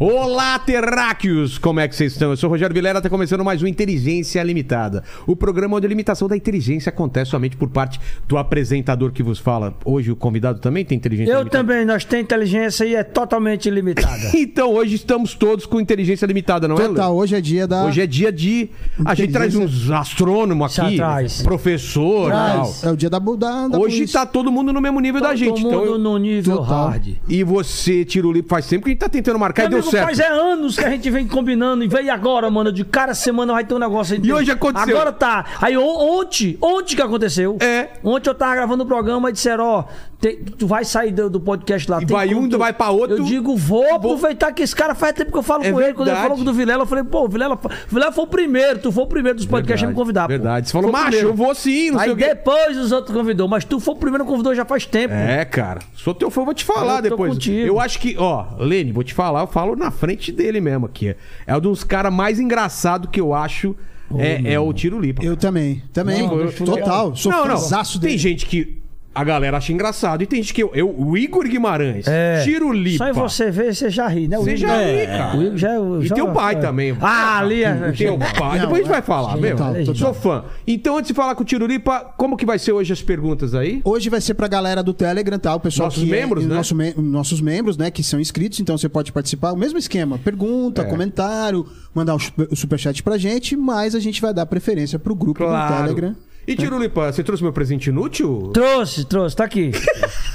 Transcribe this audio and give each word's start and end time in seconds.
Olá, 0.00 0.56
terráqueos! 0.60 1.58
Como 1.58 1.80
é 1.80 1.88
que 1.88 1.96
vocês 1.96 2.12
estão? 2.12 2.30
Eu 2.30 2.36
sou 2.36 2.48
o 2.48 2.52
Rogério 2.52 2.72
Vilera, 2.72 2.98
está 3.00 3.10
começando 3.10 3.44
mais 3.44 3.64
um 3.64 3.66
Inteligência 3.66 4.40
Limitada. 4.44 5.02
O 5.26 5.34
programa 5.34 5.76
onde 5.76 5.86
a 5.86 5.88
limitação 5.88 6.28
da 6.28 6.36
inteligência 6.36 6.88
acontece 6.90 7.32
somente 7.32 7.56
por 7.56 7.68
parte 7.68 7.98
do 8.28 8.38
apresentador 8.38 9.10
que 9.10 9.24
vos 9.24 9.40
fala. 9.40 9.74
Hoje 9.84 10.12
o 10.12 10.14
convidado 10.16 10.60
também 10.60 10.84
tem 10.84 10.96
inteligência 10.96 11.32
Eu 11.32 11.38
limitada. 11.40 11.64
também, 11.64 11.84
nós 11.84 12.04
temos 12.04 12.22
inteligência 12.26 12.84
e 12.84 12.94
é 12.94 13.02
totalmente 13.02 13.68
limitada. 13.68 14.08
Então 14.38 14.72
hoje 14.72 14.94
estamos 14.94 15.34
todos 15.34 15.66
com 15.66 15.80
inteligência 15.80 16.24
limitada, 16.26 16.68
não 16.68 16.76
é? 16.76 16.86
Total, 16.88 17.16
hoje 17.16 17.34
é 17.34 17.40
dia 17.40 17.66
da. 17.66 17.84
Hoje 17.86 18.00
é 18.00 18.06
dia 18.06 18.30
de. 18.30 18.70
A 19.04 19.16
gente 19.16 19.32
traz 19.32 19.56
uns 19.56 19.90
astrônomos 19.90 20.78
aqui, 20.78 20.96
traz. 20.96 21.42
professor. 21.42 22.28
Traz. 22.30 22.84
É 22.84 22.90
o 22.92 22.96
dia 22.96 23.10
da, 23.10 23.18
da, 23.18 23.66
da 23.68 23.78
Hoje 23.78 23.96
polícia. 23.96 24.20
tá 24.20 24.26
todo 24.26 24.50
mundo 24.52 24.72
no 24.72 24.80
mesmo 24.80 25.00
nível 25.00 25.20
da 25.20 25.34
gente. 25.34 25.48
Todo 25.48 25.58
Então 25.66 25.80
mundo 25.80 25.92
eu- 25.94 25.98
no 25.98 26.16
nível 26.18 26.58
Total. 26.58 26.88
hard. 26.90 27.16
E 27.28 27.42
você 27.42 28.04
tira 28.04 28.26
o 28.28 28.32
livro 28.32 28.48
faz 28.48 28.66
tempo 28.68 28.84
que 28.84 28.90
a 28.90 28.92
gente 28.92 29.00
tá 29.00 29.08
tentando 29.08 29.38
marcar 29.40 29.64
e 29.64 29.68
deu 29.68 29.87
amigo, 29.88 29.90
certo. 29.90 30.04
Faz 30.06 30.18
é 30.20 30.28
anos 30.28 30.76
que 30.78 30.84
a 30.84 30.90
gente 30.90 31.10
vem 31.10 31.26
combinando 31.26 31.82
e 31.84 31.88
veio 31.88 32.12
agora, 32.12 32.50
mano. 32.50 32.72
De 32.72 32.84
cara 32.84 33.14
semana 33.14 33.52
vai 33.52 33.64
ter 33.64 33.74
um 33.74 33.78
negócio 33.78 34.14
aí. 34.14 34.20
E 34.22 34.32
hoje 34.32 34.50
aconteceu. 34.50 34.96
Agora 34.96 35.12
tá. 35.12 35.44
Aí 35.60 35.76
on- 35.76 36.18
ontem, 36.20 36.56
ontem 36.60 36.96
que 36.96 37.02
aconteceu. 37.02 37.56
É. 37.60 37.88
Ontem 38.02 38.28
eu 38.30 38.34
tava 38.34 38.54
gravando 38.54 38.84
o 38.84 38.86
programa 38.86 39.30
e 39.30 39.32
disseram, 39.32 39.64
ó, 39.64 39.84
te- 40.20 40.36
tu 40.58 40.66
vai 40.66 40.84
sair 40.84 41.12
do, 41.12 41.30
do 41.30 41.40
podcast 41.40 41.90
lá. 41.90 42.02
E 42.02 42.06
tem 42.06 42.16
vai 42.16 42.34
um, 42.34 42.48
tu- 42.48 42.58
vai 42.58 42.72
pra 42.72 42.90
outro. 42.90 43.18
Eu 43.18 43.24
digo, 43.24 43.56
vou 43.56 43.94
aproveitar 43.94 44.52
que 44.52 44.62
esse 44.62 44.74
cara 44.74 44.94
faz 44.94 45.12
tempo 45.14 45.30
que 45.30 45.38
eu 45.38 45.42
falo 45.42 45.64
É 45.64 45.70
com 45.72 45.80
ele. 45.80 45.92
Quando 45.94 46.08
ele 46.08 46.14
verdade. 46.16 46.28
falou 46.28 46.44
do 46.44 46.52
Vilela, 46.52 46.82
eu 46.82 46.86
falei, 46.86 47.04
pô, 47.04 47.28
Vilela, 47.28 47.58
Vilela 47.88 48.12
foi 48.12 48.24
o 48.24 48.26
primeiro, 48.26 48.78
tu 48.80 48.90
foi 48.90 49.04
o 49.04 49.06
primeiro 49.06 49.36
dos 49.36 49.46
podcasts 49.46 49.84
a 49.86 49.88
me 49.90 49.94
convidar. 49.94 50.22
pô. 50.22 50.28
Verdade. 50.28 50.66
Você 50.68 50.72
falou, 50.72 50.90
macho, 50.92 51.16
eu 51.16 51.34
vou 51.34 51.54
sim, 51.54 51.90
não 51.90 51.98
sei 52.00 52.08
Aí 52.08 52.12
o 52.14 52.16
quê. 52.16 52.24
depois 52.28 52.76
os 52.76 52.90
outros 52.92 53.16
convidou, 53.16 53.46
mas 53.48 53.64
tu 53.64 53.78
foi 53.80 53.94
o 53.94 53.96
primeiro 53.96 54.24
que 54.24 54.30
convidou 54.30 54.54
já 54.54 54.64
faz 54.64 54.84
tempo. 54.86 55.14
É, 55.14 55.44
cara. 55.44 55.80
Sou 55.94 56.14
teu 56.14 56.30
fã, 56.30 56.44
vou 56.44 56.54
te 56.54 56.64
falar 56.64 56.96
Eu 56.96 57.02
depois. 57.10 57.32
contigo. 57.34 57.58
Eu 57.66 57.78
acho 57.80 57.98
que, 57.98 58.16
ó, 58.18 58.44
Lene, 58.58 58.92
vou 58.92 59.04
te 59.04 59.14
falar, 59.14 59.40
eu 59.42 59.46
falo 59.46 59.76
na 59.76 59.90
frente 59.90 60.32
dele 60.32 60.60
mesmo 60.60 60.86
aqui. 60.86 61.14
É 61.46 61.56
um 61.56 61.60
dos 61.60 61.84
caras 61.84 62.12
mais 62.12 62.38
engraçados 62.40 63.08
que 63.10 63.20
eu 63.20 63.32
acho. 63.34 63.76
é, 64.16 64.54
é 64.54 64.58
o 64.60 64.72
Tiro 64.72 64.98
Lipa. 64.98 65.22
Eu 65.22 65.36
também. 65.36 65.82
Também. 65.92 66.26
Não, 66.26 66.40
eu 66.40 66.50
Total. 66.52 67.14
Sou 67.14 67.30
não, 67.30 67.40
não. 67.46 67.56
fãzaço 67.58 68.00
Tem 68.00 68.08
dele. 68.08 68.18
gente 68.18 68.46
que 68.46 68.77
a 69.14 69.24
galera 69.24 69.56
acha 69.56 69.72
engraçado 69.72 70.22
e 70.22 70.26
tem 70.26 70.40
gente 70.40 70.54
que 70.54 70.62
eu, 70.62 70.70
eu 70.74 70.94
o 70.96 71.16
Igor 71.18 71.44
Guimarães, 71.48 72.06
É. 72.06 72.42
Tiro 72.44 72.72
Lipa. 72.72 72.98
Só 73.04 73.10
em 73.10 73.12
você 73.12 73.50
ver, 73.50 73.74
você 73.74 73.90
já 73.90 74.06
ri, 74.06 74.28
né? 74.28 74.36
Você 74.38 74.56
já 74.56 74.80
É. 74.80 75.00
ri, 75.00 75.06
cara. 75.08 75.36
O 75.36 75.42
Igor 75.42 75.56
já, 75.56 75.70
E 76.00 76.06
já- 76.06 76.14
teu 76.14 76.32
pai 76.32 76.54
é. 76.54 76.58
também. 76.58 76.96
Ah, 77.00 77.38
ali 77.38 77.64
é. 77.64 77.92
Teu 77.92 78.16
pai. 78.16 78.58
Não, 78.58 78.66
Depois 78.66 78.72
a 78.72 78.76
gente 78.76 78.86
é. 78.86 78.90
vai 78.90 79.02
falar, 79.02 79.36
meu. 79.36 79.56
Sou 79.94 80.14
fã. 80.14 80.44
Então, 80.66 80.96
antes 80.96 81.08
de 81.08 81.14
falar 81.14 81.34
com 81.34 81.42
o 81.42 81.44
Tiro 81.44 81.66
Lipa, 81.66 82.14
como 82.16 82.36
que 82.36 82.46
vai 82.46 82.58
ser 82.60 82.70
hoje 82.72 82.92
as 82.92 83.02
perguntas 83.02 83.54
aí? 83.54 83.80
Hoje 83.84 84.08
vai 84.08 84.20
ser 84.20 84.34
pra 84.34 84.46
galera 84.46 84.82
do 84.82 84.94
Telegram, 84.94 85.38
tá? 85.38 85.54
O 85.54 85.60
pessoal 85.60 85.86
Nossos 85.88 86.04
que 86.04 86.12
é- 86.14 86.20
membros, 86.20 86.46
né? 86.46 86.54
nosso 86.54 86.74
me- 86.76 86.94
nossos 86.96 87.40
membros, 87.40 87.76
né? 87.76 87.90
Que 87.90 88.02
são 88.04 88.20
inscritos, 88.20 88.60
então 88.60 88.78
você 88.78 88.88
pode 88.88 89.10
participar. 89.10 89.52
O 89.52 89.56
mesmo 89.56 89.78
esquema. 89.78 90.16
Pergunta, 90.18 90.82
É. 90.82 90.84
comentário, 90.84 91.66
mandar 91.92 92.14
o 92.14 92.18
super- 92.20 92.48
o 92.52 92.54
superchat 92.56 93.02
pra 93.02 93.18
gente, 93.18 93.56
mas 93.56 93.94
a 93.96 94.00
gente 94.00 94.20
vai 94.20 94.32
dar 94.32 94.46
preferência 94.46 94.98
pro 94.98 95.14
grupo 95.14 95.42
do 95.44 95.76
Telegram. 95.76 96.14
E 96.48 96.56
Tiro 96.56 96.78
Lipa, 96.78 97.12
você 97.12 97.22
trouxe 97.22 97.42
meu 97.42 97.52
presente 97.52 97.90
inútil? 97.90 98.50
Trouxe, 98.54 99.04
trouxe, 99.04 99.36
tá 99.36 99.44
aqui. 99.44 99.70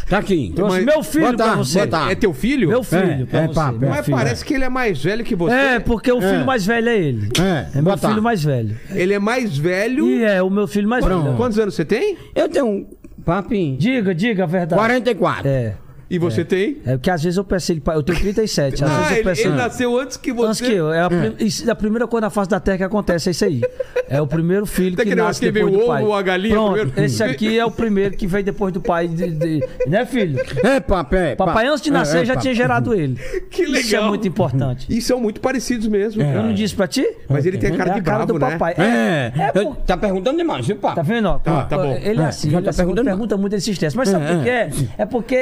Tá 0.08 0.20
aqui. 0.20 0.52
Trouxe 0.56 0.76
Mas- 0.78 0.86
meu 0.86 1.02
filho 1.04 1.26
Bota, 1.32 1.44
pra 1.44 1.56
você. 1.56 1.80
É 1.80 2.14
teu 2.16 2.34
filho? 2.34 2.68
Meu 2.70 2.84
filho 2.84 3.02
É, 3.02 3.26
pra 3.26 3.40
é, 3.42 3.48
você. 3.48 3.54
pá, 3.56 3.72
meu 3.72 3.90
Mas 3.90 4.06
filho. 4.06 4.18
parece 4.18 4.46
que 4.46 4.54
ele 4.54 4.64
é 4.64 4.70
mais 4.70 5.04
velho 5.04 5.24
que 5.24 5.36
você. 5.36 5.56
É, 5.56 5.80
porque 5.80 6.12
o 6.12 6.22
filho 6.22 6.34
É. 6.36 6.44
mais 6.44 6.66
velho 6.66 6.88
é 6.90 6.98
ele. 6.98 7.30
É, 7.42 7.80
É 7.80 7.82
meu 7.82 7.98
filho 7.98 8.22
mais 8.22 8.44
velho. 8.44 8.78
Ele 8.92 9.14
é 9.14 9.20
mais 9.20 9.58
velho. 9.58 10.08
E 10.08 10.24
é 10.24 10.44
o 10.44 10.50
meu 10.52 10.68
filho 10.68 10.88
mais 10.88 11.04
velho. 11.04 11.34
Quantos 11.36 11.58
anos 11.58 11.74
você 11.74 11.84
tem? 11.84 12.16
Eu 12.36 12.48
tenho 12.48 12.68
um 12.68 12.88
papinho. 13.26 13.76
Diga, 13.78 14.14
diga 14.14 14.44
a 14.44 14.48
verdade. 14.48 14.80
44. 14.80 15.48
É. 15.48 15.74
E 16.14 16.20
você 16.20 16.46
tem? 16.46 16.78
É 16.86 16.92
porque 16.96 17.10
às 17.10 17.24
vezes 17.24 17.38
eu 17.38 17.44
peço 17.44 17.72
ele. 17.72 17.82
Eu 17.88 18.04
tenho 18.04 18.20
37. 18.20 18.84
Às 18.84 18.90
Ah, 18.90 18.94
vezes 18.98 19.10
eu 19.12 19.16
ele, 19.18 19.24
peço 19.24 19.42
ele 19.42 19.56
nasceu 19.56 20.00
antes 20.00 20.16
que 20.18 20.32
você. 20.32 20.48
Antes 20.48 20.62
que 20.62 20.72
eu. 20.74 20.94
É 20.94 21.02
a, 21.02 21.10
prim- 21.10 21.36
isso- 21.40 21.70
a 21.72 21.76
primeira 21.76 22.08
coisa 22.08 22.22
na 22.22 22.30
face 22.30 22.50
da 22.50 22.60
terra 22.60 22.78
que 22.78 22.84
acontece 22.84 23.30
é 23.30 23.32
isso 23.32 23.46
aí. 23.46 23.62
É 24.08 24.22
o 24.22 24.28
primeiro 24.28 24.66
filho 24.68 24.96
Tá 24.96 25.04
que 25.04 25.10
que 25.10 25.16
nasce 25.16 25.40
que 25.40 25.50
veio 25.52 25.66
depois 25.66 25.82
o 25.82 25.86
do 25.86 25.88
pai. 25.92 26.02
ovo 26.04 26.12
ou 26.12 26.16
a 26.16 26.22
galinha 26.22 26.54
Pronto, 26.56 26.74
primeiro? 26.78 27.02
esse 27.04 27.24
aqui 27.24 27.58
é 27.58 27.66
o 27.66 27.72
primeiro 27.72 28.16
que 28.16 28.28
veio 28.28 28.44
depois 28.44 28.72
do 28.72 28.80
pai. 28.80 29.08
de- 29.08 29.32
de- 29.32 29.68
né, 29.88 30.06
filho? 30.06 30.40
É, 30.64 30.80
papai. 30.80 31.32
É, 31.32 31.36
Papai, 31.36 31.66
antes 31.68 31.82
de 31.82 31.90
nascer, 31.92 32.20
é, 32.20 32.22
é, 32.22 32.26
já 32.26 32.36
tinha 32.36 32.54
gerado 32.54 32.94
ele. 32.94 33.16
Que 33.50 33.64
Isso 33.64 33.72
é 33.96 33.98
legal. 33.98 34.10
muito 34.10 34.28
importante. 34.28 34.86
E 34.90 35.02
são 35.02 35.20
muito 35.20 35.42
parecidos 35.42 35.88
mesmo. 35.88 36.22
Eu 36.22 36.28
cara. 36.28 36.44
não 36.44 36.54
disse 36.54 36.76
pra 36.76 36.88
ti? 36.88 37.08
Mas 37.28 37.46
ele 37.46 37.58
tem 37.58 37.72
a 37.72 37.76
cara 37.78 37.90
é 37.90 37.94
de 37.96 38.00
a 38.00 38.04
cara 38.04 38.18
bravo, 38.26 38.34
do 38.34 38.40
né? 38.46 38.52
papai. 38.52 38.76
É, 38.78 39.32
É, 39.36 39.52
por- 39.52 39.76
tá 39.78 39.98
perguntando 39.98 40.38
demais, 40.38 40.66
viu, 40.68 40.76
papai? 40.76 40.96
Tá 40.98 41.02
vendo? 41.02 41.28
ó? 41.28 41.40
Ah, 41.46 41.64
tá 41.64 41.78
bom. 41.78 41.98
Ele 42.02 42.22
é 42.22 42.24
É, 42.24 42.28
assim, 42.28 42.52
já 42.52 42.58
ele 42.58 42.64
tá 42.66 42.70
é 42.70 42.70
assim, 42.70 42.78
perguntando 42.78 43.06
pergunta 43.06 43.36
muito, 43.38 43.54
ele 43.54 43.62
se 43.62 43.72
estressa. 43.72 43.98
Mas 43.98 44.10
sabe 44.10 44.26
É, 44.26 44.34
por 44.36 44.44
que 44.44 44.50
é? 44.50 44.70
É 44.98 45.06
porque 45.06 45.36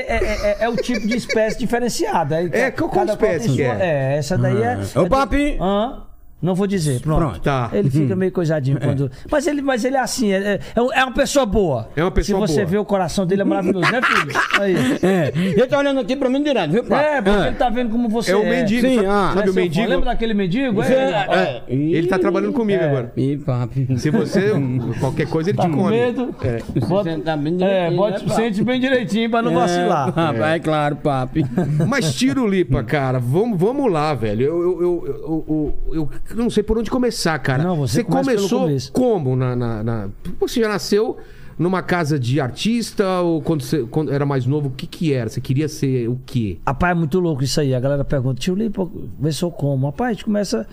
é, 0.62 0.64
é- 0.64 0.66
é- 0.66 0.66
é 0.66 0.70
o 0.70 0.76
tipo 0.76 1.08
de 1.08 1.18
espécie 1.18 1.58
diferenciada. 1.60 2.38
Aí, 2.38 2.50
É, 2.52 2.72
qual 2.72 2.90
cada 2.90 3.18
qual 3.18 3.32
espécie 3.32 3.48
tem 3.48 3.56
que 3.58 3.64
sua- 3.66 3.84
é? 3.84 4.14
É, 4.14 4.18
essa 4.18 4.38
daí 4.38 4.62
é. 4.62 4.78
Ô, 4.96 5.06
é 5.06 5.10
papi. 5.10 5.58
Hã? 5.60 6.04
Não 6.42 6.56
vou 6.56 6.66
dizer, 6.68 7.02
pronto. 7.02 7.20
Pronto. 7.20 7.40
Tá. 7.42 7.70
Ele 7.74 7.90
fica 7.90 8.16
meio 8.16 8.32
coisadinho 8.32 8.80
quando. 8.80 9.12
Mas, 9.30 9.46
ele, 9.48 9.62
mas 9.62 9.86
ele 9.86 9.96
é 9.96 10.00
assim, 10.00 10.32
é, 10.32 10.60
é, 10.76 10.82
um- 10.82 10.92
é 10.92 11.04
uma 11.04 11.14
pessoa 11.14 11.46
boa. 11.46 11.90
É 11.96 12.02
uma 12.04 12.10
pessoa 12.12 12.48
Se 12.48 12.54
você 12.54 12.62
boa. 12.62 12.72
vê 12.72 12.78
o 12.80 12.86
coração 12.86 13.26
dele, 13.26 13.42
é 13.42 13.46
maravilhoso, 13.46 13.92
né, 13.92 14.02
filho? 14.02 14.40
Aí. 14.60 14.76
É, 15.04 15.32
ele 15.36 15.68
tá 15.68 15.78
olhando 15.78 16.00
aqui 16.00 16.16
pra 16.16 16.30
mim 16.30 16.42
direto, 16.44 16.72
viu, 16.72 16.84
papai? 16.84 17.18
É, 17.18 17.22
porque 17.22 17.48
ele 17.48 17.56
tá 17.56 17.70
vendo 17.70 17.90
como 17.90 18.08
você 18.10 18.32
É 18.32 18.34
é. 18.34 18.38
o 18.38 18.44
mendigo. 18.44 18.88
Sim, 18.88 18.96
sabe, 18.96 19.08
ah. 19.08 19.32
sabe 19.36 19.50
o 19.50 19.54
mendigo? 19.54 19.84
fã? 19.86 19.90
Lembra 19.90 20.06
daquele 20.12 20.34
mendigo? 20.34 20.82
É, 20.84 20.94
é, 21.30 21.64
Ele 21.68 22.08
tá 22.08 22.18
trabalhando 22.20 22.54
comigo 22.54 22.82
É. 22.82 22.88
agora. 22.88 23.12
Ih, 23.18 23.38
papi. 23.38 23.88
Se 23.98 24.10
você. 24.10 24.52
qualquer 25.00 25.28
coisa, 25.28 25.50
ele 25.50 25.58
Tá 25.58 25.64
te 25.66 25.70
com 25.72 25.78
come. 25.84 25.92
medo? 25.92 26.36
É. 26.44 26.80
Bota, 26.88 27.20
tá 27.20 27.38
bem 27.38 27.54
é, 27.54 27.58
direitinho, 27.58 27.98
bota, 27.98 28.12
né, 28.20 28.26
papi? 28.28 28.36
sente 28.36 28.64
bem 28.64 28.80
direitinho 28.80 29.30
pra 29.30 29.42
não 29.42 29.54
vacilar. 29.54 30.10
É, 30.10 30.12
papai, 30.12 30.56
é 30.56 30.60
claro, 30.60 30.96
papi. 30.98 31.46
Mas 31.88 32.14
tiro 32.16 32.48
lipa, 32.48 32.82
cara. 32.84 33.20
Vamos, 33.20 33.60
vamos 33.60 33.92
lá, 33.92 34.14
velho. 34.14 34.42
Eu, 34.46 34.62
eu, 34.62 34.82
eu, 34.82 35.06
eu, 35.08 35.46
eu- 35.48 35.94
eu 35.94 36.10
não 36.36 36.50
sei 36.50 36.64
por 36.64 36.78
onde 36.78 36.90
começar, 36.90 37.38
cara. 37.40 37.64
Não, 37.64 37.76
você 37.78 38.04
pelo 38.04 38.18
começou 38.18 38.62
começo. 38.62 38.92
como? 38.92 39.36
Na, 39.36 39.56
na, 39.56 39.84
na- 39.84 40.10
Você 40.40 40.60
já 40.62 40.68
nasceu 40.68 41.18
numa 41.58 41.82
casa 41.82 42.20
de 42.20 42.40
artista? 42.40 43.22
Ou 43.22 43.42
quando 43.42 43.62
você 43.64 43.84
quando 43.84 44.12
era 44.12 44.26
mais 44.26 44.46
novo, 44.46 44.68
o 44.70 44.72
que 44.72 44.88
que 44.88 45.14
era? 45.14 45.30
Você 45.30 45.40
queria 45.42 45.68
ser 45.68 46.08
o 46.10 46.20
quê? 46.26 46.58
Rapaz, 46.66 46.92
é 46.96 47.00
muito 47.00 47.20
louco 47.20 47.44
isso 47.44 47.60
aí. 47.62 47.74
A 47.76 47.80
galera 47.80 48.04
pergunta, 48.04 48.40
tio 48.40 48.56
Lipa, 48.56 48.88
começou 49.18 49.52
como? 49.52 49.86
Rapaz, 49.88 50.10
a 50.10 50.14
gente 50.14 50.26
começa. 50.26 50.68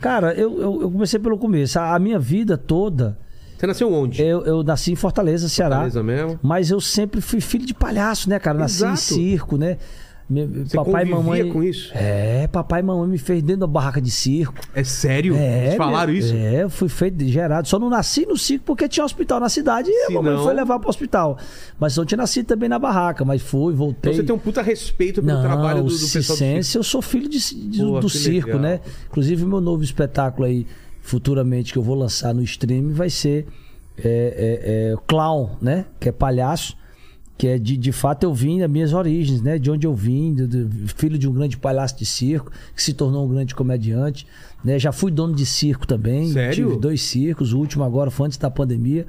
Cara, 0.00 0.32
eu, 0.34 0.60
eu, 0.60 0.82
eu 0.82 0.90
comecei 0.90 1.18
pelo 1.18 1.36
começo. 1.38 1.78
A, 1.78 1.94
a 1.94 1.98
minha 1.98 2.18
vida 2.20 2.56
toda, 2.56 3.18
Você 3.56 3.66
nasceu 3.66 3.92
onde? 3.92 4.22
eu, 4.22 4.44
eu 4.44 4.62
nasci 4.62 4.92
em 4.92 4.94
Fortaleza, 4.94 5.48
Ceará. 5.48 5.76
Fortaleza 5.76 6.02
mesmo? 6.04 6.38
Mas 6.42 6.70
eu 6.70 6.80
sempre 6.80 7.20
fui 7.20 7.40
filho 7.40 7.66
de 7.66 7.74
palhaço, 7.74 8.30
né, 8.30 8.38
cara? 8.38 8.56
Nasci 8.58 8.84
em 8.84 8.86
Exato. 8.86 9.00
circo, 9.00 9.56
né? 9.56 9.76
Você 10.30 10.76
papai 10.76 11.06
e 11.06 11.10
mamãe. 11.10 11.48
com 11.50 11.62
isso? 11.64 11.90
É, 11.94 12.46
papai 12.48 12.80
e 12.80 12.82
mamãe 12.82 13.08
me 13.08 13.16
fez 13.16 13.42
dentro 13.42 13.60
da 13.60 13.66
barraca 13.66 13.98
de 13.98 14.10
circo. 14.10 14.54
É 14.74 14.84
sério? 14.84 15.34
É, 15.34 15.66
Eles 15.68 15.76
falaram 15.76 16.12
isso? 16.12 16.34
É, 16.34 16.64
eu 16.64 16.68
fui 16.70 16.88
feito, 16.90 17.24
gerado. 17.26 17.66
Só 17.66 17.78
não 17.78 17.88
nasci 17.88 18.26
no 18.26 18.36
circo 18.36 18.64
porque 18.66 18.86
tinha 18.88 19.04
hospital 19.06 19.40
na 19.40 19.48
cidade 19.48 19.88
e 19.90 20.06
Se 20.06 20.12
a 20.12 20.14
mamãe 20.16 20.34
não- 20.34 20.44
foi 20.44 20.52
levar 20.52 20.78
pro 20.78 20.90
hospital. 20.90 21.38
Mas 21.80 21.96
eu 21.96 22.04
tinha 22.04 22.18
nascido 22.18 22.44
também 22.46 22.68
na 22.68 22.78
barraca, 22.78 23.24
mas 23.24 23.40
fui, 23.40 23.72
voltei. 23.72 24.12
Então 24.12 24.14
você 24.14 24.22
tem 24.22 24.34
um 24.34 24.38
puta 24.38 24.60
respeito 24.60 25.22
pelo 25.22 25.34
Não, 25.34 25.42
trabalho 25.42 25.82
do, 25.82 25.88
do 25.88 25.98
pessoal 25.98 26.36
do 26.36 26.38
circo. 26.62 26.78
eu 26.78 26.82
sou 26.82 27.00
filho 27.00 27.28
de, 27.28 27.38
de- 27.38 27.78
do 27.78 28.08
circo, 28.10 28.48
legal. 28.48 28.60
né? 28.62 28.80
Inclusive, 29.08 29.46
meu 29.46 29.62
novo 29.62 29.82
espetáculo 29.82 30.46
aí, 30.46 30.66
futuramente, 31.00 31.72
que 31.72 31.78
eu 31.78 31.82
vou 31.82 31.94
lançar 31.94 32.34
no 32.34 32.42
stream, 32.42 32.90
vai 32.92 33.08
ser 33.08 33.46
é, 33.96 34.04
é, 34.04 34.92
é, 34.92 34.96
Clown, 35.06 35.56
né? 35.60 35.86
Que 35.98 36.10
é 36.10 36.12
palhaço. 36.12 36.76
Que 37.38 37.46
é 37.46 37.58
de, 37.58 37.76
de 37.76 37.92
fato 37.92 38.24
eu 38.24 38.34
vim 38.34 38.58
das 38.58 38.68
minhas 38.70 38.92
origens, 38.92 39.40
né? 39.40 39.58
De 39.58 39.70
onde 39.70 39.86
eu 39.86 39.94
vim, 39.94 40.34
do- 40.34 40.48
do- 40.48 40.88
filho 40.88 41.16
de 41.16 41.28
um 41.28 41.32
grande 41.32 41.56
palhaço 41.56 41.96
de 41.96 42.04
circo, 42.04 42.50
que 42.74 42.82
se 42.82 42.92
tornou 42.92 43.24
um 43.24 43.28
grande 43.28 43.54
comediante. 43.54 44.26
Né? 44.64 44.76
Já 44.78 44.90
fui 44.90 45.10
dono 45.12 45.34
de 45.36 45.46
circo 45.46 45.86
também. 45.86 46.28
Sério? 46.32 46.52
Tive 46.70 46.80
dois 46.80 47.00
circos, 47.00 47.52
o 47.52 47.58
último 47.58 47.84
agora 47.84 48.10
foi 48.10 48.26
antes 48.26 48.38
da 48.38 48.50
pandemia. 48.50 49.06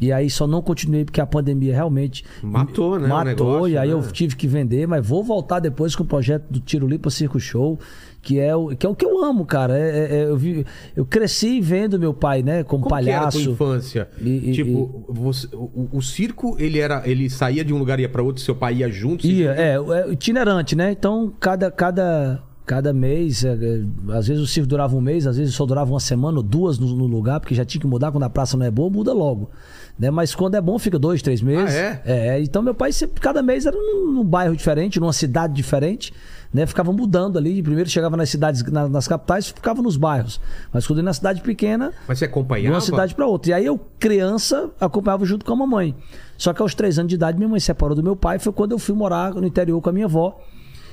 E 0.00 0.10
aí 0.12 0.30
só 0.30 0.46
não 0.46 0.62
continuei 0.62 1.04
porque 1.04 1.20
a 1.20 1.26
pandemia 1.26 1.74
realmente 1.74 2.24
Matou, 2.42 2.98
né, 2.98 3.06
o 3.06 3.08
Matou, 3.08 3.24
negócio, 3.24 3.68
e 3.74 3.78
aí 3.78 3.88
né? 3.88 3.94
eu 3.94 4.02
tive 4.10 4.34
que 4.34 4.48
vender, 4.48 4.86
mas 4.86 5.06
vou 5.06 5.22
voltar 5.22 5.60
depois 5.60 5.94
com 5.94 6.02
o 6.02 6.06
projeto 6.06 6.44
do 6.50 6.58
Tiro 6.60 6.88
Lipa 6.88 7.08
Circo 7.10 7.38
Show, 7.38 7.78
que 8.22 8.38
é 8.38 8.54
o 8.54 8.68
que, 8.68 8.86
é 8.86 8.88
o 8.88 8.94
que 8.94 9.04
eu 9.04 9.22
amo, 9.24 9.44
cara. 9.44 9.76
É- 9.76 9.98
é- 9.98 10.16
é- 10.20 10.24
eu, 10.26 10.36
vi- 10.36 10.64
eu 10.96 11.04
cresci 11.04 11.60
vendo 11.60 11.98
meu 11.98 12.14
pai, 12.14 12.42
né, 12.42 12.62
como, 12.62 12.84
Como 12.84 12.96
que 13.02 13.08
era 13.10 13.16
a 13.18 13.20
palhaço. 13.22 13.42
tua 13.42 13.52
infância? 13.52 14.08
E- 14.20 14.50
e- 14.50 14.52
tipo, 14.52 15.04
você- 15.08 15.48
o, 15.52 15.88
o 15.92 16.00
circo, 16.00 16.56
ele 16.58 16.78
era. 16.78 17.02
Ele 17.04 17.28
saía 17.28 17.64
de 17.64 17.74
um 17.74 17.78
lugar 17.78 17.98
e 17.98 18.02
ia 18.02 18.08
pra 18.08 18.22
outro, 18.22 18.40
seu 18.40 18.54
pai 18.54 18.76
ia 18.76 18.88
junto? 18.88 19.26
Ia, 19.26 19.50
é, 19.50 19.74
é 19.76 20.12
itinerante, 20.12 20.76
né? 20.76 20.92
Então, 20.92 21.32
cada, 21.40 21.70
cada 21.70 22.42
Cada 22.64 22.92
mês, 22.92 23.44
é, 23.44 23.54
é, 23.54 23.82
às 24.16 24.28
vezes 24.28 24.40
o 24.40 24.46
circo 24.46 24.68
durava 24.68 24.96
um 24.96 25.00
mês, 25.00 25.26
às 25.26 25.36
vezes 25.36 25.52
só 25.52 25.66
durava 25.66 25.92
uma 25.92 25.98
semana 25.98 26.36
ou 26.38 26.44
duas 26.44 26.78
no, 26.78 26.86
no 26.96 27.06
lugar, 27.06 27.40
porque 27.40 27.56
já 27.56 27.64
tinha 27.64 27.80
que 27.80 27.86
mudar. 27.88 28.12
Quando 28.12 28.22
a 28.22 28.30
praça 28.30 28.56
não 28.56 28.64
é 28.64 28.70
boa, 28.70 28.88
muda 28.88 29.12
logo. 29.12 29.50
Né? 29.98 30.12
Mas 30.12 30.32
quando 30.32 30.54
é 30.54 30.60
bom, 30.60 30.78
fica 30.78 30.96
dois, 30.96 31.20
três 31.20 31.42
meses. 31.42 31.74
Ah, 31.74 32.00
é? 32.08 32.40
então 32.40 32.62
meu 32.62 32.72
pai 32.72 32.92
sempre, 32.92 33.20
cada 33.20 33.42
mês 33.42 33.66
era 33.66 33.76
num, 33.76 34.12
num 34.12 34.24
bairro 34.24 34.54
diferente, 34.56 35.00
numa 35.00 35.12
cidade 35.12 35.52
diferente. 35.54 36.12
Né? 36.52 36.66
Ficava 36.66 36.92
mudando 36.92 37.38
ali. 37.38 37.62
Primeiro 37.62 37.88
chegava 37.88 38.16
nas 38.16 38.28
cidades, 38.28 38.62
na- 38.64 38.88
nas 38.88 39.08
capitais, 39.08 39.48
ficava 39.48 39.80
nos 39.80 39.96
bairros. 39.96 40.38
Mas 40.72 40.86
quando 40.86 40.98
ia 40.98 41.02
na 41.02 41.14
cidade 41.14 41.40
pequena, 41.40 41.92
Mas 42.06 42.18
você 42.18 42.26
de 42.26 42.30
acompanhava? 42.30 42.74
uma 42.74 42.80
cidade 42.80 43.14
para 43.14 43.26
outra. 43.26 43.50
E 43.50 43.54
aí 43.54 43.64
eu, 43.64 43.78
criança, 43.98 44.70
acompanhava 44.80 45.24
junto 45.24 45.44
com 45.46 45.52
a 45.52 45.56
mamãe. 45.56 45.94
Só 46.36 46.52
que 46.52 46.60
aos 46.60 46.74
três 46.74 46.98
anos 46.98 47.08
de 47.08 47.14
idade, 47.14 47.38
minha 47.38 47.48
mãe 47.48 47.58
se 47.60 47.66
separou 47.66 47.94
do 47.96 48.02
meu 48.02 48.14
pai. 48.14 48.38
Foi 48.38 48.52
quando 48.52 48.72
eu 48.72 48.78
fui 48.78 48.94
morar 48.94 49.32
no 49.34 49.46
interior 49.46 49.80
com 49.80 49.88
a 49.88 49.92
minha 49.92 50.06
avó. 50.06 50.38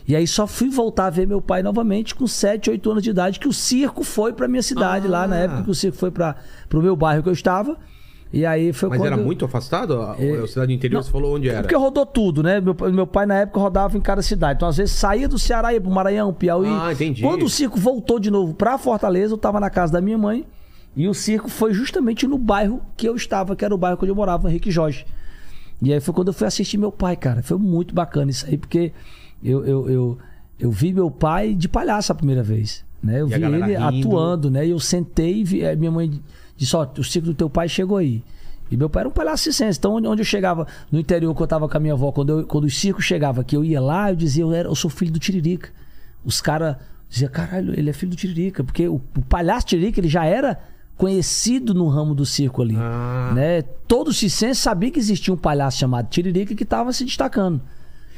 E 0.08 0.16
aí 0.16 0.26
só 0.26 0.48
fui 0.48 0.70
voltar 0.70 1.08
a 1.08 1.10
ver 1.10 1.28
meu 1.28 1.42
pai 1.42 1.62
novamente 1.62 2.16
com 2.16 2.26
7, 2.26 2.70
8 2.70 2.90
anos 2.92 3.04
de 3.04 3.10
idade, 3.12 3.40
que 3.40 3.48
o 3.48 3.54
circo 3.54 4.04
foi 4.04 4.32
pra 4.34 4.48
minha 4.48 4.64
cidade, 4.64 5.08
lá 5.08 5.28
na 5.28 5.36
Ah. 5.36 5.40
época 5.40 5.64
que 5.64 5.70
o 5.72 5.76
circo 5.76 5.98
foi 5.98 6.10
para 6.10 6.36
pro 6.68 6.82
meu 6.82 6.96
bairro 6.96 7.22
que 7.22 7.30
eu 7.30 7.34
estava. 7.34 7.78
E 8.32 8.46
aí 8.46 8.72
foi 8.72 8.90
Mas 8.90 9.00
quando... 9.00 9.08
era 9.08 9.18
muito 9.18 9.44
afastado? 9.44 10.00
A, 10.02 10.16
cidade 10.48 10.68
do 10.68 10.74
interior, 10.74 10.98
Não, 11.00 11.04
você 11.04 11.12
falou 11.12 11.36
onde 11.36 11.50
É 11.50 11.54
era? 11.54 11.62
Porque 11.64 11.76
rodou 11.76 12.06
tudo, 12.06 12.44
né? 12.44 12.62
Meu, 12.62 12.76
meu 12.92 13.08
pai, 13.08 13.26
na 13.26 13.36
época, 13.40 13.60
rodava 13.60 13.98
em 13.98 14.02
cada 14.02 14.22
cidade. 14.22 14.58
Então, 14.58 14.68
às 14.68 14.78
vezes, 14.78 14.94
saía 14.94 15.28
do 15.28 15.40
Ceará, 15.40 15.74
ia 15.74 15.82
pro 15.82 15.90
Maranhão, 15.90 16.32
Piauí. 16.32 16.68
Ah, 16.70 16.94
entendi. 16.94 17.24
Quando 17.24 17.44
o 17.44 17.50
circo 17.50 17.80
voltou 17.80 18.20
de 18.20 18.30
novo 18.30 18.54
pra 18.54 18.78
Fortaleza, 18.78 19.34
eu 19.34 19.38
tava 19.38 19.60
na 19.60 19.70
casa 19.70 19.94
da 19.94 20.00
minha 20.02 20.18
mãe. 20.18 20.46
E 20.96 21.08
o 21.08 21.14
circo 21.14 21.50
foi 21.50 21.74
justamente 21.74 22.28
no 22.28 22.38
bairro 22.38 22.82
que 22.96 23.08
eu 23.08 23.16
estava, 23.16 23.56
que 23.56 23.66
era 23.66 23.74
o 23.74 23.78
bairro 23.78 23.98
onde 24.00 24.12
eu 24.12 24.16
morava, 24.16 24.48
Henrique 24.50 24.70
Jorge. 24.70 25.06
E 25.82 25.92
aí 25.94 26.00
foi 26.00 26.14
quando 26.14 26.28
eu 26.28 26.34
fui 26.34 26.46
assistir 26.46 26.78
meu 26.78 26.92
pai, 26.92 27.16
cara. 27.16 27.42
Foi 27.42 27.58
muito 27.58 27.96
bacana 27.96 28.30
isso 28.30 28.46
aí, 28.46 28.58
porque 28.58 28.92
eu, 29.44 29.66
eu, 29.66 29.90
eu, 29.90 30.18
eu 30.60 30.72
vi 30.72 30.94
meu 30.94 31.10
pai 31.10 31.56
de 31.56 31.68
palhaço 31.70 32.12
a 32.12 32.16
primeira 32.16 32.44
vez. 32.44 32.84
Né? 33.02 33.22
Eu 33.22 33.28
E 33.28 33.30
vi 33.30 33.44
ele 33.44 33.78
rindo. 33.78 34.08
atuando, 34.08 34.52
né? 34.52 34.68
E 34.68 34.72
eu 34.72 34.80
sentei 34.80 35.38
e 35.40 35.44
vi, 35.44 35.64
eh, 35.64 35.76
minha 35.76 35.92
mãe 35.92 36.12
disse, 36.60 36.76
ó, 36.76 36.88
o 36.98 37.04
circo 37.04 37.28
do 37.28 37.34
teu 37.34 37.50
pai 37.50 37.68
chegou 37.68 37.98
aí. 37.98 38.24
E 38.72 38.78
meu 38.78 38.88
pai 38.90 39.02
era 39.02 39.10
um 39.10 39.12
palhaço 39.12 39.44
circense. 39.46 39.80
Então, 39.80 39.96
onde, 39.96 40.22
eu 40.22 40.26
chegava 40.26 40.68
no 40.92 41.00
interior, 41.00 41.34
que 41.36 41.42
eu 41.42 41.48
tava 41.48 41.68
com 41.68 41.76
a 41.76 41.80
minha 41.80 41.94
avó, 41.94 42.12
quando, 42.12 42.30
eu, 42.42 42.46
quando 42.46 42.66
o 42.66 42.70
circo 42.70 43.02
chegava, 43.02 43.44
que 43.44 43.56
eu 43.58 43.64
ia 43.66 43.82
lá, 43.82 44.12
eu 44.12 44.16
dizia, 44.16 44.44
eu, 44.44 44.54
era, 44.54 44.68
eu 44.68 44.76
sou 44.76 44.90
filho 44.92 45.12
do 45.12 45.18
Tiririca. 45.20 45.70
Os 46.24 46.40
caras 46.40 46.76
diziam, 47.10 47.32
caralho, 47.32 47.74
ele 47.78 47.90
é 47.90 47.94
filho 47.94 48.12
do 48.12 48.16
Tiririca. 48.16 48.64
Porque 48.64 48.88
o, 48.88 49.02
o 49.18 49.22
palhaço 49.28 49.66
Tiririca, 49.66 50.00
ele 50.00 50.08
já 50.10 50.24
era 50.26 50.60
conhecido 50.96 51.74
no 51.74 51.88
ramo 51.88 52.14
do 52.14 52.26
circo 52.26 52.62
ali. 52.62 52.76
Ah. 52.78 53.32
Né? 53.34 53.62
Todo 53.88 54.14
circense 54.14 54.60
sabia 54.62 54.92
que 54.92 55.00
existia 55.00 55.34
um 55.34 55.38
palhaço 55.38 55.80
chamado 55.80 56.08
Tiririca 56.10 56.54
que 56.54 56.64
estava 56.64 56.92
se 56.94 57.04
destacando. 57.06 57.62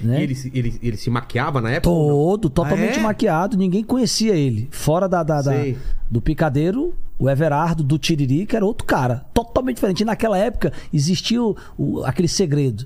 Né? 0.01 0.19
E 0.19 0.23
ele, 0.23 0.35
se- 0.35 0.51
ele, 0.53 0.79
ele 0.81 0.97
se 0.97 1.09
maquiava 1.11 1.61
na 1.61 1.69
época? 1.69 1.83
Todo, 1.93 2.49
totalmente 2.49 2.97
Ah, 2.97 3.01
é? 3.01 3.03
maquiado, 3.03 3.55
ninguém 3.55 3.83
conhecia 3.83 4.33
ele. 4.33 4.67
Fora 4.71 5.07
da, 5.07 5.21
da- 5.21 5.43
da- 5.43 5.53
do 6.09 6.19
picadeiro, 6.19 6.93
o 7.23 7.29
Everardo, 7.29 7.83
do 7.83 7.97
Tiririca, 7.99 8.57
era 8.57 8.65
outro 8.65 8.85
cara. 8.85 9.25
Totalmente 9.33 9.75
diferente. 9.75 10.01
E 10.01 10.05
naquela 10.05 10.37
época 10.37 10.73
existia 10.91 11.41
o- 11.41 11.55
o- 11.77 12.03
aquele 12.03 12.27
segredo. 12.27 12.85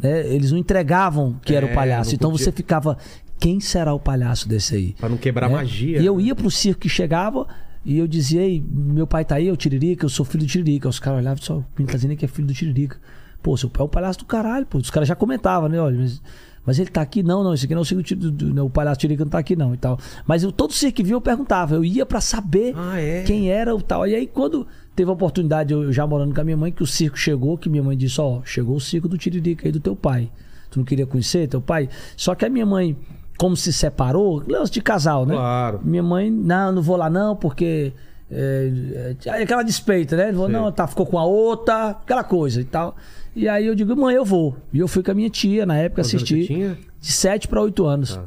né? 0.00 0.26
Eles 0.32 0.52
não 0.52 0.58
entregavam 0.58 1.36
que 1.44 1.54
era 1.54 1.66
É, 1.66 1.72
o 1.72 1.74
palhaço. 1.74 2.10
não 2.10 2.14
Então 2.14 2.30
podia. 2.30 2.44
você 2.44 2.52
ficava. 2.52 2.96
Quem 3.40 3.58
será 3.60 3.92
o 3.94 3.98
palhaço 4.00 4.48
desse 4.48 4.74
aí? 4.76 4.92
Pra 4.98 5.08
não 5.08 5.16
quebrar 5.16 5.48
né? 5.48 5.54
magia. 5.56 5.98
E 6.00 6.06
eu 6.06 6.16
né? 6.16 6.22
ia 6.24 6.34
pro 6.36 6.48
circo 6.50 6.80
que 6.82 6.88
chegava 6.88 7.46
e 7.84 7.98
eu 7.98 8.06
dizia, 8.06 8.42
Ei, 8.42 8.62
meu 8.70 9.06
pai 9.08 9.24
tá 9.24 9.36
aí, 9.36 9.48
é 9.48 9.52
o 9.52 9.56
Tiririca, 9.56 10.04
eu 10.04 10.08
sou 10.08 10.24
filho 10.24 10.44
do 10.44 10.48
Tiririca. 10.48 10.88
Os 10.88 10.98
caras 11.00 11.18
olhavam 11.20 11.38
e 11.42 11.44
só, 11.44 11.62
dizendo 11.84 12.14
que 12.16 12.24
é 12.24 12.28
filho 12.28 12.46
do 12.46 12.54
Tiririca. 12.54 12.96
Pô, 13.42 13.56
seu 13.56 13.68
pai 13.70 13.82
é 13.82 13.84
o 13.84 13.88
palhaço 13.88 14.18
do 14.20 14.24
caralho, 14.24 14.66
pô. 14.66 14.78
Os 14.78 14.90
caras 14.90 15.08
já 15.08 15.14
comentavam, 15.16 15.68
né? 15.68 15.80
Olha, 15.80 15.96
mas, 15.98 16.20
mas 16.66 16.78
ele 16.78 16.90
tá 16.90 17.00
aqui? 17.00 17.22
Não, 17.22 17.42
não, 17.42 17.54
esse 17.54 17.64
aqui 17.64 17.74
não 17.74 17.80
é 17.80 17.82
o 17.82 17.84
circo 17.84 18.02
do 18.16 18.30
do- 18.30 18.54
não, 18.54 18.66
o 18.66 18.70
palhaço 18.70 19.00
Tiririca 19.00 19.24
não 19.24 19.30
tá 19.30 19.38
aqui 19.38 19.56
não 19.56 19.74
e 19.74 19.76
tal. 19.76 19.98
Mas 20.26 20.42
eu, 20.42 20.52
todo 20.52 20.72
circo 20.72 20.96
que 20.96 21.02
via 21.02 21.14
eu 21.14 21.20
perguntava, 21.20 21.74
eu 21.74 21.84
ia 21.84 22.04
pra 22.04 22.20
saber 22.20 22.74
Ah, 22.76 23.00
é? 23.00 23.22
quem 23.22 23.50
era 23.50 23.74
o 23.74 23.80
tal. 23.80 24.06
E 24.06 24.14
aí 24.14 24.26
quando 24.26 24.66
teve 24.94 25.08
a 25.10 25.14
oportunidade, 25.14 25.72
eu 25.72 25.92
já 25.92 26.06
morando 26.06 26.34
com 26.34 26.40
a 26.40 26.44
minha 26.44 26.56
mãe, 26.56 26.70
que 26.72 26.82
o 26.82 26.86
circo 26.86 27.16
chegou, 27.18 27.56
que 27.56 27.68
minha 27.68 27.82
mãe 27.82 27.96
disse, 27.96 28.20
ó, 28.20 28.40
chegou 28.44 28.76
o 28.76 28.80
circo 28.80 29.08
do 29.08 29.16
Tiririca 29.16 29.66
aí 29.68 29.72
do 29.72 29.80
teu 29.80 29.94
pai. 29.96 30.30
Tu 30.70 30.78
não 30.78 30.84
queria 30.84 31.06
conhecer 31.06 31.48
teu 31.48 31.60
pai? 31.62 31.88
Só 32.16 32.34
que 32.34 32.44
a 32.44 32.50
minha 32.50 32.66
mãe, 32.66 32.94
como 33.38 33.56
se 33.56 33.72
separou, 33.72 34.42
lance 34.46 34.70
de 34.72 34.82
casal, 34.82 35.24
né? 35.24 35.34
Claro. 35.34 35.80
Minha 35.82 36.02
mãe, 36.02 36.30
não, 36.30 36.72
não 36.72 36.82
vou 36.82 36.96
lá 36.96 37.08
não, 37.08 37.34
porque. 37.34 37.92
É, 38.30 39.16
é, 39.26 39.42
aquela 39.42 39.62
despeita, 39.62 40.16
né? 40.16 40.32
Vou, 40.32 40.48
não, 40.48 40.70
tá, 40.70 40.86
ficou 40.86 41.06
com 41.06 41.18
a 41.18 41.24
outra, 41.24 41.90
aquela 41.90 42.22
coisa 42.24 42.60
e 42.60 42.64
tal. 42.64 42.96
E 43.34 43.48
aí 43.48 43.66
eu 43.66 43.74
digo, 43.74 43.94
mãe, 43.96 44.14
eu 44.14 44.24
vou. 44.24 44.56
E 44.72 44.78
eu 44.78 44.88
fui 44.88 45.02
com 45.02 45.10
a 45.10 45.14
minha 45.14 45.30
tia 45.30 45.64
na 45.64 45.76
época 45.76 46.02
Quantos 46.02 46.12
anos 46.14 46.22
assistir. 46.24 46.78
De 47.00 47.12
7 47.12 47.48
para 47.48 47.60
8 47.62 47.86
anos. 47.86 48.16
Tá. 48.16 48.24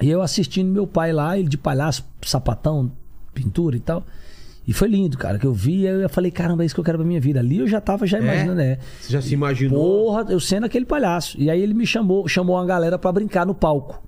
E 0.00 0.08
eu 0.10 0.22
assistindo 0.22 0.70
meu 0.72 0.86
pai 0.86 1.12
lá, 1.12 1.38
ele 1.38 1.48
de 1.48 1.58
palhaço, 1.58 2.04
sapatão, 2.22 2.90
pintura 3.34 3.76
e 3.76 3.80
tal. 3.80 4.04
E 4.66 4.72
foi 4.72 4.88
lindo, 4.88 5.18
cara, 5.18 5.38
que 5.38 5.46
eu 5.46 5.52
vi, 5.52 5.84
eu 5.84 6.08
falei, 6.08 6.30
caramba, 6.30 6.62
é 6.62 6.66
isso 6.66 6.74
que 6.74 6.80
eu 6.80 6.84
quero 6.84 6.96
pra 6.98 7.06
minha 7.06 7.20
vida. 7.20 7.38
Ali 7.38 7.58
eu 7.58 7.68
já 7.68 7.80
tava 7.82 8.06
já 8.06 8.18
imaginando, 8.18 8.54
né? 8.54 8.78
Você 9.00 9.12
já 9.12 9.20
se 9.20 9.34
imaginou? 9.34 9.78
Porra, 10.06 10.26
eu 10.32 10.40
sendo 10.40 10.64
aquele 10.64 10.86
palhaço. 10.86 11.38
E 11.38 11.50
aí 11.50 11.60
ele 11.60 11.74
me 11.74 11.86
chamou, 11.86 12.26
chamou 12.26 12.56
uma 12.56 12.64
galera 12.64 12.98
pra 12.98 13.12
brincar 13.12 13.44
no 13.44 13.54
palco. 13.54 14.02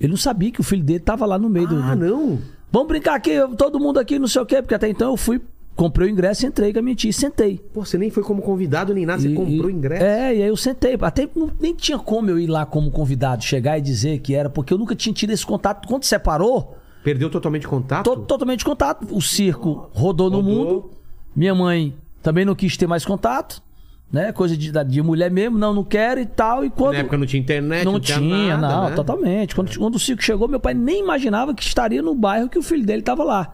Ele 0.00 0.10
não 0.10 0.16
sabia 0.16 0.50
que 0.50 0.60
o 0.60 0.64
filho 0.64 0.82
dele 0.82 0.98
tava 1.00 1.24
lá 1.26 1.38
no 1.38 1.48
meio 1.48 1.68
do- 1.68 1.76
Ah, 1.80 1.94
do. 1.94 2.04
não. 2.06 2.38
Vamos 2.70 2.88
brincar 2.88 3.14
aqui, 3.14 3.32
todo 3.56 3.80
mundo 3.80 3.98
aqui, 3.98 4.18
não 4.18 4.28
sei 4.28 4.42
o 4.42 4.46
quê, 4.46 4.60
porque 4.60 4.74
até 4.74 4.88
então 4.88 5.10
eu 5.12 5.16
fui, 5.16 5.40
comprei 5.74 6.08
o 6.08 6.10
ingresso, 6.10 6.46
entrei 6.46 6.72
com 6.72 6.78
a 6.80 6.82
minha 6.82 6.94
tia 6.94 7.08
e 7.10 7.12
sentei. 7.12 7.58
Pô, 7.72 7.84
você 7.84 7.96
nem 7.96 8.10
foi 8.10 8.22
como 8.22 8.42
convidado 8.42 8.92
nem 8.92 9.06
nada, 9.06 9.22
você 9.22 9.28
E- 9.28 9.34
comprou 9.34 9.70
e- 9.70 9.72
ingresso. 9.72 10.04
É, 10.04 10.34
e 10.36 10.42
aí 10.42 10.48
eu 10.48 10.56
sentei. 10.56 10.96
Até 11.00 11.28
não- 11.34 11.50
nem 11.58 11.74
tinha 11.74 11.98
como 11.98 12.28
eu 12.30 12.38
ir 12.38 12.46
lá 12.46 12.66
como 12.66 12.90
convidado, 12.90 13.42
chegar 13.42 13.78
e 13.78 13.80
dizer 13.80 14.18
que 14.18 14.34
era, 14.34 14.50
porque 14.50 14.72
eu 14.74 14.78
nunca 14.78 14.94
tinha 14.94 15.12
tido 15.14 15.30
esse 15.30 15.46
contato. 15.46 15.88
Quando 15.88 16.04
separou, 16.04 16.76
Perdeu 17.02 17.30
totalmente 17.30 17.66
contato? 17.66 18.04
to- 18.04 18.20
totalmente 18.22 18.64
contato. 18.64 19.06
O 19.12 19.22
circo 19.22 19.88
rodou, 19.94 20.28
no 20.28 20.40
Rodou. 20.40 20.54
mundo. 20.54 20.90
Minha 21.34 21.54
mãe 21.54 21.94
também 22.22 22.44
não 22.44 22.54
quis 22.54 22.76
ter 22.76 22.86
mais 22.86 23.04
contato. 23.04 23.62
Né? 24.10 24.32
Coisa 24.32 24.56
de, 24.56 24.72
de 24.86 25.02
mulher 25.02 25.30
mesmo, 25.30 25.58
não, 25.58 25.74
não 25.74 25.84
quero 25.84 26.18
e 26.18 26.24
tal. 26.26 26.64
E 26.64 26.70
quando. 26.70 26.94
Na 26.94 27.00
época 27.00 27.18
não 27.18 27.26
tinha 27.26 27.40
internet, 27.40 27.84
não, 27.84 27.92
não 27.92 28.00
tinha, 28.00 28.56
nada, 28.56 28.74
não, 28.74 28.88
né? 28.90 28.96
totalmente. 28.96 29.54
Quando, 29.54 29.76
quando 29.78 29.96
o 29.96 29.98
circo 29.98 30.22
chegou, 30.22 30.48
meu 30.48 30.58
pai 30.60 30.72
nem 30.72 31.00
imaginava 31.00 31.52
que 31.54 31.62
estaria 31.62 32.00
no 32.00 32.14
bairro 32.14 32.48
que 32.48 32.58
o 32.58 32.62
filho 32.62 32.84
dele 32.86 33.00
estava 33.00 33.22
lá. 33.22 33.52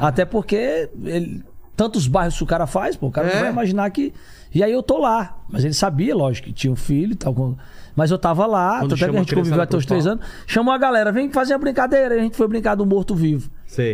Até 0.00 0.24
porque 0.24 0.88
ele- 1.04 1.44
tantos 1.76 2.06
bairros 2.08 2.36
que 2.36 2.42
o 2.42 2.46
cara 2.46 2.66
faz, 2.66 2.96
pô, 2.96 3.06
o 3.06 3.10
cara 3.12 3.28
É. 3.28 3.34
não 3.34 3.40
vai 3.42 3.50
imaginar 3.50 3.88
que. 3.90 4.12
E 4.54 4.62
aí 4.62 4.72
eu 4.72 4.82
tô 4.82 4.98
lá. 4.98 5.38
Mas 5.48 5.64
ele 5.64 5.72
sabia, 5.72 6.14
lógico, 6.14 6.48
que 6.48 6.52
tinha 6.52 6.72
um 6.72 6.76
filho 6.76 7.12
e 7.12 7.16
tal. 7.16 7.56
Mas 7.94 8.10
eu 8.10 8.18
tava 8.18 8.44
lá, 8.46 8.80
Quando 8.80 8.90
tanto 8.90 9.04
é 9.04 9.08
que 9.08 9.16
a 9.16 9.18
gente 9.20 9.34
conviveu 9.34 9.60
até 9.62 9.76
os 9.76 9.86
três 9.86 10.06
anos. 10.06 10.24
Chamou 10.46 10.74
a 10.74 10.78
galera, 10.78 11.12
vem 11.12 11.30
fazer 11.30 11.54
a 11.54 11.58
brincadeira. 11.58 12.14
Aí 12.14 12.20
a 12.20 12.22
gente 12.24 12.36
foi 12.36 12.48
brincar 12.48 12.74
do 12.74 12.84
morto-vivo. 12.84 13.50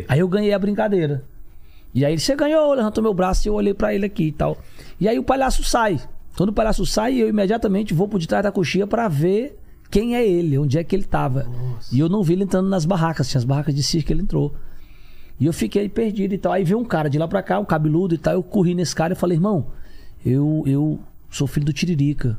Aí 0.08 0.20
eu 0.20 0.28
ganhei 0.28 0.52
a 0.54 0.58
brincadeira. 0.58 1.22
E 1.94 2.04
aí 2.04 2.12
ele, 2.12 2.20
você 2.20 2.36
ganhou, 2.36 2.74
levantou 2.74 3.02
meu 3.02 3.14
braço 3.14 3.46
e 3.46 3.48
eu 3.48 3.54
olhei 3.54 3.74
pra 3.74 3.94
ele 3.94 4.06
aqui 4.06 4.24
e 4.24 4.32
tal. 4.32 4.58
E 5.00 5.08
aí 5.08 5.18
o 5.18 5.24
palhaço 5.24 5.62
sai. 5.64 6.00
Quando 6.36 6.50
o 6.50 6.52
palhaço 6.52 6.84
sai, 6.86 7.16
eu 7.16 7.28
imediatamente 7.28 7.94
vou 7.94 8.06
por 8.06 8.20
detrás 8.20 8.42
da 8.42 8.52
coxinha 8.52 8.86
pra 8.86 9.08
ver 9.08 9.58
quem 9.90 10.14
é 10.14 10.26
ele, 10.26 10.58
onde 10.58 10.78
é 10.78 10.84
que 10.84 10.94
ele 10.94 11.04
tava. 11.04 11.46
E 11.90 11.98
eu 11.98 12.08
não 12.08 12.22
vi 12.22 12.34
ele 12.34 12.44
entrando 12.44 12.68
nas 12.68 12.84
barracas, 12.84 13.28
tinha 13.28 13.38
as 13.38 13.44
barracas 13.44 13.74
de 13.74 13.82
circo 13.82 14.06
que 14.06 14.12
ele 14.12 14.22
entrou. 14.22 14.54
E 15.40 15.46
eu 15.46 15.52
fiquei 15.52 15.88
perdido 15.88 16.34
e 16.34 16.38
tal. 16.38 16.52
Aí 16.52 16.64
veio 16.64 16.78
um 16.78 16.84
cara 16.84 17.08
de 17.08 17.18
lá 17.18 17.26
pra 17.26 17.42
cá, 17.42 17.58
um 17.58 17.64
cabeludo 17.64 18.14
e 18.14 18.18
tal. 18.18 18.34
Eu 18.34 18.42
corri 18.42 18.74
nesse 18.74 18.94
cara 18.94 19.12
e 19.12 19.16
falei, 19.16 19.36
irmão, 19.36 19.68
eu, 20.24 20.62
eu 20.66 20.98
sou 21.30 21.46
filho 21.46 21.66
do 21.66 21.72
Tiririca. 21.72 22.38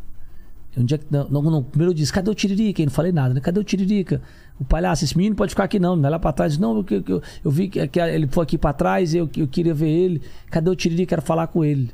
Onde 0.78 0.96
é 0.96 0.98
que. 0.98 1.06
Não, 1.10 1.28
não, 1.30 1.42
não. 1.42 1.64
Primeiro 1.64 1.94
disse, 1.94 2.12
cadê 2.14 2.30
o 2.30 2.36
Tiririca? 2.36 2.82
Eu 2.82 2.86
não 2.86 2.92
falei 2.92 3.12
nada, 3.12 3.34
né? 3.34 3.40
Cadê 3.40 3.60
o 3.60 3.64
Tiririca? 3.64 4.22
O 4.60 4.64
palhaço, 4.66 5.04
esse 5.04 5.16
menino 5.18 5.36
pode 5.36 5.52
ficar 5.52 5.64
aqui 5.64 5.80
não, 5.80 6.00
vai 6.00 6.12
lá 6.12 6.20
pra 6.20 6.32
trás. 6.32 6.58
Não, 6.58 6.78
eu, 6.78 7.04
eu, 7.08 7.22
eu, 7.44 7.52
vi 7.52 7.70
que, 7.70 7.88
que 7.88 8.00
ele 8.00 8.28
foi 8.28 8.44
aqui 8.44 8.58
pra 8.58 8.74
trás, 8.74 9.16
eu, 9.16 9.30
eu 9.38 9.48
queria 9.48 9.74
ver 9.74 9.90
ele. 9.90 10.22
Cadê 10.52 10.70
o 10.70 10.76
Tiririca? 10.76 11.10
Quero 11.10 11.22
falar 11.22 11.48
com 11.48 11.64
ele. 11.64 11.92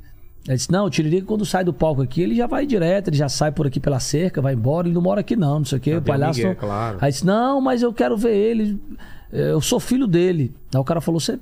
Ele 0.47 0.57
disse, 0.57 0.71
não, 0.71 0.85
o 0.85 0.89
Tiririca 0.89 1.25
quando 1.25 1.43
sai 1.45 1.63
do 1.63 1.73
palco 1.73 2.01
aqui, 2.03 2.21
ele 2.21 2.35
já 2.35 2.45
vai 2.45 2.65
direto, 2.67 3.07
ele 3.09 3.17
já 3.17 3.27
sai 3.27 3.51
por 3.51 3.65
aqui 3.65 3.79
pela 3.79 3.99
cerca, 3.99 4.41
vai 4.41 4.53
embora, 4.53 4.87
ele 4.87 4.93
não 4.93 5.01
mora 5.01 5.21
aqui 5.21 5.35
não, 5.35 5.59
não 5.59 5.65
sei 5.65 5.77
o 5.79 5.81
quê. 5.81 5.95
O 5.95 6.01
palhaço. 6.01 6.41
não- 6.43 6.55
claro. 6.55 6.97
Aí 7.01 7.11
disse, 7.11 7.25
não, 7.25 7.59
mas 7.61 7.81
eu 7.81 7.91
quero 7.93 8.15
ver 8.15 8.35
ele. 8.35 8.79
Eu 9.31 9.59
sou 9.59 9.79
filho 9.79 10.05
dele. 10.05 10.53
Aí 10.73 10.79
o 10.79 10.83
cara 10.83 11.01
falou, 11.01 11.19
você 11.19 11.39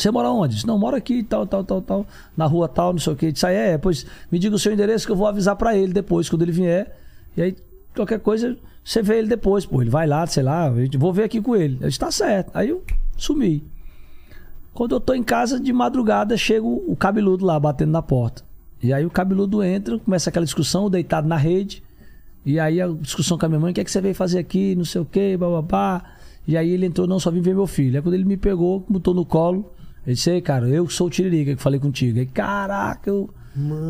você 0.00 0.10
mora 0.10 0.30
onde? 0.30 0.54
Disse, 0.54 0.66
não, 0.66 0.78
moro 0.78 0.96
aqui, 0.96 1.22
tal, 1.22 1.46
tal, 1.46 1.64
tal, 1.64 1.82
tal, 1.82 2.06
na 2.36 2.46
rua 2.46 2.68
tal, 2.68 2.92
não 2.92 3.00
sei 3.00 3.12
o 3.12 3.16
que. 3.16 3.32
Disse, 3.32 3.46
ah, 3.46 3.50
é, 3.50 3.78
pois 3.78 4.06
me 4.30 4.38
diga 4.38 4.54
o 4.54 4.58
seu 4.58 4.72
endereço 4.72 5.06
que 5.06 5.12
eu 5.12 5.16
vou 5.16 5.26
avisar 5.26 5.56
pra 5.56 5.76
ele 5.76 5.92
depois, 5.92 6.28
quando 6.28 6.42
ele 6.42 6.52
vier. 6.52 6.96
E 7.36 7.42
aí, 7.42 7.56
qualquer 7.94 8.20
coisa, 8.20 8.56
você 8.84 9.02
vê 9.02 9.18
ele 9.18 9.28
depois, 9.28 9.64
pô. 9.66 9.80
Ele 9.80 9.90
vai 9.90 10.06
lá, 10.06 10.26
sei 10.26 10.42
lá, 10.42 10.72
vou 10.98 11.12
ver 11.12 11.24
aqui 11.24 11.40
com 11.40 11.54
ele. 11.54 11.78
Eu 11.80 11.88
disse, 11.88 11.98
tá 11.98 12.10
certo. 12.10 12.50
Aí 12.54 12.68
eu 12.70 12.82
sumi. 13.16 13.64
Quando 14.72 14.94
eu 14.94 15.00
tô 15.00 15.14
em 15.14 15.22
casa, 15.22 15.60
de 15.60 15.72
madrugada, 15.72 16.36
chega 16.36 16.64
o 16.64 16.96
cabeludo 16.96 17.44
lá, 17.44 17.58
batendo 17.58 17.90
na 17.90 18.02
porta. 18.02 18.42
E 18.82 18.92
aí 18.92 19.04
o 19.04 19.10
cabeludo 19.10 19.62
entra, 19.62 19.98
começa 19.98 20.30
aquela 20.30 20.44
discussão, 20.44 20.88
deitado 20.88 21.28
na 21.28 21.36
rede. 21.36 21.82
E 22.46 22.58
aí 22.58 22.80
a 22.80 22.88
discussão 22.88 23.36
com 23.36 23.44
a 23.44 23.48
minha 23.48 23.60
mãe, 23.60 23.72
o 23.72 23.74
que 23.74 23.80
é 23.80 23.84
que 23.84 23.90
você 23.90 24.00
veio 24.00 24.14
fazer 24.14 24.38
aqui, 24.38 24.74
não 24.74 24.84
sei 24.84 25.00
o 25.00 25.04
quê, 25.04 25.36
bababá. 25.36 26.02
E 26.46 26.56
aí 26.56 26.70
ele 26.70 26.86
entrou, 26.86 27.06
não, 27.06 27.20
só 27.20 27.30
vim 27.30 27.42
ver 27.42 27.54
meu 27.54 27.66
filho. 27.66 27.96
Aí 27.96 28.02
quando 28.02 28.14
ele 28.14 28.24
me 28.24 28.36
pegou, 28.36 28.84
botou 28.88 29.12
no 29.12 29.24
colo, 29.24 29.70
ele 30.06 30.14
disse, 30.14 30.30
"Ei, 30.30 30.40
cara, 30.40 30.68
eu 30.68 30.88
sou 30.88 31.06
o 31.06 31.10
Tiririca 31.10 31.54
que 31.56 31.62
falei 31.62 31.78
contigo. 31.80 32.18
Aí, 32.18 32.26
caraca, 32.26 33.08
eu... 33.10 33.28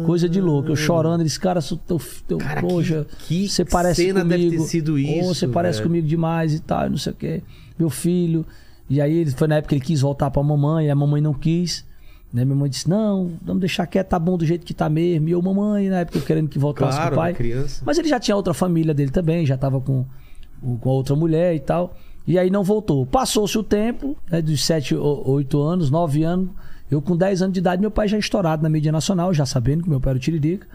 Coisa 0.07 0.26
de 0.26 0.40
louco, 0.40 0.71
eu 0.71 0.75
chorando, 0.76 1.21
ele 1.21 1.25
disse, 1.25 1.38
cara, 1.38 1.61
sou 1.61 1.76
teu, 1.76 2.00
teu 2.26 2.38
Cara, 2.38 2.62
que- 2.62 2.67
poxa, 2.67 3.07
que 3.29 3.47
você 3.47 3.62
parece 3.62 4.07
cena 4.07 4.23
comigo. 4.23 4.38
deve 4.50 4.57
ter 4.57 4.62
sido 4.69 4.99
isso, 4.99 5.35
Você 5.35 5.47
parece 5.47 5.79
velho. 5.79 5.88
comigo 5.90 6.09
demais 6.09 6.55
e 6.55 6.61
tal, 6.61 6.88
não 6.88 6.97
sei 6.97 7.12
o 7.12 7.17
quê. 7.17 7.43
meu 7.79 7.90
filho. 7.90 8.45
E 8.88 9.00
aí 9.02 9.12
ele 9.19 9.31
foi 9.31 9.47
na 9.47 9.57
época 9.57 9.69
que 9.69 9.75
ele 9.76 9.85
quis 9.85 10.00
voltar 10.00 10.31
pra 10.31 10.43
mamãe, 10.43 10.87
e 10.87 10.90
a 10.90 10.95
mamãe 10.95 11.21
não 11.21 11.35
quis. 11.35 11.85
Né? 12.33 12.43
Minha 12.45 12.57
mãe 12.57 12.71
disse: 12.71 12.88
Não, 12.88 13.33
vamos 13.43 13.61
deixar 13.61 13.87
quieto, 13.87 14.09
tá 14.09 14.19
bom 14.19 14.37
do 14.38 14.47
jeito 14.47 14.64
que 14.64 14.73
tá 14.75 14.88
mesmo. 14.88 15.29
E 15.29 15.33
eu, 15.33 15.43
mamãe, 15.43 15.88
na 15.90 16.00
época 16.00 16.19
eu 16.19 16.23
querendo 16.23 16.49
que 16.49 16.59
voltasse 16.59 16.97
Claro, 16.97 17.11
com 17.11 17.21
o 17.21 17.23
pai. 17.25 17.35
criança. 17.35 17.83
Mas 17.85 17.99
ele 17.99 18.09
já 18.09 18.19
tinha 18.19 18.35
outra 18.37 18.55
família 18.55 18.95
dele 18.95 19.11
também, 19.11 19.45
já 19.47 19.57
tava 19.59 19.79
com, 19.81 20.05
com 20.81 20.88
a 20.88 20.93
outra 20.93 21.14
mulher 21.14 21.55
e 21.55 21.61
tal. 21.61 21.95
E 22.27 22.39
aí 22.39 22.50
não 22.50 22.62
voltou. 22.62 23.05
Passou-se 23.07 23.57
o 23.59 23.62
tempo, 23.62 24.17
né, 24.31 24.41
dos 24.43 24.65
7, 24.65 24.95
8 24.95 25.61
anos, 25.61 25.91
9 25.91 26.23
anos. 26.23 26.50
Eu 26.91 27.00
com 27.00 27.17
10 27.17 27.43
anos 27.43 27.55
de 27.55 27.61
idade, 27.61 27.81
meu 27.81 27.91
pai 27.91 28.09
já 28.09 28.19
estourado 28.19 28.62
na 28.62 28.69
mídia 28.69 28.91
nacional, 28.93 29.33
já 29.33 29.47
sabendo 29.47 29.83
que 29.85 29.89
meu 29.91 30.00
pai 30.00 30.11
era 30.12 30.17
o 30.19 30.21
Tiririca. 30.21 30.67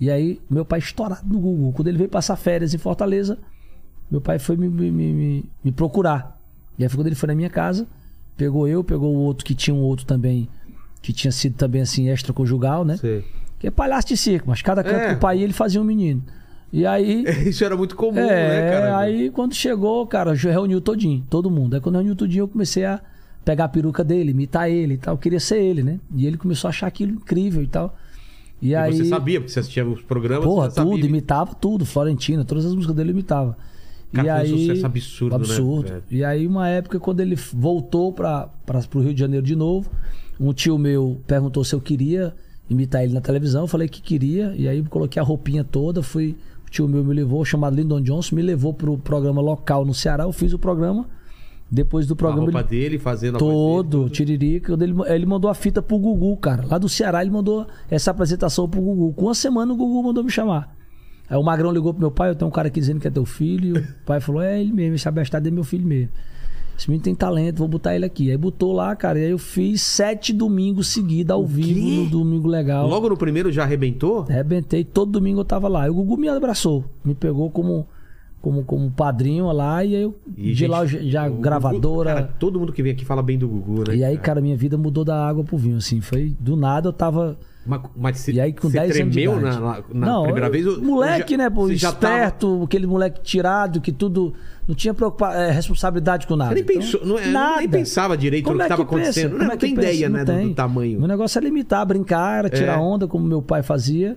E 0.00 0.10
aí, 0.10 0.40
meu 0.48 0.64
pai 0.64 0.78
estourado 0.78 1.22
no 1.26 1.38
Google. 1.38 1.72
Quando 1.72 1.88
ele 1.88 1.98
veio 1.98 2.08
passar 2.10 2.34
férias 2.36 2.72
em 2.74 2.78
Fortaleza, 2.78 3.38
meu 4.10 4.20
pai 4.20 4.38
foi 4.38 4.56
me, 4.56 4.68
me, 4.68 4.90
me- 4.90 5.44
me- 5.62 5.72
procurar. 5.72 6.38
E 6.78 6.82
aí 6.82 6.88
foi 6.88 6.98
quando 6.98 7.06
ele 7.08 7.14
foi 7.16 7.26
na 7.28 7.34
minha 7.34 7.50
casa, 7.50 7.86
pegou 8.36 8.66
eu, 8.66 8.82
pegou 8.82 9.14
o 9.14 9.18
outro 9.18 9.44
que 9.44 9.54
tinha 9.54 9.74
um 9.74 9.80
outro 9.80 10.06
também, 10.06 10.48
que 11.02 11.12
tinha 11.12 11.30
sido 11.30 11.54
também 11.56 11.82
assim, 11.82 12.08
extraconjugal, 12.08 12.84
né? 12.84 12.96
Sei. 12.96 13.24
Que 13.58 13.66
é 13.66 13.70
palhaço 13.70 14.08
de 14.08 14.16
circo, 14.16 14.48
mas 14.48 14.62
cada 14.62 14.82
canto 14.82 14.96
É. 14.96 15.14
do 15.14 15.20
pai 15.20 15.40
ele 15.42 15.52
fazia 15.52 15.80
um 15.80 15.84
menino. 15.84 16.22
E 16.72 16.86
aí. 16.86 17.24
Isso 17.48 17.64
era 17.64 17.76
muito 17.76 17.96
comum, 17.96 18.18
É, 18.18 18.26
né, 18.48 18.70
cara? 18.70 18.98
aí 18.98 19.30
quando 19.30 19.54
chegou, 19.54 20.06
cara, 20.06 20.32
reuniu 20.34 20.80
todinho, 20.80 21.24
todo 21.28 21.50
mundo. 21.50 21.74
Aí 21.74 21.80
quando 21.80 21.96
reuniu 21.96 22.14
todinho, 22.14 22.42
eu 22.42 22.48
comecei 22.48 22.84
a 22.84 23.00
pegar 23.44 23.64
a 23.64 23.68
peruca 23.68 24.04
dele, 24.04 24.30
imitar 24.30 24.70
ele 24.70 24.94
e 24.94 24.98
tal. 24.98 25.14
Eu 25.14 25.18
queria 25.18 25.40
ser 25.40 25.60
ele, 25.60 25.82
né? 25.82 25.98
E 26.14 26.26
ele 26.26 26.36
começou 26.36 26.68
a 26.68 26.70
achar 26.70 26.86
aquilo 26.86 27.12
incrível 27.12 27.62
e 27.62 27.66
tal. 27.66 27.96
E, 28.62 28.68
E 28.68 28.74
aí. 28.76 28.94
você 28.96 29.04
sabia, 29.06 29.40
porque 29.40 29.52
você 29.52 29.60
assistia 29.60 29.86
os 29.86 30.02
programas. 30.02 30.44
Porra, 30.44 30.66
já 30.66 30.72
sabia. 30.76 30.92
tudo, 30.92 31.06
imitava 31.06 31.54
tudo, 31.54 31.86
Florentina, 31.86 32.44
todas 32.44 32.66
as 32.66 32.74
músicas 32.74 32.94
dele 32.94 33.10
eu 33.10 33.14
imitava. 33.14 33.56
Cara, 34.12 34.44
e 34.44 34.48
foi 34.48 34.54
um 34.56 34.58
aí, 34.60 34.66
sucesso 34.66 34.86
absurdo, 34.86 35.30
né, 35.30 35.36
absurdo. 35.44 35.88
velho? 35.88 36.02
E 36.10 36.24
aí, 36.24 36.46
uma 36.46 36.68
época, 36.68 36.98
quando 37.00 37.20
ele 37.20 37.36
voltou 37.54 38.12
para 38.12 38.50
o 38.94 38.98
Rio 39.00 39.14
de 39.14 39.20
Janeiro 39.20 39.46
de 39.46 39.54
novo, 39.56 39.88
um 40.38 40.52
tio 40.52 40.76
meu 40.78 41.20
perguntou 41.26 41.64
se 41.64 41.74
eu 41.74 41.80
queria 41.80 42.34
imitar 42.68 43.02
ele 43.02 43.14
na 43.14 43.20
televisão. 43.20 43.62
Eu 43.62 43.66
falei 43.68 43.88
que 43.88 44.02
queria, 44.02 44.52
e 44.56 44.68
aí 44.68 44.82
coloquei 44.82 45.20
a 45.20 45.24
roupinha 45.24 45.64
toda. 45.64 46.02
Fui, 46.02 46.36
tio 46.70 46.88
meu 46.88 47.04
me 47.04 47.12
levou, 47.12 47.44
chamado 47.44 47.74
Lyndon 47.76 48.00
Johnson, 48.00 48.36
me 48.36 48.42
levou 48.42 48.72
pro 48.72 48.96
programa 48.96 49.40
local 49.40 49.84
no 49.84 49.92
Ceará. 49.92 50.24
Eu 50.24 50.32
fiz 50.32 50.52
o 50.52 50.58
programa. 50.58 51.06
Depois 51.72 52.04
do 52.04 52.16
Com 52.16 52.26
a 52.26 52.28
programa, 52.28 52.50
roupa 52.50 52.74
ele 52.74 52.82
dele, 52.82 52.98
fazendo 52.98 53.36
a 53.36 53.38
todo, 53.38 54.00
dele, 54.00 54.10
tiririca. 54.10 54.72
Ele, 54.72 54.94
ele 55.06 55.26
mandou 55.26 55.48
a 55.48 55.54
fita 55.54 55.80
pro 55.80 55.98
Gugu, 55.98 56.36
cara. 56.36 56.66
Lá 56.66 56.78
do 56.78 56.88
Ceará, 56.88 57.22
ele 57.22 57.30
mandou 57.30 57.64
essa 57.88 58.10
apresentação 58.10 58.68
pro 58.68 58.80
Gugu. 58.80 59.12
Com 59.12 59.26
uma 59.26 59.34
semana, 59.34 59.72
o 59.72 59.76
Gugu 59.76 60.02
mandou 60.02 60.24
me 60.24 60.30
chamar. 60.30 60.74
Aí 61.28 61.36
o 61.36 61.42
Magrão 61.44 61.70
ligou 61.70 61.94
pro 61.94 62.00
meu 62.00 62.10
pai, 62.10 62.30
eu 62.30 62.34
tenho 62.34 62.48
um 62.48 62.52
cara 62.52 62.66
aqui 62.66 62.80
dizendo 62.80 62.98
que 62.98 63.06
é 63.06 63.10
teu 63.10 63.24
filho. 63.24 63.76
E 63.76 63.78
o 63.78 63.86
pai 64.04 64.20
falou, 64.20 64.42
é 64.42 64.60
ele 64.60 64.72
mesmo, 64.72 64.96
esse 64.96 65.08
abestado 65.08 65.46
é 65.46 65.50
meu 65.50 65.62
filho 65.62 65.86
mesmo. 65.86 66.10
Esse 66.80 66.88
menino 66.88 67.04
tem 67.04 67.14
talento, 67.14 67.58
vou 67.58 67.68
botar 67.68 67.94
ele 67.94 68.06
aqui. 68.06 68.30
Aí 68.30 68.38
botou 68.38 68.72
lá, 68.72 68.96
cara, 68.96 69.18
e 69.18 69.24
aí 69.26 69.30
eu 69.32 69.38
fiz 69.38 69.82
sete 69.82 70.32
domingos 70.32 70.88
seguidos 70.88 71.30
ao 71.34 71.44
vivo 71.44 71.78
no 72.04 72.08
Domingo 72.08 72.48
Legal. 72.48 72.88
Logo 72.88 73.06
no 73.10 73.18
primeiro 73.18 73.52
já 73.52 73.64
arrebentou? 73.64 74.22
Arrebentei, 74.22 74.82
todo 74.82 75.12
domingo 75.12 75.40
eu 75.40 75.44
tava 75.44 75.68
lá. 75.68 75.86
E 75.86 75.90
o 75.90 75.94
Gugu 75.94 76.16
me 76.16 76.26
abraçou, 76.26 76.86
me 77.04 77.14
pegou 77.14 77.50
como, 77.50 77.86
como, 78.40 78.64
como 78.64 78.90
padrinho 78.90 79.52
lá, 79.52 79.84
e 79.84 79.94
aí 79.94 80.00
eu, 80.02 80.16
E, 80.34 80.42
de 80.44 80.54
gente, 80.54 80.70
lá 80.70 80.86
já 80.86 81.28
Gugu- 81.28 81.42
gravadora. 81.42 82.14
cara, 82.14 82.22
todo 82.38 82.58
mundo 82.58 82.72
que 82.72 82.82
vem 82.82 82.92
aqui 82.92 83.04
fala 83.04 83.22
bem 83.22 83.36
do 83.36 83.46
Gugu, 83.46 83.84
né? 83.90 83.96
E 83.96 84.02
aí, 84.02 84.16
cara, 84.16 84.40
minha 84.40 84.56
vida 84.56 84.78
mudou 84.78 85.04
da 85.04 85.22
água 85.28 85.44
pro 85.44 85.58
vinho, 85.58 85.76
assim. 85.76 86.00
Foi 86.00 86.34
do 86.40 86.56
nada, 86.56 86.88
eu 86.88 86.92
tava. 86.94 87.36
Mas, 87.94 88.26
E 88.28 88.40
aí, 88.40 88.52
com 88.54 88.68
você 88.68 88.78
10 88.80 89.00
anos 89.00 89.14
de 89.14 89.20
tremeu 89.22 89.38
idade. 89.38 89.60
na, 89.60 89.60
na- 89.92 90.06
não, 90.12 90.22
primeira 90.24 90.46
eu- 90.48 90.52
vez? 90.52 90.66
ou- 90.66 90.82
Moleque, 90.82 91.32
já- 91.32 91.38
né, 91.38 91.50
pô? 91.50 91.72
já 91.74 91.92
tava- 91.92 92.14
Esperto, 92.14 92.62
aquele 92.64 92.86
moleque 92.86 93.20
tirado, 93.22 93.80
que 93.80 93.92
tudo. 93.92 94.32
Não 94.66 94.74
tinha 94.74 94.94
preocupa, 94.94 95.34
é, 95.34 95.50
responsabilidade 95.50 96.26
com 96.28 96.36
nada. 96.36 96.50
Você 96.50 96.54
nem 96.54 96.64
Então, 96.64 96.76
pensou, 96.80 97.04
não 97.06 97.18
é, 97.18 97.26
nada. 97.26 97.58
nem 97.58 97.68
pensava 97.68 98.16
direito 98.16 98.44
Como 98.44 98.54
no 98.54 98.58
que 98.60 98.62
é 98.62 98.66
estava 98.66 98.84
pensa? 98.84 98.96
acontecendo. 99.00 99.32
Não, 99.36 99.44
é 99.44 99.48
não 99.48 99.50
que 99.50 99.58
tem 99.58 99.74
pensa? 99.74 99.88
ideia, 99.88 100.08
Não 100.08 100.18
né, 100.18 100.24
do- 100.24 100.32
tem. 100.32 100.48
do 100.48 100.54
tamanho. 100.54 100.98
Meu 101.00 101.08
negócio 101.08 101.38
é 101.38 101.42
limitar, 101.42 101.84
brincar, 101.84 102.38
era 102.38 102.48
tirar 102.50 102.74
É. 102.74 102.78
onda, 102.78 103.06
como 103.08 103.26
meu 103.26 103.42
pai 103.42 103.62
fazia. 103.62 104.16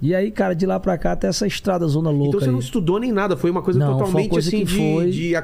E 0.00 0.14
aí, 0.14 0.30
cara, 0.30 0.54
de 0.54 0.66
lá 0.66 0.78
pra 0.78 0.96
cá, 0.98 1.12
até 1.12 1.26
essa 1.28 1.46
estrada 1.46 1.86
zona 1.88 2.10
louca 2.10 2.28
Então 2.28 2.40
você 2.40 2.46
aí. 2.46 2.52
não 2.52 2.58
estudou 2.60 3.00
nem 3.00 3.10
nada, 3.10 3.36
foi 3.36 3.50
uma 3.50 3.62
coisa 3.62 3.78
Não, 3.80 3.86
foi 3.86 3.94
uma 3.94 4.04
totalmente 4.04 4.30
coisa 4.30 4.48
assim 4.48 4.58
que 4.58 4.64
de, 4.66 4.76
foi- 4.76 5.10
de, 5.10 5.34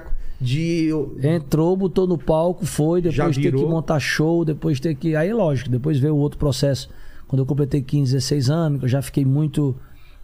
de- 0.41 0.91
Entrou, 1.27 1.75
botou 1.77 2.07
no 2.07 2.19
palco, 2.19 2.67
foi, 2.67 3.01
depois 3.01 3.37
ter 3.37 3.51
que 3.53 3.65
montar 3.65 3.99
show, 4.01 4.45
depois 4.45 4.79
ter 4.79 4.95
que. 4.95 5.17
Aí, 5.17 5.33
lógico, 5.33 5.71
depois 5.71 5.99
veio 5.99 6.15
o 6.15 6.19
outro 6.19 6.39
processo. 6.39 6.89
Quando 7.33 7.41
eu 7.41 7.47
completei 7.47 7.81
15, 7.81 8.13
16 8.13 8.51
anos, 8.51 8.83
eu 8.83 8.89
já 8.91 9.01
fiquei 9.01 9.25
muito. 9.25 9.75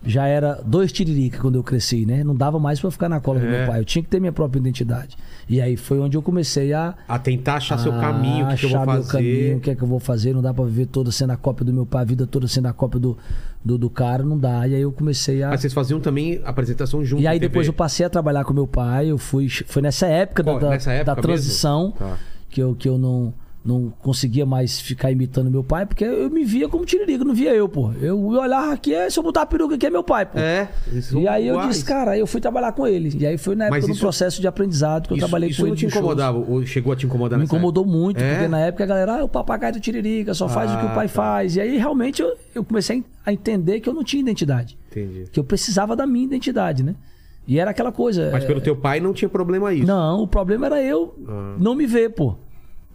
Já 0.05 0.27
era 0.27 0.61
dois 0.63 0.93
tiririca 0.93 1.41
quando 1.41 1.55
eu 1.55 1.63
cresci, 1.65 2.05
né? 2.05 2.23
Não 2.23 2.37
dava 2.37 2.61
mais 2.61 2.79
pra 2.79 2.89
eu 2.89 2.91
ficar 2.91 3.09
na 3.09 3.19
cola 3.19 3.41
do 3.41 3.47
É. 3.47 3.51
meu 3.61 3.67
pai. 3.67 3.81
Eu 3.81 3.85
tinha 3.87 4.03
que 4.03 4.11
ter 4.11 4.21
minha 4.21 4.31
própria 4.31 4.61
identidade. 4.61 5.17
E 5.49 5.59
aí 5.59 5.75
foi 5.75 5.99
onde 6.01 6.19
eu 6.19 6.23
comecei 6.23 6.75
a. 6.75 6.95
a 7.09 7.19
tentar 7.19 7.55
achar 7.55 7.79
seu 7.79 7.95
a 7.95 7.99
caminho, 7.99 8.45
o 8.45 8.49
que, 8.51 8.57
que 8.59 8.67
eu 8.67 8.69
vou 8.69 8.79
achar 8.79 8.93
meu 8.93 9.03
fazer. 9.03 9.13
caminho, 9.13 9.57
o 9.57 9.61
que 9.61 9.71
é 9.71 9.75
que 9.75 9.83
eu 9.83 9.89
vou 9.89 9.99
fazer. 9.99 10.35
Não 10.35 10.43
dá 10.43 10.53
pra 10.53 10.65
viver 10.67 10.85
toda 10.87 11.11
sendo 11.11 11.31
a 11.31 11.37
cópia 11.39 11.65
do 11.65 11.73
meu 11.73 11.87
pai, 11.87 12.03
a 12.03 12.05
vida 12.05 12.27
toda 12.27 12.47
sendo 12.47 12.67
a 12.69 12.75
cópia 12.75 13.01
do, 13.01 13.17
do, 13.65 13.79
do 13.79 13.89
cara, 13.89 14.23
não 14.23 14.39
dá. 14.39 14.69
E 14.69 14.75
aí 14.75 14.83
eu 14.83 14.93
comecei 14.93 15.43
a. 15.43 15.49
Mas 15.49 15.63
vocês 15.63 15.73
faziam 15.73 15.99
também 15.99 16.43
apresentação 16.45 17.03
junto 17.03 17.23
E 17.23 17.27
aí 17.27 17.41
depois 17.41 17.67
eu 17.67 17.73
passei 17.73 18.05
a 18.05 18.11
trabalhar 18.11 18.45
com 18.45 18.53
meu 18.53 18.67
pai, 18.67 19.07
eu 19.11 19.17
fui. 19.17 19.49
Foi 19.49 19.81
nessa 19.81 20.07
época 20.07 20.43
da, 20.45 20.53
Qual? 20.53 20.61
da, 20.61 20.69
Nessa 20.71 20.93
época 20.93 21.15
da 21.17 21.23
transição? 21.23 21.93
Tá. 21.99 22.19
que 22.51 22.63
eu, 22.63 22.75
que 22.77 22.89
eu 22.89 22.97
não, 22.99 23.35
não 23.69 23.93
conseguia 24.01 24.47
mais 24.47 24.81
ficar 24.81 25.13
imitando 25.13 25.51
meu 25.51 25.63
pai, 25.63 25.85
porque 25.85 26.03
eu 26.03 26.31
me 26.31 26.43
via 26.43 26.69
como 26.71 26.87
tiririca, 26.87 27.23
não 27.23 27.35
via 27.35 27.55
eu, 27.55 27.69
pô. 27.69 27.93
Eu, 28.01 28.19
olhava 28.29 28.73
aqui, 28.73 28.95
é, 28.95 29.11
se 29.11 29.19
eu 29.19 29.23
botar 29.23 29.43
a 29.43 29.47
peruca 29.47 29.75
aqui 29.75 29.85
é 29.87 29.91
meu 29.91 30.03
pai, 30.03 30.25
pô. 30.25 30.39
É. 30.39 30.69
E 31.15 31.29
aí 31.29 31.47
eu 31.47 31.61
disse, 31.69 31.85
cara, 31.85 32.17
eu 32.17 32.27
fui 32.27 32.41
trabalhar 32.41 32.73
com 32.73 32.87
ele. 32.87 33.15
E 33.21 33.27
aí 33.27 33.37
foi 33.37 33.55
na 33.55 33.67
época 33.67 33.79
Mas 33.81 33.87
do 33.87 33.93
isso- 33.93 34.01
processo 34.01 34.41
de 34.41 34.47
aprendizado 34.49 35.07
que 35.07 35.13
eu 35.13 35.17
isso, 35.19 35.27
trabalhei 35.27 35.51
isso 35.51 35.59
com 35.61 35.67
não 35.67 35.73
ele. 35.75 35.79
te 35.79 35.85
nos 35.85 35.93
shows. 35.93 36.03
incomodava? 36.05 36.39
Ou 36.39 36.65
chegou 36.65 36.93
a 36.93 36.97
te 36.97 37.05
incomodar 37.05 37.39
Me 37.39 37.45
incomodou 37.45 37.85
muito, 37.85 38.19
É? 38.23 38.31
porque 38.33 38.49
na 38.49 38.61
época 38.61 38.85
a 38.85 38.87
galera, 38.87 39.17
ah, 39.21 39.25
o 39.25 39.29
papagaio 39.29 39.75
do 39.75 39.81
Tiririca, 39.81 40.33
só 40.33 40.49
faz 40.49 40.73
o 40.73 40.79
que 40.79 40.87
Ah, 40.87 40.91
o 40.93 40.95
pai 40.95 41.07
tá. 41.07 41.13
faz. 41.13 41.57
E 41.57 41.61
aí 41.61 41.77
realmente 41.77 42.23
eu, 42.23 42.35
eu 42.55 42.65
comecei 42.65 43.05
a 43.27 43.33
entender 43.33 43.81
que 43.81 43.89
eu 43.89 43.93
não 43.93 44.03
tinha 44.03 44.21
identidade. 44.23 44.79
Entendi. 44.91 45.25
Que 45.31 45.39
eu 45.39 45.45
precisava 45.45 45.95
da 45.95 46.07
minha 46.07 46.25
identidade, 46.25 46.83
né? 46.83 46.95
E 47.47 47.59
era 47.59 47.71
aquela 47.71 47.91
coisa. 47.93 48.31
Mas 48.33 48.45
é, 48.45 48.47
pelo 48.47 48.61
teu 48.61 48.77
pai 48.77 49.01
não 49.01 49.13
tinha 49.13 49.29
problema 49.29 49.73
isso. 49.73 49.87
Não, 49.87 50.23
o 50.23 50.27
problema 50.29 50.67
era 50.67 50.83
eu 50.83 51.15
Ah. 51.29 51.57
não 51.59 51.75
me 51.75 51.87
ver, 51.87 52.11
pô. 52.11 52.35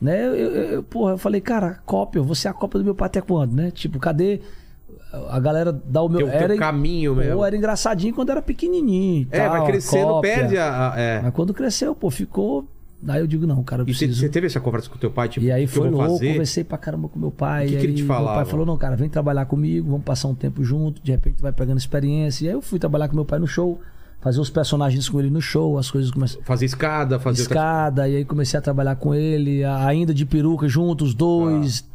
Né? 0.03 0.25
Eu, 0.27 0.35
eu, 0.35 0.51
eu- 0.73 0.83
porra, 0.83 1.13
eu 1.13 1.17
falei, 1.17 1.39
cara, 1.39 1.79
cópia, 1.85 2.21
você 2.21 2.47
é 2.47 2.51
a 2.51 2.53
cópia 2.53 2.79
do 2.79 2.83
meu 2.83 2.93
pai 2.93 3.05
até 3.07 3.21
quando, 3.21 3.53
né? 3.53 3.71
Tipo, 3.71 3.97
cadê 3.99 4.41
a 5.29 5.39
galera 5.39 5.71
dá 5.71 6.01
o 6.01 6.09
meu. 6.09 6.19
Teu- 6.21 6.29
teu 6.29 6.39
era, 6.39 6.57
caminho 6.57 7.13
pô, 7.13 7.19
mesmo. 7.21 7.45
era 7.45 7.55
engraçadinho 7.55 8.13
quando 8.13 8.29
era 8.31 8.41
pequenininho. 8.41 9.27
É, 9.31 9.39
tal, 9.47 9.49
vai 9.57 9.65
crescendo, 9.65 10.07
cópia. 10.07 10.35
perde 10.35 10.57
a. 10.57 10.93
é. 10.97 11.21
Mas 11.21 11.33
quando 11.33 11.53
cresceu, 11.53 11.95
pô, 11.95 12.09
ficou. 12.09 12.67
Daí 13.01 13.19
eu 13.19 13.27
digo, 13.27 13.45
não, 13.45 13.61
cara, 13.63 13.81
eu 13.83 13.87
E 13.87 13.93
você, 13.93 14.05
preciso. 14.07 14.29
teve 14.31 14.47
essa 14.47 14.59
conversa 14.61 14.89
com 14.89 14.97
teu 14.97 15.11
pai? 15.11 15.27
Tipo, 15.29 15.45
E 15.45 15.51
aí 15.51 15.67
foi 15.67 15.89
louco, 15.89 16.07
fazer? 16.13 16.31
conversei 16.31 16.63
pra 16.63 16.77
caramba 16.77 17.09
com 17.09 17.19
meu 17.19 17.31
pai. 17.31 17.65
O 17.65 17.69
que 17.69 17.75
que 17.77 17.85
ele 17.85 17.93
te 17.93 18.01
Meu 18.03 18.07
falava? 18.15 18.37
pai 18.37 18.45
falou, 18.45 18.65
não, 18.65 18.77
cara, 18.77 18.95
vem 18.95 19.09
trabalhar 19.09 19.45
comigo, 19.45 19.89
vamos 19.89 20.05
passar 20.05 20.29
um 20.29 20.35
tempo 20.35 20.63
junto, 20.63 21.01
de 21.03 21.11
repente 21.11 21.35
tu 21.35 21.41
vai 21.41 21.51
pegando 21.51 21.77
experiência. 21.77 22.45
E 22.45 22.47
aí 22.47 22.53
eu 22.53 22.61
fui 22.61 22.79
trabalhar 22.79 23.09
com 23.09 23.15
meu 23.15 23.25
pai 23.25 23.39
no 23.39 23.47
show, 23.47 23.79
fazer 24.23 24.39
os 24.39 24.49
personagens 24.49 25.09
com 25.09 25.19
ele 25.19 25.29
no 25.29 25.41
show, 25.41 25.77
as 25.77 25.91
coisas 25.91 26.09
começaram. 26.09 26.43
Fazer 26.45 26.65
escada, 26.65 27.19
fazer. 27.19 27.41
outras- 27.41 27.57
Escada, 27.57 28.07
e 28.07 28.15
aí 28.15 28.25
comecei 28.25 28.57
a 28.57 28.61
trabalhar 28.61 28.95
com 28.95 29.13
ele, 29.13 29.63
ainda 29.65 30.13
de 30.13 30.25
peruca 30.25 30.67
juntos, 30.67 31.09
os 31.09 31.13
dois, 31.13 31.85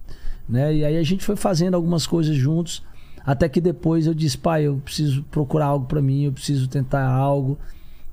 né? 0.48 0.74
E 0.74 0.84
aí 0.84 0.96
a 0.98 1.02
gente 1.02 1.24
foi 1.24 1.36
fazendo 1.36 1.74
algumas 1.74 2.06
coisas 2.06 2.36
juntos, 2.36 2.82
até 3.24 3.48
que 3.48 3.60
depois 3.60 4.06
eu 4.06 4.12
disse, 4.12 4.36
pai, 4.36 4.64
eu 4.64 4.76
preciso 4.84 5.22
procurar 5.30 5.66
algo 5.66 5.86
pra 5.86 6.02
mim, 6.02 6.24
eu 6.24 6.32
preciso 6.32 6.68
tentar 6.68 7.06
algo. 7.08 7.58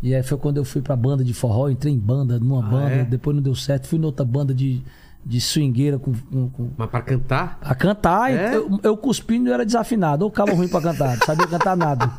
E 0.02 0.14
aí 0.16 0.24
foi 0.24 0.38
quando 0.38 0.58
eu 0.58 0.66
fui 0.66 0.82
pra 0.82 0.96
banda 0.96 1.24
de 1.24 1.34
forró, 1.34 1.68
entrei 1.70 1.92
em 1.94 1.98
banda, 1.98 2.40
numa 2.40 2.62
banda, 2.62 2.90
é? 2.92 3.04
depois 3.06 3.36
não 3.36 3.44
deu 3.44 3.56
certo, 3.56 3.88
fui 3.88 4.00
noutra 4.00 4.24
banda 4.26 4.54
de, 4.54 4.82
de 5.26 5.42
swingueira 5.42 5.98
com, 5.98 6.14
com- 6.14 6.50
com- 6.50 6.70
Mas 6.78 6.90
pra 6.90 7.02
cantar? 7.02 7.58
a 7.62 7.74
cantar, 7.74 8.32
É? 8.32 8.56
eu, 8.56 8.80
eu 8.84 8.96
cuspindo 8.96 9.52
era 9.52 9.66
desafinado, 9.66 10.24
ou 10.24 10.30
ficava 10.30 10.54
ruim 10.54 10.68
pra 10.68 10.80
cantar, 10.82 11.18
não 11.18 11.26
sabia 11.26 11.48
cantar 11.48 11.76
nada. 11.76 12.12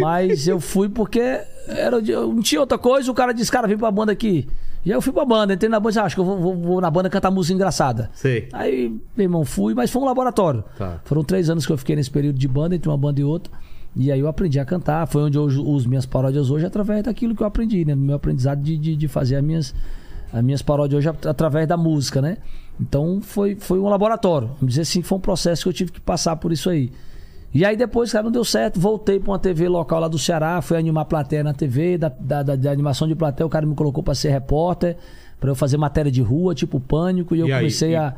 Mas 0.00 0.48
eu 0.48 0.58
fui 0.60 0.88
porque 0.88 1.20
era, 1.68 2.00
não 2.00 2.40
tinha 2.40 2.60
outra 2.60 2.78
coisa, 2.78 3.10
o 3.10 3.14
cara 3.14 3.32
disse, 3.32 3.50
cara, 3.52 3.66
vem 3.68 3.76
pra 3.76 3.90
banda 3.90 4.12
aqui. 4.12 4.48
E 4.84 4.90
aí 4.92 4.96
eu 4.96 5.02
fui 5.02 5.12
pra 5.12 5.24
banda, 5.24 5.52
entrei 5.52 5.68
na 5.68 5.78
banda 5.80 5.90
e 5.90 5.92
disse, 5.92 6.00
ah, 6.00 6.04
acho 6.04 6.14
que 6.14 6.20
eu 6.20 6.24
vou, 6.24 6.38
vou- 6.40 6.56
vou 6.56 6.80
na 6.80 6.90
banda 6.90 7.10
cantar 7.10 7.30
música 7.30 7.54
engraçada. 7.54 8.08
Sei. 8.14 8.48
Aí, 8.52 8.88
meu 9.16 9.24
irmão, 9.24 9.44
fui, 9.44 9.74
mas 9.74 9.90
foi 9.90 10.00
um 10.00 10.04
laboratório. 10.04 10.62
Tá. 10.78 11.00
Foram 11.04 11.24
três 11.24 11.50
anos 11.50 11.66
que 11.66 11.72
eu 11.72 11.76
fiquei 11.78 11.96
nesse 11.96 12.10
período 12.10 12.38
de 12.38 12.46
banda, 12.48 12.74
entre 12.76 12.88
uma 12.88 12.96
banda 12.96 13.20
e 13.20 13.24
outra. 13.24 13.52
E 13.96 14.12
aí 14.12 14.20
eu 14.20 14.28
aprendi 14.28 14.60
a 14.60 14.64
cantar. 14.64 15.06
Foi 15.06 15.22
onde 15.22 15.36
eu 15.36 15.42
uso 15.44 15.88
minhas 15.88 16.06
paródias 16.06 16.50
hoje, 16.50 16.64
através 16.66 17.02
daquilo 17.02 17.34
que 17.34 17.42
eu 17.42 17.46
aprendi, 17.46 17.84
né? 17.84 17.94
No 17.94 18.02
meu 18.02 18.14
aprendizado 18.16 18.62
de, 18.62 18.76
de, 18.78 18.94
de 18.94 19.08
fazer 19.08 19.36
as 19.36 19.42
minhas, 19.42 19.74
as 20.32 20.42
minhas 20.42 20.62
paródias 20.62 20.98
hoje 20.98 21.08
at- 21.08 21.26
através 21.26 21.66
da 21.66 21.76
música, 21.76 22.20
né? 22.20 22.36
Então 22.80 23.20
foi, 23.22 23.54
foi 23.56 23.78
um 23.78 23.88
laboratório. 23.88 24.48
Vamos 24.48 24.68
dizer 24.68 24.82
assim, 24.82 25.02
foi 25.02 25.16
um 25.18 25.20
processo 25.20 25.62
que 25.62 25.68
eu 25.68 25.72
tive 25.72 25.92
que 25.92 26.00
passar 26.00 26.36
por 26.36 26.52
isso 26.52 26.68
aí. 26.68 26.90
E 27.54 27.64
aí 27.64 27.74
depois, 27.76 28.12
cara, 28.12 28.24
não 28.24 28.30
deu 28.30 28.44
certo. 28.44 28.78
Voltei 28.78 29.18
pra 29.18 29.30
uma 29.32 29.38
TV 29.38 29.66
local 29.68 29.98
lá 30.00 30.08
do 30.08 30.18
Ceará, 30.18 30.60
fui 30.60 30.76
animar 30.76 31.02
a 31.02 31.04
plateia 31.06 31.42
na 31.42 31.54
TV, 31.54 31.96
da, 31.96 32.08
da, 32.08 32.42
da- 32.42 32.56
da 32.56 32.70
animação 32.70 33.08
de 33.08 33.14
plateia, 33.14 33.46
o 33.46 33.50
cara 33.50 33.64
me 33.64 33.74
colocou 33.74 34.02
pra 34.02 34.14
ser 34.14 34.28
repórter, 34.30 34.96
pra 35.40 35.50
eu 35.50 35.54
fazer 35.54 35.76
matéria 35.78 36.10
de 36.12 36.20
rua, 36.20 36.54
tipo 36.54 36.78
pânico, 36.78 37.34
e 37.34 37.40
eu 37.40 37.46
E 37.48 37.52
aí? 37.52 37.58
comecei 37.60 37.92
E- 37.92 37.96
a, 37.96 38.14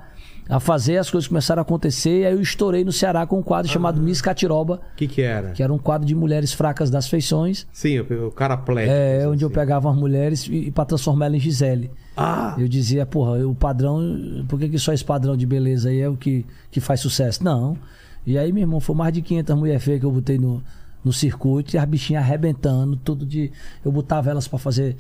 a 0.48 0.58
fazer, 0.58 0.96
as 0.96 1.10
coisas 1.10 1.28
começaram 1.28 1.60
a 1.60 1.62
acontecer, 1.62 2.20
e 2.22 2.26
aí 2.26 2.32
eu 2.32 2.40
estourei 2.40 2.84
no 2.84 2.90
Ceará 2.92 3.26
com 3.26 3.38
um 3.38 3.42
quadro 3.42 3.70
chamado 3.70 4.00
Miss 4.00 4.22
Catiroba, 4.22 4.80
O 4.94 4.96
que 4.96 5.06
que 5.06 5.20
era? 5.20 5.50
que 5.50 5.62
era 5.62 5.72
um 5.72 5.78
quadro 5.78 6.06
de 6.06 6.14
mulheres 6.14 6.52
fracas 6.52 6.90
das 6.90 7.06
feições. 7.08 7.66
Sim, 7.72 7.98
o, 8.00 8.30
cara 8.30 8.56
plético. 8.56 8.94
É, 8.94 9.18
assim. 9.18 9.26
onde 9.26 9.44
eu 9.44 9.50
pegava 9.50 9.90
as 9.90 9.96
mulheres 9.96 10.46
e, 10.46 10.54
e 10.68 10.70
pra 10.70 10.84
transformar 10.86 11.26
ela 11.26 11.36
em 11.36 11.40
Gisele. 11.40 11.90
Ah, 12.16 12.56
Eu 12.58 12.66
dizia, 12.66 13.04
porra, 13.06 13.46
o 13.46 13.54
padrão, 13.54 14.44
por 14.48 14.58
que, 14.58 14.68
que 14.68 14.78
só 14.78 14.92
esse 14.92 15.04
padrão 15.04 15.36
de 15.36 15.46
beleza 15.46 15.90
aí 15.90 16.00
é 16.00 16.08
o 16.08 16.16
que, 16.16 16.44
que 16.70 16.80
faz 16.80 17.00
sucesso? 17.00 17.44
Não. 17.44 17.76
E 18.26 18.36
aí, 18.36 18.52
meu 18.52 18.62
irmão, 18.62 18.80
foi 18.80 18.96
mais 18.96 19.12
de 19.12 19.22
500 19.22 19.54
mulheres 19.56 19.84
feias 19.84 20.00
que 20.00 20.06
eu 20.06 20.10
botei 20.10 20.38
no, 20.38 20.62
no 21.04 21.12
circuito 21.12 21.76
e 21.76 21.78
as 21.78 21.84
bichinhas 21.84 22.22
arrebentando, 22.24 22.96
tudo 22.96 23.24
de. 23.24 23.52
Eu 23.84 23.92
botava 23.92 24.30
elas 24.30 24.48
pra 24.48 24.58
fazer 24.58 24.96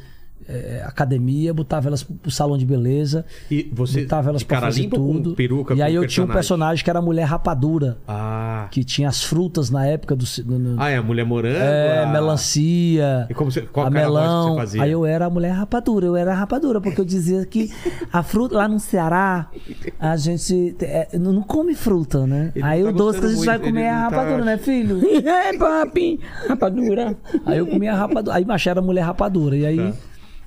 eh, 0.48 0.82
academia, 0.86 1.52
botava 1.52 1.88
elas 1.88 2.02
pro, 2.02 2.30
salão 2.30 2.56
de 2.56 2.64
beleza, 2.66 3.24
e 3.50 3.68
você 3.72 4.02
botava 4.02 4.30
elas 4.30 4.42
pra 4.42 4.56
cara 4.60 4.66
fazer 4.72 4.88
tudo. 4.88 5.34
peruca 5.34 5.74
e 5.74 5.82
aí 5.82 5.94
eu 5.94 6.06
tinha 6.06 6.24
um 6.24 6.28
personagem 6.28 6.82
que 6.82 6.88
era 6.90 6.98
a 6.98 7.02
mulher 7.02 7.24
rapadura, 7.24 7.98
Ah. 8.08 8.66
que 8.70 8.82
tinha 8.82 9.08
as 9.08 9.22
frutas 9.22 9.70
na 9.70 9.86
época 9.86 10.16
do. 10.16 10.24
no- 10.46 10.80
Ah, 10.80 10.88
é 10.90 10.96
a 10.96 11.02
mulher 11.02 11.24
morango? 11.24 11.56
é, 11.58 12.02
a... 12.04 12.06
melancia. 12.06 13.26
E 13.28 13.34
como 13.34 13.50
você- 13.50 13.62
qual 13.62 13.86
a 13.86 13.90
melão. 13.90 14.50
você 14.54 14.56
fazia? 14.60 14.82
Aí 14.82 14.90
eu 14.92 15.04
era 15.04 15.26
a 15.26 15.30
mulher 15.30 15.52
rapadura, 15.52 16.06
eu 16.06 16.16
era 16.16 16.32
a 16.32 16.34
rapadura, 16.34 16.80
porque 16.80 17.00
eu 17.00 17.04
dizia 17.04 17.44
que 17.44 17.70
a 18.12 18.22
fruta 18.22 18.56
lá 18.56 18.66
no 18.68 18.80
Ceará, 18.80 19.50
a 20.00 20.16
gente 20.16 20.76
é, 20.80 21.08
não 21.18 21.42
come 21.42 21.74
fruta, 21.74 22.26
né? 22.26 22.52
Ele 22.54 22.64
Aí 22.64 22.82
tá 22.82 22.88
o 22.88 22.92
doce 22.92 23.18
que 23.20 23.26
a 23.26 23.28
gente 23.28 23.36
gostando 23.38 23.46
vai 23.46 23.58
muito, 23.58 23.74
comer 23.74 23.82
é 23.86 23.90
a 23.90 23.94
tá- 23.94 24.16
rapadura, 24.16 24.44
né, 24.44 24.58
filho? 24.58 25.00
É, 25.28 25.56
papi. 25.58 26.20
Rapadura. 26.48 27.16
Aí 27.44 27.58
eu 27.58 27.66
comia 27.66 27.92
a 27.92 27.96
rapadura. 27.96 28.36
Aí 28.36 28.44
macho 28.44 28.68
era 28.68 28.80
a 28.80 28.82
mulher 28.82 29.02
rapadura. 29.02 29.56
E 29.56 29.66
aí 29.66 29.76
Tá. 29.76 29.92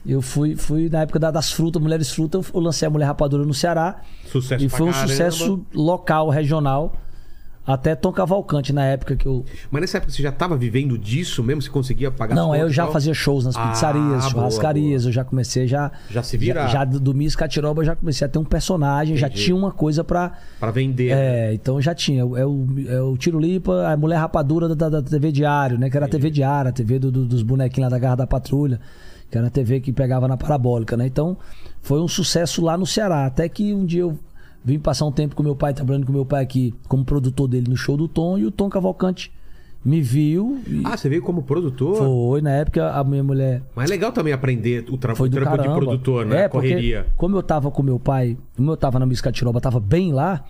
Eu 0.06 0.22
fui, 0.22 0.56
fui 0.56 0.90
na 0.90 1.02
época 1.02 1.20
da- 1.20 1.32
das 1.32 1.52
frutas, 1.52 1.82
mulheres 1.82 2.12
frutas, 2.12 2.50
eu 2.54 2.60
lancei 2.60 2.88
a 2.88 2.92
mulher 2.92 3.06
rapadura 3.06 3.46
no 3.46 3.54
Ceará. 3.54 4.02
Sucesso 4.26 4.64
e 4.64 4.70
foi 4.70 4.88
um 4.88 4.94
sucesso 4.94 5.66
local, 5.74 6.30
regional. 6.30 6.94
Até 7.64 7.94
Tom 7.96 8.12
Cavalcante, 8.12 8.74
na 8.74 8.84
época 8.86 9.16
que 9.16 9.28
eu. 9.28 9.46
Mas 9.70 9.82
nessa 9.82 9.98
época 9.98 10.12
você 10.12 10.24
já 10.24 10.32
tava 10.32 10.58
vivendo 10.58 10.98
disso 10.98 11.44
mesmo? 11.44 11.62
Você 11.62 11.70
conseguia 11.70 12.10
pagar 12.10 12.34
Não, 12.34 12.56
eu 12.56 12.68
já 12.72 12.88
fazia 12.88 13.14
shows 13.14 13.46
nas 13.46 13.56
Ah, 13.56 13.68
pizzarias, 13.68 14.04
boa, 14.10 14.22
churrascarias, 14.32 15.04
boa. 15.04 15.10
eu 15.10 15.14
já 15.14 15.24
comecei 15.24 15.68
já. 15.68 15.92
Já 16.10 16.24
se 16.24 16.38
virar. 16.38 16.66
Já, 16.68 16.80
já 16.80 16.86
do 16.86 17.14
Miss 17.14 17.36
Catiroba 17.36 17.82
eu 17.82 17.86
já 17.86 17.96
comecei 17.96 18.26
a 18.26 18.30
ter 18.30 18.40
um 18.40 18.44
personagem, 18.44 19.16
já 19.16 19.28
Entendi. 19.28 19.44
tinha 19.44 19.56
uma 19.56 19.72
coisa 19.72 20.04
pra. 20.04 20.32
Pra 20.60 20.72
vender. 20.72 21.16
né? 21.16 21.50
É, 21.50 21.54
então 21.54 21.80
já 21.80 21.94
tinha. 21.94 22.22
É 22.24 22.26
o, 22.26 22.66
é 22.88 23.00
o 23.00 23.16
Tiro 23.16 23.40
Lipa, 23.40 23.88
a 23.88 23.96
mulher 23.96 24.18
rapadura 24.18 24.76
da, 24.76 24.90
da 24.90 25.02
TV 25.04 25.32
Diário, 25.32 25.78
né? 25.78 25.88
Que 25.88 25.96
era 25.96 26.08
a 26.08 26.10
TV 26.10 26.32
Diária, 26.32 26.70
a 26.70 26.74
TV 26.74 26.98
do- 26.98 27.12
do- 27.12 27.26
dos 27.28 27.44
bonequinhos 27.44 27.92
lá 27.92 27.96
da 27.96 28.00
Garra 28.02 28.16
da 28.16 28.28
Patrulha, 28.28 28.82
que 29.32 29.38
era 29.38 29.48
a 29.48 29.50
TV 29.50 29.80
que 29.80 29.94
pegava 29.94 30.28
na 30.28 30.36
parabólica, 30.36 30.98
né? 30.98 31.08
Então 31.08 31.38
foi 31.82 32.02
um 32.02 32.08
sucesso 32.08 32.62
lá 32.62 32.78
no 32.78 32.86
Ceará. 32.86 33.26
Até 33.26 33.48
que 33.48 33.74
um 33.74 33.86
dia 33.86 34.02
eu 34.02 34.20
vim 34.64 34.78
passar 34.78 35.06
um 35.06 35.12
tempo 35.12 35.36
com 35.36 35.42
meu 35.42 35.56
pai, 35.56 35.74
trabalhando 35.74 36.06
com 36.06 36.12
meu 36.12 36.26
pai 36.26 36.44
aqui 36.44 36.76
como 36.88 37.06
produtor 37.06 37.48
dele 37.48 37.70
no 37.70 37.78
show 37.78 37.96
do 37.96 38.08
Tom, 38.08 38.38
e 38.38 38.46
o 38.46 38.52
Tom 38.52 38.70
Cavalcante 38.70 39.32
me 39.84 40.02
viu. 40.02 40.60
E 40.68 40.82
Ah, 40.86 40.96
você 40.96 41.10
veio 41.10 41.24
como 41.24 41.42
produtor? 41.42 41.96
foi, 41.96 42.42
na 42.42 42.52
época 42.52 42.92
a 42.92 43.04
minha 43.04 43.24
mulher 43.24 43.64
Mas 43.76 43.90
é 43.90 43.94
legal 43.94 44.12
também 44.12 44.32
aprender 44.34 44.86
o, 44.92 44.98
tra 44.98 45.16
foi 45.16 45.28
o 45.30 45.32
trampo 45.32 45.50
caramba. 45.50 45.68
de 45.74 45.76
produtor, 45.86 46.26
né? 46.26 46.44
É, 46.44 46.50
correria. 46.50 47.04
porque 47.06 47.16
como 47.18 47.36
eu 47.38 47.42
tava 47.42 47.72
com 47.72 47.82
meu 47.82 47.98
pai, 47.98 48.38
como 48.56 48.70
eu 48.70 48.78
tava 48.78 49.00
na 49.00 49.06
música 49.06 49.32
Tiroba, 49.32 49.60
tava 49.60 49.80
bem 49.80 50.12
lá, 50.14 50.44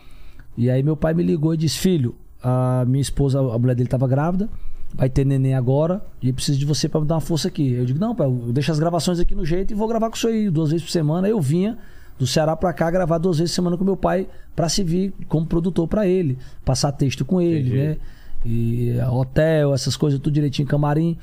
e 0.57 0.69
aí 0.69 0.83
meu 0.83 0.97
pai 0.97 1.13
me 1.13 1.23
ligou 1.23 1.53
e 1.53 1.57
disse, 1.57 1.77
filho, 1.77 2.15
a 2.43 2.83
minha 2.85 3.01
esposa, 3.01 3.39
a 3.39 3.57
mulher 3.59 3.75
dele 3.75 3.87
tava 3.87 4.07
grávida, 4.07 4.49
vai 4.93 5.09
ter 5.09 5.25
neném 5.25 5.53
agora, 5.53 6.03
e 6.21 6.31
preciso 6.33 6.59
de 6.59 6.65
você 6.65 6.87
pra 6.89 6.99
me 7.01 7.07
dar 7.07 7.15
uma 7.15 7.21
força 7.21 7.47
aqui. 7.47 7.71
Eu 7.73 7.85
digo, 7.85 7.99
não, 7.99 8.15
pai, 8.15 8.27
eu 8.27 8.51
deixo 8.53 8.71
as 8.71 8.79
gravações 8.79 9.19
aqui 9.19 9.33
no 9.33 9.45
jeito 9.45 9.71
e 9.71 9.75
vou 9.75 9.87
gravar 9.87 10.09
com 10.09 10.15
isso 10.15 10.27
aí 10.27 10.49
duas 10.49 10.69
vezes 10.71 10.85
por 10.85 10.91
semana. 10.91 11.27
Aí 11.27 11.31
eu 11.31 11.39
vinha 11.41 11.77
do 12.19 12.27
Ceará 12.27 12.55
pra 12.55 12.71
cá 12.73 12.91
gravar 12.91 13.17
duas 13.17 13.39
vezes 13.39 13.51
por 13.51 13.55
semana 13.55 13.77
com 13.77 13.83
meu 13.83 13.97
pai 13.97 14.27
pra 14.55 14.69
se 14.69 14.83
vir 14.83 15.13
como 15.27 15.45
produtor 15.45 15.87
pra 15.87 16.05
ele, 16.05 16.37
passar 16.63 16.91
texto 16.91 17.25
com 17.25 17.41
ele, 17.41 17.69
Entendi. 17.69 17.77
né? 17.77 17.97
E 18.45 18.93
hotel, 19.11 19.73
essas 19.73 19.95
coisas, 19.95 20.19
tudo 20.19 20.33
direitinho, 20.33 20.67
camarim. 20.67 21.17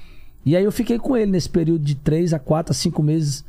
E 0.46 0.56
aí 0.56 0.64
eu 0.64 0.72
fiquei 0.72 0.98
com 0.98 1.16
ele 1.16 1.30
nesse 1.30 1.48
período 1.48 1.84
de 1.84 1.94
três 1.94 2.32
a 2.32 2.38
quatro 2.38 2.72
a 2.72 2.74
cinco 2.74 3.02
meses 3.02 3.44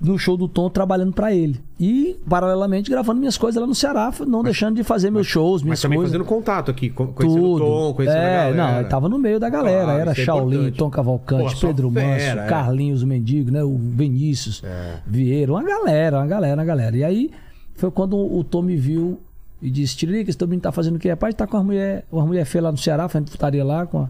no 0.00 0.18
show 0.18 0.34
do 0.36 0.48
Tom 0.48 0.70
trabalhando 0.70 1.12
pra 1.12 1.32
ele. 1.34 1.60
E, 1.78 2.16
paralelamente, 2.28 2.90
gravando 2.90 3.20
minhas 3.20 3.36
coisas 3.36 3.60
lá 3.60 3.66
no 3.66 3.74
Ceará, 3.74 4.10
não 4.26 4.42
deixando 4.42 4.76
de 4.76 4.82
fazer 4.82 5.10
meus 5.10 5.26
shows, 5.26 5.62
minhas 5.62 5.78
Mas 5.78 5.82
também 5.82 5.98
coisas. 5.98 6.12
fazendo 6.12 6.26
contato 6.26 6.70
aqui, 6.70 6.88
co- 6.88 7.08
conhecendo 7.08 7.40
Tudo. 7.42 7.64
o 7.64 7.88
Tom, 7.88 7.94
conhecendo 7.94 8.18
a 8.18 8.22
é, 8.22 8.36
galera. 8.52 8.56
não, 8.72 8.80
eu 8.80 8.88
tava 8.88 9.08
no 9.10 9.18
meio 9.18 9.38
da 9.38 9.50
galera. 9.50 9.84
Claro, 9.84 10.00
era 10.00 10.10
é 10.12 10.14
Shaolin, 10.14 10.56
importante. 10.56 10.76
Tom 10.78 10.90
Cavalcante, 10.90 11.54
Pô, 11.54 11.66
Pedro 11.66 11.90
fera, 11.90 12.08
Manso, 12.08 12.38
é. 12.40 12.48
Carlinhos, 12.48 13.02
o 13.02 13.06
Mendigo, 13.06 13.50
né? 13.50 13.62
O 13.62 13.76
Vinícius, 13.76 14.62
Vieira, 15.06 15.52
uma 15.52 15.62
galera, 15.62 16.18
uma 16.18 16.26
galera, 16.26 16.54
uma 16.56 16.64
galera. 16.64 16.96
E 16.96 17.04
aí 17.04 17.30
foi 17.74 17.90
quando 17.90 18.16
o 18.16 18.42
Tom 18.42 18.62
me 18.62 18.76
viu 18.76 19.20
e 19.60 19.70
disse: 19.70 19.96
Tiririca, 19.96 20.30
esse 20.30 20.38
teu 20.38 20.48
menino 20.48 20.62
tá 20.62 20.72
fazendo 20.72 20.96
o 20.96 20.98
quê? 20.98 21.10
Rapaz, 21.10 21.34
tá 21.34 21.46
com 21.46 21.58
uma 21.58 21.64
mulher, 21.64 22.06
uma 22.10 22.24
mulher 22.24 22.46
feia 22.46 22.62
lá 22.62 22.72
no 22.72 22.78
Ceará, 22.78 23.06
fazendo 23.08 23.30
putaria 23.30 23.62
lá, 23.64 23.84
com 23.86 23.98
a, 24.00 24.08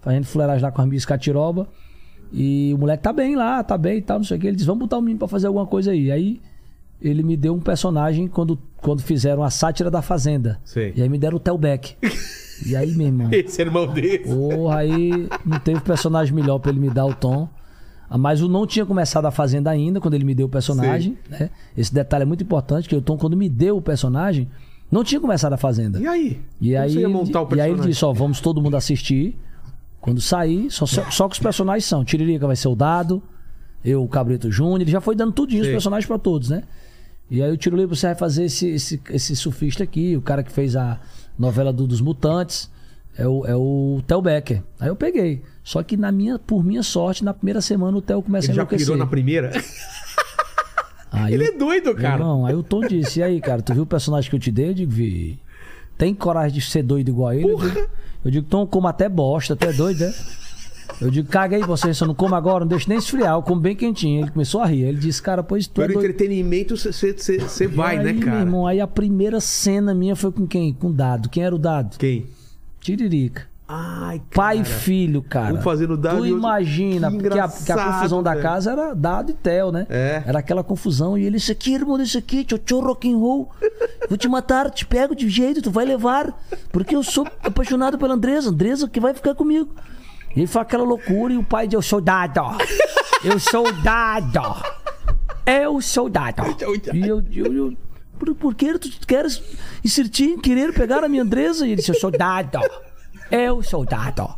fazendo 0.00 0.24
fuleiragem 0.26 0.62
lá 0.62 0.70
com 0.70 0.80
as 0.80 0.86
minhas 0.88 1.04
catiroba. 1.04 1.66
E 2.36 2.74
o 2.74 2.78
moleque 2.78 3.02
tá 3.02 3.12
bem 3.12 3.36
lá, 3.36 3.62
tá 3.62 3.78
bem 3.78 3.98
e 3.98 4.02
tal, 4.02 4.18
não 4.18 4.24
sei 4.24 4.36
o 4.36 4.40
que. 4.40 4.46
Ele 4.48 4.56
disse: 4.56 4.66
Vamos 4.66 4.80
botar 4.80 4.98
o 4.98 5.00
menino 5.00 5.20
pra 5.20 5.28
fazer 5.28 5.46
alguma 5.46 5.66
coisa 5.66 5.92
aí. 5.92 6.10
Aí 6.10 6.40
ele 7.00 7.22
me 7.22 7.36
deu 7.36 7.54
um 7.54 7.60
personagem 7.60 8.26
quando, 8.26 8.58
quando 8.78 9.02
fizeram 9.02 9.44
a 9.44 9.50
sátira 9.50 9.90
da 9.90 10.02
Fazenda. 10.02 10.58
Sei. 10.64 10.92
E 10.96 11.02
aí 11.02 11.08
me 11.08 11.18
deram 11.18 11.36
o 11.36 11.40
Telbeck. 11.40 11.96
E 12.66 12.74
aí, 12.74 12.92
meu 12.94 13.06
irmão. 13.06 13.28
Esse 13.32 13.62
irmão 13.62 13.86
dele. 13.86 14.18
Porra, 14.20 14.78
aí 14.78 15.28
não 15.44 15.58
teve 15.58 15.80
personagem 15.80 16.34
melhor 16.34 16.58
pra 16.58 16.70
ele 16.70 16.80
me 16.80 16.90
dar 16.90 17.04
o 17.04 17.14
tom. 17.14 17.48
Ah, 18.08 18.18
Mas 18.18 18.42
o 18.42 18.48
não 18.48 18.66
tinha 18.66 18.86
começado 18.86 19.26
a 19.26 19.30
Fazenda 19.30 19.70
ainda, 19.70 20.00
quando 20.00 20.14
ele 20.14 20.24
me 20.24 20.34
deu 20.34 20.46
o 20.46 20.48
personagem. 20.48 21.18
Né? 21.28 21.50
Esse 21.76 21.92
detalhe 21.92 22.22
é 22.22 22.26
muito 22.26 22.42
importante, 22.42 22.88
que 22.88 22.96
o 22.96 23.00
Tom, 23.02 23.16
quando 23.16 23.36
me 23.36 23.48
deu 23.48 23.76
o 23.76 23.82
personagem, 23.82 24.48
não 24.90 25.02
tinha 25.02 25.20
começado 25.20 25.52
a 25.52 25.56
Fazenda. 25.56 26.00
E 26.00 26.06
aí? 26.06 26.40
E 26.60 26.76
aí, 26.76 26.90
você 26.90 26.98
ia 27.00 27.06
ele, 27.06 27.12
montar 27.12 27.42
o 27.42 27.56
e 27.56 27.60
aí 27.60 27.70
ele 27.70 27.80
disse, 27.80 28.04
ó, 28.04 28.12
vamos 28.12 28.40
todo 28.40 28.62
mundo 28.62 28.76
assistir. 28.76 29.36
Quando 30.04 30.20
sair, 30.20 30.70
só, 30.70 30.84
só, 30.84 31.26
que 31.28 31.32
os 31.32 31.38
personagens 31.38 31.86
são. 31.86 32.04
Tiririca 32.04 32.46
vai 32.46 32.56
ser 32.56 32.68
o 32.68 32.76
Dado, 32.76 33.22
eu, 33.82 34.02
o 34.04 34.06
Cabrito 34.08 34.50
Júnior, 34.52 34.82
ele 34.82 34.90
já 34.90 35.00
foi 35.00 35.16
dando 35.16 35.32
tudinho 35.32 35.62
os 35.62 35.66
Sim. 35.66 35.72
personagens 35.72 36.06
pra 36.06 36.18
todos, 36.18 36.50
né? 36.50 36.62
E 37.30 37.42
aí 37.42 37.50
o 37.50 37.56
Tiririca, 37.56 37.88
você 37.94 38.08
vai 38.08 38.14
fazer 38.14 38.44
esse, 38.44 38.68
esse, 38.68 39.00
esse 39.08 39.34
surfista 39.34 39.82
aqui, 39.82 40.14
o 40.14 40.20
cara 40.20 40.42
que 40.42 40.52
fez 40.52 40.76
a 40.76 41.00
novela 41.38 41.72
do- 41.72 41.86
dos 41.86 42.02
Mutantes, 42.02 42.70
é 43.16 43.26
o, 43.26 43.46
é 43.46 43.56
o 43.56 44.02
Theo 44.06 44.20
Becker. 44.20 44.62
Aí 44.78 44.88
eu 44.88 44.96
peguei. 44.96 45.40
Só 45.62 45.82
que 45.82 45.96
na 45.96 46.12
minha, 46.12 46.38
por 46.38 46.62
minha 46.62 46.82
sorte, 46.82 47.24
na 47.24 47.32
primeira 47.32 47.62
semana 47.62 47.96
o 47.96 48.02
Theo 48.02 48.20
começa 48.20 48.48
Ele 48.48 48.52
a 48.52 48.54
já 48.56 48.60
enlouquecer. 48.60 48.84
pirou 48.86 48.98
na 48.98 49.06
primeira? 49.06 49.52
Aí 51.10 51.32
Ele 51.32 51.44
eu- 51.48 51.54
é 51.54 51.56
doido, 51.56 51.94
cara. 51.94 52.16
Irmão, 52.20 52.44
aí 52.44 52.54
o 52.54 52.62
Tom 52.62 52.80
disse, 52.86 53.20
e 53.20 53.22
aí, 53.22 53.40
cara, 53.40 53.62
tu 53.62 53.72
viu 53.72 53.84
o 53.84 53.86
personagem 53.86 54.28
que 54.28 54.36
eu 54.36 54.40
te 54.40 54.50
dei? 54.52 54.68
Eu 54.68 54.74
digo, 54.74 54.92
vi. 54.92 55.38
Tem 55.96 56.14
coragem 56.14 56.58
de 56.58 56.64
ser 56.64 56.82
doido 56.82 57.08
igual 57.08 57.28
a 57.28 57.36
ele? 57.36 57.48
Eu 57.50 57.58
digo, 57.58 57.86
eu 58.24 58.30
digo, 58.30 58.46
Tom, 58.48 58.66
como 58.66 58.86
até 58.88 59.08
bosta, 59.08 59.54
tu 59.54 59.64
é 59.64 59.72
doido, 59.72 60.02
é? 60.04 60.14
Eu 61.00 61.10
digo, 61.10 61.28
caga 61.28 61.56
aí 61.56 61.62
você, 61.62 61.92
se 61.94 62.02
eu 62.02 62.08
não 62.08 62.14
como 62.14 62.34
agora, 62.34 62.60
não 62.60 62.68
deixa 62.68 62.88
nem 62.88 62.98
esfriar, 62.98 63.34
eu 63.34 63.42
como 63.42 63.60
bem 63.60 63.74
quentinho. 63.74 64.22
Ele 64.22 64.30
começou 64.30 64.60
a 64.60 64.66
rir. 64.66 64.82
Ele 64.82 64.98
disse, 64.98 65.20
cara, 65.22 65.42
pois 65.42 65.66
tu 65.66 65.80
é 65.82 65.86
Pelo 65.86 65.98
doido. 66.00 66.10
entretenimento, 66.10 66.76
você 66.76 67.66
vai, 67.66 67.96
E 67.96 67.98
aí, 68.00 68.04
né, 68.04 68.12
Meu 68.12 68.22
cara? 68.24 68.40
irmão, 68.40 68.66
aí 68.66 68.80
a 68.80 68.86
primeira 68.86 69.40
cena 69.40 69.94
minha 69.94 70.14
foi 70.14 70.30
com 70.30 70.46
quem? 70.46 70.72
Com 70.74 70.88
o 70.88 70.92
Dado. 70.92 71.28
Quem 71.28 71.42
era 71.42 71.54
o 71.54 71.58
Dado? 71.58 71.96
Quem? 71.98 72.26
Tiririca. 72.80 73.46
Ai, 73.66 74.18
cara. 74.18 74.30
Pai 74.34 74.58
e 74.58 74.64
filho, 74.64 75.22
cara. 75.22 75.54
Um 75.54 75.62
fazendo 75.62 75.96
dado 75.96 76.18
Tu 76.18 76.26
imagina, 76.26 77.10
Que 77.10 77.16
porque 77.18 77.38
a, 77.38 77.48
porque 77.48 77.72
a 77.72 77.84
confusão 77.92 78.22
da 78.22 78.32
velho. 78.32 78.42
casa 78.42 78.72
era 78.72 78.94
dado 78.94 79.30
e 79.30 79.34
tel, 79.34 79.72
né? 79.72 79.86
É. 79.88 80.22
Era 80.26 80.38
aquela 80.40 80.62
confusão. 80.62 81.16
E 81.16 81.24
ele, 81.24 81.38
isso 81.38 81.50
aqui, 81.50 81.72
irmão, 81.74 81.98
isso 82.00 82.18
aqui, 82.18 82.44
tchau, 82.44 82.80
rock 82.80 83.10
and 83.10 83.16
roll. 83.16 83.50
Vou 84.06 84.18
te 84.18 84.28
matar, 84.28 84.70
te 84.70 84.84
pego 84.84 85.14
de 85.14 85.30
jeito, 85.30 85.62
tu 85.62 85.70
vai 85.70 85.86
levar. 85.86 86.38
Porque 86.70 86.94
eu 86.94 87.02
sou 87.02 87.26
apaixonado 87.42 87.96
pela 87.98 88.12
Andresa. 88.14 88.50
Andresa 88.50 88.86
que 88.86 89.00
vai 89.00 89.14
ficar 89.14 89.34
comigo. 89.34 89.74
E 90.36 90.40
ele 90.40 90.46
foi 90.46 90.60
aquela 90.60 90.84
loucura 90.84 91.32
e 91.32 91.38
o 91.38 91.42
pai 91.44 91.66
de 91.66 91.74
eu 91.74 91.80
sou 91.82 92.02
dado. 92.02 92.40
Eu 93.24 93.38
sou 93.38 93.72
dado. 93.82 94.62
Eu 95.46 95.80
sou 95.80 96.08
dado. 96.10 96.42
E 96.92 97.08
eu, 97.08 97.22
eu, 97.32 97.52
eu 97.54 97.76
por, 98.18 98.34
por 98.34 98.54
que 98.54 98.78
tu 98.78 98.90
queres 99.06 99.42
insistir 99.82 100.24
em 100.24 100.38
querer 100.38 100.74
pegar 100.74 101.02
a 101.02 101.08
minha 101.08 101.22
Andresa? 101.22 101.66
E 101.66 101.70
ele 101.70 101.76
disse, 101.76 101.90
eu 101.92 101.98
sou 101.98 102.10
dado. 102.10 102.58
Eu 103.30 103.62
sou 103.62 103.84
dado. 103.84 104.28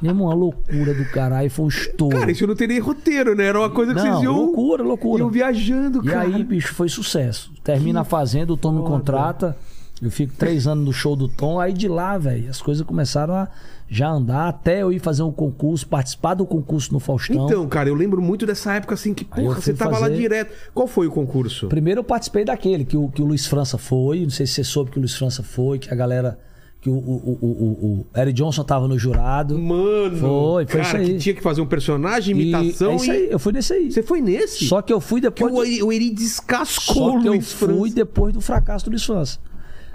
Meu 0.00 0.12
irmão, 0.12 0.26
uma 0.28 0.34
loucura 0.34 0.94
do 0.94 1.04
caralho, 1.06 1.50
foi 1.50 1.64
um 1.64 1.68
estouro. 1.68 2.18
Cara, 2.18 2.30
isso 2.30 2.46
não 2.46 2.54
tem 2.54 2.68
nem 2.68 2.78
roteiro, 2.78 3.34
né? 3.34 3.44
Era 3.46 3.58
uma 3.58 3.70
coisa 3.70 3.92
que 3.94 4.00
Não, 4.00 4.06
vocês 4.12 4.22
iam... 4.22 4.34
loucura, 4.36 4.82
loucura. 4.82 5.22
Iam 5.22 5.30
viajando, 5.30 6.00
E 6.04 6.08
cara. 6.08 6.22
aí, 6.22 6.44
bicho, 6.44 6.74
foi 6.74 6.88
sucesso. 6.88 7.52
Termina 7.64 8.00
a 8.00 8.04
fazenda, 8.04 8.52
o 8.52 8.56
Tom 8.56 8.72
me 8.72 8.82
contrata. 8.82 9.56
Eu 10.00 10.10
fico 10.10 10.32
três 10.34 10.66
anos 10.66 10.84
no 10.84 10.92
show 10.92 11.14
do 11.14 11.28
Tom. 11.28 11.60
Aí 11.60 11.72
de 11.74 11.86
lá, 11.88 12.16
velho, 12.16 12.48
as 12.48 12.62
coisas 12.62 12.86
começaram 12.86 13.34
a 13.34 13.48
já 13.86 14.08
andar 14.08 14.48
até 14.48 14.82
eu 14.82 14.90
ir 14.92 14.98
fazer 15.00 15.22
um 15.22 15.32
concurso, 15.32 15.86
participar 15.86 16.32
do 16.34 16.46
concurso 16.46 16.92
no 16.92 17.00
Faustão. 17.00 17.44
Então, 17.46 17.68
cara, 17.68 17.88
eu 17.90 17.94
lembro 17.94 18.22
muito 18.22 18.46
dessa 18.46 18.72
época 18.74 18.94
assim 18.94 19.12
que, 19.12 19.24
porra, 19.24 19.56
você 19.60 19.74
tava 19.74 19.92
lá 19.92 19.98
fazer- 20.00 20.16
direto. 20.16 20.52
Qual 20.72 20.86
foi 20.86 21.06
o 21.08 21.10
concurso? 21.10 21.66
Primeiro 21.66 22.00
eu 22.00 22.04
participei 22.04 22.44
daquele 22.44 22.84
que 22.86 22.96
o, 22.96 23.08
que 23.08 23.20
o 23.20 23.26
Luiz 23.26 23.46
França 23.46 23.76
foi. 23.76 24.20
Não 24.22 24.30
sei 24.30 24.46
se 24.46 24.54
você 24.54 24.64
soube 24.64 24.90
que 24.90 24.96
o 24.98 25.00
Luiz 25.00 25.14
França 25.16 25.42
foi, 25.42 25.78
que 25.78 25.92
a 25.92 25.96
galera 25.96 26.38
que 26.80 26.88
o, 26.88 26.94
o, 26.94 27.38
o, 27.42 27.46
o, 27.46 28.06
o 28.14 28.18
Eric 28.18 28.32
Johnson 28.34 28.64
tava 28.64 28.88
no 28.88 28.98
jurado. 28.98 29.58
Mano, 29.58 30.16
Foi, 30.16 30.66
foi 30.66 30.80
cara, 30.80 30.82
isso 30.82 30.96
aí. 30.96 31.06
que 31.06 31.18
tinha 31.18 31.34
que 31.34 31.42
fazer 31.42 31.60
um 31.60 31.66
personagem, 31.66 32.34
E 32.36 32.40
imitação 32.50 32.92
é 32.92 32.96
isso 32.96 33.10
aí, 33.10 33.28
eu 33.30 33.38
fui 33.38 33.52
nesse 33.52 33.72
aí. 33.74 33.92
Você 33.92 34.02
foi 34.02 34.20
nesse? 34.22 34.66
Só 34.66 34.80
que 34.80 34.92
eu 34.92 35.00
fui 35.00 35.20
que 35.20 35.26
depois. 35.28 35.52
o 35.52 35.56
do- 35.56 35.64
Eri, 35.64 35.82
o 35.82 35.92
Eri 35.92 36.10
descascou 36.10 36.94
Só 36.94 37.16
o 37.18 37.20
que 37.20 37.28
eu 37.28 37.32
fui 37.42 37.68
França. 37.68 37.94
depois 37.94 38.32
do 38.32 38.40
fracasso 38.40 38.84
do 38.86 38.90
Luiz 38.92 39.04
França. 39.04 39.38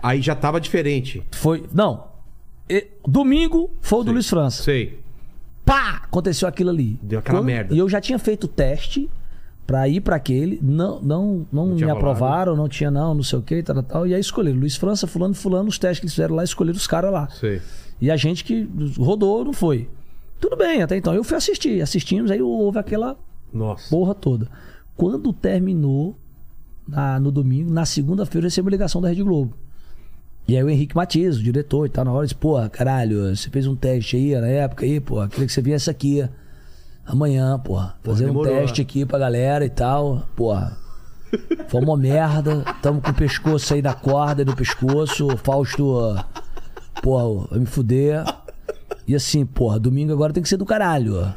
Aí 0.03 0.21
já 0.21 0.35
tava 0.35 0.61
diferente. 0.61 1.23
Foi. 1.31 1.63
Não. 1.73 2.03
E- 2.69 2.87
domingo 3.07 3.71
foi 3.81 3.99
o 3.99 4.03
do 4.03 4.11
Luiz 4.11 4.29
França. 4.29 4.61
Sei. 4.61 4.99
Pá! 5.65 6.01
Aconteceu 6.03 6.47
aquilo 6.47 6.69
ali. 6.69 6.99
Deu 7.01 7.17
aquela 7.17 7.41
merda. 7.41 7.73
E 7.73 7.79
eu 7.79 7.89
já 7.89 7.99
tinha 7.99 8.19
feito 8.19 8.43
o 8.43 8.47
teste 8.47 9.09
pra 9.65 9.87
ir 9.87 10.01
pra 10.01 10.15
aquele. 10.15 10.59
Não, 10.61 11.01
não, 11.01 11.45
não, 11.51 11.65
me 11.67 11.75
tinha 11.77 11.87
rolado. 11.93 11.99
aprovaram, 12.09 12.55
não 12.55 12.67
tinha 12.69 12.91
não, 12.91 13.13
não 13.15 13.23
sei 13.23 13.39
o 13.39 13.41
que, 13.41 13.61
tal, 13.63 13.81
tal. 13.83 14.07
E 14.07 14.13
aí 14.13 14.19
escolheram 14.21 14.59
Luiz 14.59 14.75
França, 14.75 15.07
fulano, 15.07 15.33
fulano, 15.33 15.69
os 15.69 15.77
testes 15.79 15.99
que 15.99 16.05
eles 16.05 16.13
fizeram 16.13 16.35
lá, 16.35 16.43
escolheram 16.43 16.77
os 16.77 16.87
caras 16.87 17.11
lá. 17.11 17.27
Sei. 17.29 17.61
E 18.01 18.11
a 18.11 18.17
gente 18.17 18.43
que 18.43 18.69
rodou 18.97 19.43
não 19.45 19.53
foi. 19.53 19.87
Tudo 20.39 20.55
bem, 20.57 20.81
até 20.81 20.97
então. 20.97 21.13
Eu 21.13 21.23
fui 21.23 21.37
assistir. 21.37 21.81
Assistimos, 21.81 22.29
aí 22.29 22.41
houve 22.41 22.77
aquela 22.77 23.17
Nossa. 23.53 23.89
porra 23.89 24.13
toda. 24.13 24.49
Quando 24.97 25.31
terminou 25.33 26.15
na- 26.87 27.19
no 27.19 27.31
domingo, 27.31 27.71
na 27.71 27.85
segunda-feira 27.85 28.45
eu 28.45 28.49
recebi 28.49 28.65
uma 28.65 28.71
ligação 28.71 29.01
da 29.01 29.09
Rede 29.09 29.23
Globo. 29.23 29.53
E 30.47 30.55
aí 30.55 30.63
o 30.63 30.69
Henrique 30.69 30.95
Matias, 30.95 31.37
o 31.37 31.43
diretor 31.43 31.87
e 31.87 31.89
tal, 31.89 32.05
na 32.05 32.11
hora 32.13 32.25
disse, 32.27 32.35
pô, 32.35 32.55
caralho, 32.69 33.35
você 33.35 33.49
fez 33.49 33.65
um 33.65 33.75
teste 33.75 34.15
aí 34.15 34.39
na 34.39 34.45
época 34.47 34.85
aí, 34.85 34.99
pô, 34.99 35.27
queria 35.27 35.47
que 35.47 35.51
você 35.51 35.61
viesse 35.61 35.89
aqui 35.89 36.23
amanhã, 37.05 37.59
pô, 37.59 37.81
fazer 38.03 38.29
um 38.29 38.43
teste 38.43 38.81
aqui 38.81 39.05
pra 39.05 39.19
galera 39.19 39.65
e 39.65 39.69
tal, 39.69 40.23
pô. 40.35 40.55
Foi 41.67 41.81
uma 41.81 41.97
merda, 41.97 42.63
tamo 42.81 43.01
com 43.01 43.11
o 43.11 43.13
pescoço 43.13 43.73
aí 43.73 43.81
da 43.81 43.93
corda 43.93 44.41
e 44.41 44.45
do 44.45 44.55
pescoço, 44.55 45.27
o 45.27 45.37
Fausto, 45.37 46.15
porra, 47.01 47.47
vai 47.49 47.59
me 47.59 47.65
fuder. 47.65 48.23
E 49.07 49.13
assim, 49.15 49.45
porra, 49.45 49.79
domingo 49.79 50.13
agora 50.13 50.31
tem 50.33 50.41
que 50.41 50.49
ser 50.49 50.57
do 50.57 50.65
caralho. 50.65 51.33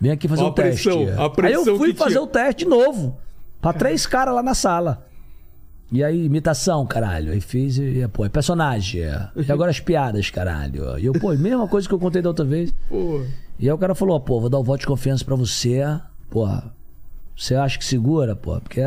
Vem 0.00 0.10
aqui 0.12 0.26
fazer 0.26 0.42
Ó 0.42 0.48
um 0.48 0.52
pressão, 0.52 1.06
teste. 1.06 1.46
aí 1.46 1.52
eu 1.52 1.76
fui 1.76 1.94
fazer 1.94 2.12
tinha. 2.14 2.22
o 2.22 2.26
teste 2.26 2.64
de 2.64 2.70
novo. 2.70 3.16
Pra 3.60 3.72
três 3.72 4.06
caras 4.06 4.34
lá 4.34 4.42
na 4.42 4.54
sala. 4.54 5.06
E 5.92 6.04
aí, 6.04 6.24
imitação, 6.24 6.86
caralho. 6.86 7.32
Aí 7.32 7.40
fiz, 7.40 7.78
e, 7.78 8.06
pô, 8.12 8.24
é 8.24 8.28
personagem. 8.28 9.02
E 9.36 9.50
agora 9.50 9.70
as 9.70 9.80
piadas, 9.80 10.30
caralho. 10.30 10.98
E 10.98 11.06
eu, 11.06 11.12
pô, 11.12 11.34
mesma 11.34 11.66
coisa 11.66 11.88
que 11.88 11.94
eu 11.94 11.98
contei 11.98 12.22
da 12.22 12.28
outra 12.28 12.44
vez. 12.44 12.72
Pô. 12.88 13.22
E 13.58 13.66
aí 13.66 13.72
o 13.72 13.78
cara 13.78 13.94
falou, 13.94 14.18
pô, 14.20 14.40
vou 14.40 14.48
dar 14.48 14.58
o 14.58 14.64
voto 14.64 14.80
de 14.80 14.86
confiança 14.86 15.24
pra 15.24 15.34
você. 15.34 15.82
Pô, 16.30 16.46
você 17.36 17.54
acha 17.54 17.78
que 17.78 17.84
segura, 17.84 18.36
pô? 18.36 18.60
Porque 18.60 18.80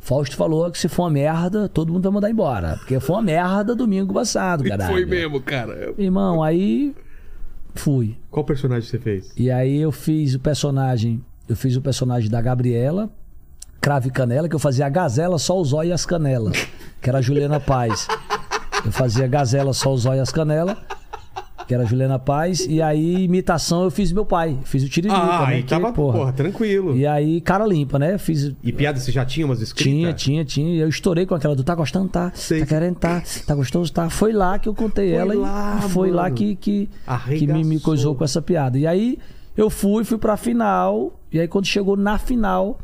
Fausto 0.00 0.36
falou 0.36 0.70
que 0.70 0.78
se 0.78 0.86
for 0.86 1.04
uma 1.04 1.10
merda, 1.10 1.66
todo 1.66 1.90
mundo 1.90 2.02
vai 2.02 2.12
mandar 2.12 2.30
embora. 2.30 2.76
Porque 2.76 3.00
foi 3.00 3.16
uma 3.16 3.22
merda 3.22 3.74
domingo 3.74 4.12
passado, 4.12 4.62
caralho. 4.64 4.92
Foi 4.92 5.06
mesmo, 5.06 5.40
cara. 5.40 5.94
Irmão, 5.96 6.42
aí 6.42 6.94
fui. 7.74 8.18
Qual 8.30 8.44
personagem 8.44 8.86
você 8.86 8.98
fez? 8.98 9.32
E 9.34 9.50
aí 9.50 9.78
eu 9.78 9.90
fiz 9.90 10.34
o 10.34 10.40
personagem, 10.40 11.24
eu 11.48 11.56
fiz 11.56 11.74
o 11.74 11.80
personagem 11.80 12.28
da 12.30 12.42
Gabriela, 12.42 13.08
Crave 13.84 14.08
e 14.08 14.10
Canela, 14.10 14.48
que 14.48 14.54
eu 14.54 14.58
fazia 14.58 14.86
a 14.86 14.88
gazela, 14.88 15.38
só 15.38 15.60
o 15.60 15.62
zóio 15.62 15.90
e 15.90 15.92
as 15.92 16.06
canelas, 16.06 16.56
que 17.02 17.10
era 17.10 17.18
a 17.18 17.20
Juliana 17.20 17.60
Paz. 17.60 18.08
Eu 18.82 18.90
fazia 18.90 19.26
gazela, 19.26 19.74
só 19.74 19.92
o 19.92 19.98
zóio 19.98 20.16
e 20.16 20.20
as 20.20 20.32
canelas, 20.32 20.74
que 21.68 21.74
era 21.74 21.82
a 21.82 21.86
Juliana 21.86 22.18
Paz, 22.18 22.60
e 22.66 22.80
aí 22.80 23.24
imitação 23.24 23.84
eu 23.84 23.90
fiz 23.90 24.10
meu 24.10 24.24
pai, 24.24 24.56
fiz 24.64 24.82
o 24.82 24.88
Tiririca, 24.88 25.20
Ah, 25.20 25.40
né, 25.40 25.46
aí 25.56 25.62
que, 25.62 25.68
tava, 25.68 25.92
porra, 25.92 26.32
tranquilo. 26.32 26.96
E 26.96 27.06
aí 27.06 27.42
cara 27.42 27.66
limpa, 27.66 27.98
né? 27.98 28.16
Fiz 28.16 28.54
E 28.62 28.72
piada 28.72 28.98
você 28.98 29.12
já 29.12 29.22
tinha 29.22 29.44
umas 29.44 29.60
escritas? 29.60 29.92
tinha, 29.92 30.14
tinha, 30.14 30.44
tinha. 30.46 30.82
Eu 30.82 30.88
estourei 30.88 31.26
com 31.26 31.34
aquela 31.34 31.54
do 31.54 31.62
tá 31.62 31.74
gostando, 31.74 32.08
tá? 32.08 32.32
Sei. 32.34 32.60
Tá 32.60 32.66
querendo, 32.66 32.96
tá? 32.96 33.22
Tá 33.46 33.54
gostoso, 33.54 33.92
tá? 33.92 34.08
Foi 34.08 34.32
lá 34.32 34.58
que 34.58 34.66
eu 34.66 34.74
contei 34.74 35.10
Foi 35.10 35.18
ela 35.20 35.34
lá, 35.34 35.80
e 35.84 35.88
foi 35.90 36.10
lá 36.10 36.22
mano. 36.22 36.34
que, 36.36 36.56
que, 36.56 36.88
que 37.38 37.46
me, 37.46 37.62
me 37.62 37.78
coisou 37.80 38.14
com 38.14 38.24
essa 38.24 38.40
piada. 38.40 38.78
E 38.78 38.86
aí 38.86 39.18
eu 39.54 39.68
fui, 39.68 40.04
fui 40.04 40.16
pra 40.16 40.38
final. 40.38 41.12
E 41.30 41.38
aí 41.38 41.46
quando 41.46 41.66
chegou 41.66 41.96
na 41.98 42.16
final, 42.18 42.78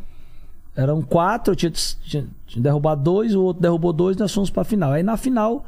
eram 0.80 1.02
quatro, 1.02 1.52
eu 1.52 1.56
tinha, 1.56 1.70
tinha, 1.70 2.26
tinha 2.46 2.62
derrubado 2.62 3.02
dois, 3.02 3.34
o 3.34 3.42
outro 3.42 3.62
derrubou 3.62 3.92
dois, 3.92 4.16
nós 4.16 4.32
fomos 4.32 4.50
pra 4.50 4.64
final. 4.64 4.92
Aí 4.92 5.02
na 5.02 5.16
final, 5.16 5.64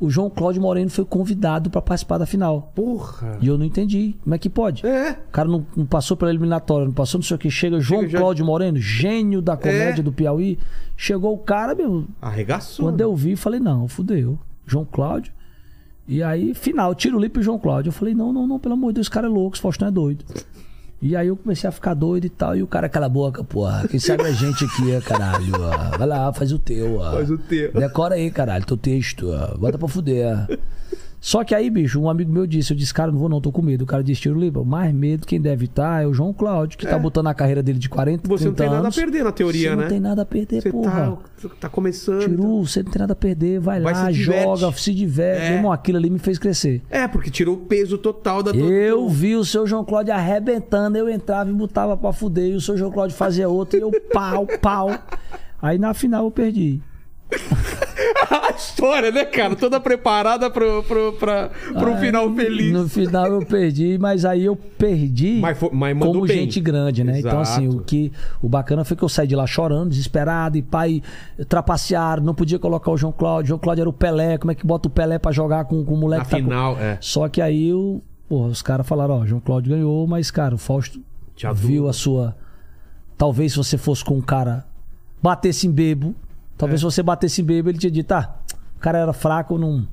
o 0.00 0.10
João 0.10 0.28
Cláudio 0.30 0.60
Moreno 0.62 0.90
foi 0.90 1.04
convidado 1.04 1.70
pra 1.70 1.80
participar 1.82 2.18
da 2.18 2.26
final. 2.26 2.72
Porra. 2.74 3.38
E 3.40 3.46
eu 3.46 3.56
não 3.58 3.64
entendi. 3.64 4.14
Como 4.22 4.34
é 4.34 4.38
que 4.38 4.48
pode? 4.50 4.86
É. 4.86 5.12
O 5.12 5.30
cara 5.30 5.48
não, 5.48 5.66
não 5.76 5.86
passou 5.86 6.16
pela 6.16 6.30
eliminatória, 6.30 6.86
não 6.86 6.92
passou, 6.94 7.18
não 7.18 7.24
sei 7.24 7.34
o 7.36 7.38
que. 7.38 7.50
Chega 7.50 7.80
João 7.80 8.08
já- 8.08 8.18
Cláudio 8.18 8.44
Moreno, 8.44 8.78
gênio 8.78 9.40
da 9.42 9.56
comédia 9.56 10.00
É. 10.00 10.04
do 10.04 10.12
Piauí. 10.12 10.58
Chegou 10.96 11.34
o 11.34 11.38
cara, 11.38 11.74
meu. 11.74 12.04
Arregaçou. 12.20 12.86
Quando 12.86 13.00
eu 13.00 13.14
vi, 13.16 13.36
falei, 13.36 13.60
não, 13.60 13.86
fudeu. 13.88 14.38
João 14.66 14.84
Cláudio. 14.84 15.32
E 16.06 16.22
aí, 16.22 16.52
final, 16.52 16.94
tiro 16.94 17.18
limpo 17.18 17.38
e 17.38 17.42
João 17.42 17.58
Cláudio. 17.58 17.88
Eu 17.90 17.92
falei, 17.92 18.12
não, 18.14 18.32
não, 18.32 18.46
não, 18.46 18.58
pelo 18.58 18.74
amor 18.74 18.88
de 18.88 18.94
Deus, 18.96 19.04
esse 19.06 19.10
cara 19.10 19.26
é 19.28 19.30
louco, 19.30 19.54
esse 19.54 19.62
Faustão 19.62 19.86
é 19.88 19.90
doido. 19.90 20.24
E 21.02 21.16
aí 21.16 21.26
eu 21.26 21.36
comecei 21.36 21.68
a 21.68 21.72
ficar 21.72 21.94
doido 21.94 22.26
e 22.26 22.30
tal. 22.30 22.54
E 22.56 22.62
o 22.62 22.66
cara, 22.66 22.88
cala 22.88 23.06
a 23.06 23.08
boca, 23.08 23.42
porra. 23.42 23.88
Quem 23.88 23.98
sabe 23.98 24.22
a 24.22 24.30
gente 24.30 24.64
aqui, 24.64 25.00
caralho. 25.04 25.52
ó. 25.60 25.98
Vai 25.98 26.06
lá, 26.06 26.32
faz 26.32 26.52
o 26.52 26.58
teu. 26.60 26.98
ó. 27.00 27.12
Faz 27.14 27.28
o 27.28 27.36
teu. 27.38 27.72
Decora 27.72 28.14
aí, 28.14 28.30
caralho, 28.30 28.64
teu 28.64 28.76
texto. 28.76 29.28
ó. 29.32 29.58
Bota 29.58 29.76
pra 29.76 29.88
fuder. 29.88 30.60
Só 31.24 31.44
que 31.44 31.54
aí, 31.54 31.70
bicho, 31.70 32.00
um 32.00 32.10
amigo 32.10 32.32
meu 32.32 32.48
disse, 32.48 32.72
eu 32.72 32.76
disse, 32.76 32.92
cara, 32.92 33.12
não 33.12 33.18
vou 33.20 33.28
não, 33.28 33.40
tô 33.40 33.52
com 33.52 33.62
medo. 33.62 33.82
O 33.82 33.86
cara 33.86 34.02
disse, 34.02 34.22
tiro 34.22 34.36
limpo. 34.36 34.64
Mais 34.64 34.92
medo 34.92 35.24
quem 35.24 35.40
deve 35.40 35.66
estar 35.66 36.02
é 36.02 36.06
o 36.06 36.12
João 36.12 36.32
Cláudio, 36.32 36.76
que 36.76 36.84
tá 36.84 36.98
botando 36.98 37.28
a 37.28 37.34
carreira 37.34 37.62
dele 37.62 37.78
de 37.78 37.88
40, 37.88 38.28
Você 38.28 38.46
não 38.46 38.52
30 38.52 38.64
tem 38.64 38.76
nada 38.76 38.88
a 38.88 38.90
perder 38.90 39.22
na 39.22 39.30
teoria, 39.30 39.70
Você 39.70 39.76
né? 39.76 39.82
não 39.82 39.88
tem 39.88 40.00
nada 40.00 40.22
a 40.22 40.26
perder, 40.26 40.60
Você 40.60 40.72
porra. 40.72 41.16
tá, 41.40 41.48
tá 41.60 41.68
começando. 41.68 42.22
Tiru, 42.22 42.66
você 42.66 42.82
não 42.82 42.90
tem 42.90 42.98
nada 42.98 43.12
a 43.12 43.16
perder, 43.16 43.60
vai, 43.60 43.80
Vai, 43.80 43.92
lá, 43.92 44.06
se 44.06 44.14
joga, 44.14 44.72
se 44.72 44.92
diverte. 44.92 45.42
É. 45.52 45.54
Irmão, 45.54 45.70
aquilo 45.70 45.96
ali 45.98 46.10
me 46.10 46.18
fez 46.18 46.40
crescer. 46.40 46.82
É, 46.90 47.06
porque 47.06 47.30
tirou 47.30 47.54
o 47.54 47.58
peso 47.58 47.96
total 47.98 48.42
da 48.42 48.50
tua. 48.50 48.60
Eu 48.60 49.08
vi 49.08 49.36
o 49.36 49.44
seu 49.44 49.64
João 49.64 49.84
Cláudio 49.84 50.12
arrebentando, 50.12 50.98
eu 50.98 51.08
entrava 51.08 51.48
e 51.48 51.52
botava 51.54 51.96
pra 51.96 52.12
fuder, 52.12 52.50
e 52.50 52.56
o 52.56 52.60
seu 52.60 52.76
João 52.76 52.90
Cláudio 52.90 53.16
fazia 53.16 53.48
outro, 53.48 53.78
e 53.78 53.82
eu 53.82 53.92
pau, 54.12 54.44
pau. 54.60 54.90
Aí 55.62 55.78
na 55.78 55.94
final 55.94 56.24
eu 56.24 56.32
perdi. 56.32 56.80
a 58.30 58.50
história, 58.56 59.10
né, 59.10 59.24
cara? 59.24 59.54
Toda 59.56 59.80
preparada 59.80 60.50
pro, 60.50 60.82
pro, 60.84 61.12
pra, 61.14 61.50
pro 61.78 61.92
Aí, 61.94 62.00
final 62.00 62.34
feliz. 62.34 62.72
No 62.72 62.88
final 62.88 63.26
eu 63.26 63.44
perdi, 63.46 63.98
mas 63.98 64.24
aí 64.24 64.44
eu 64.44 64.56
perdi 64.56 65.38
Mas 65.40 65.58
foi- 65.58 65.70
mas 65.72 65.98
como 65.98 66.26
bem. 66.26 66.36
gente 66.38 66.60
grande, 66.60 67.04
né? 67.04 67.18
Então, 67.20 67.40
assim, 67.40 67.64
Exato. 67.66 67.78
o 67.78 67.84
que 67.84 68.12
o 68.42 68.48
bacana 68.48 68.84
foi 68.84 68.96
que 68.96 69.02
eu 69.02 69.08
saí 69.08 69.26
de 69.26 69.36
lá 69.36 69.46
chorando, 69.46 69.90
desesperado, 69.90 70.56
e 70.56 70.62
pai 70.62 71.02
trapacearam, 71.48 72.22
não 72.22 72.34
podia 72.34 72.58
colocar 72.58 72.90
o 72.90 72.96
João 72.96 73.12
Cláudio. 73.12 73.48
João 73.48 73.58
Cláudio 73.58 73.82
era 73.82 73.90
o 73.90 73.92
Pelé, 73.92 74.38
como 74.38 74.50
é 74.50 74.54
que 74.54 74.66
bota 74.66 74.88
o 74.88 74.90
Pelé 74.90 75.18
pra 75.18 75.32
jogar 75.32 75.64
com, 75.64 75.84
com 75.84 75.94
o 75.94 75.96
moleque 75.96 76.24
Na 76.24 76.30
tá 76.30 76.36
com- 76.36 76.42
final, 76.44 76.78
é. 76.78 76.98
Só 77.00 77.28
que 77.28 77.40
aí 77.40 77.72
o, 77.72 78.00
porra, 78.28 78.48
os 78.48 78.62
caras 78.62 78.86
falaram, 78.86 79.20
ó, 79.20 79.26
João 79.26 79.40
Cláudio 79.40 79.74
ganhou, 79.74 80.06
mas, 80.06 80.30
cara, 80.30 80.54
o 80.54 80.58
Fausto 80.58 81.00
viu 81.54 81.88
a 81.88 81.92
sua. 81.92 82.36
Talvez 83.16 83.52
se 83.52 83.58
você 83.58 83.76
fosse 83.78 84.04
com 84.04 84.14
um 84.16 84.20
cara, 84.20 84.64
batesse 85.22 85.66
em 85.66 85.70
bebo, 85.70 86.14
talvez 86.62 86.80
É. 86.80 86.80
se 86.80 86.84
você 86.84 87.02
batesse 87.02 87.42
bebo, 87.42 87.68
ele 87.68 87.78
tinha 87.78 87.90
dito, 87.90 88.12
ah, 88.12 88.34
o 88.76 88.80
cara 88.80 88.98
era 88.98 89.12
fraco, 89.12 89.58
não. 89.58 89.86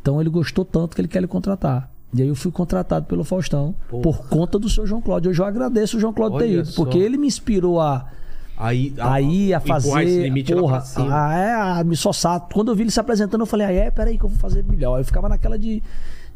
Então 0.00 0.20
ele 0.20 0.30
gostou 0.30 0.64
tanto 0.64 0.94
que 0.94 1.00
ele 1.00 1.08
quer 1.08 1.20
lhe 1.20 1.26
contratar. 1.26 1.90
E 2.14 2.22
aí 2.22 2.28
eu 2.28 2.34
fui 2.36 2.52
contratado 2.52 3.06
pelo 3.06 3.24
Faustão 3.24 3.74
por 3.90 4.28
conta 4.28 4.58
do 4.58 4.68
seu 4.70 4.86
João 4.86 5.02
Cláudio. 5.02 5.30
Hoje 5.30 5.40
eu 5.42 5.44
agradeço 5.46 5.96
o 5.96 6.00
João 6.00 6.12
Cláudio 6.12 6.38
ter 6.38 6.48
ido, 6.50 6.72
porque 6.74 6.96
ele 6.96 7.16
me 7.18 7.26
inspirou 7.26 7.80
a, 7.80 8.06
Aí, 8.56 8.94
aí 8.98 9.52
a 9.52 9.60
fazer. 9.60 10.02
esse 10.04 10.22
limite 10.22 10.54
porra, 10.54 10.80
cima. 10.80 11.12
a, 11.28 11.34
é, 11.34 11.54
a 11.80 11.84
me 11.84 11.94
soçar. 11.96 12.40
Quando 12.52 12.70
eu 12.70 12.76
vi 12.76 12.84
ele 12.84 12.90
se 12.90 12.98
apresentando, 13.00 13.40
eu 13.42 13.46
falei, 13.46 13.66
ah, 13.66 13.72
é, 13.72 13.90
peraí 13.90 14.16
que 14.16 14.24
eu 14.24 14.30
vou 14.30 14.38
fazer 14.38 14.64
melhor. 14.64 14.94
Aí 14.94 15.00
Eu 15.02 15.04
ficava 15.04 15.28
naquela 15.28 15.58
de, 15.58 15.82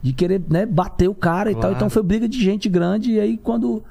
de 0.02 0.12
querer 0.12 0.42
né, 0.50 0.66
bater 0.66 1.08
o 1.08 1.14
cara 1.14 1.50
e 1.50 1.54
Claro. 1.54 1.68
tal. 1.68 1.76
Então 1.76 1.88
foi 1.88 2.02
briga 2.02 2.28
de 2.28 2.42
gente 2.42 2.68
grande. 2.68 3.12
E 3.12 3.20
aí 3.20 3.38
quando 3.38 3.82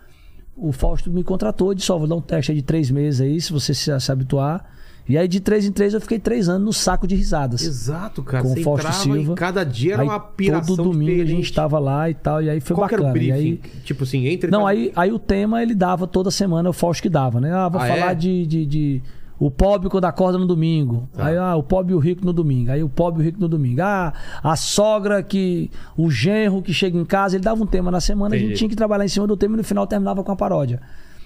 o 0.56 0.72
Fausto 0.72 1.10
me 1.10 1.24
contratou, 1.24 1.72
eu 1.72 1.74
disse, 1.74 1.92
ó, 1.92 1.98
vou 1.98 2.08
dar 2.08 2.16
um 2.16 2.22
teste 2.22 2.52
aí 2.52 2.58
de 2.58 2.64
três 2.64 2.92
meses 2.92 3.22
aí, 3.22 3.40
se 3.42 3.52
você 3.52 3.74
se, 3.74 4.00
se 4.00 4.12
habituar. 4.12 4.64
E 5.10 5.18
aí 5.18 5.28
de 5.28 5.40
três 5.40 5.66
em 5.66 5.72
três 5.72 5.94
eu 5.96 6.00
fiquei 6.00 6.20
três 6.20 6.48
anos 6.48 6.64
no 6.66 6.72
saco 6.72 7.08
de 7.08 7.16
risadas. 7.16 7.64
Exato, 7.64 8.22
cara. 8.24 8.44
Com 8.44 8.50
Você 8.54 8.60
o 8.60 8.64
Fausto 8.64 8.94
Silva. 8.94 9.34
cada 9.34 9.64
dia 9.66 9.94
era 9.94 10.04
Aí 10.04 10.08
uma 10.08 10.20
piração 10.20 10.76
Todo 10.76 10.92
domingo 10.92 11.10
a 11.12 11.16
diferente. 11.16 11.36
gente 11.36 11.54
tava 11.54 11.80
lá 11.80 12.08
e 12.10 12.14
tal, 12.14 12.42
e 12.44 12.50
aí 12.50 12.60
foi 12.62 12.76
Qual 12.76 12.88
que 12.88 12.94
era 12.94 13.04
bacana. 13.04 13.18
o 13.18 13.20
briefing? 13.20 13.60
aí, 13.64 13.82
Tipo 13.84 14.04
assim, 14.04 14.28
entre... 14.28 14.52
não, 14.52 14.68
aí, 14.68 14.92
aí 14.96 15.12
o 15.12 15.18
tema 15.18 15.64
ele 15.64 15.74
dava 15.74 16.06
toda 16.06 16.30
semana, 16.30 16.70
o 16.70 16.74
Fausto 16.74 17.02
que 17.02 17.10
dava, 17.10 17.42
né? 17.42 17.52
Ah, 17.52 17.68
vou 17.68 17.82
Ah, 17.82 17.86
falar 17.88 18.12
é? 18.12 18.16
de, 18.16 18.46
de, 18.46 18.66
de- 18.68 19.02
O 19.40 19.50
pobre 19.50 19.90
quando 19.90 20.06
acorda 20.06 20.38
no 20.38 20.46
domingo. 20.46 21.10
Tá. 21.14 21.26
Aí, 21.28 21.38
ah, 21.38 21.56
o 21.56 21.64
pobre 21.64 21.94
e 21.94 21.96
o 21.96 22.00
rico 22.00 22.24
no 22.26 22.32
domingo. 22.34 22.72
Aí 22.72 22.84
o 22.84 22.90
pobre 22.90 23.22
e 23.22 23.24
o 23.24 23.26
rico 23.26 23.40
no 23.40 23.48
domingo. 23.48 23.82
Ah, 23.82 24.14
a 24.44 24.56
sogra 24.58 25.24
que. 25.24 25.72
O 25.98 26.12
genro 26.12 26.62
que 26.62 26.74
chega 26.74 26.98
em 26.98 27.06
casa, 27.06 27.36
ele 27.38 27.44
dava 27.44 27.64
um 27.64 27.66
tema 27.66 27.90
na 27.90 28.02
semana, 28.02 28.36
a 28.36 28.38
Entendi. 28.38 28.50
gente 28.52 28.58
tinha 28.60 28.70
que 28.70 28.76
trabalhar 28.76 29.06
em 29.06 29.08
cima 29.08 29.26
do 29.26 29.36
tema 29.38 29.56
e 29.56 29.58
no 29.58 29.64
final 29.64 29.88
terminava 29.88 30.24
com 30.26 30.32
a 30.32 30.36
paródia. 30.36 30.82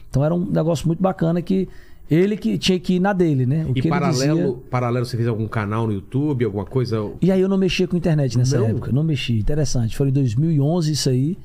Então 0.10 0.24
era 0.24 0.34
um 0.34 0.46
negócio 0.46 0.86
muito 0.88 1.02
bacana 1.02 1.42
que 1.42 1.68
ele 2.14 2.38
que 2.38 2.58
tinha 2.58 2.80
que 2.80 2.96
ir 2.96 3.00
na 3.00 3.14
dele, 3.14 3.46
né? 3.46 3.66
O 3.68 3.78
E 3.78 3.88
paralelo, 3.88 4.40
dizia- 4.40 4.58
paralelo, 4.70 5.06
você 5.06 5.16
fez 5.18 5.28
algum 5.28 5.48
canal 5.48 5.88
no 5.88 5.94
YouTube, 5.94 6.46
alguma 6.46 6.66
coisa? 6.66 7.12
e 7.22 7.32
aí 7.32 7.40
eu 7.42 7.48
não 7.50 7.58
mexia 7.58 7.88
com 7.88 7.96
internet 7.98 8.38
nessa 8.38 8.60
Não? 8.60 8.68
época. 8.68 8.92
Não 8.92 9.04
mexia. 9.04 9.40
Interessante. 9.40 9.96
Foi 9.98 10.10
em 10.10 10.12
2011 10.12 10.92
isso 10.92 11.10
aí. 11.10 11.38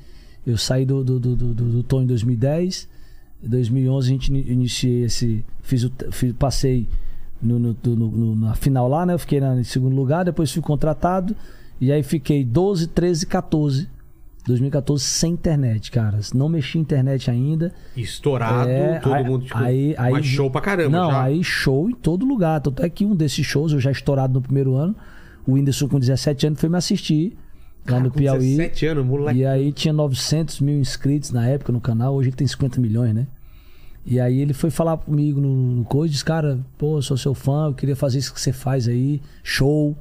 Eu 0.45 0.57
saí 0.57 0.85
do, 0.85 1.03
do, 1.03 1.19
do, 1.19 1.35
do, 1.35 1.53
do 1.53 1.83
Tom 1.83 2.01
em 2.01 2.05
2010. 2.05 2.87
Em 3.43 3.47
2011 3.49 4.07
a 4.07 4.11
gente 4.11 4.27
ini- 4.29 4.45
iniciei 4.49 5.03
esse... 5.03 5.43
Fiz 5.61 5.83
o, 5.83 5.91
fiz- 6.11 6.33
passei 6.33 6.87
no, 7.41 7.57
no- 7.59 7.75
no- 7.85 7.95
no- 8.11 8.35
na 8.35 8.53
final 8.55 8.87
lá, 8.87 9.05
né? 9.05 9.13
Eu 9.13 9.19
fiquei 9.19 9.39
na, 9.39 9.59
em 9.59 9.63
segundo 9.63 9.95
lugar. 9.95 10.25
Depois 10.25 10.51
fui 10.51 10.61
contratado. 10.61 11.35
E 11.79 11.91
aí 11.91 12.03
fiquei 12.03 12.43
12, 12.43 12.87
13, 12.87 13.25
14. 13.25 13.87
2014 14.49 15.03
sem 15.03 15.31
internet, 15.33 15.89
cara. 15.91 16.19
Não 16.33 16.49
mexi 16.49 16.77
em 16.77 16.81
internet 16.81 17.31
ainda. 17.31 17.73
Estourado, 17.95 18.69
É, 18.69 18.99
todo 18.99 19.13
aí- 19.13 19.23
mundo, 19.23 19.45
tipo, 19.45 19.57
aí- 19.57 19.95
aí- 19.97 20.11
mas 20.11 20.25
show 20.25 20.51
pra 20.51 20.61
caramba 20.61 20.97
Não, 20.97 21.11
já. 21.11 21.23
aí 21.23 21.43
show 21.43 21.89
em 21.89 21.93
todo 21.93 22.25
lugar. 22.25 22.59
Tanto 22.61 22.83
é 22.83 22.89
que 22.89 23.05
um 23.05 23.15
desses 23.15 23.45
shows, 23.45 23.71
eu 23.71 23.79
já 23.79 23.91
estourado 23.91 24.33
no 24.33 24.41
primeiro 24.41 24.75
ano. 24.75 24.95
O 25.47 25.53
Whindersson, 25.53 25.87
com 25.87 25.99
17 25.99 26.45
anos, 26.47 26.59
foi 26.59 26.69
me 26.69 26.77
assistir 26.77 27.37
lá 27.85 27.93
Cara, 27.93 28.03
no 28.03 28.11
com 28.11 28.17
Piauí. 28.19 28.39
17 28.57 28.85
anos, 28.87 29.05
moleque. 29.05 29.39
E 29.39 29.45
aí 29.45 29.71
tinha 29.71 29.93
900 29.93 30.59
mil 30.59 30.79
inscritos 30.79 31.31
na 31.31 31.47
época 31.47 31.71
no 31.71 31.79
canal. 31.81 32.13
Hoje 32.15 32.29
ele 32.29 32.35
tem 32.35 32.45
50 32.45 32.79
milhões, 32.81 33.13
né? 33.15 33.25
E 34.05 34.19
aí 34.19 34.39
ele 34.39 34.53
foi 34.53 34.69
falar 34.69 34.97
comigo 34.97 35.39
no, 35.41 35.53
no 35.75 35.83
coisa, 35.83 36.11
disse, 36.11 36.25
cara, 36.25 36.59
pô, 36.77 36.97
eu 36.97 37.01
sou 37.01 37.17
seu 37.17 37.33
fã, 37.33 37.67
eu 37.67 37.73
queria 37.73 37.95
fazer 37.95 38.17
isso 38.19 38.33
que 38.33 38.39
você 38.41 38.51
faz 38.51 38.87
aí, 38.87 39.21
show. 39.43 39.95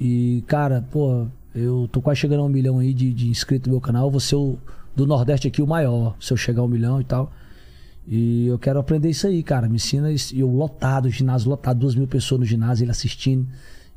E, 0.00 0.44
cara, 0.46 0.84
pô, 0.90 1.26
eu 1.56 1.88
tô 1.90 2.00
quase 2.00 2.20
chegando 2.20 2.40
a 2.40 2.44
um 2.44 2.48
milhão 2.48 2.78
aí 2.78 2.92
de, 2.92 3.12
de 3.12 3.28
inscritos 3.28 3.66
no 3.68 3.72
meu 3.72 3.80
canal, 3.80 4.10
vou 4.10 4.20
ser 4.20 4.36
o 4.36 4.58
do 4.94 5.06
Nordeste 5.06 5.48
aqui 5.48 5.60
o 5.60 5.66
maior, 5.66 6.16
se 6.20 6.32
eu 6.32 6.36
chegar 6.36 6.62
a 6.62 6.64
um 6.64 6.68
milhão 6.68 7.00
e 7.00 7.04
tal. 7.04 7.32
E 8.08 8.46
eu 8.46 8.58
quero 8.58 8.78
aprender 8.78 9.10
isso 9.10 9.26
aí, 9.26 9.42
cara. 9.42 9.68
Me 9.68 9.76
ensina 9.76 10.10
isso. 10.12 10.34
E 10.34 10.40
eu 10.40 10.48
lotado, 10.48 11.06
o 11.06 11.10
ginásio 11.10 11.50
lotado, 11.50 11.80
duas 11.80 11.94
mil 11.94 12.06
pessoas 12.06 12.40
no 12.40 12.46
ginásio, 12.46 12.84
ele 12.84 12.90
assistindo. 12.90 13.46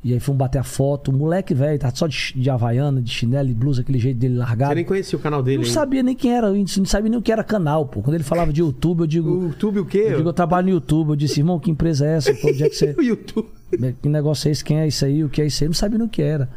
E 0.02 0.12
aí 0.12 0.18
fomos 0.18 0.38
bater 0.38 0.58
a 0.58 0.64
foto. 0.64 1.10
O 1.10 1.14
moleque 1.14 1.54
velho, 1.54 1.78
tá 1.78 1.92
só 1.94 2.06
de, 2.06 2.32
de 2.34 2.50
havaiana, 2.50 3.00
de 3.00 3.10
chinelo 3.10 3.48
e 3.48 3.54
blusa, 3.54 3.82
aquele 3.82 3.98
jeito 3.98 4.18
dele 4.18 4.36
largado. 4.36 4.70
Você 4.72 4.74
nem 4.76 4.84
conhecia 4.84 5.18
o 5.18 5.22
canal 5.22 5.42
dele 5.42 5.58
Não 5.58 5.64
ainda. 5.64 5.74
sabia 5.74 6.02
nem 6.02 6.16
quem 6.16 6.32
era 6.32 6.50
não 6.50 6.66
sabia 6.86 7.10
nem 7.10 7.18
o 7.18 7.22
que 7.22 7.30
era 7.30 7.44
canal, 7.44 7.86
pô. 7.86 8.02
Quando 8.02 8.14
ele 8.14 8.24
falava 8.24 8.52
de 8.52 8.60
YouTube, 8.60 9.00
eu 9.00 9.06
digo. 9.06 9.30
O 9.30 9.42
YouTube 9.44 9.80
o 9.80 9.84
quê? 9.86 10.06
Eu 10.08 10.16
digo, 10.16 10.28
eu 10.30 10.32
trabalho 10.32 10.66
no 10.68 10.72
YouTube. 10.72 11.10
Eu 11.10 11.16
disse, 11.16 11.40
irmão, 11.40 11.60
que 11.60 11.70
empresa 11.70 12.06
é 12.06 12.16
essa? 12.16 12.34
Pô, 12.34 12.48
onde 12.48 12.64
é 12.64 12.68
que 12.68 12.74
você. 12.74 12.94
O 12.98 13.02
YouTube. 13.02 13.48
Que 14.02 14.08
negócio 14.08 14.48
é 14.48 14.50
esse? 14.50 14.64
Quem 14.64 14.80
é 14.80 14.88
isso 14.88 15.04
aí? 15.04 15.22
O 15.22 15.28
que 15.28 15.40
é 15.40 15.46
isso 15.46 15.62
aí? 15.62 15.66
Eu 15.66 15.70
não 15.70 15.74
sabia 15.74 15.98
nem 15.98 16.06
o 16.08 16.10
que 16.10 16.20
era. 16.22 16.48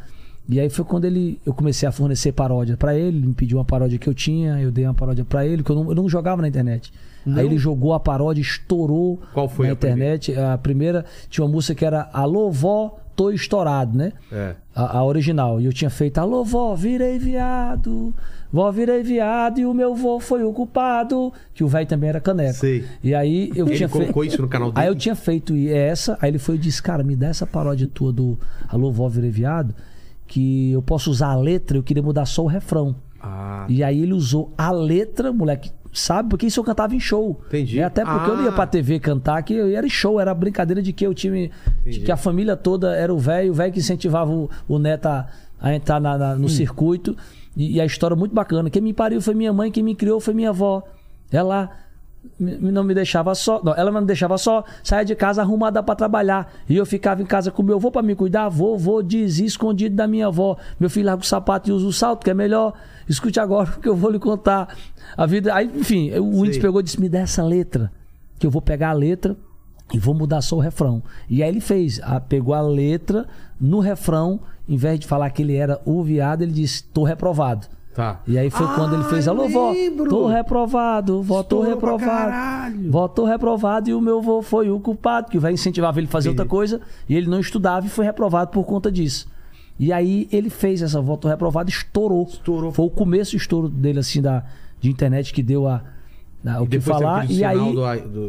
E 0.49 0.59
aí 0.59 0.69
foi 0.69 0.83
quando 0.83 1.05
ele, 1.05 1.39
eu 1.45 1.53
comecei 1.53 1.87
a 1.87 1.91
fornecer 1.91 2.31
paródia 2.33 2.75
pra 2.75 2.93
ele. 2.95 3.17
Ele 3.17 3.27
me 3.27 3.33
pediu 3.33 3.57
uma 3.57 3.65
paródia 3.65 3.97
que 3.97 4.07
eu 4.07 4.13
tinha, 4.13 4.59
eu 4.59 4.71
dei 4.71 4.85
uma 4.85 4.93
paródia 4.93 5.23
pra 5.23 5.45
ele, 5.45 5.63
que 5.63 5.69
eu 5.69 5.75
não, 5.75 5.89
eu 5.89 5.95
não 5.95 6.09
jogava 6.09 6.41
na 6.41 6.47
internet. 6.47 6.91
Aí 7.25 7.45
ele 7.45 7.57
jogou 7.57 7.93
a 7.93 7.99
paródia, 8.01 8.41
estourou 8.41 9.21
Qual 9.33 9.47
foi 9.47 9.67
na 9.67 9.71
a 9.71 9.73
internet. 9.73 10.35
A 10.37 10.57
primeira 10.57 11.05
tinha 11.29 11.45
uma 11.45 11.51
música 11.51 11.73
que 11.73 11.85
era 11.85 12.09
Alô, 12.11 12.51
vó, 12.51 12.99
tô 13.15 13.31
estourado, 13.31 13.97
né? 13.97 14.11
É. 14.29 14.55
A, 14.75 14.97
a 14.97 15.05
original. 15.05 15.61
E 15.61 15.65
eu 15.65 15.71
tinha 15.71 15.89
feito, 15.89 16.17
alô, 16.17 16.43
vó, 16.43 16.75
virei 16.75 17.17
viado. 17.17 18.13
Vó, 18.51 18.69
virei 18.71 19.01
viado 19.01 19.59
e 19.59 19.65
o 19.65 19.73
meu 19.73 19.95
vô 19.95 20.19
foi 20.19 20.43
o 20.43 20.51
culpado. 20.51 21.31
Que 21.53 21.63
o 21.63 21.67
velho 21.67 21.87
também 21.87 22.09
era 22.09 22.19
caneco. 22.19 22.59
Sei. 22.59 22.83
E 23.01 23.15
aí 23.15 23.51
eu 23.55 23.67
Ele 23.67 23.77
tinha 23.77 23.87
colocou 23.89 24.21
feito. 24.21 24.33
isso 24.33 24.41
no 24.41 24.47
canal 24.49 24.71
dele? 24.71 24.85
Aí 24.85 24.91
eu 24.91 24.95
tinha 24.95 25.15
feito 25.15 25.53
essa, 25.69 26.17
aí 26.21 26.29
ele 26.29 26.37
foi 26.39 26.55
e 26.55 26.57
disse, 26.57 26.83
cara, 26.83 27.03
me 27.03 27.15
dá 27.15 27.27
essa 27.29 27.47
paródia 27.47 27.89
tua 27.91 28.11
do 28.11 28.37
Alô, 28.67 28.91
vó, 28.91 29.07
virei 29.07 29.31
viado, 29.31 29.73
que 30.27 30.71
eu 30.71 30.81
posso 30.81 31.11
usar 31.11 31.27
a 31.27 31.35
letra, 31.35 31.77
eu 31.77 31.83
queria 31.83 32.01
mudar 32.03 32.25
só 32.25 32.43
o 32.43 32.47
refrão. 32.47 32.95
Ah, 33.21 33.65
E 33.69 33.83
aí 33.83 34.01
ele 34.01 34.13
usou 34.13 34.53
a 34.57 34.71
letra, 34.71 35.31
moleque, 35.31 35.71
sabe? 35.93 36.29
Porque 36.29 36.45
isso 36.47 36.59
eu 36.59 36.63
cantava 36.63 36.95
em 36.95 36.99
show. 36.99 37.39
Entendi. 37.47 37.77
E 37.77 37.81
até 37.83 38.03
porque 38.03 38.29
eu 38.29 38.35
não 38.37 38.43
ia 38.43 38.49
Ah. 38.49 38.53
pra 38.53 38.67
TV 38.67 38.99
cantar, 38.99 39.41
que 39.43 39.57
era 39.73 39.85
em 39.85 39.89
show, 39.89 40.19
era 40.19 40.33
brincadeira 40.33 40.81
de 40.81 40.91
que 40.91 41.07
o 41.07 41.13
time. 41.13 41.51
de 41.85 41.99
que 42.01 42.11
a 42.11 42.17
família 42.17 42.55
toda 42.57 42.95
era 42.95 43.13
o 43.13 43.17
velho, 43.19 43.51
o 43.51 43.53
velho 43.53 43.71
que 43.71 43.79
incentivava 43.79 44.31
o, 44.31 44.49
o 44.67 44.77
neto 44.79 45.05
a, 45.05 45.27
a 45.61 45.73
entrar 45.75 45.99
na- 46.01 46.17
na- 46.17 46.33
Hum. 46.33 46.39
no 46.39 46.49
circuito. 46.49 47.15
E, 47.55 47.75
e 47.75 47.81
a 47.81 47.85
história 47.85 48.15
é 48.15 48.17
muito 48.17 48.33
bacana. 48.33 48.69
Quem 48.69 48.81
me 48.81 48.93
pariu 48.93 49.21
foi 49.21 49.33
minha 49.35 49.53
mãe, 49.53 49.71
quem 49.71 49.83
me 49.83 49.93
criou 49.95 50.19
foi 50.19 50.33
minha 50.33 50.49
avó. 50.49 50.81
Ela 51.31 51.69
não 52.39 52.83
me 52.83 52.93
deixava 52.93 53.33
só. 53.35 53.61
Não, 53.63 53.73
ela 53.75 53.91
não 53.91 54.01
me 54.01 54.07
deixava 54.07 54.37
só, 54.37 54.63
saía 54.83 55.05
de 55.05 55.15
casa 55.15 55.41
arrumada 55.41 55.81
pra 55.83 55.95
trabalhar. 55.95 56.51
E 56.67 56.75
eu 56.75 56.85
ficava 56.85 57.21
em 57.21 57.25
casa 57.25 57.51
com 57.51 57.61
meu 57.63 57.75
avô 57.77 57.91
pra 57.91 58.01
me 58.01 58.15
cuidar. 58.15 58.49
Vovô 58.49 59.01
dizia 59.01 59.45
escondido 59.45 59.95
da 59.95 60.07
minha 60.07 60.27
avó. 60.27 60.57
Meu 60.79 60.89
filho 60.89 61.05
larga 61.05 61.21
o 61.21 61.25
sapato 61.25 61.69
e 61.69 61.73
usa 61.73 61.85
o 61.85 61.93
salto, 61.93 62.23
que 62.23 62.31
é 62.31 62.33
melhor. 62.33 62.73
Escute 63.07 63.39
agora 63.39 63.71
que 63.81 63.87
eu 63.87 63.95
vou 63.95 64.09
lhe 64.11 64.19
contar. 64.19 64.75
A 65.15 65.25
vida. 65.25 65.53
Aí, 65.53 65.65
enfim, 65.75 66.11
o 66.19 66.43
índice 66.45 66.59
pegou 66.59 66.79
e 66.79 66.83
disse: 66.83 66.99
me 66.99 67.07
dá 67.09 67.19
essa 67.19 67.43
letra. 67.43 67.91
Que 68.39 68.47
eu 68.47 68.51
vou 68.51 68.61
pegar 68.61 68.89
a 68.89 68.93
letra 68.93 69.37
e 69.93 69.99
vou 69.99 70.15
mudar 70.15 70.41
só 70.41 70.55
o 70.55 70.59
refrão. 70.59 71.03
E 71.29 71.43
aí 71.43 71.49
ele 71.49 71.61
fez, 71.61 71.99
a- 72.03 72.19
pegou 72.19 72.53
a 72.55 72.61
letra 72.61 73.27
no 73.59 73.79
refrão, 73.79 74.39
em 74.67 74.75
vez 74.75 74.99
de 74.99 75.05
falar 75.07 75.29
que 75.29 75.41
ele 75.43 75.55
era 75.55 75.79
o 75.85 76.01
viado, 76.03 76.41
ele 76.41 76.51
disse: 76.51 76.83
tô 76.83 77.03
reprovado. 77.03 77.67
Tá. 77.95 78.21
E 78.27 78.37
aí 78.37 78.49
foi 78.49 78.65
quando 78.75 78.95
ele 78.95 79.03
fez, 79.05 79.27
Ah, 79.27 79.31
alô, 79.31 79.47
vó, 79.49 79.71
tô 80.09 80.27
reprovado, 80.27 81.21
vó, 81.21 81.43
tô 81.43 81.61
reprovado. 81.61 82.91
Vó, 82.91 83.07
tô 83.07 83.25
reprovado 83.25 83.89
e 83.89 83.93
o 83.93 84.01
meu 84.01 84.21
vô 84.21 84.41
foi 84.41 84.69
o 84.69 84.79
culpado, 84.79 85.29
que 85.29 85.37
o 85.37 85.41
velho 85.41 85.53
incentivava 85.53 85.99
ele 85.99 86.07
a 86.07 86.09
fazer 86.11 86.29
outra 86.29 86.45
coisa 86.45 86.81
e 87.07 87.15
ele 87.15 87.27
não 87.27 87.39
estudava 87.39 87.85
e 87.85 87.89
foi 87.89 88.05
reprovado 88.05 88.51
por 88.51 88.63
conta 88.65 88.91
disso. 88.91 89.27
E 89.79 89.91
aí 89.91 90.27
ele 90.31 90.49
fez 90.49 90.81
essa 90.81 91.01
vó, 91.01 91.17
tô 91.17 91.27
reprovado, 91.27 91.69
estourou. 91.69 92.27
Estourou. 92.29 92.71
Foi 92.71 92.85
o 92.85 92.89
começo 92.89 93.31
do 93.31 93.37
estouro 93.37 93.67
dele, 93.67 93.99
assim, 93.99 94.21
da, 94.21 94.43
de 94.79 94.89
internet 94.89 95.33
que 95.33 95.41
deu 95.41 95.67
a, 95.67 95.81
a- 96.45 96.61
o 96.61 96.65
que 96.67 96.77
Depois 96.77 96.97
teve 96.97 96.99
falar. 97.09 97.31
E 97.31 97.43
aí, 97.43 97.57
do- 97.57 97.73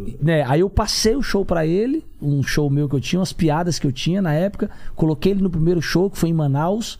do- 0.04 0.14
né, 0.22 0.42
aí 0.48 0.60
eu 0.60 0.70
passei 0.70 1.14
o 1.14 1.22
show 1.22 1.44
pra 1.44 1.66
ele, 1.66 2.02
um 2.20 2.42
show 2.42 2.70
meu 2.70 2.88
que 2.88 2.94
eu 2.96 3.00
tinha, 3.00 3.20
umas 3.20 3.32
piadas 3.32 3.78
que 3.78 3.86
eu 3.86 3.92
tinha 3.92 4.22
na 4.22 4.32
época. 4.32 4.70
Coloquei 4.96 5.32
ele 5.32 5.42
no 5.42 5.50
primeiro 5.50 5.82
show, 5.82 6.08
que 6.08 6.16
foi 6.18 6.30
em 6.30 6.34
Manaus. 6.34 6.98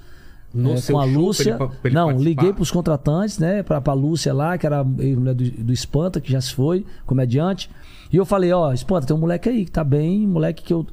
No 0.55 0.75
é, 0.75 0.75
com 0.75 0.79
a 0.79 0.83
show, 0.83 0.95
pra 0.95 1.05
Lúcia. 1.05 1.51
ele 1.51 1.59
pra 1.59 1.71
ele 1.85 1.95
Não, 1.95 2.07
participar? 2.07 2.29
liguei 2.29 2.53
pros 2.53 2.71
contratantes, 2.71 3.38
né? 3.38 3.62
Pra, 3.62 3.81
pra 3.81 3.93
Lúcia 3.93 4.33
lá, 4.33 4.57
que 4.57 4.64
era 4.67 4.81
a 4.81 4.85
mulher 4.85 5.35
do, 5.35 5.51
do 5.51 5.73
Espanta, 5.73 6.21
que 6.21 6.31
já 6.31 6.40
se 6.40 6.55
foi, 6.55 6.87
comediante. 7.05 7.69
E 8.12 8.17
eu 8.17 8.25
falei, 8.25 8.53
ó, 8.53 8.73
Espanta, 8.73 9.07
tem 9.07 9.17
um 9.17 9.21
moleque 9.21 9.49
aí 9.49 9.64
que 9.64 9.71
tá 9.73 9.83
bem, 9.83 10.27
moleque 10.27 10.62
que 10.62 10.73
eu 10.73 10.87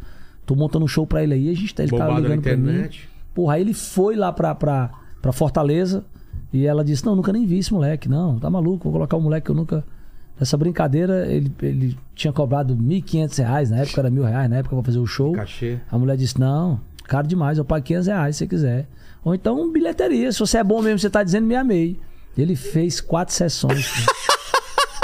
tô 0.45 0.55
montando 0.55 0.85
um 0.85 0.87
show 0.87 1.05
pra 1.05 1.21
ele 1.23 1.33
aí, 1.35 1.49
a 1.49 1.53
gente 1.55 1.75
tá, 1.75 1.83
ele 1.83 1.91
tá 1.91 1.97
Bombado 1.97 2.13
na 2.27 2.35
ligando 2.35 2.41
pra 2.41 2.57
mim. 2.57 2.89
Porra, 3.35 3.53
aí 3.53 3.61
ele 3.61 3.73
foi 3.73 4.15
lá 4.15 4.31
pra, 4.33 4.55
pra, 4.55 4.89
pra 5.21 5.31
Fortaleza 5.31 6.03
e 6.51 6.65
ela 6.65 6.83
disse: 6.83 7.05
Não, 7.05 7.15
nunca 7.15 7.31
nem 7.31 7.45
vi 7.45 7.59
esse 7.59 7.71
moleque, 7.71 8.09
não, 8.09 8.39
tá 8.39 8.49
maluco, 8.49 8.83
vou 8.85 8.93
colocar 8.93 9.15
um 9.17 9.21
moleque 9.21 9.45
que 9.45 9.51
eu 9.51 9.55
nunca. 9.55 9.83
Nessa 10.39 10.57
brincadeira, 10.57 11.27
ele, 11.27 11.51
ele 11.61 11.95
tinha 12.15 12.33
cobrado 12.33 12.75
1.500 12.75 13.37
reais, 13.37 13.69
na 13.69 13.77
época 13.77 14.01
era 14.01 14.09
mil 14.09 14.23
reais, 14.23 14.49
na 14.49 14.57
época 14.57 14.75
pra 14.75 14.83
fazer 14.83 14.97
o 14.97 15.05
show. 15.05 15.33
Cachê. 15.33 15.77
A 15.91 15.97
mulher 15.99 16.17
disse: 16.17 16.39
Não, 16.39 16.79
caro 17.03 17.27
demais, 17.27 17.59
eu 17.59 17.63
pago 17.65 17.85
500 17.85 18.07
reais 18.07 18.35
se 18.35 18.39
você 18.39 18.47
quiser. 18.47 18.87
Ou 19.23 19.35
então 19.35 19.71
bilheteria, 19.71 20.31
se 20.31 20.39
você 20.39 20.57
é 20.57 20.63
bom 20.63 20.81
mesmo, 20.81 20.99
você 20.99 21.09
tá 21.09 21.23
dizendo, 21.23 21.45
me 21.45 21.55
amei. 21.55 21.99
Ele 22.37 22.55
fez 22.55 23.01
quatro 23.01 23.33
sessões. 23.33 23.91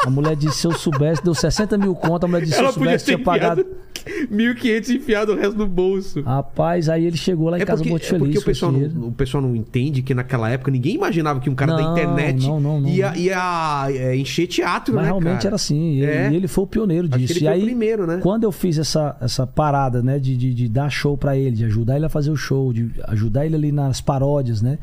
A 0.06 0.10
mulher 0.10 0.36
disse: 0.36 0.60
Se 0.60 0.68
eu 0.68 0.72
soubesse, 0.74 1.24
deu 1.24 1.34
60 1.34 1.78
mil 1.78 1.94
conto. 1.96 2.26
A 2.26 2.28
mulher 2.28 2.44
disse: 2.44 2.56
Se 2.58 2.64
eu 2.64 2.72
soubesse, 2.72 3.06
tinha 3.06 3.20
pagado. 3.20 3.62
enfiado 3.62 3.88
1.500 4.32 4.90
e 4.90 4.96
enfiado 4.96 5.34
o 5.34 5.36
resto 5.36 5.58
no 5.58 5.68
bolso. 5.68 6.22
Rapaz, 6.22 6.88
aí 6.88 7.06
ele 7.06 7.18
chegou 7.18 7.50
lá 7.50 7.58
em 7.58 7.62
É 7.62 7.66
casa 7.66 7.80
porque, 7.80 7.90
muito 7.90 8.04
é 8.04 8.08
feliz. 8.08 8.20
porque 8.24 8.38
o, 8.38 8.42
pessoal 8.44 8.72
não, 8.72 9.08
o 9.08 9.12
pessoal 9.12 9.44
não 9.44 9.54
entende 9.56 10.02
que 10.02 10.14
naquela 10.14 10.50
época 10.50 10.72
ninguém 10.72 10.96
imaginava 10.96 11.40
que 11.42 11.50
um 11.50 11.56
cara 11.56 11.74
da 11.76 11.82
Não, 11.82 11.92
internet 11.92 12.48
não, 12.48 12.60
não, 12.60 12.80
não. 12.82 12.88
ia, 12.90 13.14
ia 13.18 13.88
é, 13.90 14.16
encher 14.16 14.48
teatro, 14.48 14.94
Mas 14.96 15.04
né, 15.04 15.10
realmente 15.10 15.34
cara? 15.38 15.48
era 15.48 15.56
assim. 15.56 15.96
E, 15.96 16.06
É. 16.06 16.32
e 16.32 16.36
ele 16.38 16.48
foi 16.48 16.64
o 16.64 16.68
pioneiro 16.68 17.08
disso. 17.10 17.34
ele 17.34 17.40
e 17.40 17.42
foi 17.42 17.48
o 17.50 17.52
aí, 17.52 17.62
primeiro, 17.64 18.08
né? 18.08 18.20
quando 18.22 18.44
eu 18.46 18.52
fiz 18.52 18.78
essa, 18.78 19.18
essa 19.20 19.46
parada, 19.46 20.02
né, 20.02 20.20
de, 20.20 20.38
de, 20.38 20.54
de 20.54 20.70
dar 20.70 20.90
show 20.90 21.18
pra 21.18 21.36
ele, 21.36 21.56
de 21.58 21.66
ajudar 21.66 21.98
ele 21.98 22.06
a 22.06 22.10
fazer 22.10 22.32
o 22.32 22.38
show, 22.38 22.72
de 22.72 22.90
ajudar 23.10 23.46
ele 23.46 23.56
ali 23.56 23.72
nas 23.74 24.00
paródias, 24.00 24.62
né? 24.62 24.78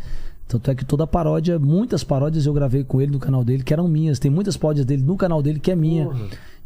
Tanto 0.54 0.70
é 0.70 0.74
que 0.74 0.84
toda 0.84 1.04
paródia, 1.06 1.58
muitas 1.58 2.04
paródias 2.04 2.46
eu 2.46 2.52
gravei 2.52 2.84
com 2.84 3.00
ele 3.00 3.10
no 3.10 3.18
canal 3.18 3.42
dele, 3.42 3.62
que 3.64 3.72
eram 3.72 3.88
minhas. 3.88 4.18
Tem 4.20 4.30
muitas 4.30 4.56
paródias 4.56 4.86
dele 4.86 5.02
no 5.02 5.16
canal 5.16 5.42
dele 5.42 5.58
que 5.58 5.70
é 5.70 5.74
minha. 5.74 6.08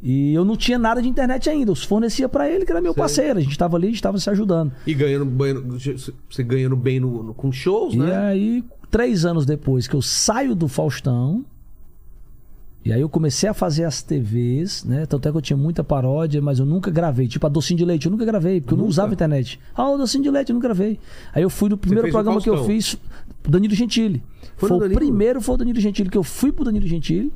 E 0.03 0.33
eu 0.35 0.45
não 0.45 0.57
tinha 0.57 0.79
nada 0.79 1.01
de 1.01 1.09
internet 1.09 1.49
ainda. 1.49 1.71
Eu 1.71 1.75
fornecia 1.75 2.29
pra 2.29 2.49
ele, 2.49 2.65
que 2.67 2.71
era 2.71 2.81
meu 2.83 2.95
parceiro. 2.95 3.39
A 3.39 3.43
gente 3.43 3.57
tava 3.57 3.77
ali, 3.79 3.87
a 3.87 3.91
gente 3.91 4.03
tava 4.03 4.19
se 4.21 4.29
ajudando. 4.31 4.73
E 4.87 4.93
ganhando, 4.93 5.25
ganhando- 5.25 5.79
você 6.31 6.43
ganhando 6.45 6.77
bem 6.77 7.01
no, 7.01 7.23
no- 7.23 7.35
com 7.35 7.51
shows, 7.51 7.95
E 7.95 7.99
né? 7.99 8.15
aí, 8.17 8.63
três 8.91 9.25
anos 9.25 9.47
depois 9.47 9.89
que 9.89 9.95
eu 9.97 10.03
saio 10.03 10.55
do 10.55 10.69
Faustão, 10.69 11.45
e 12.85 12.93
aí 12.93 13.01
eu 13.01 13.09
comecei 13.09 13.49
a 13.49 13.53
fazer 13.53 13.85
as 13.85 14.01
TVs, 14.03 14.85
né? 14.85 15.05
Tanto 15.05 15.29
é 15.29 15.33
que 15.33 15.37
eu 15.37 15.43
tinha 15.43 15.57
muita 15.57 15.85
paródia, 15.85 16.41
mas 16.41 16.59
eu 16.59 16.65
nunca 16.65 16.91
gravei. 16.91 17.27
Tipo, 17.29 17.45
a 17.47 17.49
Docinho 17.51 17.77
de 17.77 17.85
Leite, 17.85 18.07
eu 18.07 18.13
nunca 18.13 18.25
gravei, 18.25 18.61
porque 18.61 18.73
eu 18.73 18.79
não 18.79 18.87
usava 18.87 19.13
internet. 19.13 19.59
Ah, 19.75 19.91
o 19.91 19.99
Docinho 19.99 20.23
de 20.23 20.31
Leite, 20.31 20.51
eu 20.51 20.55
não 20.55 20.61
gravei. 20.61 20.99
Aí 21.35 21.43
eu 21.43 21.51
fui 21.51 21.69
no 21.69 21.77
primeiro 21.77 22.09
programa 22.11 22.41
que 22.41 22.49
eu 22.49 22.65
fiz, 22.65 22.97
Danilo 23.49 23.75
Gentili. 23.75 24.23
Foi 24.57 24.69
Foi, 24.69 24.89
o 24.89 24.91
primeiro, 24.91 25.41
foi 25.41 25.55
o 25.55 25.59
Danilo 25.59 25.81
Gentili, 25.81 26.11
que 26.11 26.19
eu 26.19 26.23
fui 26.23 26.53
pro 26.53 26.65
Danilo 26.65 26.87
Gentili. 26.87 27.33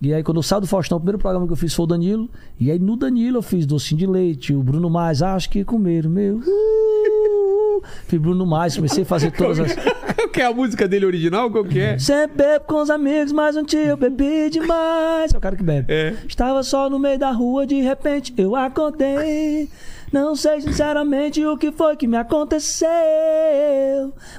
E 0.00 0.14
aí, 0.14 0.22
quando 0.22 0.36
eu 0.36 0.42
saio 0.44 0.60
do 0.60 0.66
Faustão, 0.66 0.96
o 0.96 1.00
primeiro 1.00 1.18
programa 1.18 1.44
que 1.46 1.52
eu 1.52 1.56
fiz 1.56 1.74
foi 1.74 1.82
o 1.82 1.86
Danilo. 1.86 2.30
E 2.58 2.70
aí, 2.70 2.78
no 2.78 2.96
Danilo, 2.96 3.38
eu 3.38 3.42
fiz 3.42 3.66
Docinho 3.66 3.98
de 3.98 4.06
Leite, 4.06 4.54
o 4.54 4.62
Bruno 4.62 4.88
Mais, 4.88 5.22
acho 5.22 5.50
que 5.50 5.64
comeram 5.64 6.08
meu. 6.08 6.36
Uh, 6.36 7.82
fiz 8.06 8.20
Bruno 8.20 8.46
Mais, 8.46 8.76
comecei 8.76 9.02
a 9.02 9.06
fazer 9.06 9.32
todas 9.36 9.58
as. 9.58 9.74
Qual 9.74 10.28
que 10.28 10.40
é 10.40 10.46
a 10.46 10.52
música 10.52 10.86
dele 10.86 11.04
original? 11.04 11.50
Qual 11.50 11.64
que 11.64 11.80
é? 11.80 11.98
Sempre 11.98 12.44
bebo 12.44 12.64
com 12.66 12.80
os 12.80 12.90
amigos, 12.90 13.32
mas 13.32 13.56
um 13.56 13.64
dia 13.64 13.86
eu 13.86 13.96
bebi 13.96 14.48
demais. 14.50 15.34
É 15.34 15.36
o 15.36 15.40
cara 15.40 15.56
que 15.56 15.64
bebe. 15.64 15.92
É. 15.92 16.14
Estava 16.28 16.62
só 16.62 16.88
no 16.88 16.98
meio 16.98 17.18
da 17.18 17.32
rua, 17.32 17.66
de 17.66 17.80
repente 17.80 18.32
eu 18.36 18.54
acordei. 18.54 19.68
Não 20.12 20.34
sei 20.34 20.60
sinceramente 20.60 21.44
o 21.44 21.56
que 21.56 21.70
foi 21.70 21.96
que 21.96 22.06
me 22.06 22.16
aconteceu. 22.16 22.88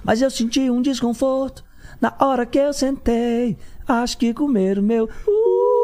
Mas 0.03 0.21
eu 0.21 0.29
senti 0.29 0.69
um 0.69 0.81
desconforto 0.81 1.63
na 2.01 2.15
hora 2.19 2.45
que 2.45 2.57
eu 2.57 2.73
sentei. 2.73 3.57
Acho 3.87 4.17
que 4.17 4.33
comer 4.33 4.79
o 4.79 4.83
meu. 4.83 5.05
Uh. 5.05 5.78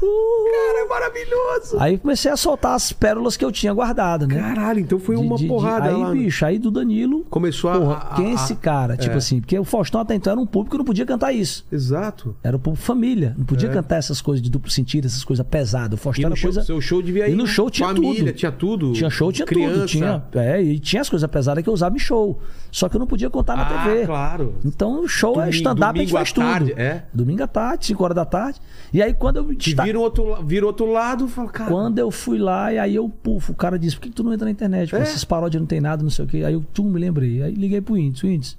Cara, 0.00 0.84
é 0.84 0.88
maravilhoso. 0.88 1.76
Aí 1.78 1.98
comecei 1.98 2.30
a 2.30 2.36
soltar 2.36 2.74
as 2.74 2.92
pérolas 2.92 3.36
que 3.36 3.44
eu 3.44 3.50
tinha 3.52 3.72
guardado, 3.72 4.26
né? 4.26 4.38
Caralho, 4.40 4.80
então 4.80 4.98
foi 4.98 5.16
De- 5.16 5.22
uma 5.22 5.36
de- 5.36 5.42
de- 5.42 5.48
porrada 5.48 5.88
aí, 5.88 5.96
lá. 5.96 6.10
bicho, 6.12 6.44
aí 6.44 6.58
do 6.58 6.70
Danilo. 6.70 7.24
Começou 7.30 7.70
a- 7.70 7.78
Porra, 7.78 7.94
a- 8.10 8.14
quem 8.16 8.30
é 8.30 8.34
esse 8.34 8.54
cara? 8.54 8.96
Tipo 8.96 9.14
é. 9.14 9.18
assim, 9.18 9.40
porque 9.40 9.58
o 9.58 9.64
Faustão 9.64 10.00
até 10.00 10.14
então 10.14 10.32
era 10.32 10.40
um 10.40 10.46
público 10.46 10.72
que 10.72 10.78
não 10.78 10.84
podia 10.84 11.04
cantar 11.06 11.32
isso. 11.32 11.64
Exato. 11.70 12.36
Era 12.42 12.56
o 12.56 12.60
público 12.60 12.84
família. 12.84 13.34
Não 13.36 13.44
podia 13.44 13.68
É. 13.68 13.72
cantar 13.72 13.96
essas 13.96 14.20
coisas 14.20 14.42
de 14.42 14.50
duplo 14.50 14.70
sentido, 14.70 15.06
essas 15.06 15.24
coisas 15.24 15.44
pesadas. 15.46 15.98
O 15.98 16.02
Faustão 16.02 16.26
era 16.26 16.36
show, 16.36 16.50
coisa. 16.52 16.64
seu 16.64 16.80
show 16.80 17.02
devia 17.02 17.28
ir 17.28 17.32
E 17.32 17.34
no 17.36 17.46
show 17.46 17.70
tinha 17.70 17.88
família, 17.88 18.26
tudo. 18.26 18.32
tinha 18.32 18.52
tudo. 18.52 18.92
Tinha 18.92 19.10
show, 19.10 19.32
tinha 19.32 19.46
criança. 19.46 19.74
tudo. 19.74 19.86
Tinha, 19.86 20.24
é, 20.34 20.62
e 20.62 20.78
tinha 20.78 21.02
as 21.02 21.08
coisas 21.08 21.28
pesadas 21.30 21.62
que 21.62 21.68
eu 21.68 21.74
usava 21.74 21.94
em 21.96 21.98
show. 21.98 22.40
Só 22.70 22.88
que 22.88 22.96
eu 22.96 23.00
não 23.00 23.06
podia 23.06 23.30
contar 23.30 23.56
na 23.56 23.62
Ah, 23.62 23.84
TV. 23.84 24.06
claro. 24.06 24.54
Então 24.64 25.00
o 25.02 25.08
show 25.08 25.32
é 25.32 25.46
Domingo- 25.46 25.54
stand-up, 25.56 25.98
a 25.98 26.02
gente 26.02 26.12
faz 26.12 26.32
tudo. 26.32 26.44
tarde, 26.44 26.72
é? 26.76 27.02
Domingo 27.12 27.42
à 27.42 27.46
tarde, 27.46 27.86
5 27.86 28.04
horas 28.04 28.14
da 28.14 28.24
tarde. 28.24 28.60
E 28.92 28.97
aí 29.02 29.12
quando 29.14 29.36
eu 29.36 29.54
Te 29.54 29.70
esta- 29.70 29.82
vira 29.84 29.98
outro, 29.98 30.42
vira 30.44 30.66
outro 30.66 30.90
lado 30.90 31.26
e 31.26 31.28
fala, 31.28 31.48
cara. 31.48 31.70
quando 31.70 31.98
eu 31.98 32.10
fui 32.10 32.38
lá, 32.38 32.72
e 32.72 32.78
aí 32.78 32.94
eu, 32.94 33.08
pufo, 33.08 33.52
o 33.52 33.54
cara 33.54 33.78
disse, 33.78 33.96
por 33.96 34.02
que, 34.02 34.10
tu 34.10 34.22
não 34.24 34.32
entra 34.32 34.44
na 34.46 34.50
internet? 34.50 34.94
É? 34.94 34.98
Essas 34.98 35.24
paródias 35.24 35.60
não 35.60 35.66
tem 35.66 35.80
nada, 35.80 36.02
não 36.02 36.10
sei 36.10 36.24
o 36.24 36.28
quê. 36.28 36.42
Aí 36.44 36.54
eu, 36.54 36.64
tu 36.72 36.82
me 36.84 36.98
lembrei. 36.98 37.42
Aí 37.42 37.54
liguei 37.54 37.80
pro 37.80 37.96
Índice, 37.96 38.26
o 38.26 38.28
Índice. 38.30 38.56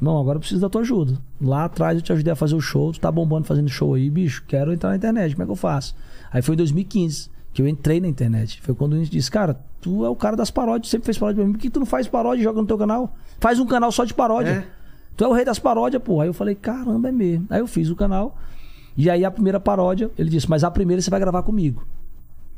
Irmão, 0.00 0.20
agora 0.20 0.36
eu 0.36 0.40
preciso 0.40 0.60
da 0.60 0.68
tua 0.68 0.82
ajuda. 0.82 1.18
Lá 1.40 1.64
atrás 1.64 1.96
eu 1.96 2.02
te 2.02 2.12
ajudei 2.12 2.32
a 2.32 2.36
fazer 2.36 2.54
o 2.54 2.60
show, 2.60 2.92
tu 2.92 3.00
tá 3.00 3.10
bombando 3.10 3.46
fazendo 3.46 3.68
show 3.68 3.94
aí, 3.94 4.08
bicho, 4.08 4.44
quero 4.46 4.72
entrar 4.72 4.90
na 4.90 4.96
internet, 4.96 5.34
como 5.34 5.42
é 5.42 5.46
que 5.46 5.52
eu 5.52 5.56
faço? 5.56 5.94
Aí 6.30 6.40
foi 6.42 6.54
em 6.54 6.58
2015 6.58 7.30
que 7.52 7.60
eu 7.62 7.66
entrei 7.66 8.00
na 8.00 8.06
internet. 8.06 8.60
Foi 8.62 8.74
quando 8.74 8.92
o 8.92 8.96
Índice 8.96 9.10
disse, 9.10 9.30
cara, 9.30 9.58
tu 9.80 10.04
é 10.04 10.08
o 10.08 10.14
cara 10.14 10.36
das 10.36 10.50
paródias, 10.50 10.88
sempre 10.90 11.06
fez 11.06 11.18
paródia 11.18 11.36
pra 11.42 11.46
mim, 11.46 11.52
por 11.52 11.58
que 11.60 11.68
tu 11.70 11.80
não 11.80 11.86
faz 11.86 12.06
paródia 12.06 12.40
e 12.40 12.44
joga 12.44 12.60
no 12.60 12.66
teu 12.66 12.78
canal? 12.78 13.16
Faz 13.40 13.58
um 13.58 13.66
canal 13.66 13.90
só 13.90 14.04
de 14.04 14.14
paródia. 14.14 14.50
É? 14.50 14.64
Tu 15.16 15.24
é 15.24 15.26
o 15.28 15.32
rei 15.32 15.44
das 15.44 15.58
paródias, 15.58 16.00
pô. 16.00 16.20
Aí 16.20 16.28
eu 16.28 16.32
falei, 16.34 16.54
caramba, 16.54 17.08
é 17.08 17.12
mesmo. 17.12 17.46
Aí 17.50 17.58
eu 17.58 17.66
fiz 17.66 17.90
o 17.90 17.96
canal. 17.96 18.38
E 18.98 19.08
aí 19.08 19.24
a 19.24 19.30
primeira 19.30 19.58
paródia, 19.60 20.10
ele 20.18 20.28
disse, 20.28 20.50
mas 20.50 20.62
a 20.64 20.70
primeira 20.70 21.00
você 21.00 21.08
vai 21.08 21.20
gravar 21.20 21.42
comigo. 21.44 21.86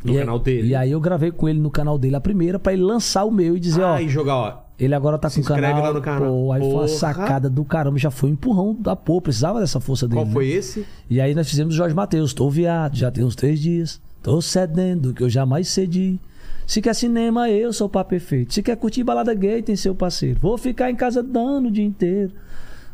No 0.03 0.15
E 0.15 0.19
canal 0.19 0.37
aí- 0.37 0.43
dele. 0.43 0.69
E 0.69 0.75
aí 0.75 0.91
eu 0.91 0.99
gravei 1.01 1.31
com 1.31 1.47
ele 1.47 1.61
no 1.61 1.71
canal 1.71 1.99
dele 1.99 2.17
a 2.17 2.21
primeira 2.21 2.59
pra 2.59 2.73
ele 2.73 2.83
lançar 2.83 3.25
o 3.25 3.31
meu 3.31 3.57
e 3.57 3.61
dizer, 3.61 3.83
Ah, 3.85 3.93
ó, 3.93 3.99
e 4.01 4.09
jogar, 4.09 4.35
ó. 4.37 4.59
ele 4.79 4.95
agora 4.95 5.19
tá 5.19 5.29
se 5.29 5.41
com 5.43 5.45
o 5.53 5.55
canal. 5.55 5.83
lá 5.83 5.93
no 5.93 6.01
canal. 6.01 6.33
Pô, 6.33 6.51
aí 6.53 6.61
foi 6.63 6.71
uma 6.71 6.77
Porra. 6.87 6.89
sacada 6.89 7.51
do 7.51 7.63
caramba, 7.67 7.99
já 7.99 8.11
foi 8.11 8.31
um 8.31 8.33
empurrão 8.33 8.75
da 8.81 8.97
pô, 8.97 9.21
precisava 9.21 9.61
dessa 9.61 9.79
força 9.79 10.09
dele. 10.09 10.17
Qual 10.21 10.27
né? 10.27 10.33
foi 10.33 10.49
esse? 10.49 10.87
E 11.11 11.21
aí 11.21 11.35
nós 11.35 11.47
fizemos 11.51 11.75
o 11.75 11.77
Jorge 11.77 11.95
Matheus, 11.95 12.33
tô 12.33 12.49
viado, 12.49 12.97
já 12.97 13.11
tem 13.11 13.23
uns 13.23 13.37
três 13.37 13.61
dias. 13.61 14.01
Tô 14.23 14.41
cedendo 14.41 15.13
que 15.13 15.23
eu 15.23 15.29
jamais 15.29 15.69
cedi. 15.69 16.19
Se 16.67 16.81
quer 16.81 16.95
cinema, 16.95 17.51
eu 17.51 17.71
sou 17.73 17.87
o 17.87 17.91
pá 17.91 18.03
perfeito. 18.03 18.55
Se 18.55 18.63
quer 18.63 18.77
curtir 18.77 19.03
balada 19.05 19.35
gay, 19.35 19.61
tem 19.61 19.77
seu 19.77 19.95
parceiro. 19.95 20.39
Vou 20.41 20.57
ficar 20.57 20.91
em 20.91 20.95
casa 20.97 21.23
dando 21.23 21.69
o 21.69 21.71
dia 21.71 21.85
inteiro. 21.85 22.33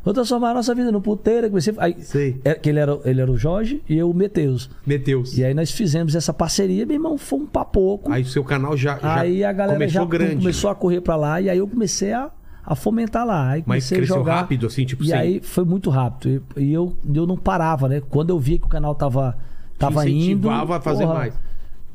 Vou 0.06 0.14
transformar 0.14 0.50
a 0.50 0.54
nossa 0.54 0.72
vida 0.72 0.92
no 0.92 1.00
puteiro. 1.00 1.48
Comecei... 1.48 1.74
Aí, 1.78 1.96
Sei. 2.00 2.40
é, 2.44 2.54
que 2.54 2.68
ele 2.68 2.78
era, 2.78 2.96
ele 3.04 3.20
era 3.20 3.28
o 3.28 3.36
Jorge 3.36 3.82
e 3.88 3.98
eu 3.98 4.08
o 4.08 4.14
Meteus. 4.14 4.70
Meteus. 4.86 5.36
E 5.36 5.44
aí 5.44 5.52
nós 5.52 5.72
fizemos 5.72 6.14
essa 6.14 6.32
parceria, 6.32 6.86
meu 6.86 6.94
irmão, 6.94 7.18
foi 7.18 7.40
um 7.40 7.46
papoco. 7.46 8.12
Aí 8.12 8.22
o 8.22 8.26
seu 8.26 8.44
canal 8.44 8.76
já, 8.76 8.96
já 9.00 9.18
Aí 9.18 9.42
a 9.42 9.52
galera 9.52 9.76
começou 9.76 10.02
já 10.02 10.08
grande. 10.08 10.36
começou 10.36 10.70
a 10.70 10.76
correr 10.76 11.00
pra 11.00 11.16
lá 11.16 11.40
e 11.40 11.50
aí 11.50 11.58
eu 11.58 11.66
comecei 11.66 12.12
a, 12.12 12.30
a 12.64 12.76
fomentar 12.76 13.26
lá. 13.26 13.50
Aí 13.50 13.64
Mas 13.66 13.82
comecei 13.82 13.96
a 13.96 13.98
cresceu 13.98 14.16
jogar. 14.18 14.36
rápido, 14.36 14.66
assim, 14.68 14.84
tipo, 14.86 15.02
E 15.02 15.12
aí 15.12 15.40
foi 15.40 15.64
muito 15.64 15.90
rápido. 15.90 16.40
E, 16.56 16.62
e 16.66 16.72
eu, 16.72 16.96
eu 17.12 17.26
não 17.26 17.36
parava, 17.36 17.88
né? 17.88 18.00
Quando 18.08 18.30
eu 18.30 18.38
via 18.38 18.60
que 18.60 18.66
o 18.66 18.68
canal 18.68 18.94
tava, 18.94 19.36
tava 19.76 20.08
indo. 20.08 20.18
incentivava 20.18 20.76
a 20.76 20.80
fazer 20.80 21.04
mais. 21.04 21.34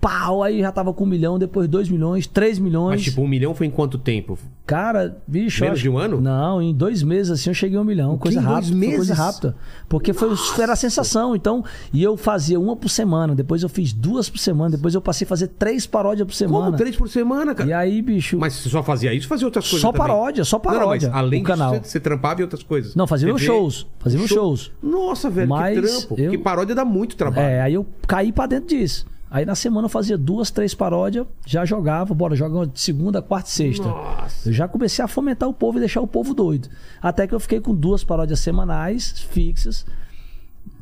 Pau, 0.02 0.43
aí 0.43 0.60
já 0.60 0.71
tava 0.74 0.93
com 0.93 1.06
um 1.06 1.08
milhão, 1.08 1.39
depois 1.39 1.65
dois 1.69 1.88
milhões, 1.88 2.28
três 2.28 2.60
milhões. 2.60 2.95
Mas 2.95 3.04
tipo, 3.04 3.21
um 3.21 3.28
milhão 3.28 3.56
foi 3.56 3.67
em 3.67 3.71
quanto 3.71 3.97
tempo? 3.97 4.38
Cara, 4.65 5.17
bicho. 5.28 5.62
Menos 5.63 5.76
acho- 5.80 5.84
de 5.84 5.89
um 5.89 5.97
ano? 5.97 6.21
Não, 6.21 6.62
em 6.62 6.74
dois 6.74 7.04
meses 7.04 7.32
assim 7.32 7.50
eu 7.50 7.54
cheguei 7.54 7.78
a 7.78 7.82
um 7.82 7.84
milhão. 7.84 8.17
Coisa 8.17 8.39
em 8.39 8.43
dois 8.43 8.54
rápida. 8.69 8.78
foi 8.78 8.88
Coisa 8.95 8.97
meses? 9.13 9.17
rápida. 9.17 9.56
Porque 9.89 10.13
foi, 10.13 10.30
era 10.60 10.74
a 10.74 10.76
sensação. 10.76 11.36
Então, 11.36 11.63
e 11.91 12.02
eu 12.02 12.15
fazia 12.15 12.58
uma 12.60 12.76
por 12.76 12.88
semana, 12.89 13.36
depois 13.36 13.63
eu 13.63 13.69
fiz 13.69 13.91
duas 13.91 14.30
por 14.30 14.38
semana, 14.38 14.78
depois 14.78 14.95
eu 14.95 15.02
passei 15.02 15.26
a 15.26 15.28
fazer 15.28 15.47
três 15.47 15.86
paródias 15.86 16.26
por 16.26 16.34
semana. 16.34 16.65
Como? 16.65 16.78
Três 16.78 16.95
por 16.95 17.10
semana, 17.10 17.54
cara? 17.54 17.69
E 17.69 17.74
aí, 17.74 18.02
bicho. 18.02 18.38
Mas 18.39 18.54
você 18.54 18.69
só 18.69 18.82
fazia 18.82 19.13
isso 19.13 19.28
fazia 19.28 19.45
outras 19.47 19.65
coisas 19.65 19.82
Só 19.82 19.91
também? 19.91 20.08
paródia, 20.08 20.43
só 20.45 20.58
Não, 20.63 20.71
não, 20.71 20.80
paródia, 20.80 21.10
mas 21.10 21.17
além 21.17 21.41
o 21.41 21.43
disso, 21.43 21.58
canal. 21.58 21.74
você, 21.76 21.84
você 21.84 22.00
trampava 22.00 22.39
em 22.39 22.43
outras 22.43 22.63
coisas. 22.63 22.95
Não, 22.95 23.06
fazia 23.08 23.28
meus 23.28 23.41
TV, 23.41 23.52
shows. 23.54 23.88
Fazia 24.00 24.19
meus 24.19 24.30
shows. 24.30 24.71
Nossa, 24.82 25.30
velho, 25.30 25.50
Mas 25.50 25.80
que 25.80 25.86
trampo. 25.86 26.15
eu- 26.21 26.32
Que 26.32 26.38
paródia 26.38 26.74
dá 26.76 26.86
muito 26.86 27.15
trabalho. 27.17 27.45
É, 27.45 27.62
aí 27.62 27.74
eu 27.74 27.86
caí 28.08 28.32
pra 28.32 28.45
dentro 28.45 28.67
disso. 28.69 29.06
Aí 29.32 29.46
na 29.46 29.56
semana 29.56 29.86
eu 29.86 29.89
fazia 29.89 30.17
duas, 30.17 30.52
três 30.52 30.74
paródias, 30.76 31.26
já 31.46 31.63
jogava, 31.63 32.13
bora, 32.13 32.36
joga 32.36 32.67
de 32.67 32.82
segunda, 32.82 33.22
quarta 33.22 33.48
e 33.48 33.52
sexta. 33.54 33.88
Nossa. 33.88 34.50
Eu 34.50 34.52
já 34.54 34.67
comecei 34.67 35.04
a 35.06 35.08
fomentar 35.08 35.48
o 35.48 35.54
povo 35.54 35.78
e 35.78 35.80
deixar 35.80 36.02
o 36.02 36.08
povo 36.08 36.34
doido. 36.34 36.67
Até 37.02 37.26
que 37.26 37.34
eu 37.34 37.39
fiquei 37.39 37.62
com 37.62 37.74
duas 37.74 38.04
paródias 38.04 38.41
semanais, 38.41 39.22
fixas, 39.30 39.86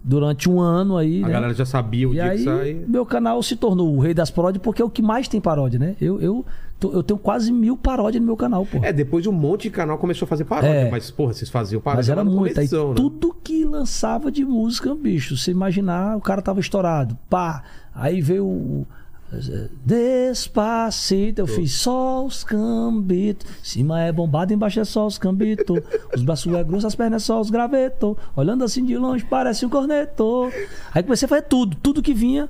durante 0.04 0.50
um 0.50 0.60
ano 0.60 0.98
aí. 0.98 1.24
A 1.24 1.28
né? 1.28 1.34
galera 1.34 1.54
já 1.54 1.66
sabia 1.66 2.08
o 2.08 2.12
E 2.12 2.14
dia 2.16 2.24
aí, 2.24 2.38
que 2.40 2.44
sai. 2.44 2.86
meu 2.88 3.06
canal 3.06 3.42
se 3.44 3.56
tornou 3.56 3.96
o 3.96 4.00
rei 4.00 4.14
das 4.14 4.32
paródias 4.32 4.64
porque 4.64 4.82
é 4.82 4.86
o 4.86 4.90
que 4.90 5.02
mais 5.02 5.28
tem 5.28 5.40
paródia, 5.40 5.78
né? 5.78 5.96
Eu, 6.02 6.20
eu, 6.20 6.46
tô- 6.80 6.92
eu 6.92 7.04
tenho 7.04 7.20
quase 7.20 7.52
mil 7.52 7.78
paródias 7.78 8.20
no 8.20 8.26
meu 8.26 8.38
canal, 8.38 8.66
pô. 8.66 8.80
É, 8.82 8.92
depois 8.92 9.28
um 9.28 9.32
monte 9.32 9.64
de 9.64 9.70
canal 9.72 9.98
começou 9.98 10.26
a 10.26 10.28
fazer 10.28 10.46
paródia. 10.46 10.70
É. 10.74 10.90
Mas, 10.90 11.12
porra, 11.12 11.34
vocês 11.34 11.50
faziam 11.52 11.82
paródia 11.82 12.00
Mas 12.00 12.10
era 12.10 12.26
começão, 12.26 12.90
né? 12.90 12.96
tudo 12.96 13.36
que 13.44 13.64
lançava 13.64 14.32
de 14.32 14.44
música, 14.44 14.96
bicho, 14.96 15.38
você 15.38 15.52
imaginar, 15.52 16.18
o 16.18 16.22
cara 16.22 16.42
tava 16.42 16.60
estourado. 16.60 17.16
Pá. 17.30 17.64
Aí 18.00 18.22
veio 18.22 18.46
o. 18.46 18.88
Despacito, 19.86 21.42
eu 21.42 21.46
fiz 21.46 21.74
só 21.74 22.26
os 22.26 22.44
cambitos. 22.44 23.48
Cima 23.62 24.02
é 24.02 24.12
bombado, 24.12 24.52
embaixo 24.52 24.80
é 24.80 24.86
só 24.86 25.06
os 25.06 25.20
cambitos. 25.20 25.78
Os 26.16 26.24
braços 26.24 26.52
é 26.52 26.64
grosso, 26.64 26.88
as 26.88 26.96
pernas 26.96 27.22
é 27.22 27.26
só 27.28 27.40
os 27.40 27.52
gravetos. 27.52 28.16
Olhando 28.36 28.64
assim 28.64 28.84
de 28.84 28.98
longe, 28.98 29.24
parece 29.24 29.66
um 29.66 29.70
corneto. 29.70 30.52
Aí 30.92 31.04
comecei 31.04 31.28
a 31.28 31.30
fazer 31.30 31.44
tudo, 31.44 31.78
tudo 31.78 32.02
que 32.02 32.14
vinha. 32.14 32.50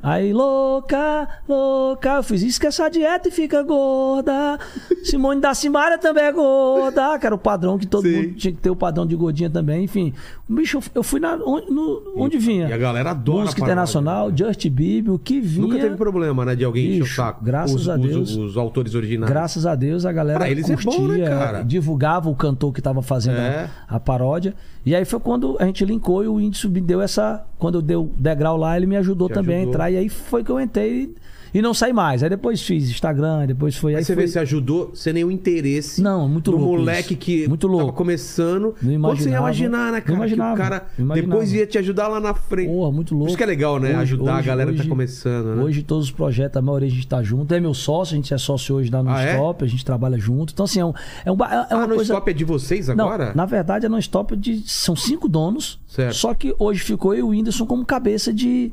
Aí, 0.00 0.32
louca, 0.32 1.28
louca, 1.48 2.16
eu 2.16 2.22
fiz 2.22 2.42
esquece 2.42 2.80
a 2.80 2.88
dieta 2.88 3.28
e 3.28 3.32
fica 3.32 3.62
gorda. 3.64 4.56
Simone 5.04 5.40
da 5.40 5.52
Simaria 5.54 5.98
também 5.98 6.24
é 6.24 6.32
gorda, 6.32 7.18
que 7.18 7.26
era 7.26 7.34
o 7.34 7.38
padrão 7.38 7.76
que 7.76 7.86
todo 7.86 8.02
Sim. 8.06 8.16
mundo 8.28 8.34
tinha 8.34 8.52
que 8.52 8.60
ter 8.60 8.70
o 8.70 8.76
padrão 8.76 9.04
de 9.04 9.16
gordinha 9.16 9.50
também. 9.50 9.82
Enfim, 9.84 10.12
bicho, 10.48 10.78
eu 10.94 11.02
fui 11.02 11.18
na, 11.18 11.34
onde, 11.44 11.70
no- 11.70 12.12
onde 12.16 12.38
vinha. 12.38 12.68
E 12.68 12.72
a 12.72 12.78
galera 12.78 13.10
adora 13.10 13.42
Música 13.46 13.60
internacional? 13.62 14.30
Justin 14.34 14.70
Bieber, 14.70 15.14
o 15.14 15.18
que 15.18 15.40
vinha. 15.40 15.66
Nunca 15.66 15.80
teve 15.80 15.96
problema, 15.96 16.44
né? 16.44 16.54
De 16.54 16.64
alguém 16.64 16.86
encher 16.90 17.00
o 17.00 17.04
Bicho, 17.04 17.16
saco. 17.16 17.44
graças 17.44 17.74
os, 17.82 17.88
a 17.88 17.96
os- 17.96 18.00
Deus. 18.00 18.36
Os, 18.36 18.56
autores 18.56 18.94
originais. 18.94 19.28
Graças 19.30 19.66
a 19.66 19.74
Deus 19.74 20.06
a 20.06 20.12
galera 20.12 20.38
Pra 20.38 20.48
eles 20.50 20.70
é 20.70 20.74
curtia, 20.74 20.92
bom, 20.92 21.08
né, 21.08 21.28
cara? 21.28 21.62
divulgava 21.62 22.30
o 22.30 22.36
cantor 22.36 22.72
que 22.72 22.80
tava 22.80 23.02
fazendo 23.02 23.38
a- 23.38 23.42
É. 23.42 23.70
a, 23.88 23.98
paródia. 23.98 24.54
E 24.86 24.94
aí 24.94 25.04
foi 25.04 25.18
quando 25.20 25.56
a 25.58 25.66
gente 25.66 25.84
linkou 25.84 26.22
e 26.24 26.28
o 26.28 26.40
índice 26.40 26.68
me 26.68 26.80
deu 26.80 27.00
essa. 27.02 27.44
Ququando 27.58 27.78
eu 27.78 27.82
dei 27.82 27.96
o 27.96 28.08
degrau 28.16 28.56
lá, 28.56 28.76
ele 28.76 28.86
me 28.86 28.96
ajudou 28.96 29.28
Te 29.28 29.34
também 29.34 29.56
ajudou. 29.56 29.68
a 29.68 29.74
entrar. 29.74 29.87
E 29.90 29.96
aí 29.96 30.08
foi 30.08 30.42
que 30.44 30.50
eu 30.50 30.60
entrei 30.60 31.14
e, 31.52 31.58
e 31.58 31.62
não 31.62 31.72
saí 31.72 31.92
mais. 31.92 32.22
Aí 32.22 32.28
depois 32.28 32.60
fiz 32.62 32.90
Instagram, 32.90 33.46
depois 33.46 33.74
foi. 33.76 33.92
Aí 33.92 33.98
Aí 33.98 34.04
você 34.04 34.14
foi... 34.14 34.24
vê 34.24 34.28
se 34.28 34.38
ajudou 34.38 34.90
sem 34.94 35.12
nenhum 35.14 35.30
interesse. 35.30 36.02
Não, 36.02 36.28
muito 36.28 36.50
louco 36.50 36.66
moleque 36.76 37.14
isso. 37.14 37.16
que 37.22 37.48
Muito 37.48 37.66
louco. 37.66 37.86
tava 37.86 37.96
começando. 37.96 38.74
Não 38.82 39.00
Quando 39.00 39.18
você 39.18 39.30
ia 39.30 39.36
imaginava. 39.38 39.44
imaginar, 39.46 39.92
né, 39.92 39.98
Não 39.98 40.00
cara? 40.02 40.14
imaginava. 40.16 40.48
Que 40.54 40.60
o 40.60 40.62
cara 40.64 40.86
Não 40.98 41.04
imaginava. 41.06 41.32
depois 41.32 41.52
ia 41.54 41.66
te 41.66 41.78
ajudar 41.78 42.08
lá 42.08 42.20
na 42.20 42.34
frente. 42.34 42.68
Porra, 42.68 42.92
muito 42.92 43.14
louco. 43.14 43.28
Isso 43.28 43.36
que 43.36 43.42
é 43.42 43.46
legal, 43.46 43.78
né? 43.80 43.88
Hoje- 43.90 43.98
Ajudar 43.98 44.34
a 44.34 44.38
hoje- 44.38 44.46
galera 44.46 44.70
que 44.70 44.76
tá 44.76 44.80
hoje- 44.82 44.88
começando, 44.90 45.56
né? 45.56 45.62
Hoje 45.62 45.82
todos 45.82 46.04
os 46.04 46.10
projetos, 46.10 46.56
a 46.56 46.62
maioria 46.62 46.88
a 46.88 46.90
gente 46.90 47.06
tá 47.06 47.22
junto. 47.22 47.54
É 47.54 47.60
meu 47.60 47.72
sócio, 47.74 48.12
a 48.14 48.16
gente 48.16 48.32
é 48.34 48.38
sócio 48.38 48.74
hoje 48.76 48.90
da 48.90 48.98
Ah, 49.06 49.22
é? 49.22 49.32
Non-Stop, 49.32 49.64
a 49.64 49.68
gente 49.68 49.84
trabalha 49.84 50.18
junto. 50.18 50.52
Então, 50.52 50.64
assim, 50.64 50.80
é, 50.80 50.84
um, 50.84 50.92
é, 51.24 51.32
um, 51.32 51.34
é 51.34 51.74
uma 51.74 51.84
ah, 51.84 51.86
no 51.86 51.94
coisa... 51.94 52.12
stop 52.12 52.30
é 52.30 52.34
de 52.34 52.44
vocês 52.44 52.88
Não, 52.88 53.06
agora? 53.06 53.32
na 53.34 53.46
verdade, 53.46 53.86
a 53.86 53.88
Non-Stop 53.88 54.34
é 54.34 54.36
de... 54.36 54.62
são 54.68 54.94
cinco 54.94 55.26
donos. 55.28 55.80
Certo. 55.86 56.14
Só 56.14 56.34
que 56.34 56.54
hoje 56.58 56.80
ficou 56.80 57.14
eu 57.14 57.20
e 57.20 57.22
o 57.22 57.28
Whindersson 57.28 57.64
como 57.64 57.84
cabeça 57.86 58.32
de, 58.32 58.70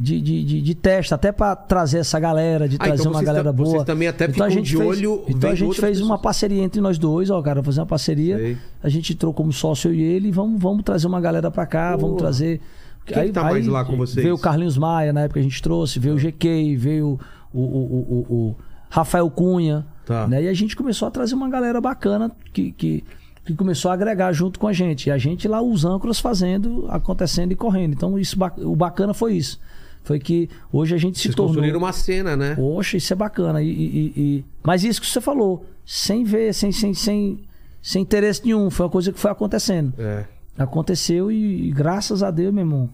de, 0.00 0.20
de, 0.20 0.44
de, 0.44 0.62
de 0.62 0.74
teste, 0.74 1.12
até 1.12 1.30
pra 1.30 1.54
trazer 1.54 1.98
essa 1.98 2.18
galera, 2.18 2.66
de 2.66 2.76
Ah, 2.76 2.84
trazer 2.84 3.00
então 3.02 3.12
uma 3.12 3.22
galera 3.22 3.52
tam- 3.52 3.64
boa. 3.64 3.84
também 3.84 4.08
até 4.08 4.24
então 4.24 4.46
a 4.46 4.48
gente 4.48 4.70
de 4.70 4.76
fez, 4.78 4.88
olho 4.88 5.22
Então 5.28 5.50
a 5.50 5.54
gente 5.54 5.78
fez 5.78 5.98
uma 5.98 6.06
pessoas. 6.08 6.22
parceria 6.22 6.62
entre 6.62 6.80
nós 6.80 6.96
dois, 6.96 7.28
ó, 7.28 7.40
cara, 7.42 7.62
fazer 7.62 7.80
uma 7.80 7.86
parceria. 7.86 8.38
Sei. 8.38 8.56
A 8.82 8.88
gente 8.88 9.12
entrou 9.12 9.34
como 9.34 9.52
sócio 9.52 9.90
eu 9.90 9.94
e 9.94 10.00
ele, 10.02 10.30
vamos, 10.32 10.60
vamos 10.60 10.82
trazer 10.82 11.06
uma 11.06 11.20
galera 11.20 11.50
pra 11.50 11.66
cá, 11.66 11.96
vamos 11.96 12.16
trazer. 12.16 12.60
Quem 13.04 13.24
que 13.26 13.32
tá 13.32 13.42
mais 13.44 13.66
lá 13.66 13.84
com 13.84 13.96
vocês? 13.96 14.22
Veio 14.22 14.34
o 14.36 14.38
Carlinhos 14.38 14.78
Maia, 14.78 15.12
na 15.12 15.22
época 15.22 15.38
a 15.38 15.42
gente 15.42 15.60
trouxe, 15.62 15.98
veio 15.98 16.14
o 16.14 16.18
GK, 16.18 16.76
veio 16.76 17.18
o, 17.52 17.60
o, 17.60 17.62
o, 17.62 18.26
o- 18.30 18.34
o 18.34 18.56
Rafael 18.88 19.28
Cunha. 19.30 19.84
Tá. 20.06 20.26
Né? 20.26 20.44
E 20.44 20.48
a 20.48 20.54
gente 20.54 20.74
começou 20.76 21.06
a 21.08 21.10
trazer 21.10 21.34
uma 21.34 21.48
galera 21.48 21.80
bacana 21.80 22.30
que, 22.52 22.72
que, 22.72 23.04
que 23.44 23.54
começou 23.54 23.90
a 23.90 23.94
agregar 23.94 24.32
junto 24.32 24.58
com 24.58 24.66
a 24.66 24.72
gente. 24.72 25.08
E 25.08 25.10
a 25.12 25.18
gente 25.18 25.46
lá, 25.46 25.60
os 25.62 25.84
âncoras 25.84 26.18
fazendo, 26.18 26.86
acontecendo 26.88 27.52
e 27.52 27.56
correndo. 27.56 27.92
Então, 27.92 28.18
isso, 28.18 28.36
o 28.64 28.74
bacana 28.74 29.12
foi 29.14 29.34
isso. 29.34 29.60
Foi 30.02 30.18
que 30.18 30.48
hoje 30.72 30.94
a 30.94 30.98
gente 30.98 31.18
se 31.18 31.24
Vocês 31.24 31.34
tornou. 31.34 31.54
construíram 31.54 31.78
uma 31.78 31.92
cena, 31.92 32.36
né? 32.36 32.54
Poxa, 32.54 32.96
isso 32.96 33.12
é 33.12 33.16
bacana. 33.16 33.62
E, 33.62 33.68
e- 33.68 33.72
e- 34.16 34.20
e- 34.38 34.44
Mas 34.62 34.82
isso 34.84 35.00
que 35.00 35.06
você 35.06 35.20
falou, 35.20 35.64
sem 35.84 36.24
ver, 36.24 36.52
sem, 36.54 36.72
sem, 36.72 36.94
sem, 36.94 37.38
sem 37.82 38.02
interesse 38.02 38.42
nenhum. 38.44 38.70
Foi 38.70 38.86
uma 38.86 38.90
coisa 38.92 39.12
que 39.12 39.18
foi 39.20 39.30
acontecendo. 39.30 39.92
É. 39.98 40.24
Aconteceu 40.58 41.30
e, 41.30 41.68
e 41.68 41.70
graças 41.70 42.22
a 42.22 42.30
Deus, 42.30 42.52
meu 42.52 42.62
irmão. 42.62 42.90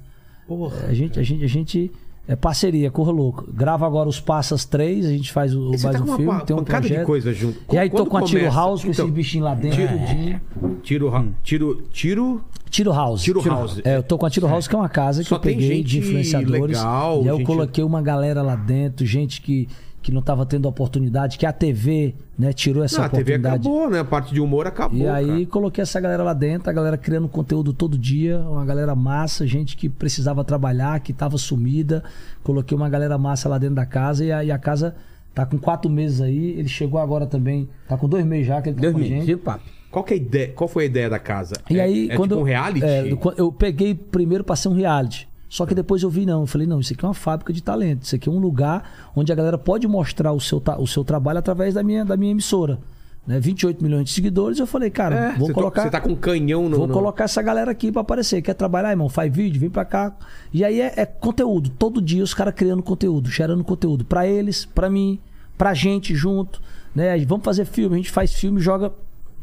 Porra. 0.47 0.87
A 0.89 0.95
gente, 0.95 1.19
a 1.19 1.23
gente, 1.23 1.45
a 1.45 1.49
gente 1.49 1.91
É 2.29 2.35
parceria, 2.35 2.91
corra 2.91 3.13
louco. 3.13 3.47
Grava 3.53 3.87
agora 3.87 4.09
os 4.09 4.19
Passas 4.19 4.65
3, 4.65 5.07
a 5.07 5.11
gente 5.11 5.31
faz 5.33 5.55
o, 5.55 5.71
mais 5.71 5.83
tá 5.83 5.91
um 5.93 6.05
uma 6.05 6.17
filme, 6.17 6.33
pa- 6.33 6.41
tem 6.41 6.57
um 6.57 6.59
pancada 6.59 6.81
de 6.83 6.89
projeto. 6.89 7.07
coisa 7.07 7.33
junto. 7.33 7.59
E 7.73 7.79
aí 7.79 7.89
tô 7.89 7.99
Quando 7.99 8.09
com 8.11 8.17
a 8.19 8.23
Tiro 8.23 8.41
começa? 8.41 8.57
House, 8.57 8.83
com 8.85 8.91
Então, 8.91 9.05
esses 9.05 9.15
bichinhos 9.15 9.45
lá 9.45 9.55
dentro. 9.55 9.87
tudinho. 9.89 10.41
Tiro, 10.83 11.09
ra- 11.09 11.25
tiro, 11.45 11.83
tiro. 11.93 12.41
Tiro 12.69 12.93
House. 12.93 13.23
Tiro 13.23 13.41
House. 13.49 13.81
É, 13.85 13.97
eu 13.97 14.03
tô 14.03 14.19
com 14.19 14.27
a 14.27 14.31
Tiro 14.31 14.49
House, 14.49 14.67
que 14.67 14.75
é 14.75 14.79
uma 14.79 14.89
casa 14.89 15.23
que 15.23 15.29
Só 15.29 15.37
eu 15.37 15.41
peguei 15.41 15.85
de 15.85 15.99
influenciadores. 16.01 16.77
legal, 16.79 17.19
e 17.23 17.29
aí 17.29 17.29
eu 17.29 17.45
coloquei 17.45 17.85
uma 17.85 18.03
galera 18.03 18.43
lá 18.43 18.57
dentro, 18.57 19.07
gente 19.07 19.41
que, 19.41 19.69
que 20.07 20.13
não 20.13 20.23
tava 20.23 20.47
tendo 20.47 20.69
oportunidade, 20.69 21.37
que 21.37 21.45
a 21.45 21.53
TV, 21.53 22.15
né, 22.39 22.53
tirou 22.53 22.85
essa 22.85 22.99
Não, 22.99 23.07
a 23.07 23.09
TV 23.09 23.23
oportunidade. 23.35 23.67
acabou, 23.69 23.91
né? 23.91 23.99
A 23.99 24.05
parte 24.05 24.33
de 24.33 24.41
humor 24.41 24.65
acabou. 24.65 25.01
E 25.01 25.09
aí 25.09 25.27
cara. 25.27 25.47
coloquei 25.47 25.83
essa 25.83 26.01
galera 26.01 26.23
lá 26.23 26.33
dentro, 26.33 26.71
a 26.71 26.73
galera 26.73 26.97
criando 26.97 27.27
conteúdo 27.27 27.73
todo 27.73 27.99
dia, 27.99 28.39
uma 28.39 28.65
galera 28.65 28.95
massa, 28.95 29.45
gente 29.45 29.77
que 29.77 29.89
precisava 29.89 30.45
trabalhar, 30.45 31.01
que 31.01 31.13
tava 31.13 31.37
sumida. 31.39 32.05
Coloquei 32.45 32.77
uma 32.77 32.89
galera 32.89 33.19
massa 33.19 33.49
lá 33.49 33.59
dentro 33.59 33.75
da 33.75 33.85
casa 33.85 34.25
e 34.25 34.31
a, 34.31 34.45
e 34.45 34.53
a 34.53 34.59
casa 34.59 34.95
tá 35.35 35.45
com 35.45 35.59
quatro 35.59 35.91
meses 35.91 36.21
aí. 36.21 36.51
Ele 36.57 36.69
chegou 36.69 37.01
agora 37.01 37.27
também, 37.27 37.69
tá 37.89 37.97
com 37.99 38.09
dois 38.09 38.25
meses 38.25 38.47
já 38.47 38.63
que 38.63 38.69
ele 38.69 38.77
tá 38.77 38.83
Deus 38.83 38.93
com 38.93 39.01
a 39.01 39.03
me 39.03 39.09
gente. 39.09 39.27
livre, 39.27 39.43
papo. 39.43 39.65
Qual, 39.91 40.05
que 40.05 40.15
é 40.15 40.17
a 40.17 40.21
ideia, 40.21 40.53
qual 40.55 40.69
foi 40.69 40.85
a 40.85 40.87
ideia 40.87 41.11
da 41.11 41.19
casa? 41.19 41.55
E 41.69 41.81
É- 41.81 41.83
aí, 41.83 42.11
é 42.11 42.15
quando 42.17 42.29
tipo 42.31 42.37
um 42.37 42.43
eu- 42.43 42.45
reality? 42.45 42.85
é, 42.87 43.13
eu 43.39 43.51
peguei 43.51 43.93
primeiro 43.93 44.45
pra 44.45 44.55
ser 44.55 44.69
um 44.69 44.75
reality. 44.75 45.27
Só 45.49 45.65
que 45.65 45.75
depois 45.75 46.03
eu 46.03 46.11
vi, 46.11 46.27
não. 46.27 46.41
Eu 46.41 46.47
falei, 46.47 46.67
não, 46.67 46.81
isso 46.81 46.93
aqui 46.93 47.05
é 47.05 47.09
uma 47.09 47.15
fábrica 47.15 47.53
de 47.53 47.63
talento. 47.63 48.03
Isso 48.03 48.17
aqui 48.17 48.29
é 48.29 48.33
um 48.33 48.39
lugar 48.39 49.11
onde 49.15 49.31
a 49.33 49.35
galera 49.35 49.57
pode 49.57 49.87
mostrar 49.87 50.33
o 50.33 50.41
seu, 50.41 50.63
o 50.79 50.87
seu 50.87 51.05
trabalho 51.05 51.39
através 51.39 51.75
da 51.75 51.83
minha, 51.83 52.05
da 52.05 52.17
minha 52.17 52.33
emissora. 52.33 52.79
Né? 53.27 53.41
28 53.41 53.83
milhões 53.83 54.05
de 54.05 54.11
seguidores. 54.13 54.59
Eu 54.59 54.67
falei, 54.67 54.89
cara, 54.91 55.15
É, 55.17 55.33
vou 55.37 55.49
você, 55.49 55.53
colocar. 55.53 55.83
Tá, 55.83 55.87
você 55.89 55.91
tá 55.93 56.01
com 56.01 56.11
um 56.13 56.17
canhão 56.17 56.69
no. 56.69 56.77
Vou 56.77 56.87
no- 56.87 56.95
colocar 56.95 57.25
essa 57.25 57.43
galera 57.43 57.71
aqui 57.71 57.91
pra 57.91 58.03
aparecer. 58.03 58.41
Quer 58.43 58.55
trabalhar, 58.55 58.91
irmão? 58.91 59.09
Faz 59.09 59.33
vídeo, 59.33 59.61
vem 59.61 59.71
pra 59.71 59.85
cá. 59.85 60.15
E 60.53 60.65
aí 60.65 60.81
é, 60.81 60.93
é 60.97 61.05
conteúdo. 61.07 61.71
Todo 61.71 62.01
dia 62.03 62.23
os 62.23 62.33
caras 62.35 62.55
criando 62.55 62.83
conteúdo, 62.83 63.29
gerando 63.29 63.65
conteúdo. 63.65 64.05
Pra 64.05 64.27
eles, 64.27 64.65
pra 64.65 64.89
mim, 64.91 65.19
pra 65.59 65.75
gente 65.75 66.15
junto. 66.15 66.61
Né? 66.95 67.17
Vamos 67.25 67.45
fazer 67.45 67.65
filme. 67.65 67.95
A 67.95 67.99
gente 67.99 68.11
faz 68.11 68.33
filme 68.33 68.61
e 68.61 68.63
joga 68.63 68.93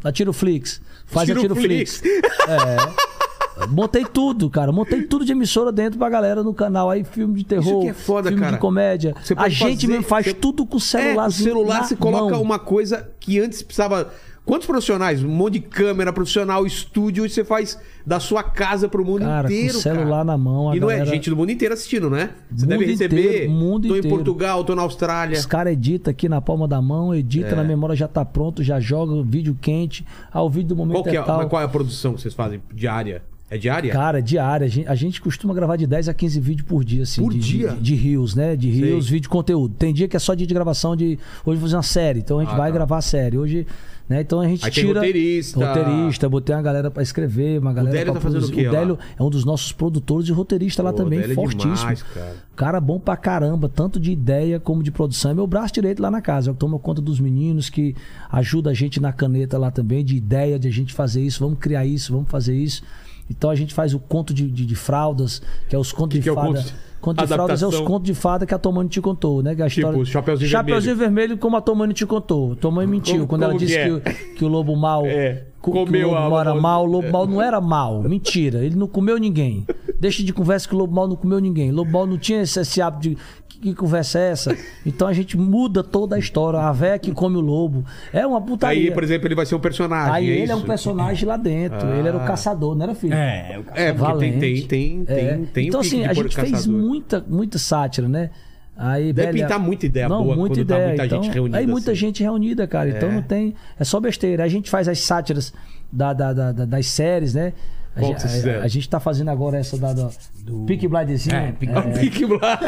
na 0.04 0.12
Tiroflix. 0.12 0.82
Faz 1.06 1.30
a 1.30 1.36
Tiroflix. 1.36 2.02
Tiroflix. 2.02 2.24
É. 2.50 3.14
Montei 3.70 4.04
tudo, 4.06 4.50
cara. 4.50 4.72
Montei 4.72 5.04
tudo 5.04 5.24
de 5.26 5.32
emissora 5.32 5.72
dentro 5.72 5.98
pra 6.00 6.10
galera 6.10 6.44
no 6.44 6.54
canal. 6.54 6.90
Aí 6.90 7.04
filme 7.04 7.36
de 7.36 7.44
terror, 7.46 7.64
Isso 7.66 7.80
que 7.82 7.88
é 7.90 7.94
foda, 7.94 8.30
filme 8.30 8.42
cara. 8.44 8.56
de 8.56 8.60
comédia. 8.62 9.16
A 9.38 9.50
gente 9.50 9.76
fazer- 9.82 9.88
mesmo 9.88 10.04
faz 10.04 10.26
você- 10.26 10.34
tudo 10.34 10.66
com 10.66 10.76
o 10.76 10.80
É, 10.80 10.82
celular. 10.82 11.28
o 11.28 11.32
celular 11.32 11.84
você 11.84 11.96
coloca 11.96 12.38
uma 12.38 12.60
coisa 12.60 13.10
que 13.20 13.40
antes 13.40 13.62
precisava. 13.62 14.12
Quantos 14.46 14.68
profissionais? 14.68 15.24
Um 15.24 15.30
monte 15.30 15.54
de 15.54 15.60
câmera 15.62 16.12
profissional, 16.12 16.66
estúdio, 16.66 17.26
e 17.26 17.30
você 17.30 17.46
faz 17.46 17.80
da 18.06 18.20
sua 18.20 18.44
casa 18.44 18.90
pro 18.90 19.06
mundo 19.06 19.22
Cara, 19.22 19.48
com 19.48 19.54
inteiro. 19.54 19.78
o 19.78 19.82
celular 19.82 20.10
cara. 20.10 20.24
na 20.26 20.38
mão, 20.38 20.76
E 20.76 20.82
não 20.82 20.92
é 20.92 20.98
galera- 20.98 21.16
gente 21.16 21.30
do 21.30 21.36
mundo 21.38 21.50
inteiro 21.50 21.74
assistindo, 21.74 22.10
né? 22.10 22.32
Você 22.52 22.66
Mundo 22.66 22.70
deve 22.78 22.86
receber. 22.92 23.26
inteiro, 23.26 23.52
mundo 23.52 23.88
tô 23.88 23.96
em 23.96 24.00
inteiro. 24.00 24.18
Portugal, 24.18 24.62
tô 24.66 24.76
na 24.76 24.82
Austrália. 24.82 25.40
Os 25.40 25.46
caras 25.46 25.72
editam 25.72 26.12
aqui 26.12 26.28
na 26.28 26.42
palma 26.42 26.68
da 26.68 26.82
mão, 26.82 27.16
edita 27.16 27.50
É. 27.52 27.56
na 27.56 27.64
memória, 27.64 27.96
já 27.96 28.08
tá 28.10 28.26
pronto, 28.26 28.62
já 28.62 28.82
joga 28.82 29.14
o 29.14 29.24
vídeo 29.24 29.58
quente. 29.62 30.06
Ah, 30.30 30.42
o 30.42 30.50
vídeo 30.50 30.68
do 30.68 30.76
momento 30.76 30.96
Qual, 30.96 31.04
que 31.06 31.12
é, 31.12 31.22
é 31.22 31.24
tal. 31.24 31.38
mas 31.38 31.48
qual 31.50 31.62
é 31.62 31.66
a 31.66 31.70
produção 31.70 32.14
que 32.14 32.20
vocês 32.22 32.34
fazem 32.34 32.62
diária? 32.74 33.24
É 33.50 33.58
diária? 33.58 33.92
Cara, 33.94 34.22
diária. 34.22 34.66
A 34.66 34.70
gente, 34.70 34.88
a 34.88 34.96
gente 34.96 35.22
costuma 35.22 35.54
gravar 35.54 35.76
de 35.76 35.86
10 35.86 36.10
a 36.10 36.14
15 36.14 36.40
vídeos 36.40 36.68
por 36.68 36.84
dia, 36.84 37.04
assim. 37.04 37.22
Por 37.22 37.32
de, 37.34 37.40
dia? 37.40 37.70
De, 37.74 37.82
de 37.82 37.96
rios, 37.96 38.34
né? 38.34 38.56
De 38.56 38.70
rios, 38.70 39.08
vídeo 39.10 39.30
conteúdo. 39.30 39.76
Tem 39.78 39.94
dia 39.94 40.08
que 40.08 40.16
é 40.16 40.20
só 40.20 40.34
dia 40.34 40.48
de 40.48 40.54
gravação 40.54 40.96
de. 40.96 41.20
Hoje 41.46 41.60
vou 41.60 41.68
fazer 41.68 41.76
uma 41.76 41.84
série, 41.84 42.20
então 42.20 42.40
a 42.40 42.44
gente 42.44 42.54
Ah, 42.54 42.58
vai 42.58 42.70
tá. 42.72 42.74
gravar 42.76 42.98
a 42.98 43.02
série. 43.02 43.38
Hoje. 43.38 43.68
Né? 44.10 44.20
Então 44.20 44.42
a 44.42 44.48
gente 44.48 44.66
Aí 44.66 44.72
tem 44.72 44.84
tira. 44.86 45.00
roteirista. 45.00 45.66
Roteirista, 45.66 46.28
botei 46.30 46.54
uma 46.54 46.62
galera 46.62 46.92
pra 46.92 47.02
escrever, 47.02 47.60
uma 47.60 47.72
galera 47.72 47.96
Délio 47.96 48.12
pra 48.12 48.20
tá 48.20 48.20
fazendo 48.22 48.40
produzir. 48.42 48.54
o 48.54 48.64
quê 48.64 48.68
O 48.68 48.72
Délio 48.72 48.94
lá? 48.96 49.06
é 49.18 49.24
um 49.24 49.30
dos 49.30 49.46
nossos 49.46 49.72
produtores 49.72 50.28
e 50.28 50.32
roteirista 50.34 50.84
lá 50.84 50.92
Pô, 50.92 50.98
também, 50.98 51.20
Délio 51.20 51.32
é 51.32 51.36
fortíssimo. 51.36 51.76
demais, 51.76 52.04
cara. 52.04 52.36
Cara 52.54 52.82
bom 52.82 53.00
pra 53.00 53.16
caramba, 53.16 53.70
tanto 53.70 54.00
de 54.02 54.12
ideia 54.12 54.60
como 54.60 54.84
de 54.84 54.92
produção. 54.92 55.32
É 55.32 55.34
meu 55.34 55.48
braço 55.48 55.74
direito 55.76 56.02
lá 56.02 56.12
na 56.12 56.22
casa. 56.22 56.50
Eu 56.50 56.54
tomo 56.56 56.78
conta 56.80 57.02
dos 57.02 57.18
meninos 57.20 57.70
que 57.70 57.96
ajuda 58.30 58.72
a 58.72 58.74
gente 58.74 59.00
na 59.00 59.14
caneta 59.14 59.58
lá 59.58 59.72
também, 59.72 60.04
de 60.04 60.18
ideia 60.18 60.60
de 60.60 60.68
a 60.68 60.72
gente 60.72 60.94
fazer 60.94 61.22
isso, 61.22 61.40
vamos 61.40 61.60
criar 61.60 61.86
isso, 61.86 62.12
vamos 62.12 62.30
fazer 62.30 62.56
isso. 62.58 62.84
Então 63.30 63.50
a 63.50 63.56
gente 63.56 63.74
faz 63.74 63.94
o 63.94 64.00
conto 64.00 64.34
de, 64.34 64.48
de- 64.50 64.66
de 64.66 64.76
fraldas, 64.76 65.42
que 65.70 65.76
é 65.76 65.80
os 65.80 65.92
contos 65.92 66.18
que 66.18 66.24
de 66.24 66.30
é 66.30 66.32
o 66.32 66.36
fada. 66.36 66.48
conto? 66.60 66.74
Conto 67.02 67.22
de 67.22 67.28
fraldas 67.28 67.62
é 67.62 67.68
os 67.68 67.80
contos 67.82 68.06
de 68.06 68.14
fada 68.14 68.46
que 68.46 68.54
a 68.54 68.58
Tomani 68.58 68.88
te 68.88 69.02
contou, 69.02 69.44
né? 69.44 69.54
Que 69.56 69.62
é 69.62 69.66
a 69.66 69.70
Tipo, 69.70 69.88
história... 69.88 70.06
Chapeuzinho 70.06 70.50
Chapeuzinho 70.50 70.96
vermelho. 70.96 71.38
como 71.38 71.58
a 71.58 71.62
Tomani 71.62 71.94
te 71.94 72.06
contou. 72.06 72.56
Tomani 72.56 72.90
mentiu 72.90 73.16
Como- 73.16 73.28
quando 73.28 73.44
ela 73.44 73.52
como 73.54 73.60
disse 73.66 73.78
que 73.78 73.84
que, 73.84 74.10
é? 74.10 74.12
o, 74.14 74.36
que 74.36 74.46
o 74.46 74.48
lobo 74.48 74.74
mal 74.78 75.06
É, 75.06 75.44
co- 75.60 75.74
que 75.74 75.80
comeu 75.86 76.12
o 76.12 76.14
lobo 76.14 76.38
a- 76.38 76.42
era 76.42 76.56
mal, 76.56 76.84
o 76.86 76.88
lobo 76.90 77.12
mal 77.12 77.28
não 77.28 77.42
era 77.42 77.60
mal. 77.60 78.02
Mentira, 78.04 78.64
ele 78.64 78.76
não 78.76 78.88
comeu 78.88 79.18
ninguém. 79.18 79.66
Deixa 80.00 80.24
de 80.24 80.32
conversa 80.32 80.68
que 80.68 80.76
o 80.76 80.78
lobo 80.78 80.94
mal 80.96 81.06
não 81.08 81.18
comeu 81.18 81.40
ninguém. 81.40 81.72
O 81.72 81.76
lobo 81.76 81.92
mal 81.92 82.06
não 82.08 82.18
tinha 82.18 82.42
esse, 82.42 82.58
esse 82.60 82.82
hábito 82.82 83.02
de. 83.10 83.18
Que, 83.64 83.74
conversa 83.74 84.20
é 84.20 84.32
essa? 84.32 84.58
Então 84.86 85.08
a 85.08 85.14
gente 85.14 85.38
muda 85.38 85.82
toda 85.84 86.18
a 86.18 86.20
história. 86.20 86.60
A 86.60 86.72
véia 86.74 87.00
que 87.00 87.12
come 87.14 87.38
o 87.38 87.40
lobo. 87.40 87.86
É 88.12 88.28
uma 88.28 88.42
putaria. 88.42 88.90
Aí, 88.90 88.92
por 88.92 89.04
exemplo, 89.04 89.28
ele 89.28 89.36
vai 89.36 89.46
ser 89.46 89.56
um 89.56 89.60
personagem. 89.60 90.14
Aí 90.14 90.30
é 90.30 90.42
ele 90.42 90.52
é 90.52 90.56
um 90.56 90.58
isso? 90.58 90.68
personagem 90.68 91.26
lá 91.28 91.38
dentro. 91.38 91.88
Ele 91.90 92.08
era 92.08 92.18
o 92.18 92.26
caçador, 92.26 92.76
não 92.76 92.84
era 92.84 92.94
filho? 92.94 93.14
É, 93.14 93.58
o 93.58 93.64
cara. 93.64 93.80
É, 93.82 93.94
porque 93.94 94.12
tem, 94.20 94.32
Valente. 94.32 94.40
tem, 94.40 94.66
tem, 94.68 95.04
É. 95.08 95.16
tem, 95.36 95.46
tem 95.46 95.68
então, 95.70 95.80
o 95.80 95.84
pique 95.84 95.96
assim, 95.96 96.06
a 96.06 96.14
gente 96.14 96.36
fez 96.36 96.52
caçador. 96.52 96.78
muita, 96.78 97.26
muita 97.28 97.58
sátira, 97.58 98.08
né? 98.10 98.30
Aí, 98.76 99.14
Deve 99.14 99.32
velha- 99.34 99.44
pintar 99.46 99.60
muita 99.60 99.86
ideia 99.86 100.10
não, 100.10 100.24
boa 100.24 100.36
muita 100.36 100.56
quando 100.56 100.68
tá 100.68 100.76
ideia. 100.76 100.88
muita 100.90 101.06
então, 101.06 101.24
gente 101.24 101.34
reunida 101.34 101.58
Aí 101.60 101.68
muita 101.68 101.92
assim. 101.92 102.00
gente 102.00 102.24
reunida, 102.24 102.68
cara. 102.68 102.90
Então 102.90 103.12
não 103.12 103.22
tem. 103.22 103.54
É 103.80 103.84
só 103.84 104.00
besteira. 104.00 104.44
A 104.44 104.48
gente 104.48 104.70
faz 104.70 104.88
as 104.90 105.00
sátiras 105.00 105.54
da, 105.92 106.12
da- 106.12 106.34
da- 106.34 106.52
da- 106.52 106.66
das 106.66 106.88
séries, 106.88 107.34
né? 107.34 107.54
A, 107.96 108.00
Qual 108.00 108.16
que 108.16 108.22
vocês 108.22 108.34
fizeram? 108.34 108.62
a, 108.62 108.64
a 108.64 108.68
gente 108.68 108.90
tá 108.90 109.00
fazendo 109.00 109.30
agora 109.30 109.58
essa 109.58 109.78
da, 109.78 109.94
da, 109.94 110.10
do 110.44 110.66
Peaky 110.66 110.88
Blindzinho. 110.88 111.36
É, 111.36 111.52
Peaky 111.52 111.74
Ah, 111.78 111.82
Pique 112.00 112.26
Blá. 112.26 112.60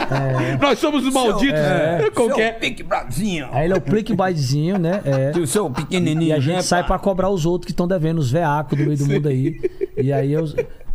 Nós 0.61 0.77
somos 0.79 1.05
os 1.05 1.13
malditos. 1.13 1.59
É. 1.59 2.09
Qualquer. 2.13 2.51
Seu 2.51 2.59
pique 2.59 2.83
brazinho. 2.83 3.47
Aí 3.51 3.65
ele 3.65 3.73
é 3.73 3.77
o 3.77 3.81
Peaky 3.81 4.15
Blindzinho, 4.15 4.77
né? 4.77 5.01
É. 5.03 5.37
O 5.39 5.47
seu 5.47 5.69
pequenininho. 5.69 6.29
E 6.29 6.33
a 6.33 6.39
gente 6.39 6.55
né, 6.55 6.61
sai 6.61 6.83
pra 6.85 6.97
cobrar 6.99 7.29
os 7.29 7.45
outros 7.45 7.65
que 7.65 7.71
estão 7.71 7.87
devendo, 7.87 8.19
os 8.19 8.31
veacos 8.31 8.77
do 8.77 8.83
meio 8.85 8.97
do 8.97 9.05
mundo 9.07 9.27
aí. 9.27 9.59
E 9.97 10.13
aí 10.13 10.31
eu. 10.31 10.45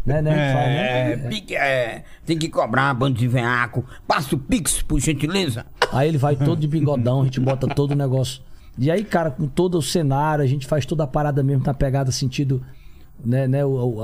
Né, 0.07 0.22
né? 0.22 0.31
gente 0.31 0.53
fala, 0.53 0.64
É, 0.64 1.16
né? 1.16 1.28
pique, 1.28 1.55
é, 1.55 2.05
tem 2.24 2.39
que 2.39 2.49
cobrar, 2.49 2.95
bando 2.95 3.18
de 3.18 3.28
veaco. 3.28 3.85
Passa 4.09 4.35
o 4.35 4.39
pix, 4.39 4.81
por 4.81 4.99
gentileza. 4.99 5.66
Aí 5.93 6.09
ele 6.09 6.16
vai 6.18 6.37
todo 6.37 6.59
de 6.59 6.66
bigodão, 6.66 7.20
a 7.20 7.24
gente 7.24 7.39
bota 7.41 7.66
todo 7.66 7.91
o 7.91 7.95
negócio. 7.95 8.41
E 8.78 8.91
aí, 8.91 9.05
cara, 9.05 9.31
com 9.31 9.47
todo 9.47 9.76
o 9.76 9.83
cenário, 9.83 10.43
a 10.43 10.47
gente 10.47 10.66
faz 10.66 10.87
toda 10.87 11.05
a 11.05 11.07
parada 11.07 11.43
mesmo 11.43 11.62
na 11.66 11.74
pegada 11.74 12.11
sentido. 12.11 12.64
Né, 13.25 13.47
né, 13.49 13.64
o, 13.64 13.71
o- 13.71 14.03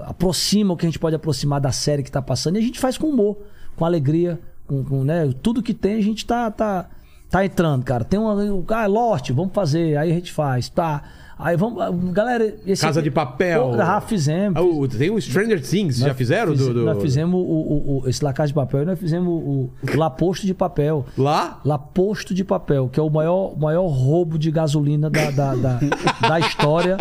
a- 0.00 0.10
aproxima 0.10 0.74
o 0.74 0.76
que 0.76 0.86
a 0.86 0.88
gente 0.88 0.98
pode 0.98 1.16
aproximar 1.16 1.60
da 1.60 1.72
série 1.72 2.02
que 2.02 2.10
tá 2.10 2.22
passando. 2.22 2.56
E 2.56 2.58
a 2.58 2.62
gente 2.62 2.78
faz 2.78 2.96
com 2.96 3.08
humor, 3.08 3.36
com 3.76 3.84
alegria, 3.84 4.38
com, 4.66 4.84
com, 4.84 5.04
né, 5.04 5.30
tudo 5.42 5.62
que 5.62 5.74
tem, 5.74 5.94
a 5.96 6.02
gente 6.02 6.24
tá, 6.24 6.50
tá, 6.50 6.88
tá 7.30 7.44
entrando, 7.44 7.82
cara. 7.84 8.04
Tem 8.04 8.18
uma. 8.20 8.36
Ah, 8.68 8.86
Lost, 8.86 9.30
vamos 9.30 9.52
fazer. 9.52 9.96
Aí 9.96 10.10
a 10.10 10.14
gente 10.14 10.32
faz, 10.32 10.68
tá. 10.68 11.02
Aí 11.38 11.56
vamos. 11.56 12.12
Galera, 12.12 12.54
esse. 12.64 12.82
Casa 12.82 13.02
de 13.02 13.10
Papel. 13.10 13.70
Pô, 13.70 13.76
já 13.76 14.00
fizemos. 14.02 14.56
Ah, 14.56 14.62
o- 14.62 14.86
tem 14.86 15.10
o 15.10 15.20
Stranger 15.20 15.60
Things, 15.60 15.96
já 15.96 16.14
fizeram? 16.14 16.52
Fiz- 16.52 16.64
do, 16.68 16.72
do- 16.74 16.84
Nós 16.84 17.02
fizemos 17.02 17.34
o, 17.40 17.44
o, 17.44 17.98
o- 18.04 18.08
esse 18.08 18.22
Lacaz 18.22 18.50
de 18.50 18.54
Papel 18.54 18.82
e 18.82 18.84
nós 18.84 18.98
fizemos 18.98 19.28
o, 19.28 19.70
o 19.82 19.96
Laposto 19.96 20.46
de 20.46 20.54
Papel. 20.54 21.04
Lá? 21.18 21.60
Laposto 21.64 22.32
de 22.32 22.44
Papel, 22.44 22.88
que 22.88 23.00
é 23.00 23.02
o 23.02 23.10
maior, 23.10 23.58
maior 23.58 23.86
roubo 23.88 24.38
de 24.38 24.52
gasolina 24.52 25.10
da, 25.10 25.30
da, 25.32 25.54
da, 25.56 25.80
da 26.28 26.38
história. 26.38 26.96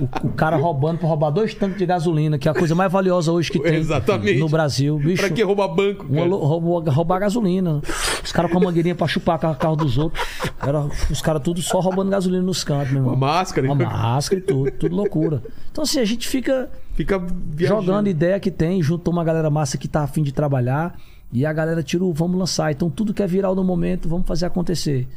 O, 0.00 0.26
o 0.26 0.32
cara 0.32 0.56
roubando 0.56 0.98
pra 0.98 1.08
roubar 1.08 1.30
dois 1.30 1.54
tanques 1.54 1.76
de 1.78 1.84
gasolina, 1.86 2.38
que 2.38 2.48
é 2.48 2.50
a 2.50 2.54
coisa 2.54 2.74
mais 2.74 2.90
valiosa 2.90 3.30
hoje 3.30 3.50
que 3.50 3.58
tem 3.60 3.74
Exatamente. 3.76 4.38
no 4.40 4.48
Brasil. 4.48 4.98
Bicho, 4.98 5.22
Pra 5.22 5.30
que 5.30 5.42
roubar 5.42 5.68
banco, 5.68 6.06
cara? 6.08 6.28
roubou- 6.28 6.82
roubar 6.90 7.18
gasolina. 7.20 7.80
Os 8.24 8.32
caras 8.32 8.50
com 8.50 8.58
a 8.58 8.60
mangueirinha 8.62 8.94
pra 8.94 9.06
chupar 9.06 9.38
carro, 9.38 9.54
carro 9.56 9.76
dos 9.76 9.98
outros. 9.98 10.22
Era, 10.60 10.80
os 11.10 11.20
caras 11.20 11.42
tudo 11.42 11.60
só 11.60 11.80
roubando 11.80 12.10
gasolina 12.10 12.42
nos 12.42 12.64
cantos, 12.64 12.90
meu 12.92 13.02
irmão. 13.02 13.14
Uma 13.14 13.26
máscara. 13.26 13.66
Uma 13.66 13.74
máscara 13.74 14.40
e 14.40 14.44
tudo, 14.44 14.70
tudo 14.72 14.96
loucura. 14.96 15.42
Então, 15.70 15.84
assim, 15.84 16.00
a 16.00 16.04
gente 16.04 16.26
fica 16.26 16.70
Fica 16.94 17.18
viajando. 17.18 17.82
jogando 17.82 18.08
ideia 18.08 18.40
que 18.40 18.50
tem, 18.50 18.82
juntou 18.82 19.12
uma 19.12 19.24
galera 19.24 19.50
massa 19.50 19.76
que 19.76 19.86
tá 19.88 20.02
afim 20.02 20.22
de 20.22 20.32
trabalhar. 20.32 20.96
E 21.32 21.46
a 21.46 21.52
galera 21.52 21.82
tira 21.82 22.04
o 22.04 22.12
vamos 22.12 22.38
lançar. 22.38 22.70
Então, 22.72 22.90
tudo 22.90 23.14
que 23.14 23.22
é 23.22 23.26
viral 23.26 23.54
no 23.54 23.64
momento, 23.64 24.08
vamos 24.08 24.26
fazer 24.26 24.46
acontecer. 24.46 25.08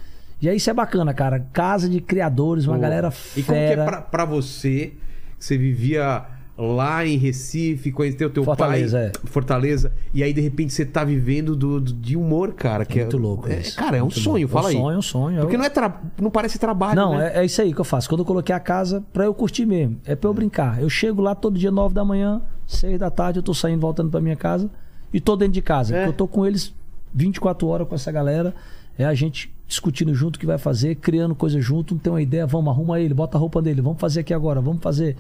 E 0.42 0.50
aí 0.50 0.58
isso 0.58 0.70
é 0.70 0.74
bacana, 0.74 1.14
cara. 1.14 1.40
Casa 1.54 1.88
de 1.90 2.00
criadores, 2.02 2.66
uma 2.68 2.76
Pô. 2.76 2.82
galera 2.82 3.12
E 3.36 3.42
como 3.44 3.58
que 3.58 3.64
é 3.64 3.68
fera. 3.70 3.86
pra, 3.86 4.02
pra 4.02 4.26
você, 4.26 4.94
que 5.40 5.46
você 5.46 5.58
vivia 5.58 6.24
lá 6.58 7.06
em 7.06 7.18
Recife, 7.18 7.92
conheceu 7.92 8.30
teu 8.30 8.44
Fortaleza, 8.44 8.98
pai... 8.98 9.08
é. 9.08 9.28
Fortaleza. 9.28 9.92
E 10.14 10.24
aí, 10.24 10.32
de 10.34 10.40
repente, 10.42 10.72
você 10.74 10.86
tá 10.86 11.04
vivendo 11.04 11.54
do, 11.56 11.82
do- 11.82 11.94
de 11.94 12.16
humor, 12.16 12.54
cara. 12.54 12.86
Que 12.86 13.00
é, 13.00 13.02
muito 13.04 13.18
louco 13.18 13.50
é, 13.50 13.60
isso. 13.60 13.76
Cara, 13.78 13.98
é 13.98 14.02
um 14.02 14.06
Muito 14.06 14.20
sonho, 14.20 14.48
louco. 14.48 14.54
fala 14.54 14.70
é 14.70 14.72
aí. 14.72 14.78
um 14.78 14.82
sonho, 14.82 14.96
é 14.96 14.98
um 14.98 15.02
sonho. 15.02 15.40
Porque 15.42 15.56
Eu- 15.56 15.60
não, 15.60 15.66
é 15.66 15.70
tra... 15.70 16.02
não 16.22 16.32
parece 16.32 16.58
trabalho, 16.60 16.96
Não, 16.96 17.18
né? 17.18 17.32
é, 17.36 17.40
é 17.42 17.46
isso 17.46 17.62
aí 17.62 17.74
que 17.74 17.80
eu 17.82 17.86
faço. 17.86 18.08
Quando 18.08 18.20
eu 18.22 18.26
coloquei 18.26 18.56
a 18.56 18.60
casa, 18.60 19.04
pra 19.12 19.26
eu 19.26 19.34
curtir 19.34 19.66
mesmo. 19.66 19.98
É 20.06 20.16
pra 20.16 20.30
eu 20.30 20.34
brincar. 20.34 20.82
Eu 20.82 20.90
chego 20.90 21.22
lá 21.22 21.34
todo 21.36 21.58
dia, 21.58 21.72
9 21.72 21.94
da 21.94 22.06
manhã, 22.06 22.42
6 22.68 23.00
da 23.00 23.10
tarde, 23.10 23.40
eu 23.40 23.44
tô 23.44 23.54
saindo, 23.54 23.82
voltando 23.82 24.10
pra 24.10 24.22
minha 24.22 24.36
casa. 24.38 24.70
E 25.14 25.20
tô 25.20 25.36
dentro 25.36 25.54
de 25.54 25.62
casa. 25.62 25.96
É. 25.96 26.08
Eu 26.08 26.14
tô 26.14 26.28
com 26.28 26.46
eles 26.46 26.74
24 27.14 27.68
horas 27.68 27.88
com 27.88 27.96
essa 27.96 28.12
galera. 28.12 28.54
É 28.98 29.04
a 29.06 29.14
gente 29.14 29.54
discutindo 29.68 30.14
junto 30.14 30.36
o 30.36 30.40
que 30.40 30.46
vai 30.46 30.58
fazer, 30.58 30.96
criando 30.96 31.34
coisa 31.36 31.60
junto. 31.60 31.94
Não 31.96 32.00
tem 32.00 32.12
uma 32.12 32.22
ideia, 32.22 32.46
vamos, 32.46 32.70
arruma 32.72 33.00
ele, 33.00 33.14
bota 33.14 33.38
a 33.38 33.40
roupa 33.40 33.62
dele, 33.62 33.82
vamos 33.82 34.00
fazer 34.00 34.22
aqui 34.22 34.34
agora, 34.34 34.62
vamos 34.62 34.82
fazer. 34.82 35.16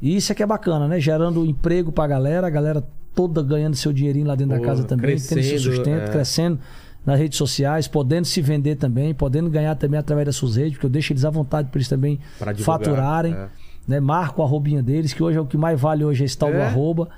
E 0.00 0.16
isso 0.16 0.30
é 0.30 0.34
que 0.34 0.42
é 0.42 0.46
bacana, 0.46 0.86
né? 0.86 1.00
Gerando 1.00 1.44
emprego 1.44 1.90
pra 1.90 2.06
galera, 2.06 2.46
a 2.46 2.50
galera 2.50 2.86
toda 3.14 3.42
ganhando 3.42 3.74
seu 3.74 3.92
dinheirinho 3.92 4.26
lá 4.26 4.34
dentro 4.34 4.54
Pô, 4.54 4.60
da 4.60 4.66
casa 4.66 4.84
também, 4.84 5.16
tendo 5.16 5.42
seu 5.42 5.58
sustento, 5.58 6.02
é. 6.02 6.08
crescendo 6.08 6.58
nas 7.04 7.18
redes 7.18 7.38
sociais, 7.38 7.88
podendo 7.88 8.26
se 8.26 8.40
vender 8.40 8.76
também, 8.76 9.14
podendo 9.14 9.48
ganhar 9.50 9.74
também 9.74 9.98
através 9.98 10.26
das 10.26 10.36
suas 10.36 10.56
redes, 10.56 10.74
porque 10.74 10.86
eu 10.86 10.90
deixo 10.90 11.12
eles 11.12 11.24
à 11.24 11.30
vontade 11.30 11.68
para 11.68 11.78
eles 11.78 11.88
também 11.88 12.20
divulgar, 12.54 12.64
faturarem. 12.64 13.32
é. 13.34 13.48
Né? 13.88 13.98
Marco 14.00 14.42
o 14.42 14.44
arrobinha 14.44 14.82
deles, 14.82 15.14
que 15.14 15.22
hoje 15.22 15.38
é 15.38 15.40
o 15.40 15.46
que 15.46 15.56
mais 15.56 15.80
vale 15.80 16.04
hoje, 16.04 16.22
esse 16.22 16.36
tal 16.36 16.50
do 16.50 16.58
É? 16.58 16.66
arroba. 16.66 17.08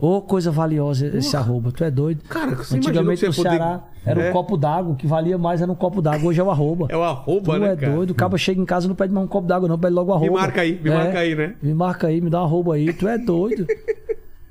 Ô, 0.00 0.22
coisa 0.22 0.50
valiosa 0.50 1.06
esse 1.18 1.36
arroba, 1.36 1.70
tu 1.72 1.84
é 1.84 1.90
doido. 1.90 2.22
Cara, 2.28 2.54
você 2.56 2.76
Antigamente 2.76 3.22
no 3.22 3.28
ia 3.28 3.34
poder- 3.34 3.50
Ceará 3.50 3.84
era 4.04 4.22
É. 4.22 4.30
um 4.30 4.32
copo 4.32 4.56
d'água, 4.56 4.92
o 4.92 4.96
que 4.96 5.06
valia 5.06 5.36
mais 5.36 5.60
era 5.60 5.70
um 5.70 5.74
copo 5.74 6.00
d'água, 6.00 6.28
hoje 6.30 6.40
é 6.40 6.42
o 6.42 6.50
arroba. 6.50 6.86
É 6.88 6.96
o 6.96 7.02
arroba, 7.02 7.54
Tu 7.54 7.58
né, 7.60 7.72
é 7.72 7.76
cara? 7.76 7.92
doido, 7.92 8.10
o 8.10 8.14
cabo 8.14 8.38
chega 8.38 8.60
em 8.60 8.64
casa 8.64 8.86
e 8.86 8.88
não 8.88 8.94
pede 8.94 9.12
mais 9.12 9.26
um 9.26 9.28
copo 9.28 9.46
d'água, 9.46 9.68
não, 9.68 9.78
pede 9.78 9.92
logo 9.92 10.10
o 10.10 10.14
arroba. 10.14 10.32
marca 10.32 10.62
aí, 10.62 10.80
me 10.82 10.90
marca 10.90 11.18
aí, 11.18 11.34
né? 11.34 11.54
Me 11.62 11.74
marca 11.74 12.06
aí, 12.06 12.20
me 12.20 12.30
dá 12.30 12.40
um 12.40 12.44
arroba 12.44 12.74
aí, 12.76 12.92
tu 12.94 13.06
é 13.06 13.18
doido. 13.18 13.66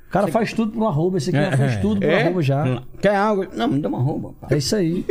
O 0.07 0.11
cara 0.11 0.27
faz 0.27 0.53
tudo 0.53 0.71
pro 0.71 0.85
arroba, 0.87 1.17
esse 1.17 1.29
aqui 1.29 1.39
já 1.51 1.57
faz 1.57 1.77
tudo 1.81 1.99
pro 1.99 2.09
É? 2.09 2.23
arroba 2.23 2.41
já. 2.43 2.83
Quer 3.01 3.15
água? 3.15 3.47
Não, 3.55 3.67
me 3.67 3.79
dá 3.79 3.89
uma 3.89 3.99
roupa. 3.99 4.33
É 4.51 4.57
isso 4.57 4.75
aí. 4.75 5.05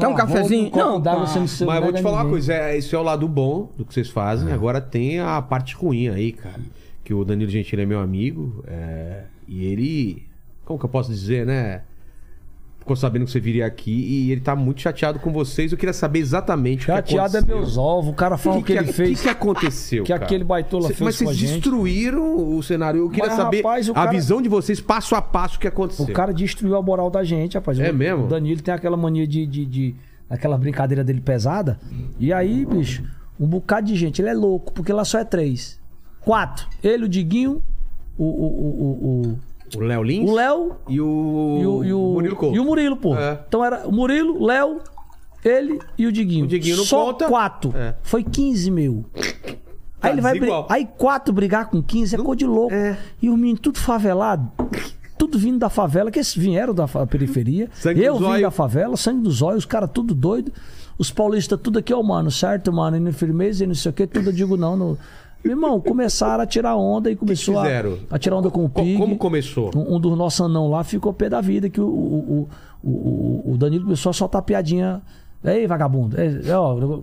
Quer 0.00 0.08
um 0.08 0.14
cafezinho? 0.14 0.70
Um 0.74 0.76
Não, 0.76 1.00
d'água 1.00 1.20
pá. 1.22 1.26
você 1.26 1.38
não 1.38 1.46
se 1.46 1.64
Mas 1.64 1.76
eu 1.76 1.82
vou 1.82 1.92
te 1.92 2.02
falar 2.02 2.16
uma 2.16 2.24
ninguém. 2.24 2.32
coisa, 2.32 2.52
é, 2.54 2.76
esse 2.76 2.94
é 2.94 2.98
o 2.98 3.02
lado 3.02 3.28
bom 3.28 3.70
do 3.76 3.84
que 3.84 3.94
vocês 3.94 4.08
fazem. 4.10 4.52
Agora 4.52 4.80
tem 4.80 5.20
a 5.20 5.40
parte 5.40 5.74
ruim 5.76 6.08
aí, 6.08 6.32
cara. 6.32 6.60
Que 7.06 7.14
o 7.14 7.24
Danilo 7.24 7.48
Gentili 7.48 7.82
é 7.82 7.86
meu 7.86 8.00
amigo. 8.00 8.64
é, 8.66 9.22
e 9.46 9.64
ele. 9.64 10.26
Como 10.64 10.76
que 10.76 10.84
eu 10.84 10.88
posso 10.88 11.08
dizer, 11.08 11.46
né? 11.46 11.82
Ficou 12.80 12.96
sabendo 12.96 13.24
que 13.26 13.30
você 13.30 13.38
viria 13.38 13.64
aqui 13.64 13.92
e 13.92 14.32
ele 14.32 14.40
tá 14.40 14.56
muito 14.56 14.80
chateado 14.80 15.20
com 15.20 15.32
vocês. 15.32 15.70
Eu 15.70 15.78
queria 15.78 15.92
saber 15.92 16.18
exatamente 16.18 16.78
o 16.82 16.86
que 16.86 16.92
Chateado 16.92 17.36
é 17.36 17.38
aconteceu. 17.38 17.56
meus 17.58 17.76
ovos, 17.78 18.10
o 18.10 18.14
cara 18.14 18.36
fala 18.36 18.58
o 18.58 18.62
que, 18.64 18.72
ele 18.72 18.92
fez. 18.92 19.10
O 19.10 19.14
que, 19.14 19.22
que 19.22 19.28
aconteceu? 19.28 20.02
que 20.02 20.12
cara? 20.12 20.24
aquele 20.24 20.42
baitola 20.42 20.88
Cê- 20.88 20.94
fez 20.94 21.00
Mas 21.00 21.14
vocês 21.16 21.36
gente. 21.36 21.52
destruíram 21.54 22.56
o 22.56 22.60
cenário. 22.62 22.98
Eu 23.02 23.08
queria 23.08 23.26
Mas, 23.28 23.36
saber 23.36 23.58
rapaz, 23.58 23.88
a 23.88 23.92
cara- 23.94 24.10
visão 24.10 24.42
de 24.42 24.48
vocês, 24.48 24.80
passo 24.80 25.14
a 25.14 25.22
passo, 25.22 25.58
o 25.58 25.60
que 25.60 25.68
aconteceu. 25.68 26.04
O 26.06 26.12
cara 26.12 26.32
destruiu 26.34 26.74
a 26.76 26.82
moral 26.82 27.08
da 27.08 27.22
gente, 27.22 27.54
rapaz. 27.54 27.78
É 27.78 27.90
O- 27.90 27.94
mesmo? 27.94 28.24
O 28.24 28.28
Danilo 28.28 28.60
tem 28.60 28.74
aquela 28.74 28.96
mania 28.96 29.26
de, 29.28 29.46
de, 29.46 29.64
de- 29.64 29.94
aquela 30.28 30.58
brincadeira 30.58 31.04
dele 31.04 31.20
pesada. 31.20 31.78
E 32.18 32.32
aí, 32.32 32.64
bicho, 32.66 33.04
um 33.38 33.46
bocado 33.46 33.86
de 33.86 33.94
gente. 33.96 34.20
Ele 34.20 34.28
é 34.28 34.34
louco, 34.34 34.72
porque 34.72 34.92
lá 34.92 35.04
só 35.04 35.18
é 35.20 35.24
três. 35.24 35.80
Quatro. 36.26 36.66
Ele, 36.82 37.04
o 37.04 37.08
Diguinho, 37.08 37.62
o, 38.18 38.24
o, 38.24 39.22
o, 39.76 39.78
O 39.78 39.80
Léo 39.80 40.00
o, 40.00 40.02
Lins 40.02 40.28
o 40.28 40.34
Léo 40.34 40.72
e 40.88 41.00
o, 41.00 41.58
e 41.60 41.66
o, 41.66 41.84
e 41.84 41.92
o 41.94 41.98
Murilo 42.14 42.36
Couto. 42.36 42.56
E 42.56 42.58
o 42.60 42.64
Murilo, 42.64 42.96
pô. 42.96 43.14
É. 43.16 43.40
Então 43.46 43.64
era 43.64 43.86
o 43.86 43.92
Murilo, 43.92 44.44
Léo, 44.44 44.80
ele 45.44 45.78
e 45.96 46.04
o 46.04 46.10
Diguinho. 46.10 46.44
O 46.44 46.48
Diguinho 46.48 46.78
não 46.78 46.84
Só 46.84 47.06
conta. 47.06 47.28
quatro. 47.28 47.72
É. 47.76 47.94
Foi 48.02 48.24
15 48.24 48.70
mil. 48.72 49.04
Tá 49.14 50.08
Aí 50.08 50.12
ele 50.14 50.20
vai 50.20 50.32
bri- 50.32 50.40
desigual. 50.40 50.66
Aí 50.68 50.84
quatro 50.98 51.32
brigar 51.32 51.70
com 51.70 51.80
15 51.80 52.16
é 52.16 52.18
cor 52.18 52.34
de 52.34 52.44
louco. 52.44 52.74
é. 52.74 52.98
E 53.22 53.30
os 53.30 53.36
meninos 53.38 53.60
tudo 53.60 53.78
favelado. 53.78 54.50
Tudo 55.16 55.38
vindo 55.38 55.58
da 55.60 55.70
favela, 55.70 56.10
que 56.10 56.18
eles 56.18 56.34
vieram 56.34 56.74
da 56.74 56.86
periferia. 57.06 57.70
Sangue 57.72 58.02
eu 58.04 58.18
vim 58.18 58.42
da 58.42 58.50
favela, 58.50 58.96
sangue 58.98 59.22
dos 59.22 59.40
olhos, 59.40 59.60
os 59.60 59.64
caras 59.64 59.88
tudo 59.94 60.12
doido. 60.14 60.52
Os 60.98 61.10
paulistas 61.10 61.58
tudo 61.62 61.78
aqui, 61.78 61.94
ó, 61.94 62.02
mano, 62.02 62.30
certo, 62.30 62.70
mano? 62.72 62.96
E 62.96 63.00
no 63.00 63.12
firmeza 63.12 63.64
e 63.64 63.66
não 63.66 63.74
sei 63.74 63.90
o 63.90 63.94
que, 63.94 64.06
tudo 64.06 64.28
eu 64.28 64.32
digo 64.32 64.56
não. 64.58 64.76
No... 64.76 64.98
Meu 65.46 65.52
irmão, 65.56 65.80
começaram 65.80 66.42
a 66.42 66.46
tirar 66.46 66.76
onda 66.76 67.10
e 67.10 67.14
começou 67.14 67.58
a, 67.58 67.62
fizeram? 67.62 67.98
a 68.10 68.18
tirar 68.18 68.36
onda 68.36 68.50
com 68.50 68.64
o 68.64 68.68
Pig. 68.68 68.96
como 68.96 69.16
começou? 69.16 69.70
Um, 69.76 69.94
um 69.94 70.00
dos 70.00 70.18
nossos 70.18 70.40
anão 70.40 70.68
lá 70.68 70.82
ficou 70.82 71.12
pé 71.12 71.28
da 71.28 71.40
vida, 71.40 71.68
que 71.68 71.80
o, 71.80 71.86
o, 71.86 72.48
o, 72.82 72.88
o, 72.88 73.52
o 73.52 73.56
Danilo 73.56 73.84
começou 73.84 74.10
a 74.10 74.12
soltar 74.12 74.42
piadinha. 74.42 75.00
Ei, 75.44 75.66
vagabundo. 75.66 76.20
Ei, 76.20 76.50
ó, 76.50 77.00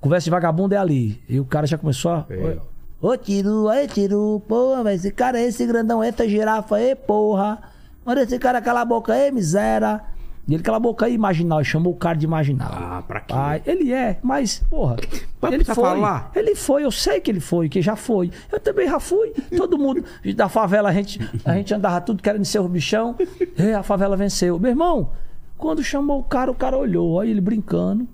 conversa 0.00 0.24
de 0.24 0.30
vagabundo 0.30 0.74
é 0.74 0.78
ali. 0.78 1.18
E 1.28 1.40
o 1.40 1.44
cara 1.46 1.66
já 1.66 1.78
começou 1.78 2.10
a. 2.10 2.26
Ei. 2.28 2.58
Ô, 3.00 3.16
tiro, 3.16 3.68
aí, 3.68 3.86
tiro, 3.86 4.42
porra, 4.46 4.84
mas 4.84 5.04
esse 5.04 5.14
cara, 5.14 5.40
esse 5.40 5.64
grandão, 5.64 6.02
essa 6.02 6.28
girafa 6.28 6.76
aí, 6.76 6.94
porra. 6.94 7.58
Manda 8.04 8.22
esse 8.22 8.38
cara 8.38 8.60
calar 8.60 8.82
a 8.82 8.84
boca 8.84 9.12
aí, 9.12 9.30
miséria. 9.30 10.02
E 10.48 10.54
ele 10.54 10.62
cala 10.62 10.78
a 10.78 10.80
boca 10.80 11.04
aí, 11.04 11.12
imaginal, 11.12 11.62
chamou 11.62 11.92
o 11.92 11.96
cara 11.96 12.16
de 12.16 12.24
imaginal. 12.24 12.70
Ah, 12.72 13.02
pra 13.06 13.20
quê? 13.20 13.34
Ai, 13.36 13.62
ele 13.66 13.92
é, 13.92 14.18
mas, 14.22 14.64
porra, 14.70 14.96
Mas 15.42 15.52
ele 15.52 15.62
foi. 15.62 15.74
falar? 15.74 16.32
Ele 16.34 16.54
foi, 16.54 16.84
eu 16.86 16.90
sei 16.90 17.20
que 17.20 17.30
ele 17.30 17.38
foi, 17.40 17.68
que 17.68 17.82
já 17.82 17.94
foi. 17.94 18.30
Eu 18.50 18.58
também 18.58 18.88
já 18.88 18.98
fui. 18.98 19.34
Todo 19.54 19.76
mundo 19.76 20.02
da 20.34 20.48
favela, 20.48 20.88
a 20.88 20.92
gente, 20.92 21.20
a 21.44 21.52
gente 21.52 21.74
andava 21.74 22.00
tudo 22.00 22.22
querendo 22.22 22.46
ser 22.46 22.60
o 22.60 22.68
bichão. 22.68 23.14
E 23.58 23.72
a 23.74 23.82
favela 23.82 24.16
venceu. 24.16 24.58
Meu 24.58 24.70
irmão, 24.70 25.10
quando 25.58 25.82
chamou 25.84 26.20
o 26.20 26.24
cara, 26.24 26.50
o 26.50 26.54
cara 26.54 26.78
olhou, 26.78 27.20
aí 27.20 27.30
ele 27.30 27.42
brincando 27.42 28.08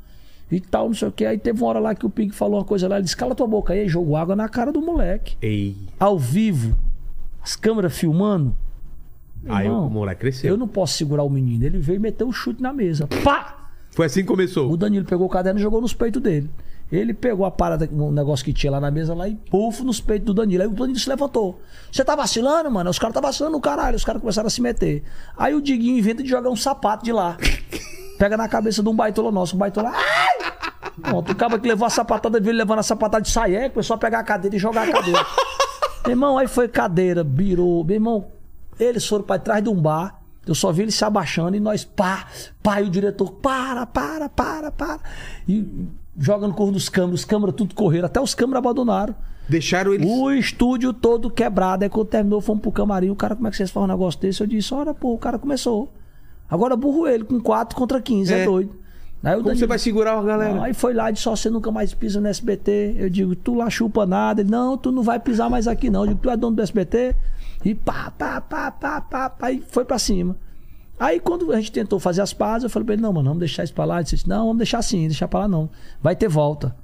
e 0.50 0.58
tal, 0.60 0.88
não 0.88 0.94
sei 0.94 1.06
o 1.08 1.12
que. 1.12 1.24
Aí 1.24 1.38
teve 1.38 1.62
uma 1.62 1.68
hora 1.68 1.78
lá 1.78 1.94
que 1.94 2.04
o 2.04 2.10
Pig 2.10 2.34
falou 2.34 2.58
uma 2.58 2.64
coisa 2.64 2.88
lá, 2.88 2.96
ele 2.96 3.04
disse: 3.04 3.16
cala 3.16 3.34
tua 3.36 3.46
boca 3.46 3.72
aí, 3.74 3.86
jogou 3.88 4.16
água 4.16 4.34
na 4.34 4.48
cara 4.48 4.72
do 4.72 4.82
moleque. 4.82 5.36
Ei. 5.40 5.76
Ao 6.00 6.18
vivo, 6.18 6.76
as 7.40 7.54
câmeras 7.54 7.96
filmando. 7.96 8.56
Aí 9.48 9.66
Irmão, 9.66 9.86
o 9.86 9.90
moleque 9.90 10.20
cresceu. 10.20 10.50
Eu 10.50 10.56
não 10.56 10.68
posso 10.68 10.96
segurar 10.96 11.22
o 11.22 11.30
menino. 11.30 11.64
Ele 11.64 11.78
veio 11.78 11.96
e 11.96 12.00
meteu 12.00 12.28
o 12.28 12.32
chute 12.32 12.62
na 12.62 12.72
mesa. 12.72 13.06
Pá! 13.22 13.68
Foi 13.90 14.06
assim 14.06 14.20
que 14.20 14.26
começou. 14.26 14.70
O 14.70 14.76
Danilo 14.76 15.04
pegou 15.04 15.26
o 15.26 15.30
caderno 15.30 15.60
e 15.60 15.62
jogou 15.62 15.80
nos 15.80 15.94
peitos 15.94 16.20
dele. 16.20 16.50
Ele 16.90 17.14
pegou 17.14 17.46
a 17.46 17.50
parada, 17.50 17.88
um 17.92 18.10
negócio 18.10 18.44
que 18.44 18.52
tinha 18.52 18.70
lá 18.70 18.80
na 18.80 18.90
mesa 18.90 19.14
lá 19.14 19.28
e 19.28 19.34
pufo 19.34 19.84
nos 19.84 20.00
peitos 20.00 20.26
do 20.26 20.34
Danilo. 20.34 20.62
Aí 20.62 20.68
o 20.68 20.72
Danilo 20.72 20.98
se 20.98 21.08
levantou. 21.08 21.60
Você 21.90 22.04
tá 22.04 22.14
vacilando, 22.14 22.70
mano? 22.70 22.90
Os 22.90 22.98
caras 22.98 23.14
tá 23.14 23.20
vacilando 23.20 23.56
no 23.56 23.60
caralho. 23.60 23.96
Os 23.96 24.04
caras 24.04 24.20
começaram 24.20 24.46
a 24.46 24.50
se 24.50 24.60
meter. 24.60 25.02
Aí 25.36 25.54
o 25.54 25.60
Diguinho 25.60 25.98
inventa 25.98 26.22
de 26.22 26.28
jogar 26.28 26.50
um 26.50 26.56
sapato 26.56 27.04
de 27.04 27.12
lá. 27.12 27.36
Pega 28.18 28.36
na 28.36 28.48
cabeça 28.48 28.82
de 28.82 28.88
um 28.88 28.94
baitola 28.94 29.30
nosso. 29.30 29.56
Um 29.56 29.58
baitola. 29.58 29.90
Ai! 29.90 30.52
Pronto, 31.00 31.32
o 31.32 31.34
cara 31.34 31.58
que 31.58 31.66
levou 31.66 31.86
a 31.86 31.90
sapatada, 31.90 32.38
viu 32.38 32.50
ele 32.50 32.58
levando 32.58 32.78
a 32.78 32.82
sapatada 32.82 33.22
de 33.22 33.30
saia, 33.30 33.68
começou 33.68 33.94
a 33.94 33.98
pegar 33.98 34.20
a 34.20 34.24
cadeira 34.24 34.54
e 34.54 34.58
jogar 34.58 34.88
a 34.88 34.92
cadeira. 34.92 35.26
Meu 36.04 36.10
irmão, 36.12 36.38
aí 36.38 36.46
foi 36.46 36.68
cadeira, 36.68 37.24
virou. 37.24 37.84
Meu 37.84 37.96
irmão, 37.96 38.26
eles 38.78 39.06
foram 39.06 39.24
pra 39.24 39.38
trás 39.38 39.62
de 39.62 39.68
um 39.68 39.80
bar. 39.80 40.20
Eu 40.46 40.54
só 40.54 40.70
vi 40.70 40.82
eles 40.82 40.94
se 40.94 41.04
abaixando 41.04 41.56
e 41.56 41.60
nós, 41.60 41.84
pá, 41.84 42.26
pá, 42.62 42.80
e 42.80 42.84
o 42.86 42.90
diretor, 42.90 43.30
para, 43.32 43.86
para, 43.86 44.28
para, 44.28 44.70
para. 44.70 45.00
E 45.48 45.66
joga 46.18 46.46
no 46.46 46.52
corro 46.54 46.70
dos 46.72 46.88
câmeras, 46.90 47.20
os 47.20 47.24
câmeras 47.24 47.54
tudo 47.54 47.74
correram, 47.74 48.06
até 48.06 48.20
os 48.20 48.34
câmeras 48.34 48.58
abandonaram. 48.58 49.14
Deixaram 49.48 49.92
eles. 49.94 50.06
O 50.08 50.30
estúdio 50.30 50.92
todo 50.92 51.30
quebrado. 51.30 51.82
Aí 51.84 51.90
quando 51.90 52.08
terminou, 52.08 52.40
fomos 52.40 52.62
pro 52.62 52.72
camarim. 52.72 53.10
O 53.10 53.16
cara, 53.16 53.34
como 53.34 53.46
é 53.46 53.50
que 53.50 53.56
vocês 53.56 53.70
fazem 53.70 53.84
um 53.88 53.92
negócio 53.92 54.20
desse? 54.20 54.40
Eu 54.40 54.46
disse, 54.46 54.72
olha, 54.72 54.94
pô, 54.94 55.12
o 55.14 55.18
cara 55.18 55.38
começou. 55.38 55.92
Agora 56.50 56.76
burro 56.76 57.06
ele, 57.06 57.24
com 57.24 57.40
4 57.40 57.76
contra 57.76 58.00
15, 58.00 58.32
é, 58.32 58.40
É. 58.40 58.44
doido. 58.44 58.70
Aí 59.22 59.32
Como 59.32 59.44
Danilo- 59.44 59.58
você 59.60 59.66
vai 59.66 59.78
segurar 59.78 60.18
a 60.18 60.22
galera? 60.22 60.54
não, 60.54 60.62
aí 60.62 60.74
foi 60.74 60.92
lá 60.92 61.08
e 61.08 61.14
disse, 61.14 61.26
ó, 61.28 61.34
você 61.34 61.48
nunca 61.48 61.70
mais 61.70 61.94
pisa 61.94 62.20
no 62.20 62.28
SBT. 62.28 62.96
Eu 62.98 63.08
digo, 63.08 63.34
tu 63.34 63.54
lá 63.54 63.70
chupa 63.70 64.04
nada. 64.04 64.42
Ele, 64.42 64.50
não, 64.50 64.76
tu 64.76 64.92
não 64.92 65.02
vai 65.02 65.18
pisar 65.18 65.48
mais 65.48 65.66
aqui 65.66 65.88
não. 65.88 66.02
Eu 66.02 66.08
digo, 66.08 66.20
tu 66.20 66.28
é 66.28 66.36
dono 66.36 66.54
do 66.56 66.60
SBT? 66.62 67.14
E 67.64 67.74
pá, 67.74 68.12
pá, 68.16 68.40
pá, 68.40 68.70
pá, 68.70 69.00
pá, 69.00 69.30
pá, 69.30 69.52
e 69.52 69.60
foi 69.60 69.84
pra 69.84 69.98
cima. 69.98 70.36
Aí 70.98 71.18
quando 71.18 71.50
a 71.52 71.56
gente 71.56 71.72
tentou 71.72 71.98
fazer 71.98 72.20
as 72.20 72.32
pazes, 72.32 72.64
eu 72.64 72.70
falei 72.70 72.84
pra 72.84 72.94
ele, 72.94 73.02
não, 73.02 73.12
mano, 73.12 73.28
vamos 73.30 73.40
deixar 73.40 73.64
isso 73.64 73.74
pra 73.74 73.84
lá. 73.84 73.96
Ele 73.96 74.04
disse, 74.04 74.28
não, 74.28 74.46
vamos 74.46 74.58
deixar 74.58 74.78
assim, 74.78 75.06
deixar 75.06 75.28
pra 75.28 75.40
lá 75.40 75.48
não. 75.48 75.68
Vai 76.00 76.14
ter 76.14 76.28
volta. 76.28 76.76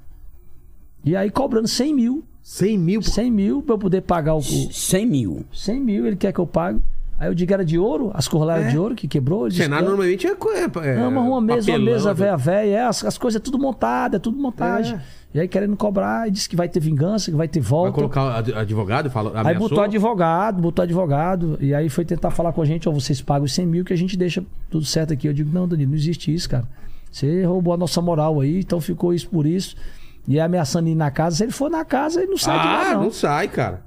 E 1.03 1.15
aí 1.15 1.29
cobrando 1.29 1.67
100 1.67 1.93
mil, 1.93 2.23
100 2.41 2.77
mil. 2.77 3.01
100 3.01 3.31
mil 3.31 3.61
pra 3.61 3.75
eu 3.75 3.79
poder 3.79 4.01
pagar 4.01 4.35
o... 4.35 4.39
o 4.39 4.41
100 4.43 5.05
mil. 5.05 5.45
100 5.53 5.79
mil, 5.79 6.05
ele 6.05 6.15
quer 6.15 6.33
que 6.33 6.39
eu 6.39 6.47
pague. 6.47 6.81
Aí 7.17 7.29
eu 7.29 7.35
digo, 7.35 7.53
era 7.53 7.63
de 7.63 7.77
ouro, 7.77 8.09
as 8.15 8.27
correladas 8.27 8.71
de 8.71 8.79
ouro 8.79 8.95
que 8.95 9.07
quebrou. 9.07 9.43
Ele 9.43 9.51
disse, 9.51 9.61
Cenário 9.61 9.87
normalmente 9.87 10.25
é. 10.25 10.31
é, 10.31 10.89
é 10.89 10.95
Não, 10.95 11.11
mas 11.11 11.23
uma 11.23 11.39
mesa, 11.39 11.69
uma 11.71 11.77
papelão, 11.77 11.93
mesa 11.93 12.09
né? 12.09 12.13
velha, 12.15 12.37
velha, 12.37 12.75
é, 12.77 12.83
as, 12.83 13.05
as 13.05 13.17
coisas 13.17 13.39
é 13.39 13.43
tudo 13.43 13.59
montada, 13.59 14.17
é 14.17 14.19
tudo 14.19 14.39
montagem. 14.39 14.95
É. 14.95 15.01
E 15.33 15.39
aí 15.39 15.47
querendo 15.47 15.77
cobrar, 15.77 16.27
e 16.27 16.31
disse 16.31 16.49
que 16.49 16.55
vai 16.57 16.67
ter 16.67 16.79
vingança, 16.81 17.31
que 17.31 17.37
vai 17.37 17.47
ter 17.47 17.61
Vai 17.61 17.69
volta. 17.69 17.91
colocar 17.93 18.37
ad- 18.39 18.53
advogado? 18.53 19.09
Fala, 19.09 19.31
Aí 19.47 19.55
botou 19.57 19.81
advogado, 19.81 20.61
botou 20.61 20.83
advogado, 20.83 21.57
e 21.61 21.73
aí 21.73 21.87
foi 21.87 22.03
tentar 22.03 22.31
falar 22.31 22.51
com 22.51 22.61
a 22.61 22.65
gente, 22.65 22.89
ó, 22.89 22.91
vocês 22.91 23.21
pagam 23.21 23.45
os 23.45 23.53
100 23.53 23.65
mil 23.65 23.85
que 23.85 23.93
a 23.93 23.95
gente 23.97 24.17
deixa 24.17 24.43
tudo 24.69 24.83
certo 24.85 25.13
aqui. 25.13 25.27
Eu 25.27 25.33
digo, 25.33 25.49
não, 25.53 25.65
Danilo, 25.67 25.91
não 25.91 25.97
existe 25.97 26.33
isso, 26.33 26.49
cara. 26.49 26.65
Você 27.09 27.43
roubou 27.45 27.73
a 27.73 27.77
nossa 27.77 28.01
moral 28.01 28.41
aí, 28.41 28.59
então 28.59 28.81
ficou 28.81 29.13
isso 29.13 29.29
por 29.29 29.45
isso. 29.45 29.75
E 30.27 30.37
é 30.37 30.41
ameaçando 30.41 30.87
ir 30.89 30.95
na 30.95 31.09
casa, 31.09 31.37
se 31.37 31.43
ele 31.43 31.51
for 31.51 31.69
na 31.69 31.83
casa, 31.85 32.21
ele 32.21 32.31
não 32.31 32.37
sai 32.37 32.59
de 32.59 32.67
Ah, 32.67 32.71
lá, 32.89 32.93
não. 32.95 33.03
não. 33.03 33.11
sai, 33.11 33.47
cara. 33.47 33.81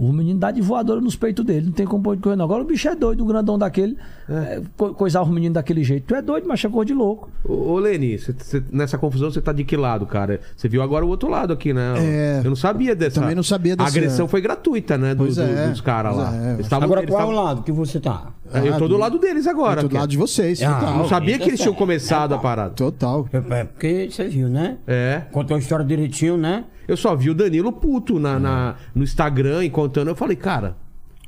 O 0.00 0.12
menino 0.14 0.40
dá 0.40 0.50
de 0.50 0.62
voadora 0.62 0.98
nos 1.00 1.14
peitos 1.14 1.44
dele, 1.44 1.66
não 1.66 1.72
tem 1.72 1.86
como 1.86 2.02
pôr 2.02 2.16
de 2.16 2.22
correr, 2.22 2.34
não. 2.36 2.46
Agora 2.46 2.62
o 2.62 2.66
bicho 2.66 2.88
é 2.88 2.94
doido, 2.96 3.22
o 3.22 3.26
grandão 3.26 3.58
daquele, 3.58 3.98
é, 4.28 4.62
co- 4.76 4.94
coisar 4.94 5.20
os 5.22 5.28
meninos 5.28 5.52
daquele 5.54 5.84
jeito. 5.84 6.04
Tu 6.06 6.14
é 6.14 6.22
doido, 6.22 6.48
mas 6.48 6.64
é 6.64 6.68
cor 6.70 6.84
de 6.86 6.94
louco. 6.94 7.28
Ô, 7.44 7.72
ô 7.72 7.78
Leni, 7.78 8.18
cê- 8.18 8.34
cê- 8.38 8.62
nessa 8.72 8.96
confusão 8.96 9.30
você 9.30 9.42
tá 9.42 9.52
de 9.52 9.62
que 9.62 9.76
lado, 9.76 10.06
cara? 10.06 10.40
Você 10.56 10.68
viu 10.68 10.82
agora 10.82 11.04
o 11.04 11.08
outro 11.08 11.28
lado 11.28 11.52
aqui, 11.52 11.72
né? 11.74 11.92
É. 11.98 12.40
Eu 12.42 12.48
não 12.48 12.56
sabia 12.56 12.96
dessa. 12.96 13.20
Também 13.20 13.34
não 13.36 13.42
sabia 13.42 13.76
dessa- 13.76 13.88
A 13.88 13.92
agressão 13.92 14.26
foi 14.26 14.40
gratuita, 14.40 14.96
né? 14.96 15.10
Do, 15.14 15.18
Pois 15.24 15.36
do- 15.36 15.42
é, 15.42 15.68
dos 15.68 15.82
caras 15.82 16.16
lá. 16.16 16.34
é. 16.34 16.62
Tavam- 16.62 16.84
Agora 16.86 17.06
qual 17.06 17.20
é 17.20 17.24
o 17.24 17.26
tavam- 17.28 17.44
lado 17.44 17.62
que 17.62 17.70
você 17.72 18.00
tá? 18.00 18.28
Eu 18.52 18.78
tô 18.78 18.88
do 18.88 18.96
lado 18.96 19.18
deles 19.18 19.46
agora. 19.46 19.80
Eu 19.80 19.84
tô 19.84 19.88
do 19.90 19.96
lado 20.00 20.08
de 20.10 20.16
vocês, 20.16 20.60
Ah, 20.62 20.74
total. 20.80 20.96
Não 20.98 21.08
sabia 21.08 21.38
que 21.38 21.48
eles 21.48 21.60
tinham 21.60 21.74
É, 21.74 21.76
começado 21.76 22.32
é, 22.32 22.36
a 22.36 22.40
parada. 22.40 22.70
Total. 22.74 23.28
É, 23.32 23.36
é 23.60 23.64
porque 23.64 24.08
você 24.10 24.26
viu, 24.26 24.48
né? 24.48 24.78
É. 24.86 25.22
Contou 25.30 25.56
a 25.56 25.60
história 25.60 25.84
direitinho, 25.84 26.36
né? 26.36 26.64
Eu 26.90 26.96
só 26.96 27.14
vi 27.14 27.30
o 27.30 27.34
Danilo 27.34 27.72
puto 27.72 28.18
na, 28.18 28.38
na- 28.38 28.74
no 28.94 29.02
Instagram 29.04 29.64
e 29.64 29.70
contando. 29.70 30.08
Eu 30.08 30.16
falei, 30.16 30.36
cara, 30.36 30.76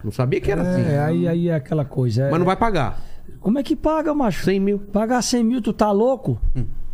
não 0.03 0.11
sabia 0.13 0.41
que 0.41 0.51
era 0.51 0.63
assim. 0.63 0.83
É, 0.83 0.99
aí, 1.01 1.29
aí 1.29 1.49
é 1.49 1.55
aquela 1.55 1.85
coisa. 1.85 2.25
é- 2.25 2.31
Mas 2.31 2.39
não 2.39 2.47
vai 2.47 2.57
pagar. 2.57 3.01
Como 3.41 3.59
é 3.59 3.63
que 3.63 3.75
paga, 3.77 4.13
macho? 4.15 4.45
100 4.45 4.61
mil. 4.61 4.79
Pagar 4.79 5.23
100 5.23 5.45
mil, 5.45 5.63
tu 5.63 5.73
tá 5.73 5.91
louco? 5.93 6.39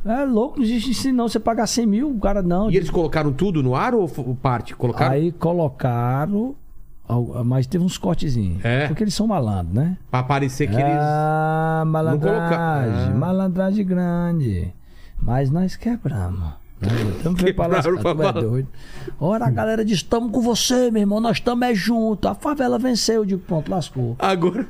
É 0.05 0.25
louco, 0.25 0.59
não 0.59 0.65
existe 0.65 0.93
isso 0.93 1.13
não. 1.13 1.29
Você 1.29 1.39
pagar 1.41 1.67
100 1.67 1.87
mil, 1.87 2.11
o 2.11 2.19
cara 2.21 2.43
não. 2.43 2.71
E 2.71 2.77
eles 2.77 2.89
colocaram 2.91 3.33
tudo 3.33 3.63
no 3.63 3.75
ar 3.75 3.95
ou 3.95 4.09
parte? 4.41 4.75
Colocaram? 4.75 5.13
Aí 5.15 5.33
colocaram 5.33 6.55
Mas 7.45 7.67
teve 7.67 7.83
uns 7.85 7.97
cortezinhos. 7.97 8.63
É? 8.65 8.87
Porque 8.87 9.03
eles 9.03 9.15
são 9.15 9.27
malandros, 9.27 9.75
né? 9.75 9.97
Pra 10.11 10.23
parecer 10.23 10.67
que 10.69 10.77
eles. 10.77 10.93
Ah, 11.01 11.83
malandragem. 11.87 12.39
colocar- 12.39 13.09
Ah. 13.09 13.15
Malandragem 13.17 13.85
grande. 13.87 14.73
Mas 15.21 15.51
nós 15.51 15.75
quebramos. 15.75 16.53
Estamos 16.81 17.43
é 17.43 18.03
falar. 18.03 18.33
doido. 18.33 18.69
Ora, 19.21 19.47
a 19.47 19.51
galera 19.51 19.85
diz: 19.85 19.97
estamos 19.99 20.31
com 20.33 20.41
você, 20.41 20.91
meu 20.91 21.03
irmão. 21.03 21.21
Nós 21.21 21.39
estamos 21.39 21.67
é 21.67 21.75
junto. 21.75 22.29
A 22.29 22.35
favela 22.35 22.79
venceu. 22.79 23.17
Eu 23.17 23.25
digo: 23.25 23.43
pronto, 23.43 23.71
lascou. 23.71 24.15
Agora. 24.19 24.67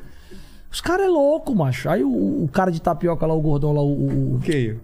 Os 0.70 0.80
caras 0.80 1.06
é 1.06 1.08
louco, 1.08 1.54
macho. 1.54 1.88
Aí 1.88 2.04
o, 2.04 2.08
o 2.44 2.48
cara 2.52 2.70
de 2.70 2.80
tapioca 2.80 3.24
lá, 3.26 3.34
o 3.34 3.40
gordão 3.40 3.72
lá, 3.72 3.80
o. 3.80 3.86
o- 3.86 4.34
o- 4.36 4.40
Quem? 4.40 4.76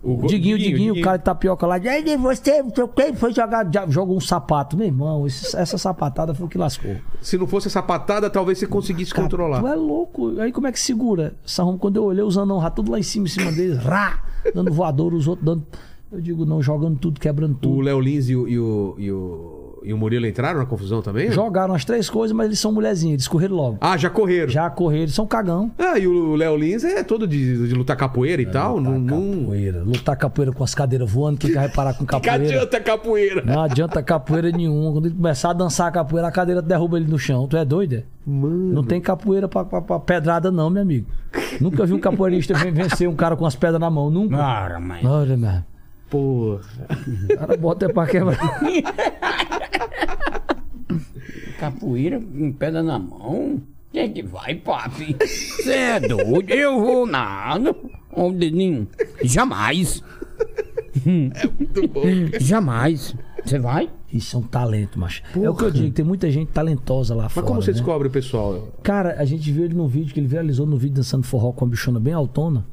O 0.00 0.12
o 0.24 0.26
Diguinho, 0.28 0.56
Diguinho, 0.56 0.94
o 0.94 1.00
cara 1.02 1.16
de 1.16 1.24
tapioca 1.24 1.66
lá, 1.66 1.76
"Ei, 1.76 2.16
você, 2.16 2.62
quê", 2.94 3.12
foi 3.16 3.32
jogar, 3.34 3.66
jogou 3.88 4.16
um 4.16 4.20
sapato. 4.20 4.76
Meu 4.76 4.86
irmão, 4.86 5.26
esse- 5.26 5.56
essa 5.56 5.76
sapatada 5.76 6.32
foi 6.32 6.46
o 6.46 6.48
que 6.48 6.56
lascou. 6.56 6.94
Se 7.20 7.36
não 7.36 7.48
fosse 7.48 7.66
essa 7.66 7.82
patada, 7.82 8.30
talvez 8.30 8.58
você 8.58 8.66
conseguisse 8.68 9.12
Cara, 9.12 9.24
controlar. 9.24 9.60
Tu 9.60 9.66
é 9.66 9.74
louco. 9.74 10.38
Aí 10.40 10.52
como 10.52 10.68
é 10.68 10.72
que 10.72 10.78
segura? 10.78 11.34
Quando 11.80 11.96
eu 11.96 12.04
olhei, 12.04 12.22
os 12.22 12.38
anão 12.38 12.60
já 12.62 12.70
tudo 12.70 12.92
lá 12.92 12.98
em 13.00 13.02
cima, 13.02 13.26
em 13.26 13.28
cima 13.28 13.50
deles, 13.50 13.76
rá, 13.78 14.22
dando 14.54 14.72
voador, 14.72 15.12
os 15.12 15.26
outros 15.26 15.44
dando. 15.44 15.66
Eu 16.10 16.20
digo, 16.22 16.46
não, 16.46 16.62
jogando 16.62 16.96
tudo, 16.98 17.20
quebrando 17.20 17.52
O 17.52 17.58
tudo. 17.58 17.80
Léo 17.80 18.00
Lins 18.00 18.30
e 18.30 18.34
o, 18.36 18.48
e, 18.48 18.58
o, 18.58 18.94
e, 18.96 19.12
o, 19.12 19.78
e 19.84 19.92
o 19.92 19.98
Murilo 19.98 20.26
entraram 20.26 20.58
na 20.58 20.64
confusão 20.64 21.02
também? 21.02 21.30
Jogaram 21.30 21.74
as 21.74 21.84
três 21.84 22.08
coisas, 22.08 22.34
mas 22.34 22.46
eles 22.46 22.58
são 22.58 22.72
mulherzinhas, 22.72 23.12
eles 23.14 23.28
correram 23.28 23.54
logo. 23.56 23.76
Ah, 23.78 23.94
já 23.98 24.08
correram. 24.08 24.48
Já 24.48 24.70
correram, 24.70 25.02
eles 25.02 25.14
são 25.14 25.26
cagão. 25.26 25.70
Ah, 25.78 25.98
e 25.98 26.06
o 26.08 26.34
Léo 26.34 26.56
Lins 26.56 26.82
é 26.82 27.02
todo 27.04 27.26
de, 27.28 27.68
de 27.68 27.74
lutar 27.74 27.94
capoeira 27.94 28.40
e 28.40 28.46
tal. 28.46 28.80
Não, 28.80 28.98
não... 28.98 29.40
Capoeira. 29.42 29.82
Lutar 29.84 30.16
capoeira 30.16 30.50
com 30.50 30.64
as 30.64 30.74
cadeiras 30.74 31.10
voando, 31.10 31.36
quem 31.38 31.52
vai 31.52 31.68
parar 31.68 31.92
com 31.92 32.06
Que 32.06 32.12
capoeira? 32.12 32.42
adianta 32.42 32.80
capoeira? 32.80 33.42
Não 33.44 33.60
adianta 33.60 34.02
capoeira 34.02 34.50
nenhuma. 34.50 34.92
Quando 34.92 35.06
ele 35.06 35.14
começar 35.14 35.50
a 35.50 35.52
dançar 35.52 35.88
a 35.88 35.90
capoeira, 35.90 36.26
a 36.28 36.32
cadeira 36.32 36.62
derruba 36.62 36.96
ele 36.96 37.06
no 37.10 37.18
chão. 37.18 37.46
Tu 37.46 37.58
é 37.58 37.66
doido? 37.66 37.96
é? 37.96 38.04
Mano. 38.26 38.72
Não 38.72 38.82
tem 38.82 38.98
capoeira 38.98 39.46
pra, 39.46 39.62
pra- 39.62 39.82
pra 39.82 39.98
pedrada, 40.00 40.50
não, 40.50 40.70
meu 40.70 40.80
amigo. 40.80 41.06
Nunca 41.60 41.84
vi 41.84 41.92
um 41.92 41.98
capoeirista 42.00 42.54
ven- 42.54 42.72
vencer 42.72 43.06
um 43.08 43.14
cara 43.14 43.36
com 43.36 43.44
as 43.44 43.54
pedras 43.54 43.78
na 43.80 43.90
mão. 43.90 44.08
Nunca. 44.10 44.38
Cara, 44.38 44.80
mas. 44.80 45.04
Olha, 45.04 45.36
meu. 45.36 45.50
Porra. 46.10 46.60
Cara 47.38 47.56
bota 47.56 47.86
é 47.86 47.92
pra 47.92 48.06
quebrar. 48.06 48.38
Capoeira 51.58 52.20
com 52.20 52.52
pedra 52.52 52.82
na 52.82 52.98
mão? 52.98 53.60
Quem 53.92 54.02
é 54.02 54.08
que 54.08 54.22
vai, 54.22 54.54
papi? 54.54 55.16
Você 55.20 55.72
é 55.72 56.00
doido? 56.06 56.50
Eu 56.50 56.80
vou 56.80 57.06
nada. 57.06 57.74
Ó, 58.12 58.28
o 58.28 58.32
dedinho. 58.32 58.86
Jamais. 59.22 60.02
Muito 61.04 61.88
bom. 61.88 62.02
Jamais. 62.40 63.14
Você 63.44 63.58
vai? 63.58 63.88
Isso 64.12 64.36
é 64.36 64.40
um 64.40 64.42
talento, 64.42 64.98
macho. 64.98 65.22
É 65.40 65.48
o 65.50 65.54
que 65.54 65.64
eu 65.64 65.70
digo, 65.70 65.90
tem 65.92 66.04
muita 66.04 66.30
gente 66.30 66.48
talentosa 66.50 67.14
lá 67.14 67.24
Mas 67.24 67.32
fora. 67.32 67.46
como 67.46 67.62
você 67.62 67.70
né? 67.70 67.74
descobre 67.76 68.08
o 68.08 68.10
pessoal? 68.10 68.68
Cara, 68.82 69.16
a 69.18 69.24
gente 69.24 69.50
viu 69.50 69.64
ele 69.64 69.74
num 69.74 69.86
vídeo 69.86 70.12
que 70.14 70.20
ele 70.20 70.26
viralizou 70.28 70.66
no 70.66 70.76
vídeo 70.78 70.96
dançando 70.96 71.24
forró 71.24 71.52
com 71.52 71.64
uma 71.64 71.70
bichona 71.70 72.00
bem 72.00 72.12
autona. 72.14 72.66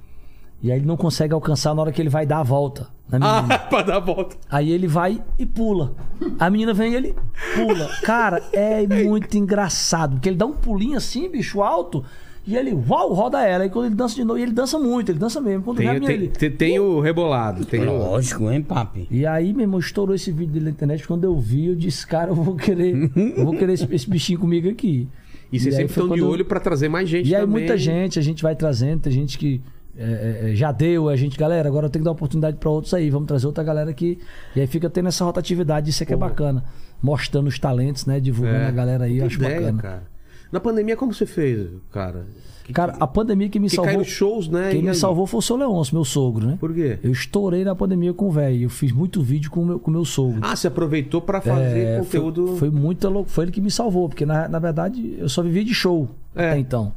E 0.64 0.72
aí 0.72 0.80
ele 0.80 0.86
não 0.86 0.98
consegue 0.98 1.34
alcançar 1.34 1.76
na 1.76 1.82
hora 1.82 1.92
que 1.92 2.02
ele 2.02 2.10
vai 2.10 2.26
dar 2.26 2.40
a 2.40 2.44
volta 2.44 2.88
na 3.10 3.20
menina. 3.20 3.56
Ah, 3.56 3.60
pra 3.70 3.82
dar 3.84 3.98
a 3.98 4.00
volta. 4.00 4.36
Aí 4.50 4.72
ele 4.72 4.88
vai 4.88 5.22
e 5.38 5.46
pula. 5.46 5.94
A 6.40 6.50
menina 6.50 6.74
vem 6.74 6.94
e 6.94 6.96
ele 6.96 7.16
pula. 7.56 7.88
Cara, 8.04 8.42
é 8.52 8.86
muito 8.88 9.38
engraçado. 9.38 10.14
Porque 10.16 10.30
ele 10.30 10.38
dá 10.38 10.46
um 10.46 10.54
pulinho 10.54 10.98
assim, 10.98 11.30
bicho 11.30 11.62
alto. 11.62 12.04
E 12.48 12.56
ele, 12.56 12.74
uau, 12.74 13.12
roda 13.14 13.42
ela. 13.44 13.66
E 13.66 13.70
quando 13.70 13.88
ele 13.88 13.96
dança 13.96 14.16
de 14.16 14.24
novo, 14.24 14.40
e 14.40 14.44
ele 14.44 14.52
dança 14.52 14.78
muito, 14.78 15.12
ele 15.12 15.18
dança 15.18 15.42
mesmo. 15.42 15.64
Quando 15.64 15.78
vem 15.78 15.88
a 15.90 15.94
Tem, 15.94 16.02
tem, 16.02 16.16
ele... 16.16 16.28
tem, 16.28 16.52
tem 16.52 16.80
o 16.80 17.00
rebolado. 17.00 17.66
Tem. 17.66 17.84
Lógico, 17.84 18.50
hein, 18.52 18.62
papi? 18.62 19.08
E 19.10 19.26
aí, 19.26 19.52
meu 19.52 19.64
irmão, 19.64 19.80
estourou 19.80 20.16
esse 20.16 20.32
vídeo 20.32 20.54
dele 20.54 20.66
na 20.66 20.72
internet. 20.72 21.08
Quando 21.08 21.24
eu 21.24 21.36
vi, 21.40 21.68
eu 21.68 21.76
disse, 21.76 22.06
cara, 22.06 22.30
eu 22.32 22.36
vou 22.36 22.56
querer, 22.56 23.12
eu 23.16 23.44
vou 23.46 23.56
querer 23.56 23.74
esse, 23.74 23.88
esse 23.94 24.10
bichinho 24.10 24.40
comigo 24.40 24.70
aqui. 24.70 25.08
E 25.52 25.60
vocês 25.60 25.76
aí 25.76 25.88
sempre 25.88 26.02
estão 26.02 26.16
de 26.16 26.24
olho 26.24 26.46
pra 26.46 26.60
trazer 26.60 26.88
mais 26.90 27.08
gente 27.10 27.30
E 27.30 27.36
aí, 27.36 27.42
também. 27.42 27.62
muita 27.62 27.78
gente, 27.78 28.20
a 28.20 28.22
gente 28.22 28.44
vai 28.44 28.56
trazendo, 28.56 29.02
tem 29.02 29.14
gente 29.14 29.38
que 29.40 29.62
é, 29.98 30.04
é, 30.48 30.52
é, 30.52 30.56
já 30.56 30.72
deu, 30.72 31.10
a 31.10 31.16
gente, 31.16 31.38
galera, 31.38 31.68
agora 31.68 31.86
eu 31.86 31.90
tenho 31.90 32.02
que 32.04 32.06
dar 32.06 32.12
oportunidade 32.12 32.58
pra 32.58 32.70
outros 32.70 32.94
aí, 32.94 33.10
vamos 33.10 33.28
trazer 33.28 33.48
outra 33.48 33.64
galera 33.64 33.90
aqui. 33.90 34.20
E 34.56 34.62
aí 34.62 34.68
fica 34.68 34.90
tendo 34.90 35.08
essa 35.08 35.24
rotatividade, 35.26 35.90
isso 35.90 36.04
é 36.04 36.06
que 36.06 36.14
é 36.14 36.18
bacana. 36.18 36.64
Mostrando 37.02 37.48
os 37.48 37.60
talentos, 37.60 38.06
né? 38.06 38.20
Divulgando 38.20 38.58
É. 38.58 38.68
a 38.68 38.72
galera 38.72 39.06
aí, 39.06 39.22
acho 39.22 39.38
ideia, 39.38 39.60
bacana. 39.62 39.82
cara. 39.82 40.04
Na 40.52 40.60
pandemia, 40.60 40.96
como 40.96 41.14
você 41.14 41.26
fez, 41.26 41.68
cara? 41.92 42.26
Que- 42.64 42.74
Cara, 42.74 42.96
a 43.00 43.06
pandemia 43.06 43.48
que 43.48 43.60
me 43.60 43.70
que 43.70 43.76
salvou. 43.76 44.04
shows, 44.04 44.48
né? 44.48 44.70
Quem 44.72 44.80
E 44.80 44.84
me 44.84 44.90
aí? 44.90 44.96
salvou 44.96 45.28
foi 45.28 45.38
o 45.38 45.42
seu 45.42 45.56
Leôncio, 45.56 45.94
meu 45.94 46.04
sogro, 46.04 46.48
né? 46.48 46.58
Por 46.60 46.74
quê? 46.74 46.98
Eu 47.04 47.12
estourei 47.12 47.64
na 47.64 47.76
pandemia 47.76 48.12
com 48.12 48.28
o 48.28 48.32
velho. 48.32 48.64
Eu 48.64 48.70
fiz 48.70 48.92
muito 48.92 49.22
vídeo 49.22 49.52
com 49.52 49.62
o 49.62 49.66
meu, 49.66 49.80
com 49.80 49.92
meu 49.92 50.04
sogro. 50.04 50.40
Ah, 50.42 50.56
você 50.56 50.68
aproveitou 50.68 51.22
pra 51.22 51.42
fazer 51.42 51.78
É, 51.80 52.00
conteúdo. 52.00 52.48
Foi, 52.48 52.58
foi 52.58 52.70
muito 52.72 53.08
louco. 53.08 53.30
Foi 53.30 53.46
ele 53.46 53.52
que 53.52 53.62
me 53.62 53.70
salvou, 53.70 54.10
porque 54.10 54.26
na, 54.26 54.48
na 54.48 54.58
verdade 54.58 55.16
eu 55.20 55.30
só 55.30 55.44
vivia 55.44 55.64
de 55.64 55.76
show 55.76 56.10
É. 56.36 56.50
até 56.50 56.60
então. 56.60 56.92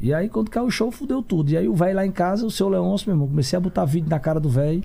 E 0.00 0.14
aí 0.14 0.28
quando 0.28 0.50
caiu 0.50 0.66
o 0.66 0.70
show, 0.70 0.90
fudeu 0.90 1.22
tudo. 1.22 1.50
E 1.50 1.56
aí 1.56 1.68
o 1.68 1.74
velho 1.74 1.96
lá 1.96 2.06
em 2.06 2.10
casa, 2.12 2.46
o 2.46 2.50
seu 2.50 2.68
Leôncio, 2.68 3.06
meu 3.08 3.14
irmão, 3.14 3.28
comecei 3.28 3.56
a 3.56 3.60
botar 3.60 3.84
vídeo 3.84 4.08
na 4.08 4.18
cara 4.18 4.40
do 4.40 4.48
velho. 4.48 4.82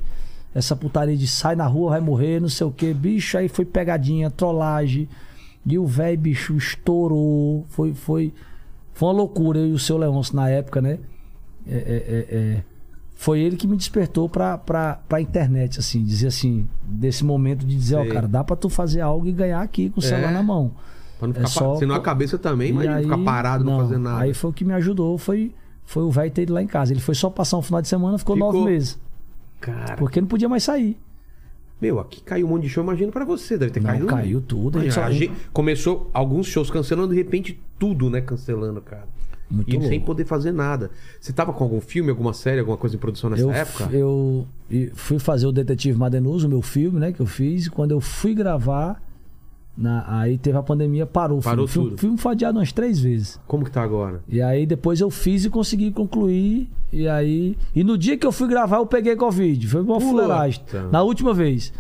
Essa 0.54 0.76
putaria 0.76 1.16
de 1.18 1.28
sai 1.28 1.56
na 1.56 1.66
rua, 1.68 1.92
vai 1.92 2.02
morrer, 2.02 2.40
não 2.42 2.50
sei 2.50 2.66
o 2.68 2.72
que. 2.72 2.94
Bicho, 2.94 3.38
aí 3.38 3.48
foi 3.48 3.66
pegadinha, 3.66 4.30
trollagem. 4.30 5.08
E 5.66 5.78
o 5.80 5.86
velho, 5.86 6.18
bicho, 6.18 6.56
estourou. 6.56 7.66
Foi, 7.70 7.94
foi, 7.94 8.34
foi 8.94 9.08
uma 9.08 9.14
loucura. 9.16 9.60
Eu 9.60 9.68
e 9.68 9.72
o 9.74 9.80
seu 9.80 9.98
Leôncio 9.98 10.36
na 10.36 10.50
época, 10.50 10.82
né? 10.82 11.00
É, 11.68 11.76
é, 11.76 11.78
é, 11.78 12.38
é. 12.38 12.64
Foi 13.16 13.40
ele 13.40 13.56
que 13.56 13.66
me 13.66 13.76
despertou 13.78 14.30
pra, 14.30 14.58
pra, 14.58 15.00
pra 15.08 15.22
internet, 15.22 15.80
assim, 15.80 16.04
dizer 16.04 16.28
assim, 16.28 16.68
desse 16.84 17.24
momento 17.24 17.66
de 17.66 17.76
dizer, 17.76 17.96
ó, 17.96 18.04
Sei. 18.04 18.12
cara, 18.12 18.28
dá 18.28 18.44
pra 18.44 18.56
tu 18.56 18.70
fazer 18.70 19.00
algo 19.02 19.26
e 19.28 19.32
ganhar 19.32 19.62
aqui 19.62 19.90
com 19.90 20.00
o 20.00 20.04
celular 20.04 20.32
É. 20.32 20.34
na 20.34 20.44
mão. 20.44 20.72
Pra 21.34 21.42
não 21.44 21.50
ficar 21.50 21.64
É 21.66 21.68
só- 21.68 21.76
senão 21.78 21.96
a 21.96 22.00
cabeça 22.02 22.38
também, 22.38 22.68
E 22.68 22.72
imagina 22.72 23.02
ficar 23.02 23.18
parado, 23.20 23.64
não, 23.64 23.80
fazer 23.80 23.98
nada. 23.98 24.24
Aí 24.24 24.34
foi 24.34 24.50
o 24.50 24.54
que 24.54 24.64
me 24.66 24.74
ajudou, 24.74 25.18
foi, 25.18 25.54
foi 25.84 26.04
o 26.04 26.12
velho 26.12 26.32
ter 26.32 26.44
ido 26.44 26.54
lá 26.54 26.62
em 26.62 26.68
casa. 26.68 26.94
Ele 26.94 27.00
foi 27.02 27.16
só 27.16 27.30
passar 27.30 27.58
um 27.58 27.62
final 27.62 27.82
de 27.82 27.88
semana, 27.88 28.18
ficou, 28.18 28.36
Ficou. 28.36 28.54
nove 28.54 28.66
meses. 28.66 29.00
Cara, 29.62 29.96
Porque 29.96 30.20
não 30.22 30.28
podia 30.28 30.48
mais 30.50 30.64
sair. 30.64 30.98
meu, 31.82 32.00
aqui 32.00 32.22
caiu 32.22 32.48
um 32.48 32.50
monte 32.52 32.64
de 32.64 32.70
show, 32.70 32.84
imagino 32.84 33.12
pra 33.12 33.26
você, 33.26 33.58
deve 33.58 33.72
ter 33.72 33.80
Não, 33.82 33.90
caído. 33.90 34.06
caiu 34.08 34.42
tudo. 34.42 34.80
Gente 34.80 34.90
A 34.90 35.04
só- 35.06 35.12
gente 35.12 35.32
começou 35.52 36.10
alguns 36.14 36.48
shows 36.48 36.70
cancelando, 36.72 37.10
de 37.10 37.16
repente 37.16 37.60
tudo, 37.78 38.10
né, 38.10 38.22
cancelando, 38.22 38.82
cara. 38.82 39.08
Muito 39.50 39.70
e 39.70 39.80
sem 39.82 39.90
louco. 39.92 40.06
poder 40.08 40.26
fazer 40.26 40.52
nada. 40.52 40.90
Você 41.22 41.32
tava 41.32 41.54
com 41.54 41.64
algum 41.64 41.80
filme, 41.80 42.10
alguma 42.10 42.34
série, 42.34 42.60
alguma 42.60 42.78
coisa 42.78 42.96
em 42.96 43.00
produção 43.00 43.30
nessa 43.30 43.44
eu, 43.44 43.52
época? 43.52 43.90
eu 43.96 44.48
fui 44.96 45.20
fazer 45.20 45.46
o 45.46 45.52
Detetive 45.52 45.96
Madenuso, 45.98 46.48
o 46.48 46.50
meu 46.50 46.64
filme, 46.64 47.00
né, 47.00 47.12
que 47.12 47.20
eu 47.20 47.28
fiz. 47.28 47.68
E 47.68 47.70
quando 47.70 47.92
eu 47.92 48.02
fui 48.02 48.34
gravar, 48.34 49.00
na- 49.78 50.06
aí 50.08 50.38
teve 50.38 50.58
a 50.58 50.64
pandemia, 50.64 51.06
parou 51.06 51.40
o 51.40 51.42
Parou 51.42 51.68
filme. 51.68 51.90
tudo. 51.90 51.98
O 51.98 52.02
filme 52.02 52.18
foi 52.18 52.32
adiado 52.32 52.58
umas 52.60 52.72
três 52.72 53.00
vezes. 53.00 53.40
Como 53.48 53.66
que 53.66 53.72
tá 53.72 53.82
agora? 53.84 54.22
E 54.28 54.42
aí 54.42 54.66
depois 54.66 55.00
eu 55.02 55.10
fiz 55.10 55.46
e 55.46 55.50
consegui 55.50 55.92
concluir. 55.92 56.70
E 56.94 57.08
aí. 57.08 57.58
E 57.76 57.84
no 57.84 57.98
dia 57.98 58.18
que 58.18 58.26
eu 58.26 58.32
fui 58.32 58.48
gravar, 58.48 58.78
eu 58.78 58.86
peguei 58.86 59.16
Covid. 59.16 59.68
Foi 59.68 59.82
uma 59.82 60.00
fuleiragem. 60.00 60.62
Na 60.92 61.02
última 61.04 61.34
vez. 61.34 61.74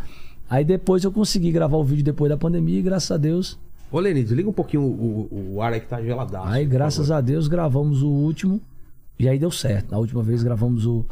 Aí 0.49 0.63
depois 0.65 1.03
eu 1.03 1.11
consegui 1.11 1.51
gravar 1.51 1.77
o 1.77 1.83
vídeo 1.83 2.03
depois 2.03 2.29
da 2.29 2.37
pandemia 2.37 2.79
e 2.79 2.81
graças 2.81 3.09
a 3.11 3.17
Deus. 3.17 3.57
Ô, 3.91 3.99
Leni, 3.99 4.23
desliga 4.23 4.49
um 4.49 4.53
pouquinho 4.53 4.83
o, 4.83 5.27
o- 5.31 5.53
o 5.55 5.61
ar 5.61 5.71
aí 5.73 5.79
que 5.79 5.87
tá 5.87 6.01
geladaço. 6.01 6.47
Aí 6.47 6.65
graças 6.65 7.09
a 7.11 7.21
Deus 7.21 7.47
gravamos 7.47 8.03
o 8.03 8.09
último. 8.09 8.59
E 9.17 9.29
aí 9.29 9.39
deu 9.39 9.49
certo. 9.49 9.91
Na 9.91 9.97
última 9.97 10.21
vez 10.21 10.43
gravamos 10.43 10.85
o, 10.85 11.05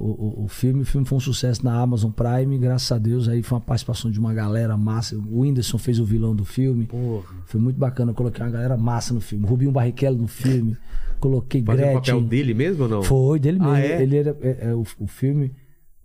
o, 0.00 0.40
o- 0.42 0.44
o 0.44 0.48
filme. 0.48 0.82
O 0.82 0.84
filme 0.86 1.06
foi 1.06 1.16
um 1.18 1.20
sucesso 1.20 1.64
na 1.64 1.74
Amazon 1.80 2.10
Prime. 2.10 2.58
Graças 2.58 2.90
a 2.92 2.98
Deus 2.98 3.28
aí 3.28 3.42
foi 3.42 3.56
uma 3.58 3.64
participação 3.64 4.10
de 4.10 4.18
uma 4.18 4.32
galera 4.34 4.76
massa. 4.76 5.16
O 5.16 5.40
Whindersson 5.40 5.78
fez 5.78 5.98
o 5.98 6.04
vilão 6.04 6.34
do 6.34 6.44
filme. 6.44 6.86
Porra. 6.86 7.24
Foi 7.46 7.60
muito 7.60 7.78
bacana. 7.78 8.10
Eu 8.10 8.14
coloquei 8.14 8.44
uma 8.44 8.50
galera 8.50 8.76
massa 8.76 9.12
no 9.14 9.20
filme. 9.20 9.46
Rubinho 9.46 9.70
Barrichello 9.72 10.18
no 10.18 10.26
filme. 10.28 10.76
Coloquei 11.20 11.62
Fazendo 11.62 11.84
o 11.84 11.90
Gretchen. 11.92 12.14
papel 12.14 12.28
dele 12.28 12.54
mesmo 12.54 12.84
ou 12.84 12.88
não? 12.88 13.02
Foi, 13.02 13.38
dele 13.38 13.58
Ah, 13.60 13.64
mesmo. 13.74 13.76
é? 13.76 14.02
Ele 14.02 14.16
era 14.16 14.36
é, 14.40 14.58
é, 14.70 14.74
o, 14.74 14.84
o 14.98 15.06
filme, 15.06 15.52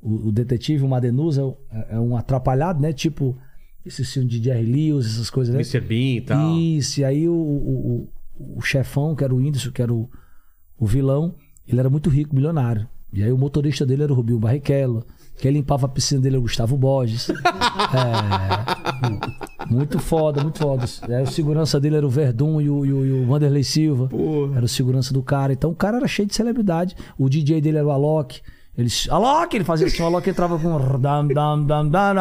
o, 0.02 0.28
o 0.28 0.32
detetive, 0.32 0.84
o 0.84 0.88
Madenusa, 0.90 1.42
é, 1.42 1.44
o- 1.46 1.58
é 1.92 2.00
um 2.00 2.18
atrapalhado, 2.18 2.82
né? 2.82 2.92
Tipo, 2.92 3.38
esse 3.86 4.04
filme 4.04 4.28
de 4.28 4.44
Jerry 4.44 4.66
Lewis, 4.66 5.06
essas 5.06 5.30
coisas, 5.30 5.54
né? 5.56 5.62
Mr. 5.62 5.80
Bean 5.80 6.16
e 6.18 6.22
tal. 6.22 6.58
Isso, 6.58 7.00
e 7.00 7.06
aí 7.06 7.30
o, 7.30 7.34
o, 7.34 8.10
o, 8.38 8.58
o 8.58 8.62
chefão, 8.62 9.16
que 9.16 9.24
era 9.24 9.34
o 9.34 9.38
Whindersson, 9.38 9.72
que 9.72 9.82
era 9.82 9.94
o, 9.94 10.10
o 10.78 10.86
vilão, 10.86 11.36
ele 11.66 11.80
era 11.80 11.90
muito 11.90 12.10
rico, 12.10 12.36
milionário. 12.36 12.86
E 13.16 13.24
aí 13.24 13.32
o 13.32 13.38
motorista 13.38 13.86
dele 13.86 14.04
era 14.04 14.12
o 14.12 14.16
Rubinho 14.16 14.38
Barrichello. 14.40 15.06
Quem 15.38 15.52
limpava 15.52 15.86
a 15.86 15.90
piscina 15.90 16.20
dele 16.22 16.36
era 16.36 16.40
o 16.40 16.44
Gustavo 16.44 16.78
Borges. 16.78 17.32
É, 17.96 19.66
muito 19.74 20.00
foda, 20.00 20.42
muito 20.42 20.60
foda. 20.60 20.86
Aí 21.10 21.24
o 21.24 21.28
segurança 21.28 21.80
dele 21.80 21.98
era 21.98 22.06
o 22.06 22.10
Verdun 22.10 22.60
e 22.62 22.70
o, 22.70 22.86
e 22.86 22.94
o, 22.94 23.06
e 23.06 23.12
o 23.24 23.26
Vanderlei 23.26 23.64
Silva. 23.64 24.08
Porra. 24.08 24.58
Era 24.58 24.66
o 24.66 24.68
segurança 24.68 25.14
do 25.14 25.22
cara. 25.22 25.54
Então 25.54 25.72
o 25.72 25.76
cara 25.76 25.98
era 25.98 26.08
cheio 26.08 26.28
de 26.28 26.36
celebridade. 26.36 26.96
O 27.18 27.30
DJ 27.30 27.62
dele 27.62 27.78
era 27.78 27.88
o 27.88 27.92
Alok. 27.92 28.42
Ele, 28.78 28.90
Alok! 29.10 29.56
Ele 29.56 29.64
fazia 29.64 29.88
assim, 29.88 30.02
o 30.02 30.06
Alok 30.06 30.30
entrava 30.30 30.58
com. 30.60 30.78
dam, 31.00 31.28
dam, 31.28 31.66
dam, 31.66 32.12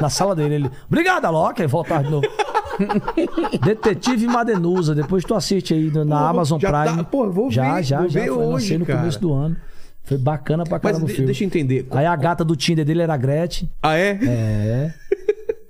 na 0.00 0.08
sala 0.10 0.34
dele. 0.34 0.54
Ele. 0.56 0.70
Obrigado, 0.86 1.24
Alok! 1.26 1.60
Aí 1.62 1.68
voltava 1.68 2.04
de 2.04 2.10
novo. 2.10 2.26
Detetive 3.64 4.26
Madenusa. 4.26 4.94
Depois 4.94 5.24
tu 5.24 5.34
assiste 5.34 5.74
aí 5.74 5.90
na 6.04 6.28
Amazon 6.28 6.60
já 6.60 6.70
tá- 6.70 6.84
Prime. 6.84 7.04
pô, 7.04 7.30
vou 7.30 7.50
já, 7.50 7.74
ver, 7.76 7.82
já, 7.82 8.00
vou 8.00 8.08
já. 8.08 8.20
ver 8.20 8.28
Foi, 8.28 8.36
hoje, 8.38 8.52
lancei 8.52 8.78
no 8.78 8.86
cara. 8.86 8.98
começo 9.00 9.20
do 9.20 9.32
ano. 9.32 9.56
Foi 10.04 10.18
bacana 10.18 10.64
pra 10.64 10.74
Mas 10.74 10.82
caramba 10.82 11.04
o 11.04 11.08
de- 11.08 11.12
filme. 11.14 11.26
deixa 11.26 11.44
eu 11.44 11.46
entender. 11.46 11.86
Aí 11.90 12.04
a 12.06 12.14
gata 12.14 12.44
do 12.44 12.54
Tinder 12.54 12.84
dele 12.84 13.00
era 13.02 13.14
a 13.14 13.16
Gretchen. 13.16 13.70
Ah, 13.82 13.96
é? 13.96 14.18
É. 14.22 14.94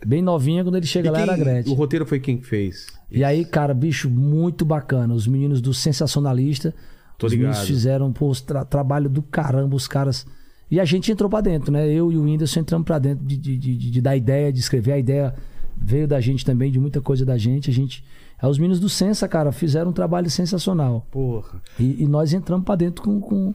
Bem 0.04 0.20
novinha, 0.20 0.62
quando 0.62 0.76
ele 0.76 0.86
chega 0.86 1.08
E 1.08 1.10
lá 1.10 1.18
quem- 1.18 1.22
era 1.22 1.34
a 1.34 1.36
Gretchen. 1.36 1.72
O 1.72 1.76
roteiro 1.76 2.04
foi 2.04 2.20
quem 2.20 2.36
que 2.36 2.46
fez? 2.46 2.86
E 3.10 3.22
aí, 3.24 3.44
cara, 3.44 3.72
bicho, 3.72 4.10
muito 4.10 4.64
bacana. 4.64 5.14
Os 5.14 5.26
meninos 5.26 5.60
do 5.60 5.72
Sensacionalista. 5.72 6.74
Tô 7.16 7.26
os 7.26 7.32
meninos 7.32 7.56
ligado. 7.56 7.66
fizeram 7.68 8.12
pô, 8.12 8.32
tra- 8.34 8.64
trabalho 8.64 9.08
do 9.08 9.22
caramba, 9.22 9.76
os 9.76 9.86
caras. 9.86 10.26
E 10.70 10.80
a 10.80 10.84
gente 10.84 11.12
entrou 11.12 11.30
pra 11.30 11.40
dentro, 11.40 11.70
né? 11.72 11.86
Eu 11.88 12.10
e 12.10 12.16
o 12.16 12.22
Whindersson 12.24 12.60
entramos 12.60 12.84
pra 12.84 12.98
dentro 12.98 13.24
de, 13.24 13.36
de, 13.36 13.56
de, 13.56 13.76
de 13.90 14.00
dar 14.00 14.16
ideia, 14.16 14.52
de 14.52 14.58
escrever. 14.58 14.92
A 14.92 14.98
ideia 14.98 15.34
veio 15.76 16.08
da 16.08 16.20
gente 16.20 16.44
também, 16.44 16.72
de 16.72 16.80
muita 16.80 17.00
coisa 17.00 17.24
da 17.24 17.38
gente. 17.38 17.70
A 17.70 17.72
gente. 17.72 18.04
Aí 18.42 18.50
os 18.50 18.58
meninos 18.58 18.80
do 18.80 18.88
Sensa, 18.88 19.28
cara, 19.28 19.52
fizeram 19.52 19.90
um 19.90 19.92
trabalho 19.92 20.28
sensacional. 20.28 21.06
Porra. 21.10 21.62
E, 21.78 22.02
e 22.02 22.06
nós 22.08 22.32
entramos 22.32 22.64
pra 22.64 22.74
dentro 22.74 23.02
com, 23.04 23.20
com, 23.20 23.54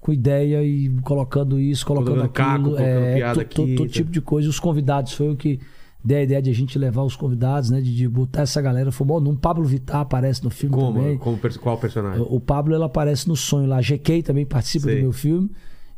com 0.00 0.12
ideia 0.12 0.62
e 0.64 0.88
colocando 1.02 1.60
isso, 1.60 1.84
colocando 1.84 2.26
caco, 2.30 2.50
aquilo. 2.52 2.64
colocando 2.76 2.86
é, 3.04 3.14
piada 3.16 3.44
to- 3.44 3.54
todo 3.66 3.82
tá. 3.86 3.88
tipo 3.92 4.10
de 4.10 4.20
coisa. 4.20 4.48
Os 4.48 4.58
convidados 4.58 5.12
foi 5.12 5.30
o 5.30 5.36
que 5.36 5.60
deu 6.02 6.16
a 6.18 6.22
ideia 6.22 6.40
de 6.40 6.48
a 6.48 6.54
gente 6.54 6.78
levar 6.78 7.02
os 7.02 7.14
convidados, 7.14 7.68
né? 7.70 7.80
De, 7.82 7.94
de 7.94 8.08
botar 8.08 8.42
essa 8.42 8.60
galera. 8.62 8.90
Foi 8.90 9.06
bom. 9.06 9.20
Um 9.20 9.36
Pablo 9.36 9.62
Vittar 9.64 10.00
aparece 10.00 10.42
no 10.42 10.48
filme 10.50 10.74
Como? 10.74 10.94
também. 10.98 11.18
Como 11.18 11.38
qual 11.60 11.76
personagem? 11.76 12.22
O 12.22 12.36
o 12.36 12.40
Pablo 12.40 12.74
ela 12.74 12.86
aparece 12.86 13.28
no 13.28 13.36
sonho 13.36 13.66
lá. 13.68 13.76
A 13.76 13.82
GK 13.82 14.22
também 14.22 14.46
participa 14.46 14.86
Sei. 14.86 14.96
do 14.96 15.02
meu 15.02 15.12
filme. 15.12 15.50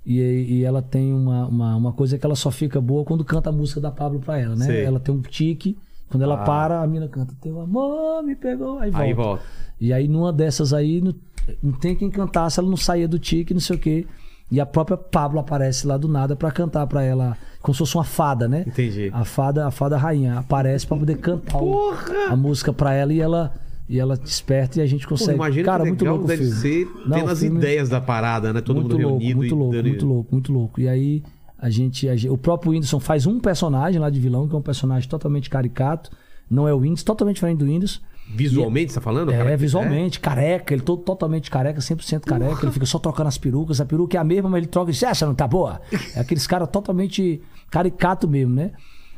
E, 0.05 0.19
e 0.19 0.65
ela 0.65 0.83
tem 0.83 1.13
uma, 1.15 1.47
uma, 1.47 1.77
uma 1.77 1.93
coisa 1.93 2.19
que 2.19 2.27
ela 2.27 2.35
só 2.35 2.51
fica 2.51 2.81
boa 2.81 3.05
quando 3.05 3.25
canta 3.25 3.51
a 3.51 3.53
música 3.53 3.81
da 3.81 3.93
Pablo 3.93 4.19
pra 4.19 4.37
ela, 4.37 4.57
né? 4.57 4.67
Sei. 4.67 4.85
Ela 4.85 4.99
tem 4.99 5.15
um 5.15 5.21
tique. 5.23 5.79
Quando 6.09 6.25
ela 6.25 6.35
Ah. 6.43 6.45
para, 6.45 6.83
a 6.83 6.87
mina 6.89 7.07
canta 7.07 7.33
Teu 7.41 7.61
amor 7.61 8.21
me 8.25 8.35
pegou. 8.35 8.81
Aí 8.81 8.91
volta. 8.91 9.05
Aí 9.07 9.15
volta. 9.15 9.43
E 9.81 9.93
aí, 9.93 10.09
numa 10.09 10.33
dessas 10.33 10.73
aí, 10.75 11.01
não, 11.01 11.15
não 11.63 11.73
tem 11.73 11.95
quem 11.95 12.11
cantasse, 12.11 12.59
ela 12.61 12.69
não 12.69 12.77
saía 12.77 13.07
do 13.09 13.19
tique, 13.19 13.53
não 13.55 13.61
sei 13.61 13.77
o 13.77 13.79
quê. 13.79 14.07
E 14.51 14.61
a 14.61 14.67
própria 14.67 14.97
Pablo 14.99 15.39
aparece 15.41 15.87
lá 15.87 15.97
do 15.97 16.07
nada 16.09 16.37
pra 16.37 16.51
cantar 16.51 16.87
pra 16.87 17.03
ela, 17.03 17.37
como 17.61 17.75
se 17.75 17.79
fosse 17.79 17.95
uma 17.97 18.05
fada, 18.05 18.47
né? 18.47 18.65
Entendi. 18.67 19.11
A 19.13 19.25
fada, 19.25 19.67
a 19.67 19.71
fada 19.71 19.97
rainha 19.97 20.39
aparece 20.39 20.87
pra 20.87 20.97
poder 20.97 21.17
cantar 21.19 21.57
o- 21.63 21.93
a 22.29 22.37
música 22.37 22.71
pra 22.73 22.93
ela 22.93 23.13
e 23.13 23.21
ela 23.21 23.55
e 23.89 23.99
ela 23.99 24.17
desperta 24.17 24.79
e 24.79 24.83
a 24.83 24.87
gente 24.87 25.05
Pô, 25.05 25.11
consegue. 25.11 25.35
imagina 25.35 25.65
Cara, 25.65 25.83
que 25.83 25.89
muito 25.89 26.05
louco 26.05 26.27
deve 26.27 26.45
filme. 26.45 26.61
ser 26.61 26.87
Não, 27.07 27.19
tendo 27.19 27.31
as 27.31 27.43
ideias 27.43 27.89
da 27.89 28.01
parada, 28.01 28.53
né? 28.53 28.61
Todo 28.61 28.77
muito 28.81 28.93
mundo 28.95 29.03
louco, 29.03 29.19
reunido 29.19 29.37
muito 29.39 29.55
louco, 29.55 29.73
dando- 29.75 29.89
muito 29.89 30.07
louco, 30.07 30.29
muito 30.33 30.53
louco. 30.53 30.81
E 30.81 30.89
aí 30.89 31.23
a 31.59 31.69
gente, 31.71 32.09
a 32.09 32.15
gente- 32.17 32.31
o 32.31 32.39
próprio 32.39 32.73
Whindersson 32.73 33.01
faz 33.01 33.27
um 33.27 33.39
personagem 33.41 34.01
lá 34.01 34.09
de 34.11 34.21
vilão, 34.21 34.47
que 34.49 34.55
é 34.55 34.59
um 34.59 34.63
personagem 34.63 35.09
totalmente 35.09 35.49
caricato, 35.51 36.11
não 36.51 36.67
é 36.69 36.73
o 36.75 36.79
Whindersson, 36.79 37.05
totalmente 37.05 37.37
diferente 37.37 37.59
do 37.59 37.65
Whindersson. 37.67 38.01
Visualmente, 38.29 38.93
você 38.93 38.95
tá 38.99 39.01
falando? 39.01 39.31
É, 39.31 39.39
cara? 39.39 39.57
visualmente, 39.57 40.19
careca, 40.19 40.73
ele 40.73 40.83
todo 40.83 41.03
totalmente 41.03 41.51
careca, 41.51 41.81
100% 41.81 42.21
careca, 42.21 42.65
ele 42.65 42.73
fica 42.73 42.87
só 42.87 42.99
trocando 42.99 43.29
as 43.29 43.37
perucas, 43.37 43.81
a 43.81 43.85
peruca 43.85 44.17
é 44.17 44.21
a 44.21 44.25
mesma, 44.25 44.49
mas 44.49 44.59
ele 44.59 44.67
troca 44.69 44.91
e 44.91 44.95
diz, 44.95 45.03
essa 45.03 45.27
não 45.27 45.35
tá 45.35 45.47
boa? 45.47 45.81
É 46.15 46.21
aqueles 46.21 46.47
caras 46.47 46.69
totalmente 46.71 47.43
caricato 47.71 48.27
mesmo, 48.29 48.55
né? 48.55 48.73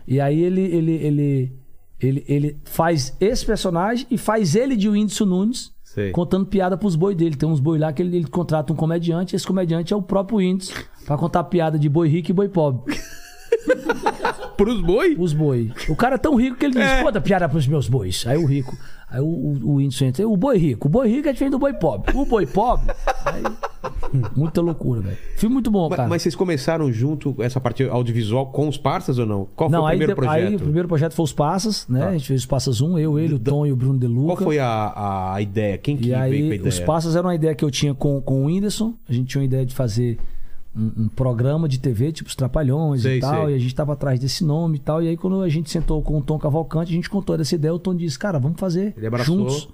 E 0.07 0.21
aí 0.21 0.43
ele, 0.43 0.63
ele, 0.63 0.93
ele, 0.93 1.53
ele, 2.01 2.25
ele 2.29 2.61
faz 2.65 3.17
esse 3.21 3.45
personagem 3.47 4.07
e 4.11 4.19
faz 4.19 4.55
ele 4.55 4.77
de 4.77 4.89
Whindersson 4.89 5.25
Nunes, 5.27 5.73
Sei. 5.85 6.11
contando 6.11 6.47
piada 6.47 6.77
pros 6.77 6.97
boi 6.97 7.15
dele. 7.15 7.37
Tem 7.37 7.49
uns 7.49 7.61
boi 7.61 7.79
lá 7.79 7.93
que 7.93 8.03
ele, 8.03 8.17
ele 8.17 8.27
contrata 8.27 8.73
um 8.73 8.77
comediante, 8.77 9.35
e 9.35 9.37
esse 9.37 9.47
comediante 9.47 9.93
é 9.93 9.97
o 9.97 10.03
próprio 10.03 10.39
Whindersson, 10.39 10.75
pra 11.07 11.17
contar 11.17 11.45
piada 11.45 11.79
de 11.79 11.89
boi 11.89 12.09
rico 12.09 12.31
e 12.31 12.35
boi 12.35 12.49
pobre. 12.49 12.95
Pros 14.57 14.81
boi? 14.81 15.17
Os 15.19 15.33
boi. 15.33 15.71
O 15.89 15.97
cara 15.97 16.15
é 16.17 16.19
tão 16.19 16.35
rico 16.37 16.57
que 16.57 16.65
ele 16.67 16.75
diz, 16.75 17.03
conta 17.03 17.21
piada 17.21 17.49
pros 17.49 17.67
meus 17.67 17.89
bois. 17.89 18.25
Aí 18.27 18.37
o 18.37 18.47
rico. 18.47 18.77
Aí 19.11 19.21
o, 19.21 19.25
o, 19.27 19.59
o 19.63 19.75
Whindersson 19.77 20.07
entra. 20.07 20.29
O 20.29 20.37
boi 20.37 20.57
rico. 20.59 20.89
O 20.89 20.91
boi 20.91 21.09
rico 21.09 21.29
é 21.29 21.33
diferente 21.33 21.53
do 21.53 21.59
boi 21.59 21.73
pobre. 21.75 22.17
O 22.17 22.25
boi 22.25 22.47
pobre. 22.47 22.93
Aí, 23.27 23.43
muita 24.35 24.61
loucura, 24.61 25.01
velho. 25.03 25.17
Filme 25.37 25.55
muito 25.55 25.71
bom, 25.71 25.89
Mas, 25.89 25.97
cara. 25.97 26.09
mas 26.09 26.23
vocês 26.23 26.35
começaram 26.35 26.91
junto 26.91 27.35
essa 27.41 27.61
parte 27.61 27.85
audiovisual 27.85 28.47
com 28.47 28.67
os 28.69 28.77
parceiros 28.77 29.19
ou 29.21 29.27
não? 29.27 29.49
Qual 29.55 29.69
foi 29.71 29.77
Não, 29.79 29.85
o 29.85 29.87
aí, 29.87 29.99
primeiro 29.99 30.21
de- 30.21 30.29
aí 30.29 30.41
projeto? 30.43 30.61
o 30.61 30.63
primeiro 30.65 30.89
projeto 30.89 31.13
foi 31.15 31.25
os 31.25 31.33
Passas, 31.33 31.87
né? 31.89 32.01
Tá. 32.01 32.09
A 32.09 32.13
gente 32.13 32.27
fez 32.27 32.41
os 32.41 32.47
Passas 32.47 32.81
1, 32.81 32.99
eu, 32.99 33.19
ele, 33.19 33.35
o 33.35 33.39
Tom 33.39 33.67
e 33.67 33.73
o 33.73 33.77
Bruno 33.77 33.99
De 33.99 34.07
Luca. 34.07 34.27
Qual 34.37 34.37
foi 34.39 34.59
a, 34.59 35.33
a 35.35 35.41
ideia? 35.41 35.79
Quem 35.79 35.97
que 35.97 36.05
E 36.05 36.07
veio 36.09 36.17
com 36.17 36.23
a 36.23 36.25
aí, 36.27 36.47
ideia? 36.55 36.69
os 36.69 36.81
Passas 36.81 37.15
era 37.15 37.25
uma 37.27 37.35
ideia 37.35 37.55
que 37.55 37.65
eu 37.65 37.71
tinha 37.71 37.95
com, 37.95 38.21
com 38.21 38.43
o 38.43 38.47
Whindersson. 38.47 38.95
A 39.09 39.13
gente 39.13 39.29
tinha 39.29 39.41
uma 39.43 39.47
ideia 39.47 39.65
de 39.67 39.75
fazer 39.75 40.19
um, 40.77 41.05
um 41.05 41.09
programa 41.09 41.68
de 41.68 41.79
TV, 41.79 42.12
tipo 42.12 42.29
os 42.29 42.35
Trapalhões 42.35 43.03
Sei, 43.03 43.18
e 43.18 43.20
tal. 43.20 43.47
sei. 43.47 43.55
E 43.55 43.57
a 43.57 43.59
gente 43.59 43.75
tava 43.75 43.93
atrás 43.93 44.18
desse 44.18 44.45
nome 44.45 44.77
e 44.77 44.81
tal. 44.81 45.03
E 45.03 45.09
aí, 45.09 45.16
quando 45.16 45.41
a 45.41 45.49
gente 45.49 45.70
sentou 45.70 46.03
com 46.03 46.18
o 46.18 46.22
Tom 46.22 46.39
Cavalcante, 46.39 46.93
a 46.93 46.95
gente 46.95 47.09
contou 47.09 47.37
dessa 47.37 47.55
ideia. 47.55 47.72
O 47.75 47.79
Tom 47.79 47.95
disse, 47.95 48.18
cara, 48.18 48.39
vamos 48.39 48.59
fazer 48.59 48.95
juntos. 49.25 49.68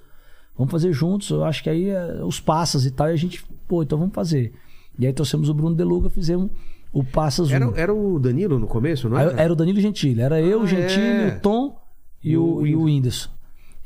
Vamos 0.56 0.70
fazer 0.70 0.92
juntos. 0.92 1.30
Eu 1.30 1.44
acho 1.44 1.62
que 1.62 1.70
aí 1.70 1.88
é, 1.88 2.22
os 2.22 2.38
Passas 2.38 2.84
e 2.84 2.90
tal. 2.90 3.08
E 3.08 3.12
a 3.12 3.16
gente, 3.16 3.44
pô, 3.66 3.82
então 3.82 3.98
vamos 3.98 4.14
fazer. 4.14 4.52
E 4.98 5.06
aí 5.06 5.12
trouxemos 5.12 5.48
o 5.48 5.54
Bruno 5.54 5.74
De 5.74 5.84
Luca, 5.84 6.10
fizemos 6.10 6.50
o 6.92 7.02
Passas 7.02 7.50
1. 7.50 7.54
Era, 7.54 7.72
era 7.76 7.94
o 7.94 8.18
Danilo 8.18 8.58
no 8.58 8.66
começo, 8.66 9.08
não 9.08 9.18
era? 9.18 9.40
era 9.40 9.52
o 9.52 9.56
Danilo 9.56 9.80
Gentili. 9.80 10.20
Era 10.20 10.40
eu, 10.40 10.60
Ah, 10.60 10.62
o 10.64 10.66
Gentili, 10.66 11.06
é. 11.06 11.36
o 11.36 11.40
Tom 11.40 11.80
e, 12.22 12.36
o, 12.36 12.56
o 12.56 12.66
e 12.66 12.76
o 12.76 12.82
Whindersson. 12.82 13.30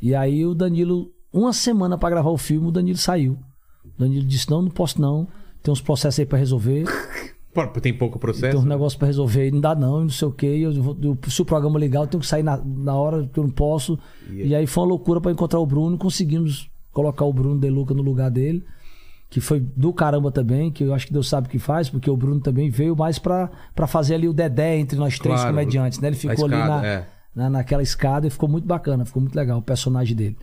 E 0.02 0.14
aí 0.14 0.44
o 0.44 0.54
Danilo, 0.54 1.12
uma 1.32 1.52
semana 1.52 1.96
pra 1.96 2.10
gravar 2.10 2.30
o 2.30 2.38
filme, 2.38 2.66
o 2.68 2.72
Danilo 2.72 2.98
saiu. 2.98 3.38
O 3.84 4.00
Danilo 4.00 4.24
disse: 4.26 4.50
Não, 4.50 4.62
não 4.62 4.70
posso 4.70 5.00
não. 5.00 5.28
Tem 5.64 5.72
uns 5.72 5.80
processos 5.80 6.20
aí 6.20 6.26
pra 6.26 6.38
resolver. 6.38 6.84
Tem 7.80 7.96
pouco 7.96 8.18
processo. 8.18 8.50
Tem 8.50 8.58
uns 8.58 8.64
né? 8.64 8.70
negócios 8.74 8.98
pra 8.98 9.06
resolver. 9.06 9.50
Não 9.52 9.60
dá 9.60 9.74
não, 9.74 10.00
e 10.00 10.02
não 10.02 10.10
sei 10.10 10.28
o 10.28 10.32
quê. 10.32 10.46
Eu, 10.60 10.72
eu- 11.00 11.18
se 11.28 11.40
o 11.40 11.44
programa 11.44 11.78
ligar, 11.78 12.00
eu 12.00 12.06
tenho 12.06 12.20
que 12.20 12.26
sair 12.26 12.42
na, 12.42 12.60
na 12.62 12.94
hora 12.94 13.28
que 13.32 13.38
eu 13.38 13.44
não 13.44 13.50
posso. 13.50 13.98
E 14.28 14.54
aí 14.54 14.66
foi 14.66 14.82
uma 14.82 14.88
loucura 14.90 15.20
pra 15.20 15.32
encontrar 15.32 15.60
o 15.60 15.66
Bruno. 15.66 15.96
Conseguimos 15.96 16.68
colocar 16.92 17.24
o 17.24 17.32
Bruno 17.32 17.58
De 17.58 17.70
Luca 17.70 17.94
no 17.94 18.02
lugar 18.02 18.30
dele. 18.30 18.62
Que 19.30 19.40
foi 19.40 19.58
do 19.60 19.92
caramba 19.92 20.30
também, 20.30 20.70
que 20.70 20.84
eu 20.84 20.92
acho 20.92 21.06
que 21.06 21.12
Deus 21.12 21.28
sabe 21.28 21.46
o 21.46 21.50
que 21.50 21.58
faz, 21.58 21.88
porque 21.88 22.10
o 22.10 22.16
Bruno 22.16 22.40
também 22.40 22.70
veio 22.70 22.94
mais 22.94 23.18
pra, 23.18 23.50
pra 23.74 23.86
fazer 23.86 24.14
ali 24.16 24.28
o 24.28 24.32
Dedé 24.32 24.76
entre 24.76 24.98
nós 24.98 25.18
três 25.18 25.40
Claro, 25.40 25.54
comediantes, 25.54 25.98
né? 25.98 26.08
Ele 26.08 26.16
ficou 26.16 26.44
ali 26.44 26.54
escada, 26.54 26.82
na, 26.82 26.86
é. 26.86 27.06
na, 27.34 27.50
naquela 27.50 27.82
escada 27.82 28.26
e 28.26 28.30
ficou 28.30 28.48
muito 28.48 28.66
bacana, 28.66 29.04
ficou 29.04 29.20
muito 29.22 29.34
legal 29.34 29.58
o 29.58 29.62
personagem 29.62 30.14
dele. 30.14 30.36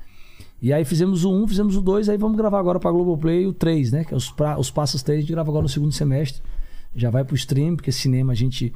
E 0.62 0.72
aí 0.72 0.86
fizemos 0.86 1.24
o 1.26 1.32
1, 1.34 1.47
fizemos 1.47 1.76
o 1.76 1.82
2, 1.82 2.07
aí 2.09 2.18
vamos 2.18 2.38
gravar 2.38 2.59
agora 2.59 2.80
pra 2.80 2.91
Globoplay 2.91 3.47
o 3.47 3.53
3, 3.53 3.91
né? 3.91 4.03
Que 4.03 4.14
é 4.14 4.18
os, 4.18 4.30
pra, 4.30 4.59
os 4.59 4.70
passos 4.70 5.01
3, 5.01 5.18
a 5.18 5.22
gente 5.22 5.32
grava 5.32 5.49
agora 5.49 5.64
no 5.64 5.70
segundo 5.70 5.91
semestre. 5.91 6.41
Já 6.95 7.09
vai 7.09 7.24
pro 7.24 7.36
stream, 7.36 7.76
porque 7.76 7.91
cinema 7.91 8.34
a 8.34 8.36
gente 8.36 8.72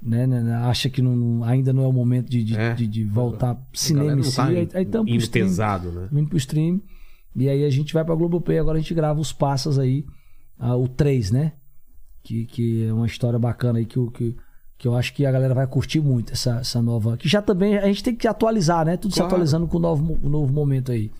né, 0.00 0.26
né, 0.26 0.42
né, 0.42 0.54
acha 0.56 0.90
que 0.90 1.00
não- 1.00 1.42
ainda 1.44 1.72
não 1.72 1.82
é 1.82 1.86
o 1.86 1.92
momento 1.92 2.28
de, 2.30 2.44
de, 2.44 2.54
É. 2.56 2.74
de- 2.74 2.86
de 2.86 3.04
voltar 3.04 3.58
cinema 3.72 4.20
em 4.20 4.22
si. 4.22 4.36
tá 4.36 4.44
aí, 4.44 4.68
aí 4.74 4.84
tamo 4.84 5.08
indo 5.08 5.18
stream, 5.22 5.46
pesado, 5.46 5.90
né? 5.90 6.08
pro 6.28 6.36
stream. 6.36 6.78
E 7.34 7.48
aí 7.48 7.64
a 7.64 7.70
gente 7.70 7.94
vai 7.94 8.04
pra 8.04 8.14
Globoplay, 8.14 8.58
agora 8.58 8.76
a 8.76 8.80
gente 8.82 8.92
grava 8.92 9.18
os 9.18 9.32
passos 9.32 9.78
aí, 9.78 10.04
ah, 10.58 10.76
o 10.76 10.86
3, 10.86 11.30
né? 11.30 11.52
Que, 12.22 12.44
que 12.44 12.84
é 12.86 12.92
uma 12.92 13.06
história 13.06 13.38
bacana 13.38 13.78
aí 13.78 13.86
que, 13.86 13.98
o- 13.98 14.10
que, 14.10 14.36
que 14.76 14.86
eu 14.86 14.94
acho 14.94 15.14
que 15.14 15.24
a 15.24 15.32
galera 15.32 15.54
vai 15.54 15.66
curtir 15.66 16.00
muito 16.00 16.34
essa, 16.34 16.58
essa 16.58 16.82
nova. 16.82 17.16
Que 17.16 17.26
já 17.28 17.40
também 17.40 17.78
a 17.78 17.86
gente 17.86 18.02
tem 18.04 18.14
que 18.14 18.28
atualizar, 18.28 18.84
né? 18.84 18.98
Tudo 18.98 19.12
se 19.12 19.20
Claro. 19.20 19.32
atualizando 19.34 19.66
com 19.66 19.78
o 19.78 19.80
novo, 19.80 20.18
o 20.22 20.28
novo 20.28 20.52
momento 20.52 20.92
aí. 20.92 21.10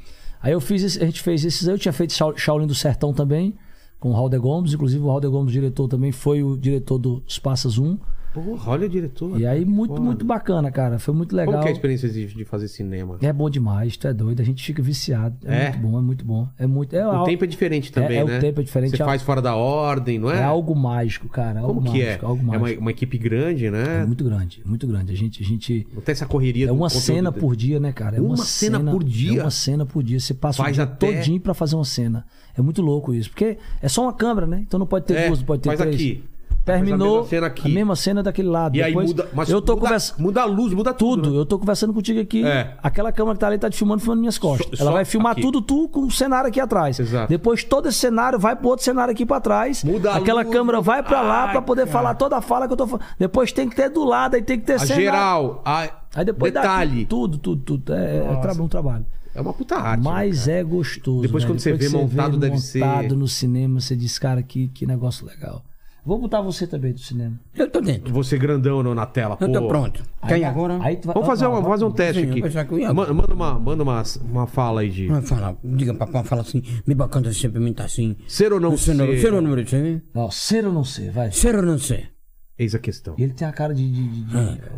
Aí 0.44 0.52
eu 0.52 0.60
fiz, 0.60 1.00
a 1.00 1.06
gente 1.06 1.22
fez 1.22 1.42
esses 1.42 1.66
eu 1.66 1.78
tinha 1.78 1.90
feito 1.90 2.12
Shao- 2.12 2.36
Shaolin 2.36 2.66
do 2.66 2.74
Sertão 2.74 3.14
também, 3.14 3.54
com 3.98 4.10
o 4.10 4.12
Raul 4.12 4.28
de 4.28 4.36
Gomes, 4.36 4.74
inclusive 4.74 5.02
o 5.02 5.06
Raul 5.06 5.20
de 5.20 5.26
Gomes, 5.28 5.50
diretor, 5.50 5.88
também 5.88 6.12
foi 6.12 6.42
o 6.42 6.54
diretor 6.54 6.98
dos 6.98 7.38
Passas 7.38 7.78
1. 7.78 7.98
Porra, 8.34 8.72
olha 8.72 8.86
o 8.86 8.90
diretor. 8.90 9.40
E 9.40 9.46
aí, 9.46 9.64
muito, 9.64 10.02
muito 10.02 10.24
bacana, 10.24 10.68
cara. 10.72 10.98
Foi 10.98 11.14
muito 11.14 11.34
legal. 11.36 11.52
Como 11.52 11.62
que 11.62 11.68
é 11.68 11.70
a 11.70 11.74
experiência 11.74 12.08
de, 12.08 12.26
de 12.26 12.44
fazer 12.44 12.66
cinema? 12.66 13.16
É 13.22 13.32
bom 13.32 13.48
demais, 13.48 13.96
tu 13.96 14.08
é 14.08 14.12
doido, 14.12 14.40
a 14.40 14.44
gente 14.44 14.62
fica 14.64 14.82
viciado. 14.82 15.36
É, 15.44 15.66
É? 15.66 15.70
muito 15.70 15.78
bom, 15.86 15.98
é 15.98 16.02
muito 16.02 16.24
bom. 16.24 16.48
É 16.58 16.66
muito. 16.66 16.96
É, 16.96 17.06
O 17.06 17.10
al- 17.10 17.24
tempo 17.26 17.44
é 17.44 17.46
diferente 17.46 17.92
também, 17.92 18.16
é, 18.16 18.20
é, 18.20 18.24
o 18.24 18.26
né? 18.26 18.38
tempo 18.40 18.60
é 18.60 18.64
diferente, 18.64 18.96
Você 18.96 19.02
é- 19.02 19.06
faz 19.06 19.22
fora 19.22 19.40
da 19.40 19.54
ordem, 19.54 20.18
não 20.18 20.30
é? 20.30 20.38
é 20.40 20.42
algo 20.42 20.74
mágico, 20.74 21.28
cara. 21.28 21.60
Algo 21.60 21.74
Como 21.74 21.92
que 21.92 22.02
é? 22.02 22.06
mágico, 22.06 22.26
algo 22.26 22.40
É 22.42 22.44
uma, 22.44 22.58
mágico. 22.58 22.80
uma 22.80 22.90
equipe 22.90 23.18
grande, 23.18 23.66
É 23.66 23.70
né? 23.70 24.04
muito 24.04 24.24
grande, 24.24 24.62
muito 24.66 24.86
grande. 24.86 25.12
A 25.12 25.16
gente, 25.16 25.40
a 25.42 25.46
gente 25.46 25.86
tem 26.04 26.12
essa 26.12 26.26
correria 26.26 26.68
é 26.68 26.72
uma 26.72 26.90
cena 26.90 27.30
de- 27.30 27.38
por 27.38 27.54
dia, 27.54 27.78
né, 27.78 27.92
cara? 27.92 28.16
É 28.16 28.20
Uma 28.20 28.36
cena 28.36 28.80
por 28.80 29.04
dia? 29.04 29.40
É 29.40 29.44
uma 29.44 29.50
cena 29.50 29.86
por 29.86 30.02
dia. 30.02 30.18
Você 30.18 30.34
passa 30.34 30.58
Faz 30.62 30.72
o 30.72 30.74
dia 30.74 30.82
até- 30.84 31.12
todinho 31.18 31.40
pra 31.40 31.54
fazer 31.54 31.76
uma 31.76 31.84
cena. 31.84 32.24
É 32.56 32.62
muito 32.62 32.82
louco 32.82 33.14
isso, 33.14 33.30
porque 33.30 33.58
é 33.80 33.88
só 33.88 34.02
uma 34.02 34.12
câmera, 34.12 34.46
né? 34.46 34.60
Então 34.66 34.78
não 34.78 34.86
pode 34.86 35.06
ter 35.06 35.14
É, 35.14 35.26
duas, 35.28 35.38
não 35.38 35.46
pode 35.46 35.62
ter 35.62 35.68
faz 35.68 35.78
três. 35.80 35.94
aqui. 35.94 36.24
Terminou 36.64 37.08
a 37.08 37.20
mesma 37.20 37.28
cena 37.28 37.46
aqui. 37.46 37.70
a 37.70 37.74
mesma 37.74 37.96
cena 37.96 38.22
daquele 38.22 38.48
lado. 38.48 38.74
E 38.76 38.82
aí 38.82 38.90
Depois, 38.90 39.08
muda, 39.08 39.28
mas 39.34 39.50
eu 39.50 39.60
tô 39.60 39.72
muda, 39.74 39.84
conversando 39.86 40.18
muda 40.22 40.40
a 40.42 40.44
luz, 40.46 40.72
muda 40.72 40.94
tudo. 40.94 41.22
tudo. 41.24 41.32
né? 41.34 41.38
Eu 41.40 41.44
tô 41.44 41.58
conversando 41.58 41.92
contigo 41.92 42.18
aqui. 42.20 42.44
É. 42.46 42.74
Aquela 42.82 43.12
câmera 43.12 43.34
que 43.34 43.40
tá 43.40 43.46
ali 43.48 43.58
tá 43.58 43.68
te 43.68 43.76
filmando, 43.76 44.00
filmando 44.00 44.20
minhas 44.20 44.38
costas. 44.38 44.78
Só- 44.78 44.82
Ela 44.84 44.92
vai 44.92 45.04
filmar 45.04 45.32
aqui. 45.32 45.42
tudo 45.42 45.60
tu 45.60 45.88
com 45.90 46.00
o 46.06 46.10
cenário 46.10 46.48
aqui 46.48 46.58
atrás. 46.58 46.98
Exato. 46.98 47.28
Depois 47.28 47.62
todo 47.64 47.88
esse 47.88 47.98
cenário 47.98 48.38
vai 48.38 48.56
pro 48.56 48.68
outro 48.68 48.84
cenário 48.84 49.12
aqui 49.12 49.26
pra 49.26 49.40
trás. 49.40 49.84
Muda 49.84 50.14
Aquela 50.14 50.40
luz, 50.42 50.52
câmera 50.54 50.80
vai 50.80 51.02
pra 51.02 51.20
lá 51.20 51.48
pra 51.48 51.60
poder 51.60 51.82
cara. 51.82 51.92
falar 51.92 52.14
toda 52.14 52.38
a 52.38 52.40
fala 52.40 52.66
que 52.66 52.72
eu 52.72 52.76
tô 52.78 52.86
falando. 52.86 53.04
Depois 53.18 53.52
tem 53.52 53.68
que 53.68 53.76
ter 53.76 53.90
do 53.90 54.02
lado, 54.02 54.34
aí 54.36 54.42
tem 54.42 54.58
que 54.58 54.64
ter 54.64 54.74
A 54.74 54.78
cenário. 54.78 55.04
geral, 55.04 55.62
a 55.64 55.90
Aí 56.16 56.24
depois 56.24 56.52
detalhe. 56.52 57.02
dá 57.04 57.08
tudo, 57.10 57.36
tudo, 57.38 57.62
tudo. 57.62 57.92
É, 57.92 58.18
é 58.18 58.22
um 58.62 58.68
trabalho. 58.68 59.04
É 59.34 59.40
uma 59.40 59.52
puta 59.52 59.74
arte. 59.76 60.02
Mas 60.02 60.46
né, 60.46 60.60
é 60.60 60.62
gostoso. 60.64 61.22
Depois 61.22 61.42
velho. 61.42 61.52
quando 61.54 61.60
você 61.60 61.72
Depois 61.72 61.90
vê 61.92 61.98
que 61.98 62.02
montado, 62.04 62.36
deve 62.38 62.56
ser- 62.58 62.78
montado 62.78 63.16
no 63.16 63.26
cinema, 63.28 63.80
você 63.80 63.94
diz, 63.96 64.16
cara, 64.18 64.42
que, 64.42 64.68
que 64.68 64.86
negócio 64.86 65.26
legal. 65.26 65.60
Vou 66.06 66.18
botar 66.18 66.40
você 66.42 66.66
também 66.66 66.92
do 66.92 67.00
cinema. 67.00 67.38
Eu 67.54 67.70
tô 67.70 67.80
dentro. 67.80 68.12
Você 68.12 68.36
grandão 68.36 68.82
no- 68.82 68.94
na 68.94 69.06
tela, 69.06 69.38
Eu 69.40 69.50
tô 69.50 69.62
pô. 69.62 69.68
pronto. 69.68 70.02
Quer 70.28 70.38
ir 70.38 70.44
agora? 70.44 70.78
Aí 70.82 70.96
tu 70.96 71.06
vai- 71.06 71.14
Vamos 71.14 71.26
fazer, 71.26 71.46
uma, 71.46 71.54
vamos 71.54 71.68
fazer 71.70 71.84
um 71.86 71.90
teste 71.92 72.22
Sim, 72.22 72.30
aqui. 72.30 72.42
pensava 72.42 72.64
que 72.68 72.74
eu 72.74 72.78
ia 72.78 72.92
Ma- 72.92 73.02
agora. 73.04 73.14
Manda, 73.14 73.34
uma, 73.34 73.58
manda 73.58 73.82
uma, 73.82 74.02
uma 74.30 74.46
fala 74.46 74.82
aí 74.82 74.90
de. 74.90 75.06
Vai 75.06 75.22
falar, 75.22 75.56
diga 75.64 75.94
pra, 75.94 76.06
pra 76.06 76.22
falar 76.22 76.42
assim, 76.42 76.62
me 76.86 76.94
bacana 76.94 77.32
sempre 77.32 77.58
me 77.60 77.72
tá 77.72 77.84
assim. 77.84 78.16
Ser 78.28 78.52
ou 78.52 78.60
não 78.60 78.76
Ser, 78.76 78.94
ser? 78.96 79.18
ser 79.20 79.32
ou 79.34 79.40
não 79.42 79.66
ser? 79.66 80.02
Não, 80.14 80.30
ser 80.30 80.66
ou 80.66 80.72
não 80.72 80.84
ser, 80.84 81.10
vai. 81.10 81.32
Ser 81.32 81.56
ou 81.56 81.62
não 81.62 81.78
ser? 81.78 82.13
Eis 82.56 82.72
a 82.72 82.78
questão. 82.78 83.16
Ele 83.18 83.32
tem 83.32 83.48
a 83.48 83.52
cara 83.52 83.74
de. 83.74 83.90
de- 83.90 84.08
de- 84.08 84.24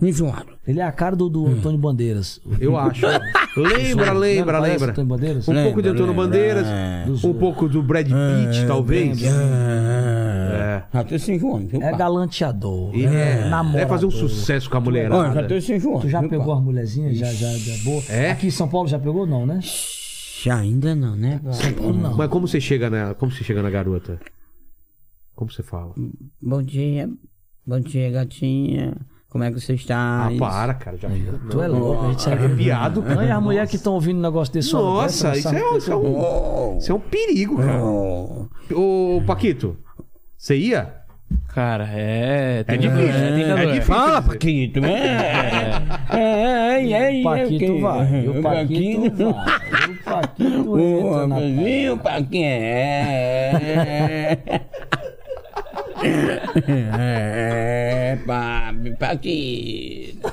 de- 0.01 0.09
Enjoado. 0.09 0.49
Ele 0.67 0.81
é 0.81 0.85
a 0.85 0.91
cara 0.93 1.15
do, 1.15 1.29
do 1.29 1.47
Antônio 1.47 1.79
Bandeiras. 1.79 2.41
Eu 2.59 2.75
acho. 2.79 3.05
lembra, 3.55 4.13
lembra, 4.17 4.53
Não 4.55 4.61
parece 4.63 4.73
lembra. 4.79 4.91
Antônio 4.93 5.09
Bandeiras? 5.11 5.47
Um 5.49 5.53
pouco 5.63 5.83
de 5.83 5.89
Lembra, 5.89 5.91
Antônio 5.91 6.07
lembra, 6.07 6.25
Bandeiras, 6.25 6.67
é. 6.67 7.07
um 7.27 7.35
pouco 7.35 7.69
do 7.69 7.83
Brad 7.83 8.07
Pitt, 8.07 8.67
talvez. 8.67 9.23
É. 9.23 10.85
Já 10.93 11.05
tô 11.05 11.19
se 11.19 11.33
enjoando, 11.33 11.69
viu, 11.69 11.83
É 11.83 11.95
galanteador. 11.97 12.95
Ele 12.95 13.05
é, 13.07 13.49
namorador. 13.49 13.73
deve 13.81 13.87
fazer 13.91 14.07
um 14.07 14.11
sucesso 14.11 14.71
com 14.71 14.77
a 14.77 14.79
Ó, 14.79 14.83
já 14.83 14.85
mulherada. 14.85 15.47
tô 15.49 15.61
se 15.61 15.75
enjoando. 15.75 16.01
Tu 16.01 16.09
já 16.09 16.21
viu, 16.21 16.31
pegou 16.31 16.47
pá? 16.47 16.55
as 16.59 16.63
mulherzinhas? 16.65 17.17
Já, 17.19 17.27
já, 17.33 17.53
já 17.53 17.85
boa? 17.85 18.03
É? 18.09 18.31
Aqui 18.31 18.47
em 18.47 18.51
São 18.51 18.69
Paulo 18.69 18.89
já 18.89 18.99
pegou? 18.99 19.27
Não, 19.27 19.45
né? 19.45 19.61
Já 20.43 20.57
ainda 20.57 20.95
não, 20.95 21.15
né? 21.15 21.41
São 21.53 21.73
Paulo 21.75 21.99
não. 21.99 22.17
Mas 22.17 22.29
como 22.31 22.49
você 22.49 22.61
chega 22.61 22.89
nela? 22.89 23.15
Como 23.15 23.31
você 23.33 23.45
chega 23.45 23.63
na 23.63 23.69
garota? 23.71 24.19
Como 25.35 25.51
você 25.51 25.63
fala? 25.63 25.93
Bom 26.41 26.63
dia. 26.63 27.11
Bom 27.69 27.81
dia, 27.81 28.09
gatinha. 28.13 28.95
Como 29.29 29.43
é 29.43 29.51
que 29.51 29.59
você 29.59 29.75
está? 29.75 30.29
Ah, 30.29 30.31
para, 30.39 30.73
cara. 30.75 30.97
Já... 30.97 31.09
Tu 31.51 31.61
é 31.61 31.67
louco, 31.67 32.05
a 32.05 32.11
gente 32.11 32.23
sai 32.23 32.35
Arrepiado, 32.35 33.03
cara. 33.03 33.17
Não, 33.17 33.25
e 33.25 33.31
as 33.33 33.43
mulheres 33.43 33.69
que 33.69 33.75
estão 33.75 33.95
ouvindo 33.95 34.19
um 34.19 34.23
negócio 34.23 34.55
desse 34.55 34.73
Nossa, 34.73 35.33
dessa, 35.33 35.39
isso 35.39 35.49
é, 35.49 35.77
isso, 35.77 35.91
é 35.91 35.97
um, 35.97 36.79
isso 36.79 36.93
é 36.93 36.95
um 36.95 37.01
perigo, 37.01 37.57
cara. 37.57 37.85
Oh. 37.85 38.47
Ô, 38.73 39.21
Paquito, 39.27 39.77
você 40.39 40.57
ia? 40.57 40.95
Cara, 41.49 41.89
é. 41.91 42.65
É 42.69 42.77
difícil. 42.77 43.03
É 43.03 43.67
difícil. 43.67 43.83
Fala, 43.83 44.23
Paquito. 44.23 44.85
É, 44.85 45.73
é, 46.13 46.21
é, 46.21 46.93
é, 46.93 47.17
é. 47.17 47.21
O 47.21 47.25
Paquito 47.25 47.81
vai. 47.81 48.29
O 48.29 48.43
Paquito 48.43 49.33
vai. 49.33 49.91
O 49.91 50.05
Paquito 50.05 50.79
entra 50.79 51.27
na 51.27 51.41
Viu, 51.41 51.99
Paquito? 51.99 52.37
É. 52.45 54.39
É, 56.99 58.19
papi, 58.27 58.97
Paquito. 58.97 60.29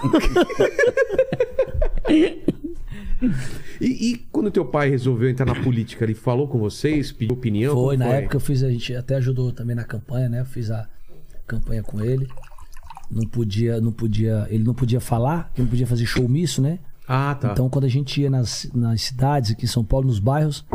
E, 3.79 4.11
e 4.11 4.17
quando 4.31 4.51
teu 4.51 4.65
pai 4.65 4.89
resolveu 4.89 5.29
entrar 5.29 5.45
na 5.45 5.55
política, 5.55 6.03
ele 6.03 6.13
falou 6.13 6.47
com 6.47 6.59
vocês, 6.59 7.11
pediu 7.11 7.35
opinião? 7.35 7.73
Foi, 7.75 7.97
na 7.97 8.07
época 8.07 8.35
eu 8.35 8.39
fiz, 8.39 8.63
a 8.63 8.69
gente 8.69 8.95
até 8.95 9.15
ajudou 9.15 9.51
também 9.51 9.75
na 9.75 9.83
campanha, 9.83 10.29
né? 10.29 10.41
Eu 10.41 10.45
fiz 10.45 10.69
a 10.69 10.87
campanha 11.47 11.83
com 11.83 12.01
ele. 12.01 12.27
Não 13.09 13.27
podia, 13.27 13.79
não 13.79 13.91
podia, 13.91 14.47
ele 14.49 14.63
não 14.63 14.73
podia 14.73 14.99
falar, 14.99 15.51
ele 15.55 15.63
não 15.63 15.69
podia 15.69 15.87
fazer 15.87 16.05
showmício, 16.05 16.61
né? 16.61 16.79
Ah, 17.07 17.35
tá. 17.35 17.51
Então 17.51 17.69
quando 17.69 17.85
a 17.85 17.89
gente 17.89 18.21
ia 18.21 18.29
nas, 18.29 18.69
nas 18.73 19.01
cidades 19.01 19.51
aqui 19.51 19.65
em 19.65 19.67
São 19.67 19.83
Paulo, 19.83 20.07
nos 20.07 20.19
bairros, 20.19 20.65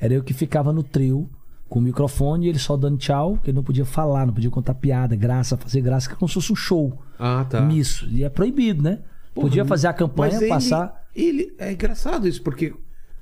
era 0.00 0.14
eu 0.14 0.22
que 0.22 0.32
ficava 0.32 0.72
no 0.72 0.82
trio 0.82 1.28
com 1.72 1.78
o 1.78 1.82
microfone, 1.82 2.48
ele 2.48 2.58
só 2.58 2.76
dando 2.76 2.98
tchau, 2.98 3.38
que 3.42 3.48
ele 3.48 3.56
não 3.56 3.64
podia 3.64 3.86
falar, 3.86 4.26
não 4.26 4.34
podia 4.34 4.50
contar 4.50 4.74
piada, 4.74 5.16
graça, 5.16 5.56
fazer 5.56 5.80
graça, 5.80 6.06
que 6.06 6.14
é 6.14 6.18
como 6.18 6.28
se 6.28 6.34
fosse 6.34 6.52
um 6.52 6.54
show. 6.54 6.92
Ah, 7.18 7.46
tá. 7.48 7.66
Isso. 7.72 8.06
E 8.10 8.22
é 8.22 8.28
proibido, 8.28 8.82
né? 8.82 8.98
Porra, 9.34 9.46
podia 9.46 9.64
fazer 9.64 9.86
a 9.86 9.94
campanha, 9.94 10.36
ele, 10.36 10.48
passar. 10.48 11.02
Ele 11.16 11.54
é 11.58 11.72
engraçado 11.72 12.28
isso, 12.28 12.42
porque 12.42 12.74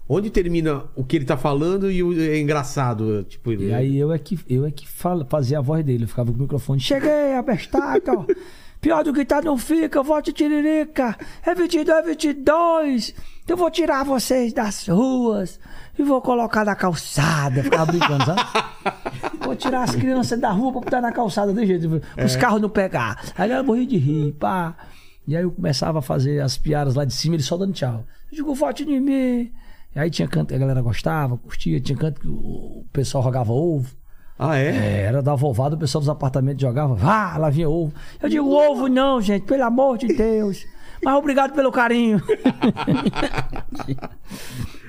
onde 0.09 0.31
termina 0.31 0.83
o 0.97 1.05
que 1.05 1.15
ele 1.15 1.25
tá 1.25 1.37
falando 1.37 1.93
e 1.93 2.03
o, 2.03 2.13
é 2.21 2.41
engraçado, 2.41 3.23
tipo, 3.23 3.53
ele... 3.53 3.67
E 3.67 3.73
aí 3.73 3.97
eu 3.97 4.13
é 4.13 4.19
que 4.19 4.37
eu 4.49 4.67
é 4.67 4.73
que 4.73 4.89
fala, 4.89 5.25
fazia 5.25 5.59
a 5.59 5.63
voz 5.63 5.85
dele, 5.85 6.03
eu 6.03 6.09
ficava 6.09 6.33
com 6.33 6.39
o 6.39 6.43
microfone. 6.43 6.81
Cheguei, 6.81 7.37
abestaca, 7.37 8.19
ó. 8.19 8.27
Pior 8.81 9.05
do 9.05 9.13
que 9.13 9.25
tá 9.25 9.41
não 9.43 9.59
fica, 9.59 10.03
volte 10.03 10.33
tiririca. 10.33 11.17
É 11.47 11.55
22, 11.55 12.05
22. 12.07 13.15
Então 13.51 13.57
eu 13.57 13.63
vou 13.63 13.71
tirar 13.73 14.05
vocês 14.05 14.53
das 14.53 14.87
ruas 14.87 15.59
e 15.99 16.05
vou 16.05 16.23
colocar 16.23 16.65
na 16.65 16.77
calçada. 16.77 17.65
Ficava 17.65 17.87
brincando, 17.87 18.25
sabe? 18.25 18.41
vou 19.45 19.57
tirar 19.57 19.83
as 19.83 19.97
crianças 19.97 20.39
da 20.39 20.53
rua 20.53 20.71
pra 20.71 20.81
botar 20.83 21.01
na 21.01 21.11
calçada, 21.11 21.53
de 21.53 21.67
jeito, 21.67 22.01
os 22.25 22.37
é. 22.37 22.39
carros 22.39 22.63
não 22.63 22.69
pegar. 22.69 23.21
Aí 23.37 23.51
ela 23.51 23.65
morria 23.65 23.89
de 23.89 23.97
rir, 23.97 24.35
pá. 24.35 24.77
E 25.27 25.37
aí 25.37 25.43
eu 25.43 25.51
começava 25.51 25.99
a 25.99 26.03
fazer 26.03 26.41
as 26.41 26.57
piadas 26.57 26.95
lá 26.95 27.05
de 27.05 27.13
cima, 27.13 27.35
ele 27.35 27.43
só 27.43 27.57
dando 27.57 27.73
tchau. 27.73 28.05
Eu 28.31 28.37
digo, 28.37 28.55
vote 28.55 28.85
em 28.85 29.01
mim. 29.01 29.51
E 29.97 29.99
aí 29.99 30.11
tinha 30.11 30.29
canto, 30.29 30.55
a 30.55 30.59
galera 30.59 30.81
gostava, 30.81 31.37
curtia, 31.37 31.81
tinha 31.81 31.99
canto 31.99 32.21
que 32.21 32.29
o 32.29 32.85
pessoal 32.93 33.25
jogava 33.25 33.53
ovo. 33.53 33.93
Ah, 34.39 34.59
é? 34.59 34.69
é 34.69 35.03
era 35.03 35.21
da 35.21 35.35
vovada, 35.35 35.75
o 35.75 35.79
pessoal 35.79 36.01
dos 36.01 36.09
apartamentos 36.09 36.63
jogava, 36.63 36.95
vá, 36.95 37.37
lá 37.37 37.51
vinha 37.51 37.69
ovo. 37.69 37.93
Eu 38.23 38.29
digo, 38.29 38.49
ovo 38.49 38.87
não, 38.87 39.21
gente, 39.21 39.45
pelo 39.45 39.65
amor 39.65 39.99
de 39.99 40.07
Deus. 40.07 40.65
Mas 41.03 41.15
obrigado 41.17 41.53
pelo 41.55 41.71
carinho. 41.73 42.21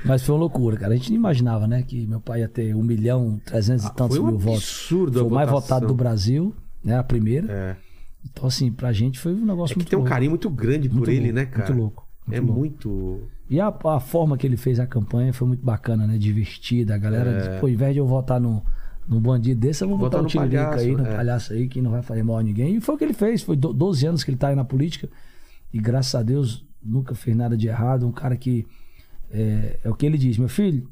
Mas 0.03 0.23
foi 0.23 0.33
uma 0.33 0.39
loucura, 0.41 0.77
cara. 0.77 0.93
A 0.93 0.95
gente 0.95 1.09
não 1.11 1.17
imaginava, 1.17 1.67
né, 1.67 1.83
que 1.83 2.05
meu 2.07 2.19
pai 2.19 2.39
ia 2.41 2.47
ter 2.49 2.75
um 2.75 2.83
milhão, 2.83 3.39
trezentos 3.45 3.85
e 3.85 3.93
tantos 3.93 4.17
foi 4.17 4.25
um 4.25 4.29
mil 4.29 4.37
votos. 4.39 4.63
absurdo 4.63 5.19
Foi 5.19 5.27
o 5.27 5.31
mais 5.31 5.49
votado 5.49 5.87
do 5.87 5.93
Brasil, 5.93 6.55
né, 6.83 6.97
a 6.97 7.03
primeira. 7.03 7.51
É. 7.51 7.75
Então, 8.29 8.47
assim, 8.47 8.71
pra 8.71 8.91
gente 8.91 9.19
foi 9.19 9.33
um 9.33 9.45
negócio 9.45 9.73
É 9.73 9.75
que 9.75 9.79
muito 9.79 9.89
tem 9.89 9.97
um 9.97 10.01
louco. 10.01 10.09
carinho 10.09 10.31
muito 10.31 10.49
grande 10.49 10.89
por 10.89 10.97
Muito 10.97 11.11
ele, 11.11 11.19
louco, 11.31 11.35
né, 11.35 11.45
cara? 11.45 11.65
Muito 11.67 11.79
louco. 11.79 12.07
é 12.31 12.41
muito 12.41 12.89
louco. 12.89 13.19
muito. 13.19 13.29
E 13.49 13.59
a, 13.59 13.67
a 13.67 13.99
forma 13.99 14.37
que 14.37 14.47
ele 14.47 14.57
fez 14.57 14.79
a 14.79 14.87
campanha 14.87 15.33
foi 15.33 15.47
muito 15.47 15.63
bacana, 15.63 16.07
né? 16.07 16.17
Divertida. 16.17 16.95
A 16.95 16.97
galera 16.97 17.37
disse, 17.37 17.49
pô, 17.59 17.65
ao 17.65 17.69
invés 17.71 17.93
de 17.93 17.99
eu 17.99 18.05
votar 18.07 18.39
no, 18.39 18.63
no 19.07 19.19
bandido 19.19 19.59
desse, 19.59 19.83
eu 19.83 19.89
vou 19.89 19.97
Votar 19.97 20.21
botar 20.21 20.23
no 20.23 20.29
Tiririca 20.29 20.63
palhaço, 20.65 20.83
aí, 20.85 20.95
no 20.95 21.05
é. 21.05 21.15
palhaço 21.15 21.53
aí, 21.53 21.67
que 21.67 21.81
não 21.81 21.91
vai 21.91 22.01
fazer 22.01 22.23
mal 22.23 22.37
a 22.37 22.43
ninguém. 22.43 22.75
E 22.77 22.81
foi 22.81 22.95
o 22.95 22.97
que 22.97 23.03
ele 23.03 23.13
fez. 23.13 23.41
Foi 23.43 23.55
do- 23.55 23.73
12 23.73 24.05
anos 24.07 24.23
que 24.23 24.31
ele 24.31 24.37
tá 24.37 24.47
aí 24.49 24.55
na 24.55 24.63
política. 24.63 25.09
E 25.73 25.79
graças 25.79 26.15
a 26.15 26.23
Deus 26.23 26.65
nunca 26.83 27.15
fez 27.15 27.35
nada 27.35 27.55
de 27.55 27.67
errado. 27.67 28.07
Um 28.07 28.11
cara 28.11 28.35
que. 28.35 28.65
É, 29.29 29.79
é 29.83 29.89
o 29.89 29.95
que 29.95 30.05
ele 30.05 30.17
diz, 30.17 30.37
meu 30.37 30.49
filho, 30.49 30.91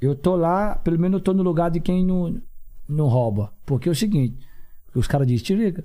eu 0.00 0.14
tô 0.14 0.36
lá, 0.36 0.76
pelo 0.76 0.98
menos 0.98 1.18
eu 1.18 1.24
tô 1.24 1.32
no 1.32 1.42
lugar 1.42 1.70
de 1.70 1.80
quem 1.80 2.04
não, 2.04 2.40
não 2.88 3.08
rouba. 3.08 3.52
Porque 3.66 3.88
é 3.88 3.92
o 3.92 3.94
seguinte, 3.94 4.38
os 4.94 5.06
caras 5.06 5.26
dizem, 5.26 5.44
Tirica, 5.44 5.84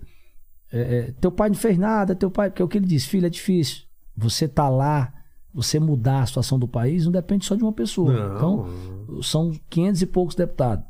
é, 0.71 0.79
é, 0.79 1.11
teu 1.13 1.31
pai 1.31 1.49
não 1.49 1.55
fez 1.55 1.77
nada, 1.77 2.15
teu 2.15 2.29
pai. 2.29 2.49
Porque 2.49 2.61
é 2.61 2.65
o 2.65 2.67
que 2.67 2.77
ele 2.77 2.85
diz, 2.85 3.05
filho, 3.05 3.25
é 3.25 3.29
difícil. 3.29 3.83
Você 4.15 4.47
tá 4.47 4.69
lá, 4.69 5.13
você 5.53 5.79
mudar 5.79 6.21
a 6.21 6.25
situação 6.25 6.59
do 6.59 6.67
país, 6.67 7.05
não 7.05 7.11
depende 7.11 7.45
só 7.45 7.55
de 7.55 7.63
uma 7.63 7.73
pessoa. 7.73 8.11
Não. 8.11 8.35
Então, 8.35 9.23
são 9.23 9.51
500 9.69 10.01
e 10.01 10.05
poucos 10.05 10.35
deputados. 10.35 10.85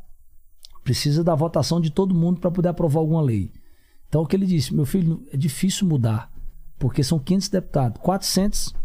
Precisa 0.84 1.24
da 1.24 1.36
votação 1.36 1.82
de 1.82 1.89
todo 1.89 2.16
mundo 2.16 2.39
para 2.39 2.52
poder 2.52 2.70
aprovar 2.70 3.00
alguma 3.00 3.22
lei. 3.22 3.52
Então, 4.08 4.22
o 4.22 4.26
que 4.26 4.36
ele 4.36 4.45
disse, 4.45 4.74
meu 4.74 4.86
filho, 4.86 5.26
é 5.32 5.38
difícil 5.38 5.86
mudar. 5.86 6.32
Porque 6.80 7.03
são 7.03 7.19
500 7.19 7.49
deputados. 7.49 8.01
400 8.01 8.75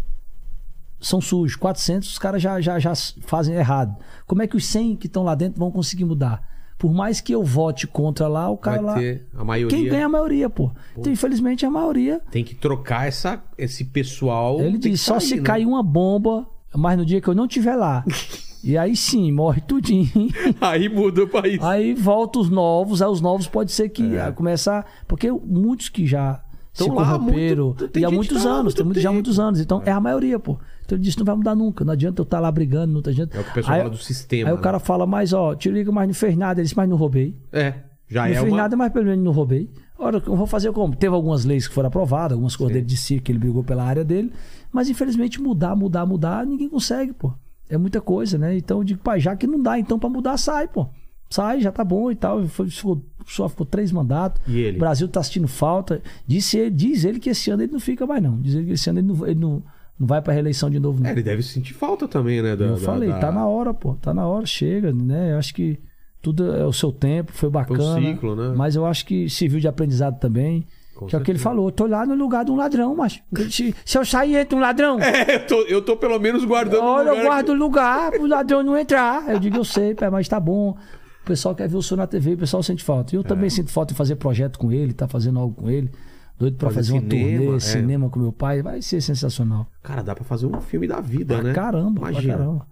são 1.01 1.21
sujos. 1.21 1.57
400 1.57 2.09
os 2.09 2.19
caras 2.19 2.41
já, 2.41 2.61
já, 2.61 2.79
já 2.79 2.93
fazem 3.23 3.55
errado. 3.55 3.97
Como 4.27 4.43
é 4.43 4.47
que 4.47 4.57
os 4.57 4.65
100 4.67 4.97
que 4.97 5.07
estão 5.07 5.23
lá 5.25 5.35
dentro 5.35 5.59
vão 5.59 5.71
conseguir 5.71 6.05
mudar? 6.05 6.51
Por 6.79 6.93
mais 6.93 7.21
que 7.21 7.33
eu 7.33 7.45
vote 7.45 7.87
contra 7.87 8.27
lá, 8.27 8.49
o 8.51 8.57
cara 8.57 8.83
Vai 8.83 8.87
lá. 8.87 8.99
ter 8.99 9.29
a 9.37 9.45
maioria. 9.45 9.77
Quem 9.79 9.89
ganha 9.89 10.03
é 10.03 10.05
a 10.05 10.09
maioria, 10.09 10.51
pô. 10.51 10.71
Então, 10.97 11.13
infelizmente, 11.13 11.65
a 11.65 11.71
maioria. 11.71 12.21
Tem 12.31 12.43
que 12.43 12.57
trocar 12.57 13.07
essa, 13.07 13.41
esse 13.57 13.85
pessoal. 13.85 14.61
Ele 14.61 14.79
disse: 14.79 15.05
só 15.05 15.21
sair, 15.21 15.29
se 15.29 15.37
né? 15.37 15.43
cair 15.43 15.67
uma 15.67 15.83
bomba, 15.83 16.45
mas 16.75 16.99
no 16.99 17.07
dia 17.07 17.21
que 17.21 17.29
eu 17.29 17.37
não 17.37 17.45
estiver 17.45 17.77
lá. 17.77 18.05
e 18.65 18.77
aí 18.77 18.97
sim, 18.97 19.31
morre 19.31 19.61
tudinho. 19.61 20.11
Aí 20.61 20.89
muda 20.89 21.23
o 21.23 21.29
país. 21.29 21.63
Aí 21.63 21.95
volta 21.95 22.41
os 22.41 22.51
novos, 22.51 23.01
aí 23.01 23.09
os 23.09 23.21
novos 23.21 23.47
pode 23.47 23.71
ser 23.71 23.89
que 23.89 24.17
É. 24.17 24.33
começar. 24.33 24.85
Porque 25.07 25.31
muitos 25.31 25.89
que 25.89 26.05
já 26.05 26.43
Tão 26.75 26.99
há 26.99 27.05
corromperam 27.05 27.67
muito- 27.67 27.89
tem 27.89 28.03
e 28.03 28.05
há 28.07 28.11
muitos 28.11 28.43
tá 28.43 28.49
há 28.49 28.53
anos, 28.53 28.75
muito 28.75 28.95
tem 28.95 29.03
já 29.03 29.11
há 29.11 29.13
muitos 29.13 29.39
anos. 29.39 29.61
Então 29.61 29.83
é. 29.85 29.91
a 29.91 30.01
maioria, 30.01 30.39
pô. 30.39 30.59
Então 30.85 30.97
ele 30.97 31.05
disse: 31.05 31.19
não 31.19 31.27
vai 31.27 31.35
mudar 31.35 31.55
nunca. 31.55 31.85
Não 31.85 31.93
adianta 31.93 32.21
eu 32.21 32.25
estar 32.25 32.41
lá 32.41 32.51
brigando, 32.51 32.93
não 32.95 33.03
adianta. 33.05 33.37
É 33.37 33.41
o 33.41 33.45
que 33.45 33.51
o 33.51 33.55
pessoal 33.55 33.75
aí, 33.75 33.81
fala 33.81 33.91
do 33.91 33.99
sistema. 33.99 34.49
Aí 34.49 34.55
o 34.55 34.57
né? 34.57 34.63
cara 34.63 34.79
fala, 34.79 35.07
mas 35.07 35.33
ó, 35.33 35.55
te 35.55 35.71
liga, 35.71 35.93
mas 35.93 36.07
não 36.07 36.15
fez 36.15 36.37
nada. 36.37 36.61
Ele 36.61 36.65
disse, 36.65 36.77
mas 36.77 36.89
não 36.89 36.97
roubei. 36.97 37.37
É, 37.53 37.75
já 38.09 38.23
não 38.23 38.29
é 38.29 38.35
fez 38.35 38.49
uma... 38.49 38.57
nada, 38.57 38.77
mas 38.77 38.93
pelo 38.93 39.05
menos 39.05 39.25
não 39.25 39.33
roubei. 39.33 39.71
Ora, 39.99 40.21
eu 40.27 40.35
vou 40.35 40.47
fazer 40.47 40.73
como? 40.73 40.97
Teve 40.97 41.15
algumas 41.15 41.45
leis 41.45 41.69
que 41.69 41.75
foram 41.75 41.89
aprovadas, 41.89 42.33
algumas 42.33 42.57
coisas 42.57 42.75
dele 42.75 42.87
de 42.87 42.97
si, 42.97 43.21
que 43.21 43.31
ele 43.31 43.39
brigou 43.39 43.63
pela 43.63 43.85
área 43.85 44.03
dele. 44.03 44.33
Mas 44.73 44.89
infelizmente 44.89 45.41
mudar, 45.41 45.77
mudar, 45.77 46.07
mudar, 46.07 46.45
ninguém 46.47 46.69
consegue, 46.69 47.13
pô. 47.13 47.33
É 47.69 47.77
muita 47.79 48.01
coisa, 48.01 48.37
né? 48.37 48.57
Então 48.57 48.79
eu 48.79 48.85
digo, 48.85 49.01
pai, 49.01 49.21
já 49.21 49.37
que 49.37 49.47
não 49.47 49.63
dá, 49.63 49.79
então 49.79 49.99
pra 49.99 50.09
mudar, 50.09 50.37
sai, 50.39 50.67
pô. 50.67 50.89
Sai, 51.33 51.61
já 51.61 51.73
tá 51.73 51.83
bom 51.85 52.11
e 52.11 52.15
tal. 52.15 52.47
Foi, 52.47 52.69
ficou, 52.69 53.03
só 53.27 53.49
ficou 53.49 53.65
três 53.67 53.91
mandatos. 53.91 54.41
E 54.47 54.59
ele? 54.61 54.77
O 54.77 54.81
Brasil 54.81 55.09
tá 55.09 55.21
assistindo 55.21 55.49
falta. 55.49 56.03
Disse 56.27 56.59
ele, 56.59 56.71
diz 56.71 57.05
ele 57.05 57.19
que 57.19 57.31
esse 57.31 57.51
ano 57.51 57.63
ele 57.63 57.73
não 57.73 57.81
fica 57.81 58.07
mais, 58.07 58.23
não. 58.23 58.39
Diz 58.41 58.55
ele 58.55 58.67
que 58.67 58.73
esse 58.73 58.91
ano 58.91 58.99
ele 59.01 59.07
não, 59.09 59.27
ele 59.27 59.41
não, 59.41 59.63
não 59.99 60.07
vai 60.07 60.21
pra 60.21 60.33
reeleição 60.35 60.69
de 60.69 60.79
novo, 60.79 61.03
não. 61.03 61.09
É, 61.09 61.13
ele 61.13 61.23
deve 61.23 61.43
sentir 61.43 61.73
falta 61.75 62.07
também, 62.07 62.43
né? 62.43 62.55
Da, 62.55 62.65
Eu 62.67 62.73
da- 62.75 62.79
falei, 62.81 63.09
da- 63.09 63.19
tá 63.19 63.33
na 63.33 63.47
hora, 63.47 63.73
pô. 63.73 63.95
Tá 63.95 64.13
na 64.13 64.27
hora, 64.27 64.45
chega, 64.45 64.93
né? 64.93 65.33
Eu 65.33 65.39
acho 65.39 65.55
que 65.55 65.79
tudo 66.21 66.53
é 66.55 66.65
o 66.67 66.73
seu 66.73 66.93
tempo, 66.93 67.33
foi 67.33 67.49
bacana. 67.51 68.01
ciclo, 68.01 68.37
né? 68.37 68.55
Mas 68.57 68.77
eu 68.77 68.85
acho 68.87 69.05
que 69.07 69.29
serviu 69.31 69.59
de 69.59 69.67
aprendizado 69.69 70.19
também. 70.21 70.67
Com 70.95 71.07
que 71.07 71.17
é 71.17 71.19
o 71.19 71.23
que 71.23 71.31
ele 71.33 71.39
falou, 71.39 71.69
eu 71.69 71.73
tô 71.73 71.87
lá 71.87 72.05
no 72.05 72.15
lugar 72.15 72.45
de 72.45 72.51
um 72.51 72.57
ladrão, 72.57 72.95
mas 72.95 73.19
se, 73.51 73.75
se 73.83 73.97
eu 73.99 74.05
sair 74.05 74.37
entra 74.37 74.55
um 74.57 74.61
ladrão, 74.61 75.01
É, 75.01 75.37
eu 75.37 75.47
tô, 75.47 75.63
eu 75.63 75.83
tô 75.83 75.97
pelo 75.97 76.19
menos 76.19 76.45
guardando. 76.45 76.83
olha, 76.85 77.13
um 77.13 77.15
eu 77.15 77.17
lugar 77.23 77.27
guardo 77.31 77.49
o 77.49 77.55
lugar 77.55 78.11
pro 78.13 78.27
ladrão 78.27 78.63
não 78.63 78.77
entrar. 78.77 79.27
Eu 79.31 79.41
digo, 79.41 79.57
eu 79.57 79.65
sei, 79.65 79.97
mas 80.13 80.29
tá 80.29 80.39
bom. 80.39 80.77
O 81.23 81.25
pessoal 81.25 81.55
quer 81.55 81.69
ver 81.69 81.77
o 81.77 81.83
senhor 81.83 81.99
na 81.99 82.07
TV, 82.07 82.35
o 82.35 82.39
pessoal 82.39 82.63
sente 82.63 82.83
falta. 82.83 83.15
É. 83.15 83.19
Eu 83.19 83.23
também 83.25 83.49
sinto 83.49 83.71
falta 83.71 83.93
de 83.95 83.99
fazer 83.99 84.17
projeto 84.17 84.59
com 84.59 84.73
ele, 84.73 84.93
tá 84.93 85.07
fazendo 85.07 85.39
algo 85.39 85.55
com 85.55 85.71
ele. 85.71 85.91
Doido 86.39 86.57
pra 86.57 86.71
Fazer 86.71 86.79
fazer, 86.79 86.93
uma 86.95 87.01
cinema, 87.11 87.39
turnê, 87.45 87.57
é. 87.57 87.61
cinema 87.61 88.11
com 88.11 88.19
meu 88.19 88.33
pai. 88.33 88.63
Vai 88.63 88.83
ser 88.83 89.01
sensacional. 89.01 89.67
Cara, 89.83 90.03
dá 90.03 90.15
pra 90.15 90.25
fazer 90.25 90.47
um 90.47 90.61
filme 90.61 90.89
da 90.89 91.01
vida, 91.01 91.35
Pra 91.37 91.45
né? 91.45 91.53
caramba, 91.53 92.01
Imagina. 92.11 92.35
pra 92.35 92.45
caramba. 92.45 92.67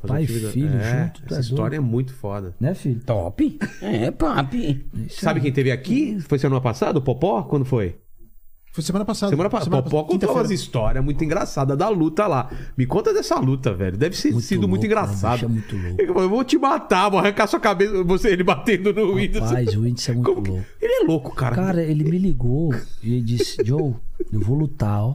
fazer 0.00 0.12
Pai 0.12 0.22
e 0.24 0.26
filho 0.26 0.76
é, 0.78 1.04
junto, 1.04 1.22
Essa 1.24 1.36
é 1.36 1.40
história 1.40 1.76
é 1.76 1.80
muito 1.80 2.12
foda. 2.12 2.54
Né, 2.60 2.74
filho? 2.74 3.00
Top. 3.06 3.58
É, 3.80 4.10
papi. 4.10 4.84
Sabe 5.08 5.40
quem 5.40 5.50
teve 5.52 5.70
aqui? 5.72 6.20
Foi 6.20 6.38
semana 6.38 6.60
passada? 6.60 6.98
O 6.98 7.02
Popó? 7.02 7.42
Quando 7.44 7.64
foi? 7.64 7.96
Foi 8.74 8.82
semana 8.82 9.04
passada. 9.04 9.30
Semana 9.30 9.48
passada. 9.48 9.80
Popó 9.82 10.02
contou 10.02 10.32
umas 10.32 10.50
histórias 10.50 11.04
muito 11.04 11.22
engraçadas 11.22 11.78
da 11.78 11.88
luta 11.88 12.26
lá. 12.26 12.50
Me 12.76 12.84
conta 12.84 13.14
dessa 13.14 13.38
luta, 13.38 13.72
velho. 13.72 13.96
Deve 13.96 14.16
ter 14.20 14.32
sido 14.40 14.66
muito 14.66 14.82
louco, 14.82 14.86
engraçado. 14.86 15.48
né, 15.48 15.54
bicho? 15.60 15.74
É 15.74 15.76
muito 15.78 15.86
louco. 15.86 16.00
Ele 16.02 16.08
falou, 16.08 16.22
Eu 16.24 16.28
vou 16.28 16.42
te 16.44 16.58
matar, 16.58 17.08
vou 17.08 17.20
arrancar 17.20 17.46
sua 17.46 17.60
cabeça. 17.60 18.02
Você, 18.02 18.30
ele 18.32 18.42
batendo 18.42 18.92
no 18.92 19.14
Whindersson. 19.14 19.46
Rapaz, 19.46 19.76
o 19.76 19.80
Whindersson 19.82 20.10
é 20.10 20.14
muito 20.16 20.26
Como 20.28 20.42
que- 20.42 20.50
louco. 20.50 20.66
Ele 20.82 20.92
é 20.92 21.06
louco, 21.06 21.34
cara. 21.36 21.54
Cara, 21.54 21.82
ele 21.84 22.02
me 22.02 22.18
ligou 22.18 22.74
e 23.00 23.12
ele 23.12 23.20
disse, 23.22 23.58
Joe, 23.64 23.94
eu 24.32 24.40
vou 24.40 24.56
lutar, 24.56 25.04
ó. 25.04 25.14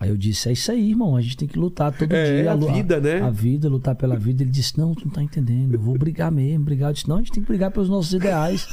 Aí 0.00 0.08
eu 0.10 0.16
disse, 0.16 0.48
é 0.48 0.52
isso 0.52 0.72
aí, 0.72 0.90
irmão, 0.90 1.16
a 1.16 1.20
gente 1.20 1.36
tem 1.36 1.46
que 1.46 1.56
lutar 1.56 1.96
todo 1.96 2.12
É, 2.12 2.42
dia. 2.42 2.50
a 2.50 2.54
lu- 2.54 2.72
vida, 2.72 3.00
né? 3.00 3.20
A 3.22 3.30
vida, 3.30 3.68
lutar 3.68 3.94
pela 3.94 4.16
vida. 4.16 4.42
Ele 4.42 4.50
disse, 4.50 4.76
não, 4.76 4.96
tu 4.96 5.04
não 5.04 5.12
tá 5.12 5.22
entendendo, 5.22 5.74
eu 5.74 5.80
vou 5.80 5.96
brigar 5.96 6.32
mesmo, 6.32 6.64
brigar. 6.64 6.90
Eu 6.90 6.94
disse, 6.94 7.08
não, 7.08 7.16
a 7.16 7.18
gente 7.20 7.30
tem 7.30 7.40
que 7.40 7.46
brigar 7.48 7.70
pelos 7.70 7.88
nossos 7.88 8.12
ideais. 8.12 8.66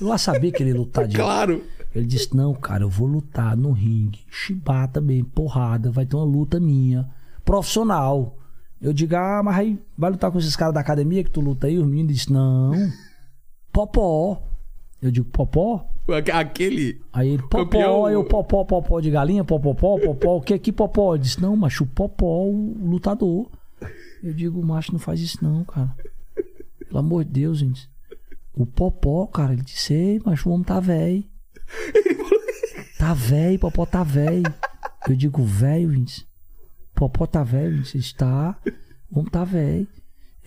Eu 0.00 0.08
lá 0.08 0.18
sabia 0.18 0.50
que 0.50 0.60
ele 0.60 0.70
ia 0.70 0.76
lutar 0.76 1.06
de 1.06 1.14
Claro. 1.14 1.62
Ele 1.94 2.06
disse, 2.06 2.34
não, 2.34 2.54
cara, 2.54 2.84
eu 2.84 2.88
vou 2.88 3.06
lutar 3.06 3.56
no 3.56 3.72
ringue, 3.72 4.20
chibata 4.30 5.00
mesmo, 5.00 5.26
porrada, 5.26 5.90
vai 5.90 6.06
ter 6.06 6.16
uma 6.16 6.24
luta 6.24 6.58
minha, 6.58 7.08
profissional. 7.44 8.38
Eu 8.80 8.92
digo, 8.92 9.14
ah, 9.14 9.42
mas 9.44 9.56
aí 9.58 9.78
vai 9.96 10.10
lutar 10.10 10.30
com 10.30 10.38
esses 10.38 10.56
caras 10.56 10.74
da 10.74 10.80
academia 10.80 11.22
que 11.22 11.30
tu 11.30 11.40
luta 11.40 11.66
aí? 11.66 11.78
Os 11.78 11.86
meninos 11.86 12.14
disse, 12.14 12.32
não, 12.32 12.72
popó. 13.72 14.42
Eu 15.00 15.10
digo, 15.10 15.28
popó? 15.30 15.86
Aquele. 16.32 17.00
Aí 17.12 17.28
ele, 17.28 17.42
popó, 17.42 17.58
Campeão. 17.58 18.06
aí 18.06 18.14
eu, 18.14 18.24
popó, 18.24 18.64
popó 18.64 19.00
de 19.00 19.10
galinha, 19.10 19.44
popopó, 19.44 19.98
popó, 19.98 20.36
o 20.38 20.40
que 20.40 20.58
que 20.58 20.72
popó? 20.72 21.14
Ele 21.14 21.24
disse, 21.24 21.40
não, 21.40 21.56
macho, 21.56 21.84
o 21.84 21.86
popó, 21.86 22.44
o 22.46 22.76
lutador. 22.88 23.48
Eu 24.22 24.32
digo, 24.32 24.64
macho, 24.64 24.92
não 24.92 24.98
faz 24.98 25.20
isso 25.20 25.38
não, 25.42 25.64
cara. 25.64 25.94
Pelo 26.86 26.98
amor 26.98 27.24
de 27.24 27.30
Deus, 27.32 27.58
gente. 27.58 27.88
O 28.54 28.64
popó, 28.64 29.26
cara, 29.26 29.52
ele 29.52 29.62
disse, 29.62 29.92
ei, 29.92 30.20
macho, 30.24 30.48
o 30.48 30.52
homem 30.52 30.64
tá 30.64 30.80
velho. 30.80 31.24
Tá 32.98 33.14
velho, 33.14 33.58
popó 33.58 33.84
tá 33.84 34.04
velho. 34.04 34.44
Eu 35.08 35.16
digo, 35.16 35.44
velho, 35.44 35.92
gente. 35.92 36.24
Popó 36.94 37.26
tá 37.26 37.42
velho. 37.42 37.82
Ele 37.82 37.98
está, 37.98 38.56
homem 39.10 39.30
tá 39.30 39.42
velho. 39.42 39.88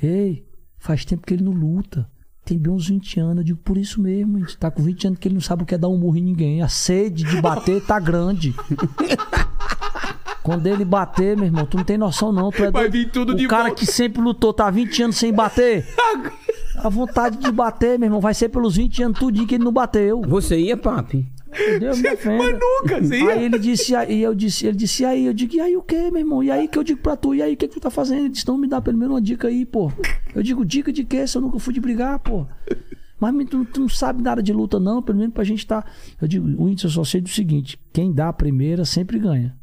Ei, 0.01 0.47
faz 0.78 1.03
tempo 1.03 1.28
que 1.28 1.34
ele 1.34 1.43
não 1.43 1.51
luta. 1.51 2.09
Tem 2.45 2.57
bem 2.57 2.71
uns 2.71 2.88
20 2.88 3.19
anos. 3.19 3.38
Eu 3.39 3.43
digo, 3.43 3.59
por 3.59 3.78
isso 3.78 4.01
mesmo, 4.01 4.39
gente. 4.39 4.57
Tá 4.57 4.71
com 4.71 4.82
20 4.82 5.07
anos 5.07 5.19
que 5.19 5.28
ele 5.28 5.36
não 5.36 5.41
sabe 5.41 5.63
o 5.63 5.65
que 5.65 5.76
é 5.76 5.78
dar 5.78 5.89
um 5.89 5.97
murro 5.97 6.17
em 6.17 6.23
ninguém. 6.23 6.61
A 6.61 6.69
sede 6.69 7.26
de 7.26 7.41
bater 7.41 7.86
tá 7.86 7.99
grande. 7.99 8.53
Quando 10.46 10.68
ele 10.68 10.86
bater, 10.86 11.36
meu 11.36 11.48
irmão, 11.48 11.66
tu 11.66 11.76
não 11.76 11.84
tem 11.84 11.98
noção 11.98 12.32
não. 12.32 12.52
Tu 12.52 12.64
é 12.66 12.70
Vai 12.70 12.88
vir 12.88 13.10
tudo 13.10 13.34
o 13.34 13.36
de 13.36 13.48
cara 13.48 13.70
volta. 13.70 13.80
que 13.80 13.86
sempre 13.88 14.22
lutou, 14.22 14.54
tá 14.54 14.70
20 14.70 15.02
anos 15.02 15.16
sem 15.16 15.34
bater. 15.34 15.84
A 16.78 16.88
vontade 16.88 17.38
de 17.38 17.52
bater, 17.52 17.98
meu 17.98 18.06
irmão, 18.06 18.22
vai 18.22 18.36
ser 18.36 18.50
pelos 18.50 18.76
20 18.76 19.02
anos 19.02 19.18
tudinho 19.20 19.48
que 19.48 19.56
ele 19.56 19.64
não 19.64 19.72
bateu. 19.72 20.22
Você 20.22 20.56
ia, 20.60 20.78
papi? 20.78 21.26
Deus 21.80 21.98
me 21.98 22.04
defenda. 22.04 22.38
Mas 22.38 22.54
nunca, 22.60 23.02
você 23.02 23.18
ia. 23.18 23.32
Aí 23.32 23.46
ele 23.46 23.58
disse, 23.58 23.96
aí 23.96 24.22
eu 24.22 24.36
disse, 24.36 24.68
ele 24.68 24.78
disse, 24.78 25.02
e 25.02 25.06
aí? 25.08 25.26
Eu 25.26 25.34
digo, 25.34 25.56
e 25.56 25.62
aí 25.62 25.76
o 25.76 25.82
que, 25.82 26.12
meu 26.12 26.20
irmão? 26.20 26.43
E 26.43 26.52
aí 26.52 26.68
que 26.68 26.78
eu 26.78 26.84
digo 26.84 27.00
pra 27.02 27.16
tu, 27.16 27.34
e 27.34 27.41
aí 27.41 27.56
o 27.56 27.58
que, 27.58 27.68
que 27.68 27.74
tu 27.74 27.80
tá 27.80 27.89
fazendo? 27.89 28.20
Ele 28.20 28.30
disse, 28.30 28.48
não, 28.48 28.56
me 28.56 28.68
dá 28.68 28.80
pelo 28.80 29.00
menos 29.00 29.16
uma 29.16 29.22
dica 29.22 29.48
aí, 29.48 29.66
pô. 29.66 29.91
Eu 30.36 30.43
digo, 30.43 30.64
dica 30.64 30.93
de 30.93 31.04
quê? 31.04 31.26
Se 31.26 31.38
eu 31.38 31.41
nunca 31.41 31.58
fui 31.58 31.74
de 31.74 31.82
brigar, 31.82 32.20
pô. 32.20 32.46
Mas 33.20 33.34
tu, 33.50 33.66
tu 33.66 33.80
não 33.82 33.89
sabe 33.89 34.22
nada 34.22 34.43
de 34.43 34.54
luta, 34.54 34.80
não, 34.80 35.02
pelo 35.02 35.18
menos 35.18 35.34
pra 35.34 35.43
gente 35.43 35.66
tá. 35.66 35.84
Eu 36.22 36.28
digo, 36.28 36.46
o 36.62 36.70
índice 36.70 36.86
eu 36.86 36.91
só 36.91 37.04
sei 37.04 37.20
do 37.20 37.30
seguinte: 37.30 37.80
quem 37.91 38.14
dá 38.14 38.30
a 38.30 38.34
primeira 38.34 38.86
sempre 38.86 39.18
ganha. 39.18 39.56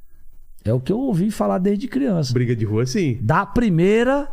É 0.65 0.73
o 0.73 0.81
que 0.81 0.93
eu 0.93 0.99
ouvi 0.99 1.31
falar 1.31 1.59
desde 1.59 1.89
criança. 1.89 2.33
Briga 2.33 2.55
de 2.55 2.65
rua, 2.65 2.87
sim. 2.87 3.19
Dá 3.21 3.41
a 3.43 3.47
primeira. 3.47 4.29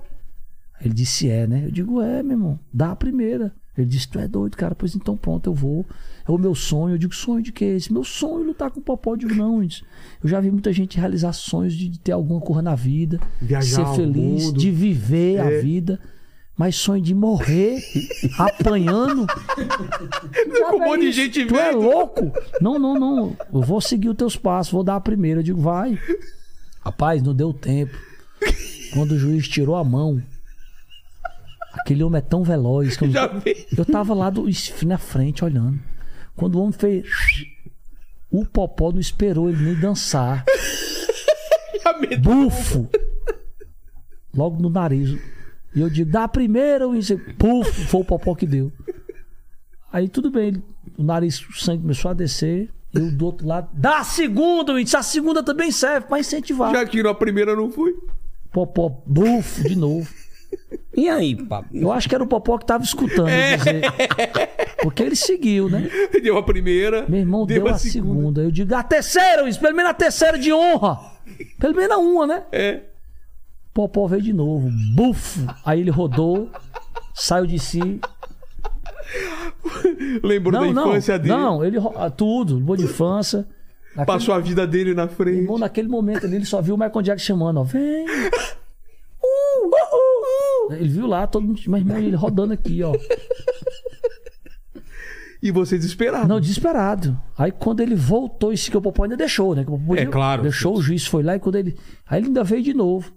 Ele 0.82 0.94
disse 0.94 1.28
é, 1.30 1.46
né? 1.48 1.64
Eu 1.66 1.72
digo, 1.72 2.02
é, 2.02 2.22
meu 2.24 2.34
irmão, 2.34 2.60
dá 2.74 2.92
a 2.92 2.96
primeira. 2.96 3.54
Ele 3.78 3.88
disse, 3.88 4.08
tu 4.10 4.20
é 4.20 4.28
doido, 4.28 4.56
cara. 4.58 4.76
Pois 4.76 4.94
então, 4.96 5.16
pronto, 5.16 5.50
eu 5.50 5.54
vou. 5.54 5.86
É 6.28 6.32
o 6.32 6.38
meu 6.38 6.54
sonho. 6.54 6.96
Eu 6.96 6.98
digo, 6.98 7.16
sonho 7.16 7.42
de 7.42 7.52
quê? 7.52 7.66
Esse 7.66 7.92
meu 7.92 8.04
sonho 8.04 8.44
é 8.44 8.48
lutar 8.48 8.70
com 8.72 8.80
o 8.80 8.84
Popó. 8.84 9.14
Eu 9.14 9.18
digo, 9.18 9.36
não. 9.36 9.62
Eu 9.64 9.70
já 10.30 10.40
vi 10.40 10.52
muita 10.52 10.72
gente 10.74 10.98
realizar 10.98 11.32
sonhos 11.34 11.74
de, 11.74 11.88
de 11.90 12.00
ter 12.00 12.12
alguma 12.12 12.40
coisa 12.42 12.62
na 12.62 12.76
vida, 12.76 13.20
Viajar 13.42 13.86
ser 13.88 13.96
feliz, 13.96 14.46
mundo. 14.46 14.60
de 14.60 14.70
viver 14.72 15.36
É. 15.38 15.42
a 15.60 15.62
vida. 15.62 16.00
Mas 16.60 16.76
sonho 16.76 17.02
de 17.02 17.16
morrer 17.16 17.82
apanhando. 18.38 19.26
Com 20.70 20.76
um 20.76 20.80
monte 20.80 21.02
de 21.04 21.12
gente 21.14 21.46
Tu 21.46 21.56
é 21.58 21.70
vendo. 21.72 21.80
louco? 21.82 22.34
Não, 22.60 22.78
não, 22.78 23.00
não. 23.00 23.38
Eu 23.54 23.62
vou 23.62 23.80
seguir 23.80 24.10
os 24.10 24.18
teus 24.18 24.36
passos, 24.36 24.74
vou 24.74 24.84
dar 24.84 24.98
a 24.98 25.02
primeira. 25.02 25.40
Eu 25.40 25.44
digo, 25.44 25.62
vai. 25.62 25.98
Rapaz, 26.84 27.24
não 27.24 27.34
deu 27.34 27.54
tempo. 27.54 27.98
Quando 28.94 29.12
o 29.14 29.18
juiz 29.18 29.48
tirou 29.48 29.78
a 29.78 29.86
mão, 29.86 30.22
aquele 31.76 32.04
homem 32.04 32.18
é 32.20 32.22
tão 32.22 32.44
veloz 32.44 32.98
que 32.98 33.06
eu, 33.06 33.12
Já 33.12 33.28
vi. 33.28 33.66
eu 33.78 33.86
tava 33.86 34.14
lá 34.14 34.30
do, 34.30 34.46
na 34.86 34.98
frente 34.98 35.46
olhando. 35.46 35.80
Quando 36.36 36.56
o 36.56 36.60
homem 36.62 36.74
fez. 36.74 37.08
O 38.30 38.46
Popó 38.46 38.92
não 38.92 39.00
esperou 39.00 39.50
ele 39.50 39.64
nem 39.64 39.76
dançar. 39.80 40.44
Já 41.84 41.98
me- 41.98 42.18
Bufo! 42.18 42.90
Logo 44.36 44.62
no 44.62 44.70
nariz. 44.70 45.18
E 45.80 45.82
eu 45.82 45.90
digo, 45.90 46.12
dá 46.12 46.26
a 46.26 46.28
primeira, 46.28 46.86
Luiz. 46.86 47.10
Puf, 47.38 47.86
foi 47.86 48.02
o 48.02 48.04
Popó 48.04 48.36
que 48.36 48.46
deu. 48.46 48.70
Aí 49.94 50.10
tudo 50.10 50.30
bem, 50.30 50.62
o 50.98 51.04
nariz, 51.04 51.40
o 51.40 51.54
sangue 51.54 51.84
começou 51.84 52.12
a 52.12 52.14
descer. 52.14 52.70
Eu 52.94 53.10
do 53.10 53.28
outro 53.28 53.48
lado, 53.48 53.70
dá 53.72 54.00
a 54.00 54.04
segunda, 54.04 54.74
Luiz. 54.74 54.94
A 54.94 55.02
segunda 55.02 55.42
também 55.42 55.72
serve 55.72 56.08
pra 56.08 56.20
incentivar. 56.20 56.74
Já 56.74 56.86
tirou 56.86 57.10
a 57.10 57.16
primeira, 57.16 57.56
não 57.56 57.72
fui. 57.72 57.96
Popó, 58.52 59.02
bufo, 59.06 59.64
de 59.64 59.78
novo. 59.78 60.14
E 60.98 61.08
aí, 61.08 61.34
papi? 61.34 61.82
Eu 61.82 61.94
acho 61.94 62.10
que 62.10 62.16
era 62.16 62.24
o 62.24 62.28
Popó 62.28 62.58
que 62.58 62.66
tava 62.66 62.84
escutando 62.84 63.30
eu 63.30 63.58
dizer. 63.58 63.82
Porque 64.84 65.04
ele 65.04 65.16
seguiu, 65.16 65.70
né? 65.70 65.90
Deu 66.22 66.38
a 66.38 66.44
primeira. 66.44 67.06
Meu 67.08 67.20
irmão 67.22 67.46
deu, 67.46 67.66
a 67.70 67.78
segunda. 67.78 68.42
Eu 68.42 68.52
digo, 68.52 68.76
a 68.76 68.84
terceira, 68.84 69.44
Luiz, 69.44 69.58
pelo 69.58 69.76
menos 69.76 69.92
a 69.92 69.94
terceira 69.94 70.38
de 70.38 70.52
honra. 70.52 71.00
Pelo 71.58 71.74
menos 71.74 71.92
a 71.92 71.98
uma, 71.98 72.28
né? 72.28 72.44
É. 72.52 72.89
Popó 73.80 74.08
veio 74.08 74.22
de 74.22 74.34
novo. 74.34 74.70
Bufo. 74.94 75.48
Aí 75.64 75.80
ele 75.80 75.90
rodou, 75.90 76.50
saiu 77.14 77.48
de 77.48 77.58
si. 77.58 78.02
Lembrou 80.22 80.52
Não, 80.52 80.68
da 80.68 80.82
não. 80.82 80.90
infância 80.90 81.18
dele. 81.18 81.34
Não, 81.34 81.64
ele 81.64 81.78
ah, 81.96 82.10
tudo, 82.10 82.60
boa 82.60 82.78
de 82.78 82.84
infância. 82.84 83.48
Naquele, 83.96 84.06
Passou 84.06 84.34
a 84.34 84.40
vida 84.40 84.68
dele 84.68 84.94
na 84.94 85.08
frente. 85.08 85.40
irmão, 85.40 85.58
naquele 85.58 85.88
momento 85.88 86.26
ali, 86.26 86.36
ele 86.36 86.46
só 86.46 86.62
viu 86.62 86.76
o 86.76 86.78
Michael 86.78 87.02
Jackson 87.02 87.26
chamando, 87.26 87.62
ó. 87.62 87.64
Vem. 87.64 88.06
Uh, 89.24 89.66
uh, 89.66 90.72
uh. 90.72 90.74
Ele 90.74 90.90
viu 90.90 91.08
lá, 91.08 91.26
todo 91.26 91.48
mundo. 91.48 91.62
Mas, 91.68 91.80
irmão, 91.80 91.98
ele 91.98 92.18
rodando 92.18 92.52
aqui, 92.52 92.84
ó. 92.84 92.92
E 95.42 95.52
você 95.52 95.78
desesperado. 95.78 96.28
Não, 96.28 96.42
desesperado. 96.42 97.18
Aí 97.38 97.50
quando 97.50 97.80
ele 97.80 97.96
voltou, 97.96 98.52
isso 98.52 98.70
que 98.70 98.76
o 98.76 98.82
Popó 98.82 99.04
ainda 99.04 99.16
deixou, 99.16 99.56
né? 99.56 99.66
É, 99.96 100.06
claro. 100.06 100.42
Deixou, 100.42 100.76
o 100.76 100.82
juiz 100.82 101.06
foi 101.06 101.24
lá 101.24 101.38
e 101.38 101.40
quando 101.40 101.56
ele. 101.56 101.78
Aí 102.06 102.20
ele 102.20 102.28
ainda 102.28 102.44
veio 102.44 102.62
de 102.62 102.74
novo. 102.74 103.10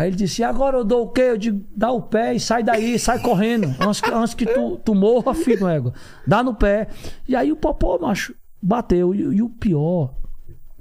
Aí 0.00 0.08
ele 0.08 0.16
disse: 0.16 0.40
e 0.40 0.44
agora 0.44 0.78
eu 0.78 0.84
dou 0.84 1.04
o 1.04 1.08
quê? 1.10 1.20
Eu 1.20 1.36
digo: 1.36 1.62
dá 1.76 1.90
o 1.92 2.00
pé 2.00 2.32
e 2.32 2.40
sai 2.40 2.62
daí, 2.62 2.98
sai 2.98 3.18
correndo. 3.20 3.66
Antes, 3.78 4.00
que- 4.00 4.10
antes 4.10 4.32
que 4.32 4.46
tu, 4.46 4.78
tu 4.78 4.94
morra, 4.94 5.34
filho, 5.34 5.68
égua. 5.68 5.92
Dá 6.26 6.42
no 6.42 6.54
pé. 6.54 6.88
E 7.28 7.36
aí 7.36 7.52
o 7.52 7.56
Popó, 7.56 7.98
macho, 7.98 8.34
bateu. 8.62 9.14
E, 9.14 9.18
e 9.20 9.42
o 9.42 9.50
pior, 9.50 10.14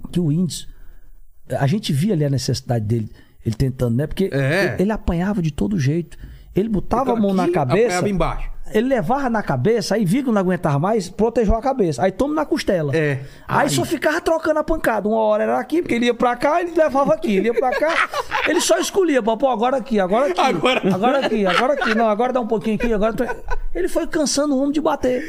que 0.09 0.21
o 0.21 0.31
índice. 0.31 0.67
A 1.59 1.67
gente 1.67 1.91
via 1.91 2.13
ali 2.13 2.23
a 2.23 2.29
necessidade 2.29 2.85
dele, 2.85 3.11
ele 3.45 3.55
tentando, 3.55 3.97
né? 3.97 4.07
Porque 4.07 4.29
É. 4.31 4.73
ele, 4.75 4.83
ele 4.83 4.91
apanhava 4.93 5.41
de 5.41 5.51
todo 5.51 5.77
jeito. 5.77 6.17
Ele 6.55 6.69
botava 6.69 7.11
a 7.11 7.15
mão 7.15 7.33
na 7.33 7.51
cabeça. 7.51 7.87
apanhava 7.87 8.09
embaixo. 8.09 8.49
Ele 8.71 8.87
levava 8.87 9.29
na 9.29 9.41
cabeça, 9.43 9.95
aí 9.95 10.05
viu 10.05 10.23
que 10.23 10.31
não 10.31 10.39
aguentava 10.39 10.79
mais, 10.79 11.09
protejou 11.09 11.55
a 11.55 11.61
cabeça. 11.61 12.03
Aí 12.03 12.11
toma 12.11 12.33
na 12.35 12.45
costela. 12.45 12.95
É. 12.95 13.19
Aí, 13.47 13.61
Ai. 13.63 13.69
só 13.69 13.83
ficava 13.85 14.19
trocando 14.21 14.59
a 14.59 14.63
pancada. 14.63 15.07
Uma 15.07 15.17
hora 15.19 15.43
era 15.43 15.59
aqui, 15.59 15.81
porque 15.81 15.95
ele 15.95 16.05
ia 16.07 16.13
pra 16.13 16.35
cá, 16.35 16.61
ele 16.61 16.73
levava 16.75 17.13
aqui. 17.13 17.37
Ele 17.37 17.47
ia 17.47 17.53
pra 17.53 17.71
cá, 17.71 18.09
ele 18.47 18.61
só 18.61 18.77
escolhia, 18.79 19.21
pô, 19.23 19.47
agora 19.47 19.77
aqui, 19.77 19.99
agora 19.99 20.31
aqui. 20.31 20.39
Agora- 20.39 20.81
agora 20.93 21.25
aqui, 21.25 21.45
agora 21.45 21.73
aqui. 21.73 21.95
Não, 21.95 22.07
agora 22.09 22.33
dá 22.33 22.39
um 22.41 22.47
pouquinho 22.47 22.75
aqui, 22.75 22.93
agora. 22.93 23.15
Ele 23.73 23.87
foi 23.87 24.05
cansando 24.07 24.55
o 24.55 24.59
homem 24.59 24.71
de 24.71 24.81
bater. 24.81 25.23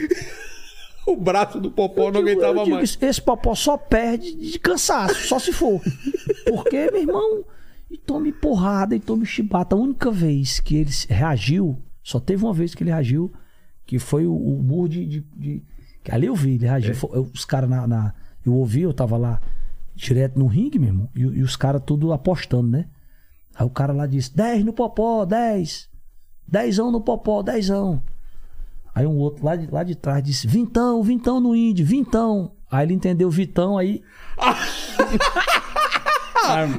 O 1.06 1.16
braço 1.16 1.58
do 1.58 1.70
Popó 1.70 2.10
não 2.12 2.20
Eu 2.20 2.26
digo- 2.26 2.40
aguentava 2.42 2.64
digo, 2.64 2.76
mais. 2.76 2.90
Esse, 2.90 3.04
esse 3.04 3.22
popó 3.22 3.54
só 3.54 3.76
perde 3.76 4.34
de 4.34 4.58
cansaço, 4.58 5.14
só 5.26 5.38
se 5.38 5.52
for. 5.52 5.80
Porque, 6.46 6.90
meu 6.92 7.00
irmão, 7.00 7.44
e 7.90 7.96
tome 7.96 8.30
porrada 8.30 8.94
e 8.94 9.00
tome 9.00 9.24
chibata. 9.26 9.74
A 9.74 9.78
única 9.78 10.10
vez 10.10 10.60
que 10.60 10.76
ele 10.76 10.90
reagiu, 11.08 11.78
só 12.10 12.20
teve 12.20 12.44
uma 12.44 12.52
vez 12.54 12.74
que 12.74 12.82
ele 12.82 12.90
reagiu, 12.90 13.32
que 13.86 13.98
foi 13.98 14.26
o, 14.26 14.34
o 14.34 14.62
murro 14.62 14.88
de, 14.88 15.06
de- 15.06 15.26
de- 15.36 15.62
que 16.02 16.12
ali 16.12 16.26
eu 16.26 16.34
vi, 16.34 16.54
ele 16.54 16.66
É. 16.66 16.68
reagiu. 16.70 16.94
Foi- 16.94 17.10
eu- 17.16 17.30
os 17.32 17.44
caras 17.44 17.68
na, 17.70 17.86
na- 17.86 18.14
Eu 18.44 18.54
ouvi, 18.54 18.80
eu 18.82 18.92
tava 18.94 19.16
lá 19.18 19.40
direto 19.94 20.38
no 20.38 20.46
ringue, 20.46 20.78
meu 20.78 20.88
irmão, 20.88 21.08
e, 21.14 21.20
e 21.20 21.42
os 21.42 21.56
caras 21.56 21.82
tudo 21.84 22.12
apostando, 22.12 22.68
né? 22.68 22.86
Aí 23.54 23.66
o 23.66 23.70
cara 23.70 23.92
lá 23.92 24.06
disse: 24.06 24.34
10 24.34 24.64
no 24.64 24.72
popó, 24.72 25.24
10. 25.26 25.88
Dezão 26.48 26.90
no 26.90 27.00
popó, 27.00 27.42
dezão. 27.42 28.02
Aí 28.94 29.06
um 29.06 29.16
outro 29.18 29.44
lá 29.44 29.54
de, 29.56 29.66
lá 29.70 29.84
de 29.84 29.94
trás 29.94 30.22
disse: 30.22 30.46
Vintão, 30.48 31.02
vintão 31.02 31.38
no 31.40 31.54
índio, 31.54 31.84
vintão. 31.86 32.52
Aí 32.70 32.86
ele 32.86 32.94
entendeu 32.94 33.28
Vitão, 33.30 33.76
aí. 33.78 34.02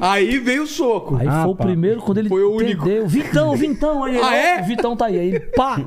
Aí 0.00 0.38
veio 0.38 0.62
o 0.64 0.66
soco. 0.66 1.16
Aí 1.16 1.26
Ah, 1.28 1.42
foi 1.44 1.52
o 1.52 1.56
pá. 1.56 1.64
primeiro, 1.64 2.00
quando 2.00 2.18
ele 2.18 2.28
Foi 2.28 2.42
o 2.42 2.52
único. 2.56 2.84
entendeu. 2.86 3.06
Vitão, 3.06 3.56
Vitão, 3.56 4.04
aí 4.04 4.16
ele, 4.16 4.24
Ah, 4.24 4.34
é? 4.34 4.60
o 4.60 4.64
Vitão 4.64 4.96
tá 4.96 5.06
aí. 5.06 5.18
Aí 5.18 5.40
pá! 5.40 5.76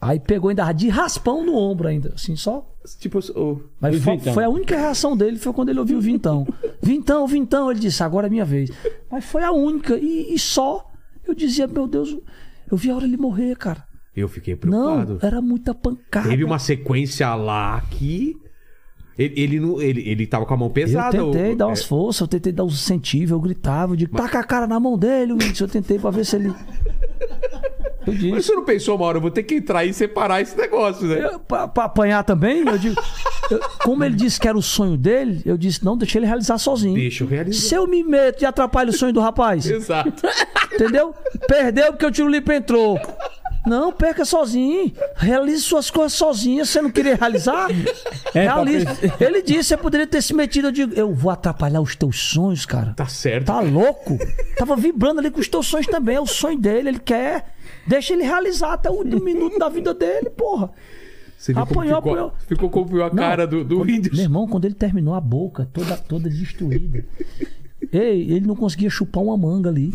Aí 0.00 0.18
pegou 0.18 0.50
ainda 0.50 0.72
de 0.72 0.88
raspão 0.88 1.46
no 1.46 1.54
ombro 1.56 1.86
ainda, 1.86 2.12
assim, 2.16 2.34
só. 2.34 2.68
Tipo, 2.98 3.20
o- 3.36 3.62
Mas 3.80 3.94
E 3.94 4.00
foi, 4.00 4.16
Vintão? 4.16 4.34
foi 4.34 4.42
a 4.44 4.48
única 4.48 4.76
reação 4.76 5.16
dele, 5.16 5.38
foi 5.38 5.52
quando 5.52 5.68
ele 5.68 5.78
ouviu 5.78 5.98
o 5.98 6.00
Vintão. 6.00 6.44
Vintão, 6.82 7.24
Vintão, 7.24 7.70
ele 7.70 7.78
disse, 7.78 8.02
agora 8.02 8.26
é 8.26 8.30
minha 8.30 8.44
vez. 8.44 8.68
Mas 9.08 9.24
foi 9.24 9.44
a 9.44 9.52
única, 9.52 9.96
e, 9.96 10.34
e 10.34 10.38
só. 10.40 10.90
Eu 11.24 11.34
dizia, 11.34 11.68
meu 11.68 11.86
Deus, 11.86 12.16
eu 12.68 12.76
vi 12.76 12.90
a 12.90 12.96
hora 12.96 13.04
ele 13.04 13.16
morrer, 13.16 13.56
cara. 13.56 13.84
eu 14.16 14.26
fiquei 14.28 14.54
Não, 14.54 14.58
preocupado. 15.04 15.18
era 15.22 15.40
muita 15.40 15.72
pancada. 15.72 16.28
Teve 16.28 16.42
uma 16.42 16.58
sequência 16.58 17.32
lá 17.36 17.80
que. 17.88 18.34
Ele, 19.18 19.34
ele, 19.40 19.60
não, 19.60 19.80
ele, 19.80 20.08
ele 20.08 20.26
tava 20.26 20.46
com 20.46 20.54
a 20.54 20.56
mão 20.56 20.70
pesada. 20.70 21.16
Eu 21.16 21.30
tentei 21.30 21.54
dar 21.54 21.66
umas 21.66 21.82
é, 21.82 21.84
forças, 21.86 22.20
eu 22.22 22.26
tentei 22.28 22.52
dar 22.52 22.64
uns 22.64 22.74
incentivos, 22.74 23.30
eu 23.30 23.40
gritava, 23.40 23.92
eu 23.92 23.96
digo, 23.96 24.16
taca 24.16 24.38
a 24.40 24.44
cara 24.44 24.66
na 24.66 24.80
mão 24.80 24.96
dele, 24.98 25.32
Whindersson. 25.32 25.64
Eu 25.64 25.68
tentei 25.68 25.98
pra 25.98 26.10
ver 26.10 26.24
se 26.24 26.36
ele. 26.36 26.52
Eu 28.04 28.12
Mas 28.14 28.18
disse. 28.20 28.42
você 28.48 28.52
não 28.56 28.64
pensou, 28.64 29.00
hora, 29.00 29.18
eu 29.18 29.22
vou 29.22 29.30
ter 29.30 29.44
que 29.44 29.54
entrar 29.54 29.84
e 29.84 29.94
separar 29.94 30.40
esse 30.42 30.56
negócio, 30.58 31.06
né? 31.06 31.24
Eu, 31.24 31.38
pra, 31.38 31.68
pra 31.68 31.84
apanhar 31.84 32.24
também, 32.24 32.66
eu 32.66 32.76
digo. 32.76 33.00
eu- 33.48 33.60
como 33.84 34.02
ele 34.02 34.16
disse 34.16 34.40
que 34.40 34.48
era 34.48 34.58
o 34.58 34.62
sonho 34.62 34.96
dele, 34.96 35.40
eu 35.46 35.56
disse, 35.56 35.84
não, 35.84 35.96
deixa 35.96 36.18
ele 36.18 36.26
realizar 36.26 36.58
sozinho. 36.58 36.94
Deixa 36.94 37.22
eu 37.22 37.28
realizar. 37.28 37.60
Se 37.60 37.72
eu 37.76 37.86
me 37.86 38.02
meto 38.02 38.42
e 38.42 38.44
atrapalho 38.44 38.90
o 38.90 38.92
sonho 38.92 39.12
do 39.12 39.20
rapaz, 39.20 39.66
Exato. 39.70 40.12
entendeu? 40.74 41.14
Perdeu 41.46 41.92
porque 41.92 42.04
o 42.04 42.10
tiro 42.10 42.28
limpo 42.28 42.50
entrou. 42.50 42.98
Não, 43.66 43.92
perca 43.92 44.24
sozinho. 44.24 44.92
Realize 45.16 45.62
suas 45.62 45.90
coisas 45.90 46.12
sozinho. 46.14 46.64
Você 46.66 46.82
não 46.82 46.90
queria 46.90 47.14
realizar? 47.16 47.68
É, 48.34 48.44
Realize. 48.44 48.86
Ele 49.20 49.42
disse, 49.42 49.64
você 49.64 49.76
poderia 49.76 50.06
ter 50.06 50.22
se 50.22 50.32
metido. 50.32 50.68
Eu 50.68 50.72
digo, 50.72 50.94
eu 50.94 51.12
vou 51.14 51.30
atrapalhar 51.30 51.82
os 51.82 51.94
teus 51.94 52.18
sonhos, 52.18 52.64
cara. 52.64 52.94
Tá 52.94 53.06
certo. 53.06 53.46
Tá 53.46 53.60
louco? 53.60 54.16
Tava 54.56 54.74
vibrando 54.74 55.20
ali 55.20 55.30
com 55.30 55.38
os 55.38 55.48
teus 55.48 55.66
sonhos 55.66 55.86
também. 55.86 56.16
É 56.16 56.20
o 56.20 56.24
sonho 56.26 56.58
dele, 56.58 56.88
ele 56.88 56.98
quer. 56.98 57.52
Deixa 57.86 58.14
ele 58.14 58.22
realizar 58.22 58.72
até 58.72 58.88
o 58.88 58.94
último 58.94 59.22
minuto 59.22 59.58
da 59.58 59.68
vida 59.68 59.92
dele, 59.92 60.30
porra. 60.30 60.70
Você 61.36 61.52
viu 61.52 61.66
como 61.66 61.80
Apanhou, 61.80 61.96
ficou, 61.96 62.12
apanhou. 62.12 62.32
ficou 62.48 62.70
como 62.70 63.02
a 63.02 63.08
Não, 63.10 63.16
cara 63.16 63.46
do, 63.46 63.62
do 63.64 63.76
quando- 63.76 63.88
Whindersson. 63.90 64.16
Meu 64.16 64.24
irmão, 64.24 64.48
quando 64.48 64.64
ele 64.64 64.74
terminou 64.74 65.12
a 65.14 65.20
boca 65.20 65.68
toda, 65.70 65.94
toda 65.98 66.30
destruída. 66.30 67.04
Ei, 67.92 68.30
ele 68.32 68.46
não 68.46 68.56
conseguia 68.56 68.88
chupar 68.88 69.22
uma 69.22 69.36
manga 69.36 69.68
ali. 69.68 69.90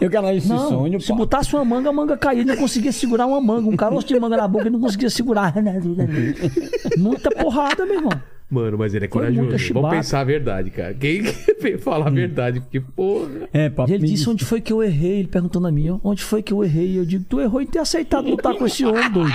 Eu 0.00 0.10
quero 0.10 0.28
esse 0.30 0.48
Não, 0.48 0.68
sonho, 0.68 1.00
se 1.00 1.08
pá. 1.08 1.14
botasse 1.14 1.54
uma 1.54 1.64
manga, 1.64 1.90
a 1.90 1.92
manga 1.92 2.16
caía. 2.16 2.40
Ele 2.40 2.50
não 2.50 2.56
conseguia 2.56 2.92
segurar 2.92 3.26
uma 3.26 3.40
manga. 3.40 3.68
Um 3.68 3.76
caroço 3.76 4.06
de 4.06 4.18
manga 4.18 4.36
na 4.36 4.48
boca, 4.48 4.64
ele 4.64 4.70
não 4.70 4.80
conseguia 4.80 5.10
segurar. 5.10 5.54
Muita 6.98 7.30
porrada, 7.30 7.86
meu 7.86 7.96
irmão. 7.96 8.12
Mano, 8.50 8.78
mas 8.78 8.94
ele 8.94 9.04
é 9.04 9.08
corajoso. 9.08 9.74
Vamos 9.74 9.90
pensar 9.90 10.20
a 10.20 10.24
verdade, 10.24 10.70
cara. 10.70 10.94
Quem 10.94 11.22
quer 11.22 11.78
falar 11.80 12.06
a 12.06 12.10
verdade? 12.10 12.60
Porque, 12.60 12.80
porra. 12.80 13.28
É, 13.52 13.68
papo. 13.68 13.90
E 13.90 13.94
ele 13.94 14.06
disse 14.06 14.28
onde 14.28 14.44
foi 14.44 14.60
que 14.60 14.72
eu 14.72 14.82
errei. 14.82 15.18
Ele 15.20 15.28
perguntando 15.28 15.66
a 15.66 15.70
mim, 15.70 15.90
ó, 15.90 15.98
onde 16.02 16.22
foi 16.22 16.42
que 16.42 16.52
eu 16.52 16.64
errei? 16.64 16.92
E 16.92 16.96
eu 16.96 17.04
digo, 17.04 17.24
tu 17.28 17.40
errou 17.40 17.60
em 17.60 17.66
ter 17.66 17.78
aceitado 17.78 18.28
lutar 18.28 18.54
com 18.54 18.66
esse 18.66 18.84
homem, 18.86 19.10
doido. 19.10 19.34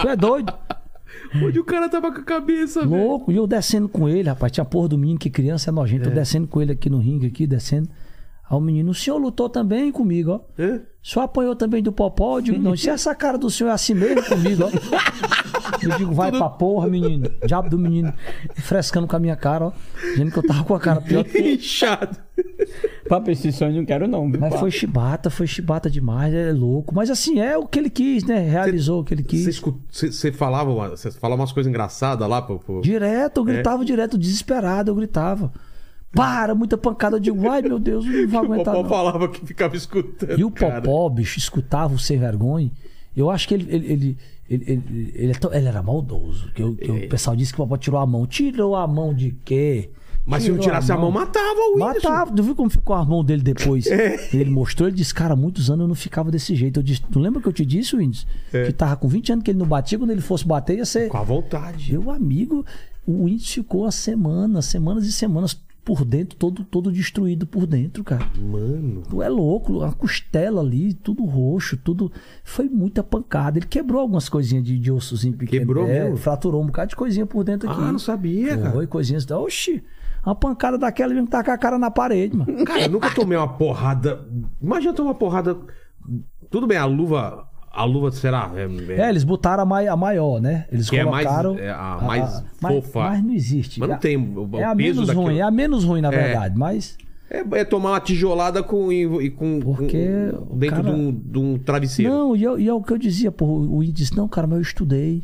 Tu 0.00 0.08
é 0.08 0.16
doido? 0.16 0.52
Onde 1.34 1.58
o 1.58 1.64
cara 1.64 1.88
tava 1.88 2.12
com 2.12 2.20
a 2.20 2.24
cabeça, 2.24 2.86
velho? 2.86 3.02
Louco. 3.04 3.32
E 3.32 3.36
eu 3.36 3.46
descendo 3.46 3.88
com 3.88 4.08
ele, 4.08 4.28
rapaz. 4.28 4.52
Tinha 4.52 4.64
porra 4.64 4.88
do 4.88 4.98
menino, 4.98 5.18
que 5.18 5.28
criança 5.30 5.70
é 5.70 5.72
nojenta. 5.72 6.08
Eu 6.08 6.14
descendo 6.14 6.46
com 6.46 6.62
ele 6.62 6.72
aqui 6.72 6.88
no 6.88 6.98
ringue, 6.98 7.26
aqui, 7.26 7.46
descendo. 7.46 7.88
Aí 8.52 8.58
o 8.58 8.60
menino, 8.60 8.90
o 8.90 8.94
senhor 8.94 9.16
lutou 9.16 9.48
também 9.48 9.90
comigo, 9.90 10.32
ó. 10.32 10.40
Hã? 10.62 10.82
O 11.02 11.08
senhor 11.08 11.24
apanhou 11.24 11.56
também 11.56 11.82
do 11.82 11.90
Popó? 11.90 12.36
Eu 12.38 12.42
digo, 12.42 12.58
não, 12.62 12.76
se 12.76 12.90
essa 12.90 13.14
cara 13.14 13.38
do 13.38 13.50
senhor 13.50 13.70
é 13.70 13.72
assim 13.72 13.94
mesmo 13.94 14.22
comigo, 14.24 14.64
ó. 14.64 14.70
Eu 15.82 15.98
digo, 15.98 16.12
vai 16.14 16.30
pra 16.30 16.48
porra, 16.48 16.86
menino. 16.86 17.28
Diabo 17.44 17.68
do 17.68 17.76
menino. 17.76 18.12
Frescando 18.54 19.08
com 19.08 19.16
a 19.16 19.18
minha 19.18 19.34
cara, 19.34 19.66
ó. 19.66 19.72
Dizendo 20.12 20.30
que 20.30 20.38
eu 20.38 20.42
tava 20.46 20.62
com 20.62 20.74
a 20.76 20.78
cara 20.80 21.00
pior. 21.00 21.24
Inchado. 21.34 22.16
Papo, 23.08 23.30
esse 23.32 23.50
sonho 23.50 23.74
não 23.76 23.84
quero 23.84 24.06
não, 24.06 24.30
viu, 24.30 24.38
Mas 24.40 24.52
pá? 24.52 24.58
foi 24.60 24.70
chibata, 24.70 25.28
foi 25.28 25.46
chibata 25.46 25.90
demais, 25.90 26.32
é 26.32 26.52
louco. 26.52 26.94
Mas 26.94 27.10
assim, 27.10 27.40
é 27.40 27.56
o 27.58 27.66
que 27.66 27.80
ele 27.80 27.90
quis, 27.90 28.22
né? 28.22 28.38
Realizou 28.48 29.00
o 29.00 29.04
que 29.04 29.12
ele 29.12 29.24
quis. 29.24 29.60
você- 29.90 30.30
falava, 30.30 30.70
uma- 30.70 30.96
falava 30.96 31.40
umas 31.42 31.52
coisas 31.52 31.68
engraçadas 31.68 32.28
lá, 32.28 32.40
pô. 32.40 32.60
pô. 32.60 32.80
Direto, 32.80 33.38
eu 33.40 33.44
gritava 33.44 33.84
direto, 33.84 34.16
desesperado, 34.16 34.90
eu 34.90 34.94
gritava. 34.94 35.52
Para, 36.14 36.54
muita 36.54 36.76
pancada. 36.76 37.16
Eu 37.16 37.20
digo, 37.20 37.48
ai 37.48 37.62
meu 37.62 37.78
Deus, 37.78 38.04
eu 38.04 38.12
não 38.12 38.28
vou 38.28 38.40
O 38.42 38.44
aguentar. 38.44 38.74
Popó 38.74 38.82
não. 38.82 38.88
falava 38.88 39.28
que 39.28 39.44
ficava 39.46 39.76
escutando. 39.76 40.38
E 40.38 40.44
o. 40.44 40.50
Popó, 40.50 41.08
bicho, 41.08 41.38
escutava 41.38 41.94
o 41.94 41.98
sem 41.98 42.18
vergonha. 42.18 42.70
Eu 43.16 43.30
acho 43.30 43.48
que 43.48 43.54
ele. 43.54 43.74
ele, 43.74 43.92
ele 43.92 44.18
ele, 44.48 45.32
é 45.32 45.64
era 45.64 45.82
maldoso. 45.82 46.50
Que, 46.52 46.62
o 46.62 47.08
pessoal 47.08 47.34
disse 47.34 47.54
que 47.54 47.60
o 47.60 47.64
Popó 47.64 47.78
tirou 47.78 47.98
a 47.98 48.06
mão. 48.06 48.26
Tirou 48.26 48.76
a 48.76 48.86
mão 48.86 49.14
de 49.14 49.30
quê? 49.44 49.88
Mas 50.24 50.44
se 50.44 50.50
não 50.50 50.56
Tirou 50.56 50.70
tirasse 50.70 50.92
a 50.92 50.96
mão, 50.96 51.10
matava 51.10 51.58
o 51.72 51.74
Whindersson. 51.74 52.08
Matava. 52.08 52.32
Tu 52.32 52.42
viu 52.42 52.54
como 52.54 52.70
ficou 52.70 52.94
a 52.94 53.04
mão 53.04 53.24
dele 53.24 53.42
depois? 53.42 53.86
É. 53.86 54.28
Ele 54.32 54.50
mostrou, 54.50 54.88
ele 54.88 54.96
disse, 54.96 55.12
cara, 55.12 55.34
há 55.34 55.36
muitos 55.36 55.68
anos 55.68 55.82
eu 55.82 55.88
não 55.88 55.94
ficava 55.94 56.30
desse 56.30 56.54
jeito. 56.54 56.78
Eu 56.78 56.82
disse, 56.82 57.02
tu 57.02 57.18
lembra 57.18 57.40
que 57.42 57.48
eu 57.48 57.52
te 57.52 57.64
disse, 57.64 57.96
Windows? 57.96 58.26
É. 58.52 58.66
Que 58.66 58.72
tava 58.72 58.96
com 58.96 59.08
20 59.08 59.32
anos 59.32 59.44
que 59.44 59.50
ele 59.50 59.58
não 59.58 59.66
batia, 59.66 59.98
quando 59.98 60.10
ele 60.10 60.20
fosse 60.20 60.46
bater, 60.46 60.78
ia 60.78 60.84
ser. 60.84 61.08
Com 61.08 61.18
a 61.18 61.22
vontade. 61.22 61.92
Meu 61.92 62.10
amigo, 62.10 62.64
o 63.06 63.24
Windows 63.24 63.52
ficou 63.52 63.84
a 63.84 63.90
semanas, 63.90 64.66
semanas 64.66 65.06
e 65.06 65.12
semanas 65.12 65.60
por 65.84 66.04
dentro, 66.04 66.36
todo, 66.38 66.64
todo 66.64 66.92
destruído 66.92 67.46
por 67.46 67.66
dentro, 67.66 68.04
cara. 68.04 68.28
Mano. 68.38 69.02
Tu 69.08 69.20
é 69.20 69.28
louco, 69.28 69.82
a 69.82 69.92
costela 69.92 70.60
ali, 70.60 70.94
tudo 70.94 71.24
roxo, 71.24 71.76
tudo. 71.76 72.10
Foi 72.44 72.68
muita 72.68 73.02
pancada. 73.02 73.58
Ele 73.58 73.66
quebrou 73.66 74.00
algumas 74.00 74.28
coisinhas 74.28 74.64
de, 74.64 74.78
de 74.78 74.92
ossozinho 74.92 75.36
pequeno. 75.36 75.66
Quebrou 75.66 75.86
é, 75.88 76.04
mesmo? 76.04 76.16
Fraturou 76.16 76.62
um 76.62 76.66
bocado 76.66 76.90
de 76.90 76.96
coisinha 76.96 77.26
por 77.26 77.42
dentro 77.42 77.68
aqui. 77.68 77.80
Ah, 77.80 77.92
não 77.92 77.98
sabia, 77.98 78.56
cara. 78.56 78.72
Foi, 78.72 78.86
coisinhas. 78.86 79.28
Oxi, 79.30 79.82
uma 80.24 80.36
pancada 80.36 80.78
daquela 80.78 81.12
mesmo 81.12 81.28
tá 81.28 81.42
com 81.42 81.50
a 81.50 81.58
cara 81.58 81.78
na 81.78 81.90
parede, 81.90 82.36
mano. 82.36 82.64
Cara, 82.64 82.82
eu 82.82 82.90
nunca 82.90 83.10
tomei 83.12 83.36
uma 83.36 83.48
porrada. 83.48 84.24
Imagina 84.60 84.92
tomar 84.92 85.10
uma 85.10 85.16
porrada. 85.16 85.58
Tudo 86.48 86.66
bem, 86.66 86.78
a 86.78 86.84
luva. 86.84 87.48
A 87.74 87.84
luva 87.84 88.10
será? 88.10 88.50
É, 88.54 89.00
É, 89.02 89.08
eles 89.08 89.24
botaram 89.24 89.62
a, 89.62 89.66
mai- 89.66 89.88
a 89.88 89.96
maior, 89.96 90.40
né? 90.40 90.66
Eles 90.70 90.90
Que 90.90 90.98
é 90.98 91.04
mais- 91.04 91.26
colocaram. 91.26 91.58
é 91.58 91.70
a 91.70 91.98
mais 92.02 92.44
mas- 92.60 92.74
fofa. 92.82 93.00
Mas, 93.00 93.24
não 93.24 93.32
existe. 93.32 93.80
Mas 93.80 93.88
não 93.88 93.96
É- 93.96 93.98
tem 93.98 94.16
o, 94.18 94.48
É 94.58 94.64
a 94.64 94.74
menos 94.74 95.06
daquilo. 95.06 95.24
ruim, 95.24 95.38
é 95.38 95.42
a 95.42 95.50
menos 95.50 95.84
ruim, 95.84 96.00
na 96.02 96.12
É. 96.12 96.22
verdade. 96.24 96.58
Mas. 96.58 96.98
É, 97.30 97.38
é 97.60 97.64
tomar 97.64 97.92
uma 97.92 98.00
tijolada 98.00 98.62
com, 98.62 98.92
e, 98.92 99.30
com, 99.30 99.58
Porque 99.60 100.06
com- 100.36 100.58
dentro 100.58 100.82
cara- 100.82 100.94
de, 100.94 101.00
um, 101.00 101.12
de 101.12 101.38
um 101.38 101.58
travesseiro. 101.58 102.12
Não, 102.12 102.36
e, 102.36 102.42
eu- 102.42 102.58
e 102.60 102.68
é 102.68 102.74
o 102.74 102.82
que 102.82 102.92
eu 102.92 102.98
dizia, 102.98 103.32
pô, 103.32 103.46
o 103.46 103.76
Whindersson 103.78 103.92
disse, 103.94 104.16
não, 104.16 104.28
cara, 104.28 104.46
mas 104.46 104.56
eu 104.58 104.62
estudei. 104.62 105.22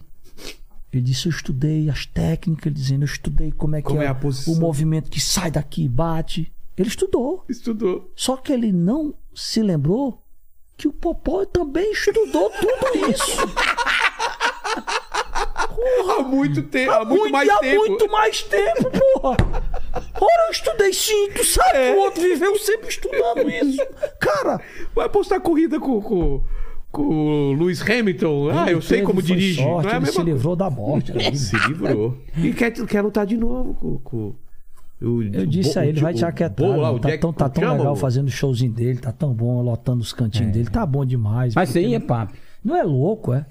Ele 0.91 1.03
disse, 1.03 1.27
eu 1.27 1.31
estudei 1.31 1.91
as 1.91 2.07
técnicas, 2.07 2.65
ele 2.65 2.75
dizendo, 2.75 3.03
eu 3.03 3.07
estudei 3.07 3.53
como 3.53 3.77
é 3.77 3.83
que 3.83 3.89
Como 3.89 4.01
é, 4.01 4.07
é 4.07 4.09
a 4.09 4.15
posição. 4.15 4.55
o 4.55 4.59
movimento 4.59 5.11
que 5.11 5.21
sai 5.21 5.51
daqui 5.51 5.85
e 5.85 5.89
bate. 5.89 6.51
Ele 6.79 6.89
estudou. 6.89 7.45
Estudou. 7.47 8.11
Só 8.17 8.39
que 8.39 8.53
ele 8.55 8.73
não 8.73 9.13
se 9.35 9.61
lembrou 9.63 10.23
que 10.79 10.89
o 10.89 10.93
Popó 10.93 11.45
também 11.45 11.91
estudou 11.93 12.51
tudo 12.51 13.11
isso. 13.11 13.37
Há 16.19 16.23
muito 16.23 16.63
tempo, 16.63 16.91
há 16.93 17.05
muito, 17.05 17.21
Muito- 17.21 17.33
mais 17.33 17.49
há 17.49 17.59
tempo. 17.59 17.77
muito 17.87 18.11
mais 18.11 18.43
tempo, 18.43 18.91
porra. 18.91 19.37
Ora, 20.21 20.47
eu 20.47 20.51
estudei 20.53 20.93
sim, 20.93 21.31
tu 21.35 21.45
sabe 21.45 21.77
É. 21.79 21.93
o 21.95 21.99
outro 21.99 22.23
viveu 22.23 22.57
sempre 22.59 22.89
estudando 22.89 23.49
isso. 23.51 23.85
Cara, 24.21 24.61
Vai 24.95 25.07
apostar 25.07 25.41
corrida 25.41 25.79
com, 25.79 26.01
com, 26.01 26.43
com 26.91 27.03
o 27.03 27.53
Lewis 27.55 27.81
Hamilton. 27.83 28.51
Ah, 28.51 28.63
ele 28.67 28.75
eu 28.75 28.83
sei 28.83 29.03
como 29.03 29.23
dirige. 29.23 29.63
sorte, 29.63 29.85
não 29.87 29.93
é 29.93 29.97
ele 29.97 30.05
mesma 30.07 30.21
se 30.25 30.31
livrou 30.31 30.57
da 30.57 30.71
morte. 30.71 31.13
né? 31.13 31.25
coisa. 31.25 31.39
Se 31.59 31.69
livrou. 31.69 32.17
E 32.37 32.53
quer, 32.53 32.71
quer 32.73 33.03
lutar 33.03 33.27
de 33.27 33.37
novo 33.37 33.75
com. 33.75 33.99
com 33.99 34.35
o, 35.01 35.23
Eu 35.23 35.47
disse 35.47 35.79
a 35.79 35.87
ele, 35.87 36.01
vai 36.01 36.13
te 36.15 36.25
aquietar. 36.25 36.69
lá, 36.77 36.91
o 36.93 36.99
tá 36.99 37.09
Jack- 37.11 37.21
tão, 37.21 37.33
tá 37.33 37.49
tão 37.49 37.63
chama, 37.63 37.77
legal 37.77 37.93
o- 37.93 37.97
fazendo 37.97 38.27
o 38.29 38.31
showzinho 38.31 38.73
dele, 38.73 38.99
tá 38.99 39.13
tão 39.13 39.33
bom, 39.33 39.63
lotando 39.63 40.01
os 40.03 40.13
cantinhos 40.13 40.53
dele, 40.53 40.69
tá 40.71 40.85
bom 40.85 41.05
demais. 41.05 41.55
Mas 41.55 41.71
porque 41.71 41.79
aí 41.87 41.95
é 41.95 42.01
papo. 42.01 42.33
Não 42.65 42.75
é 42.77 42.83
louco, 42.83 43.33
é? 43.33 43.47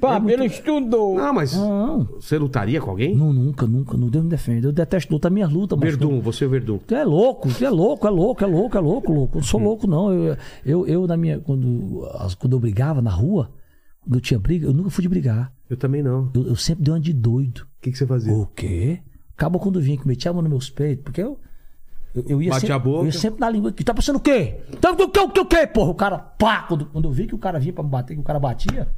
Papo, 0.00 0.28
ele 0.30 0.46
estudou. 0.46 1.14
Não, 1.16 1.32
mas 1.32 1.54
Não, 1.54 2.04
você 2.20 2.36
lutaria 2.36 2.80
com 2.80 2.90
alguém? 2.90 3.14
não, 3.14 3.32
nunca, 3.32 3.66
nunca, 3.68 3.96
não 3.96 4.08
Deus 4.08 4.24
me 4.24 4.30
defende. 4.30 4.66
Eu 4.66 4.72
detesto 4.72 5.12
luta, 5.12 5.30
minhas 5.30 5.48
lutas, 5.52 5.78
mas. 5.78 5.90
Verdun, 5.90 6.20
você 6.20 6.42
é 6.42 6.46
o 6.48 6.50
Verdun. 6.50 6.78
Tu 6.78 6.94
é 6.96 7.04
louco, 7.04 7.48
tu 7.48 7.64
é 7.64 7.70
louco, 7.70 8.06
é 8.06 8.10
louco, 8.10 8.42
é 8.42 8.46
louco, 8.48 8.76
é 8.76 8.80
louco, 8.80 9.12
louco. 9.12 9.36
Eu 9.36 9.40
não 9.40 9.46
sou 9.46 9.60
Hum. 9.60 9.64
louco, 9.64 9.86
não. 9.86 10.12
Eu, 10.12 10.36
eu, 10.66 10.86
eu, 10.88 11.06
na 11.06 11.16
minha. 11.16 11.38
Quando, 11.38 12.04
quando 12.38 12.52
eu 12.54 12.58
brigava 12.58 13.00
na 13.00 13.10
rua, 13.10 13.52
quando 14.00 14.14
eu 14.16 14.20
tinha 14.20 14.40
briga, 14.40 14.66
eu 14.66 14.72
nunca 14.72 14.90
fui 14.90 15.02
de 15.02 15.08
brigar. 15.08 15.52
Eu 15.70 15.76
também 15.76 16.02
não. 16.02 16.24
O 16.24 16.30
Eu, 16.34 16.46
eu 16.48 16.56
sempre 16.56 16.82
dei 16.82 16.92
uma 16.92 16.98
de 16.98 17.12
doido. 17.12 17.64
que, 17.80 17.92
que 17.92 17.96
você 17.98 18.06
fazia? 18.06 18.32
O 18.32 18.46
quê? 18.46 18.98
Acaba 19.42 19.58
quando 19.58 19.80
vinha 19.80 19.98
que 19.98 20.06
metia 20.06 20.30
a 20.30 20.34
mão 20.34 20.40
nos 20.40 20.50
meus 20.50 20.70
peitos, 20.70 21.02
porque 21.02 21.20
eu. 21.20 21.36
Eu, 22.14 22.24
eu 22.28 22.42
ia 22.42 22.50
Bate 22.50 22.60
sempre, 22.60 22.74
a 22.74 22.78
boca. 22.78 23.00
Eu 23.00 23.06
ia 23.06 23.12
sempre 23.12 23.40
na 23.40 23.50
língua 23.50 23.70
aqui. 23.70 23.82
Tá 23.82 23.92
passando 23.92 24.16
o 24.16 24.20
quê? 24.20 24.60
Tá 24.80 24.92
o 24.92 24.96
que, 24.96 25.02
o 25.02 25.28
que, 25.30 25.40
o 25.40 25.46
que, 25.46 25.66
porra? 25.66 25.90
O 25.90 25.94
cara, 25.96 26.16
pá! 26.16 26.62
Quando, 26.68 26.86
quando 26.86 27.06
eu 27.06 27.10
vi 27.10 27.26
que 27.26 27.34
o 27.34 27.38
cara 27.38 27.58
vinha 27.58 27.72
pra 27.72 27.82
me 27.82 27.90
bater, 27.90 28.14
que 28.14 28.20
o 28.20 28.22
cara 28.22 28.38
batia. 28.38 28.88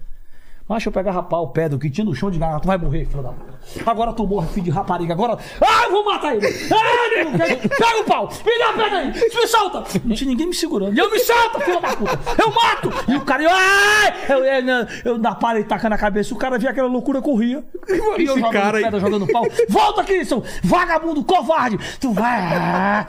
Mas 0.66 0.84
eu 0.86 0.90
pegava 0.90 1.22
pau, 1.22 1.44
o 1.44 1.48
pé 1.48 1.68
do 1.68 1.78
que 1.78 1.90
tinha 1.90 2.06
no 2.06 2.14
chão 2.14 2.30
de 2.30 2.38
garrafa, 2.38 2.60
tu 2.60 2.66
vai 2.66 2.78
morrer, 2.78 3.04
filho 3.04 3.22
da 3.22 3.28
puta. 3.28 3.54
Agora 3.84 4.14
tu 4.14 4.26
morre, 4.26 4.48
filho 4.48 4.64
de 4.64 4.70
rapariga. 4.70 5.12
Agora. 5.12 5.38
Ah, 5.60 5.84
eu 5.84 5.90
vou 5.92 6.04
matar 6.06 6.34
ele! 6.34 6.46
Ah, 6.46 7.16
nego, 7.16 7.38
pega, 7.38 7.68
pega 7.68 8.00
o 8.00 8.04
pau! 8.04 8.28
Me 8.44 8.58
dá 8.58 8.70
a 8.70 8.72
pedra 8.72 8.98
aí! 8.98 9.12
Me 9.12 9.46
solta! 9.46 9.84
Não 10.02 10.16
tinha 10.16 10.30
ninguém 10.30 10.46
me 10.46 10.54
segurando. 10.54 10.94
E 10.94 10.98
eu 10.98 11.10
me 11.10 11.18
solta, 11.18 11.60
filho 11.60 11.80
da 11.80 11.94
puta! 11.94 12.18
Eu 12.42 12.50
mato! 12.50 12.90
E 13.06 13.14
o 13.14 13.20
cara, 13.20 13.42
eu, 13.42 13.50
ai! 13.52 14.14
Eu, 14.26 14.44
eu, 14.44 14.86
eu, 15.04 15.18
na 15.18 15.34
parede 15.34 15.68
tacando 15.68 15.94
a 15.96 15.98
cabeça, 15.98 16.32
o 16.32 16.38
cara 16.38 16.58
via 16.58 16.70
aquela 16.70 16.88
loucura, 16.88 17.20
corria. 17.20 17.62
E 17.86 17.92
eu 17.92 18.14
Esse 18.16 18.26
jogando 18.26 18.52
cara 18.52 18.80
pedra, 18.80 19.00
jogando 19.00 19.26
pau. 19.26 19.44
Volta 19.68 20.00
aqui, 20.00 20.24
seu 20.24 20.42
vagabundo, 20.62 21.22
covarde! 21.24 21.78
Tu 22.00 22.10
vai. 22.10 22.40
Ah! 22.40 23.06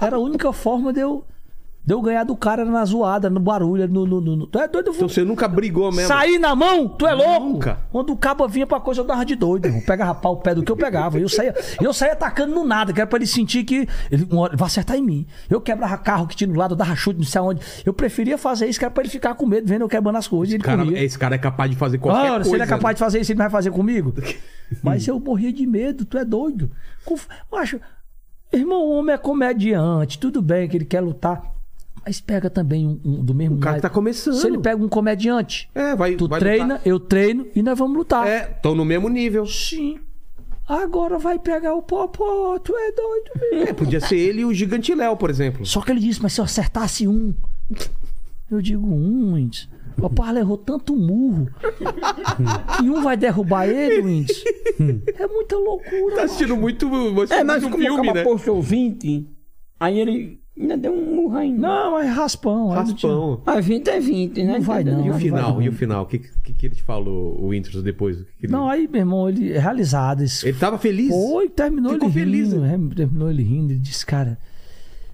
Era 0.00 0.16
a 0.16 0.20
única 0.20 0.50
forma 0.54 0.90
de 0.90 1.00
eu, 1.00 1.22
de 1.84 1.92
eu 1.92 2.00
ganhar 2.00 2.22
do 2.22 2.36
cara 2.36 2.64
na 2.64 2.84
zoada, 2.84 3.28
no 3.28 3.40
barulho, 3.40 3.88
no. 3.88 4.06
no, 4.06 4.20
no- 4.20 4.36
no- 4.36 4.46
Tu 4.46 4.56
é 4.58 4.68
doido? 4.68 4.92
Então 4.94 5.08
você 5.08 5.24
nunca 5.24 5.48
brigou 5.48 5.90
mesmo? 5.90 6.06
Sair 6.06 6.38
na 6.38 6.54
mão, 6.54 6.88
tu 6.88 7.06
é 7.08 7.12
louco? 7.12 7.40
Nunca. 7.46 7.78
Quando 7.90 8.12
o 8.12 8.16
cabo 8.16 8.46
vinha 8.46 8.64
pra 8.66 8.78
coisa, 8.78 9.00
eu 9.00 9.04
dava 9.04 9.24
de 9.24 9.34
doido, 9.34 9.66
irmão. 9.66 9.80
Pegava 9.80 10.14
pau 10.14 10.34
o 10.34 10.36
pé 10.36 10.54
do 10.54 10.62
que 10.62 10.70
eu 10.70 10.76
pegava. 10.76 11.18
Eu 11.18 11.28
saía, 11.28 11.52
eu 11.80 11.92
saía 11.92 12.12
atacando 12.12 12.54
no 12.54 12.64
nada, 12.64 12.92
que 12.92 13.00
era 13.00 13.06
pra 13.08 13.18
ele 13.18 13.26
sentir 13.26 13.64
que 13.64 13.88
ele 14.12 14.28
hora, 14.32 14.56
vai 14.56 14.66
acertar 14.66 14.96
em 14.96 15.02
mim. 15.02 15.26
Eu 15.50 15.60
quebrava 15.60 15.98
carro 15.98 16.28
que 16.28 16.36
tinha 16.36 16.46
do 16.46 16.54
lado, 16.56 16.74
eu 16.74 16.76
dava 16.76 16.94
chute, 16.94 17.18
não 17.18 17.26
sei 17.26 17.40
aonde. 17.40 17.60
Eu 17.84 17.92
preferia 17.92 18.38
fazer 18.38 18.68
isso, 18.68 18.78
que 18.78 18.84
era 18.84 18.92
pra 18.94 19.02
ele 19.02 19.10
ficar 19.10 19.34
com 19.34 19.44
medo, 19.44 19.66
vendo 19.66 19.82
eu 19.82 19.88
quebrando 19.88 20.16
as 20.18 20.28
coisas. 20.28 20.54
ele 20.54 20.62
Cara, 20.62 20.84
corria. 20.84 21.02
esse 21.02 21.18
cara 21.18 21.34
é 21.34 21.38
capaz 21.38 21.68
de 21.68 21.76
fazer 21.76 21.98
qualquer 21.98 22.20
Ora, 22.20 22.30
coisa. 22.34 22.48
se 22.50 22.54
ele 22.54 22.62
é 22.62 22.66
capaz 22.66 22.92
né? 22.92 22.94
de 22.94 22.98
fazer 23.00 23.20
isso, 23.20 23.32
ele 23.32 23.38
não 23.38 23.44
vai 23.44 23.50
fazer 23.50 23.72
comigo? 23.72 24.14
Mas 24.84 25.06
eu 25.08 25.18
morria 25.18 25.52
de 25.52 25.66
medo, 25.66 26.04
tu 26.04 26.16
é 26.16 26.24
doido. 26.24 26.70
Conf... 27.04 27.26
Macho, 27.50 27.80
irmão, 28.52 28.82
o 28.84 28.98
homem 28.98 29.14
é 29.14 29.18
comediante, 29.18 30.16
tudo 30.18 30.40
bem 30.40 30.68
que 30.68 30.76
ele 30.76 30.84
quer 30.84 31.00
lutar. 31.00 31.42
Mas 32.04 32.20
pega 32.20 32.50
também 32.50 32.86
um, 32.86 33.00
um 33.04 33.24
do 33.24 33.34
mesmo 33.34 33.56
O 33.56 33.60
cara 33.60 33.76
que 33.76 33.82
tá 33.82 33.90
começando. 33.90 34.34
Se 34.34 34.46
ele 34.46 34.58
pega 34.58 34.82
um 34.82 34.88
comediante, 34.88 35.70
É, 35.74 35.94
vai, 35.94 36.16
tu 36.16 36.26
vai 36.28 36.40
treina, 36.40 36.74
lutar. 36.74 36.86
eu 36.86 36.98
treino 37.00 37.46
e 37.54 37.62
nós 37.62 37.78
vamos 37.78 37.96
lutar. 37.96 38.26
É, 38.26 38.50
estão 38.50 38.74
no 38.74 38.84
mesmo 38.84 39.08
nível. 39.08 39.46
Sim. 39.46 39.98
Agora 40.68 41.18
vai 41.18 41.38
pegar 41.38 41.74
o 41.74 41.82
popó, 41.82 42.58
tu 42.58 42.72
é 42.76 42.92
doido, 42.92 43.30
velho. 43.40 43.68
É, 43.68 43.72
podia 43.72 44.00
ser 44.00 44.16
ele 44.16 44.40
e 44.40 44.44
o 44.44 44.54
Gigante 44.54 44.94
Léo, 44.94 45.16
por 45.16 45.28
exemplo. 45.30 45.64
Só 45.66 45.80
que 45.80 45.90
ele 45.90 46.00
disse, 46.00 46.22
mas 46.22 46.32
se 46.32 46.40
eu 46.40 46.44
acertasse 46.44 47.06
um. 47.06 47.34
Eu 48.50 48.60
digo, 48.62 48.86
um, 48.86 49.34
Winds. 49.34 49.68
O 50.00 50.08
Parla 50.08 50.38
errou 50.40 50.56
tanto 50.56 50.96
murro. 50.96 51.48
que 52.78 52.88
um 52.90 53.02
vai 53.02 53.16
derrubar 53.16 53.66
ele, 53.68 54.02
Winds. 54.02 54.42
É 55.16 55.26
muita 55.26 55.56
loucura. 55.56 56.16
Tá 56.16 56.22
assistindo 56.24 56.56
muito, 56.56 56.86
É, 57.30 57.44
mas 57.44 57.62
como 57.62 57.76
filme, 57.78 58.12
né? 58.12 58.22
postou 58.24 58.60
20, 58.62 59.28
aí 59.78 60.00
ele 60.00 60.41
ainda 60.58 60.76
deu 60.76 60.92
um 60.92 61.14
murro 61.16 61.36
ainda. 61.36 61.60
Não, 61.60 61.98
é 61.98 62.06
raspão. 62.06 62.68
não 62.74 62.84
tinha- 62.84 62.92
Raspão. 63.12 63.42
Ah, 63.46 63.60
20 63.60 63.88
é 63.88 64.00
20, 64.00 64.42
né? 64.44 64.54
Não 64.54 64.60
vai, 64.62 64.84
não. 64.84 65.06
E 65.06 65.10
o 65.10 65.14
final, 65.14 65.54
vai. 65.56 65.64
e 65.64 65.68
o 65.68 65.72
final? 65.72 66.02
O 66.02 66.06
que, 66.06 66.18
que, 66.18 66.52
que 66.52 66.66
ele 66.66 66.74
te 66.74 66.82
falou, 66.82 67.40
o 67.42 67.54
Intros, 67.54 67.82
depois? 67.82 68.18
Que 68.18 68.24
que 68.40 68.46
ele... 68.46 68.52
Não, 68.52 68.68
aí, 68.68 68.86
meu 68.86 69.00
irmão, 69.00 69.28
ele 69.28 69.52
é 69.52 69.58
realizado. 69.58 70.22
Esse... 70.22 70.46
Ele 70.48 70.58
tava 70.58 70.78
feliz? 70.78 71.08
Foi, 71.08 71.48
terminou 71.48 71.92
Ficou 71.94 72.08
ele 72.08 72.14
feliz, 72.14 72.48
rindo. 72.52 72.60
né? 72.62 72.74
é, 72.90 72.94
terminou 72.94 73.30
ele 73.30 73.42
rindo. 73.42 73.72
Ele 73.72 73.78
disse, 73.80 74.04
cara, 74.04 74.36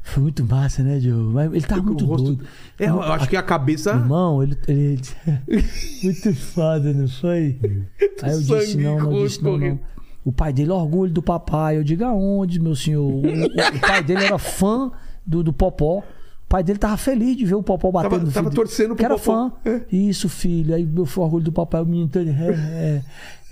foi 0.02 0.22
muito 0.24 0.44
massa, 0.44 0.82
né, 0.82 0.98
Joe? 0.98 1.12
Mas 1.32 1.52
ele 1.52 1.60
tava 1.62 1.82
muito 1.82 2.04
rosto- 2.04 2.24
doido. 2.34 2.44
É, 2.78 2.88
eu 2.88 3.00
acho 3.02 3.28
que 3.28 3.36
a 3.36 3.42
cabeça... 3.42 3.90
Irmão, 3.90 4.42
ele, 4.42 4.56
ele 4.66 4.98
muito 6.02 6.34
foda, 6.34 6.92
não 6.92 7.06
foi? 7.08 7.58
Aí 8.22 8.32
eu 8.32 8.40
disse, 8.40 8.76
não, 8.78 8.98
não, 8.98 9.24
disse, 9.24 9.42
não, 9.44 9.56
não. 9.58 9.78
O 10.24 10.32
pai 10.32 10.52
dele, 10.52 10.70
orgulho 10.70 11.12
do 11.12 11.22
papai. 11.22 11.76
Eu 11.78 11.84
digo, 11.84 12.04
aonde, 12.04 12.60
meu 12.60 12.74
senhor? 12.74 13.02
O, 13.02 13.18
o- 13.20 13.44
o 13.76 13.80
pai 13.80 14.02
dele 14.02 14.24
era 14.24 14.36
fã 14.38 14.90
do, 15.28 15.42
do 15.42 15.52
Popó. 15.52 15.98
O 15.98 16.48
pai 16.48 16.62
dele 16.64 16.78
tava 16.78 16.96
feliz 16.96 17.36
de 17.36 17.44
ver 17.44 17.54
o 17.56 17.62
Popó 17.62 17.90
batendo 17.92 18.10
Tava- 18.12 18.24
no 18.24 18.32
tava 18.32 18.50
torcendo 18.50 18.86
pro 18.88 18.96
que 18.96 19.04
era 19.04 19.18
Popó. 19.18 19.50
fã. 19.62 19.82
Isso, 19.92 20.28
filho. 20.30 20.74
Aí 20.74 20.84
meu 20.86 21.06
orgulho 21.18 21.44
do 21.44 21.52
papai, 21.52 21.82
o 21.82 21.84
menino. 21.84 22.10
É, 22.14 22.20
é. 22.50 23.02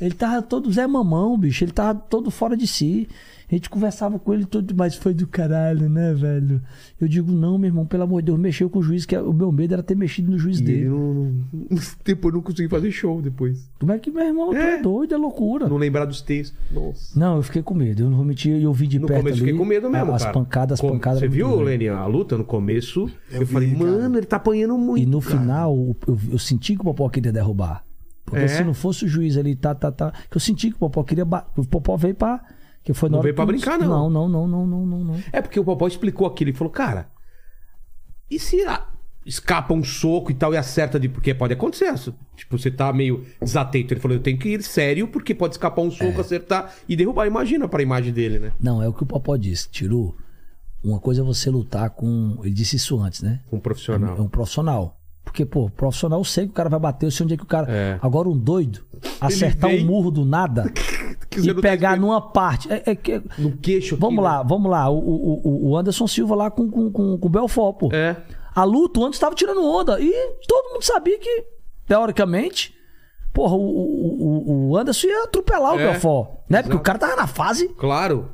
Ele 0.00 0.14
tava 0.14 0.42
todo 0.42 0.70
Zé 0.70 0.86
Mamão, 0.86 1.38
bicho. 1.38 1.64
Ele 1.64 1.72
tava 1.72 1.98
todo 1.98 2.30
fora 2.30 2.56
de 2.56 2.66
si. 2.66 3.08
A 3.50 3.54
gente 3.54 3.70
conversava 3.70 4.18
com 4.18 4.34
ele 4.34 4.44
todo, 4.44 4.74
mas 4.76 4.96
foi 4.96 5.14
do 5.14 5.24
caralho, 5.24 5.88
né, 5.88 6.12
velho? 6.12 6.60
Eu 7.00 7.06
digo, 7.06 7.30
não, 7.30 7.56
meu 7.56 7.68
irmão, 7.68 7.86
pelo 7.86 8.02
amor 8.02 8.20
de 8.20 8.26
Deus, 8.26 8.38
mexeu 8.40 8.68
com 8.68 8.80
o 8.80 8.82
juiz, 8.82 9.06
que 9.06 9.14
é, 9.14 9.22
o 9.22 9.32
meu 9.32 9.52
medo 9.52 9.72
era 9.72 9.84
ter 9.84 9.94
mexido 9.94 10.32
no 10.32 10.36
juiz 10.36 10.58
E 10.58 10.64
dele. 10.64 10.80
ele 10.80 10.88
não, 10.88 11.32
Depois 12.04 12.34
não 12.34 12.42
conseguiu 12.42 12.68
fazer 12.68 12.90
show 12.90 13.22
depois. 13.22 13.70
Como 13.78 13.92
é 13.92 14.00
que, 14.00 14.10
meu 14.10 14.24
irmão, 14.26 14.50
tu 14.50 14.56
é 14.56 14.82
doido, 14.82 15.14
é 15.14 15.16
loucura. 15.16 15.68
Não 15.68 15.76
lembrar 15.76 16.06
dos 16.06 16.20
textos. 16.20 16.58
Nossa. 16.72 17.16
Não, 17.18 17.36
eu 17.36 17.42
fiquei 17.44 17.62
com 17.62 17.72
medo. 17.72 18.02
Eu 18.02 18.10
não 18.10 18.16
vou 18.16 18.26
mentir, 18.26 18.60
eu 18.60 18.72
vi 18.72 18.88
de 18.88 18.98
No 18.98 19.06
perto 19.06 19.20
começo 19.20 19.38
eu 19.38 19.44
ali, 19.44 19.52
fiquei 19.52 19.58
com 19.58 19.64
medo 19.64 19.88
mesmo, 19.88 20.12
As 20.12 20.22
cara. 20.22 20.34
pancadas, 20.34 20.72
as 20.72 20.80
Com- 20.80 20.90
pancadas. 20.90 21.20
Você 21.20 21.28
viu. 21.28 21.60
Lene, 21.60 21.88
a 21.88 22.04
luta 22.04 22.36
no 22.36 22.44
começo? 22.44 23.08
Eu, 23.30 23.46
vi, 23.46 23.52
falei, 23.52 23.70
cara. 23.70 23.78
mano, 23.92 24.18
ele 24.18 24.26
tá 24.26 24.38
apanhando 24.38 24.76
muito. 24.76 25.04
E 25.04 25.06
no 25.06 25.20
cara. 25.22 25.38
final, 25.38 25.72
eu, 26.08 26.18
eu 26.32 26.38
senti 26.40 26.74
que 26.74 26.80
o 26.80 26.84
Popó 26.84 27.08
queria 27.08 27.32
derrubar. 27.32 27.85
Porque 28.26 28.42
É? 28.44 28.48
se 28.48 28.62
não 28.64 28.74
fosse 28.74 29.04
o 29.04 29.08
juiz 29.08 29.36
ali, 29.38 29.54
tá, 29.56 29.74
tá, 29.74 29.90
tá. 29.90 30.12
Que 30.28 30.36
eu 30.36 30.40
senti 30.40 30.68
que 30.70 30.76
o 30.76 30.80
Popó 30.80 31.02
queria. 31.04 31.24
ba- 31.24 31.46
O 31.56 31.64
Popó 31.64 31.96
veio 31.96 32.14
pra. 32.14 32.44
Que 32.82 32.92
foi 32.92 33.08
Não 33.08 33.22
veio 33.22 33.34
pra 33.34 33.46
brincar, 33.46 33.78
não. 33.78 34.10
Não, 34.10 34.10
não, 34.10 34.28
não, 34.28 34.46
não, 34.48 34.66
não, 34.66 34.86
não, 34.86 35.04
não. 35.04 35.20
É 35.32 35.40
porque 35.40 35.58
o 35.58 35.64
Popó 35.64 35.86
explicou 35.86 36.26
aquilo. 36.26 36.50
Ele 36.50 36.56
falou, 36.58 36.72
cara, 36.72 37.08
e 38.30 38.38
se 38.38 38.60
ah, 38.64 38.86
escapa 39.24 39.72
um 39.74 39.82
soco 39.84 40.30
e 40.30 40.34
tal 40.34 40.52
e 40.52 40.56
acerta 40.56 40.98
de. 40.98 41.08
Porque 41.08 41.32
pode 41.34 41.52
acontecer 41.52 41.92
isso. 41.92 42.14
Tipo, 42.36 42.58
você 42.58 42.70
tá 42.70 42.92
meio 42.92 43.24
desatento. 43.40 43.94
Ele 43.94 44.00
falou, 44.00 44.16
eu 44.16 44.22
tenho 44.22 44.38
que 44.38 44.48
ir 44.50 44.62
sério, 44.62 45.08
porque 45.08 45.34
pode 45.34 45.54
escapar 45.54 45.82
um 45.82 45.88
É. 45.88 45.90
soco, 45.92 46.20
acertar 46.20 46.74
e 46.88 46.94
derrubar. 46.96 47.26
Imagina 47.26 47.68
pra 47.68 47.82
imagem 47.82 48.12
dele, 48.12 48.38
né? 48.38 48.52
Não, 48.60 48.82
é 48.82 48.88
o 48.88 48.92
que 48.92 49.02
o 49.02 49.06
Popó 49.06 49.36
disse. 49.36 49.68
Tiru, 49.68 50.16
uma 50.82 50.98
coisa 51.00 51.22
é 51.22 51.24
você 51.24 51.48
lutar 51.50 51.90
com. 51.90 52.38
Ele 52.42 52.52
disse 52.54 52.76
isso 52.76 53.00
antes, 53.00 53.22
né? 53.22 53.40
Um 53.52 53.58
profissional. 53.60 54.16
É 54.16 54.20
um 54.20 54.28
profissional. 54.28 54.95
Porque, 55.36 55.44
pô, 55.44 55.68
profissional 55.68 56.18
eu 56.18 56.24
sei 56.24 56.46
que 56.46 56.50
o 56.52 56.54
cara 56.54 56.70
vai 56.70 56.80
bater, 56.80 57.04
eu 57.04 57.10
sei 57.10 57.24
onde 57.24 57.34
é 57.34 57.36
que 57.36 57.42
o 57.42 57.46
cara. 57.46 57.70
É. 57.70 57.98
Agora, 58.00 58.26
um 58.26 58.38
doido, 58.38 58.82
acertar 59.20 59.68
vem- 59.70 59.82
um 59.84 59.86
murro 59.86 60.10
do 60.10 60.24
nada 60.24 60.64
e 61.36 61.54
tá 61.54 61.60
pegar 61.60 61.98
numa 61.98 62.22
parte. 62.22 62.72
É, 62.72 62.82
é 62.86 62.94
que- 62.94 63.20
No 63.36 63.54
queixo 63.58 63.96
aqui, 63.96 64.00
Vamos 64.00 64.24
né? 64.24 64.30
lá, 64.30 64.42
vamos 64.42 64.70
lá. 64.70 64.88
O, 64.88 64.96
o, 64.98 65.68
o- 65.72 65.76
Anderson 65.76 66.06
Silva 66.06 66.34
lá 66.34 66.50
com, 66.50 66.70
com, 66.70 66.90
com, 66.90 67.18
com 67.18 67.26
o 67.26 67.30
Belfort, 67.30 67.76
pô. 67.76 67.90
É. 67.92 68.16
A 68.54 68.64
luta, 68.64 68.98
o 68.98 69.04
Anderson 69.04 69.20
tava 69.20 69.34
tirando 69.34 69.62
onda. 69.62 70.00
E 70.00 70.10
todo 70.48 70.72
mundo 70.72 70.82
sabia 70.82 71.18
que, 71.18 71.44
teoricamente, 71.86 72.74
porra, 73.34 73.56
o, 73.56 73.60
o, 73.60 74.70
o- 74.70 74.76
Anderson 74.78 75.06
ia 75.06 75.24
atropelar 75.24 75.74
o 75.74 75.78
É. 75.78 75.90
Belfort. 75.90 76.30
Né? 76.48 76.62
Porque 76.62 76.76
Exato. 76.76 76.76
o 76.76 76.80
cara 76.82 76.98
tava 76.98 77.14
na 77.16 77.26
fase, 77.26 77.68
Claro. 77.74 78.30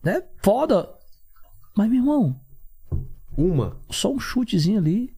né? 0.00 0.22
Foda. 0.44 0.88
Mas, 1.76 1.90
meu 1.90 1.98
irmão, 1.98 2.36
Uma. 3.36 3.76
só 3.90 4.12
um 4.12 4.20
chutezinho 4.20 4.78
ali. 4.78 5.12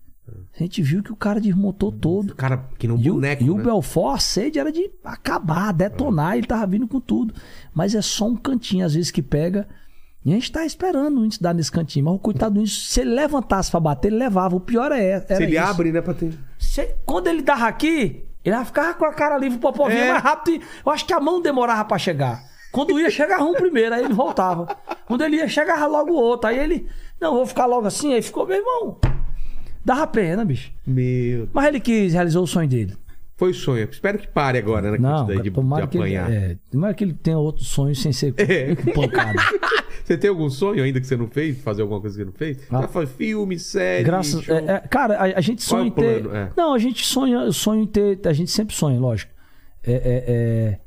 A 0.55 0.59
gente 0.63 0.83
viu 0.83 1.03
que 1.03 1.13
o 1.13 1.17
cara 1.17 1.41
desmontou 1.41 1.93
todo. 1.93 2.35
Cara, 2.35 2.69
que 2.79 2.89
não 2.89 2.97
E, 2.97 3.11
o, 3.11 3.15
boneco, 3.15 3.43
e 3.45 3.51
o 3.51 3.57
né? 3.57 3.65
Belfort, 3.65 4.17
a 4.17 4.19
sede 4.19 4.59
era 4.59 4.73
de 4.73 4.91
acabar, 5.05 5.73
detonar, 5.73 6.37
ele 6.37 6.47
tava 6.47 6.67
vindo 6.67 6.89
com 6.89 7.01
tudo. 7.01 7.35
Mas 7.75 7.95
é 7.95 8.03
só 8.03 8.27
um 8.27 8.37
cantinho, 8.37 8.85
às 8.85 8.95
vezes, 8.95 9.11
que 9.11 9.23
pega. 9.23 9.69
E 10.25 10.33
a 10.33 10.35
gente 10.35 10.51
tá 10.51 10.67
esperando 10.67 11.21
o 11.21 11.25
índice 11.25 11.41
dar 11.41 11.55
nesse 11.55 11.71
cantinho. 11.71 12.07
Mas 12.07 12.15
o 12.15 12.19
coitado 12.19 12.55
do 12.55 12.61
índice, 12.61 12.81
se 12.81 13.01
ele 13.01 13.11
levantasse 13.15 13.71
pra 13.71 13.79
bater, 13.79 14.09
ele 14.09 14.17
levava. 14.19 14.57
O 14.57 14.61
pior 14.61 14.91
é 14.91 15.05
era 15.11 15.27
Se 15.37 15.43
ele 15.43 15.57
isso. 15.57 15.65
abre, 15.65 15.93
né, 15.93 16.01
pra 16.01 16.15
ter... 16.15 16.33
Se- 16.59 16.97
quando 17.05 17.29
ele 17.29 17.43
dava 17.43 17.69
aqui, 17.69 18.25
ele 18.45 18.65
ficar 18.65 18.95
com 18.95 19.05
a 19.05 19.13
cara 19.13 19.39
livre, 19.39 19.59
o 19.59 19.61
popó 19.61 19.87
vinha 19.89 20.05
É. 20.07 20.11
mais 20.13 20.23
rápido. 20.25 20.65
Eu 20.85 20.91
acho 20.93 21.05
que 21.07 21.13
a 21.13 21.21
mão 21.21 21.41
demorava 21.41 21.85
pra 21.85 21.99
chegar. 21.99 22.43
Quando 22.73 22.99
ia, 22.99 23.09
chegava 23.11 23.45
um 23.45 23.55
primeiro, 23.55 23.95
aí 23.95 24.05
ele 24.05 24.13
voltava. 24.15 24.67
Quando 25.07 25.23
ele 25.23 25.37
ia, 25.37 25.49
chegava 25.49 25.87
logo 25.87 26.11
o 26.11 26.17
outro. 26.17 26.49
Aí 26.51 26.59
ele, 26.59 26.89
não, 27.21 27.35
vou 27.35 27.47
ficar 27.47 27.67
logo 27.67 27.87
assim. 27.87 28.13
Aí 28.13 28.21
ficou, 28.21 28.47
meu 28.47 28.57
irmão, 28.57 28.99
dava 29.87 30.07
pena, 30.09 30.45
bicho. 30.45 30.73
Meu... 30.85 31.49
Mas 31.53 31.69
ele 31.69 31.81
quis, 31.81 32.13
realizou 32.13 32.43
o 32.43 32.47
sonho 32.47 32.69
dele. 32.69 32.95
Foi 33.37 33.51
o 33.51 33.55
sonho. 33.55 33.87
Espero 33.91 34.19
que 34.19 34.27
pare 34.27 34.59
agora, 34.59 34.91
né? 34.91 34.99
Não, 34.99 35.27
daí 35.27 35.41
de, 35.43 35.51
tomara, 35.51 35.85
de 35.85 35.91
que 35.91 35.99
ele, 35.99 36.17
apanhar. 36.17 36.33
é, 36.33 36.57
tomara 36.71 36.95
que 36.95 37.05
ele 37.05 37.13
tenha 37.13 37.39
outros 37.39 37.69
sonhos 37.69 38.01
sem 38.03 38.13
ser 38.13 38.35
É. 38.41 38.75
pancada. 38.93 39.39
Você 40.05 40.17
tem 40.17 40.31
algum 40.31 40.49
sonho 40.49 40.85
ainda 40.85 41.01
que 41.01 41.07
você 41.07 41.17
não 41.17 41.27
fez? 41.27 41.61
Fazer 41.61 41.83
alguma 41.83 42.01
coisa 42.01 42.17
que 42.17 42.23
você 42.23 42.27
não 42.27 42.33
fez? 42.33 42.59
Ah. 42.71 42.83
Já 42.83 42.89
foi 42.89 43.07
filme, 43.07 43.59
série, 43.59 44.05
Graças, 44.05 44.49
é, 44.49 44.75
é, 44.75 44.79
cara, 44.79 45.17
a, 45.17 45.25
a 45.39 45.41
gente 45.41 45.67
Qual 45.67 45.81
é 45.81 45.83
sonha 45.83 45.89
em 45.89 45.91
ter. 45.91 46.27
É. 46.33 46.51
Não, 46.57 46.75
a 46.75 46.79
gente 46.79 47.05
sonha, 47.05 47.51
sonho 47.51 47.83
em 47.83 47.87
ter. 47.87 48.21
A 48.25 48.33
gente 48.33 48.53
sempre 48.53 48.73
sonha, 48.73 49.01
lógico. 49.01 49.33
É, 49.83 49.93
é, 49.93 50.25
é, 50.29 50.79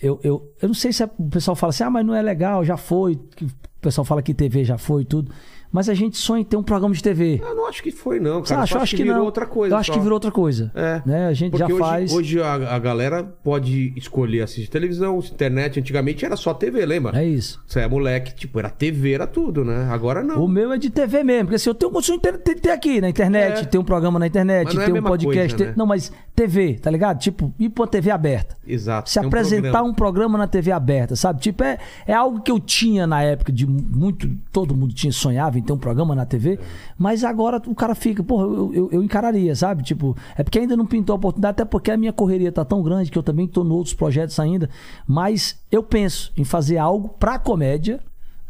eu, 0.00 0.20
eu, 0.22 0.48
eu 0.62 0.68
não 0.68 0.74
sei 0.74 0.92
se 0.92 1.02
o 1.02 1.28
pessoal 1.28 1.56
fala 1.56 1.70
assim, 1.70 1.82
ah, 1.82 1.90
mas 1.90 2.06
não 2.06 2.14
é 2.14 2.22
legal, 2.22 2.64
já 2.64 2.76
foi. 2.76 3.14
o 3.14 3.50
pessoal 3.80 4.04
fala 4.04 4.22
que 4.22 4.32
TV 4.32 4.62
já 4.64 4.78
foi 4.78 5.02
e 5.02 5.06
tudo. 5.06 5.32
Mas 5.72 5.88
a 5.88 5.94
gente 5.94 6.18
sonha 6.18 6.42
em 6.42 6.44
ter 6.44 6.56
um 6.56 6.62
programa 6.62 6.94
de 6.94 7.02
TV. 7.02 7.40
Eu 7.42 7.54
não 7.54 7.66
acho 7.66 7.82
que 7.82 7.90
foi, 7.90 8.20
não, 8.20 8.40
Você 8.44 8.50
cara. 8.52 8.64
acha? 8.64 8.76
Eu 8.76 8.82
acho 8.82 8.94
que 8.94 9.02
virou 9.02 9.18
não. 9.18 9.24
outra 9.24 9.46
coisa. 9.46 9.74
Eu 9.74 9.78
acho 9.78 9.86
só. 9.86 9.92
que 9.94 10.00
virou 10.00 10.12
outra 10.14 10.30
coisa. 10.30 10.70
É. 10.74 11.02
Né? 11.06 11.26
A 11.26 11.32
gente 11.32 11.52
Porque 11.52 11.66
já 11.66 11.74
hoje, 11.74 11.78
faz. 11.78 12.12
hoje 12.12 12.42
a, 12.42 12.54
a 12.74 12.78
galera 12.78 13.24
pode 13.42 13.92
escolher 13.96 14.42
assistir 14.42 14.68
televisão, 14.70 15.18
internet. 15.18 15.80
Antigamente 15.80 16.24
era 16.26 16.36
só 16.36 16.52
TV, 16.52 16.84
lembra? 16.84 17.18
É 17.18 17.24
isso. 17.26 17.58
Você 17.66 17.80
é 17.80 17.88
moleque, 17.88 18.34
tipo, 18.34 18.58
era 18.58 18.68
TV, 18.68 19.12
era 19.12 19.26
tudo, 19.26 19.64
né? 19.64 19.88
Agora 19.90 20.22
não. 20.22 20.44
O 20.44 20.48
meu 20.48 20.72
é 20.72 20.78
de 20.78 20.90
TV 20.90 21.24
mesmo, 21.24 21.44
porque 21.44 21.56
assim, 21.56 21.70
eu 21.70 21.74
tenho 21.74 21.90
condição 21.90 22.18
de 22.18 22.38
ter, 22.38 22.70
aqui 22.70 23.00
na 23.00 23.08
internet, 23.08 23.62
É. 23.62 23.64
ter 23.64 23.78
um 23.78 23.84
programa 23.84 24.18
na 24.18 24.26
internet, 24.26 24.76
é 24.76 24.84
ter 24.84 24.90
um 24.90 24.94
mesma 24.94 25.08
podcast. 25.08 25.56
coisa, 25.56 25.70
né? 25.70 25.74
Não, 25.76 25.86
mas 25.86 26.12
TV, 26.36 26.74
tá 26.82 26.90
ligado? 26.90 27.18
Tipo, 27.18 27.52
ir 27.58 27.70
pra 27.70 27.86
TV 27.86 28.10
aberta. 28.10 28.56
Exato. 28.66 29.08
Se 29.08 29.14
tem 29.18 29.24
um 29.24 29.28
apresentar 29.28 29.62
programa. 29.70 29.88
um 29.90 29.94
programa 29.94 30.38
na 30.38 30.46
TV 30.46 30.70
aberta, 30.70 31.16
sabe? 31.16 31.40
Tipo, 31.40 31.64
é, 31.64 31.78
é 32.06 32.12
algo 32.12 32.40
que 32.42 32.50
eu 32.50 32.60
tinha 32.60 33.06
na 33.06 33.22
época 33.22 33.50
de 33.50 33.66
muito. 33.66 34.28
Todo 34.52 34.74
mundo 34.74 34.92
tinha 34.92 35.12
sonhava 35.12 35.61
em 35.62 35.64
em 35.64 35.66
ter 35.66 35.72
um 35.72 35.78
programa 35.78 36.14
na 36.14 36.26
TV. 36.26 36.58
Mas 36.98 37.24
agora 37.24 37.62
o 37.66 37.74
cara 37.74 37.94
fica, 37.94 38.22
porra, 38.22 38.44
eu, 38.44 38.74
eu, 38.74 38.88
eu 38.92 39.02
encararia, 39.02 39.54
sabe? 39.54 39.82
Tipo, 39.82 40.16
é 40.36 40.42
porque 40.42 40.58
ainda 40.58 40.76
não 40.76 40.84
pintou 40.84 41.14
a 41.14 41.16
oportunidade, 41.16 41.52
até 41.52 41.64
porque 41.64 41.90
a 41.90 41.96
minha 41.96 42.12
correria 42.12 42.52
tá 42.52 42.64
tão 42.64 42.82
grande 42.82 43.10
que 43.10 43.16
eu 43.16 43.22
também 43.22 43.46
tô 43.46 43.64
em 43.64 43.70
outros 43.70 43.94
projetos 43.94 44.38
ainda. 44.38 44.68
Mas 45.06 45.58
eu 45.70 45.82
penso 45.82 46.32
em 46.36 46.44
fazer 46.44 46.78
algo 46.78 47.08
pra 47.08 47.38
comédia, 47.38 48.00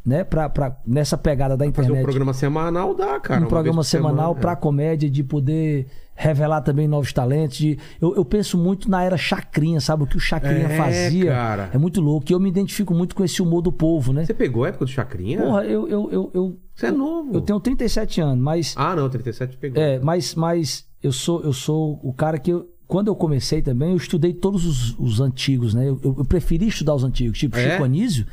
né? 0.05 0.25
Pra, 0.25 0.49
pra, 0.49 0.77
nessa 0.87 1.17
pegada 1.17 1.57
da 1.57 1.65
Fazer 1.67 1.71
internet 1.71 2.01
um 2.01 2.05
programa 2.05 2.33
semanal 2.33 2.95
dá, 2.95 3.21
cara. 3.21 3.45
um 3.45 3.49
programa 3.49 3.85
semanal 3.85 4.35
semana, 4.35 4.41
pra 4.41 4.53
é. 4.53 4.57
comédia, 4.57 5.11
de 5.11 5.23
poder 5.23 5.87
revelar 6.15 6.61
também 6.63 6.87
novos 6.87 7.13
talentos. 7.13 7.57
de- 7.59 7.79
eu, 8.01 8.15
eu 8.15 8.25
penso 8.25 8.57
muito 8.59 8.91
na 8.91 9.03
era 9.03 9.17
Chacrinha, 9.17 9.81
sabe? 9.81 10.05
O 10.05 10.07
que 10.07 10.17
o 10.17 10.21
Chacrinha 10.21 10.67
É, 10.67 10.77
fazia. 10.77 11.33
cara. 11.33 11.71
É 11.73 11.79
muito 11.79 12.01
louco. 12.01 12.27
E 12.31 12.33
eu 12.35 12.41
me 12.41 12.49
identifico 12.49 12.95
muito 12.95 13.15
com 13.15 13.25
esse 13.25 13.41
humor 13.43 13.63
do 13.63 13.73
povo, 13.73 14.13
né? 14.13 14.25
Você 14.25 14.35
pegou 14.35 14.65
a 14.65 14.69
época 14.69 14.85
do 14.85 14.91
Chacrinha? 14.91 15.41
Porra, 15.41 15.65
eu, 15.65 15.89
eu, 15.89 16.11
eu, 16.13 16.31
eu, 16.35 16.59
Você 16.75 16.87
é 16.87 16.91
novo. 16.91 17.35
eu 17.35 17.41
tenho 17.41 17.59
37 17.59 18.21
anos, 18.21 18.43
mas. 18.43 18.75
Ah, 18.77 18.95
não, 18.95 19.09
37 19.09 19.57
pegou. 19.57 19.83
É, 19.83 19.99
mas, 20.01 20.35
mas 20.35 20.87
eu 21.03 21.13
sou 21.13 21.43
eu 21.43 21.53
sou 21.53 21.99
o 22.03 22.13
cara 22.13 22.39
que 22.39 22.53
eu- 22.53 22.69
quando 22.87 23.09
eu 23.09 23.15
comecei 23.17 23.63
também, 23.63 23.93
eu 23.93 23.97
estudei 23.97 24.35
todos 24.35 24.67
os, 24.67 24.99
os 24.99 25.19
antigos, 25.21 25.73
né? 25.73 25.89
Eu, 25.89 25.99
eu, 26.05 26.25
preferi 26.27 26.69
estudar 26.69 26.95
os 26.95 27.03
antigos, 27.05 27.39
tipo 27.39 27.57
É? 27.57 27.71
Chico 27.71 27.85
Anísio. 27.85 28.27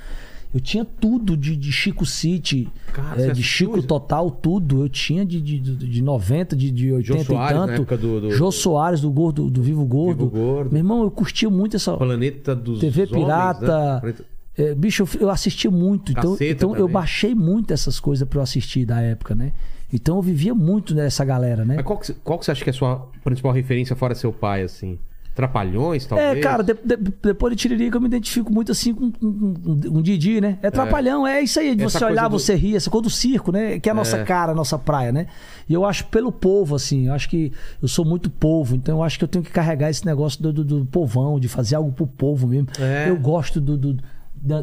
Eu 0.54 0.60
tinha 0.60 0.84
tudo 0.84 1.38
de, 1.38 1.56
de 1.56 1.72
Chico 1.72 2.06
City, 2.06 2.68
Cara, 2.92 3.22
é, 3.22 3.26
você 3.28 3.34
de 3.34 3.44
Chico 3.44 3.78
isso? 3.78 3.88
Total, 3.88 4.32
tudo. 4.32 4.82
Eu 4.84 4.90
tinha 4.90 5.24
de, 5.26 5.40
de, 5.40 5.60
de 5.60 5.76
de 5.88 6.02
90, 6.02 6.56
de, 6.56 6.72
de 6.72 6.92
80 6.92 7.24
Soares, 7.24 7.52
e 7.52 7.54
na 7.60 7.68
tanto. 7.68 7.74
época 7.82 7.98
do- 7.98 8.22
do- 8.22 8.32
Jô 8.32 8.52
Soares, 8.52 9.00
do 9.02 9.12
Gordo, 9.12 9.48
do 9.50 9.62
Vivo 9.62 9.86
Gordo. 9.86 10.26
Vivo 10.26 10.30
Gordo. 10.38 10.70
Meu 10.72 10.80
irmão, 10.80 11.04
eu 11.04 11.12
curtia 11.12 11.50
muito 11.52 11.76
essa. 11.76 11.96
Planeta 11.96 12.56
dos 12.56 12.80
TV 12.80 13.04
Homens, 13.04 13.12
Pirata. 13.26 13.94
né? 13.94 14.00
Planeta- 14.00 14.26
É, 14.58 14.74
bicho, 14.76 15.04
eu, 15.04 15.22
eu 15.22 15.30
assisti 15.30 15.70
muito. 15.70 16.12
Então, 16.12 16.32
Caceta 16.32 16.52
então 16.52 16.76
eu 16.76 16.88
baixei 16.88 17.34
muito 17.36 17.72
essas 17.72 18.00
coisas 18.00 18.28
pra 18.28 18.40
eu 18.40 18.44
assistir 18.44 18.86
da 18.86 19.00
época, 19.00 19.36
né? 19.36 19.54
Então 19.94 20.16
eu 20.18 20.22
vivia 20.22 20.54
muito 20.56 20.94
nessa 20.96 21.24
galera, 21.24 21.64
né? 21.64 21.76
Mas 21.78 21.86
qual 21.86 21.98
que, 22.00 22.12
qual 22.24 22.38
que 22.40 22.46
você 22.46 22.52
acha 22.52 22.64
que 22.64 22.70
é 22.70 22.74
a 22.74 22.76
sua 22.76 23.08
principal 23.24 23.52
referência 23.52 23.96
fora 23.96 24.14
seu 24.16 24.34
pai, 24.34 24.64
assim? 24.64 24.98
Trapalhões, 25.40 26.06
talvez? 26.06 26.38
É, 26.38 26.42
cara, 26.42 26.62
de- 26.62 26.74
de- 26.74 26.98
depois 27.24 27.56
de 27.56 27.58
Tiririca 27.62 27.96
eu 27.96 28.02
me 28.02 28.08
identifico 28.08 28.52
muito 28.52 28.74
assim 28.74 28.94
com, 28.94 29.10
com- 29.10 29.54
com 29.54 29.98
um 29.98 30.02
Didi, 30.02 30.42
né? 30.42 30.60
É 30.62 30.70
trapalhão, 30.70 31.26
é, 31.26 31.42
isso 31.42 31.58
aí, 31.62 31.74
de 31.76 31.86
Essa 31.86 32.00
você 32.00 32.06
olhar, 32.06 32.28
do- 32.28 32.38
você 32.38 32.56
rir, 32.56 32.76
essa 32.76 32.90
coisa 32.90 33.04
do 33.04 33.10
circo, 33.10 33.50
né? 33.50 33.80
Que 33.80 33.88
é 33.88 33.92
a 33.94 33.96
nossa 33.96 34.18
É. 34.18 34.24
cara, 34.26 34.52
a 34.52 34.56
nossa 34.56 34.78
praia, 34.78 35.14
né? 35.14 35.28
E 35.70 35.74
eu 35.74 35.86
acho 35.86 36.06
pelo 36.08 36.30
povo, 36.30 36.76
assim, 36.76 37.08
eu 37.08 37.14
acho 37.14 37.30
que 37.30 37.54
eu 37.82 37.88
sou 37.88 38.04
muito 38.04 38.30
povo, 38.30 38.76
então 38.76 38.98
eu 38.98 39.04
acho 39.04 39.18
que 39.18 39.24
eu 39.24 39.30
tenho 39.30 39.46
que 39.46 39.52
carregar 39.52 39.90
esse 39.90 40.06
negócio 40.06 40.42
do, 40.44 40.52
do, 40.52 40.64
do 40.66 40.86
povão, 40.86 41.40
de 41.40 41.48
fazer 41.48 41.76
algo 41.76 41.92
pro 41.94 42.06
povo 42.06 42.46
mesmo. 42.46 42.68
É. 42.78 43.10
Eu 43.10 43.16
gosto 43.18 43.62
do. 43.62 43.78
do 43.78 43.98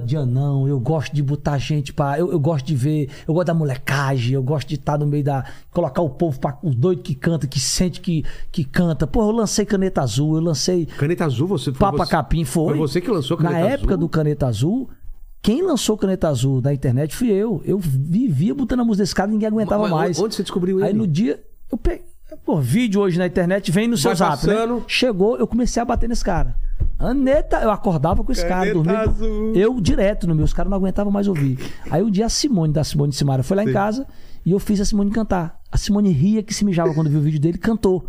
de 0.04 0.16
anão, 0.16 0.66
eu 0.66 0.80
gosto 0.80 1.14
de 1.14 1.22
botar 1.22 1.58
gente 1.58 1.92
pra. 1.92 2.18
Eu, 2.18 2.32
eu 2.32 2.40
gosto 2.40 2.66
de 2.66 2.74
ver, 2.74 3.10
eu 3.26 3.34
gosto 3.34 3.46
da 3.46 3.54
molecagem, 3.54 4.32
eu 4.34 4.42
gosto 4.42 4.68
de 4.68 4.76
estar 4.76 4.98
no 4.98 5.06
meio 5.06 5.22
da. 5.22 5.44
colocar 5.72 6.02
o 6.02 6.10
povo 6.10 6.40
pra. 6.40 6.58
os 6.62 6.74
doidos 6.74 7.04
que 7.04 7.14
canta, 7.14 7.46
que 7.46 7.60
sente 7.60 8.00
que, 8.00 8.24
que 8.50 8.64
canta. 8.64 9.06
Pô, 9.06 9.22
eu 9.22 9.30
lancei 9.30 9.64
caneta 9.66 10.00
azul, 10.02 10.36
eu 10.36 10.42
lancei 10.42 10.86
Caneta 10.86 11.24
Azul, 11.24 11.46
você 11.46 11.70
foi 11.72 11.78
Papa 11.78 12.04
você... 12.04 12.10
Capim 12.10 12.44
foi. 12.44 12.76
Foi 12.76 12.78
você 12.78 13.00
que 13.00 13.10
lançou 13.10 13.36
Caneta 13.36 13.54
Na 13.54 13.64
Azul? 13.64 13.74
época 13.74 13.96
do 13.96 14.08
Caneta 14.08 14.46
Azul, 14.46 14.88
quem 15.42 15.62
lançou 15.62 15.96
Caneta 15.96 16.28
Azul 16.28 16.60
na 16.60 16.72
internet 16.72 17.14
fui 17.14 17.30
eu. 17.30 17.60
Eu 17.64 17.78
vivia 17.78 18.54
botando 18.54 18.80
a 18.80 18.84
música 18.84 19.02
desse 19.02 19.14
cara, 19.14 19.30
ninguém 19.30 19.48
aguentava 19.48 19.82
Mas 19.82 19.90
mais. 19.90 20.18
Onde 20.18 20.34
você 20.34 20.42
descobriu 20.42 20.82
Aí 20.82 20.90
ele? 20.90 20.98
no 20.98 21.06
dia, 21.06 21.42
eu 21.70 21.78
peguei. 21.78 22.15
Pô, 22.44 22.60
vídeo 22.60 23.00
hoje 23.00 23.18
na 23.18 23.26
internet 23.26 23.70
vem 23.72 23.88
no 23.88 23.96
seu 23.96 24.10
Vai 24.10 24.16
zap, 24.16 24.46
né? 24.46 24.54
Chegou, 24.86 25.36
eu 25.36 25.46
comecei 25.46 25.80
a 25.82 25.84
bater 25.84 26.08
nesse 26.08 26.24
cara. 26.24 26.54
Aneta, 26.98 27.58
eu 27.60 27.70
acordava 27.70 28.22
com 28.24 28.32
esse 28.32 28.46
cara. 28.46 28.70
Azul. 28.98 29.54
Eu 29.54 29.80
direto 29.80 30.26
no 30.26 30.34
meu, 30.34 30.44
os 30.44 30.52
caras 30.52 30.70
não 30.70 30.76
aguentavam 30.76 31.12
mais 31.12 31.26
ouvir. 31.28 31.58
Aí 31.90 32.02
um 32.02 32.10
dia 32.10 32.26
a 32.26 32.28
Simone, 32.28 32.72
da 32.72 32.84
Simone 32.84 33.12
Simara, 33.12 33.42
foi 33.42 33.56
lá 33.56 33.62
em 33.64 33.66
casa 33.72 34.06
e 34.44 34.50
eu 34.52 34.58
fiz 34.58 34.80
a 34.80 34.84
Simone 34.84 35.10
cantar. 35.10 35.60
A 35.70 35.76
Simone 35.76 36.10
ria 36.10 36.42
que 36.42 36.54
se 36.54 36.64
mijava 36.64 36.94
quando 36.94 37.10
viu 37.10 37.18
o 37.18 37.22
vídeo 37.22 37.40
dele, 37.40 37.58
cantou. 37.58 38.08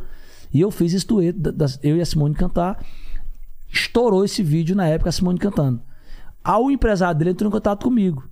E 0.53 0.61
eu 0.61 0.71
fiz 0.71 0.93
esse 0.93 1.05
dueto, 1.05 1.39
da- 1.39 1.51
das- 1.51 1.79
eu 1.83 1.97
e 1.97 2.01
a 2.01 2.05
Simone 2.05 2.33
cantar. 2.35 2.81
Estourou 3.71 4.23
esse 4.23 4.41
vídeo 4.41 4.75
na 4.75 4.87
época, 4.87 5.09
a 5.09 5.11
Simone 5.11 5.37
cantando. 5.37 5.81
Aí 6.43 6.61
o 6.61 6.71
empresário 6.71 7.17
dele 7.17 7.31
entrou 7.31 7.49
em 7.49 7.51
contato 7.51 7.83
comigo. 7.83 8.23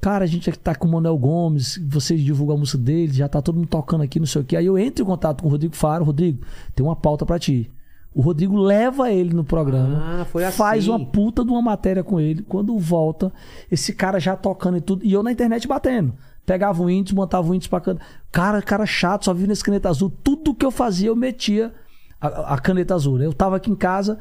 Cara, 0.00 0.24
a 0.24 0.26
gente 0.26 0.50
tá 0.52 0.74
com 0.74 0.86
o 0.86 0.92
Manuel 0.92 1.16
Gomes, 1.18 1.78
vocês 1.88 2.20
divulgam 2.20 2.56
a 2.56 2.58
música 2.58 2.78
dele, 2.78 3.12
já 3.12 3.28
tá 3.28 3.40
todo 3.42 3.56
mundo 3.56 3.66
tocando 3.68 4.02
aqui, 4.02 4.18
não 4.20 4.26
sei 4.26 4.42
o 4.42 4.44
quê. 4.44 4.56
Aí 4.56 4.66
eu 4.66 4.78
entro 4.78 5.02
em 5.02 5.06
contato 5.06 5.42
com 5.42 5.48
o 5.48 5.50
Rodrigo 5.50 5.74
Faro, 5.74 6.04
Rodrigo, 6.04 6.44
tem 6.74 6.84
uma 6.86 6.94
pauta 6.94 7.24
pra 7.26 7.38
ti. 7.38 7.70
O 8.14 8.20
Rodrigo 8.22 8.56
leva 8.56 9.10
ele 9.10 9.34
no 9.34 9.44
programa, 9.44 10.20
Ah, 10.22 10.24
foi 10.24 10.44
assim. 10.44 10.56
faz 10.56 10.88
uma 10.88 11.04
puta 11.04 11.44
de 11.44 11.50
uma 11.50 11.60
matéria 11.60 12.02
com 12.04 12.18
ele. 12.20 12.42
Quando 12.42 12.78
volta, 12.78 13.32
esse 13.70 13.92
cara 13.92 14.18
já 14.20 14.34
tocando 14.36 14.78
e 14.78 14.80
tudo, 14.80 15.04
e 15.04 15.12
eu 15.12 15.22
na 15.22 15.32
internet 15.32 15.66
batendo. 15.68 16.14
Pegava 16.46 16.82
o 16.82 16.88
índice, 16.88 17.14
montava 17.14 17.50
o 17.50 17.54
índice 17.54 17.68
pra 17.68 17.80
cantar. 17.80 18.06
Cara, 18.30 18.62
cara 18.62 18.86
chato, 18.86 19.24
só 19.24 19.34
vive 19.34 19.48
nesse 19.48 19.64
caneta 19.64 19.88
azul. 19.88 20.10
Tudo 20.22 20.54
que 20.54 20.64
eu 20.64 20.70
fazia, 20.70 21.08
eu 21.08 21.16
metia 21.16 21.74
a, 22.20 22.54
a 22.54 22.58
caneta 22.58 22.94
azul. 22.94 23.18
né? 23.18 23.26
Eu 23.26 23.34
tava 23.34 23.56
aqui 23.56 23.70
em 23.70 23.74
casa, 23.74 24.16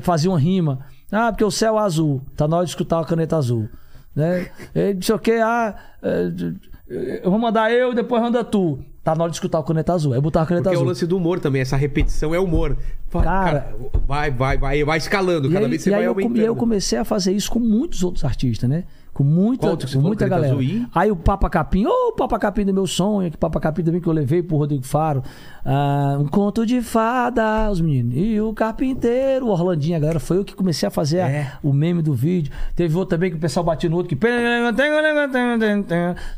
fazia 0.00 0.30
uma 0.30 0.38
rima. 0.38 0.86
Ah, 1.10 1.30
porque 1.32 1.44
o 1.44 1.50
céu 1.50 1.76
é 1.78 1.82
azul. 1.82 2.22
Tá 2.36 2.46
na 2.48 2.56
hora 2.56 2.64
de 2.64 2.70
escutar 2.70 3.00
a 3.00 3.04
caneta 3.04 3.36
azul. 3.36 3.68
Né? 4.14 4.46
E 4.74 4.94
não 4.94 5.02
sei 5.02 5.14
o 5.14 5.18
que, 5.18 5.32
ah, 5.32 5.74
é, 6.02 7.20
eu 7.24 7.30
vou 7.30 7.38
mandar 7.38 7.72
eu 7.72 7.92
e 7.92 7.94
depois 7.94 8.22
manda 8.22 8.44
tu. 8.44 8.78
Tá 9.02 9.14
na 9.14 9.24
hora 9.24 9.30
de 9.30 9.36
escutar 9.36 9.58
o 9.58 9.62
caneta 9.64 9.92
azul. 9.92 10.12
Aí 10.12 10.18
eu 10.18 10.22
botava 10.22 10.44
a 10.44 10.48
caneta 10.48 10.62
Porque 10.64 10.76
é 10.76 10.78
o 10.78 10.80
azul. 10.80 10.88
lance 10.88 11.06
do 11.06 11.16
humor 11.16 11.38
também, 11.38 11.60
essa 11.60 11.76
repetição 11.76 12.34
é 12.34 12.38
humor. 12.40 12.76
Cara- 13.12 13.74
vai, 14.06 14.30
vai, 14.30 14.56
vai, 14.56 14.82
vai 14.84 14.98
escalando, 14.98 15.48
cada 15.50 15.66
aí, 15.66 15.70
vez 15.70 15.82
você 15.82 15.90
aí 15.90 15.96
vai 15.96 16.06
eu, 16.06 16.10
aumentando. 16.10 16.36
e 16.38 16.40
aí 16.40 16.46
eu 16.46 16.56
comecei 16.56 16.98
a 16.98 17.04
fazer 17.04 17.32
isso 17.32 17.50
com 17.50 17.58
muitos 17.58 18.02
outros 18.02 18.24
artistas, 18.24 18.68
né? 18.68 18.84
Com 19.14 19.22
muita, 19.22 19.68
Qual 19.68 19.78
com 19.92 20.00
muita 20.00 20.26
galera. 20.26 20.60
E? 20.60 20.84
Aí 20.92 21.08
o 21.08 21.14
Papa 21.14 21.48
Capim, 21.48 21.86
ô 21.86 22.12
Papa 22.16 22.36
Capim 22.36 22.64
do 22.64 22.74
meu 22.74 22.84
sonho, 22.84 23.30
que 23.30 23.36
Papa 23.36 23.60
Capim 23.60 23.84
também 23.84 24.00
que 24.00 24.08
eu 24.08 24.12
levei 24.12 24.42
pro 24.42 24.56
Rodrigo 24.56 24.84
Faro. 24.84 25.22
Ah, 25.64 26.16
um 26.20 26.26
conto 26.26 26.66
de 26.66 26.82
fada, 26.82 27.70
os 27.70 27.80
meninos. 27.80 28.12
E 28.16 28.40
o 28.40 28.52
carpinteiro, 28.52 29.46
o 29.46 29.50
Orlandinho, 29.50 29.96
a 29.96 30.00
galera, 30.00 30.18
foi 30.18 30.38
eu 30.38 30.44
que 30.44 30.52
comecei 30.52 30.86
a 30.86 30.90
fazer 30.90 31.20
a- 31.20 31.28
É. 31.30 31.52
o 31.62 31.72
meme 31.72 32.02
do 32.02 32.12
vídeo. 32.12 32.52
Teve 32.74 32.96
outro 32.96 33.16
também 33.16 33.30
que 33.30 33.36
o 33.36 33.40
pessoal 33.40 33.64
batia 33.64 33.88
no 33.88 33.96
outro, 33.96 34.14
que. 34.16 34.26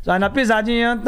Aí 0.07 0.19
na 0.19 0.29
pisadinha, 0.29 1.01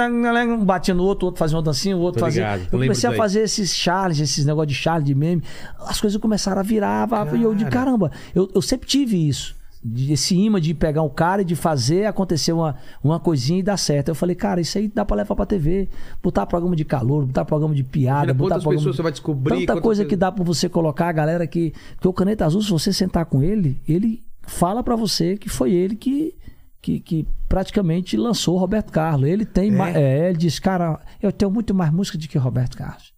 batia 0.64 0.94
no 0.94 1.04
outro, 1.04 1.26
o 1.26 1.28
outro 1.28 1.40
fazia 1.40 1.56
uma 1.58 1.64
dancinha, 1.64 1.96
o 1.96 2.00
outro 2.02 2.20
Tô 2.20 2.26
fazia. 2.26 2.44
ligado, 2.44 2.60
Eu 2.72 2.80
lembro 2.80 2.88
comecei 2.96 3.10
a 3.10 3.14
fazer 3.16 3.42
esses 3.42 3.74
charles, 3.74 4.20
esses 4.20 4.46
negócios 4.46 4.74
de 4.76 4.82
charles, 4.82 5.06
de 5.06 5.16
meme. 5.16 5.44
As 5.88 6.00
coisas 6.02 6.20
começaram 6.20 6.60
a 6.60 6.64
virar. 6.64 7.08
E 7.38 7.44
eu 7.44 7.54
de 7.54 7.64
Cara. 7.66 7.86
caramba, 7.86 8.12
eu, 8.36 8.50
eu 8.54 8.62
sempre 8.62 8.88
tive 8.88 9.28
isso. 9.28 9.56
De- 9.84 10.12
Esse 10.14 10.36
imã 10.36 10.60
de 10.60 10.74
pegar 10.74 11.02
um 11.04 11.10
cara 11.10 11.42
e 11.42 11.46
de 11.46 11.56
fazer 11.56 12.06
acontecer 12.06 12.52
uma, 12.52 12.76
uma 13.04 13.20
coisinha 13.20 13.60
e 13.60 13.64
dar 13.64 13.78
certo. 13.78 14.10
Eu 14.10 14.16
falei, 14.16 14.36
cara, 14.36 14.60
isso 14.60 14.78
aí 14.78 14.88
dá 14.88 15.06
pra 15.06 15.16
levar 15.18 15.36
pra 15.36 15.46
TV. 15.46 15.88
Botar 16.22 16.46
programa 16.46 16.76
de 16.76 16.84
calor, 16.86 17.26
botar 17.26 17.46
programa 17.46 17.74
de 17.74 17.84
piada, 17.84 18.26
Imagina 18.32 18.34
botar 18.34 18.50
quantas 18.56 18.64
programa 18.64 18.80
pessoas 18.80 18.94
de- 18.94 18.98
você 18.98 19.04
vai 19.04 19.12
descobrir, 19.12 19.50
Tanta 19.56 19.66
quantas 19.74 19.84
coisa 19.84 20.00
coisas- 20.02 20.08
que 20.10 20.16
dá 20.16 20.32
pra 20.32 20.44
você 20.44 20.68
colocar 20.70 21.08
a 21.08 21.12
galera 21.12 21.48
que. 21.48 21.74
Porque 21.96 22.08
o 22.08 22.14
Caneta 22.14 22.46
Azul, 22.46 22.62
se 22.62 22.70
você 22.70 22.92
sentar 22.92 23.26
com 23.26 23.42
ele, 23.42 23.80
ele 23.88 24.22
fala 24.42 24.84
pra 24.84 24.96
você 24.96 25.38
que 25.38 25.50
foi 25.50 25.72
ele 25.74 25.96
que. 25.96 26.34
Que, 26.82 26.98
que 26.98 27.28
praticamente 27.50 28.16
lançou 28.16 28.56
o 28.56 28.58
Roberto 28.58 28.90
Carlos. 28.92 29.28
Ele 29.28 29.44
tem. 29.44 29.70
ma- 29.70 29.90
É, 29.90 30.30
ele 30.30 30.38
disse, 30.38 30.62
cara, 30.62 30.98
eu 31.22 31.30
tenho 31.30 31.52
muito 31.52 31.74
mais 31.76 31.92
música 31.92 32.18
do 32.18 32.26
que 32.26 32.38
o 32.38 32.42
Roberto 32.42 32.78
Carlos. 32.78 33.12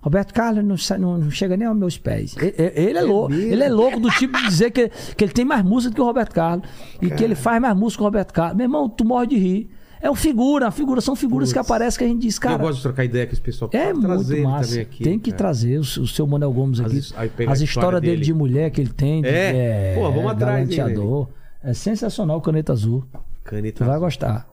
Roberto 0.00 0.32
Carlos 0.32 0.64
não, 0.64 0.98
não- 0.98 1.18
não 1.18 1.30
chega 1.30 1.56
nem 1.56 1.66
aos 1.66 1.76
meus 1.76 1.98
pés. 1.98 2.36
E- 2.36 2.46
e- 2.46 2.72
Ele, 2.88 2.98
é, 2.98 3.02
louco. 3.02 3.32
Ele 3.34 3.62
é 3.62 3.68
louco 3.68 3.98
do 3.98 4.10
tipo 4.10 4.36
de 4.38 4.44
dizer 4.44 4.70
que, 4.70 4.88
que 5.16 5.24
ele 5.24 5.32
tem 5.32 5.44
mais 5.44 5.64
música 5.64 5.90
do 5.90 5.94
que 5.96 6.00
o 6.00 6.04
Roberto 6.04 6.32
Carlos. 6.34 6.68
E 7.02 7.10
que 7.10 7.22
ele 7.24 7.34
faz 7.34 7.60
mais 7.60 7.76
música 7.76 7.98
que 7.98 8.02
o 8.02 8.06
Roberto 8.06 8.32
Carlos. 8.32 8.56
Meu 8.56 8.64
irmão, 8.64 8.88
tu 8.88 9.04
morre 9.04 9.26
de 9.26 9.36
rir. 9.36 9.70
É 10.00 10.08
uma 10.08 10.14
figura, 10.16 10.66
uma 10.66 10.70
figura, 10.70 11.00
são 11.00 11.16
figuras 11.16 11.52
que 11.52 11.58
aparecem 11.58 11.98
que 11.98 12.04
a 12.04 12.06
gente 12.06 12.20
diz, 12.22 12.36
eu 12.36 12.40
cara. 12.42 12.56
gosto 12.58 12.76
de 12.76 12.82
trocar 12.82 13.04
ideia 13.04 13.26
com 13.26 13.32
esse 13.32 13.40
pessoal. 13.40 13.68
É 13.74 13.92
muito 13.92 14.32
ele 14.32 14.42
massa. 14.42 14.80
aqui, 14.82 15.02
tem 15.02 15.18
que 15.18 15.32
cara. 15.32 15.38
trazer 15.38 15.76
o, 15.76 15.80
o 15.80 16.06
seu 16.06 16.24
Manuel 16.24 16.52
Gomes 16.52 16.78
As 16.78 16.86
aqui. 16.86 16.98
As 16.98 17.12
a 17.12 17.24
histórias 17.24 17.60
história 17.62 18.00
dele 18.00 18.12
dele. 18.12 18.24
de 18.26 18.32
mulher 18.32 18.70
que 18.70 18.80
ele 18.80 18.92
tem. 18.92 19.22
de- 19.22 19.28
É? 19.28 19.94
Pô, 19.96 20.02
vamos 20.12 20.30
atrás, 20.30 20.68
galanteador. 20.68 21.28
É 21.64 21.74
sensacional 21.74 22.38
o 22.38 22.40
Caneta 22.40 22.72
Azul. 22.72 23.04
Caneta 23.42 23.78
Tu 23.78 23.84
vai 23.84 23.96
Azul. 23.96 24.06
gostar. 24.06 24.46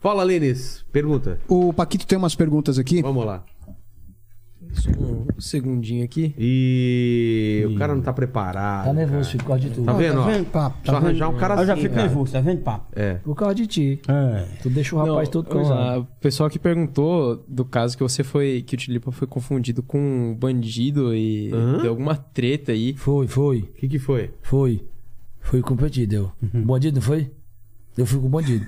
Fala, 0.00 0.24
Lênis. 0.24 0.84
Pergunta. 0.92 1.38
O 1.46 1.72
Paquito 1.72 2.04
tem 2.04 2.18
umas 2.18 2.34
perguntas 2.34 2.76
aqui. 2.76 3.00
Vamos 3.00 3.24
lá. 3.24 3.44
Um 5.00 5.40
segundinho 5.40 6.04
aqui. 6.04 6.34
E 6.38 7.64
o 7.68 7.74
cara 7.76 7.94
não 7.94 8.02
tá 8.02 8.12
preparado. 8.12 8.86
Tá 8.86 8.92
nervoso, 8.92 9.30
filho, 9.30 9.42
por 9.42 9.48
causa 9.48 9.68
de 9.68 9.70
tu. 9.74 9.82
Tá 9.82 9.92
vendo? 9.92 10.14
Tá 10.14 10.20
ó? 10.20 10.26
vendo, 10.26 10.46
papo? 10.46 10.76
Só 10.84 10.96
arranjar 10.96 11.28
um 11.28 11.36
cara 11.36 11.54
Eu 11.60 11.66
já 11.66 11.72
assim, 11.72 11.82
fico 11.82 11.94
cara. 11.94 12.06
nervoso, 12.06 12.32
tá 12.32 12.40
vendo, 12.40 12.62
papo? 12.62 12.86
É. 12.94 13.14
Por 13.14 13.34
causa 13.34 13.54
de 13.54 13.66
ti. 13.66 14.00
É. 14.08 14.44
Tu 14.62 14.70
deixa 14.70 14.94
o 14.94 14.98
rapaz 14.98 15.28
todo 15.28 15.48
Não, 15.54 15.62
com 15.64 16.00
O 16.00 16.04
pessoal 16.20 16.48
que 16.50 16.58
perguntou 16.58 17.44
do 17.48 17.64
caso 17.64 17.96
que 17.96 18.02
você 18.02 18.22
foi. 18.22 18.62
Que 18.66 18.74
o 18.74 18.78
Tilipa 18.78 19.10
foi 19.10 19.26
confundido 19.26 19.82
com 19.82 19.98
um 19.98 20.34
bandido 20.34 21.14
e 21.14 21.50
Hã? 21.52 21.78
deu 21.82 21.90
alguma 21.90 22.14
treta 22.16 22.72
aí. 22.72 22.94
Foi, 22.94 23.26
foi, 23.26 23.58
O 23.60 23.72
que 23.74 23.88
que 23.88 23.98
foi? 23.98 24.30
foi. 24.42 24.84
Fui 25.40 25.62
competido, 25.62 26.14
eu. 26.14 26.32
Bandido, 26.62 26.96
não 26.96 27.02
foi? 27.02 27.30
Eu 27.96 28.04
fui 28.04 28.20
com 28.20 28.26
o 28.26 28.30
bandido. 28.30 28.66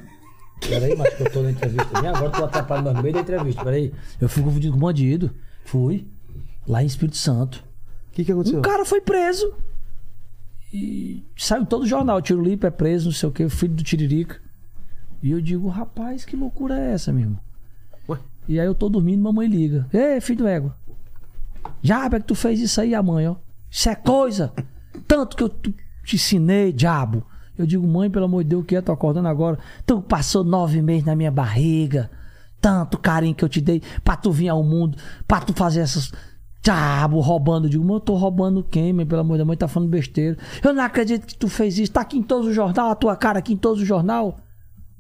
Peraí, 0.67 0.97
mas 0.97 1.15
que 1.15 1.23
eu 1.23 1.31
tô 1.31 1.43
na 1.43 1.51
entrevista. 1.51 1.99
Agora 1.99 2.31
tu 2.31 2.45
atrapalhando 2.45 2.95
no 2.95 3.03
meio 3.03 3.15
da 3.15 3.21
entrevista. 3.21 3.63
Peraí. 3.65 3.93
Eu 4.21 4.29
fui 4.29 4.43
confundido 4.43 4.73
com 4.73 4.79
o 4.79 4.83
bandido. 4.83 5.31
Fui. 5.71 6.05
Lá 6.67 6.83
em 6.83 6.87
Espírito 6.87 7.17
Santo. 7.17 7.65
O 8.09 8.13
que 8.13 8.25
que 8.25 8.33
aconteceu? 8.33 8.59
Um 8.59 8.63
cara 8.63 8.85
foi 8.85 9.01
preso. 9.01 9.55
E 10.73 11.25
saiu 11.37 11.65
todo 11.65 11.83
o 11.83 11.87
jornal. 11.87 12.21
Tiro 12.21 12.43
Lipa 12.43 12.67
é 12.67 12.71
preso, 12.71 13.07
não 13.07 13.15
sei 13.15 13.29
o 13.29 13.33
que, 13.33 13.49
filho 13.49 13.75
do 13.75 13.85
Tiririca. 13.85 14.41
E 15.23 15.31
eu 15.31 15.41
digo, 15.41 15.69
rapaz, 15.69 16.25
que 16.25 16.35
loucura 16.37 16.77
é 16.77 16.93
essa, 16.93 17.13
meu 17.13 17.23
irmão? 17.23 17.41
E 18.49 18.59
aí 18.59 18.67
eu 18.67 18.75
tô 18.75 18.89
dormindo, 18.89 19.23
mamãe 19.23 19.47
liga. 19.47 19.87
Ei, 19.93 20.21
filho 20.21 20.39
do 20.39 20.49
égua. 20.49 20.77
Diabo, 21.81 22.17
é 22.17 22.21
que 22.21 22.27
tu 22.27 22.35
fez 22.35 22.59
isso 22.59 22.81
aí, 22.81 22.93
a 22.93 23.03
mãe, 23.03 23.29
ó. 23.29 23.37
Isso 23.71 23.89
é 23.89 23.95
coisa. 23.95 24.53
Tanto 25.07 25.37
que 25.37 25.45
eu 25.45 25.49
te 25.49 26.17
ensinei, 26.17 26.73
diabo. 26.73 27.25
Eu 27.57 27.65
digo, 27.65 27.87
mãe, 27.87 28.11
pelo 28.11 28.25
amor 28.25 28.43
de 28.43 28.51
Deus, 28.51 28.63
o 28.63 28.67
que 28.67 28.75
é? 28.75 28.81
Tô 28.81 28.91
acordando 28.91 29.29
agora. 29.29 29.57
Tu 29.87 30.03
passou 30.03 30.43
nove 30.43 30.83
meses 30.83 31.05
na 31.05 31.15
minha 31.15 31.31
barriga. 31.31 32.11
Tanto 32.61 32.99
carinho 32.99 33.35
que 33.35 33.45
eu 33.45 33.49
te 33.49 33.61
dei 33.61 33.83
pra 34.05 34.17
tu 34.17 34.31
vir 34.31 34.49
ao 34.49 34.63
mundo, 34.63 34.99
pra 35.27 35.41
tu 35.41 35.53
fazer 35.55 35.81
essas. 35.81 36.13
Diabo, 36.63 37.21
roubando. 37.21 37.65
Eu 37.67 37.71
digo, 37.71 37.85
mãe, 37.85 37.95
eu 37.95 38.01
tô 38.01 38.15
roubando 38.17 38.63
quem, 38.63 38.93
mãe? 38.93 39.07
Pelo 39.07 39.23
amor 39.23 39.37
Deus, 39.39 39.47
mãe, 39.47 39.57
tá 39.57 39.67
falando 39.67 39.89
besteira. 39.89 40.37
Eu 40.63 40.75
não 40.75 40.85
acredito 40.85 41.27
que 41.27 41.35
tu 41.35 41.49
fez 41.49 41.79
isso. 41.79 41.91
Tá 41.93 42.03
aqui 42.03 42.19
em 42.19 42.23
todos 42.23 42.47
os 42.49 42.55
jornal, 42.55 42.91
a 42.91 42.95
tua 42.95 43.17
cara 43.17 43.39
aqui 43.39 43.55
em 43.55 43.57
todos 43.57 43.81
os 43.81 43.89
jornal. 43.89 44.37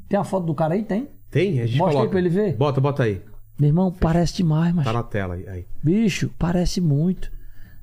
Tem 0.09 0.19
a 0.19 0.25
foto 0.25 0.47
do 0.47 0.55
cara 0.55 0.73
aí? 0.75 0.83
Tem? 0.83 1.09
Tem? 1.31 1.61
A 1.61 1.67
gente 1.67 1.77
Mostra 1.77 1.87
aí 1.91 1.95
coloca. 1.97 2.11
pra 2.11 2.19
ele 2.19 2.29
ver. 2.31 2.57
Bota, 2.57 2.81
bota 2.81 3.03
aí. 3.03 3.21
Meu 3.59 3.69
irmão, 3.69 3.93
parece 3.93 4.37
demais, 4.39 4.75
mas. 4.75 4.87
Tá 4.87 4.93
na 4.95 5.03
tela 5.03 5.35
aí. 5.35 5.47
aí. 5.47 5.67
Bicho, 5.85 6.31
parece 6.39 6.81
muito. 6.81 7.31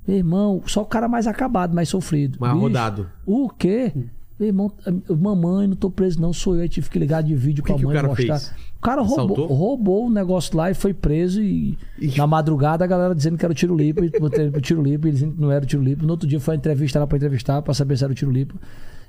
Meu 0.06 0.16
irmão, 0.16 0.60
só 0.66 0.82
o 0.82 0.86
cara 0.86 1.06
mais 1.06 1.28
acabado, 1.28 1.72
mais 1.72 1.88
sofrido. 1.88 2.36
Mais 2.40 2.52
Bicho, 2.52 2.62
rodado. 2.62 3.08
O 3.24 3.48
quê? 3.48 3.92
Meu 4.40 4.48
irmão, 4.48 4.72
mamãe, 5.20 5.68
não 5.68 5.76
tô 5.76 5.88
preso, 5.90 6.20
não, 6.20 6.32
sou 6.32 6.56
eu. 6.56 6.62
Eu 6.62 6.68
tive 6.68 6.90
que 6.90 6.98
ligar 6.98 7.22
de 7.22 7.34
vídeo 7.36 7.62
que 7.62 7.70
pra 7.70 7.78
que 7.78 7.84
o 7.84 7.88
mãe 7.88 7.96
cara 7.96 8.08
mostrar. 8.08 8.38
fez? 8.40 8.52
O 8.78 8.80
cara 8.80 9.02
roubou, 9.02 9.46
roubou 9.46 10.06
o 10.06 10.10
negócio 10.10 10.56
lá 10.56 10.70
e 10.70 10.74
foi 10.74 10.94
preso. 10.94 11.42
E 11.42 11.76
na 12.16 12.26
madrugada 12.28 12.84
a 12.84 12.86
galera 12.86 13.14
dizendo 13.14 13.36
que 13.36 13.44
era 13.44 13.50
o 13.50 13.54
tiro 13.54 13.76
limpo, 13.76 14.04
e 14.04 14.10
botei 14.20 14.44
ele 14.44 14.50
pro 14.52 14.60
tiro 14.60 14.80
limpo, 14.80 15.08
e 15.08 15.10
dizendo 15.10 15.34
que 15.34 15.40
não 15.40 15.50
era 15.50 15.64
o 15.64 15.66
tiro 15.66 15.82
limpo. 15.82 16.04
No 16.04 16.12
outro 16.12 16.28
dia 16.28 16.38
foi 16.38 16.54
a 16.54 16.56
entrevista 16.56 17.00
lá 17.00 17.06
pra 17.06 17.16
entrevistar, 17.16 17.60
pra 17.60 17.74
saber 17.74 17.96
se 17.98 18.04
era 18.04 18.12
o 18.12 18.16
tiro 18.16 18.30
limpo. 18.30 18.54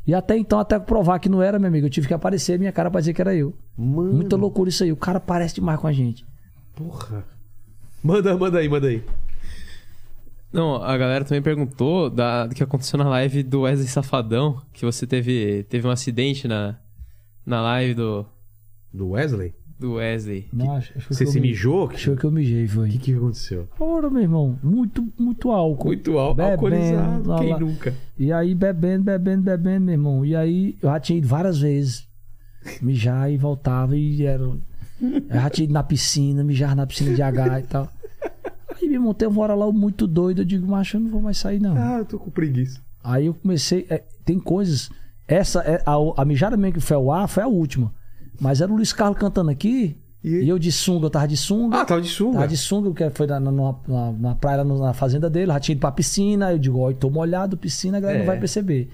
E 0.07 0.13
até 0.13 0.35
então, 0.35 0.59
até 0.59 0.79
provar 0.79 1.19
que 1.19 1.29
não 1.29 1.39
era, 1.41 1.59
meu 1.59 1.67
amigo, 1.67 1.85
eu 1.85 1.89
tive 1.89 2.07
que 2.07 2.13
aparecer 2.15 2.57
minha 2.57 2.71
cara 2.71 2.89
pra 2.89 2.99
dizer 2.99 3.13
que 3.13 3.21
era 3.21 3.35
eu. 3.35 3.53
Mano. 3.77 4.11
Muita 4.11 4.35
loucura 4.35 4.69
isso 4.69 4.83
aí. 4.83 4.91
O 4.91 4.97
cara 4.97 5.19
parece 5.19 5.55
demais 5.55 5.79
com 5.79 5.85
a 5.85 5.91
gente. 5.91 6.25
Porra. 6.75 7.23
Manda, 8.03 8.35
manda 8.35 8.57
aí, 8.57 8.67
manda 8.67 8.87
aí. 8.87 9.03
Não, 10.51 10.77
a 10.77 10.97
galera 10.97 11.23
também 11.23 11.43
perguntou 11.43 12.09
da, 12.09 12.47
do 12.47 12.55
que 12.55 12.63
aconteceu 12.63 12.97
na 12.97 13.07
live 13.07 13.43
do 13.43 13.61
Wesley 13.61 13.87
Safadão, 13.87 14.59
que 14.73 14.83
você 14.83 15.05
teve, 15.05 15.63
teve 15.69 15.87
um 15.87 15.91
acidente 15.91 16.47
na, 16.47 16.75
na 17.45 17.61
live 17.61 17.93
do, 17.93 18.25
Do 18.93 19.09
Wesley? 19.09 19.53
do 19.79 19.93
Wesley. 19.93 20.45
Não, 20.51 20.75
acho- 20.75 20.91
acho 20.97 21.07
que 21.07 21.15
Você 21.15 21.23
eu 21.23 21.27
se 21.27 21.39
me- 21.39 21.47
mijou? 21.47 21.85
O 21.87 21.89
Acho 21.89 22.13
que 22.17 22.25
eu 22.25 22.31
mijei, 22.31 22.67
foi. 22.67 22.89
que, 22.89 22.97
que 22.97 23.13
aconteceu? 23.13 23.65
Ora, 23.79 24.09
meu 24.09 24.21
irmão, 24.21 24.59
muito, 24.61 25.07
muito 25.17 25.49
álcool. 25.51 25.87
Muito 25.87 26.17
al 26.19 26.35
Bebendo, 26.35 26.51
alcoolizado. 26.53 27.29
lá, 27.29 27.39
Quem 27.39 27.49
lá. 27.53 27.59
nunca? 27.61 27.93
E 28.17 28.33
aí, 28.33 28.53
bebendo, 28.53 29.05
bebendo, 29.05 29.43
bebendo, 29.43 29.85
meu 29.85 29.93
irmão. 29.93 30.25
E 30.25 30.35
aí, 30.35 30.75
eu 30.81 30.89
já 30.89 30.99
tinha 30.99 31.17
ido 31.17 31.29
várias 31.29 31.59
vezes 31.59 32.05
mijar 32.81 33.31
e 33.31 33.37
voltava 33.37 33.95
e 33.95 34.23
era. 34.25 34.43
Eu 34.43 34.59
já 35.31 35.49
tinha 35.49 35.63
ido 35.63 35.73
na 35.73 35.81
piscina, 35.83 36.43
mijar 36.43 36.75
na 36.75 36.85
piscina 36.85 37.13
de 37.15 37.21
H 37.21 37.59
e 37.61 37.63
tal. 37.63 37.87
Aí, 38.75 38.85
meu 38.85 38.95
irmão, 38.95 39.13
teve 39.13 39.31
uma 39.31 39.41
hora 39.43 39.55
lá 39.55 39.71
muito 39.71 40.05
doido. 40.05 40.41
Eu 40.41 40.45
digo, 40.45 40.67
macho, 40.67 40.97
eu 40.97 41.01
não 41.01 41.09
vou 41.09 41.21
mais 41.21 41.37
sair, 41.37 41.61
não. 41.61 41.77
Ah, 41.77 41.99
eu 41.99 42.05
tô 42.05 42.19
com 42.19 42.29
preguiça. 42.29 42.81
Aí 43.01 43.27
eu 43.27 43.33
comecei. 43.33 43.85
é, 43.89 44.03
tem 44.25 44.37
coisas. 44.39 44.89
Essa, 45.25 45.61
é, 45.61 45.81
a, 45.85 45.93
a 46.21 46.25
mijada 46.25 46.57
mesmo 46.57 46.73
que 46.73 46.79
foi 46.81 46.97
ao 46.97 47.09
ar 47.13 47.29
foi 47.29 47.43
a 47.43 47.47
última. 47.47 47.93
Mas 48.39 48.61
era 48.61 48.71
o 48.71 48.75
Luiz 48.75 48.93
Carlos 48.93 49.17
cantando 49.19 49.49
aqui. 49.49 49.97
E- 50.23 50.29
E, 50.43 50.49
eu 50.49 50.59
de 50.59 50.71
sunga, 50.71 51.05
eu 51.05 51.09
tava 51.09 51.27
de 51.27 51.37
sunga. 51.37 51.77
Ah, 51.81 51.85
tava 51.85 52.01
de 52.01 52.09
sunga. 52.09 52.33
Tava 52.35 52.47
de 52.47 52.57
sunga, 52.57 52.89
porque 52.89 53.09
foi 53.11 53.25
na, 53.27 53.39
na, 53.39 53.51
na, 53.51 54.11
na 54.11 54.35
praia, 54.35 54.63
na, 54.63 54.73
na 54.75 54.93
fazenda 54.93 55.29
dele, 55.29 55.47
já 55.51 55.59
tinha 55.59 55.73
ido 55.73 55.79
pra 55.81 55.91
piscina. 55.91 56.51
Eu 56.51 56.57
digo, 56.59 56.79
ó, 56.79 56.89
eu 56.89 56.93
tô 56.95 57.09
molhado, 57.09 57.55
piscina, 57.57 57.97
a 57.97 58.01
galera 58.01 58.19
É. 58.19 58.21
não 58.21 58.27
vai 58.27 58.37
perceber. 58.37 58.89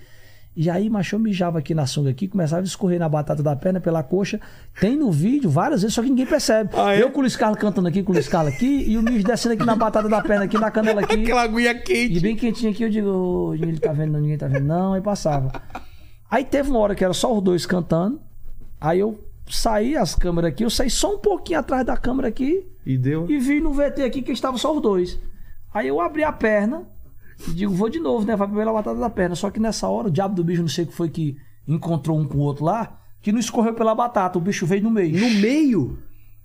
E 0.58 0.70
aí, 0.70 0.90
macho, 0.90 1.16
eu 1.16 1.20
mijava 1.20 1.60
aqui 1.60 1.74
na 1.74 1.86
sunga 1.86 2.12
aqui, 2.12 2.28
começava 2.30 2.62
a 2.62 2.64
escorrer 2.64 2.98
na 2.98 3.10
batata 3.10 3.44
da 3.44 3.56
perna, 3.58 3.82
pela 3.82 4.02
coxa. 4.02 4.40
Tem 4.80 4.96
no 4.96 5.12
vídeo 5.12 5.50
várias 5.50 5.82
vezes, 5.82 5.94
só 5.94 6.02
que 6.02 6.08
ninguém 6.10 6.26
percebe. 6.26 6.70
Ah, 6.78 6.94
é? 6.96 7.02
Eu 7.02 7.12
com 7.12 7.18
o 7.18 7.22
Luiz 7.22 7.36
Carlos 7.36 7.60
cantando 7.60 7.88
aqui, 7.90 8.02
com 8.04 8.12
o 8.12 8.16
Luiz 8.16 8.28
Carlos 8.30 8.54
aqui, 8.54 8.86
e 8.88 8.98
o 8.98 9.02
mijo 9.04 9.26
descendo 9.26 9.56
aqui 9.56 9.66
na 9.66 9.76
batata 9.76 10.08
da 10.08 10.22
perna, 10.22 10.46
aqui 10.46 10.58
na 10.58 10.72
canela 10.72 11.02
aqui. 11.02 11.16
Aquela 11.24 11.42
aguinha 11.42 11.72
E 11.72 11.82
quente. 11.82 12.20
bem 12.22 12.36
quentinho 12.38 12.72
aqui, 12.72 12.84
eu 12.84 12.90
digo, 12.90 13.10
"Ô, 13.10 13.54
ele 13.54 13.80
tá 13.80 13.92
vendo, 13.92 14.14
não, 14.14 14.22
ninguém 14.22 14.38
tá 14.38 14.48
vendo, 14.48 14.64
não, 14.66 14.94
aí 14.94 15.02
passava. 15.02 15.52
Aí 16.32 16.46
teve 16.46 16.70
uma 16.70 16.80
hora 16.80 16.96
que 16.96 17.04
era 17.04 17.14
só 17.14 17.36
os 17.36 17.44
dois 17.44 17.66
cantando. 17.66 18.22
Aí 18.80 19.00
eu 19.00 19.20
saí 19.48 19.96
as 19.96 20.16
câmeras 20.16 20.52
aqui, 20.52 20.64
eu 20.64 20.70
saí 20.70 20.90
só 20.90 21.14
um 21.16 21.18
pouquinho 21.20 21.60
atrás 21.60 21.86
da 21.86 21.96
câmera 21.98 22.28
aqui 22.30 22.66
E 22.86 22.98
deu. 22.98 23.30
e 23.30 23.38
vi 23.38 23.60
no 23.62 23.74
VT 23.74 24.04
aqui 24.04 24.22
que 24.22 24.32
estava 24.32 24.58
só 24.58 24.76
os 24.76 24.82
dois. 24.82 25.20
Aí 25.74 25.88
eu 25.88 26.00
abri 26.02 26.24
a 26.24 26.32
perna 26.32 26.88
e 27.48 27.52
digo, 27.52 27.74
vou 27.74 27.90
de 27.90 28.00
novo, 28.00 28.26
né? 28.26 28.36
Vai 28.36 28.48
pela 28.48 28.72
batata 28.74 29.00
da 29.00 29.10
perna. 29.10 29.36
Só 29.36 29.50
que 29.52 29.60
nessa 29.60 29.88
hora, 29.88 30.08
o 30.08 30.12
diabo 30.12 30.34
do 30.36 30.44
bicho, 30.44 30.62
não 30.62 30.70
sei 30.70 30.86
o 30.86 30.88
que 30.88 30.94
foi 30.96 31.10
que 31.10 31.38
encontrou 31.68 32.18
um 32.18 32.26
com 32.28 32.38
o 32.38 32.42
outro 32.42 32.64
lá, 32.64 32.98
que 33.22 33.32
não 33.32 33.40
escorreu 33.40 33.74
pela 33.74 33.94
batata, 33.94 34.38
o 34.38 34.42
bicho 34.42 34.66
veio 34.66 34.84
no 34.84 34.90
meio. 34.92 35.20
No 35.20 35.30
meio? 35.42 36.00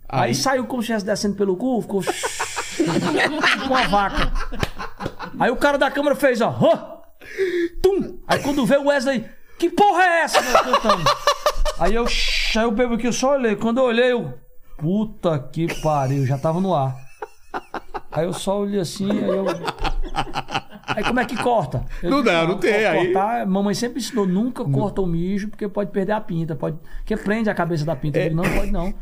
Aí, 0.09 0.35
saiu 0.35 0.64
como 0.64 0.82
se 0.82 0.86
estivesse 0.86 1.06
descendo 1.06 1.36
pelo 1.36 1.56
cu, 1.56 1.81
ficou. 1.82 2.02
com 3.68 3.74
a 3.77 3.86
vaca. 3.86 4.32
Aí 5.39 5.51
o 5.51 5.56
cara 5.56 5.78
da 5.78 5.90
câmera 5.90 6.16
fez, 6.16 6.40
ó. 6.40 6.48
"Hã?" 6.51 7.01
Tum! 7.82 8.18
Aí 8.27 8.40
quando 8.43 8.66
veio 8.66 8.82
o 8.82 8.86
Wesley, 8.89 9.24
que 9.59 9.70
porra 9.70 10.02
é 10.02 10.22
essa? 10.22 10.40
meu, 10.43 10.52
cantando? 10.74 11.05
Aí 11.78 11.94
eu, 11.94 12.05
aí 12.59 12.64
eu 12.64 12.70
bebo 12.70 12.94
aqui, 12.94 13.06
eu 13.06 13.12
só 13.12 13.32
olhei. 13.35 13.56
Quando 13.56 13.78
eu 13.78 13.85
olhei, 13.85 14.12
eu. 14.12 14.35
Puta 14.78 15.39
que 15.39 15.66
pariu, 15.82 16.24
já 16.27 16.39
tava 16.39 16.60
no 16.60 16.74
ar. 16.74 16.97
Aí 18.10 18.24
eu 18.24 18.32
só 18.32 18.60
olhei 18.60 18.81
assim, 18.81 19.10
aí 19.10 19.28
eu. 19.28 19.44
Aí 20.86 21.05
como 21.05 21.20
é 21.20 21.24
que 21.24 21.36
corta? 21.36 21.85
Eu 22.02 22.10
Não 22.10 22.22
disse, 22.22 22.35
dá, 22.35 22.47
não 22.47 22.59
tem, 22.59 22.85
aí- 22.86 23.12
Cortar, 23.12 23.47
mamãe 23.47 23.74
sempre 23.74 24.01
ensinou, 24.01 24.27
nunca 24.27 24.64
corta 24.64 25.01
o 25.01 25.06
mijo, 25.06 25.48
porque 25.48 25.68
pode 25.68 25.90
perder 25.90 26.12
a 26.12 26.20
pinta, 26.20 26.56
pode. 26.56 26.77
Porque 26.98 27.16
prende 27.16 27.48
a 27.51 27.55
cabeça 27.55 27.85
da 27.85 27.94
pinta. 27.94 28.18
Eu 28.18 28.31
digo, 28.31 28.36
não 28.36 28.51
pode 28.51 28.72
não. 28.72 28.93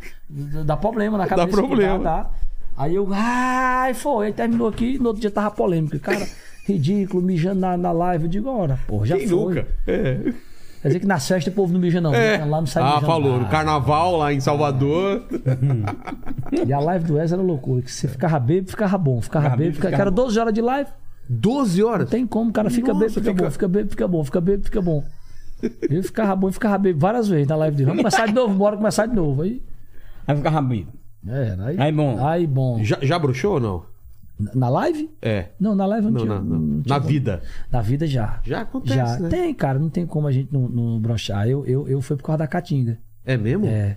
Dá 0.66 0.77
problema 0.77 1.16
na 1.16 1.27
cabeça. 1.27 1.49
problema. 1.49 1.99
Dá, 1.99 2.23
dá. 2.23 2.31
Aí 2.77 2.95
eu, 2.95 3.09
ai, 3.12 3.95
foi. 3.95 4.27
Aí 4.27 4.33
terminou 4.33 4.69
aqui, 4.69 4.99
no 4.99 5.07
outro 5.07 5.20
dia 5.20 5.31
tava 5.31 5.51
polêmico. 5.51 5.99
Cara, 5.99 6.27
ridículo, 6.66 7.23
mijando 7.23 7.61
na, 7.61 7.77
na 7.77 7.93
live. 7.93 8.25
Eu 8.25 8.31
digo, 8.31 8.51
ora, 8.51 8.79
porra, 8.87 9.07
já 9.07 9.16
Quem 9.16 9.27
foi. 9.29 9.55
nunca? 9.55 9.69
É. 9.87 10.33
Quer 10.81 10.89
dizer 10.89 11.01
que 11.01 11.07
nas 11.07 11.27
festas 11.27 11.53
o 11.53 11.57
povo 11.57 11.73
não 11.73 11.81
mija, 11.81 12.01
não. 12.01 12.15
É. 12.15 12.39
Lá 12.45 12.61
não 12.61 12.67
sai 12.67 12.83
Ah, 12.83 12.87
mijando. 12.87 13.07
falou. 13.07 13.41
No 13.41 13.49
carnaval 13.49 14.17
lá 14.17 14.33
em 14.33 14.41
Salvador. 14.41 15.25
E 16.67 16.73
a 16.73 16.79
live 16.79 17.05
do 17.05 17.15
Wesley 17.15 17.41
era 17.41 17.47
loucura. 17.47 17.83
Que 17.83 17.91
você 17.93 18.07
ficava 18.09 18.39
bêbado, 18.39 18.71
ficava 18.71 18.97
bom. 18.99 19.21
Ficava 19.21 19.49
bêbado, 19.51 19.75
ficava... 19.77 19.95
que 19.95 20.01
era 20.01 20.11
12 20.11 20.39
horas 20.39 20.55
de 20.55 20.61
live. 20.61 20.91
12 21.29 21.83
horas. 21.83 22.01
Não 22.05 22.07
tem 22.11 22.27
como, 22.27 22.51
o 22.51 22.53
cara 22.53 22.71
fica 22.71 22.93
Nossa, 22.93 23.01
bêbado, 23.01 23.15
fica, 23.21 23.31
fica- 23.33 23.45
bom, 23.45 23.51
fica 23.51 23.69
bêbado, 23.69 23.91
fica 23.91 24.09
bom, 24.09 24.25
fica 24.25 24.41
bêbado, 24.41 24.65
fica 24.65 24.83
bom. 24.83 25.05
Eu 25.91 26.03
ficava 26.05 26.37
bom 26.37 26.49
e 26.49 26.53
ficava 26.53 26.79
bêbado 26.79 27.01
várias 27.01 27.29
vezes 27.29 27.49
na 27.49 27.57
live 27.57 27.77
dele. 27.77 27.87
Vamos 27.91 28.03
começar 28.03 28.27
de 28.27 28.33
novo, 28.35 28.55
bora 28.55 28.77
começar 28.77 29.07
de 29.07 29.15
novo. 29.17 29.43
Aí, 29.43 29.61
Aí 30.27 30.37
fica 30.37 30.49
rabinho. 30.51 30.87
é, 31.27 31.57
aí, 31.61 31.77
Aí 31.81 31.93
bom. 31.93 32.25
Aí 32.27 32.47
bom. 32.47 32.79
Já, 32.85 32.99
já 33.03 33.19
bruxou 33.19 33.55
ou 33.55 33.61
não? 33.61 33.83
Na- 34.55 34.69
live? 34.69 35.10
É. 35.20 35.47
Não, 35.59 35.74
na 35.74 35.85
live 35.86 36.06
eu 36.06 36.12
Não, 36.12 36.19
não, 36.20 36.27
tinha. 36.27 36.35
na, 36.39 36.44
na- 36.44 36.59
não 36.59 36.82
tinha 36.82 36.94
na 36.94 37.01
como. 37.01 37.09
vida. 37.09 37.43
Na 37.70 37.81
vida 37.82 38.06
já. 38.06 38.40
Já 38.44 38.60
acontece, 38.60 38.94
Já. 38.97 39.19
né? 39.19 39.28
Tem, 39.28 39.52
cara, 39.55 39.78
não 39.78 39.89
tem 39.90 40.06
como 40.06 40.27
a 40.28 40.32
gente 40.32 40.52
não, 40.52 40.69
não 40.69 41.01
brochar. 41.01 41.48
Eu, 41.48 41.66
eu, 41.66 41.89
eu 41.89 42.01
fui 42.01 42.16
por 42.16 42.23
causa 42.23 42.39
da 42.39 42.47
Caatinga. 42.47 42.98
É 43.24 43.36
mesmo? 43.36 43.66
É. 43.66 43.97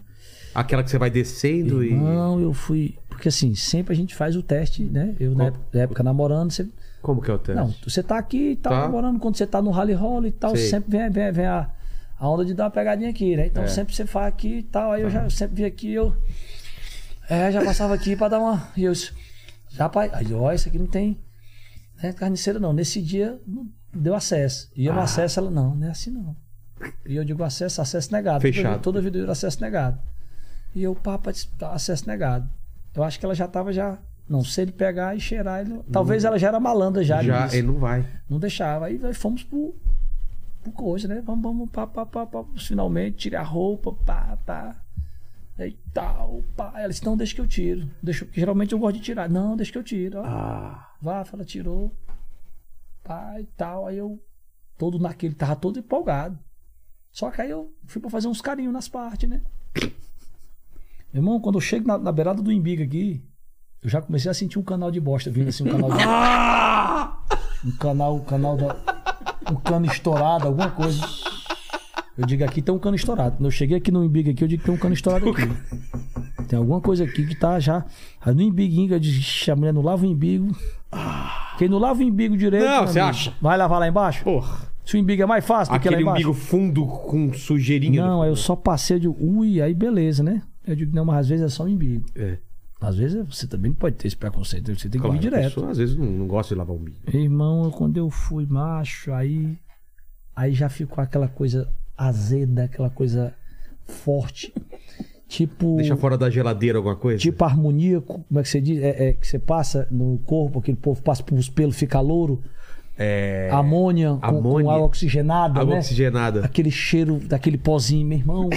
Aquela 0.54 0.84
que 0.84 0.90
você 0.92 0.98
vai 0.98 1.10
descendo 1.10 1.84
e. 1.84 1.94
Não, 1.94 2.40
eu 2.42 2.54
fui. 2.54 2.98
Porque 3.08 3.30
assim, 3.30 3.54
sempre 3.56 3.94
a 3.94 3.96
gente 3.96 4.14
faz 4.16 4.36
o 4.36 4.42
teste, 4.44 4.84
né? 4.84 5.16
Eu, 5.20 5.34
na 5.36 5.46
época, 5.46 5.64
na 5.74 5.82
época 5.82 6.04
namorando, 6.04 6.52
você. 6.52 6.68
Como 7.02 7.22
que 7.22 7.32
é 7.32 7.34
o 7.34 7.40
teste? 7.40 7.62
Não, 7.62 7.74
você 7.88 8.04
tá 8.04 8.18
aqui 8.18 8.52
e 8.52 8.56
tal, 8.56 8.74
Tá. 8.74 8.80
namorando, 8.82 9.20
quando 9.20 9.36
você 9.38 9.48
tá 9.48 9.62
no 9.62 9.72
rally 9.72 9.94
roll 9.94 10.26
e 10.26 10.32
tal, 10.32 10.56
Sei. 10.56 10.70
sempre 10.70 10.98
vem, 10.98 11.10
vem, 11.10 11.32
vem 11.32 11.46
a, 11.46 11.70
a 12.20 12.30
onda 12.30 12.44
de 12.44 12.54
dar 12.54 12.66
uma 12.66 12.70
pegadinha 12.72 13.10
aqui, 13.10 13.36
né? 13.36 13.48
Então 13.48 13.64
É. 13.64 13.68
sempre 13.68 13.96
você 13.96 14.06
faz 14.06 14.28
aqui 14.28 14.58
e 14.58 14.64
tal. 14.64 14.92
Aí 14.92 15.02
eu 15.04 15.10
já 15.10 15.30
sempre 15.30 15.56
vi 15.58 15.66
aqui, 15.66 15.94
eu. 15.94 16.14
É, 17.30 17.50
já 17.52 17.64
passava 17.64 17.94
aqui 17.94 18.16
pra 18.16 18.28
dar 18.28 18.40
uma. 18.40 18.68
E 18.76 18.84
eu. 18.84 18.94
Já, 19.72 19.90
pai. 19.90 20.10
Aí, 20.14 20.34
ó, 20.34 20.52
isso 20.52 20.68
aqui 20.68 20.78
não 20.78 20.88
tem. 20.88 21.20
Né, 22.02 22.14
carniceira 22.14 22.60
não. 22.60 22.74
Nesse 22.74 23.02
dia 23.02 23.40
não 23.48 23.68
deu 23.94 24.16
acesso. 24.16 24.72
E 24.76 24.86
eu 24.86 24.94
no 24.94 25.00
Ah. 25.00 25.04
acesso, 25.04 25.40
ela, 25.40 25.52
não, 25.52 25.76
não 25.76 25.88
é 25.88 25.92
assim 25.92 26.12
não. 26.12 26.36
E 27.06 27.16
eu 27.16 27.24
digo 27.24 27.44
acesso, 27.44 27.82
acesso 27.82 28.12
negado. 28.12 28.42
Fechado. 28.42 28.82
Toda, 28.82 29.02
vida 29.02 29.20
eu 29.20 29.30
acesso 29.32 29.62
negado. 29.62 30.00
E 30.74 30.82
eu, 30.84 30.96
papa, 30.96 31.32
tá, 31.58 31.72
acesso 31.74 32.08
negado. 32.08 32.50
Eu 32.96 33.04
acho 33.04 33.20
que 33.20 33.26
ela 33.26 33.36
já 33.36 33.48
tava 33.48 33.72
já. 33.72 33.98
Não, 34.28 34.44
se 34.44 34.62
ele 34.62 34.72
pegar 34.72 35.16
e 35.16 35.20
cheirar, 35.20 35.62
ele... 35.62 35.82
talvez 35.92 36.24
ela 36.24 36.40
já 36.40 36.48
era 36.48 36.60
malandra 36.60 37.04
já. 37.04 37.22
Já, 37.22 37.48
ele 37.54 37.68
não 37.68 37.76
vai. 37.76 38.06
Não 38.30 38.40
deixava. 38.40 38.86
Aí 38.86 38.98
nós 38.98 39.18
fomos 39.18 39.44
pro, 39.44 39.76
pro 40.64 40.72
coisa, 40.72 41.08
né? 41.08 41.22
Vamos, 41.26 41.44
vamos, 41.44 41.70
pá, 41.70 41.86
pá, 41.86 42.06
pá, 42.06 42.26
pá. 42.26 42.44
Finalmente, 42.58 43.18
tirei 43.18 43.38
a 43.38 43.44
roupa, 43.44 43.92
pá, 43.92 44.38
pá. 44.46 44.81
Aí 45.64 45.78
tal, 45.94 46.44
pá. 46.56 46.74
Ela 46.76 46.90
disse, 46.90 47.06
não, 47.06 47.16
deixa 47.16 47.36
que 47.36 47.42
eu 47.42 47.48
tiro. 47.48 47.90
Deixa, 48.02 48.26
porque 48.26 48.40
geralmente 48.40 48.74
eu 48.74 48.80
gosto 48.80 48.98
de 48.98 49.04
tirar. 49.04 49.30
Não, 49.30 49.56
deixa 49.56 49.72
que 49.72 49.78
eu 49.78 49.84
tiro. 49.84 50.20
Ó. 50.20 50.24
Ah. 50.26 50.94
Vá, 51.02 51.26
ela 51.32 51.46
tirou. 51.46 51.92
Pá 53.04 53.40
e 53.40 53.46
tal. 53.58 53.88
Aí 53.88 53.98
eu, 53.98 54.20
todo 54.78 55.00
naquele, 55.00 55.36
tava 55.36 55.56
todo 55.56 55.80
empolgado. 55.80 56.38
Só 57.12 57.30
que 57.30 57.42
aí 57.42 57.50
eu 57.50 57.74
fui 57.86 58.02
pra 58.02 58.10
fazer 58.10 58.28
uns 58.28 58.42
carinhos 58.42 58.74
nas 58.74 58.88
partes, 58.88 59.30
né? 59.30 59.42
Meu 61.14 61.22
irmão, 61.22 61.42
quando 61.42 61.56
eu 61.56 61.62
chego 61.62 61.88
na, 61.88 61.98
na 61.98 62.12
beirada 62.12 62.42
do 62.42 62.52
Embiga 62.52 62.84
aqui, 62.84 63.22
eu 63.84 63.90
já 63.90 64.02
comecei 64.02 64.32
a 64.32 64.34
sentir 64.34 64.58
um 64.58 64.64
canal 64.64 64.90
de 64.90 65.00
bosta 65.00 65.30
vindo 65.30 65.50
assim, 65.50 65.64
um 65.68 65.72
canal 65.72 65.90
de. 65.92 67.68
Um 67.68 67.78
canal, 67.78 68.16
um 68.16 68.24
canal 68.24 68.58
da. 68.58 68.76
Um 69.52 69.56
cano 69.56 69.86
estourado, 69.88 70.48
alguma 70.48 70.72
coisa. 70.72 71.02
Eu 72.18 72.26
digo 72.26 72.44
aqui 72.44 72.62
tem 72.62 72.74
um 72.74 72.80
cano 72.80 72.96
estourado. 72.96 73.38
Quando 73.38 73.46
eu 73.46 73.52
cheguei 73.52 73.78
aqui 73.78 73.92
no 73.92 74.04
Embiga 74.04 74.32
aqui, 74.32 74.44
eu 74.44 74.48
digo 74.48 74.62
que 74.62 74.66
tem 74.66 74.76
um 74.76 74.78
cano 74.78 74.94
estourado 74.94 75.30
aqui. 75.30 75.42
Tem 76.48 76.60
alguma 76.60 76.82
coisa 76.82 77.04
aqui 77.06 77.26
que 77.26 77.36
tá 77.36 77.60
já. 77.60 77.86
Aí 78.20 78.36
no 78.36 78.42
imbiguinho, 78.42 78.94
eu 78.94 79.00
disse, 79.00 79.20
"Ixi, 79.20 79.52
a 79.52 79.56
mulher 79.56 79.74
não 79.74 79.82
lava 79.82 80.04
o 80.04 80.06
imbigo. 80.06 80.54
Quem 81.58 81.70
não 81.70 81.78
lava 81.80 82.00
o 82.00 82.04
imbigo 82.04 82.36
direito. 82.36 82.66
Não, 82.66 82.86
você 82.88 83.00
acha? 83.00 83.34
Vai 83.42 83.58
lavar 83.58 83.80
lá 83.80 83.88
embaixo? 83.88 84.24
Porra. 84.24 84.70
Se 84.84 84.96
o 84.96 85.00
imbigo 85.00 85.22
é 85.22 85.26
mais 85.26 85.46
fácil 85.46 85.74
do 85.74 85.80
que 85.80 85.88
lá 85.88 85.94
Aquele 85.96 86.02
embaixo. 86.10 86.28
umbigo 86.30 86.34
fundo 86.46 86.86
com 86.86 87.32
sujeirinha. 87.34 88.06
Não, 88.06 88.22
aí 88.24 88.30
eu 88.30 88.36
só 88.36 88.56
passei 88.56 89.00
de 89.00 89.08
ui, 89.08 89.62
aí 89.62 89.74
beleza, 89.74 90.22
né? 90.24 90.42
Eu 90.68 90.76
digo, 90.76 90.94
não, 90.96 91.06
mas 91.06 91.18
às 91.20 91.30
vezes 91.30 91.46
é 91.46 91.50
só 91.50 91.64
o 91.64 91.70
imbigo. 91.70 92.06
É. 92.16 92.38
Às 92.82 92.98
vezes 92.98 93.24
você 93.28 93.48
também 93.48 93.72
pode 93.72 93.96
ter 93.96 94.08
esse 94.08 94.18
preconceito, 94.18 94.68
você 94.76 94.90
tem 94.90 95.00
que 95.00 95.08
Claro, 95.08 95.16
ir 95.16 95.20
a 95.20 95.22
direto. 95.22 95.44
pessoa, 95.46 95.70
às 95.72 95.78
vezes 95.78 95.96
não, 95.96 96.06
não 96.08 96.28
gosta 96.28 96.54
de 96.54 96.58
lavar 96.60 96.76
umbigo. 96.76 96.98
Irmão, 97.14 97.70
quando 97.72 97.96
eu 97.98 98.10
fui 98.10 98.46
macho, 98.48 99.14
aí 99.14 99.56
aí 100.36 100.52
já 100.54 100.68
ficou 100.68 101.02
aquela 101.02 101.28
coisa 101.28 101.70
azeda, 102.08 102.64
aquela 102.64 102.90
coisa 102.90 103.34
forte. 103.86 104.54
Tipo 105.28 105.78
Deixa 105.78 105.96
fora 105.96 106.18
da 106.18 106.30
geladeira 106.30 106.78
alguma 106.78 106.96
coisa? 106.96 107.18
tipo 107.18 107.44
harmonia, 107.46 108.02
como 108.02 108.26
é 108.40 108.44
que 108.44 108.50
você 108.50 108.60
diz? 108.60 108.82
É, 108.84 109.10
é 109.10 109.14
que 109.14 109.26
você 109.26 109.40
passa 109.40 109.88
no 109.90 110.18
corpo, 110.26 110.60
aquele 110.60 110.76
povo 110.78 111.02
passa 111.02 111.24
pelos 111.24 111.48
pelos, 111.48 111.78
fica 111.78 112.00
louro. 112.02 112.44
É. 112.98 113.50
Amônia, 113.52 114.20
amônia. 114.22 114.66
com 114.66 114.72
água 114.72 114.86
oxigenada, 114.86 115.60
Água 115.60 115.76
né? 115.76 115.80
oxigenada. 115.80 116.46
Aquele 116.46 116.70
cheiro 116.70 117.18
daquele 117.20 117.58
pozinho, 117.58 118.06
meu 118.06 118.18
irmão. 118.18 118.50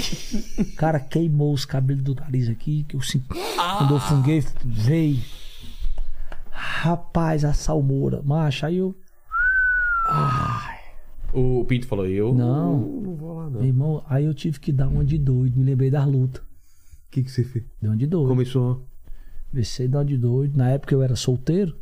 Cara, 0.77 0.99
queimou 0.99 1.53
os 1.53 1.65
cabelos 1.65 2.03
do 2.03 2.15
nariz 2.15 2.51
aqui, 2.51 2.85
que 2.89 2.97
eu 2.97 3.01
sinto. 3.01 3.35
Quando 3.79 3.95
eu 3.95 4.01
funguei, 4.01 4.45
veio. 4.65 5.21
Rapaz, 6.51 7.45
a 7.45 7.53
salmoura. 7.53 8.21
Macho, 8.23 8.67
aí 8.67 8.79
eu. 8.79 8.95
O 11.35 11.65
Pinto 11.65 11.87
falou, 11.87 12.07
eu 12.07 12.33
Não. 12.35 12.79
não 13.03 13.17
vou 13.17 13.35
lá, 13.35 13.45
não. 13.45 13.51
Meu 13.53 13.61
O 13.61 13.65
irmão, 13.65 14.05
aí 14.09 14.25
eu 14.25 14.33
tive 14.35 14.61
que 14.61 14.71
dar 14.73 14.89
uma 14.89 15.05
de 15.05 15.19
doido. 15.19 15.57
Me 15.59 15.65
lembrei 15.65 15.91
das 15.91 16.07
lutas. 16.07 16.43
que, 17.11 17.23
que 17.23 17.31
você 17.31 17.43
fez? 17.45 17.65
Dei 17.81 17.91
uma 17.91 17.97
de 17.97 18.07
doido. 18.07 18.29
Começou. 18.29 18.87
Comecei 19.51 19.87
a 19.87 19.89
dar 19.91 19.99
uma 19.99 20.05
de 20.05 20.17
doido. 20.17 20.57
Na 20.57 20.71
época 20.71 20.95
eu 20.95 21.03
era 21.03 21.17
solteiro. 21.17 21.77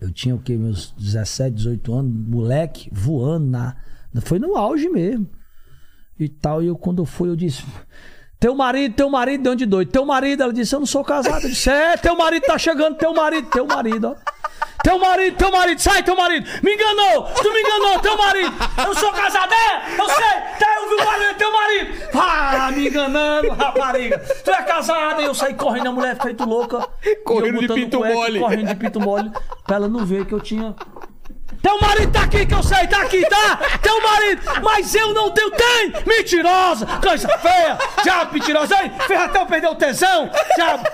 Eu 0.00 0.10
tinha 0.10 0.34
o 0.34 0.38
quê? 0.40 0.56
Meus 0.56 0.92
17, 0.98 1.54
18 1.54 1.94
anos, 1.94 2.12
moleque, 2.28 2.88
voando 2.92 3.46
na. 3.46 3.76
Foi 4.22 4.38
no 4.38 4.56
auge 4.56 4.88
mesmo. 4.88 5.28
E 6.18 6.28
tal. 6.28 6.62
E 6.62 6.66
eu, 6.66 6.76
quando 6.76 7.02
eu 7.02 7.06
fui, 7.06 7.28
eu 7.28 7.36
disse. 7.36 7.62
Teu 8.46 8.54
marido, 8.54 8.94
teu 8.94 9.10
marido 9.10 9.56
de 9.56 9.66
doido. 9.66 9.90
Teu 9.90 10.06
marido, 10.06 10.44
ela 10.44 10.52
disse, 10.52 10.72
eu 10.72 10.78
não 10.78 10.86
sou 10.86 11.02
casado. 11.02 11.42
Eu 11.42 11.48
disse, 11.48 11.68
é, 11.68 11.96
teu 11.96 12.16
marido 12.16 12.44
tá 12.44 12.56
chegando, 12.56 12.94
teu 12.94 13.12
marido, 13.12 13.50
teu 13.50 13.66
marido, 13.66 14.16
ó. 14.16 14.32
Teu 14.84 15.00
marido, 15.00 15.36
teu 15.36 15.50
marido, 15.50 15.80
sai, 15.80 16.00
teu 16.04 16.14
marido. 16.14 16.48
Me 16.62 16.74
enganou, 16.74 17.24
tu 17.42 17.52
me 17.52 17.60
enganou, 17.60 17.98
teu 17.98 18.16
marido. 18.16 18.54
Eu 18.86 18.94
sou 18.94 19.10
casado, 19.10 19.52
é? 19.52 20.00
Eu 20.00 20.08
sei, 20.08 20.58
tá, 20.60 20.76
eu 20.76 20.88
vi 20.88 20.94
o 20.94 21.04
marido, 21.04 21.36
teu 21.36 21.52
marido. 21.52 22.08
Ah, 22.14 22.70
me 22.70 22.86
enganando, 22.86 23.48
rapariga. 23.48 24.18
Tu 24.44 24.50
é 24.52 24.62
casada. 24.62 25.22
E 25.22 25.24
eu 25.24 25.34
saí 25.34 25.54
correndo, 25.54 25.88
a 25.88 25.92
mulher 25.92 26.16
feito 26.22 26.44
louca. 26.44 26.86
Correndo 27.24 27.58
de 27.58 27.66
pinto 27.66 27.98
cueca, 27.98 28.14
mole. 28.14 28.38
Correndo 28.38 28.68
de 28.68 28.74
pinto 28.76 29.00
mole. 29.00 29.32
Pra 29.64 29.74
ela 29.74 29.88
não 29.88 30.06
ver 30.06 30.24
que 30.24 30.32
eu 30.32 30.40
tinha... 30.40 30.72
Teu 31.66 31.80
marido 31.80 32.12
tá 32.12 32.22
aqui, 32.22 32.46
que 32.46 32.54
eu 32.54 32.62
sei, 32.62 32.86
tá 32.86 33.02
aqui, 33.02 33.22
tá? 33.28 33.56
Teu 33.82 34.00
marido, 34.00 34.40
mas 34.62 34.94
eu 34.94 35.12
não 35.12 35.32
tenho, 35.32 35.50
tem! 35.50 35.92
Mentirosa, 36.06 36.86
coisa 37.02 37.26
feia, 37.38 37.76
diabo 38.04 38.34
mentirosa, 38.34 38.76
aí, 38.76 38.88
ferratão 39.08 39.44
perdeu 39.46 39.72
o 39.72 39.74
tesão, 39.74 40.30
diabo. 40.54 40.84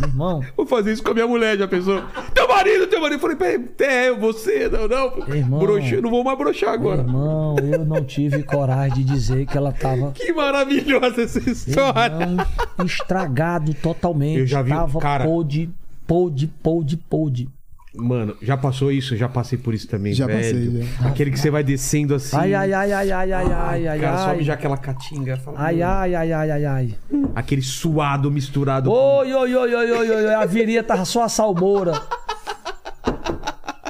Meu 0.00 0.08
irmão, 0.10 0.44
Vou 0.54 0.66
fazer 0.66 0.92
isso 0.92 1.02
com 1.02 1.12
a 1.12 1.14
minha 1.14 1.26
mulher, 1.26 1.56
já 1.56 1.66
pensou? 1.66 2.02
Teu 2.34 2.46
marido, 2.46 2.86
teu 2.88 3.00
marido. 3.00 3.16
Eu 3.26 3.36
falei, 3.36 3.36
"Pé, 3.68 4.06
é, 4.08 4.12
você, 4.12 4.68
não, 4.68 4.86
não. 4.86 5.34
Irmão. 5.34 5.60
Broxei, 5.60 6.02
não 6.02 6.10
vou 6.10 6.22
mais 6.22 6.36
broxar 6.36 6.78
meu 6.78 6.90
agora. 6.90 7.00
irmão, 7.00 7.56
eu 7.58 7.82
não 7.86 8.04
tive 8.04 8.42
coragem 8.42 9.02
de 9.02 9.04
dizer 9.14 9.46
que 9.46 9.56
ela 9.56 9.72
tava... 9.72 10.12
Que 10.12 10.30
maravilhosa 10.30 11.22
essa 11.22 11.38
história. 11.38 12.12
Irmão, 12.12 12.46
estragado 12.84 13.72
totalmente. 13.72 14.40
Eu 14.40 14.46
já 14.46 14.60
vi, 14.60 14.70
Tava 14.72 15.00
cara- 15.00 15.24
podre, 15.24 15.70
podre, 16.06 16.46
podre, 16.62 16.96
podre. 16.98 17.48
Mano, 17.94 18.34
já 18.40 18.56
passou 18.56 18.90
isso? 18.90 19.14
Já 19.16 19.28
passei 19.28 19.58
por 19.58 19.74
isso 19.74 19.86
também, 19.86 20.14
Já 20.14 20.26
velho. 20.26 20.38
passei, 20.38 20.82
já. 21.02 21.08
Aquele 21.08 21.30
que 21.30 21.38
você 21.38 21.50
vai 21.50 21.62
descendo 21.62 22.14
assim. 22.14 22.34
Ai, 22.36 22.54
ai, 22.54 22.72
ai, 22.72 22.92
ai, 22.92 23.12
ai, 23.12 23.32
ai, 23.32 23.52
ai, 23.52 23.88
ai, 23.88 23.98
cara, 24.00 24.18
sobe 24.18 24.38
ai. 24.38 24.42
já 24.44 24.54
aquela 24.54 24.78
catinga. 24.78 25.36
Fala, 25.36 25.58
Ai, 25.60 25.76
"Mano." 25.80 25.92
ai, 25.92 26.14
ai, 26.14 26.32
ai, 26.32 26.50
ai, 26.52 26.64
ai. 26.64 26.94
Aquele 27.34 27.60
suado 27.60 28.30
misturado. 28.30 28.88
com- 28.90 28.96
Oi, 28.96 29.34
oi, 29.34 29.54
oi, 29.54 29.74
oi, 29.74 29.90
oi, 29.92 30.10
oi, 30.10 30.24
oi, 30.26 30.34
a 30.34 30.46
viria 30.46 30.82
tava 30.82 31.04
só 31.04 31.24
a 31.24 31.28
salmoura. 31.28 31.92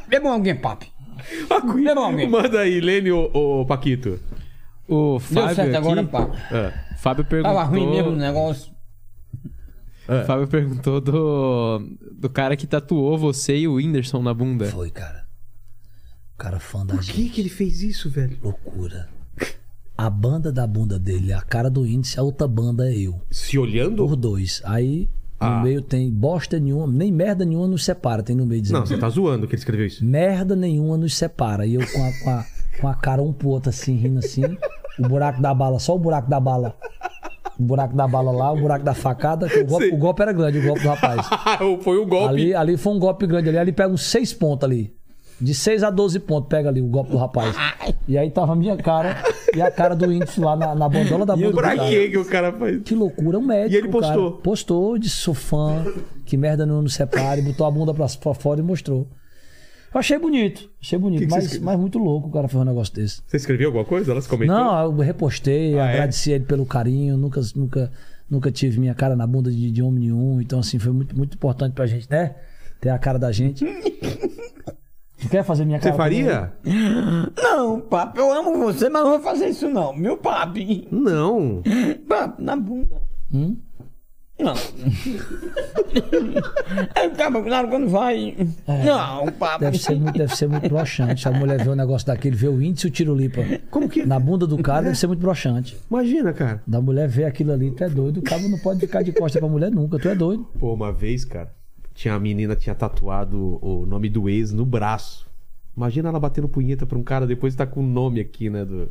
Bebam 0.09 0.33
alguém, 0.33 0.57
papi. 0.57 0.89
Bebam 1.83 2.05
alguém. 2.05 2.29
Manda 2.29 2.61
aí, 2.61 2.81
Lene 2.81 3.11
ou, 3.13 3.31
ou 3.33 3.67
Paquito. 3.67 4.19
O 4.89 5.19
Deu 5.19 5.21
Fábio 5.21 5.55
certo 5.55 5.69
aqui, 5.69 5.77
agora, 5.77 6.05
papi. 6.05 6.37
É. 6.53 6.73
Fábio 6.99 7.25
perguntou, 7.25 7.55
Tava 7.55 7.69
ruim 7.69 7.89
mesmo 7.91 8.11
o 8.11 8.17
negócio. 8.17 8.72
Fábio 10.27 10.49
perguntou 10.49 11.01
do, 11.01 11.81
do 12.13 12.29
cara 12.29 12.57
que 12.57 12.67
tatuou 12.67 13.17
você 13.17 13.57
e 13.59 13.69
o 13.69 13.75
Whindersson 13.75 14.23
na 14.23 14.35
bunda. 14.35 14.67
Foi, 14.67 14.91
cara. 14.91 15.27
O 16.35 16.39
cara 16.39 16.59
fã 16.59 16.85
da 16.85 16.95
Por 16.95 17.03
gente. 17.03 17.15
que, 17.15 17.29
que 17.29 17.41
ele 17.41 17.49
fez 17.49 17.83
isso, 17.83 18.11
velho? 18.11 18.37
Loucura. 18.43 19.09
A 19.97 20.11
banda 20.11 20.51
da 20.51 20.67
bunda 20.67 20.99
dele, 20.99 21.33
a 21.33 21.41
cara 21.41 21.71
do 21.71 21.87
índice, 21.87 22.19
a 22.19 22.23
outra 22.23 22.49
banda 22.49 22.91
é 22.93 22.97
eu. 22.97 23.21
Se 23.31 23.57
olhando? 23.59 24.05
Por 24.07 24.17
dois. 24.17 24.61
Aí 24.65 25.09
no 25.41 25.47
Ah. 25.47 25.63
meio 25.63 25.81
tem 25.83 26.11
bosta 26.11 26.59
nenhuma, 26.59 26.87
nem 26.87 27.13
merda 27.13 27.45
nenhuma 27.45 27.69
nos 27.69 27.85
separa, 27.85 28.23
tem 28.23 28.35
no 28.35 28.45
meio 28.47 28.61
dizendo. 28.63 28.79
Não, 28.81 28.87
você 28.87 28.97
tá 28.99 29.09
zoando 29.09 29.47
que 29.47 29.55
ele 29.55 29.61
escreveu 29.61 29.87
isso. 29.87 30.05
Merda 30.05 30.57
nenhuma 30.57 30.97
nos 30.97 31.15
separa. 31.15 31.65
E 31.67 31.75
eu 31.75 31.81
com 31.87 32.05
a, 32.05 32.13
com 32.25 32.31
a, 32.31 32.47
com 32.81 32.89
a 32.89 32.95
cara 32.95 33.23
um 33.23 33.33
pro 33.33 33.49
outro 33.51 33.71
assim, 33.71 33.95
rindo 33.97 34.19
assim. 34.19 34.43
O 34.99 35.09
buraco 35.09 35.41
da 35.41 35.55
bala, 35.55 35.79
só 35.79 35.95
o 35.95 35.99
buraco 35.99 36.29
da 36.29 36.41
bala. 36.41 36.77
O 37.63 37.65
buraco 37.65 37.95
da 37.95 38.09
bala 38.09 38.33
lá, 38.33 38.53
o 38.53 38.57
buraco 38.57 38.85
da 38.85 38.93
facada. 38.93 39.47
o, 39.47 39.65
golpe, 39.65 39.89
o 39.93 39.97
golpe 39.97 40.21
era 40.21 40.33
grande, 40.33 40.59
o 40.59 40.63
golpe 40.65 40.83
do 40.83 40.89
rapaz. 40.89 41.29
Foi 41.83 41.97
o 41.97 42.05
golpe. 42.05 42.29
Ali, 42.29 42.55
ali 42.55 42.77
foi 42.77 42.93
um 42.93 42.99
golpe 42.99 43.25
grande 43.25 43.49
ali. 43.51 43.59
Ali 43.59 43.71
pega 43.73 43.89
uns 43.89 44.03
seis 44.03 44.33
pontos 44.33 44.69
ali. 44.69 44.93
De 45.41 45.55
6 45.55 45.83
a 45.83 45.91
12 45.91 46.21
pontos, 46.21 46.49
pega 46.49 46.69
ali 46.69 46.81
o 46.81 46.87
golpe 46.87 47.11
do 47.11 47.17
rapaz. 47.17 47.57
E 48.07 48.17
aí 48.17 48.31
tava 48.31 48.53
a 48.53 48.57
minha 48.57 48.77
cara 48.77 49.25
e 49.55 49.61
a 49.61 49.73
cara 49.73 49.95
do 49.95 50.13
índice 50.13 50.39
lá 50.39 50.55
na, 50.55 50.73
na 50.73 50.89
bandola 50.89 51.27
da 51.27 51.35
bunda 51.35 51.51
do 51.51 51.57
Pra 51.57 51.77
que 51.79 52.11
que 52.11 52.19
o 52.19 52.25
cara 52.25 52.53
faz? 52.53 52.83
Que 52.85 52.95
loucura, 52.95 53.39
um 53.39 53.43
médico. 53.43 53.75
E 53.75 53.79
ele 53.79 53.89
postou? 53.89 54.31
Cara. 54.31 54.43
Postou, 54.43 54.99
disse 54.99 55.17
sou 55.17 55.35
fã, 55.35 55.85
que 56.25 56.37
merda 56.37 56.65
não 56.65 56.83
nos 56.83 56.95
separe, 56.95 57.43
botou 57.43 57.67
a 57.67 57.71
bunda 57.73 57.93
pra, 57.93 58.07
pra 58.21 58.35
fora 58.35 58.61
e 58.61 58.63
mostrou. 58.63 59.09
Eu 59.95 60.01
achei 60.01 60.19
bonito, 60.19 60.71
achei 60.81 60.99
bonito, 60.99 61.21
Que 61.21 61.27
que 61.27 61.33
mas, 61.33 61.59
mas 61.59 61.79
muito 61.79 61.99
louco 61.99 62.29
o 62.29 62.31
cara 62.33 62.49
fazer 62.49 62.63
um 62.63 62.67
negócio 62.67 62.95
desse. 62.95 63.21
Você 63.27 63.37
escreveu 63.37 63.69
alguma 63.69 63.85
coisa? 63.85 64.11
Elas 64.13 64.27
comentou? 64.27 64.57
Não, 64.57 64.83
eu 64.85 64.97
repostei, 64.99 65.79
Ah, 65.79 65.87
é? 65.87 65.93
agradeci 65.95 66.31
ele 66.33 66.45
pelo 66.45 66.65
carinho, 66.65 67.17
nunca, 67.17 67.41
nunca, 67.55 67.93
nunca 68.31 68.51
tive 68.51 68.81
minha 68.81 68.95
cara 68.95 69.15
na 69.15 69.27
bunda 69.27 69.51
de, 69.51 69.71
de 69.71 69.83
homem 69.83 70.05
nenhum, 70.05 70.41
então 70.41 70.61
assim, 70.61 70.79
foi 70.79 70.93
muito, 70.93 71.17
muito 71.17 71.35
importante 71.35 71.75
pra 71.75 71.87
gente, 71.87 72.11
né? 72.11 72.35
Ter 72.81 72.89
a 72.89 72.99
cara 72.99 73.19
da 73.19 73.31
gente. 73.31 73.65
Tu 75.21 75.29
quer 75.29 75.45
fazer 75.45 75.65
minha 75.65 75.79
cara? 75.79 75.93
Você 75.93 75.97
faria? 75.97 76.53
Não, 77.41 77.81
papi, 77.81 78.19
eu 78.19 78.33
amo 78.33 78.59
você, 78.59 78.89
mas 78.89 79.03
não 79.05 79.11
vou 79.11 79.21
fazer 79.21 79.49
isso 79.51 79.69
não. 79.69 79.95
Meu 79.95 80.17
papi. 80.17 80.89
Não. 80.91 81.63
Papi, 82.09 82.43
na 82.43 82.57
bunda. 82.57 83.01
Hum? 83.33 83.57
Não. 84.43 84.55
Aí 86.95 87.09
o 87.09 87.11
cara, 87.13 87.43
claro, 87.43 87.69
quando 87.69 87.89
vai. 87.89 88.37
Não, 88.85 89.31
papi. 89.33 89.65
É. 89.65 89.71
Deve 89.71 89.79
ser, 89.79 89.95
muito, 89.97 90.19
deve 90.19 90.37
ser 90.37 90.49
muito 90.49 90.69
broxante. 90.69 91.21
Se 91.23 91.29
a 91.29 91.33
mulher 91.33 91.63
vê 91.63 91.71
um 91.71 91.75
negócio 91.75 92.07
daquele, 92.07 92.37
vê 92.37 92.49
o 92.49 92.61
índice 92.63 92.87
e 92.87 92.91
o 92.91 92.93
tirolipa 92.93 93.43
Como 93.71 93.89
que? 93.89 94.05
na 94.05 94.19
bunda 94.19 94.47
do 94.47 94.59
cara, 94.59 94.83
deve 94.83 94.97
ser 94.99 95.07
muito 95.07 95.21
broxante. 95.21 95.77
Imagina, 95.91 96.33
cara. 96.33 96.63
Da 96.67 96.81
mulher 96.81 97.09
ver 97.09 97.25
aquilo 97.25 97.53
ali, 97.53 97.71
tu 97.71 97.85
é 97.85 97.89
doido. 97.89 98.19
O 98.19 98.23
cara 98.23 98.43
não 98.49 98.59
pode 98.59 98.81
ficar 98.81 99.03
de 99.03 99.13
costa 99.13 99.39
pra 99.39 99.49
mulher 99.49 99.71
nunca, 99.71 99.99
tu 99.99 100.09
é 100.09 100.15
doido. 100.15 100.45
Pô, 100.59 100.73
uma 100.75 100.93
vez, 100.93 101.25
cara, 101.25 101.53
tinha 101.95 102.15
a 102.15 102.21
menina 102.21 102.57
tinha 102.57 102.75
tatuado 102.75 103.59
o 103.63 103.87
nome 103.87 104.09
do 104.09 104.29
ex 104.29 104.53
no 104.53 104.65
braço. 104.65 105.27
Imagina 105.77 106.09
ela 106.09 106.21
batendo 106.21 106.49
punheta 106.49 106.85
pra 106.85 106.99
um 106.99 107.03
cara, 107.03 107.27
depois 107.27 107.55
tá 107.55 107.67
com 107.67 107.81
o 107.81 107.87
nome 107.87 108.21
aqui, 108.21 108.51
né? 108.51 108.65
Do, 108.65 108.91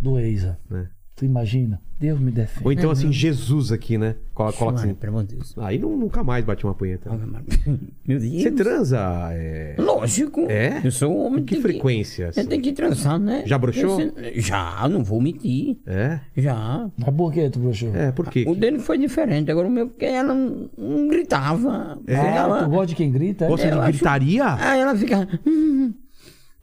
Do 0.00 0.18
Eisa. 0.18 0.58
né? 0.68 0.86
Tu 1.20 1.26
imagina? 1.26 1.78
Deus 2.00 2.18
me 2.18 2.30
defenda. 2.30 2.66
Ou 2.66 2.72
então, 2.72 2.90
assim, 2.90 3.12
Jesus 3.12 3.70
aqui, 3.70 3.98
né? 3.98 4.14
Coloca, 4.32 4.56
coloca 4.56 4.78
assim. 4.80 4.94
pelo 4.94 5.12
amor 5.12 5.24
de 5.26 5.34
Deus. 5.36 5.54
Aí 5.58 5.78
não- 5.78 5.94
nunca 5.94 6.24
mais 6.24 6.42
bate 6.42 6.64
uma 6.64 6.72
punheta. 6.72 7.10
Meu 8.08 8.18
Deus. 8.18 8.42
Você 8.42 8.50
transa 8.52 8.98
é, 9.32 9.74
Lógico. 9.78 10.46
É? 10.48 10.80
Eu 10.82 10.90
sou 10.90 11.14
homem. 11.14 11.40
com 11.40 11.44
que 11.44 11.54
tem 11.56 11.60
frequência? 11.62 12.30
Eu 12.34 12.46
tenho 12.46 12.62
que 12.62 12.72
transar, 12.72 13.18
né? 13.18 13.42
Já 13.44 13.58
broxou? 13.58 14.00
Eu 14.00 14.40
Já, 14.40 14.88
não 14.88 15.04
vou 15.04 15.20
mentir. 15.20 15.76
É? 15.86 16.20
Já. 16.34 16.88
Mas 16.96 17.14
por 17.14 17.30
que 17.34 17.50
tu 17.50 17.58
broxou? 17.58 17.94
É, 17.94 18.10
por 18.12 18.30
quê? 18.30 18.46
O 18.48 18.54
dele 18.54 18.78
foi 18.78 18.96
diferente. 18.96 19.50
Agora 19.50 19.68
o 19.68 19.70
meu, 19.70 19.88
porque 19.88 20.06
ela 20.06 20.32
não, 20.32 20.70
não 20.78 21.06
gritava. 21.06 21.98
Ah, 22.08 22.24
Ficava- 22.30 22.64
tu 22.64 22.70
gosta 22.70 22.86
de 22.86 22.94
quem 22.94 23.12
grita? 23.12 23.44
é? 23.44 23.48
Gosta 23.48 23.66
eu 23.66 23.72
de 23.74 23.78
acho- 23.78 23.88
gritaria? 23.92 24.54
Aí 24.54 24.80
ela 24.80 24.96
fica. 24.96 25.28
Hum, 25.46 25.92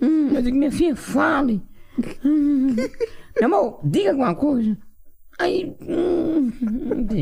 hum. 0.01 0.29
Eu 0.33 0.41
digo, 0.41 0.57
minha 0.57 0.71
filha, 0.71 0.95
fale. 0.95 1.61
Hum. 2.23 2.75
Meu 3.39 3.45
amor, 3.45 3.79
diga 3.83 4.11
alguma 4.11 4.35
coisa. 4.35 4.77
Aí. 5.39 5.75
Hum. 5.81 6.51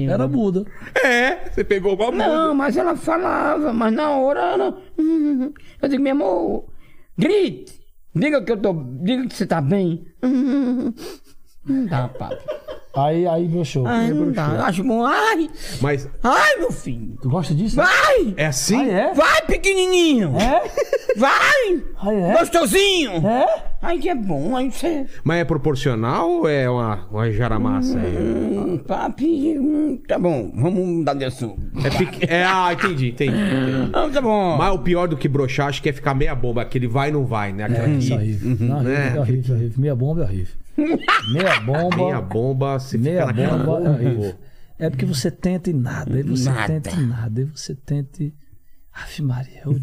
Era 0.09 0.27
muda. 0.27 0.65
É, 1.03 1.49
você 1.49 1.63
pegou 1.63 1.95
uma 1.95 2.11
mão. 2.11 2.17
Não, 2.17 2.55
mas 2.55 2.77
ela 2.77 2.95
falava, 2.95 3.73
mas 3.73 3.93
na 3.93 4.11
hora 4.11 4.39
ela. 4.39 4.81
Hum. 4.97 5.53
Eu 5.81 5.89
digo, 5.89 6.01
meu 6.01 6.13
amor, 6.13 6.69
grite. 7.17 7.81
Diga 8.13 8.41
que 8.41 8.51
eu 8.51 8.57
tô. 8.57 8.73
Diga 9.01 9.27
que 9.27 9.35
você 9.35 9.45
tá 9.45 9.59
bem. 9.59 10.05
Hum. 10.23 10.93
Não 11.65 11.85
dá, 11.85 12.07
papi. 12.07 12.45
Aí, 12.95 13.27
aí, 13.27 13.65
show. 13.65 13.85
Ai, 13.85 14.11
não 14.11 14.31
dá. 14.31 14.65
Acho 14.65 14.83
bom. 14.83 15.03
Ai, 15.05 15.49
Mas 15.81 16.09
ai, 16.23 16.55
meu 16.57 16.71
filho. 16.71 17.17
Tu 17.21 17.29
gosta 17.29 17.53
disso? 17.53 17.75
Vai! 17.75 18.33
é 18.37 18.45
assim? 18.45 18.79
Aí 18.79 18.89
é? 18.89 19.13
Vai, 19.13 19.41
pequenininho! 19.41 20.33
É? 20.37 20.61
Vai! 21.17 21.83
Aí 22.01 22.15
é? 22.15 22.37
Gostosinho! 22.39 23.11
É? 23.27 23.63
Ai, 23.81 23.99
que 23.99 24.09
é 24.09 24.15
bom, 24.15 24.55
aí 24.55 24.71
você... 24.71 25.05
Mas 25.23 25.41
é 25.41 25.43
proporcional 25.45 26.27
ou 26.29 26.47
é 26.49 26.67
uma, 26.69 27.07
uma 27.11 27.31
jaramassa 27.31 27.99
aí? 27.99 28.17
Hum, 28.17 28.77
papi, 28.79 29.59
hum, 29.59 30.01
tá 30.07 30.17
bom, 30.17 30.51
vamos 30.55 30.79
mudar 30.87 31.13
de 31.13 31.25
assunto. 31.25 31.61
É, 31.85 31.89
pequ- 31.91 32.23
é, 32.27 32.43
ah, 32.43 32.73
entendi, 32.73 33.09
entendi. 33.09 33.31
entendi. 33.37 33.91
Ah, 33.93 34.09
tá 34.11 34.21
bom. 34.21 34.57
Mas 34.57 34.73
o 34.73 34.79
pior 34.79 35.07
do 35.07 35.15
que 35.15 35.27
broxar, 35.27 35.67
acho 35.67 35.83
que 35.83 35.89
é 35.89 35.93
ficar 35.93 36.15
meia 36.15 36.33
bomba. 36.33 36.63
Aquele 36.63 36.87
vai 36.87 37.09
e 37.09 37.11
não 37.11 37.25
vai, 37.25 37.53
né? 37.53 37.65
Aquela 37.65 37.87
É, 37.87 37.91
isso 37.91 38.13
é 38.13 38.15
aqui, 38.15 38.23
horrível. 38.25 38.67
Não, 38.67 38.75
horrível, 38.77 38.83
né? 38.93 39.13
é 39.15 39.19
horrível, 39.19 39.55
é 39.55 39.57
horrível. 39.59 39.73
Meia 39.81 39.95
bomba 39.95 40.21
é 40.21 40.23
horrível. 40.23 40.53
Meia 40.77 41.59
bomba. 41.61 41.95
meia 41.97 42.21
bomba, 42.21 42.79
você 42.79 42.97
Meia 42.97 43.27
fica 43.27 43.33
bomba 43.49 43.53
é 43.53 43.65
bomba. 43.65 43.89
horrível. 43.91 44.35
É 44.77 44.89
porque 44.89 45.05
você 45.05 45.31
tenta 45.31 45.69
e 45.69 45.73
nada, 45.73 46.15
aí 46.15 46.23
você 46.23 46.49
Nada. 46.49 46.67
tenta 46.67 46.89
e 46.91 47.05
nada, 47.05 47.41
aí 47.41 47.45
você 47.45 47.73
tenta 47.75 48.23
e. 48.23 48.33
Ave 48.97 49.21
Maria, 49.23 49.59
é 49.59 49.67
o 49.67 49.75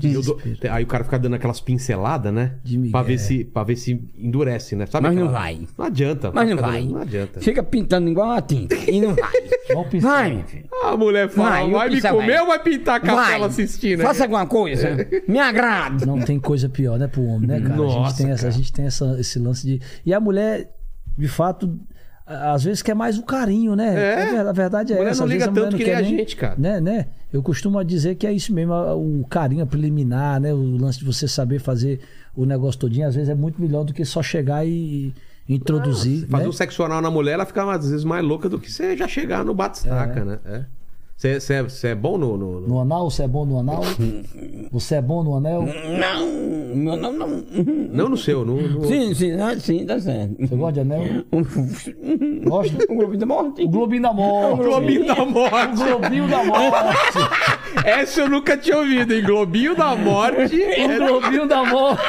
aí 0.74 0.85
o 0.85 0.86
cara 0.86 1.05
fica 1.05 1.19
dando 1.19 1.35
aquelas 1.35 1.60
pinceladas, 1.60 2.32
né? 2.32 2.55
De 2.64 2.78
Miguel. 2.78 2.93
Pra 2.93 3.02
ver, 3.02 3.19
se, 3.19 3.44
pra 3.44 3.62
ver 3.62 3.77
se 3.77 4.02
endurece, 4.16 4.74
né? 4.74 4.86
Sabe 4.86 5.06
Mas 5.09 5.16
não 5.16 5.24
aquela- 5.24 5.39
vai. 5.39 5.69
Não 5.77 5.85
adianta. 5.85 6.32
Mas 6.32 6.48
não 6.48 6.56
vai. 6.56 6.81
dando- 6.81 6.93
Não 6.94 7.02
adianta. 7.02 7.40
Fica 7.43 7.62
pintando 7.62 8.09
igual 8.09 8.31
a 8.31 8.40
tinta 8.40 8.74
e 8.74 9.01
não 9.02 9.14
vai. 9.14 9.31
Vai, 10.01 10.35
meu 10.35 10.44
filho. 10.44 10.66
A 10.82 10.97
mulher 10.97 11.28
fala, 11.31 11.51
Vai, 11.51 11.70
vai, 11.70 11.89
me 11.89 11.94
pincel 11.97 12.14
comer 12.14 12.32
vai. 12.32 12.40
ou 12.40 12.47
vai 12.47 12.62
pintar 12.62 12.97
a 12.97 13.01
capela 13.01 13.47
assistindo? 13.47 14.01
aí? 14.01 14.06
Faça 14.06 14.24
alguma 14.24 14.47
coisa. 14.47 15.06
Me 15.27 15.39
agrade. 15.39 16.05
Não 16.06 16.19
tem 16.20 16.39
coisa 16.39 16.69
pior, 16.69 16.98
né, 16.98 17.06
pro 17.06 17.23
homem, 17.24 17.48
né, 17.48 17.60
cara? 17.60 17.74
a 17.74 17.77
gente 17.86 17.94
Nossa, 17.97 18.16
tem, 18.19 18.31
essa, 18.31 18.51
gente 18.51 18.70
tem 18.73 18.85
essa, 18.86 19.16
esse 19.19 19.39
lance 19.39 19.66
de. 19.66 19.81
E 20.05 20.12
a 20.12 20.20
mulher, 20.20 20.70
de 21.16 21.28
fato, 21.28 21.78
às 22.26 22.64
vezes 22.64 22.82
quer 22.82 22.94
mais 22.94 23.18
o 23.18 23.22
carinho, 23.22 23.74
né? 23.74 23.94
É. 23.94 24.39
A 24.40 24.52
verdade 24.52 24.93
é 24.93 24.97
mulher 24.97 25.10
essa. 25.10 25.20
não 25.20 25.28
liga 25.28 25.48
tanto 25.48 25.76
que 25.76 25.84
nem 25.84 25.94
a 25.94 26.02
gente, 26.02 26.36
cara. 26.36 26.55
Né, 26.59 26.80
né? 26.80 27.06
Eu 27.32 27.43
costumo 27.43 27.82
dizer 27.84 28.14
que 28.14 28.26
é 28.26 28.32
isso 28.32 28.52
mesmo, 28.52 28.74
o 28.74 29.26
carinho 29.28 29.62
a 29.62 29.66
preliminar, 29.66 30.40
né? 30.40 30.52
O 30.52 30.76
lance 30.76 30.98
de 30.98 31.05
você 31.05 31.26
saber 31.26 31.59
fazer 31.59 32.01
o 32.34 32.44
negócio 32.44 32.80
todinho, 32.80 33.06
às 33.06 33.14
vezes 33.14 33.28
é 33.28 33.34
muito 33.34 33.60
melhor 33.60 33.84
do 33.84 33.93
que 33.93 34.05
só 34.05 34.22
chegar 34.22 34.66
e 34.66 35.14
introduzir. 35.48 36.26
Fazer 36.28 36.44
né? 36.44 36.48
o 36.48 36.52
sexo 36.52 36.82
oral 36.82 37.01
na 37.01 37.10
mulher, 37.10 37.32
ela 37.32 37.47
fica 37.47 37.70
às 37.70 37.90
vezes 37.90 38.05
mais 38.05 38.24
louca 38.24 38.48
do 38.48 38.59
que 38.59 38.70
você 38.70 38.97
já 38.97 39.09
chegar 39.09 39.44
no 39.44 39.55
bate-staca, 39.55 40.24
né? 40.24 40.39
É. 40.44 40.64
Você, 41.31 41.62
você 41.62 41.89
é 41.89 41.94
bom 41.94 42.19
no. 42.19 42.36
no- 42.36 42.61
no- 42.62 42.66
No 42.69 42.81
anal, 42.81 43.09
você 43.09 43.23
é 43.23 43.28
bom 43.28 43.44
no 43.47 43.61
anal? 43.61 43.82
Você 44.73 44.97
é 44.97 45.01
bom 45.01 45.23
no 45.23 45.36
anel? 45.36 45.62
Não, 45.62 46.27
meu 46.74 46.97
não, 46.97 47.12
não. 47.12 47.28
Não 47.93 48.09
no 48.09 48.16
seu, 48.16 48.44
no. 48.44 48.61
no- 48.61 48.85
Sim, 48.86 49.15
sim, 49.15 49.40
ah, 49.40 49.55
sim, 49.57 49.86
tá 49.86 50.01
certo. 50.01 50.35
Você 50.40 50.57
gosta 50.57 50.73
de 50.73 50.81
anel? 50.81 51.03
Gosta? 52.44 52.77
O 52.90 52.97
Globo 52.97 53.16
da 53.16 53.27
Morte. 53.27 53.62
O 53.62 53.69
Globinho 53.69 54.03
da 54.03 54.12
Morte. 54.12 54.62
Globinho 54.65 55.07
da 55.07 55.24
Morte. 55.24 55.77
Globinho 55.77 56.28
da 56.28 56.44
Morte. 56.44 57.19
Essa 57.85 58.20
eu 58.23 58.28
nunca 58.28 58.57
tinha 58.57 58.78
ouvido, 58.78 59.15
hein? 59.15 59.23
Globinho 59.23 59.77
da 59.77 59.94
Morte. 59.94 60.57
O 60.61 61.07
Globinho 61.07 61.47
da 61.47 61.65
Morte. 61.65 62.03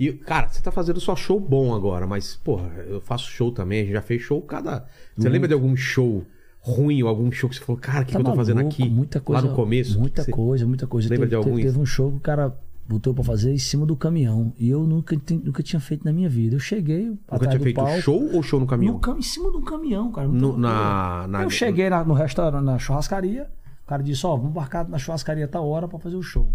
E, 0.00 0.12
cara, 0.14 0.48
você 0.48 0.62
tá 0.62 0.70
fazendo 0.72 0.98
só 0.98 1.14
show 1.14 1.38
bom 1.38 1.74
agora, 1.74 2.06
mas, 2.06 2.34
porra, 2.36 2.68
eu 2.88 3.02
faço 3.02 3.30
show 3.30 3.52
também, 3.52 3.80
a 3.80 3.84
gente 3.84 3.92
já 3.92 4.00
fez 4.00 4.22
show 4.22 4.40
cada. 4.40 4.86
Você 5.14 5.28
lembra 5.28 5.46
de 5.46 5.52
algum 5.52 5.76
show 5.76 6.24
ruim 6.62 7.02
ou 7.02 7.08
algum 7.08 7.30
show 7.30 7.50
que 7.50 7.56
você 7.56 7.62
falou, 7.62 7.78
cara, 7.80 8.02
o 8.02 8.06
que, 8.06 8.12
Tá 8.12 8.18
que 8.18 8.26
eu 8.26 8.30
tô 8.30 8.34
fazendo 8.36 8.60
aqui? 8.60 8.88
Muita 8.88 9.20
coisa. 9.20 9.42
Lá 9.42 9.48
no 9.50 9.54
começo? 9.54 10.00
Muita 10.00 10.22
Você- 10.22 10.32
coisa, 10.32 10.66
muita 10.66 10.86
coisa. 10.86 11.08
lembra 11.08 11.26
teve, 11.28 11.30
de 11.30 11.34
algum 11.48 11.56
teve, 11.60 11.78
um 11.78 11.84
show 11.84 12.10
que 12.10 12.16
o 12.16 12.20
cara 12.20 12.56
botou 12.88 13.12
pra 13.14 13.22
fazer 13.22 13.52
em 13.52 13.58
cima 13.58 13.84
do 13.84 13.94
caminhão. 13.94 14.52
E 14.58 14.68
eu 14.70 14.84
nunca, 14.84 15.14
nunca 15.44 15.62
tinha 15.62 15.78
feito 15.80 16.02
na 16.04 16.12
minha 16.14 16.28
vida. 16.30 16.56
Eu 16.56 16.60
cheguei 16.60 17.06
Nunca 17.30 17.46
tinha 17.46 17.60
feito 17.60 17.76
palco. 17.76 18.00
show 18.00 18.30
ou 18.34 18.42
show 18.42 18.58
no 18.58 18.66
caminhão? 18.66 18.98
No 19.06 19.18
em 19.18 19.22
cima 19.22 19.50
do 19.52 19.60
caminhão, 19.60 20.10
cara. 20.10 20.26
No- 20.28 20.56
na, 20.56 21.26
na- 21.28 21.42
Eu 21.42 21.50
cheguei 21.50 21.88
na- 21.90 22.02
no 22.04 22.14
restaurante, 22.14 22.64
na 22.64 22.78
churrascaria. 22.78 23.46
O 23.84 23.86
cara 23.86 24.02
disse: 24.02 24.26
Ó, 24.26 24.34
vamos 24.36 24.54
marcar 24.54 24.88
na 24.88 24.98
churrascaria 24.98 25.46
tal 25.46 25.68
hora 25.68 25.86
pra 25.86 25.98
fazer 25.98 26.16
o 26.16 26.22
show. 26.22 26.50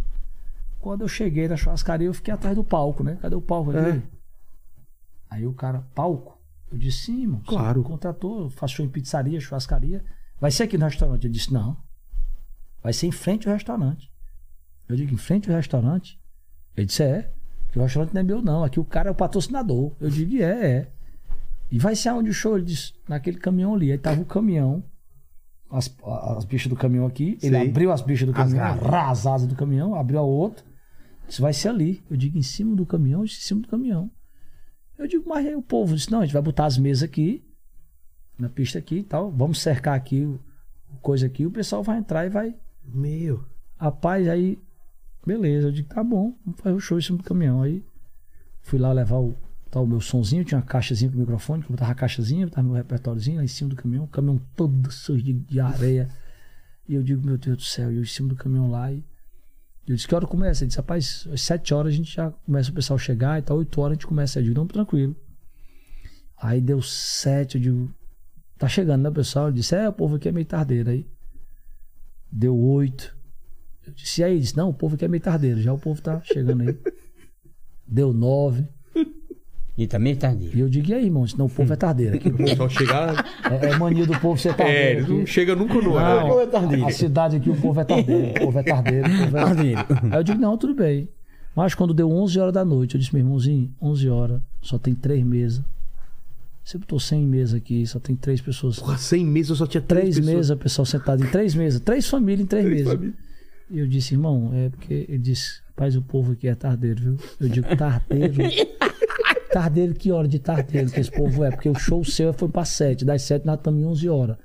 Quando 0.86 1.02
eu 1.02 1.08
cheguei 1.08 1.48
na 1.48 1.58
churrascaria, 1.58 2.06
eu 2.06 2.14
fiquei 2.14 2.32
atrás 2.32 2.56
do 2.56 2.64
palco, 2.64 3.04
né? 3.04 3.18
Cadê 3.20 3.34
o 3.34 3.42
palco 3.42 3.72
aqui? 3.72 3.90
É. 3.90 4.02
Aí 5.32 5.48
o 5.48 5.52
cara, 5.52 5.84
palco? 5.96 6.40
Eu 6.72 6.78
disse: 6.78 7.06
Sim, 7.06 7.24
irmão. 7.24 7.42
Claro. 7.44 7.82
Contratou, 7.82 8.52
faço 8.52 8.76
show 8.76 8.86
em 8.86 8.90
pizzaria, 8.90 9.40
churrascaria. 9.40 10.06
Vai 10.40 10.52
ser 10.52 10.62
aqui 10.62 10.78
no 10.78 10.86
restaurante? 10.86 11.26
Eu 11.26 11.32
disse: 11.32 11.52
Não. 11.52 11.76
Vai 12.84 12.94
ser 12.94 13.08
em 13.08 13.12
frente 13.12 13.48
ao 13.48 13.56
restaurante. 13.56 14.12
Eu 14.88 14.96
digo: 14.96 15.12
Em 15.12 15.18
frente 15.18 15.50
ao 15.50 15.56
restaurante? 15.56 16.20
Ele 16.78 16.86
disse: 16.86 17.02
É. 17.02 17.32
Que 17.72 17.80
o 17.80 17.82
restaurante 17.82 18.14
não 18.14 18.22
é 18.22 18.24
meu, 18.24 18.44
não. 18.44 18.64
Aqui 18.64 18.80
o 18.80 18.86
cara 18.86 19.10
é 19.10 19.12
o 19.12 19.16
patrocinador. 19.16 19.92
Eu 20.00 20.12
digo: 20.12 20.36
É, 20.36 20.72
é. 20.72 20.92
E 21.72 21.80
vai 21.80 21.96
ser 21.96 22.10
aonde 22.10 22.30
o 22.30 22.34
show? 22.34 22.58
Ele 22.58 22.66
disse, 22.68 22.94
naquele 23.10 23.40
caminhão 23.40 23.74
ali. 23.74 23.92
Aí 23.92 23.98
tava 23.98 24.22
o 24.22 24.26
caminhão, 24.26 24.84
as, 25.68 25.92
as 26.38 26.46
bichas 26.46 26.70
do 26.70 26.76
caminhão 26.76 27.08
aqui. 27.08 27.40
Ele 27.42 27.58
Sei. 27.58 27.70
abriu 27.70 27.92
as 27.92 28.04
bichas 28.04 28.28
do 28.28 28.34
caminhão, 28.36 28.64
as 28.94 29.26
asas 29.26 29.48
do 29.48 29.56
caminhão, 29.56 29.96
abriu 29.96 30.20
a 30.20 30.22
outra. 30.22 30.75
Disse, 31.28 31.42
vai 31.42 31.54
ser 31.54 31.70
ali. 31.70 32.04
Eu 32.10 32.18
digo, 32.18 32.38
em 32.38 32.44
cima 32.44 32.76
do 32.76 32.86
caminhão? 32.86 33.22
Eu 33.22 33.26
disse, 33.26 33.40
em 33.40 33.48
cima 33.48 33.62
do 33.62 33.68
caminhão. 33.68 34.10
Eu 34.98 35.08
digo, 35.08 35.28
mas 35.28 35.46
aí 35.46 35.56
o 35.56 35.62
povo 35.62 35.96
disse, 35.96 36.12
não, 36.12 36.20
a 36.20 36.26
gente 36.26 36.34
vai 36.34 36.42
botar 36.42 36.66
as 36.66 36.78
mesas 36.78 37.04
aqui, 37.04 37.44
na 38.38 38.50
pista 38.50 38.80
aqui 38.80 38.98
e 39.00 39.04
tal. 39.04 39.32
Vamos 39.32 39.60
cercar 39.60 39.96
aqui 39.96 40.22
o 40.22 40.40
o 40.96 41.00
coisa 41.02 41.26
aqui. 41.26 41.46
O 41.46 41.52
pessoal 41.52 41.84
vai 41.84 41.98
entrar 41.98 42.26
e 42.26 42.30
vai. 42.30 42.56
Meu. 42.84 43.44
Rapaz, 43.78 44.28
aí. 44.28 44.60
Beleza, 45.26 45.68
eu 45.68 45.72
digo, 45.72 45.90
tá 45.90 46.04
bom, 46.04 46.38
vamos 46.46 46.60
fazer 46.62 46.76
o 46.76 46.80
show 46.80 47.00
em 47.00 47.02
cima 47.02 47.18
do 47.18 47.24
caminhão. 47.24 47.62
Aí 47.62 47.84
fui 48.62 48.78
lá 48.78 48.94
levar 48.94 49.18
o, 49.18 49.36
tá, 49.72 49.80
o 49.80 49.88
meu 49.88 50.00
sonzinho, 50.00 50.46
tinha 50.46 50.60
uma 50.60 50.66
caixazinha 50.66 51.12
com 51.12 51.18
microfone, 51.18 51.64
que 51.64 51.68
eu 51.68 51.72
botava 51.72 51.92
a 51.92 51.96
caixazinha, 51.96 52.46
botava 52.46 52.68
meu 52.68 52.76
repertóriozinho 52.76 53.38
lá 53.38 53.44
em 53.44 53.48
cima 53.48 53.72
do 53.72 53.76
caminhão, 53.76 54.04
o 54.04 54.08
caminhão 54.08 54.40
todo 54.56 54.92
sujo 54.92 55.24
de, 55.24 55.34
de 55.34 55.60
areia. 55.60 56.10
E 56.88 56.94
eu 56.94 57.02
digo, 57.02 57.26
meu 57.26 57.40
Deus 57.40 57.58
do 57.58 57.64
céu, 57.64 57.92
e 57.92 57.96
eu 57.96 58.04
em 58.04 58.06
cima 58.06 58.30
do 58.30 58.36
caminhão 58.36 58.70
lá 58.70 58.92
e. 58.92 59.04
Eu 59.88 59.96
disse, 59.96 60.08
que 60.08 60.16
hora 60.16 60.26
começa? 60.26 60.64
Ele 60.64 60.68
disse, 60.68 60.78
rapaz, 60.78 61.28
às 61.32 61.42
7 61.42 61.74
horas 61.74 61.94
a 61.94 61.96
gente 61.96 62.14
já 62.14 62.32
começa 62.32 62.72
o 62.72 62.74
pessoal 62.74 62.98
chegar 62.98 63.38
e 63.38 63.42
tal, 63.44 63.58
8 63.58 63.82
horas 63.82 63.92
a 63.92 63.96
gente 63.96 64.08
começa. 64.08 64.40
Eu 64.40 64.44
digo, 64.44 64.56
não, 64.56 64.66
tranquilo. 64.66 65.16
Aí 66.38 66.60
deu 66.60 66.82
7, 66.82 67.56
eu 67.56 67.62
digo, 67.62 67.96
tá 68.58 68.68
chegando, 68.68 69.04
né, 69.04 69.12
pessoal? 69.12 69.48
Ele 69.48 69.58
disse, 69.58 69.76
é, 69.76 69.88
o 69.88 69.94
povo 69.94 70.16
aqui 70.16 70.28
é 70.28 70.32
meio 70.32 70.46
tardeiro. 70.46 70.90
Aí 70.90 71.08
deu 72.32 72.58
8. 72.58 73.16
Eu 73.86 73.94
disse, 73.94 74.22
e 74.22 74.24
aí? 74.24 74.34
Ele 74.34 74.42
disse, 74.42 74.58
não, 74.58 74.70
o 74.70 74.74
povo 74.74 74.96
aqui 74.96 75.06
é 75.06 75.08
meio 75.08 75.22
tardeiro, 75.22 75.62
já 75.62 75.72
o 75.72 75.78
povo 75.78 76.02
tá 76.02 76.22
chegando 76.24 76.62
aí. 76.62 76.78
Deu 77.88 78.12
9. 78.12 78.68
E 79.78 79.86
também 79.88 80.16
tá 80.16 80.34
E 80.34 80.60
eu 80.60 80.70
digo, 80.70 80.90
e 80.90 80.94
aí, 80.94 81.06
irmão? 81.06 81.28
Senão 81.28 81.48
o 81.48 81.50
povo 81.50 81.74
é 81.74 81.76
tardeiro. 81.76 82.16
Aqui, 82.16 82.30
O 82.30 82.38
pessoal 82.38 82.70
chegar. 82.70 83.26
é, 83.62 83.66
é 83.72 83.78
mania 83.78 84.06
do 84.06 84.18
povo 84.20 84.40
ser 84.40 84.50
É, 84.50 84.54
tardeiro. 84.54 85.00
eles 85.00 85.10
não 85.10 85.18
aqui. 85.22 85.28
chegam 85.28 85.56
nunca 85.58 85.74
no 85.76 85.92
horário. 85.94 86.28
Não, 86.30 86.40
é 86.40 86.46
tardeiro. 86.48 86.86
a 86.88 86.92
cidade 86.92 87.36
aqui 87.36 87.50
o 87.50 87.56
povo 87.58 87.80
é 87.82 87.84
tardeiro. 87.84 88.30
O 88.30 88.46
povo 88.46 88.60
é 88.60 88.64
tardeiro. 88.64 89.08
O 89.08 89.18
povo 89.26 89.38
é... 89.38 89.42
Tardeiro. 89.44 89.80
Aí 90.12 90.20
eu 90.20 90.24
digo, 90.24 90.40
não, 90.40 90.58
tudo 90.58 90.74
bem. 90.76 91.10
Mas 91.54 91.74
quando 91.76 91.94
deu 91.94 92.10
11 92.10 92.40
horas 92.40 92.54
da 92.54 92.64
noite, 92.64 92.96
eu 92.96 93.00
disse, 93.02 93.14
meu 93.14 93.24
irmãozinho, 93.24 93.70
11 93.82 94.10
horas, 94.10 94.42
só 94.62 94.78
tem 94.78 94.94
três 94.96 95.24
mesas. 95.26 95.62
Você 96.64 96.78
botou 96.78 97.00
100 97.00 97.26
mesas 97.28 97.54
aqui, 97.54 97.86
só 97.86 98.00
tem 98.00 98.16
três 98.16 98.40
pessoas. 98.42 98.80
Porra, 98.80 98.98
100 98.98 99.26
meses 99.26 99.50
eu 99.52 99.56
só 99.58 99.68
tinha 99.68 99.82
Três 99.82 100.16
pessoas. 100.16 100.26
mesas, 100.36 100.58
pessoal 100.58 100.86
sentado 100.86 101.24
em 101.24 101.28
três 101.28 101.54
mesas. 101.54 101.80
Três 101.82 102.08
famílias 102.10 102.40
em 102.42 102.46
três, 102.46 102.66
Três 102.66 102.86
mesas. 102.86 103.14
E 103.70 103.80
eu 103.80 103.88
disse, 103.88 104.14
irmão, 104.16 104.52
é 104.54 104.70
porque 104.70 105.06
ele 105.08 105.18
disse, 105.20 105.60
rapaz, 105.70 105.96
o 105.96 106.02
povo 106.02 106.32
aqui 106.32 106.48
é 106.48 106.56
tardeiro, 106.56 107.02
viu? 107.02 107.18
Eu 107.40 107.50
digo, 107.50 107.76
tardeiro. 107.76 108.34
tardeiro, 109.60 109.94
que 109.94 110.12
hora 110.12 110.28
de 110.28 110.38
tardeiro 110.38 110.92
que 110.92 111.00
esse 111.00 111.10
povo 111.10 111.42
é? 111.46 111.50
Porque 111.50 111.70
o 111.70 111.76
show 111.76 112.04
seu 112.04 112.34
foi 112.34 112.50
pra 112.50 112.66
sete, 112.66 113.06
das 113.06 113.22
sete 113.22 113.46
nós 113.46 113.58
estamos 113.58 113.82
em 113.82 113.86
11 113.86 114.10
horas. 114.10 114.38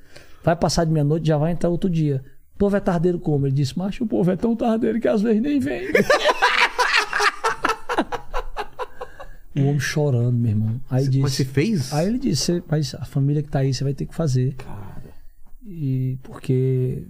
Vai 0.44 0.54
passar 0.54 0.84
de 0.84 0.92
meia-noite, 0.92 1.26
já 1.26 1.36
vai 1.36 1.50
entrar 1.50 1.68
outro 1.68 1.90
dia. 1.90 2.22
O 2.54 2.58
povo 2.58 2.76
é 2.76 2.80
tardeiro 2.80 3.18
como? 3.18 3.44
Ele 3.46 3.54
disse, 3.54 3.76
macho, 3.76 4.04
o 4.04 4.06
povo 4.06 4.30
é 4.30 4.36
tão 4.36 4.54
tardeiro 4.54 5.00
que 5.00 5.08
às 5.08 5.20
vezes 5.20 5.42
nem 5.42 5.58
vem. 5.58 5.88
o 9.56 9.60
homem 9.62 9.80
chorando, 9.80 10.32
meu 10.38 10.50
irmão. 10.50 10.80
Aí 10.88 11.08
disse, 11.08 11.18
Mas 11.22 11.32
você 11.32 11.44
fez? 11.44 11.92
Aí 11.92 12.06
ele 12.06 12.18
disse, 12.20 12.42
"Cê- 12.44 12.62
mas 12.68 12.94
a 12.94 13.04
família 13.04 13.42
que 13.42 13.48
tá 13.48 13.58
aí, 13.58 13.74
você 13.74 13.82
vai 13.82 13.92
ter 13.94 14.06
que 14.06 14.14
fazer. 14.14 14.54
E 15.66 16.18
porque 16.22 17.02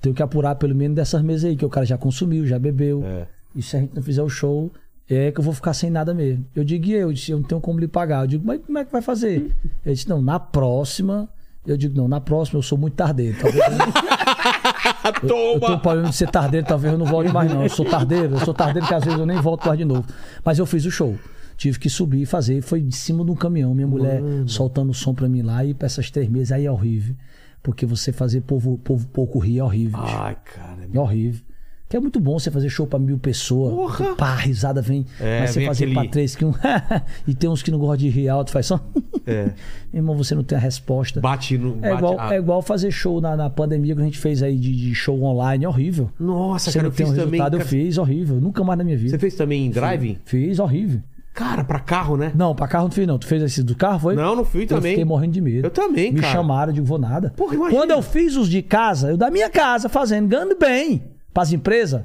tenho 0.00 0.14
que 0.14 0.22
apurar 0.22 0.56
pelo 0.56 0.74
menos 0.74 0.96
dessas 0.96 1.22
mesas 1.22 1.44
aí, 1.44 1.56
que 1.56 1.64
o 1.64 1.68
cara 1.70 1.86
já 1.86 1.96
consumiu, 1.96 2.44
já 2.46 2.58
bebeu. 2.58 3.04
É. 3.04 3.26
E 3.54 3.62
se 3.62 3.76
a 3.76 3.80
gente 3.80 3.94
não 3.94 4.02
fizer 4.02 4.22
o 4.22 4.28
show, 4.28 4.72
é 5.08 5.32
que 5.32 5.40
eu 5.40 5.44
vou 5.44 5.54
ficar 5.54 5.72
sem 5.72 5.90
nada 5.90 6.12
mesmo. 6.12 6.44
Eu 6.54 6.62
digo, 6.62 6.86
e 6.86 6.92
eu? 6.92 7.00
Eu 7.08 7.12
disse, 7.12 7.30
eu 7.32 7.38
não 7.38 7.44
tenho 7.44 7.60
como 7.60 7.78
lhe 7.80 7.88
pagar. 7.88 8.24
Eu 8.24 8.26
digo, 8.26 8.46
mas 8.46 8.60
como 8.64 8.78
é 8.78 8.84
que 8.84 8.92
vai 8.92 9.00
fazer? 9.00 9.54
Ele 9.84 9.94
disse, 9.94 10.08
não, 10.08 10.20
na 10.20 10.38
próxima. 10.38 11.28
Eu 11.66 11.76
digo, 11.76 11.96
não, 11.96 12.08
na 12.08 12.20
próxima 12.20 12.58
eu 12.58 12.62
sou 12.62 12.78
muito 12.78 12.94
tardeiro. 12.94 13.36
Talvez 13.40 13.62
eu, 13.64 13.70
eu, 15.28 15.54
eu 15.54 15.60
tenho 15.60 15.74
um 15.74 15.78
problema 15.78 16.08
de 16.08 16.16
ser 16.16 16.30
tardeiro, 16.30 16.66
talvez 16.66 16.92
eu 16.92 16.98
não 16.98 17.06
volte 17.06 17.32
mais, 17.32 17.52
não. 17.52 17.62
Eu 17.62 17.68
sou 17.68 17.84
tardeiro, 17.84 18.34
eu 18.34 18.40
sou 18.40 18.54
tardeiro 18.54 18.86
que 18.86 18.94
às 18.94 19.04
vezes 19.04 19.18
eu 19.18 19.26
nem 19.26 19.40
volto 19.40 19.66
mais 19.66 19.78
de 19.78 19.84
novo. 19.84 20.06
Mas 20.44 20.58
eu 20.58 20.66
fiz 20.66 20.84
o 20.84 20.90
show. 20.90 21.18
Tive 21.56 21.78
que 21.78 21.90
subir 21.90 22.22
e 22.22 22.26
fazer. 22.26 22.62
Foi 22.62 22.80
de 22.80 22.94
cima 22.94 23.24
de 23.24 23.30
um 23.30 23.34
caminhão. 23.34 23.74
Minha 23.74 23.88
mulher 23.88 24.22
soltando 24.46 24.90
o 24.90 24.94
som 24.94 25.12
pra 25.12 25.28
mim 25.28 25.42
lá 25.42 25.64
e 25.64 25.74
pra 25.74 25.86
essas 25.86 26.10
três 26.10 26.28
meses. 26.28 26.52
Aí 26.52 26.64
é 26.64 26.70
horrível. 26.70 27.16
Porque 27.62 27.84
você 27.84 28.12
fazer 28.12 28.42
povo, 28.42 28.78
povo 28.78 29.08
pouco 29.08 29.38
rir 29.40 29.58
é 29.58 29.64
horrível. 29.64 29.98
Ai, 30.00 30.36
cara. 30.44 30.88
É 30.92 31.00
horrível. 31.00 31.42
Que 31.88 31.96
é 31.96 32.00
muito 32.00 32.20
bom 32.20 32.38
você 32.38 32.50
fazer 32.50 32.68
show 32.68 32.86
pra 32.86 32.98
mil 32.98 33.18
pessoas. 33.18 33.72
Porra! 33.74 34.14
Pá, 34.14 34.32
a 34.32 34.36
risada 34.36 34.82
vem. 34.82 35.06
É, 35.18 35.40
mas 35.40 35.50
você 35.52 35.64
fazer 35.64 35.84
aquele- 35.84 35.94
pra 35.98 36.08
três 36.10 36.36
que 36.36 36.44
um. 36.44 36.52
e 37.26 37.34
tem 37.34 37.48
uns 37.48 37.62
que 37.62 37.70
não 37.70 37.78
gostam 37.78 37.96
de 37.96 38.10
rir 38.10 38.28
alto, 38.28 38.50
faz 38.52 38.66
só. 38.66 38.78
É. 39.26 39.44
Meu 39.90 40.00
irmão, 40.02 40.14
você 40.14 40.34
não 40.34 40.42
tem 40.44 40.58
a 40.58 40.60
resposta. 40.60 41.18
Bate 41.18 41.56
no. 41.56 41.78
É 41.78 41.88
bate- 41.88 41.94
igual, 41.96 42.16
ah, 42.18 42.34
é 42.34 42.38
igual 42.38 42.60
fazer 42.60 42.90
show 42.90 43.22
na, 43.22 43.34
na 43.34 43.48
pandemia 43.48 43.94
que 43.94 44.02
a 44.02 44.04
gente 44.04 44.18
fez 44.18 44.42
aí 44.42 44.56
de, 44.58 44.76
de 44.76 44.94
show 44.94 45.18
online, 45.22 45.64
é 45.64 45.68
horrível. 45.68 46.10
Nossa, 46.20 46.70
Você 46.70 46.78
cara, 46.78 46.88
não 46.88 46.92
eu 46.92 46.96
tem 46.96 47.06
fiz 47.06 47.14
um 47.14 47.24
também. 47.24 47.40
eu 47.40 47.60
fiz, 47.60 47.96
horrível. 47.96 48.36
Nunca 48.38 48.62
mais 48.62 48.76
na 48.76 48.84
minha 48.84 48.96
vida. 48.98 49.10
Você 49.10 49.18
fez 49.18 49.34
também 49.34 49.64
em 49.66 49.70
drive? 49.70 50.18
Fiz, 50.26 50.58
horrível. 50.58 51.00
Cara, 51.32 51.64
pra 51.64 51.78
carro, 51.80 52.16
né? 52.18 52.32
Não, 52.34 52.54
pra 52.54 52.68
carro 52.68 52.84
não 52.84 52.90
fiz, 52.90 53.06
não. 53.06 53.16
Tu 53.16 53.26
fez 53.26 53.42
esse 53.42 53.62
do 53.62 53.74
carro, 53.74 53.98
foi? 54.00 54.14
Não, 54.14 54.36
não 54.36 54.44
fui 54.44 54.64
Eu 54.64 54.66
também. 54.68 54.90
fiquei 54.92 55.04
morrendo 55.06 55.32
de 55.32 55.40
medo. 55.40 55.66
Eu 55.66 55.70
também, 55.70 56.12
Me 56.12 56.20
cara. 56.20 56.32
chamaram, 56.34 56.70
eu 56.70 56.74
digo, 56.74 56.86
vou 56.86 56.98
nada. 56.98 57.32
Porra, 57.34 57.54
imagina. 57.54 57.80
Quando 57.80 57.90
eu 57.92 58.02
fiz 58.02 58.36
os 58.36 58.48
de 58.48 58.60
casa, 58.60 59.08
eu 59.10 59.16
da 59.16 59.30
minha 59.30 59.48
casa 59.48 59.88
fazendo, 59.88 60.28
ganhando 60.28 60.54
bem 60.58 61.00
pras 61.38 61.52
empresas, 61.52 62.02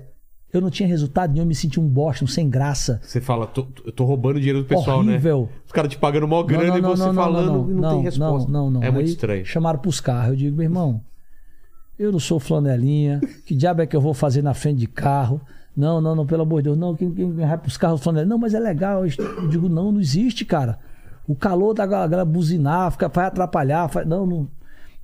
eu 0.53 0.61
não 0.61 0.69
tinha 0.69 0.87
resultado 0.87 1.31
nenhum, 1.31 1.43
eu 1.43 1.47
me 1.47 1.55
senti 1.55 1.79
um 1.79 1.87
bosta, 1.87 2.23
um 2.23 2.27
sem 2.27 2.47
graça. 2.47 3.01
Você 3.01 3.19
fala, 3.19 3.47
tô- 3.47 3.65
eu 3.83 3.91
tô 3.91 4.05
roubando 4.05 4.37
dinheiro 4.37 4.59
do 4.59 4.65
pessoal, 4.65 4.99
Horrível. 4.99 5.49
né? 5.51 5.59
Os 5.65 5.71
caras 5.71 5.89
te 5.89 5.97
pagando 5.97 6.27
mó 6.27 6.43
grana 6.43 6.77
e 6.77 6.81
você 6.81 7.11
falando 7.11 7.71
e 7.71 7.73
não, 7.73 7.89
tem 7.89 8.01
resposta. 8.03 8.51
Não, 8.51 8.69
não, 8.69 8.79
não. 8.79 8.83
É 8.83 8.91
muito 8.91 9.07
Aí 9.07 9.11
estranho. 9.11 9.43
Chamaram 9.43 9.79
pros 9.79 9.99
carros. 9.99 10.29
Eu 10.29 10.35
digo, 10.35 10.55
meu 10.55 10.65
irmão, 10.65 11.01
eu 11.97 12.11
não 12.11 12.19
sou 12.19 12.39
flanelinha. 12.39 13.19
Que 13.47 13.55
diabo 13.55 13.81
é 13.81 13.87
que 13.87 13.95
eu 13.95 14.01
vou 14.01 14.13
fazer 14.13 14.43
na 14.43 14.53
frente 14.53 14.77
de 14.77 14.87
carro? 14.87 15.41
Não, 15.75 15.99
não, 15.99 16.13
não, 16.15 16.27
pelo 16.27 16.43
amor 16.43 16.61
de 16.61 16.65
Deus. 16.65 16.77
Não, 16.77 16.95
quem, 16.95 17.11
quem 17.11 17.31
vai 17.33 17.57
pros 17.57 17.75
carros 17.75 18.03
flanelinha? 18.03 18.29
Não, 18.29 18.37
mas 18.37 18.53
é 18.53 18.59
legal. 18.59 19.03
Eu 19.03 19.47
digo, 19.49 19.67
não, 19.67 19.91
não 19.91 19.99
existe, 19.99 20.45
cara. 20.45 20.77
O 21.27 21.35
calor 21.35 21.73
da 21.73 21.87
galera 21.87 22.23
buzinar, 22.23 22.91
fica, 22.91 23.07
vai 23.07 23.25
atrapalhar. 23.25 23.87
Vai... 23.87 24.05
Não, 24.05 24.27
não. 24.27 24.47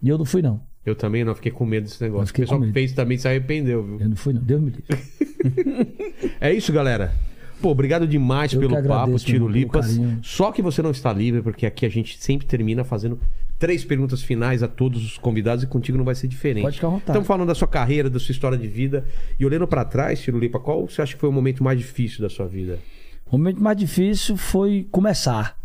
E 0.04 0.08
eu 0.08 0.20
não 0.20 0.26
fui, 0.26 0.44
não. 0.44 0.62
Eu 0.90 0.96
também 0.96 1.24
não 1.24 1.36
fiquei 1.36 1.52
com 1.52 1.66
medo 1.66 1.84
desse 1.84 2.02
negócio. 2.02 2.32
O 2.32 2.36
pessoal 2.36 2.62
que 2.62 2.72
fez 2.72 2.92
também 2.94 3.18
se 3.18 3.28
arrependeu, 3.28 3.84
viu? 3.84 4.00
Eu 4.00 4.10
não 4.10 4.16
fui, 4.16 4.34
não. 4.34 4.42
Deus 4.42 4.62
me 4.62 4.72
livre. 4.72 4.84
É 6.42 6.52
isso, 6.54 6.72
galera. 6.74 7.14
Pô, 7.62 7.70
obrigado 7.70 8.08
demais 8.08 8.54
Eu 8.54 8.60
pelo 8.60 8.76
agradeço, 8.76 9.12
papo, 9.12 9.26
Tiro 9.26 9.46
meu 9.46 9.54
Lipas. 9.54 10.00
Só 10.22 10.52
que 10.52 10.62
você 10.62 10.82
não 10.82 10.92
está 10.92 11.12
livre, 11.12 11.42
porque 11.42 11.66
aqui 11.66 11.86
a 11.86 11.90
gente 11.90 12.22
sempre 12.22 12.48
termina 12.48 12.84
fazendo 12.84 13.20
três 13.58 13.84
perguntas 13.84 14.24
finais 14.24 14.64
a 14.64 14.68
todos 14.68 15.04
os 15.04 15.18
convidados 15.18 15.64
e 15.64 15.68
contigo 15.68 15.98
não 15.98 16.06
vai 16.06 16.16
ser 16.16 16.28
diferente. 16.28 16.64
Pode 16.64 16.76
ficar 16.78 16.88
à 16.88 16.92
vontade. 16.92 17.10
Estamos 17.12 17.28
falando 17.28 17.48
da 17.48 17.56
sua 17.56 17.68
carreira, 17.68 18.10
da 18.10 18.20
sua 18.20 18.32
história 18.32 18.58
de 18.58 18.68
vida. 18.68 19.06
E 19.38 19.46
olhando 19.46 19.68
pra 19.68 19.84
trás, 19.84 20.22
Tiro 20.22 20.40
Lipa, 20.40 20.60
qual 20.60 20.88
você 20.88 21.02
acha 21.02 21.14
que 21.14 21.20
foi 21.20 21.30
o 21.30 21.34
momento 21.34 21.62
mais 21.64 21.78
difícil 21.78 22.22
da 22.22 22.30
sua 22.30 22.48
vida? 22.48 22.80
O 23.26 23.38
momento 23.38 23.62
mais 23.62 23.78
difícil 23.78 24.38
foi 24.38 24.88
começar. 24.90 25.59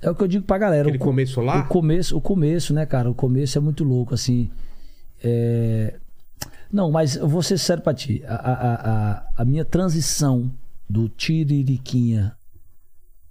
É 0.00 0.10
o 0.10 0.14
que 0.14 0.22
eu 0.22 0.28
digo 0.28 0.44
pra 0.44 0.58
galera. 0.58 0.82
Aquele 0.82 0.96
o 0.96 1.00
co- 1.00 1.06
começo 1.06 1.40
lá? 1.40 1.60
O 1.60 1.68
começo, 1.68 2.16
o 2.16 2.20
começo, 2.20 2.72
né, 2.74 2.86
cara? 2.86 3.10
O 3.10 3.14
começo 3.14 3.58
é 3.58 3.60
muito 3.60 3.82
louco, 3.84 4.14
assim. 4.14 4.50
É... 5.22 5.94
Não, 6.72 6.90
mas 6.90 7.16
eu 7.16 7.26
vou 7.26 7.42
ser 7.42 7.58
sério 7.58 7.82
pra 7.82 7.94
ti. 7.94 8.22
A, 8.26 8.34
a, 8.34 8.74
a, 9.12 9.26
a 9.38 9.44
minha 9.44 9.64
transição 9.64 10.50
do 10.88 11.08
Tiririquinha, 11.08 12.36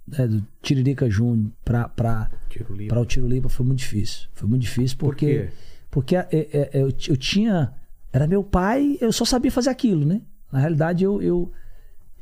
né, 0.06 0.26
do 0.26 0.44
Tiririca 0.60 1.08
Júnior 1.08 1.50
pra, 1.64 1.88
pra, 1.88 2.30
Tiro 2.48 2.66
pra 2.88 3.00
o 3.00 3.06
Tiro 3.06 3.28
Limpa 3.28 3.48
foi 3.48 3.64
muito 3.64 3.78
difícil. 3.78 4.28
Foi 4.34 4.48
muito 4.48 4.62
difícil 4.62 4.96
Por 4.98 5.06
porque. 5.10 5.26
quê? 5.26 5.48
Porque 5.90 6.16
é, 6.16 6.26
é, 6.30 6.48
é, 6.52 6.70
eu, 6.82 6.88
eu 7.08 7.16
tinha. 7.16 7.72
Era 8.12 8.26
meu 8.26 8.42
pai, 8.44 8.98
eu 9.00 9.12
só 9.12 9.24
sabia 9.24 9.50
fazer 9.50 9.70
aquilo, 9.70 10.04
né? 10.04 10.20
Na 10.52 10.58
realidade, 10.58 11.04
eu, 11.04 11.22
eu, 11.22 11.50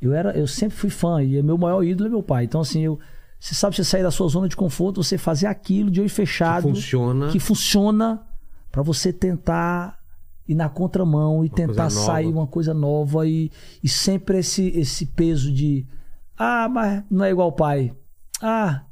eu, 0.01 0.13
era, 0.13 0.37
eu 0.37 0.47
sempre 0.47 0.77
fui 0.77 0.91
fã 0.91 1.23
e 1.23 1.43
meu 1.43 1.57
maior 1.59 1.83
ídolo 1.83 2.07
é 2.09 2.11
meu 2.11 2.23
pai. 2.23 2.45
Então, 2.45 2.61
assim, 2.61 2.83
eu. 2.83 2.99
Você 3.39 3.55
sabe, 3.55 3.77
você 3.77 3.85
sair 3.85 4.03
da 4.03 4.11
sua 4.11 4.29
zona 4.29 4.49
de 4.49 4.57
conforto, 4.57 5.03
você 5.03 5.19
fazer 5.19 5.47
aquilo 5.47 5.91
de 5.91 6.01
olho 6.01 6.11
fechado. 6.11 6.63
funciona. 6.63 7.29
Que 7.29 7.39
funciona 7.39 8.23
pra 8.73 8.83
você 8.83 9.13
tentar 9.13 9.99
ir 10.49 10.55
na 10.55 10.69
contramão 10.69 11.45
e 11.45 11.49
tentar 11.51 11.83
coisa 11.85 11.95
nova. 12.01 12.07
sair 12.13 12.27
uma 12.27 12.47
coisa 12.47 12.73
nova 12.75 13.27
e, 13.27 13.51
e 13.83 13.89
sempre 13.89 14.39
esse, 14.39 14.69
esse 14.79 15.07
peso 15.07 15.53
de. 15.53 15.87
Ah, 16.39 16.69
mas 16.69 17.03
não 17.11 17.25
é 17.25 17.31
igual 17.31 17.49
o 17.49 17.53
pai. 17.53 17.93
Ah, 18.43 18.83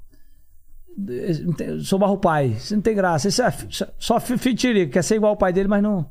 sou 1.83 1.99
barro 1.99 2.19
pai. 2.19 2.55
Você 2.59 2.75
não 2.75 2.83
tem 2.83 2.95
graça. 2.95 3.29
Esse 3.29 3.43
é 3.43 3.53
só 3.99 4.21
fi- 4.21 4.39
filho 4.39 4.55
de 4.55 4.61
Tirica, 4.61 4.93
quer 4.93 5.03
ser 5.03 5.16
igual 5.16 5.31
ao 5.31 5.37
pai 5.37 5.53
dele, 5.53 5.69
mas 5.69 5.83
não. 5.83 6.09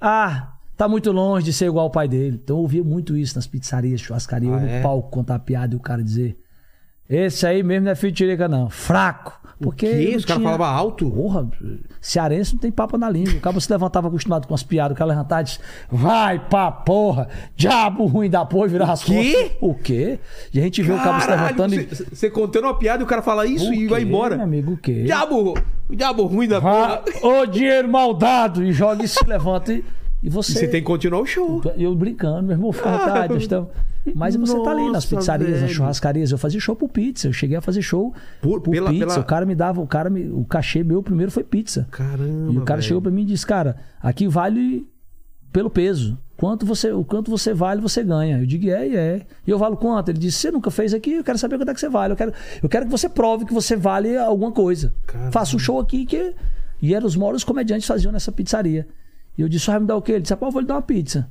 Ah, 0.00 0.54
tá 0.76 0.88
muito 0.88 1.10
longe 1.12 1.44
de 1.46 1.52
ser 1.52 1.66
igual 1.66 1.84
ao 1.84 1.90
pai 1.90 2.08
dele. 2.08 2.40
Então 2.42 2.56
eu 2.56 2.62
ouvia 2.62 2.82
muito 2.84 3.16
isso 3.16 3.36
nas 3.36 3.46
pizzarias, 3.46 4.00
churrascarias, 4.00 4.52
Ah, 4.52 4.56
eu 4.56 4.62
no 4.62 4.68
é? 4.68 4.82
palco 4.82 5.10
contar 5.10 5.38
piada 5.40 5.74
e 5.74 5.76
o 5.76 5.80
cara 5.80 6.02
dizer: 6.02 6.36
Esse 7.08 7.46
aí 7.46 7.62
mesmo 7.62 7.84
não 7.84 7.92
é 7.92 7.94
filho 7.94 8.12
de 8.12 8.18
Tirica, 8.18 8.48
não. 8.48 8.68
Fraco. 8.68 9.40
Porque. 9.58 9.86
Os 10.14 10.24
caras 10.26 10.42
tinha- 10.42 10.50
falavam 10.52 10.66
alto? 10.66 11.10
Porra, 11.10 11.48
cearense 11.98 12.52
não 12.52 12.60
tem 12.60 12.70
papo 12.70 12.98
na 12.98 13.08
língua. 13.08 13.34
O 13.34 13.40
cara 13.40 13.58
se 13.58 13.72
levantava 13.72 14.08
acostumado 14.08 14.46
com 14.46 14.52
as 14.52 14.62
piadas, 14.62 14.94
o 14.94 14.98
cara 14.98 15.08
levantava 15.10 15.40
e 15.40 15.44
disse: 15.44 15.58
Vai 15.90 16.38
pra 16.38 16.70
porra, 16.70 17.26
diabo 17.56 18.04
ruim 18.04 18.28
da 18.28 18.44
porra 18.44 18.68
virar 18.68 18.92
as 18.92 19.02
Quê? 19.02 19.14
costas. 19.32 19.56
O 19.62 19.74
quê? 19.74 20.18
E 20.52 20.60
a 20.60 20.62
gente 20.62 20.82
vê 20.82 20.92
o 20.92 20.98
cabo 20.98 21.20
se 21.22 21.30
levantando 21.30 21.74
e. 21.74 21.84
você, 21.86 22.28
contando 22.28 22.64
uma 22.64 22.74
piada 22.78 23.02
e 23.02 23.04
o 23.04 23.06
cara 23.06 23.22
fala 23.22 23.46
isso 23.46 23.70
O 23.70 23.72
e 23.74 23.86
vai 23.86 24.02
quê, 24.02 24.06
embora. 24.06 24.36
Meu 24.36 24.44
amigo, 24.44 24.72
o 24.72 24.76
quê? 24.76 25.04
Diabo, 25.04 25.54
diabo 25.88 26.26
ruim 26.26 26.48
da 26.48 26.60
porra. 26.60 27.02
ô 27.22 27.46
dinheiro 27.46 27.88
mal 27.88 28.12
dado! 28.12 28.62
E 28.62 28.72
joga 28.72 29.02
e 29.02 29.08
se 29.08 29.24
levanta 29.26 29.72
e, 29.72 29.82
e 30.22 30.26
E 30.26 30.30
você. 30.30 30.52
você 30.52 30.68
tem 30.68 30.80
que 30.80 30.86
continuar 30.86 31.20
o 31.20 31.26
show. 31.26 31.60
E 31.76 31.84
eu 31.84 31.94
brincando, 31.94 32.42
meu 32.42 32.52
irmão, 32.52 32.72
fica 32.72 32.88
à 32.90 32.98
vontade. 32.98 33.44
Então... 33.44 33.68
Mas 34.14 34.36
você 34.36 34.54
tá 34.62 34.70
ali 34.70 34.88
nas 34.88 35.04
pizzarias, 35.04 35.50
nas 35.50 35.60
velho. 35.62 35.72
churrascarias. 35.74 36.30
Eu 36.30 36.38
fazia 36.38 36.60
show 36.60 36.76
por 36.76 36.88
pizza. 36.88 37.26
Eu 37.26 37.32
cheguei 37.32 37.56
a 37.56 37.60
fazer 37.60 37.82
show 37.82 38.14
Por- 38.40 38.60
por, 38.60 38.70
pela- 38.70 38.90
pizza. 38.90 39.04
pela- 39.06 39.18
O 39.20 39.24
cara 39.24 39.44
me 39.44 39.54
dava, 39.54 39.80
o 39.80 39.86
cara 39.86 40.08
me, 40.08 40.28
o 40.30 40.44
cachê 40.44 40.84
meu 40.84 41.02
primeiro 41.02 41.32
foi 41.32 41.42
pizza. 41.42 41.88
Caramba. 41.90 42.52
E 42.52 42.56
o 42.56 42.62
cara 42.62 42.78
velho. 42.80 42.86
chegou 42.88 43.02
pra 43.02 43.10
mim 43.10 43.22
e 43.22 43.24
disse, 43.26 43.44
cara, 43.44 43.76
aqui 44.00 44.28
vale 44.28 44.86
pelo 45.52 45.68
peso. 45.68 46.16
Quanto 46.36 46.64
você, 46.64 46.92
o 46.92 47.02
quanto 47.02 47.30
você 47.32 47.52
vale, 47.52 47.80
você 47.80 48.04
ganha. 48.04 48.38
Eu 48.38 48.46
digo, 48.46 48.68
é, 48.70 48.86
é. 48.94 49.26
E 49.44 49.50
eu 49.50 49.58
valo 49.58 49.76
quanto? 49.76 50.10
Ele 50.10 50.18
disse, 50.20 50.38
você 50.38 50.50
nunca 50.52 50.70
fez 50.70 50.94
aqui, 50.94 51.14
eu 51.14 51.24
quero 51.24 51.38
saber 51.38 51.56
quanto 51.58 51.70
é 51.70 51.74
que 51.74 51.80
você 51.80 51.88
vale. 51.88 52.12
Eu 52.12 52.16
quero, 52.16 52.32
eu 52.62 52.68
quero 52.68 52.84
que 52.84 52.90
você 52.92 53.08
prove 53.08 53.44
que 53.44 53.52
você 53.54 53.74
vale 53.74 54.16
alguma 54.16 54.52
coisa. 54.52 54.92
Caramba. 55.04 55.32
Faça 55.32 55.56
um 55.56 55.58
show 55.58 55.80
aqui 55.80 56.06
que. 56.06 56.32
E 56.80 56.94
eram 56.94 57.06
os 57.06 57.16
maiores 57.16 57.42
comediantes 57.42 57.86
que 57.86 57.92
faziam 57.92 58.12
nessa 58.12 58.30
pizzaria. 58.30 58.86
E 59.36 59.42
eu 59.42 59.48
disse, 59.48 59.66
vai 59.66 59.80
me 59.80 59.86
dar 59.86 59.96
o 59.96 60.02
quê? 60.02 60.12
Ele 60.12 60.20
disse, 60.20 60.36
pô, 60.36 60.46
eu 60.46 60.50
vou 60.50 60.60
lhe 60.60 60.66
dar 60.66 60.74
uma 60.74 60.82
pizza. 60.82 61.30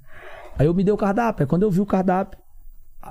Aí 0.58 0.66
eu 0.66 0.74
me 0.74 0.84
dei 0.84 0.94
o 0.94 0.98
cardápio. 0.98 1.44
Aí 1.44 1.48
quando 1.48 1.64
eu 1.64 1.72
vi 1.72 1.82
o 1.82 1.86
cardápio, 1.86 2.40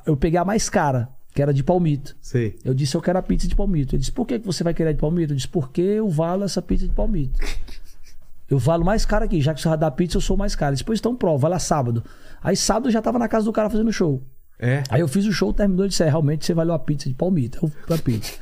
eu 0.07 0.17
peguei 0.17 0.39
a 0.39 0.45
mais 0.45 0.69
cara, 0.69 1.09
que 1.35 1.43
era 1.43 1.53
de 1.53 1.63
palmito. 1.63 2.17
Sei. 2.21 2.57
Eu 2.65 2.75
disse, 2.75 2.97
eu 2.97 3.01
quero 3.01 3.19
a 3.19 3.23
pizza 3.23 3.49
de 3.49 3.55
palmito. 3.55 3.95
Ele 3.95 4.01
disse, 4.01 4.13
por 4.13 4.27
que 4.27 4.39
que 4.39 4.47
você 4.47 4.63
vai 4.63 4.73
querer 4.73 4.95
de 4.95 5.01
palmito? 5.01 5.33
Eu 5.33 5.37
disse, 5.37 5.49
porque 5.49 5.83
eu 5.83 6.09
valo 6.09 6.45
essa 6.45 6.63
pizza 6.63 6.87
de 6.87 6.93
palmito. 6.93 7.39
Eu 8.47 8.59
valo 8.59 8.85
mais 8.85 9.07
caro 9.07 9.25
aqui, 9.25 9.41
já 9.41 9.55
que 9.55 9.61
você 9.61 9.69
vai 9.69 9.79
dar 9.79 9.91
pizza, 9.91 10.19
eu 10.19 10.21
sou 10.21 10.37
mais 10.37 10.55
caro. 10.55 10.71
Ele 10.71 10.75
disse, 10.75 10.85
pois 10.85 10.99
então 10.99 11.17
prova, 11.17 11.39
vai 11.39 11.51
lá 11.53 11.59
sábado. 11.59 12.05
Aí 12.43 12.55
sábado 12.55 12.89
eu 12.89 12.93
já 12.93 13.01
tava 13.01 13.19
na 13.19 13.27
casa 13.27 13.47
do 13.47 13.53
cara 13.53 13.71
fazendo 13.71 13.91
show. 13.91 14.23
É. 14.59 14.83
Aí 14.91 15.01
eu 15.01 15.09
fiz 15.09 15.25
o 15.25 15.33
show, 15.33 15.53
terminou, 15.53 15.85
ele 15.85 15.89
disse, 15.89 16.03
é, 16.03 16.09
realmente 16.09 16.45
você 16.45 16.53
valeu 16.53 16.75
a 16.75 16.79
pizza 16.79 17.09
de 17.09 17.15
palmito. 17.15 17.73
Eu 17.89 17.95
a 17.95 17.99
pizza. 17.99 18.35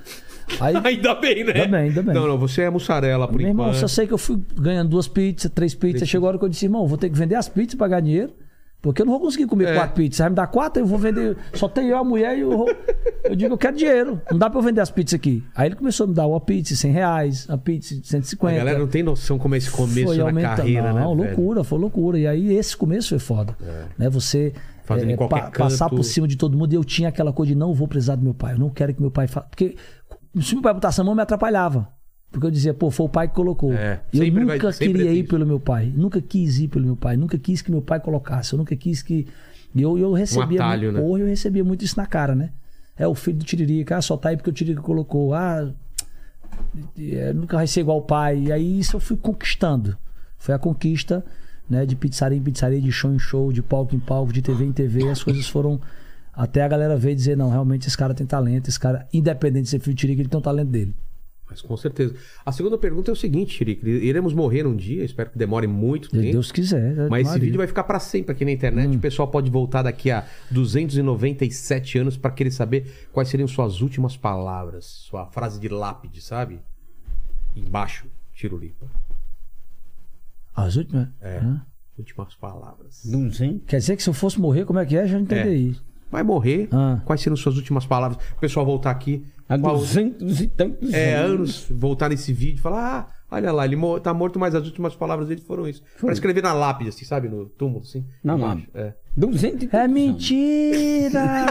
Aí, 0.61 0.75
Ainda 0.85 1.15
bem, 1.15 1.45
né? 1.45 1.53
Ainda 1.55 1.67
bem, 1.69 1.81
ainda 1.89 2.03
bem. 2.03 2.15
Não, 2.15 2.27
não, 2.29 2.39
você 2.39 2.63
é 2.63 2.71
mussarela 2.71 3.27
por 3.29 3.39
meu 3.39 3.49
irmão, 3.49 3.67
enquanto. 3.67 3.81
só 3.81 3.89
sei 3.89 4.07
que 4.07 4.13
eu 4.13 4.19
fui 4.19 4.41
ganhando 4.57 4.89
duas 4.91 5.09
pizzas, 5.09 5.51
três 5.55 5.75
pizzas. 5.75 6.09
Chegou 6.09 6.27
a 6.27 6.31
hora 6.31 6.39
que 6.39 6.45
eu 6.45 6.49
disse, 6.49 6.67
irmão, 6.67 6.87
vou 6.87 6.99
ter 6.99 7.09
que 7.11 7.17
vender 7.19 7.35
as 7.35 7.49
pizzas 7.49 7.75
pra 7.75 7.89
ganhar 7.89 8.01
dinheiro. 8.01 8.33
Porque 8.81 9.01
eu 9.01 9.07
não 9.07 9.13
vou 9.13 9.21
conseguir 9.21 9.47
comer 9.47 9.69
É. 9.69 9.75
quatro 9.75 9.95
pizzas. 9.95 10.17
Você 10.17 10.23
vai 10.25 10.31
me 10.31 10.35
dar 10.37 10.47
quatro, 10.49 10.83
eu 10.83 10.87
vou 10.87 10.99
vender. 10.99 11.37
Só 11.55 11.69
tem 11.69 11.87
eu, 11.89 11.97
a 11.99 12.03
mulher 12.03 12.37
e 12.37 12.41
eu. 12.41 12.67
Eu 13.23 13.37
digo, 13.37 13.55
eu 13.55 13.59
quero 13.59 13.77
dinheiro. 13.77 14.21
Não 14.29 14.37
dá 14.37 14.51
pra 14.51 14.59
eu 14.59 14.63
vender 14.65 14.81
as 14.81 14.91
pizzas 14.91 15.15
aqui. 15.15 15.41
Aí 15.55 15.69
ele 15.69 15.77
começou 15.77 16.03
a 16.03 16.07
me 16.09 16.15
dar 16.15 16.27
uma 16.27 16.41
pizza 16.41 16.75
de 16.75 16.81
100 16.81 16.91
reais, 16.93 17.47
uma 17.49 17.59
pizza 17.59 17.95
de 17.95 18.01
A 18.01 18.05
150. 18.05 18.57
galera 18.59 18.79
não 18.81 18.89
tem 18.89 19.05
noção 19.05 19.39
como 19.39 19.55
é 19.55 19.59
esse 19.59 19.71
começo 19.71 20.07
foi 20.09 20.17
na 20.17 20.25
aumentando. 20.25 20.57
carreira, 20.57 20.93
não, 20.93 21.15
né? 21.15 21.23
velho? 21.23 21.37
loucura, 21.37 21.63
foi 21.63 21.79
loucura. 21.79 22.19
E 22.19 22.27
aí 22.27 22.57
esse 22.57 22.77
começo 22.77 23.11
foi 23.11 23.21
foda. 23.21 23.57
Né? 23.97 24.11
Você 24.11 24.53
Fazendo 24.85 25.13
em 25.13 25.17
qualquer 25.17 25.49
passar 25.53 25.85
canto. 25.89 25.95
por 25.99 26.03
cima 26.03 26.27
de 26.27 26.37
todo 26.37 26.59
mundo. 26.59 26.73
E 26.73 26.77
eu 26.77 26.83
tinha 26.83 27.09
aquela 27.09 27.33
coisa 27.33 27.53
de 27.53 27.57
não 27.57 27.73
vou 27.73 27.87
precisar 27.87 28.17
do 28.17 28.25
meu 28.25 28.35
pai. 28.35 28.55
Eu 28.55 28.59
não 28.59 28.69
quero 28.69 28.93
que 28.93 29.01
meu 29.01 29.13
pai 29.13 29.29
faça. 29.29 29.47
Porque 29.49 29.77
se 30.41 30.55
meu 30.55 30.63
pai 30.63 30.73
botasse 30.75 31.01
a 31.01 31.05
mão, 31.05 31.15
me 31.15 31.23
atrapalhava. 31.23 31.89
Porque 32.31 32.47
eu 32.47 32.51
dizia, 32.51 32.73
pô, 32.73 32.91
foi 32.91 33.05
o 33.05 33.09
pai 33.11 33.29
que 33.29 33.35
colocou. 33.35 33.73
É, 33.75 34.01
eu 34.13 34.21
vai- 34.21 34.31
nunca 34.31 34.73
sempre 34.73 34.95
queria 34.95 35.11
é 35.11 35.15
ir 35.15 35.25
pelo 35.25 35.45
meu 35.45 35.61
pai. 35.61 35.93
Nunca 35.95 36.21
quis 36.23 36.59
ir 36.61 36.69
pelo 36.69 36.87
meu 36.87 36.97
pai. 36.97 37.15
Nunca 37.17 37.37
quis 37.39 37.61
que 37.61 37.71
meu 37.71 37.83
pai 37.83 38.01
colocasse. 38.01 38.55
Eu 38.55 38.59
nunca 38.59 38.75
quis 38.75 39.03
que. 39.03 39.27
Eu, 39.77 39.99
eu 39.99 40.13
recebia. 40.15 40.59
Um 40.59 40.63
atalho, 40.65 40.83
muito, 40.85 40.97
né? 40.97 41.07
Porra, 41.07 41.21
eu 41.21 41.27
recebia 41.27 41.63
muito 41.65 41.85
isso 41.85 41.97
na 41.99 42.07
cara, 42.07 42.35
né? 42.35 42.51
É 42.97 43.07
o 43.07 43.15
filho 43.15 43.37
do 43.39 43.45
Tiririca. 43.45 43.97
Ah, 43.99 44.03
só 44.03 44.17
tá 44.17 44.31
aí 44.31 44.37
porque 44.37 44.49
o 44.49 44.53
Tiririca 44.53 44.83
colocou. 44.83 45.35
Ah, 45.35 45.71
é, 46.99 47.33
nunca 47.33 47.57
vai 47.57 47.67
ser 47.67 47.81
igual 47.81 47.99
o 47.99 48.03
pai. 48.03 48.45
E 48.45 48.53
aí 48.53 48.79
isso 48.79 48.97
eu 48.97 49.01
fui 49.01 49.17
conquistando. 49.17 49.97
Foi 50.39 50.55
a 50.55 50.59
conquista, 50.59 51.25
né? 51.69 51.85
De 51.85 51.95
pizzaria 51.97 52.39
em 52.39 52.43
pizzaria, 52.43 52.81
de 52.81 52.91
show 52.93 53.13
em 53.13 53.19
show, 53.19 53.53
de 53.53 53.63
palco 53.63 53.95
em 53.95 54.01
palco, 54.01 54.33
de 54.33 54.41
TV 54.43 54.65
em 54.65 54.73
TV. 54.73 55.09
As 55.11 55.23
coisas 55.23 55.47
foram. 55.49 55.81
Até 56.33 56.63
a 56.63 56.69
galera 56.69 56.97
ver 56.97 57.13
e 57.13 57.15
dizer, 57.15 57.37
não, 57.37 57.51
realmente 57.51 57.87
esse 57.87 57.97
cara 57.97 58.15
tem 58.15 58.27
talento, 58.27 58.69
esse 58.69 58.81
cara, 58.81 59.07
independente 59.13 59.65
de 59.65 59.69
ser 59.71 59.79
filho 59.81 59.95
de 59.95 60.01
Tirica, 60.01 60.23
ele 60.23 60.29
tem 60.29 60.39
o 60.39 60.43
talento 60.43 60.71
dele. 60.71 60.95
Mas 61.51 61.61
com 61.61 61.77
certeza. 61.77 62.15
A 62.47 62.51
segunda 62.51 62.79
pergunta 62.79 63.11
é 63.11 63.13
o 63.13 63.17
seguinte, 63.17 63.53
Chirico. 63.53 63.87
Iremos 63.87 64.33
morrer 64.33 64.67
um 64.67 64.75
dia, 64.75 65.05
espero 65.05 65.29
que 65.29 65.37
demore 65.39 65.67
muito 65.67 66.07
Se 66.07 66.13
tempo. 66.13 66.33
Deus 66.33 66.51
quiser. 66.51 67.11
Mas 67.11 67.29
esse 67.29 67.39
vídeo 67.39 67.59
vai 67.59 67.67
ficar 67.67 67.85
pra 67.85 68.01
sempre 68.01 68.33
aqui 68.33 68.43
na 68.43 68.51
internet. 68.53 68.89
Hum. 68.89 68.97
O 68.97 69.01
pessoal 69.01 69.29
pode 69.29 69.51
voltar 69.51 69.83
daqui 69.83 70.11
a 70.11 70.27
297 70.51 71.99
anos 71.99 72.17
pra 72.17 72.31
querer 72.31 72.51
saber 72.53 73.07
quais 73.13 73.29
seriam 73.29 73.47
suas 73.47 73.83
últimas 73.83 74.17
palavras, 74.17 74.87
sua 74.87 75.27
frase 75.27 75.61
de 75.61 75.69
lápide, 75.69 76.23
sabe? 76.23 76.59
Embaixo, 77.55 78.07
Tirulipa. 78.33 78.87
As 80.57 80.77
últimas? 80.77 81.09
É. 81.21 81.37
Hã? 81.39 81.63
Últimas 81.99 82.35
palavras. 82.35 83.03
200. 83.05 83.67
Quer 83.67 83.77
dizer 83.79 83.97
que 83.97 84.03
se 84.03 84.09
eu 84.09 84.15
fosse 84.15 84.41
morrer, 84.41 84.65
como 84.65 84.79
é 84.79 84.87
que 84.87 84.97
é? 84.97 85.07
Já 85.07 85.19
entendi 85.21 85.41
É. 85.41 85.53
aí. 85.53 85.77
Vai 86.13 86.23
morrer. 86.23 86.69
Ah. 86.71 87.01
Quais 87.05 87.21
seriam 87.23 87.37
suas 87.37 87.57
últimas 87.57 87.87
palavras? 87.87 88.23
O 88.37 88.41
pessoal 88.41 88.65
voltar 88.67 88.91
aqui. 88.91 89.25
Há 89.49 89.59
qual- 89.59 89.77
200 89.79 90.41
e 90.43 90.47
tantos 90.47 90.93
é, 90.95 91.15
anos, 91.15 91.67
voltar 91.71 92.09
nesse 92.11 92.33
vídeo 92.33 92.59
e 92.59 92.63
falar: 92.63 93.11
ah, 93.31 93.35
olha 93.35 93.51
lá, 93.51 93.65
ele 93.65 93.77
mo- 93.77 93.99
tá 93.99 94.13
morto, 94.15 94.39
mas 94.39 94.55
as 94.55 94.65
últimas 94.67 94.95
palavras 94.95 95.29
dele 95.29 95.41
foram 95.41 95.67
isso. 95.67 95.83
Pra 96.01 96.13
escrever 96.13 96.43
na 96.43 96.53
lápide, 96.53 96.91
assim, 96.91 97.05
sabe? 97.07 97.29
No 97.29 97.47
túmulo, 97.47 97.81
assim. 97.81 98.05
Na 98.23 98.37
lápide. 98.37 98.69
É. 98.75 98.93
200 99.17 99.63
e 99.63 99.65
É 99.65 99.69
tantos 99.69 99.81
anos. 99.85 99.95
mentira! 99.95 101.47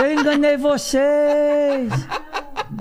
Eu 0.00 0.12
enganei 0.20 0.56
vocês! 0.56 1.92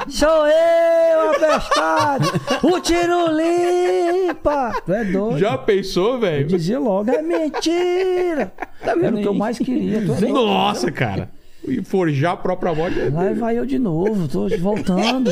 Sou 0.08 0.48
eu, 0.48 1.36
abestado! 1.36 2.28
O 2.64 2.80
tiro 2.80 3.28
limpa! 3.32 4.82
Tu 4.86 4.94
é 4.94 5.04
doido? 5.06 5.38
Já 5.40 5.58
pensou, 5.58 6.20
velho? 6.20 6.48
dizia 6.48 6.80
logo, 6.80 7.10
é 7.12 7.22
mentira! 7.22 8.54
Tá 8.84 8.96
vendo 8.96 9.06
Era 9.06 9.16
o 9.18 9.22
que 9.22 9.28
eu 9.28 9.34
mais 9.34 9.58
queria. 9.58 10.00
Tu 10.06 10.12
é 10.14 10.16
doido? 10.16 10.34
Nossa, 10.34 10.92
cara. 10.92 11.30
E 11.68 11.84
forjar 11.84 12.34
a 12.34 12.38
própria 12.38 12.74
morte. 12.74 13.00
é- 13.00 13.10
Lá 13.10 13.34
vai 13.34 13.58
eu 13.60 13.66
de 13.66 13.78
novo, 13.78 14.28
tô 14.28 14.48
voltando. 14.60 15.30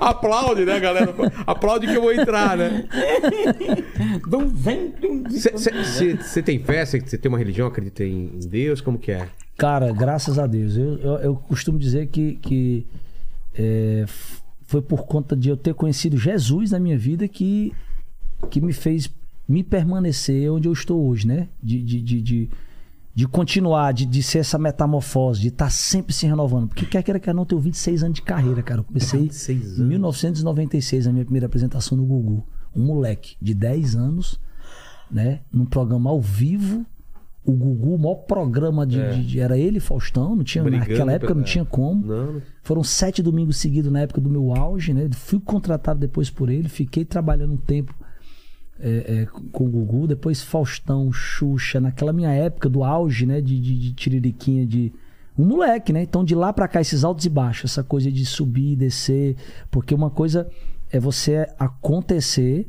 Aplaude, 0.00 0.64
né, 0.64 0.78
galera? 0.80 1.14
Aplaude 1.46 1.86
que 1.86 1.94
eu 1.94 2.02
vou 2.02 2.12
entrar, 2.12 2.56
né? 2.56 2.84
200 4.26 6.00
e 6.00 6.16
Você 6.16 6.42
tem 6.42 6.58
fé? 6.58 6.84
Você 6.84 7.00
tem 7.18 7.28
uma 7.28 7.38
religião? 7.38 7.66
Acredita 7.68 8.04
em 8.04 8.30
em 8.34 8.48
Deus? 8.48 8.80
Como 8.80 8.98
que 8.98 9.12
é? 9.12 9.28
Cara, 9.56 9.92
graças 9.92 10.38
a 10.38 10.46
Deus. 10.46 10.76
Eu, 10.76 10.98
eu, 10.98 11.12
eu 11.18 11.34
costumo 11.36 11.78
dizer 11.78 12.06
que, 12.08 12.34
que 12.36 12.86
é, 13.58 14.04
foi 14.62 14.80
por 14.80 15.04
conta 15.04 15.36
de 15.36 15.48
eu 15.48 15.56
ter 15.56 15.74
conhecido 15.74 16.16
Jesus 16.16 16.70
na 16.70 16.78
minha 16.78 16.96
vida 16.96 17.26
que, 17.26 17.72
que 18.48 18.60
me 18.60 18.72
fez 18.72 19.10
me 19.48 19.64
permanecer 19.64 20.50
onde 20.52 20.68
eu 20.68 20.72
estou 20.72 21.08
hoje, 21.08 21.26
né? 21.26 21.48
De, 21.60 21.82
de, 21.82 22.02
de, 22.02 22.20
de, 22.20 22.50
de 23.14 23.26
continuar, 23.26 23.92
de, 23.92 24.04
de 24.04 24.22
ser 24.22 24.40
essa 24.40 24.58
metamorfose, 24.58 25.40
de 25.40 25.48
estar 25.48 25.70
sempre 25.70 26.12
se 26.12 26.26
renovando. 26.26 26.68
Porque 26.68 26.84
quer 26.84 27.02
queira, 27.02 27.18
quer 27.18 27.34
não, 27.34 27.42
eu 27.42 27.46
tenho 27.46 27.60
26 27.60 28.04
anos 28.04 28.14
de 28.16 28.22
carreira, 28.22 28.62
cara. 28.62 28.80
Eu 28.80 28.84
comecei 28.84 29.20
26 29.22 29.62
em 29.62 29.64
anos. 29.64 29.78
1996, 29.88 31.06
a 31.06 31.12
minha 31.12 31.24
primeira 31.24 31.46
apresentação 31.46 31.96
no 31.96 32.04
Gugu. 32.04 32.46
Um 32.76 32.84
moleque 32.84 33.36
de 33.40 33.54
10 33.54 33.96
anos, 33.96 34.38
né? 35.10 35.40
Num 35.50 35.64
programa 35.64 36.10
ao 36.10 36.20
vivo. 36.20 36.84
O 37.44 37.52
Gugu, 37.52 37.94
o 37.94 37.98
maior 37.98 38.16
programa 38.26 38.86
de, 38.86 38.98
de- 39.14 39.26
de- 39.26 39.40
Era 39.40 39.56
ele 39.58 39.80
Faustão, 39.80 40.36
não 40.36 40.44
tinha, 40.44 40.62
Brigando 40.62 40.90
naquela 40.90 41.12
época 41.12 41.34
não 41.34 41.42
tinha 41.44 41.64
como. 41.64 42.04
Não, 42.06 42.42
Foram 42.62 42.84
sete 42.84 43.22
domingos 43.22 43.56
seguidos 43.56 43.90
na 43.90 44.00
época 44.00 44.20
do 44.20 44.28
meu 44.28 44.54
auge, 44.54 44.92
né? 44.92 45.08
Fui 45.12 45.40
contratado 45.40 45.98
depois 45.98 46.28
por 46.28 46.50
ele, 46.50 46.68
fiquei 46.68 47.04
trabalhando 47.06 47.54
um 47.54 47.56
tempo 47.56 47.94
é, 48.80 49.22
é, 49.22 49.26
com 49.50 49.64
o 49.64 49.68
Gugu, 49.70 50.06
depois 50.06 50.42
Faustão, 50.42 51.10
Xuxa, 51.10 51.80
naquela 51.80 52.12
minha 52.12 52.30
época 52.30 52.68
do 52.68 52.84
auge, 52.84 53.24
né? 53.24 53.40
De, 53.40 53.58
de, 53.58 53.78
de 53.78 53.92
tiririquinha, 53.94 54.66
de. 54.66 54.92
Um 55.36 55.44
moleque, 55.44 55.92
né? 55.92 56.02
Então 56.02 56.24
de 56.24 56.34
lá 56.34 56.52
pra 56.52 56.66
cá, 56.68 56.80
esses 56.80 57.02
altos 57.04 57.24
e 57.24 57.28
baixos, 57.30 57.70
essa 57.70 57.82
coisa 57.84 58.10
de 58.12 58.26
subir 58.26 58.72
e 58.72 58.76
descer. 58.76 59.36
Porque 59.70 59.94
uma 59.94 60.10
coisa 60.10 60.48
é 60.90 60.98
você 61.00 61.46
acontecer 61.58 62.68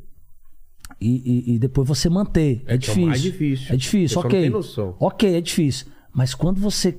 e, 1.02 1.52
e- 1.52 1.56
e 1.56 1.60
depois 1.60 1.88
você 1.88 2.10
manter. 2.10 2.64
É, 2.66 2.76
É 2.76 2.78
que 2.78 2.92
é 2.92 2.94
difícil. 2.94 3.32
difícil. 3.32 3.74
É 3.74 3.78
difícil, 3.78 4.20
ok. 4.20 4.32
não 4.34 4.42
tem 4.42 4.50
noção. 4.50 4.96
Ok, 5.00 5.36
é 5.36 5.42
difícil. 5.42 5.88
Mas 6.14 6.34
quando 6.34 6.60
você 6.60 6.98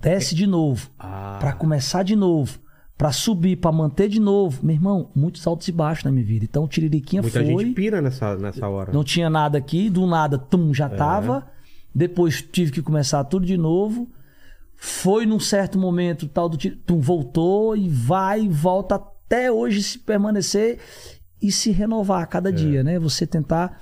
desce 0.00 0.34
de 0.34 0.46
novo, 0.46 0.88
Ah. 0.98 1.36
pra 1.40 1.52
começar 1.52 2.02
de 2.02 2.14
novo, 2.16 2.58
pra 2.96 3.10
subir, 3.12 3.56
pra 3.56 3.72
manter 3.72 4.08
de 4.08 4.20
novo, 4.20 4.64
meu 4.64 4.74
irmão, 4.74 5.10
muitos 5.14 5.46
altos 5.46 5.66
e 5.68 5.72
baixos 5.72 6.04
na 6.04 6.10
minha 6.12 6.24
vida. 6.24 6.44
Então, 6.44 6.64
o 6.64 6.68
Tiririquinha 6.68 7.22
Muita 7.22 7.42
foi. 7.42 7.48
gente 7.64 7.74
pira 7.74 8.00
nessa, 8.02 8.36
nessa 8.36 8.68
hora. 8.68 8.92
Não 8.92 9.02
tinha 9.02 9.28
nada 9.30 9.58
aqui, 9.58 9.88
do 9.90 10.06
nada, 10.06 10.38
tum, 10.38 10.72
já 10.74 10.88
tava. 10.88 11.46
Depois 11.94 12.42
tive 12.42 12.70
que 12.72 12.82
começar 12.82 13.22
tudo 13.24 13.46
de 13.46 13.56
novo. 13.56 14.08
Foi 14.76 15.24
num 15.24 15.40
certo 15.40 15.78
momento, 15.78 16.26
tal 16.28 16.48
do 16.48 16.56
tiro, 16.56 16.76
tum, 16.84 17.00
voltou 17.00 17.76
e 17.76 17.88
vai 17.88 18.42
e 18.42 18.48
volta 18.48 18.96
até 18.96 19.50
hoje 19.50 19.82
se 19.82 19.98
permanecer 19.98 20.78
e 21.46 21.52
se 21.52 21.70
renovar 21.70 22.22
a 22.22 22.26
cada 22.26 22.52
dia, 22.52 22.82
né? 22.82 22.98
Você 22.98 23.26
tentar 23.26 23.80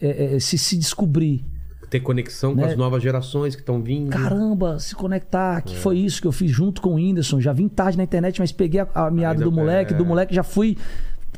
é, 0.00 0.36
é, 0.36 0.38
se, 0.40 0.58
se 0.58 0.76
descobrir. 0.76 1.44
Ter 1.90 2.00
conexão 2.00 2.54
com 2.54 2.60
Né? 2.62 2.68
as 2.68 2.76
novas 2.76 3.02
gerações 3.02 3.54
que 3.54 3.60
estão 3.62 3.80
vindo. 3.82 4.10
Caramba, 4.10 4.78
se 4.80 4.94
conectar, 4.94 5.58
É. 5.58 5.60
que 5.60 5.76
foi 5.76 5.98
isso 5.98 6.20
que 6.20 6.26
eu 6.26 6.32
fiz 6.32 6.50
junto 6.50 6.82
com 6.82 6.90
o 6.90 6.94
Whindersson. 6.94 7.40
Já 7.40 7.52
vim 7.52 7.68
tarde 7.68 7.96
na 7.96 8.02
internet, 8.04 8.40
mas 8.40 8.50
peguei 8.50 8.80
a, 8.80 8.88
a 8.94 9.10
meada 9.10 9.34
Ainda 9.34 9.44
do 9.44 9.52
moleque, 9.52 9.94
é. 9.94 9.96
do 9.96 10.04
moleque 10.04 10.34
já 10.34 10.42
fui 10.42 10.76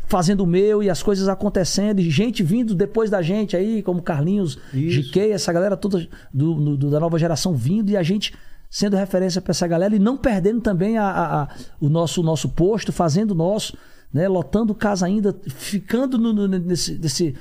fazendo 0.06 0.42
o 0.42 0.46
meu 0.46 0.82
e 0.82 0.88
as 0.88 1.02
coisas 1.02 1.28
acontecendo, 1.28 1.98
e 2.00 2.08
gente 2.10 2.42
vindo 2.42 2.74
depois 2.74 3.10
da 3.10 3.20
gente 3.22 3.56
aí, 3.56 3.82
como 3.82 4.00
Carlinhos. 4.00 4.56
GK, 4.72 5.32
essa 5.32 5.52
galera 5.52 5.76
toda 5.76 6.06
do, 6.32 6.76
do- 6.76 6.90
da 6.90 7.00
nova 7.00 7.18
geração 7.18 7.54
vindo 7.54 7.90
e 7.90 7.96
a 7.96 8.02
gente 8.02 8.32
sendo 8.70 8.96
referência 8.96 9.40
para 9.42 9.50
essa 9.50 9.66
galera 9.66 9.94
e 9.94 9.98
não 9.98 10.16
perdendo 10.16 10.60
também 10.60 10.96
a, 10.96 11.04
a- 11.04 11.42
a- 11.42 11.48
o 11.80 11.88
nosso, 11.88 12.22
nosso 12.22 12.48
posto, 12.50 12.92
fazendo 12.92 13.32
o 13.32 13.34
nosso, 13.34 13.76
né, 14.16 14.26
lotando 14.28 14.74
casa 14.74 15.04
ainda, 15.06 15.38
ficando 15.48 16.16
no- 16.18 16.32
no- 16.32 16.48
nesse, 16.48 16.98
nesse- 16.98 17.34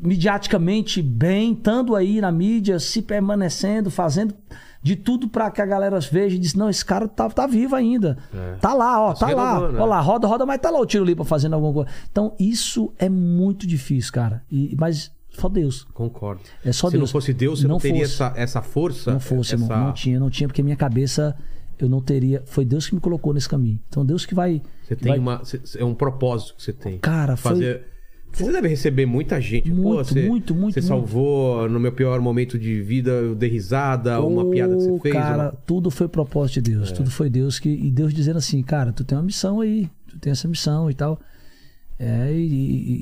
mediaticamente 0.00 1.02
bem, 1.02 1.52
estando 1.52 1.94
aí 1.94 2.20
na 2.20 2.30
mídia, 2.32 2.78
se 2.78 3.02
permanecendo, 3.02 3.90
fazendo 3.90 4.34
de 4.82 4.94
tudo 4.94 5.28
para 5.28 5.50
que 5.50 5.60
a 5.60 5.66
galera 5.66 5.98
veja 6.00 6.36
e 6.36 6.38
diz, 6.38 6.54
não, 6.54 6.70
esse 6.70 6.84
cara 6.84 7.08
tá, 7.08 7.28
tá 7.28 7.46
vivo 7.46 7.74
ainda. 7.74 8.16
Tá 8.60 8.72
lá, 8.72 9.00
ó, 9.00 9.12
Tá 9.12 9.20
tá, 9.20 9.28
se 9.28 9.34
lá. 9.34 9.54
renovando, 9.54 9.80
Ó 9.80 9.84
é. 9.84 9.88
lá, 9.88 10.00
roda, 10.00 10.26
roda, 10.28 10.46
mas 10.46 10.60
tá 10.60 10.70
lá 10.70 10.80
o 10.80 10.86
tiro 10.86 11.04
limpa 11.04 11.24
fazendo 11.24 11.54
alguma 11.54 11.72
coisa. 11.72 11.90
Então, 12.10 12.34
isso 12.38 12.92
é 12.98 13.08
muito 13.08 13.66
difícil, 13.66 14.12
cara. 14.12 14.42
E, 14.50 14.76
mas 14.78 15.10
só 15.30 15.48
Deus. 15.48 15.86
Concordo. 15.92 16.40
É 16.64 16.72
só 16.72 16.86
Se 16.88 16.92
Deus. 16.92 17.00
não 17.02 17.12
fosse 17.12 17.34
Deus, 17.34 17.60
você 17.60 17.66
não, 17.66 17.74
Não 17.74 17.80
teria 17.80 18.02
fosse. 18.08 18.22
essa, 18.22 18.32
essa 18.36 18.62
força. 18.62 19.12
Não 19.12 19.20
fosse, 19.20 19.54
essa... 19.54 19.64
irmão. 19.64 19.86
Não 19.86 19.92
tinha, 19.92 20.20
não 20.20 20.30
tinha, 20.30 20.46
porque 20.48 20.62
minha 20.62 20.76
cabeça 20.76 21.36
eu 21.78 21.88
não 21.88 22.00
teria. 22.00 22.42
Foi 22.46 22.64
Deus 22.64 22.88
que 22.88 22.94
me 22.94 23.00
colocou 23.00 23.32
nesse 23.34 23.48
caminho. 23.48 23.78
Então 23.88 24.04
Deus 24.04 24.24
que 24.26 24.34
vai. 24.34 24.62
Você 24.82 24.96
que 24.96 25.02
tem 25.02 25.10
vai- 25.12 25.18
uma. 25.18 25.42
É 25.78 25.84
um 25.84 25.94
propósito 25.94 26.54
que 26.56 26.62
você 26.62 26.72
tem. 26.72 26.98
Cara, 26.98 27.36
foi- 27.36 27.52
fazer. 27.52 27.82
Você 28.32 28.52
deve 28.52 28.68
receber 28.68 29.06
muita 29.06 29.40
gente. 29.40 29.70
Pô, 29.70 29.76
Muito, 29.76 30.04
você, 30.08 30.28
muito, 30.28 30.54
muito, 30.54 30.74
Você 30.74 30.80
muito. 30.80 30.88
salvou 30.88 31.66
no 31.70 31.80
meu 31.80 31.90
pior 31.92 32.20
momento 32.20 32.58
de 32.58 32.82
vida, 32.82 33.10
eu 33.12 33.34
dei 33.34 33.48
risada, 33.48 34.20
uma 34.20 34.42
Ô, 34.44 34.50
piada 34.50 34.74
que 34.76 34.82
você 34.82 34.98
fez. 35.00 35.14
Cara, 35.14 35.42
uma- 35.44 35.52
tudo 35.64 35.90
foi 35.90 36.06
propósito 36.06 36.60
de 36.60 36.70
É. 36.72 36.74
Deus. 36.74 36.92
Tudo 36.92 37.10
foi 37.10 37.30
Deus 37.30 37.58
que. 37.58 37.70
E 37.70 37.90
Deus 37.90 38.12
dizendo 38.12 38.36
assim, 38.36 38.62
cara, 38.62 38.92
tu 38.92 39.04
tem 39.04 39.16
uma 39.16 39.24
missão 39.24 39.60
aí. 39.60 39.88
Tu 40.08 40.18
tem 40.18 40.30
essa 40.32 40.46
missão 40.46 40.90
e 40.90 40.94
tal. 40.94 41.18
É, 41.98 42.30
e, 42.30 42.44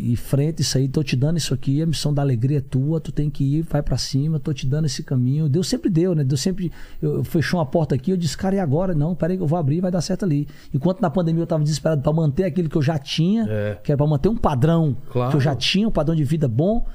e, 0.08 0.12
e 0.12 0.16
frente 0.16 0.62
isso 0.62 0.78
aí, 0.78 0.88
tô 0.88 1.02
te 1.02 1.16
dando 1.16 1.36
isso 1.36 1.52
aqui, 1.52 1.82
a 1.82 1.86
missão 1.86 2.14
da 2.14 2.22
alegria 2.22 2.58
é 2.58 2.60
tua, 2.60 3.00
tu 3.00 3.10
tem 3.10 3.28
que 3.28 3.42
ir, 3.42 3.62
vai 3.62 3.82
pra 3.82 3.98
cima, 3.98 4.38
tô 4.38 4.52
te 4.52 4.66
dando 4.68 4.84
esse 4.84 5.02
caminho. 5.02 5.48
Deus 5.48 5.66
sempre 5.66 5.90
deu, 5.90 6.14
né? 6.14 6.22
Deus 6.22 6.40
sempre 6.40 6.70
eu, 7.02 7.16
eu 7.16 7.24
fechou 7.24 7.58
uma 7.58 7.66
porta 7.66 7.96
aqui, 7.96 8.12
eu 8.12 8.16
disse, 8.16 8.36
cara, 8.38 8.54
e 8.54 8.60
agora? 8.60 8.94
Não, 8.94 9.12
peraí 9.16 9.36
que 9.36 9.42
eu 9.42 9.48
vou 9.48 9.58
abrir, 9.58 9.80
vai 9.80 9.90
dar 9.90 10.00
certo 10.00 10.24
ali. 10.24 10.46
Enquanto 10.72 11.00
na 11.00 11.10
pandemia 11.10 11.42
eu 11.42 11.46
tava 11.46 11.64
desesperado 11.64 12.02
pra 12.02 12.12
manter 12.12 12.44
aquilo 12.44 12.68
que 12.68 12.76
eu 12.76 12.82
já 12.82 12.96
tinha, 12.96 13.44
É. 13.48 13.80
que 13.82 13.90
era 13.90 13.96
pra 13.96 14.06
manter 14.06 14.28
um 14.28 14.36
padrão 14.36 14.96
Claro. 15.10 15.30
que 15.32 15.36
eu 15.36 15.40
já 15.40 15.56
tinha, 15.56 15.88
um 15.88 15.92
padrão 15.92 16.14
de 16.14 16.22
vida 16.22 16.46
bom. 16.46 16.86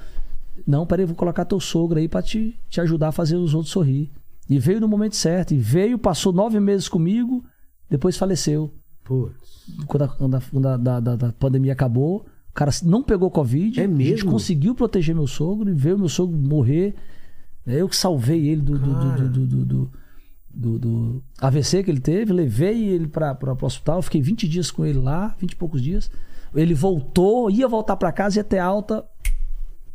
Não, 0.66 0.86
peraí, 0.86 1.02
eu 1.04 1.08
vou 1.08 1.16
colocar 1.16 1.44
teu 1.44 1.60
sogro 1.60 1.98
aí 1.98 2.08
pra 2.08 2.22
te, 2.22 2.58
te 2.70 2.80
ajudar 2.80 3.08
a 3.08 3.12
fazer 3.12 3.36
os 3.36 3.52
outros 3.54 3.72
sorrir. 3.72 4.10
E 4.48 4.58
veio 4.58 4.80
no 4.80 4.88
momento 4.88 5.16
certo. 5.16 5.52
E 5.52 5.58
veio, 5.58 5.98
passou 5.98 6.32
nove 6.32 6.58
meses 6.60 6.88
comigo, 6.88 7.44
depois 7.90 8.16
faleceu. 8.16 8.72
Putz. 9.04 9.59
Quando 9.86 10.02
a, 10.02 10.08
quando 10.08 10.66
a- 10.66 10.76
da, 10.76 11.00
da- 11.00 11.16
da 11.16 11.32
pandemia 11.32 11.72
acabou, 11.72 12.26
o 12.50 12.52
cara 12.54 12.70
não 12.84 13.02
pegou 13.02 13.30
Covid. 13.30 13.78
É 13.80 13.84
A 13.84 13.86
gente 13.86 13.96
mesmo? 13.96 14.30
conseguiu 14.30 14.74
proteger 14.74 15.14
meu 15.14 15.26
sogro 15.26 15.70
e 15.70 15.74
veio 15.74 15.98
meu 15.98 16.08
sogro 16.08 16.36
morrer. 16.36 16.94
É 17.66 17.80
Eu 17.80 17.88
que 17.88 17.96
salvei 17.96 18.48
ele 18.48 18.62
do, 18.62 18.78
do, 18.78 19.28
do, 19.28 19.90
do, 20.52 20.78
do, 20.78 21.22
AVC 21.40 21.82
que 21.84 21.90
ele 21.90 22.00
teve, 22.00 22.32
levei 22.32 22.88
ele 22.88 23.06
para 23.06 23.36
o 23.42 23.64
hospital, 23.66 24.02
fiquei 24.02 24.20
20 24.20 24.48
dias 24.48 24.70
com 24.70 24.84
ele 24.84 24.98
lá, 24.98 25.34
20 25.38 25.52
e 25.52 25.56
poucos 25.56 25.80
dias. 25.82 26.10
Ele 26.54 26.74
voltou, 26.74 27.50
ia 27.50 27.68
voltar 27.68 27.96
para 27.96 28.10
casa, 28.10 28.38
ia 28.40 28.44
ter 28.44 28.58
alta. 28.58 29.04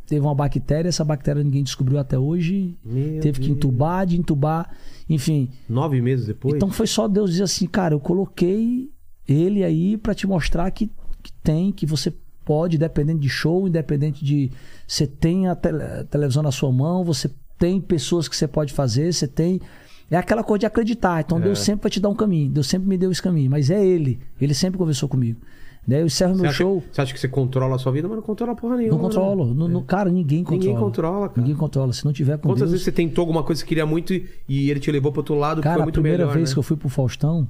Teve 0.06 0.20
uma 0.24 0.34
bactéria, 0.34 0.88
essa 0.88 1.04
bactéria 1.04 1.42
ninguém 1.42 1.64
descobriu 1.64 1.98
até 1.98 2.16
hoje. 2.18 2.78
Meu 2.84 3.20
teve 3.20 3.40
que 3.40 3.50
entubar, 3.50 4.06
de 4.06 4.16
entubar, 4.18 4.70
enfim. 5.10 5.50
Nove 5.68 6.00
meses 6.00 6.26
depois? 6.26 6.54
Então 6.54 6.70
foi 6.70 6.86
só 6.86 7.08
Deus 7.08 7.30
dizer 7.32 7.42
assim, 7.42 7.66
cara, 7.66 7.92
eu 7.94 8.00
coloquei 8.00 8.88
ele 9.28 9.64
aí 9.64 9.96
pra 9.96 10.14
te 10.14 10.26
mostrar 10.26 10.70
que, 10.70 10.86
que 11.22 11.32
tem, 11.42 11.72
que 11.72 11.84
você 11.86 12.12
pode, 12.44 12.76
independente 12.76 13.20
de 13.20 13.28
show, 13.28 13.66
independente 13.66 14.24
de. 14.24 14.50
Você 14.86 15.06
tem 15.06 15.48
a, 15.48 15.54
tele- 15.54 15.82
a 15.82 16.04
televisão 16.04 16.42
na 16.42 16.52
sua 16.52 16.70
mão, 16.70 17.02
você 17.04 17.30
tem 17.58 17.80
pessoas 17.80 18.28
que 18.28 18.36
você 18.36 18.46
pode 18.46 18.72
fazer, 18.72 19.12
você 19.12 19.26
tem. 19.26 19.60
É 20.08 20.16
aquela 20.16 20.44
coisa 20.44 20.60
de 20.60 20.66
acreditar. 20.66 21.20
Então 21.20 21.40
Deus 21.40 21.58
sempre 21.58 21.82
vai 21.82 21.90
te 21.90 21.98
dar 21.98 22.08
um 22.08 22.14
caminho. 22.14 22.48
Deus 22.50 22.68
sempre 22.68 22.88
me 22.88 22.96
deu 22.96 23.10
esse 23.10 23.20
caminho. 23.20 23.50
Mas 23.50 23.70
é 23.70 23.84
Ele. 23.84 24.20
Ele 24.40 24.54
sempre 24.54 24.78
conversou 24.78 25.08
comigo. 25.08 25.40
Né? 25.86 26.00
Eu 26.02 26.06
encerro 26.06 26.34
você, 26.34 26.40
meu 26.42 26.50
acha, 26.50 26.58
show. 26.58 26.84
você 26.92 27.00
acha 27.00 27.12
que 27.12 27.18
você 27.18 27.26
controla 27.28 27.74
a 27.74 27.78
sua 27.78 27.90
vida, 27.92 28.06
mas 28.06 28.16
não 28.16 28.22
controla 28.22 28.54
porra 28.54 28.76
nenhuma. 28.76 28.94
Não 28.96 29.02
controlo. 29.04 29.46
né? 29.46 29.54
Não- 29.56 29.68
não- 29.68 29.82
cara, 29.82 30.08
ninguém 30.10 30.44
controla. 30.44 30.60
Ninguém 30.64 30.76
controla, 30.80 31.28
cara. 31.28 31.40
Ninguém 31.40 31.56
controla. 31.56 31.92
Se 31.92 32.04
não 32.04 32.12
tiver 32.12 32.36
com 32.38 32.48
Quantas 32.50 32.58
Deus... 32.60 32.70
vezes 32.72 32.84
você 32.84 32.92
tentou 32.92 33.22
alguma 33.22 33.42
coisa 33.42 33.60
que 33.60 33.64
você 33.66 33.68
queria 33.68 33.86
muito 33.86 34.12
e, 34.14 34.70
ele 34.70 34.78
te 34.78 34.90
levou 34.92 35.10
pro 35.10 35.20
outro 35.20 35.34
lado 35.34 35.60
Cara, 35.62 35.74
foi 35.74 35.82
a 35.82 35.86
muito 35.86 35.94
primeira 35.94 36.18
melhor, 36.18 36.34
vez 36.34 36.50
né? 36.50 36.54
que 36.54 36.58
eu 36.58 36.62
fui 36.62 36.76
pro 36.76 36.88
Faustão, 36.88 37.48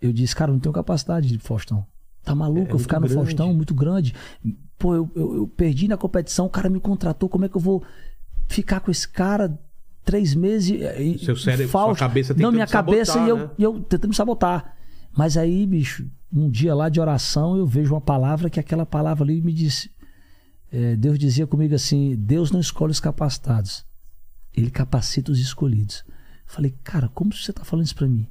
eu 0.00 0.12
disse, 0.12 0.34
cara, 0.34 0.50
eu 0.50 0.54
não 0.54 0.60
tenho 0.60 0.72
capacidade 0.72 1.28
de 1.28 1.38
Faustão. 1.38 1.86
Tá 2.24 2.34
maluco? 2.34 2.70
É 2.70 2.74
eu 2.74 2.78
ficar 2.78 3.00
no 3.00 3.06
grande. 3.06 3.14
Faustão, 3.24 3.54
muito 3.54 3.74
grande. 3.74 4.14
Pô, 4.78 4.94
eu, 4.94 5.10
eu, 5.14 5.36
eu 5.36 5.48
perdi 5.48 5.88
na 5.88 5.96
competição, 5.96 6.46
o 6.46 6.50
cara 6.50 6.68
me 6.68 6.78
contratou, 6.80 7.28
como 7.28 7.44
é 7.44 7.48
que 7.48 7.56
eu 7.56 7.60
vou 7.60 7.82
ficar 8.48 8.80
com 8.80 8.90
esse 8.90 9.08
cara 9.08 9.58
três 10.04 10.34
meses 10.34 10.70
e, 10.70 11.02
e- 11.14 11.18
Seu 11.18 11.36
cérebro, 11.36 11.68
Fausto- 11.68 11.98
sua 11.98 12.08
cabeça 12.08 12.34
Não, 12.34 12.52
minha 12.52 12.66
cabeça 12.66 13.12
sabotar, 13.12 13.26
e 13.26 13.30
eu, 13.30 13.36
né? 13.38 13.50
eu 13.58 13.80
tentando 13.80 14.08
me 14.10 14.14
sabotar. 14.14 14.76
Mas 15.16 15.36
aí, 15.36 15.66
bicho, 15.66 16.06
um 16.32 16.48
dia 16.48 16.74
lá 16.74 16.88
de 16.88 17.00
oração, 17.00 17.56
eu 17.56 17.66
vejo 17.66 17.92
uma 17.94 18.00
palavra 18.00 18.48
que 18.48 18.60
aquela 18.60 18.86
palavra 18.86 19.24
ali 19.24 19.40
me 19.42 19.52
disse. 19.52 19.90
é, 20.70 20.94
Deus 20.96 21.18
dizia 21.18 21.46
comigo 21.46 21.74
assim: 21.74 22.14
Deus 22.16 22.50
não 22.52 22.60
escolhe 22.60 22.92
os 22.92 23.00
capacitados, 23.00 23.84
Ele 24.54 24.70
capacita 24.70 25.32
os 25.32 25.38
escolhidos. 25.40 26.04
Falei, 26.46 26.74
cara, 26.84 27.08
como 27.08 27.32
você 27.34 27.52
tá 27.52 27.64
falando 27.64 27.84
isso 27.86 27.94
pra 27.96 28.06
mim? 28.06 28.26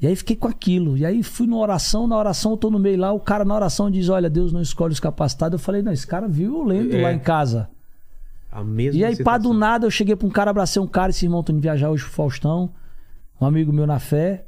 E 0.00 0.06
aí 0.06 0.14
fiquei 0.14 0.36
com 0.36 0.46
aquilo. 0.48 0.96
E 0.96 1.04
aí 1.04 1.22
fui 1.22 1.46
numa 1.46 1.58
oração, 1.60 2.06
na 2.06 2.16
oração 2.16 2.52
eu 2.52 2.56
tô 2.56 2.70
no 2.70 2.78
meio 2.78 2.98
lá, 2.98 3.12
o 3.12 3.18
cara 3.20 3.44
na 3.44 3.54
oração 3.54 3.90
diz: 3.90 4.08
Olha, 4.08 4.30
Deus 4.30 4.52
não 4.52 4.62
escolhe 4.62 4.92
os 4.92 5.00
capacitados. 5.00 5.58
Eu 5.58 5.64
falei, 5.64 5.82
não, 5.82 5.92
esse 5.92 6.06
cara 6.06 6.28
viu 6.28 6.56
eu 6.58 6.64
lendo 6.64 6.94
É. 6.94 7.02
lá 7.02 7.12
em 7.12 7.18
casa. 7.18 7.68
A 8.50 8.62
mesma 8.64 8.98
E 9.00 9.04
aí, 9.04 9.16
pá, 9.22 9.36
do 9.38 9.52
nada, 9.52 9.86
eu 9.86 9.90
cheguei 9.90 10.14
pra 10.16 10.26
um 10.26 10.30
cara, 10.30 10.50
abracei 10.50 10.80
um 10.80 10.86
cara, 10.86 11.10
esse 11.10 11.26
irmão 11.26 11.42
tô 11.42 11.52
indo 11.52 11.60
viajar 11.60 11.90
hoje 11.90 12.04
pro 12.04 12.12
Faustão. 12.12 12.70
Um 13.40 13.44
amigo 13.46 13.72
meu 13.72 13.86
na 13.86 13.98
fé, 13.98 14.46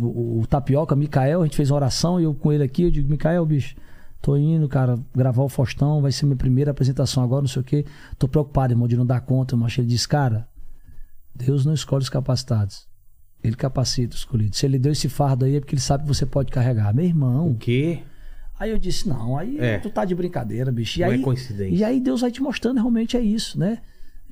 o, 0.00 0.06
o- 0.06 0.40
o 0.40 0.46
Tapioca, 0.46 0.96
Micael, 0.96 1.42
a 1.42 1.44
gente 1.44 1.56
fez 1.56 1.70
uma 1.70 1.76
oração 1.76 2.18
e 2.20 2.24
eu 2.24 2.32
com 2.34 2.50
ele 2.52 2.62
aqui, 2.64 2.82
eu 2.84 2.90
digo, 2.90 3.08
Micael, 3.10 3.44
bicho, 3.44 3.76
tô 4.22 4.36
indo, 4.36 4.68
cara, 4.68 4.98
gravar 5.14 5.42
o 5.42 5.48
Faustão, 5.48 6.00
vai 6.00 6.10
ser 6.12 6.24
minha 6.26 6.36
primeira 6.36 6.70
apresentação 6.70 7.22
agora, 7.22 7.42
não 7.42 7.48
sei 7.48 7.60
o 7.60 7.64
quê. 7.64 7.84
Tô 8.18 8.26
preocupado, 8.26 8.72
irmão, 8.72 8.88
de 8.88 8.96
não 8.96 9.04
dar 9.06 9.20
conta, 9.20 9.54
mas 9.56 9.76
ele 9.76 9.86
disse, 9.88 10.08
cara, 10.08 10.48
Deus 11.34 11.64
não 11.66 11.74
escolhe 11.74 12.02
os 12.02 12.08
capacitados. 12.08 12.86
Ele 13.42 13.56
capacita 13.56 14.14
os 14.14 14.20
escolhidos. 14.20 14.58
Se 14.58 14.66
ele 14.66 14.78
deu 14.78 14.92
esse 14.92 15.08
fardo 15.08 15.44
aí 15.44 15.56
é 15.56 15.60
porque 15.60 15.74
ele 15.74 15.82
sabe 15.82 16.04
que 16.04 16.08
você 16.08 16.24
pode 16.24 16.50
carregar. 16.52 16.94
Meu 16.94 17.04
irmão. 17.04 17.48
O 17.50 17.54
quê? 17.56 18.00
Aí 18.58 18.70
eu 18.70 18.78
disse, 18.78 19.08
não, 19.08 19.36
aí 19.36 19.58
É. 19.58 19.78
tu 19.78 19.90
tá 19.90 20.04
de 20.04 20.14
brincadeira, 20.14 20.70
bicho. 20.70 21.00
E 21.00 21.02
Não 21.02 21.08
é 21.10 21.14
aí, 21.14 21.22
coincidência. 21.22 21.74
E 21.74 21.82
aí 21.82 22.00
Deus 22.00 22.20
vai 22.20 22.30
te 22.30 22.40
mostrando 22.40 22.76
realmente 22.76 23.16
é 23.16 23.20
isso, 23.20 23.58
né? 23.58 23.78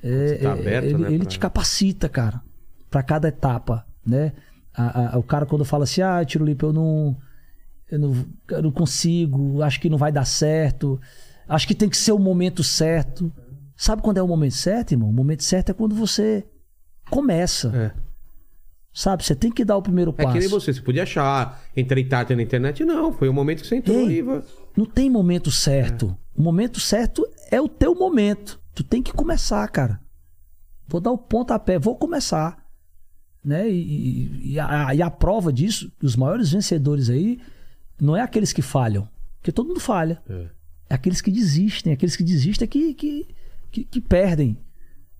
É, 0.01 0.27
Você 0.27 0.35
tá 0.37 0.49
é, 0.49 0.51
aberto, 0.53 0.85
ele 0.85 0.97
né, 0.97 1.07
ele 1.09 1.19
pra- 1.19 1.27
te 1.27 1.39
capacita, 1.39 2.07
cara, 2.07 2.41
pra 2.89 3.03
cada 3.03 3.27
etapa, 3.27 3.85
né? 4.05 4.31
A- 4.73 5.15
a- 5.15 5.19
o 5.19 5.23
cara 5.23 5.45
quando 5.45 5.65
fala 5.65 5.83
assim, 5.83 6.01
ah, 6.01 6.23
Tirulipa, 6.23 6.65
eu 6.67 6.71
não, 6.73 7.17
eu 7.91 7.99
não, 7.99 8.25
eu 8.51 8.61
não 8.63 8.71
consigo, 8.71 9.61
acho 9.61 9.81
que 9.81 9.89
não 9.89 9.97
vai 9.97 10.13
dar 10.13 10.23
certo, 10.25 10.99
acho 11.47 11.67
que 11.67 11.75
tem 11.75 11.89
que 11.89 11.97
ser 11.97 12.13
o 12.13 12.17
momento 12.19 12.63
certo. 12.63 13.29
Sabe 13.75 14.01
quando 14.01 14.17
é 14.17 14.23
o 14.23 14.27
momento 14.27 14.55
certo, 14.55 14.93
irmão? 14.93 15.09
O 15.09 15.13
momento 15.13 15.43
certo 15.43 15.71
é 15.71 15.73
quando 15.73 15.93
você 15.95 16.45
começa, 17.09 17.71
É. 17.75 18.00
sabe? 18.93 19.23
Você 19.23 19.35
tem 19.35 19.51
que 19.51 19.63
dar 19.65 19.77
o 19.77 19.81
primeiro 19.81 20.13
É 20.17 20.23
passo. 20.23 20.33
que 20.33 20.39
nem 20.39 20.47
você, 20.47 20.73
você 20.73 20.81
podia 20.81 21.03
achar, 21.03 21.61
entrei 21.75 22.03
tarde 22.05 22.35
na 22.35 22.41
internet. 22.41 22.83
Não, 22.85 23.11
foi 23.13 23.29
o 23.29 23.33
momento 23.33 23.61
que 23.61 23.67
você 23.67 23.75
entrou 23.77 24.09
Ei. 24.09 24.19
e... 24.19 24.23
Não 24.77 24.85
tem 24.85 25.09
momento 25.09 25.51
certo. 25.51 26.15
O 26.35 26.41
momento 26.41 26.79
certo 26.79 27.27
é 27.51 27.59
o 27.59 27.67
teu 27.67 27.93
momento. 27.95 28.59
Tu 28.73 28.83
tem 28.83 29.01
que 29.03 29.11
começar, 29.11 29.67
cara. 29.69 29.99
Vou 30.87 31.01
dar 31.01 31.11
o 31.11 31.17
pontapé, 31.17 31.77
vou 31.77 31.95
começar. 31.97 32.57
Né? 33.43 33.69
E, 33.69 33.73
e- 33.73 34.51
e 34.53 34.59
a, 34.59 34.93
e 34.95 35.01
a 35.01 35.09
prova 35.09 35.51
disso, 35.51 35.91
os 36.01 36.15
maiores 36.15 36.51
vencedores 36.51 37.09
aí, 37.09 37.39
não 37.99 38.15
é 38.15 38.21
aqueles 38.21 38.53
que 38.53 38.61
falham. 38.61 39.07
Porque 39.39 39.51
todo 39.51 39.67
mundo 39.67 39.79
falha. 39.79 40.21
É. 40.29 40.45
É 40.89 40.93
aqueles 40.93 41.21
que 41.21 41.31
desistem. 41.31 41.91
Aqueles 41.93 42.15
que 42.15 42.23
desistem 42.23 42.65
é 42.65 42.67
que, 42.67 42.93
que, 42.93 43.27
que, 43.71 43.83
que 43.85 44.01
perdem. 44.01 44.57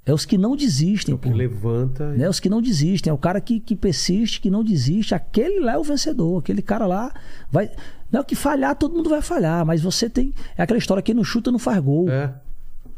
É 0.03 0.11
os 0.13 0.25
que 0.25 0.35
não 0.37 0.55
desistem, 0.55 1.15
Que 1.15 1.29
pô. 1.29 1.35
levanta... 1.35 2.13
e- 2.15 2.17
Né? 2.17 2.27
Os 2.29 2.39
que 2.39 2.49
não 2.49 2.59
desistem, 2.61 3.11
é 3.11 3.13
o 3.13 3.17
cara 3.17 3.39
que, 3.39 3.59
que 3.59 3.75
persiste, 3.75 4.41
que 4.41 4.49
não 4.49 4.63
desiste, 4.63 5.13
aquele 5.13 5.59
lá 5.59 5.73
é 5.73 5.77
o 5.77 5.83
vencedor, 5.83 6.39
aquele 6.39 6.61
cara 6.61 6.87
lá 6.87 7.13
vai. 7.51 7.69
Não 8.11 8.19
é 8.19 8.21
o 8.21 8.25
que 8.25 8.35
falhar, 8.35 8.75
todo 8.75 8.95
mundo 8.95 9.09
vai 9.09 9.21
falhar, 9.21 9.63
mas 9.65 9.79
você 9.81 10.09
tem. 10.09 10.33
É 10.57 10.63
aquela 10.63 10.79
história 10.79 11.03
que 11.03 11.13
não 11.13 11.23
chuta, 11.23 11.51
não 11.51 11.59
faz 11.59 11.79
gol. 11.83 12.09
É. 12.09 12.33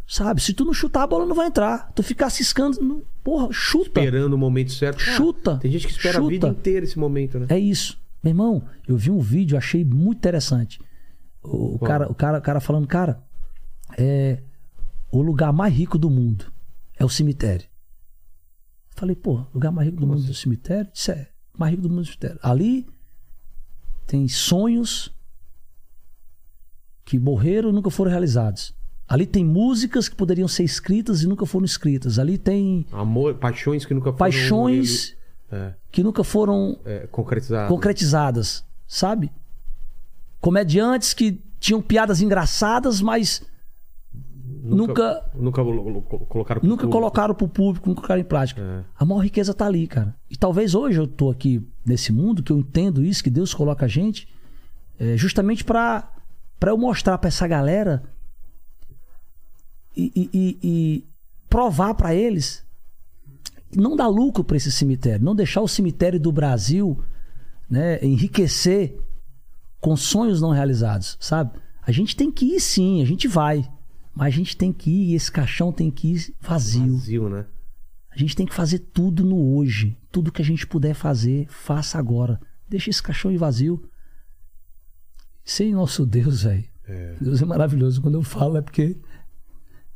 Sabe? 0.08 0.42
Se 0.42 0.54
tu 0.54 0.64
não 0.66 0.74
chutar, 0.74 1.04
a 1.04 1.08
bola 1.08 1.26
não 1.26 1.36
vai 1.36 1.48
entrar. 1.48 1.92
Tu 1.94 2.02
ficar 2.04 2.30
ciscando, 2.30 3.06
porra, 3.24 3.50
chuta. 3.52 4.00
Esperando 4.00 4.34
o 4.34 4.38
momento 4.38 4.72
certo. 4.72 5.00
Chuta. 5.00 5.58
Tem 5.58 5.72
gente 5.72 5.86
que 5.88 5.94
espera 5.94 6.18
a 6.18 6.22
Chuta. 6.22 6.30
vida 6.30 6.48
inteira 6.50 6.86
esse 6.86 6.98
momento, 7.00 7.38
né? 7.40 7.46
É 7.50 7.60
isso. 7.60 7.98
Meu 8.24 8.32
irmão, 8.32 8.64
eu 8.88 8.96
vi 8.98 9.12
um 9.12 9.20
vídeo, 9.20 9.58
achei 9.58 9.84
muito 9.84 10.18
interessante. 10.20 10.80
O, 11.44 11.76
o 11.76 11.80
cara, 11.80 12.10
o, 12.10 12.16
cara, 12.16 12.38
o 12.38 12.42
cara 12.42 12.60
falando, 12.62 12.88
cara, 12.88 13.22
é 13.98 14.40
o 15.12 15.22
lugar 15.22 15.52
mais 15.52 15.74
rico 15.74 15.98
do 15.98 16.10
mundo 16.10 16.46
é 16.98 17.04
o 17.06 17.10
cemitério. 17.10 17.68
Falei, 18.96 19.16
pô, 19.16 19.46
lugar 19.54 19.72
mais 19.72 19.88
rico 19.88 20.00
do 20.00 20.08
mundo 20.08 20.26
é 20.28 20.32
o 20.32 20.36
cemitério? 20.36 20.92
Isso 20.94 21.12
é, 21.12 21.30
mais 21.58 21.72
rico 21.72 21.84
do 21.84 21.90
mundo 21.90 22.00
é 22.00 22.04
o 22.04 22.06
cemitério. 22.06 22.40
Ali 22.44 22.88
tem 24.06 24.28
sonhos 24.28 25.14
que 27.06 27.18
morreram 27.18 27.70
e 27.70 27.74
nunca 27.74 27.90
foram 27.90 28.12
realizados. 28.12 28.74
Ali 29.08 29.26
tem 29.26 29.44
músicas 29.44 30.08
que 30.08 30.16
poderiam 30.16 30.48
ser 30.48 30.64
escritas 30.64 31.24
e 31.24 31.28
nunca 31.28 31.46
foram 31.46 31.66
escritas. 31.66 32.18
Ali 32.18 32.38
tem 32.38 32.86
Amor, 32.92 33.36
paixões 33.36 33.86
que 33.86 33.94
nunca 33.94 34.06
foram... 34.06 34.18
paixões 34.18 35.16
É, 35.52 35.74
que 35.92 36.02
nunca 36.02 36.24
foram 36.24 36.80
é, 36.86 37.06
concretizadas. 37.08 37.70
concretizadas, 37.70 38.66
sabe? 38.88 39.32
Comediantes 40.40 41.14
que 41.14 41.44
tinham 41.60 41.82
piadas 41.82 42.22
engraçadas, 42.22 43.02
mas 43.02 43.44
nunca- 44.64 45.30
Nunca 45.36 45.62
lo- 45.62 46.02
colocaram 46.28 46.62
pro 46.62 46.70
nunca 46.70 46.82
público. 46.84 46.90
colocaram 46.92 47.36
pro 47.36 47.48
público, 47.48 47.88
nunca 47.90 48.02
colocaram 48.02 48.22
em 48.22 48.26
prática. 48.26 48.62
É. 48.62 48.84
A 48.98 49.06
maior 49.06 49.20
riqueza 49.20 49.54
tá 49.54 49.66
ali, 49.66 49.88
cara. 49.88 50.16
E 50.30 50.36
talvez 50.38 50.74
hoje 50.74 51.00
eu 51.00 51.08
tô 51.08 51.30
aqui 51.30 51.62
nesse 51.86 52.12
mundo 52.12 52.42
que 52.42 52.52
eu 52.52 52.58
entendo 52.60 53.04
isso, 53.04 53.24
que 53.24 53.30
Deus 53.30 53.54
coloca 53.54 53.86
a 53.86 53.88
gente, 53.90 54.28
é, 55.00 55.18
justamente 55.18 55.64
para 55.64 56.10
eu 56.66 56.78
mostrar 56.78 57.18
pra 57.18 57.28
essa 57.28 57.48
galera 57.48 58.04
e, 59.96 60.12
e- 60.16 60.30
e- 60.34 60.58
e 60.64 61.04
provar 61.50 61.94
pra 61.94 62.16
eles 62.16 62.64
não 63.76 63.96
dar 63.96 64.08
lucro 64.08 64.44
pra 64.44 64.56
esse 64.58 64.72
cemitério, 64.72 65.24
não 65.26 65.36
deixar 65.36 65.62
o 65.62 65.68
cemitério 65.68 66.20
do 66.20 66.32
Brasil, 66.32 66.98
né, 67.70 68.00
enriquecer 68.04 69.00
com 69.82 69.96
sonhos 69.98 70.40
não 70.42 70.52
realizados, 70.52 71.18
sabe? 71.20 71.60
A 71.86 71.92
gente 71.92 72.16
tem 72.16 72.32
que 72.32 72.46
ir 72.56 72.60
sim, 72.60 73.02
a 73.02 73.06
gente 73.06 73.28
vai, 73.28 73.68
mas 74.16 74.34
a 74.34 74.38
gente 74.38 74.56
tem 74.58 74.72
que 74.72 74.90
ir 74.90 75.16
esse 75.16 75.32
caixão 75.32 75.72
tem 75.72 75.90
que 75.92 76.14
ir 76.14 76.34
vazio. 76.40 76.94
Vazio, 76.98 77.30
né? 77.30 77.46
A 78.12 78.18
gente 78.18 78.36
tem 78.36 78.46
que 78.46 78.54
fazer 78.54 78.80
tudo 78.80 79.26
no 79.26 79.56
hoje. 79.56 79.98
Tudo 80.12 80.32
que 80.32 80.42
a 80.42 80.46
gente 80.46 80.68
puder 80.68 80.94
fazer, 80.94 81.48
faça 81.50 81.98
agora. 81.98 82.40
Deixa 82.70 82.90
esse 82.90 83.02
caixão 83.02 83.32
ir 83.32 83.38
vazio. 83.38 83.84
Sem 85.44 85.74
nosso 85.74 86.06
Deus, 86.06 86.44
velho. 86.44 86.64
Deus 87.20 87.42
é 87.42 87.46
maravilhoso. 87.46 88.02
Quando 88.02 88.16
eu 88.16 88.24
falo 88.24 88.58
é 88.58 88.62
porque 88.62 88.98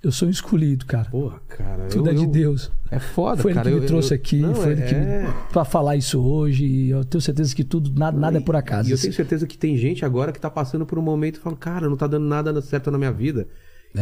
eu 0.02 0.12
sou 0.12 0.28
um 0.28 0.32
escolhido, 0.32 0.86
cara. 0.86 1.10
Porra, 1.10 1.40
cara. 1.48 1.88
Tudo 1.88 2.08
eu- 2.10 2.14
é 2.14 2.16
de 2.16 2.24
eu- 2.24 2.30
Deus. 2.32 2.72
É 2.90 3.00
foda, 3.00 3.42
Foi 3.42 3.52
ele 3.52 3.56
cara. 3.56 3.70
que 3.70 3.76
me 3.76 3.82
Eu- 3.82 3.88
trouxe 3.88 4.14
eu- 4.14 4.16
aqui, 4.16 4.40
Não, 4.40 4.56
foi 4.56 4.72
ele 4.72 4.82
que 4.84 4.96
é- 4.96 5.28
me. 5.28 5.34
pra 5.52 5.64
falar 5.66 5.96
isso 5.96 6.20
hoje. 6.22 6.66
E 6.66 6.90
eu 6.90 7.04
tenho 7.06 7.22
certeza 7.22 7.54
que 7.56 7.64
tudo, 7.64 7.94
nada, 7.98 8.18
nada 8.18 8.38
é 8.38 8.42
por 8.42 8.56
acaso. 8.56 8.90
E 8.90 8.92
eu 8.94 8.98
tenho 8.98 9.14
certeza 9.14 9.46
que 9.46 9.58
tem 9.58 9.78
gente 9.78 10.04
agora 10.06 10.32
que 10.32 10.40
tá 10.40 10.50
passando 10.50 10.86
por 10.86 10.98
um 10.98 11.02
momento 11.02 11.36
e 11.38 11.40
fala, 11.40 11.56
cara, 11.56 11.90
não 11.90 11.98
tá 11.98 12.08
dando 12.08 12.26
nada 12.26 12.60
certo 12.62 12.90
na 12.90 12.98
minha 12.98 13.12
vida. 13.12 13.48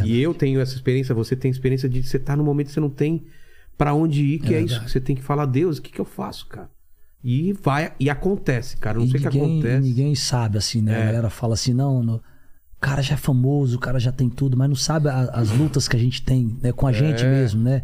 E 0.04 0.20
eu 0.20 0.34
tenho 0.34 0.60
essa 0.60 0.74
experiência, 0.76 1.14
você 1.14 1.36
tem 1.36 1.52
experiência 1.52 1.88
de 1.88 2.02
você 2.04 2.18
tá 2.20 2.36
no 2.36 2.44
momento 2.44 2.68
que 2.68 2.74
você 2.74 2.80
não 2.80 2.90
tem 2.90 3.24
pra 3.78 3.94
onde 3.94 4.24
ir, 4.24 4.40
que 4.40 4.54
é, 4.54 4.62
isso 4.62 4.82
que 4.84 4.90
você 4.90 5.00
tem 5.00 5.16
que 5.16 5.22
falar, 5.22 5.46
Deus, 5.46 5.78
o 5.78 5.82
que 5.82 5.92
que 5.92 6.00
eu 6.02 6.06
faço, 6.06 6.48
cara? 6.48 6.70
E 7.24 7.54
vai, 7.54 7.92
e 8.00 8.10
acontece, 8.10 8.78
cara. 8.78 8.98
Não 9.00 9.06
e 9.06 9.10
sei 9.12 9.20
o 9.20 9.30
que 9.30 9.38
ninguém, 9.40 9.54
acontece. 9.60 9.82
ninguém 9.88 10.16
sabe, 10.16 10.58
assim, 10.58 10.82
né? 10.82 10.94
É. 10.94 11.02
A 11.02 11.06
galera 11.08 11.30
fala 11.30 11.54
assim, 11.56 11.74
não, 11.74 12.02
no- 12.04 12.16
o 12.18 12.80
cara 12.80 13.02
já 13.02 13.16
é 13.16 13.18
famoso, 13.18 13.78
o 13.78 13.80
cara 13.80 14.00
já 14.00 14.12
tem 14.12 14.30
tudo, 14.30 14.56
mas 14.56 14.70
não 14.70 14.76
sabe 14.76 15.10
a- 15.10 15.30
as 15.34 15.50
lutas 15.52 15.88
que 15.88 15.96
a 15.96 16.00
gente 16.00 16.22
tem 16.22 16.56
né? 16.62 16.72
com 16.72 16.86
a 16.88 16.92
gente 16.92 17.24
É. 17.24 17.32
mesmo, 17.32 17.62
né? 17.64 17.82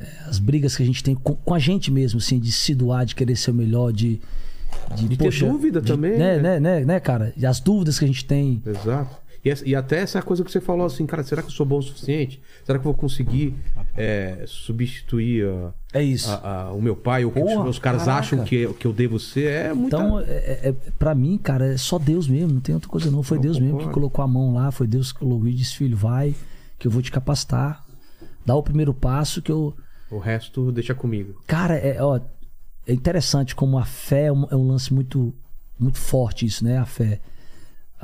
É, 0.00 0.06
As 0.28 0.38
brigas 0.38 0.76
que 0.76 0.82
a 0.82 0.86
gente 0.86 1.02
tem 1.02 1.14
com, 1.14 1.34
com 1.34 1.54
a 1.54 1.58
gente 1.58 1.90
mesmo, 1.90 2.18
assim, 2.18 2.38
de 2.38 2.50
se 2.52 2.74
doar, 2.74 3.04
de 3.04 3.14
querer 3.14 3.36
ser 3.36 3.50
o 3.50 3.54
melhor, 3.54 3.92
de. 3.92 4.20
De, 4.96 5.06
De 5.08 5.16
ter 5.18 5.30
dúvida 5.38 5.80
de- 5.82 5.86
também, 5.86 6.12
Né, 6.16 6.36
né? 6.38 6.58
né, 6.58 6.60
né, 6.80 6.84
né, 6.84 7.00
cara? 7.00 7.32
E 7.36 7.44
as 7.44 7.60
dúvidas 7.60 7.98
que 7.98 8.04
a 8.04 8.08
gente 8.08 8.24
tem. 8.24 8.62
Exato. 8.64 9.20
E, 9.44 9.70
e 9.70 9.74
até 9.74 9.98
essa 9.98 10.22
coisa 10.22 10.44
que 10.44 10.50
você 10.52 10.60
falou 10.60 10.86
assim, 10.86 11.04
cara, 11.04 11.22
será 11.24 11.42
que 11.42 11.48
eu 11.48 11.52
sou 11.52 11.66
bom 11.66 11.78
o 11.78 11.82
suficiente? 11.82 12.40
Será 12.64 12.78
que 12.78 12.82
eu 12.86 12.92
vou 12.92 12.94
conseguir 12.94 13.54
é, 13.96 14.44
substituir 14.46 15.46
a- 15.46 15.72
É 15.92 16.02
isso. 16.02 16.30
a- 16.30 16.66
a- 16.68 16.72
o 16.72 16.80
meu 16.80 16.94
pai? 16.96 17.24
Ou 17.24 17.32
que 17.32 17.40
Porra, 17.40 17.68
os 17.68 17.78
caras 17.78 18.02
caraca. 18.02 18.20
acham 18.20 18.44
que, 18.44 18.66
que 18.74 18.86
eu 18.86 18.92
devo 18.92 19.18
ser? 19.18 19.50
É 19.50 19.74
muito. 19.74 19.88
Então, 19.88 20.20
é, 20.20 20.24
é, 20.24 20.60
é- 20.68 20.72
pra 20.98 21.14
mim, 21.14 21.36
cara, 21.38 21.72
é 21.74 21.76
só 21.76 21.98
Deus 21.98 22.28
mesmo, 22.28 22.54
não 22.54 22.60
tem 22.60 22.74
outra 22.74 22.88
coisa 22.88 23.10
não. 23.10 23.22
Foi 23.22 23.38
Eu 23.38 23.42
Deus 23.42 23.58
mesmo 23.58 23.72
concordo. 23.72 23.88
que 23.90 23.94
colocou 23.94 24.24
a 24.24 24.28
mão 24.28 24.54
lá, 24.54 24.70
foi 24.70 24.86
Deus 24.86 25.12
que 25.12 25.18
colocou 25.18 25.48
e 25.48 25.52
disse, 25.54 25.76
filho, 25.76 25.96
vai, 25.96 26.34
que 26.78 26.86
eu 26.86 26.90
vou 26.90 27.02
te 27.02 27.10
capacitar. 27.10 27.84
Dá 28.46 28.54
o 28.54 28.62
primeiro 28.62 28.94
passo 28.94 29.42
que 29.42 29.50
eu. 29.52 29.74
O 30.10 30.18
resto 30.18 30.70
deixa 30.72 30.94
comigo. 30.94 31.40
Cara, 31.46 31.74
é, 31.76 32.00
ó, 32.02 32.20
é 32.86 32.92
interessante 32.92 33.54
como 33.54 33.78
a 33.78 33.84
fé 33.84 34.26
é 34.26 34.32
um, 34.32 34.46
é 34.50 34.56
um 34.56 34.68
lance 34.68 34.92
muito, 34.94 35.34
muito 35.78 35.98
forte, 35.98 36.46
isso, 36.46 36.64
né? 36.64 36.78
A 36.78 36.84
fé. 36.84 37.20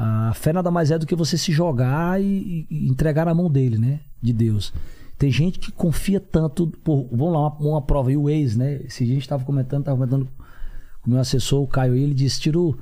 A 0.01 0.33
fé 0.33 0.53
nada 0.53 0.71
mais 0.71 0.93
é 0.93 0.99
do 0.99 1.05
que 1.05 1.17
você 1.17 1.37
se 1.37 1.51
jogar 1.51 2.23
e, 2.23 2.67
e 2.71 2.89
entregar 2.89 3.27
na 3.27 3.35
mão 3.35 3.51
dele, 3.51 3.77
né? 3.79 3.99
De 4.23 4.33
Deus. 4.33 4.73
Tem 5.19 5.29
gente 5.33 5.59
que 5.59 5.73
confia 5.73 6.21
tanto. 6.21 6.69
Pô, 6.85 7.09
vamos 7.11 7.33
lá, 7.33 7.41
uma, 7.49 7.71
uma 7.71 7.83
prova 7.83 8.09
aí, 8.09 8.17
o 8.17 8.25
Waze, 8.27 8.57
né? 8.57 8.81
Esse 8.85 9.05
dia 9.05 9.15
a 9.15 9.19
gente 9.19 9.29
tava 9.29 9.45
comentando, 9.45 9.83
tava 9.85 9.97
comentando 9.97 10.29
com 11.03 11.09
o 11.09 11.11
meu 11.11 11.19
assessor, 11.21 11.61
o 11.61 11.67
Caio, 11.67 11.97
e 11.97 12.03
ele 12.05 12.15
disse: 12.15 12.41
Tiru, 12.41 12.79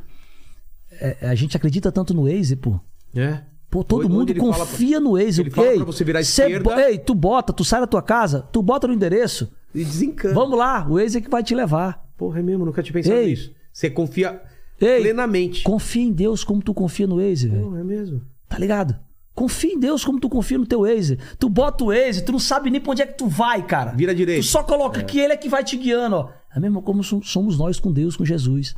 é, 1.01 1.28
a 1.28 1.34
gente 1.34 1.56
acredita 1.56 1.90
tanto 1.90 2.12
no 2.12 2.24
Waze, 2.24 2.55
pô. 2.56 2.78
É. 3.14 3.40
Pô, 3.70 3.82
todo 3.82 4.05
Onde 4.05 4.34
mundo 4.34 4.52
fala 4.52 4.66
confia 4.66 5.01
no 5.01 5.12
Waze. 5.12 5.40
ele 5.40 5.51
fala 5.51 5.74
pra 5.74 5.84
você 5.86 6.05
virar 6.05 6.22
cê 6.22 6.43
esquerda. 6.43 6.64
bo- 6.64 6.78
Ei, 6.78 6.98
tu 6.98 7.14
bota, 7.14 7.52
tu 7.52 7.64
sai 7.64 7.80
da 7.80 7.86
tua 7.86 8.02
casa, 8.02 8.43
tu 8.52 8.60
bota 8.62 8.86
no 8.86 8.93
endereço. 8.93 9.51
E 9.74 9.82
desencana. 9.84 10.34
Vamos 10.34 10.59
lá, 10.59 10.86
o 10.88 10.94
Waze 10.94 11.16
é 11.18 11.20
que 11.22 11.30
vai 11.30 11.43
te 11.43 11.55
levar. 11.55 12.05
Porra, 12.16 12.40
é 12.40 12.43
mesmo, 12.43 12.64
nunca 12.66 12.82
tinha 12.82 12.93
pensado 12.93 13.16
Ei. 13.16 13.28
nisso. 13.30 13.52
Você 13.72 13.90
confia 13.90 14.40
Ei, 14.80 15.00
plenamente. 15.00 15.62
confia 15.62 16.02
em 16.02 16.12
Deus 16.12 16.44
como 16.44 16.62
tu 16.62 16.74
confia 16.74 17.06
no 17.06 17.16
Waze, 17.16 17.48
velho. 17.48 17.64
Porra, 17.64 17.80
é 17.80 17.84
mesmo. 17.84 18.22
Tá 18.48 18.58
ligado? 18.58 18.96
Confia 19.34 19.72
em 19.72 19.78
Deus 19.78 20.04
como 20.04 20.18
tu 20.20 20.28
confia 20.28 20.56
no 20.58 20.66
teu 20.66 20.80
Waze. 20.80 21.18
Tu 21.38 21.48
bota 21.48 21.84
o 21.84 21.88
Waze, 21.88 22.24
tu 22.24 22.32
não 22.32 22.38
sabe 22.38 22.70
nem 22.70 22.80
pra 22.80 22.92
onde 22.92 23.02
é 23.02 23.06
que 23.06 23.18
tu 23.18 23.26
vai, 23.26 23.62
cara. 23.66 23.92
Vira 23.92 24.12
à 24.12 24.14
direita. 24.14 24.40
Tu 24.42 24.46
só 24.46 24.62
coloca 24.62 25.02
que 25.02 25.18
ele 25.18 25.32
é 25.32 25.36
que 25.36 25.48
vai 25.48 25.62
te 25.62 25.76
guiando, 25.76 26.16
ó. 26.16 26.28
É 26.54 26.58
mesmo 26.60 26.80
como 26.80 27.04
som- 27.04 27.22
somos 27.22 27.58
nós 27.58 27.78
com 27.78 27.92
Deus, 27.92 28.16
com 28.16 28.24
Jesus. 28.24 28.74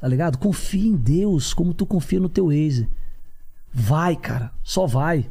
Tá 0.00 0.08
ligado? 0.08 0.38
Confia 0.38 0.88
em 0.88 0.96
Deus 0.96 1.52
como 1.54 1.72
tu 1.74 1.86
confia 1.86 2.18
no 2.18 2.28
teu 2.28 2.46
Waze. 2.46 2.88
Vai, 3.72 4.16
cara. 4.16 4.50
Só 4.64 4.86
vai. 4.86 5.30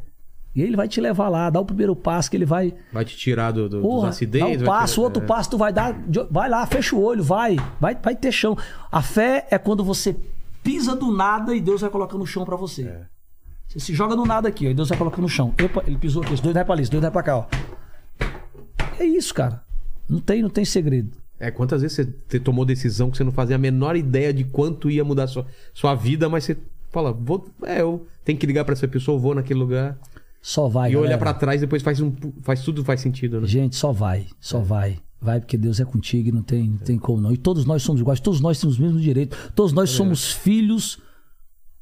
E 0.54 0.62
ele 0.62 0.76
vai 0.76 0.88
te 0.88 1.00
levar 1.00 1.28
lá, 1.28 1.48
dá 1.48 1.60
o 1.60 1.64
primeiro 1.64 1.94
passo 1.94 2.28
que 2.30 2.36
ele 2.36 2.44
vai. 2.44 2.74
Vai 2.92 3.04
te 3.04 3.16
tirar 3.16 3.52
do, 3.52 3.68
do, 3.68 3.80
Porra, 3.80 4.08
dos 4.08 4.16
acidentes. 4.16 4.58
dá 4.58 4.64
um 4.64 4.66
passo, 4.66 4.94
te- 4.94 5.00
outro 5.00 5.22
é. 5.22 5.26
passo 5.26 5.50
tu 5.50 5.56
vai 5.58 5.72
dar. 5.72 5.94
Vai 6.30 6.48
lá, 6.48 6.66
fecha 6.66 6.96
o 6.96 7.00
olho, 7.02 7.22
vai. 7.22 7.56
Vai, 7.80 7.94
vai 7.94 8.16
ter 8.16 8.32
chão. 8.32 8.56
A 8.90 9.00
fé 9.00 9.46
é 9.50 9.58
quando 9.58 9.84
você 9.84 10.16
pisa 10.62 10.96
do 10.96 11.12
nada 11.12 11.54
e 11.54 11.60
Deus 11.60 11.80
vai 11.80 11.90
colocando 11.90 12.22
o 12.22 12.26
chão 12.26 12.44
pra 12.44 12.56
você. 12.56 12.82
É. 12.82 13.02
Você 13.68 13.78
se 13.78 13.94
joga 13.94 14.16
do 14.16 14.26
nada 14.26 14.48
aqui, 14.48 14.66
ó, 14.66 14.70
e 14.70 14.74
Deus 14.74 14.88
vai 14.88 14.98
colocando 14.98 15.22
no 15.22 15.28
chão. 15.28 15.54
Epa, 15.56 15.84
ele 15.86 15.96
pisou 15.96 16.22
aqui, 16.22 16.34
esse 16.34 16.42
dois 16.42 16.52
vai 16.54 16.64
pra 16.64 16.74
ali, 16.74 16.82
esse 16.82 16.90
dois 16.90 17.00
vai 17.02 17.10
pra 17.12 17.22
cá, 17.22 17.36
ó. 17.38 17.46
É 18.98 19.04
isso, 19.04 19.32
cara. 19.32 19.62
Não 20.08 20.18
tem, 20.18 20.42
não 20.42 20.50
tem 20.50 20.64
segredo. 20.64 21.16
É, 21.38 21.50
quantas 21.50 21.80
vezes 21.82 22.06
você 22.28 22.40
tomou 22.40 22.64
decisão 22.64 23.10
que 23.10 23.16
você 23.16 23.24
não 23.24 23.32
fazia 23.32 23.54
a 23.56 23.58
menor 23.58 23.96
ideia 23.96 24.32
de 24.32 24.44
quanto 24.44 24.90
ia 24.90 25.04
mudar 25.04 25.26
sua, 25.28 25.46
sua 25.72 25.94
vida, 25.94 26.28
mas 26.28 26.44
você 26.44 26.56
fala, 26.90 27.12
vou, 27.12 27.48
é, 27.62 27.80
eu 27.80 28.06
tenho 28.24 28.36
que 28.38 28.44
ligar 28.46 28.64
pra 28.64 28.72
essa 28.74 28.86
pessoa, 28.88 29.18
vou 29.18 29.34
naquele 29.34 29.58
lugar. 29.60 29.96
Só 30.42 30.68
vai, 30.68 30.92
e 30.92 30.96
olhar 30.96 31.02
galera. 31.10 31.18
pra 31.18 31.34
trás, 31.34 31.60
depois 31.60 31.82
faz, 31.82 32.00
um, 32.00 32.12
faz 32.42 32.62
tudo 32.62 32.82
faz 32.84 33.00
sentido, 33.00 33.40
né? 33.40 33.46
Gente, 33.46 33.76
só 33.76 33.92
vai, 33.92 34.26
só 34.40 34.58
É. 34.60 34.62
vai. 34.62 34.98
Vai 35.20 35.38
porque 35.38 35.58
Deus 35.58 35.78
é 35.80 35.84
contigo 35.84 36.30
e 36.30 36.32
não 36.32 36.42
tem, 36.42 36.70
não 36.70 36.78
tem 36.78 36.98
como 36.98 37.20
não. 37.20 37.30
E 37.30 37.36
todos 37.36 37.66
nós 37.66 37.82
somos 37.82 38.00
iguais, 38.00 38.20
todos 38.20 38.40
nós 38.40 38.58
temos 38.58 38.76
os 38.76 38.80
mesmos 38.80 39.02
direitos. 39.02 39.36
Todos 39.54 39.72
É. 39.72 39.74
nós 39.74 39.90
somos 39.90 40.32
filhos 40.32 40.98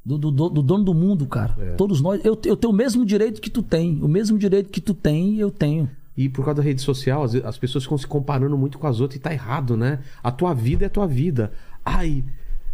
do, 0.05 0.17
do, 0.17 0.29
do- 0.29 0.49
do 0.49 0.61
dono 0.61 0.83
do 0.83 0.93
mundo, 0.93 1.25
cara. 1.25 1.55
É. 1.57 1.71
Todos 1.75 2.01
nós. 2.01 2.19
Eu, 2.25 2.37
eu 2.45 2.57
tenho 2.57 2.73
o 2.73 2.75
mesmo 2.75 3.05
direito 3.05 3.39
que 3.39 3.49
tu 3.49 3.63
tem. 3.63 4.03
O 4.03 4.09
mesmo 4.09 4.37
direito 4.37 4.69
que 4.69 4.81
tu 4.81 4.93
tem, 4.93 5.37
eu 5.37 5.49
tenho. 5.49 5.89
E 6.17 6.27
por 6.27 6.43
causa 6.43 6.57
da 6.61 6.63
rede 6.67 6.81
social, 6.81 7.23
as, 7.23 7.33
as 7.35 7.57
pessoas 7.57 7.85
ficam 7.85 7.97
se 7.97 8.05
comparando 8.05 8.57
muito 8.57 8.77
com 8.77 8.87
as 8.87 8.99
outras 8.99 9.17
e 9.17 9.21
tá 9.23 9.31
errado, 9.31 9.77
né? 9.77 9.99
A 10.21 10.31
tua 10.31 10.53
vida 10.53 10.83
é 10.83 10.87
a 10.87 10.89
tua 10.89 11.07
vida. 11.07 11.53
Ai, 11.85 12.25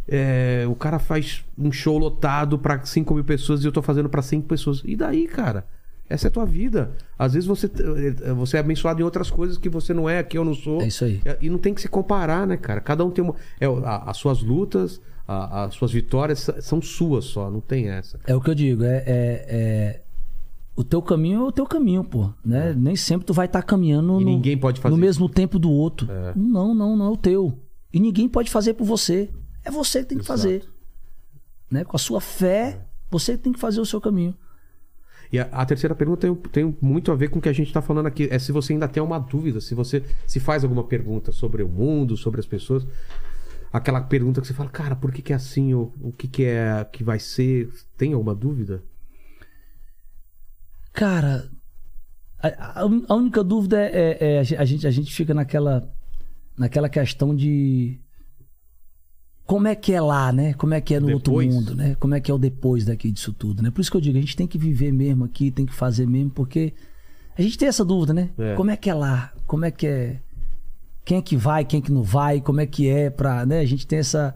é, 0.07 0.65
o 0.67 0.73
cara 0.73 0.97
faz 0.97 1.43
um 1.55 1.71
show 1.71 1.97
lotado 1.99 2.57
pra 2.57 2.83
5 2.83 3.13
mil 3.13 3.23
pessoas 3.23 3.63
e 3.63 3.67
eu 3.67 3.71
tô 3.71 3.83
fazendo 3.83 4.09
pra 4.09 4.23
5 4.23 4.47
pessoas. 4.47 4.81
E 4.83 4.95
daí, 4.95 5.27
cara? 5.27 5.67
Essa 6.07 6.27
é 6.27 6.29
a 6.29 6.31
tua 6.31 6.45
vida. 6.45 6.91
Às 7.17 7.33
vezes 7.33 7.47
você, 7.47 7.65
eh, 7.65 8.33
você 8.33 8.57
é 8.57 8.59
abençoado 8.59 9.01
em 9.01 9.03
outras 9.03 9.31
coisas 9.31 9.57
que 9.57 9.67
você 9.69 9.93
não 9.93 10.07
é, 10.07 10.21
que 10.23 10.37
eu 10.37 10.45
não 10.45 10.53
sou. 10.53 10.81
É 10.81 10.87
isso 10.87 11.03
aí. 11.03 11.19
E 11.41 11.49
não 11.49 11.57
tem 11.57 11.73
que 11.73 11.81
se 11.81 11.87
comparar, 11.87 12.45
né, 12.45 12.57
cara? 12.57 12.79
Cada 12.79 13.03
um 13.03 13.09
tem 13.09 13.23
uma. 13.23 13.33
É, 13.59 13.65
a- 13.65 14.03
as 14.11 14.17
suas 14.17 14.43
lutas, 14.43 15.01
a- 15.27 15.63
as 15.63 15.73
suas 15.73 15.91
vitórias 15.91 16.47
são 16.61 16.79
suas 16.81 17.25
só, 17.25 17.49
não 17.49 17.59
tem 17.59 17.89
essa. 17.89 18.19
É 18.27 18.35
o 18.35 18.39
que 18.41 18.49
eu 18.51 18.55
digo, 18.55 18.83
é, 18.83 18.97
é- 18.97 19.45
é- 19.47 20.01
o 20.75 20.83
teu 20.83 21.01
caminho 21.01 21.41
é 21.41 21.43
o 21.47 21.51
teu 21.51 21.65
caminho, 21.65 22.03
pô, 22.03 22.29
né? 22.45 22.75
Nem 22.77 22.95
sempre 22.95 23.25
tu 23.25 23.33
vai 23.33 23.47
estar 23.47 23.63
caminhando 23.63 24.17
É. 24.19 24.21
E 24.21 24.25
no, 24.25 24.29
ninguém 24.29 24.57
pode 24.57 24.79
fazer 24.79 24.91
no 24.91 24.97
isso. 24.99 25.05
mesmo 25.07 25.27
tempo 25.29 25.57
do 25.57 25.71
outro. 25.71 26.07
Não, 26.35 26.75
não, 26.75 26.95
não 26.95 27.05
é 27.07 27.09
o 27.09 27.17
teu. 27.17 27.57
E 27.91 27.99
ninguém 27.99 28.29
pode 28.29 28.51
fazer 28.51 28.73
por 28.75 28.85
você. 28.85 29.29
É 29.63 29.71
você 29.71 29.99
que 30.03 30.09
tem 30.09 30.17
que 30.19 30.23
Exato. 30.23 30.39
fazer. 30.39 30.63
Né? 31.71 31.83
Com 31.83 31.95
a 31.95 31.99
sua 31.99 32.21
fé, 32.21 32.81
você 33.09 33.35
tem 33.37 33.51
que 33.51 33.59
fazer 33.59 33.81
o 33.81 33.85
seu 33.85 33.99
caminho. 33.99 34.35
E 35.31 35.39
a, 35.39 35.43
a 35.51 35.65
terceira 35.65 35.95
pergunta 35.95 36.21
tem, 36.27 36.35
tem 36.35 36.77
muito 36.81 37.11
a 37.11 37.15
ver 37.15 37.29
com 37.29 37.39
o 37.39 37.41
que 37.41 37.49
a 37.49 37.53
gente 37.53 37.67
está 37.67 37.81
falando 37.81 38.07
aqui. 38.07 38.27
É 38.31 38.39
se 38.39 38.51
você 38.51 38.73
ainda 38.73 38.87
tem 38.87 39.01
uma 39.01 39.19
dúvida, 39.19 39.59
se 39.61 39.73
você 39.75 40.03
se 40.27 40.39
faz 40.39 40.63
alguma 40.63 40.83
pergunta 40.83 41.31
sobre 41.31 41.63
o 41.63 41.67
mundo, 41.67 42.15
sobre 42.17 42.39
as 42.39 42.45
pessoas. 42.45 42.85
Aquela 43.73 44.01
pergunta 44.01 44.39
que 44.39 44.47
você 44.47 44.53
fala, 44.53 44.69
cara, 44.69 44.95
por 44.95 45.11
que, 45.11 45.21
que 45.21 45.33
é 45.33 45.35
assim? 45.35 45.73
Ou, 45.73 45.93
o 46.01 46.11
que, 46.11 46.27
que 46.27 46.45
é 46.45 46.85
que 46.91 47.03
vai 47.03 47.19
ser? 47.19 47.69
Tem 47.97 48.13
alguma 48.13 48.33
dúvida? 48.33 48.81
Cara, 50.93 51.49
a, 52.41 52.47
a- 52.47 52.81
a 53.09 53.15
única 53.15 53.43
dúvida 53.43 53.77
é, 53.81 54.17
é- 54.19 54.33
é 54.35 54.39
a 54.39 54.43
ge- 54.43 54.55
a 54.57 54.65
gente, 54.65 54.87
a 54.87 54.91
gente 54.91 55.13
fica 55.13 55.33
naquela, 55.33 55.91
naquela 56.57 56.87
questão 56.89 57.35
de 57.35 57.99
como 59.45 59.67
é 59.67 59.75
que 59.75 59.93
é 59.93 60.01
lá, 60.01 60.31
né? 60.31 60.53
Como 60.53 60.73
é 60.73 60.81
que 60.81 60.93
é 60.93 60.99
no 60.99 61.07
Depois. 61.07 61.47
outro 61.47 61.55
mundo, 61.55 61.75
né? 61.75 61.95
Como 61.99 62.15
é 62.15 62.19
que 62.19 62.31
é 62.31 62.33
o 62.33 62.37
depois 62.37 62.85
daqui 62.85 63.11
disso 63.11 63.31
tudo, 63.33 63.61
né? 63.61 63.71
Por 63.71 63.81
isso 63.81 63.91
que 63.91 63.97
eu 63.97 64.01
digo, 64.01 64.17
a 64.17 64.21
gente 64.21 64.35
tem 64.35 64.47
que 64.47 64.57
viver 64.57 64.91
mesmo 64.91 65.25
aqui, 65.25 65.51
tem 65.51 65.65
que 65.65 65.73
fazer 65.73 66.07
mesmo, 66.07 66.31
porque 66.31 66.73
a 67.37 67.41
gente 67.41 67.57
tem 67.57 67.67
essa 67.67 67.85
dúvida, 67.85 68.13
né? 68.13 68.29
É. 68.37 68.55
Como 68.55 68.71
é 68.71 68.77
que 68.77 68.89
é 68.89 68.93
lá? 68.93 69.31
Como 69.45 69.65
é 69.65 69.71
que 69.71 69.85
é? 69.87 70.19
Quem 71.03 71.17
é 71.17 71.21
que 71.21 71.37
vai, 71.37 71.63
quem 71.63 71.79
é 71.79 71.81
que 71.81 71.91
não 71.91 72.01
vai? 72.03 72.41
Como 72.41 72.59
é 72.59 72.65
que 72.65 72.89
é 72.89 73.09
pra, 73.09 73.45
né? 73.45 73.59
A 73.59 73.65
gente 73.65 73.85
tem 73.85 73.99
essa 73.99 74.35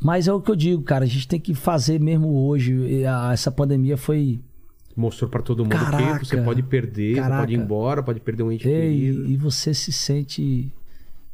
mas 0.00 0.28
é 0.28 0.32
o 0.32 0.40
que 0.40 0.50
eu 0.50 0.56
digo, 0.56 0.82
cara, 0.82 1.04
a 1.04 1.08
gente 1.08 1.26
tem 1.26 1.40
que 1.40 1.54
fazer 1.54 2.00
mesmo 2.00 2.28
hoje. 2.46 3.02
Essa 3.32 3.50
pandemia 3.50 3.96
foi 3.96 4.40
Mostrou 4.96 5.30
para 5.30 5.42
todo 5.42 5.62
mundo 5.64 5.70
Caraca. 5.70 6.18
que 6.18 6.26
você 6.26 6.40
pode 6.42 6.62
perder, 6.62 7.14
você 7.14 7.20
Caraca. 7.20 7.40
pode 7.42 7.54
ir 7.54 7.58
embora, 7.58 8.02
pode 8.02 8.18
perder 8.20 8.42
um 8.42 8.50
ente 8.50 8.68
Ei, 8.68 9.00
querido. 9.00 9.26
e 9.26 9.36
você 9.36 9.72
se 9.72 9.92
sente. 9.92 10.72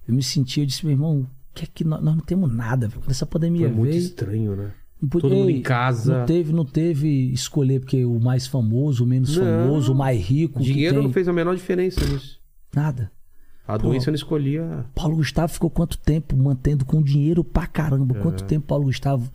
Eu 0.07 0.15
me 0.15 0.23
senti, 0.23 0.61
eu 0.61 0.67
disse, 0.67 0.85
meu 0.85 0.93
irmão, 0.93 1.27
que 1.55 1.65
é 1.65 1.69
que 1.73 1.85
nós, 1.85 2.03
nós 2.03 2.17
não 2.17 2.23
temos 2.25 2.53
nada. 2.53 2.89
Quando 2.89 3.11
essa 3.11 3.27
pandemia 3.27 3.69
Foi 3.69 3.77
muito 3.77 3.91
veio. 3.93 4.03
estranho, 4.03 4.57
né? 4.57 4.71
todo 5.09 5.29
mundo 5.35 5.51
em 5.51 5.63
casa. 5.63 6.21
Não 6.21 6.27
teve, 6.27 6.53
não 6.53 6.65
teve 6.65 7.09
escolher, 7.33 7.81
porque 7.81 8.05
o 8.05 8.19
mais 8.19 8.47
famoso, 8.47 9.05
o 9.05 9.07
menos 9.07 9.37
Não. 9.37 9.45
famoso, 9.45 9.93
o 9.93 9.95
mais 9.95 10.21
rico. 10.21 10.63
Dinheiro 10.63 10.97
tem... 10.97 11.05
não 11.05 11.13
fez 11.13 11.29
a 11.29 11.33
menor 11.33 11.55
diferença 11.55 12.05
nisso. 12.07 12.41
Nada. 12.75 13.11
A 13.67 13.79
doença 13.79 14.11
não 14.11 14.15
escolhia. 14.17 14.85
Paulo 14.95 15.17
Gustavo 15.17 15.53
ficou 15.53 15.71
quanto 15.71 15.97
tempo 15.97 16.37
mantendo 16.37 16.85
com 16.85 17.03
dinheiro 17.03 17.43
pra 17.43 17.67
caramba? 17.67 18.17
É. 18.19 18.21
Quanto 18.21 18.45
tempo 18.45 18.67
Paulo 18.67 18.85
Gustavo 18.85 19.31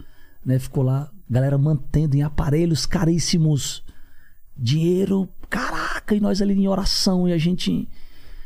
né, 0.45 0.59
ficou 0.59 0.83
lá, 0.83 1.09
galera 1.27 1.57
mantendo 1.57 2.15
em 2.15 2.21
aparelhos 2.21 2.85
caríssimos 2.85 3.83
dinheiro, 4.55 5.27
caraca, 5.49 6.13
e 6.13 6.19
nós 6.19 6.41
ali 6.41 6.53
em 6.53 6.67
oração 6.67 7.27
e 7.27 7.33
a 7.33 7.37
gente. 7.37 7.87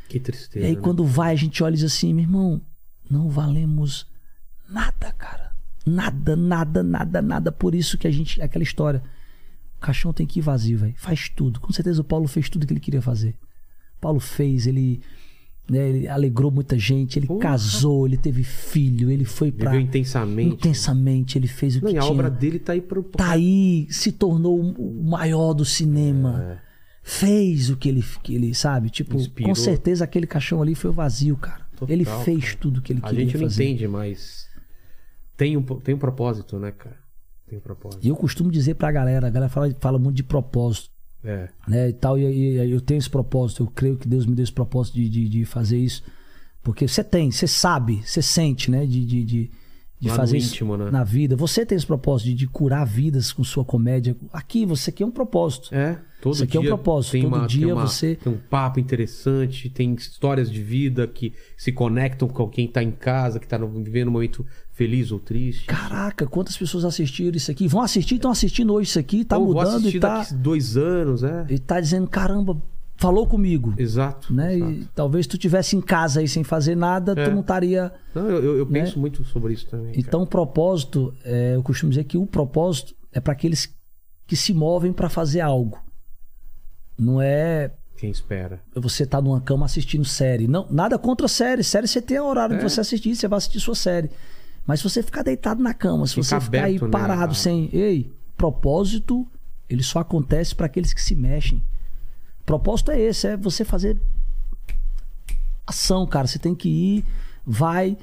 Que 0.07 0.17
E 0.17 0.19
tristeza. 0.19 0.65
aí 0.65 0.75
né? 0.75 0.81
quando 0.81 1.03
vai, 1.03 1.33
a 1.33 1.37
gente 1.37 1.61
olha 1.63 1.73
e 1.73 1.77
diz 1.77 1.85
assim, 1.85 2.13
meu 2.13 2.23
irmão, 2.23 2.61
não 3.09 3.29
valemos 3.29 4.05
nada, 4.69 5.11
cara. 5.13 5.51
Nada, 5.85 6.35
nada, 6.35 6.81
nada, 6.83 7.21
nada. 7.21 7.51
Por 7.51 7.75
isso 7.75 7.97
que 7.97 8.07
a 8.07 8.11
gente. 8.11 8.41
Aquela 8.41 8.63
história. 8.63 9.03
O 9.77 9.81
caixão 9.81 10.13
tem 10.13 10.25
que 10.25 10.39
ir 10.39 10.41
vazio, 10.41 10.77
velho. 10.77 10.93
Faz 10.97 11.27
tudo. 11.29 11.59
Com 11.59 11.73
certeza 11.73 11.99
o 12.01 12.05
Paulo 12.05 12.27
fez 12.27 12.49
tudo 12.49 12.65
que 12.65 12.71
ele 12.73 12.79
queria 12.79 13.01
fazer. 13.01 13.35
Paulo 13.99 14.19
fez, 14.19 14.65
ele. 14.65 15.01
né, 15.69 15.89
ele 15.89 16.07
alegrou 16.07 16.49
muita 16.51 16.77
gente, 16.79 17.19
ele 17.19 17.27
Porra. 17.27 17.41
casou, 17.41 18.07
ele 18.07 18.15
teve 18.17 18.43
filho, 18.43 19.11
ele 19.11 19.25
foi 19.25 19.51
pra. 19.51 19.71
Viveu 19.71 19.85
intensamente. 19.85 20.53
Intensamente, 20.55 21.37
ele 21.37 21.47
fez 21.47 21.75
o 21.75 21.81
Não, 21.83 21.91
que 21.91 21.97
a 21.97 22.01
tinha. 22.01 22.11
obra 22.13 22.29
dele 22.29 22.59
tá 22.59 22.71
aí 22.73 22.81
pro. 22.81 23.03
Tá 23.03 23.31
aí, 23.31 23.85
se 23.89 24.11
tornou 24.13 24.57
o 24.59 25.03
maior 25.03 25.53
do 25.53 25.65
cinema. 25.65 26.61
Fez 27.05 27.69
o 27.69 27.75
que 27.75 27.89
ele, 27.89 28.01
que 28.23 28.33
ele 28.35 28.53
sabe? 28.55 28.89
Tipo, 28.89 29.17
Inspirou. 29.17 29.49
com 29.49 29.55
certeza 29.55 30.05
aquele 30.05 30.25
caixão 30.25 30.61
ali 30.61 30.73
foi 30.75 30.89
vazio, 30.91 31.35
cara. 31.35 31.62
Total, 31.75 31.93
ele 31.93 32.05
fez 32.05 32.45
cara. 32.45 32.57
tudo 32.59 32.77
o 32.77 32.81
que 32.81 32.93
ele 32.93 32.99
A 33.03 33.09
queria 33.09 33.25
gente 33.25 33.37
não 33.37 33.43
fazer. 33.49 33.63
entende, 33.65 33.87
mas 33.87 34.47
tem 35.35 35.57
um, 35.57 35.61
tem 35.63 35.95
um 35.95 35.97
propósito, 35.99 36.57
né, 36.59 36.71
cara? 36.71 36.97
Tem 37.47 37.57
um 37.57 37.61
propósito. 37.61 38.05
E 38.05 38.07
eu 38.09 38.15
costumo 38.15 38.51
dizer 38.51 38.75
pra 38.75 38.91
galera, 38.91 39.27
a 39.27 39.29
galera 39.29 39.49
fala, 39.49 39.73
fala 39.79 39.99
muito 39.99 40.15
de 40.15 40.23
propósito, 40.23 40.89
É. 41.23 41.49
né? 41.67 41.89
E 41.89 41.93
tal, 41.93 42.17
e, 42.17 42.23
e- 42.23 42.57
e 42.65 42.71
eu 42.71 42.81
tenho 42.81 42.97
esse 42.99 43.09
propósito, 43.09 43.63
eu 43.63 43.67
creio 43.67 43.97
que 43.97 44.07
Deus 44.07 44.25
me 44.25 44.35
deu 44.35 44.43
esse 44.43 44.53
propósito 44.53 44.95
de, 44.95 45.09
de, 45.09 45.29
de 45.29 45.45
fazer 45.45 45.77
isso. 45.77 46.03
Porque 46.61 46.87
você 46.87 47.03
tem, 47.03 47.29
você 47.31 47.45
sabe, 47.47 48.01
você 48.05 48.21
sente, 48.21 48.71
né? 48.71 48.85
De, 48.85 49.05
de, 49.05 49.23
de, 49.23 49.51
de 50.03 50.09
Lá 50.09 50.15
fazer 50.15 50.37
íntimo, 50.37 50.75
isso 50.75 50.83
né? 50.83 50.91
na 50.91 51.03
vida. 51.03 51.35
Você 51.37 51.65
tem 51.65 51.75
esse 51.77 51.85
propósito 51.87 52.27
de, 52.27 52.33
de 52.33 52.47
curar 52.47 52.85
vidas 52.85 53.31
com 53.31 53.43
sua 53.43 53.63
comédia. 53.63 54.15
Aqui, 54.33 54.65
você 54.65 54.91
quer 54.91 55.05
um 55.05 55.11
propósito. 55.11 55.73
É, 55.73 55.97
todo 56.21 56.33
Isso 56.33 56.43
aqui 56.43 56.57
é 56.57 56.59
um 56.59 56.65
propósito. 56.65 57.11
Tem 57.13 57.21
Todo 57.21 57.33
uma, 57.35 57.47
dia 57.47 57.65
tem 57.67 57.73
uma- 57.73 57.87
você- 57.87 58.15
Tem 58.15 58.33
um 58.33 58.37
papo 58.37 58.79
interessante, 58.81 59.69
tem 59.69 59.93
histórias 59.93 60.51
de 60.51 60.61
vida 60.61 61.07
que 61.07 61.33
se 61.57 61.71
conectam 61.71 62.27
com 62.27 62.47
quem 62.49 62.67
tá 62.67 62.83
em 62.83 62.91
casa, 62.91 63.39
que 63.39 63.47
tá 63.47 63.57
no- 63.57 63.69
vivendo 63.81 64.09
um 64.09 64.11
momento 64.11 64.45
feliz 64.73 65.11
ou 65.11 65.19
triste. 65.19 65.65
Caraca, 65.67 66.27
quantas 66.27 66.57
pessoas 66.57 66.83
assistiram 66.83 67.37
isso 67.37 67.49
aqui? 67.49 67.67
Vão 67.67 67.81
assistir, 67.81 68.15
estão 68.15 68.31
assistindo 68.31 68.73
hoje 68.73 68.89
isso 68.89 68.99
aqui, 68.99 69.23
tá 69.23 69.37
Ou 69.37 69.45
vou 69.45 69.53
mudando 69.55 69.77
assistir 69.77 69.97
e 69.97 69.99
tá, 70.01 70.17
daqui 70.19 70.33
dois 70.33 70.75
anos, 70.75 71.23
é. 71.23 71.45
e 71.49 71.57
tá 71.59 71.79
dizendo, 71.79 72.07
caramba, 72.07 72.61
falou 72.95 73.27
comigo. 73.27 73.73
Exato. 73.77 74.33
Né? 74.33 74.55
exato. 74.55 74.71
E 74.71 74.85
talvez 74.95 75.27
tu 75.27 75.37
tivesse 75.37 75.75
em 75.75 75.81
casa 75.81 76.19
aí 76.21 76.27
sem 76.27 76.43
fazer 76.43 76.75
nada, 76.75 77.13
É. 77.17 77.25
tu 77.25 77.31
não 77.31 77.41
estaria. 77.41 77.91
Não, 78.15 78.29
eu, 78.29 78.57
eu- 78.59 78.65
Né? 78.69 78.81
penso 78.81 78.99
muito 78.99 79.23
sobre 79.25 79.53
isso 79.53 79.67
também. 79.67 79.87
cara. 79.93 79.99
Então, 79.99 80.21
o 80.23 80.27
propósito, 80.27 81.13
é, 81.25 81.55
eu 81.55 81.63
costumo 81.63 81.89
dizer 81.89 82.03
que 82.05 82.17
o 82.17 82.25
propósito 82.25 82.95
é 83.11 83.19
para 83.19 83.33
aqueles 83.33 83.73
que 84.25 84.35
se 84.35 84.53
movem 84.53 84.93
para 84.93 85.09
fazer 85.09 85.41
algo. 85.41 85.77
Não 86.97 87.21
é 87.21 87.71
Quem 87.97 88.09
espera. 88.11 88.61
você 88.75 89.05
tá 89.05 89.21
numa 89.21 89.41
cama 89.41 89.65
assistindo 89.65 90.05
série. 90.05 90.47
Não, 90.47 90.67
nada 90.69 90.97
contra 90.97 91.27
série. 91.27 91.63
Série 91.63 91.87
você 91.87 92.01
tem 92.01 92.19
horário 92.19 92.57
de 92.57 92.63
É. 92.65 92.69
você 92.69 92.79
assistir, 92.81 93.15
você 93.15 93.27
vai 93.27 93.37
assistir 93.37 93.59
sua 93.59 93.75
série. 93.75 94.09
Mas 94.65 94.79
se 94.79 94.89
você 94.89 95.03
ficar 95.03 95.23
deitado 95.23 95.61
na 95.61 95.73
cama, 95.73 96.07
se 96.07 96.13
Fica 96.13 96.23
você 96.23 96.39
ficar 96.39 96.63
aí 96.63 96.77
aberto, 96.77 96.85
né, 96.85 96.89
parado 96.91 97.31
a- 97.31 97.35
sem. 97.35 97.69
Ei, 97.73 98.09
propósito, 98.37 99.27
ele 99.69 99.83
só 99.83 99.99
acontece 99.99 100.55
para 100.55 100.67
aqueles 100.67 100.93
que 100.93 101.01
se 101.01 101.15
mexem. 101.15 101.61
Propósito 102.45 102.91
é 102.91 102.99
esse, 102.99 103.27
é 103.27 103.37
você 103.37 103.63
fazer 103.63 103.99
ação, 105.65 106.05
cara. 106.05 106.27
Você 106.27 106.39
tem 106.39 106.53
que 106.53 106.69
ir, 106.69 107.05
vai. 107.45 107.97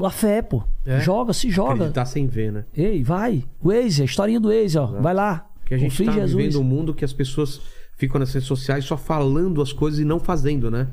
A 0.00 0.10
fé, 0.10 0.42
pô. 0.42 0.62
É. 0.84 1.00
Joga, 1.00 1.32
se 1.32 1.50
joga. 1.50 1.74
Acreditar 1.74 2.04
sem 2.06 2.26
ver, 2.26 2.52
né? 2.52 2.64
Ei, 2.76 3.02
vai. 3.02 3.44
O 3.62 3.68
Waze, 3.68 4.02
a 4.02 4.04
historinha 4.04 4.40
do 4.40 4.48
Waze, 4.48 4.76
ó. 4.78 4.86
Vai 4.86 5.14
lá. 5.14 5.48
Porque 5.60 5.74
a 5.74 5.78
gente 5.78 5.90
Confia 5.92 6.06
tá 6.06 6.12
Jesus. 6.12 6.34
vivendo 6.34 6.60
um 6.60 6.64
mundo 6.64 6.92
que 6.92 7.04
as 7.04 7.12
pessoas 7.12 7.60
ficam 7.96 8.18
nas 8.18 8.32
redes 8.32 8.46
sociais 8.48 8.84
só 8.84 8.96
falando 8.96 9.62
as 9.62 9.72
coisas 9.72 10.00
e 10.00 10.04
não 10.04 10.18
fazendo, 10.18 10.70
né? 10.70 10.88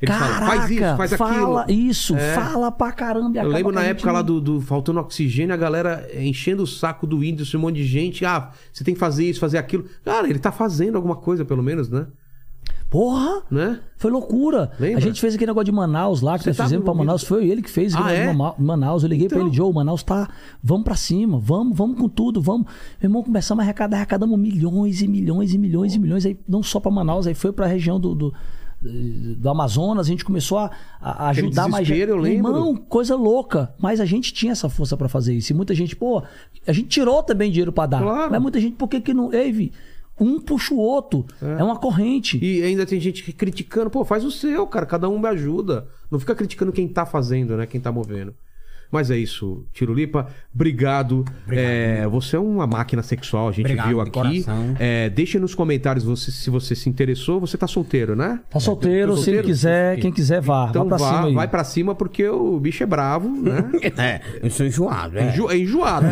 Eles 0.00 0.14
Caraca, 0.14 0.34
falam, 0.40 0.46
faz 0.58 0.70
isso, 0.70 0.96
faz 0.96 1.12
fala 1.14 1.62
aquilo. 1.62 1.80
isso, 1.80 2.16
É. 2.16 2.34
fala 2.34 2.70
pra 2.70 2.92
caramba. 2.92 3.38
Eu 3.40 3.48
lembro 3.48 3.72
na 3.72 3.82
época 3.82 4.12
lá 4.12 4.18
não- 4.18 4.26
do, 4.26 4.40
do 4.40 4.60
faltando 4.60 5.00
oxigênio, 5.00 5.54
a 5.54 5.56
galera 5.56 6.06
enchendo 6.14 6.64
o 6.64 6.66
saco 6.66 7.06
do 7.06 7.18
Whindersson, 7.18 7.56
um 7.56 7.60
monte 7.62 7.76
de 7.76 7.84
gente. 7.86 8.24
Ah, 8.24 8.50
você 8.72 8.84
tem 8.84 8.92
que 8.92 9.00
fazer 9.00 9.24
isso, 9.24 9.40
fazer 9.40 9.56
aquilo. 9.56 9.86
Cara, 10.04 10.28
ele 10.28 10.38
tá 10.38 10.52
fazendo 10.52 10.96
alguma 10.96 11.16
coisa, 11.16 11.44
pelo 11.46 11.62
menos, 11.62 11.88
né? 11.88 12.06
Porra! 12.90 13.42
Né? 13.50 13.80
Foi 13.96 14.10
loucura. 14.10 14.70
Lembra? 14.78 14.98
A 14.98 15.00
gente 15.00 15.20
fez 15.20 15.34
aquele 15.34 15.50
negócio 15.50 15.64
de 15.64 15.72
Manaus 15.72 16.20
lá, 16.20 16.36
que 16.38 16.44
Você 16.44 16.50
nós 16.50 16.56
tava 16.56 16.68
fizemos 16.68 16.84
pra? 16.84 16.94
Manaus. 16.94 17.24
Foi 17.24 17.46
ele 17.48 17.60
que 17.62 17.70
fez 17.70 17.94
Ah, 17.96 18.12
é? 18.12 18.32
Manaus. 18.58 19.02
Eu 19.02 19.08
liguei 19.08 19.28
pra 19.28 19.38
Então. 19.38 19.48
ele, 19.48 19.56
Joe, 19.56 19.72
Manaus 19.72 20.02
tá. 20.02 20.28
Vamos 20.62 20.84
pra 20.84 20.94
cima, 20.94 21.38
vamos, 21.38 21.76
vamos 21.76 21.98
com 21.98 22.08
tudo, 22.08 22.40
vamos. 22.40 22.66
Meu 23.00 23.08
irmão, 23.08 23.22
começamos 23.24 23.60
a 23.62 23.64
arrecadar, 23.64 23.96
arrecadamos 23.96 24.38
milhões 24.38 25.02
e 25.02 25.08
milhões 25.08 25.52
e 25.52 25.58
milhões 25.58 25.94
e 25.94 25.98
milhões. 25.98 26.24
Aí, 26.26 26.38
não 26.48 26.62
só 26.62 26.78
pra 26.78 26.90
Manaus, 26.90 27.26
aí 27.26 27.34
foi 27.34 27.50
pra 27.52 27.66
região 27.66 27.98
do. 27.98 28.14
do 28.14 28.34
do 29.36 29.48
Amazonas, 29.48 30.06
a 30.06 30.10
gente 30.10 30.24
começou 30.24 30.58
a, 30.58 30.70
a 31.00 31.28
ajudar 31.30 31.68
mais 31.68 31.86
gente. 31.86 32.00
eu 32.00 32.16
lembro. 32.16 32.50
Irmão, 32.50 32.76
coisa 32.76 33.16
louca. 33.16 33.74
Mas 33.78 34.00
a 34.00 34.04
gente 34.04 34.32
tinha 34.32 34.52
essa 34.52 34.68
força 34.68 34.96
pra 34.96 35.08
fazer 35.08 35.34
isso. 35.34 35.52
E 35.52 35.54
muita 35.54 35.74
gente, 35.74 35.96
pô, 35.96 36.22
a 36.66 36.72
gente 36.72 36.88
tirou 36.88 37.22
também 37.22 37.50
dinheiro 37.50 37.72
pra 37.72 37.86
dar. 37.86 38.02
Claro. 38.02 38.30
Mas 38.30 38.42
muita 38.42 38.60
gente, 38.60 38.76
por 38.76 38.88
que 38.88 39.00
que 39.00 39.12
não. 39.14 39.32
Ei, 39.32 39.52
Vi, 39.52 39.72
um 40.18 40.40
puxa 40.40 40.74
o 40.74 40.78
outro. 40.78 41.26
É, 41.42 41.62
uma 41.62 41.76
corrente. 41.78 42.38
E 42.42 42.62
ainda 42.62 42.86
tem 42.86 42.98
gente 43.00 43.32
criticando, 43.32 43.90
pô, 43.90 44.04
faz 44.04 44.24
o 44.24 44.30
seu, 44.30 44.66
cara, 44.66 44.86
cada 44.86 45.08
um 45.08 45.18
me 45.18 45.28
ajuda. 45.28 45.86
Não 46.10 46.18
fica 46.18 46.34
criticando 46.34 46.72
quem 46.72 46.88
tá 46.88 47.04
fazendo, 47.04 47.56
né? 47.56 47.66
Quem 47.66 47.80
tá 47.80 47.92
movendo. 47.92 48.34
Mas 48.90 49.10
é 49.10 49.16
isso, 49.18 49.66
Tirulipa, 49.72 50.28
obrigado. 50.56 51.24
É, 51.48 52.06
você 52.08 52.34
é 52.34 52.38
uma 52.40 52.66
máquina 52.66 53.02
sexual, 53.02 53.48
a 53.48 53.52
gente 53.52 53.66
Obrigado, 53.66 53.88
viu 53.88 54.00
aqui. 54.00 54.44
É, 54.80 55.08
deixe 55.10 55.38
nos 55.38 55.54
comentários 55.54 56.04
você- 56.04 56.32
se 56.32 56.50
você 56.50 56.74
se 56.74 56.88
interessou. 56.88 57.38
Você 57.38 57.56
tá 57.56 57.66
solteiro, 57.68 58.16
né? 58.16 58.40
Tá 58.50 58.58
solteiro, 58.58 59.14
Tá 59.14 59.22
se 59.22 59.30
ele 59.30 59.36
solteiro? 59.36 59.46
quiser, 59.46 59.96
quem 59.98 60.10
quiser 60.10 60.40
vá. 60.40 60.66
Então 60.70 60.82
vá 60.88 60.96
pra 60.96 60.96
vá, 60.96 61.14
cima 61.16 61.26
aí. 61.28 61.34
vai 61.34 61.48
pra 61.48 61.62
cima 61.62 61.94
porque 61.94 62.26
o 62.28 62.58
bicho 62.58 62.82
é 62.82 62.86
bravo, 62.86 63.28
né? 63.28 63.70
É, 63.96 64.20
eu 64.42 64.50
sou 64.50 64.66
enjoado, 64.66 65.18
é. 65.18 65.28
Enjo- 65.28 65.50
é 65.50 65.58
enjoado. 65.58 66.06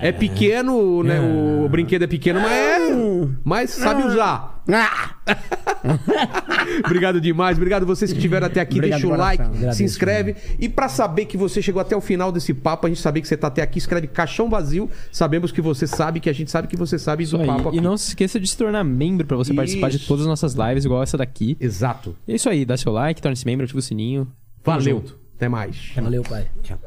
É, 0.00 0.10
pequeno, 0.12 1.02
né? 1.02 1.20
O 1.20 1.68
brinquedo 1.68 2.02
é 2.02 2.06
pequeno, 2.06 2.40
mas 2.40 2.52
é. 2.52 3.28
Mas 3.44 3.70
sabe 3.70 4.02
usar. 4.02 4.54
Ah! 4.68 5.14
Obrigado 6.84 7.20
demais. 7.20 7.56
Obrigado 7.56 7.86
vocês 7.86 8.10
que 8.10 8.18
estiveram 8.18 8.46
até 8.46 8.60
aqui. 8.60 8.76
Obrigado, 8.78 9.00
Deixa 9.00 9.14
o 9.14 9.16
like, 9.18 9.36
coração. 9.38 9.52
se 9.54 9.58
Agradeço, 9.58 9.82
inscreve. 9.84 10.36
E 10.58 10.68
pra 10.68 10.88
saber 10.88 11.24
que 11.26 11.36
você 11.36 11.62
chegou 11.62 11.80
até 11.80 11.96
o 11.96 12.00
final 12.00 12.32
desse 12.32 12.52
papo, 12.52 12.86
a 12.86 12.88
gente 12.90 13.00
saber 13.00 13.20
que 13.20 13.28
você 13.28 13.36
tá 13.36 13.46
até 13.46 13.62
aqui, 13.62 13.65
escreve 13.74 14.06
caixão 14.06 14.48
vazio. 14.48 14.88
Sabemos 15.10 15.50
que 15.52 15.60
você 15.60 15.86
sabe, 15.86 16.20
que 16.20 16.30
a 16.30 16.32
gente 16.32 16.50
sabe 16.50 16.68
que 16.68 16.76
você 16.76 16.98
sabe 16.98 17.24
Isso 17.24 17.36
do 17.36 17.42
aí. 17.42 17.46
papo 17.48 17.68
aqui. 17.68 17.78
E 17.78 17.80
não 17.80 17.96
se 17.96 18.08
esqueça 18.08 18.38
de 18.38 18.46
se 18.46 18.56
tornar 18.56 18.84
membro 18.84 19.26
pra 19.26 19.36
você 19.36 19.52
participar 19.52 19.90
de 19.90 19.96
Isso. 19.96 20.06
todas 20.06 20.22
as 20.22 20.28
nossas 20.28 20.54
lives, 20.54 20.84
igual 20.84 21.02
essa 21.02 21.16
daqui. 21.16 21.56
Exato. 21.60 22.16
E 22.26 22.32
é 22.32 22.36
isso 22.36 22.48
aí, 22.48 22.64
dá 22.64 22.76
seu 22.76 22.92
like, 22.92 23.20
torne-se 23.20 23.44
membro, 23.46 23.64
ativa 23.64 23.78
o 23.78 23.82
sininho. 23.82 24.26
Valeu. 24.64 25.04
Até 25.36 25.48
mais. 25.48 25.92
Valeu, 25.94 26.22
pai. 26.22 26.46
Tchau. 26.62 26.78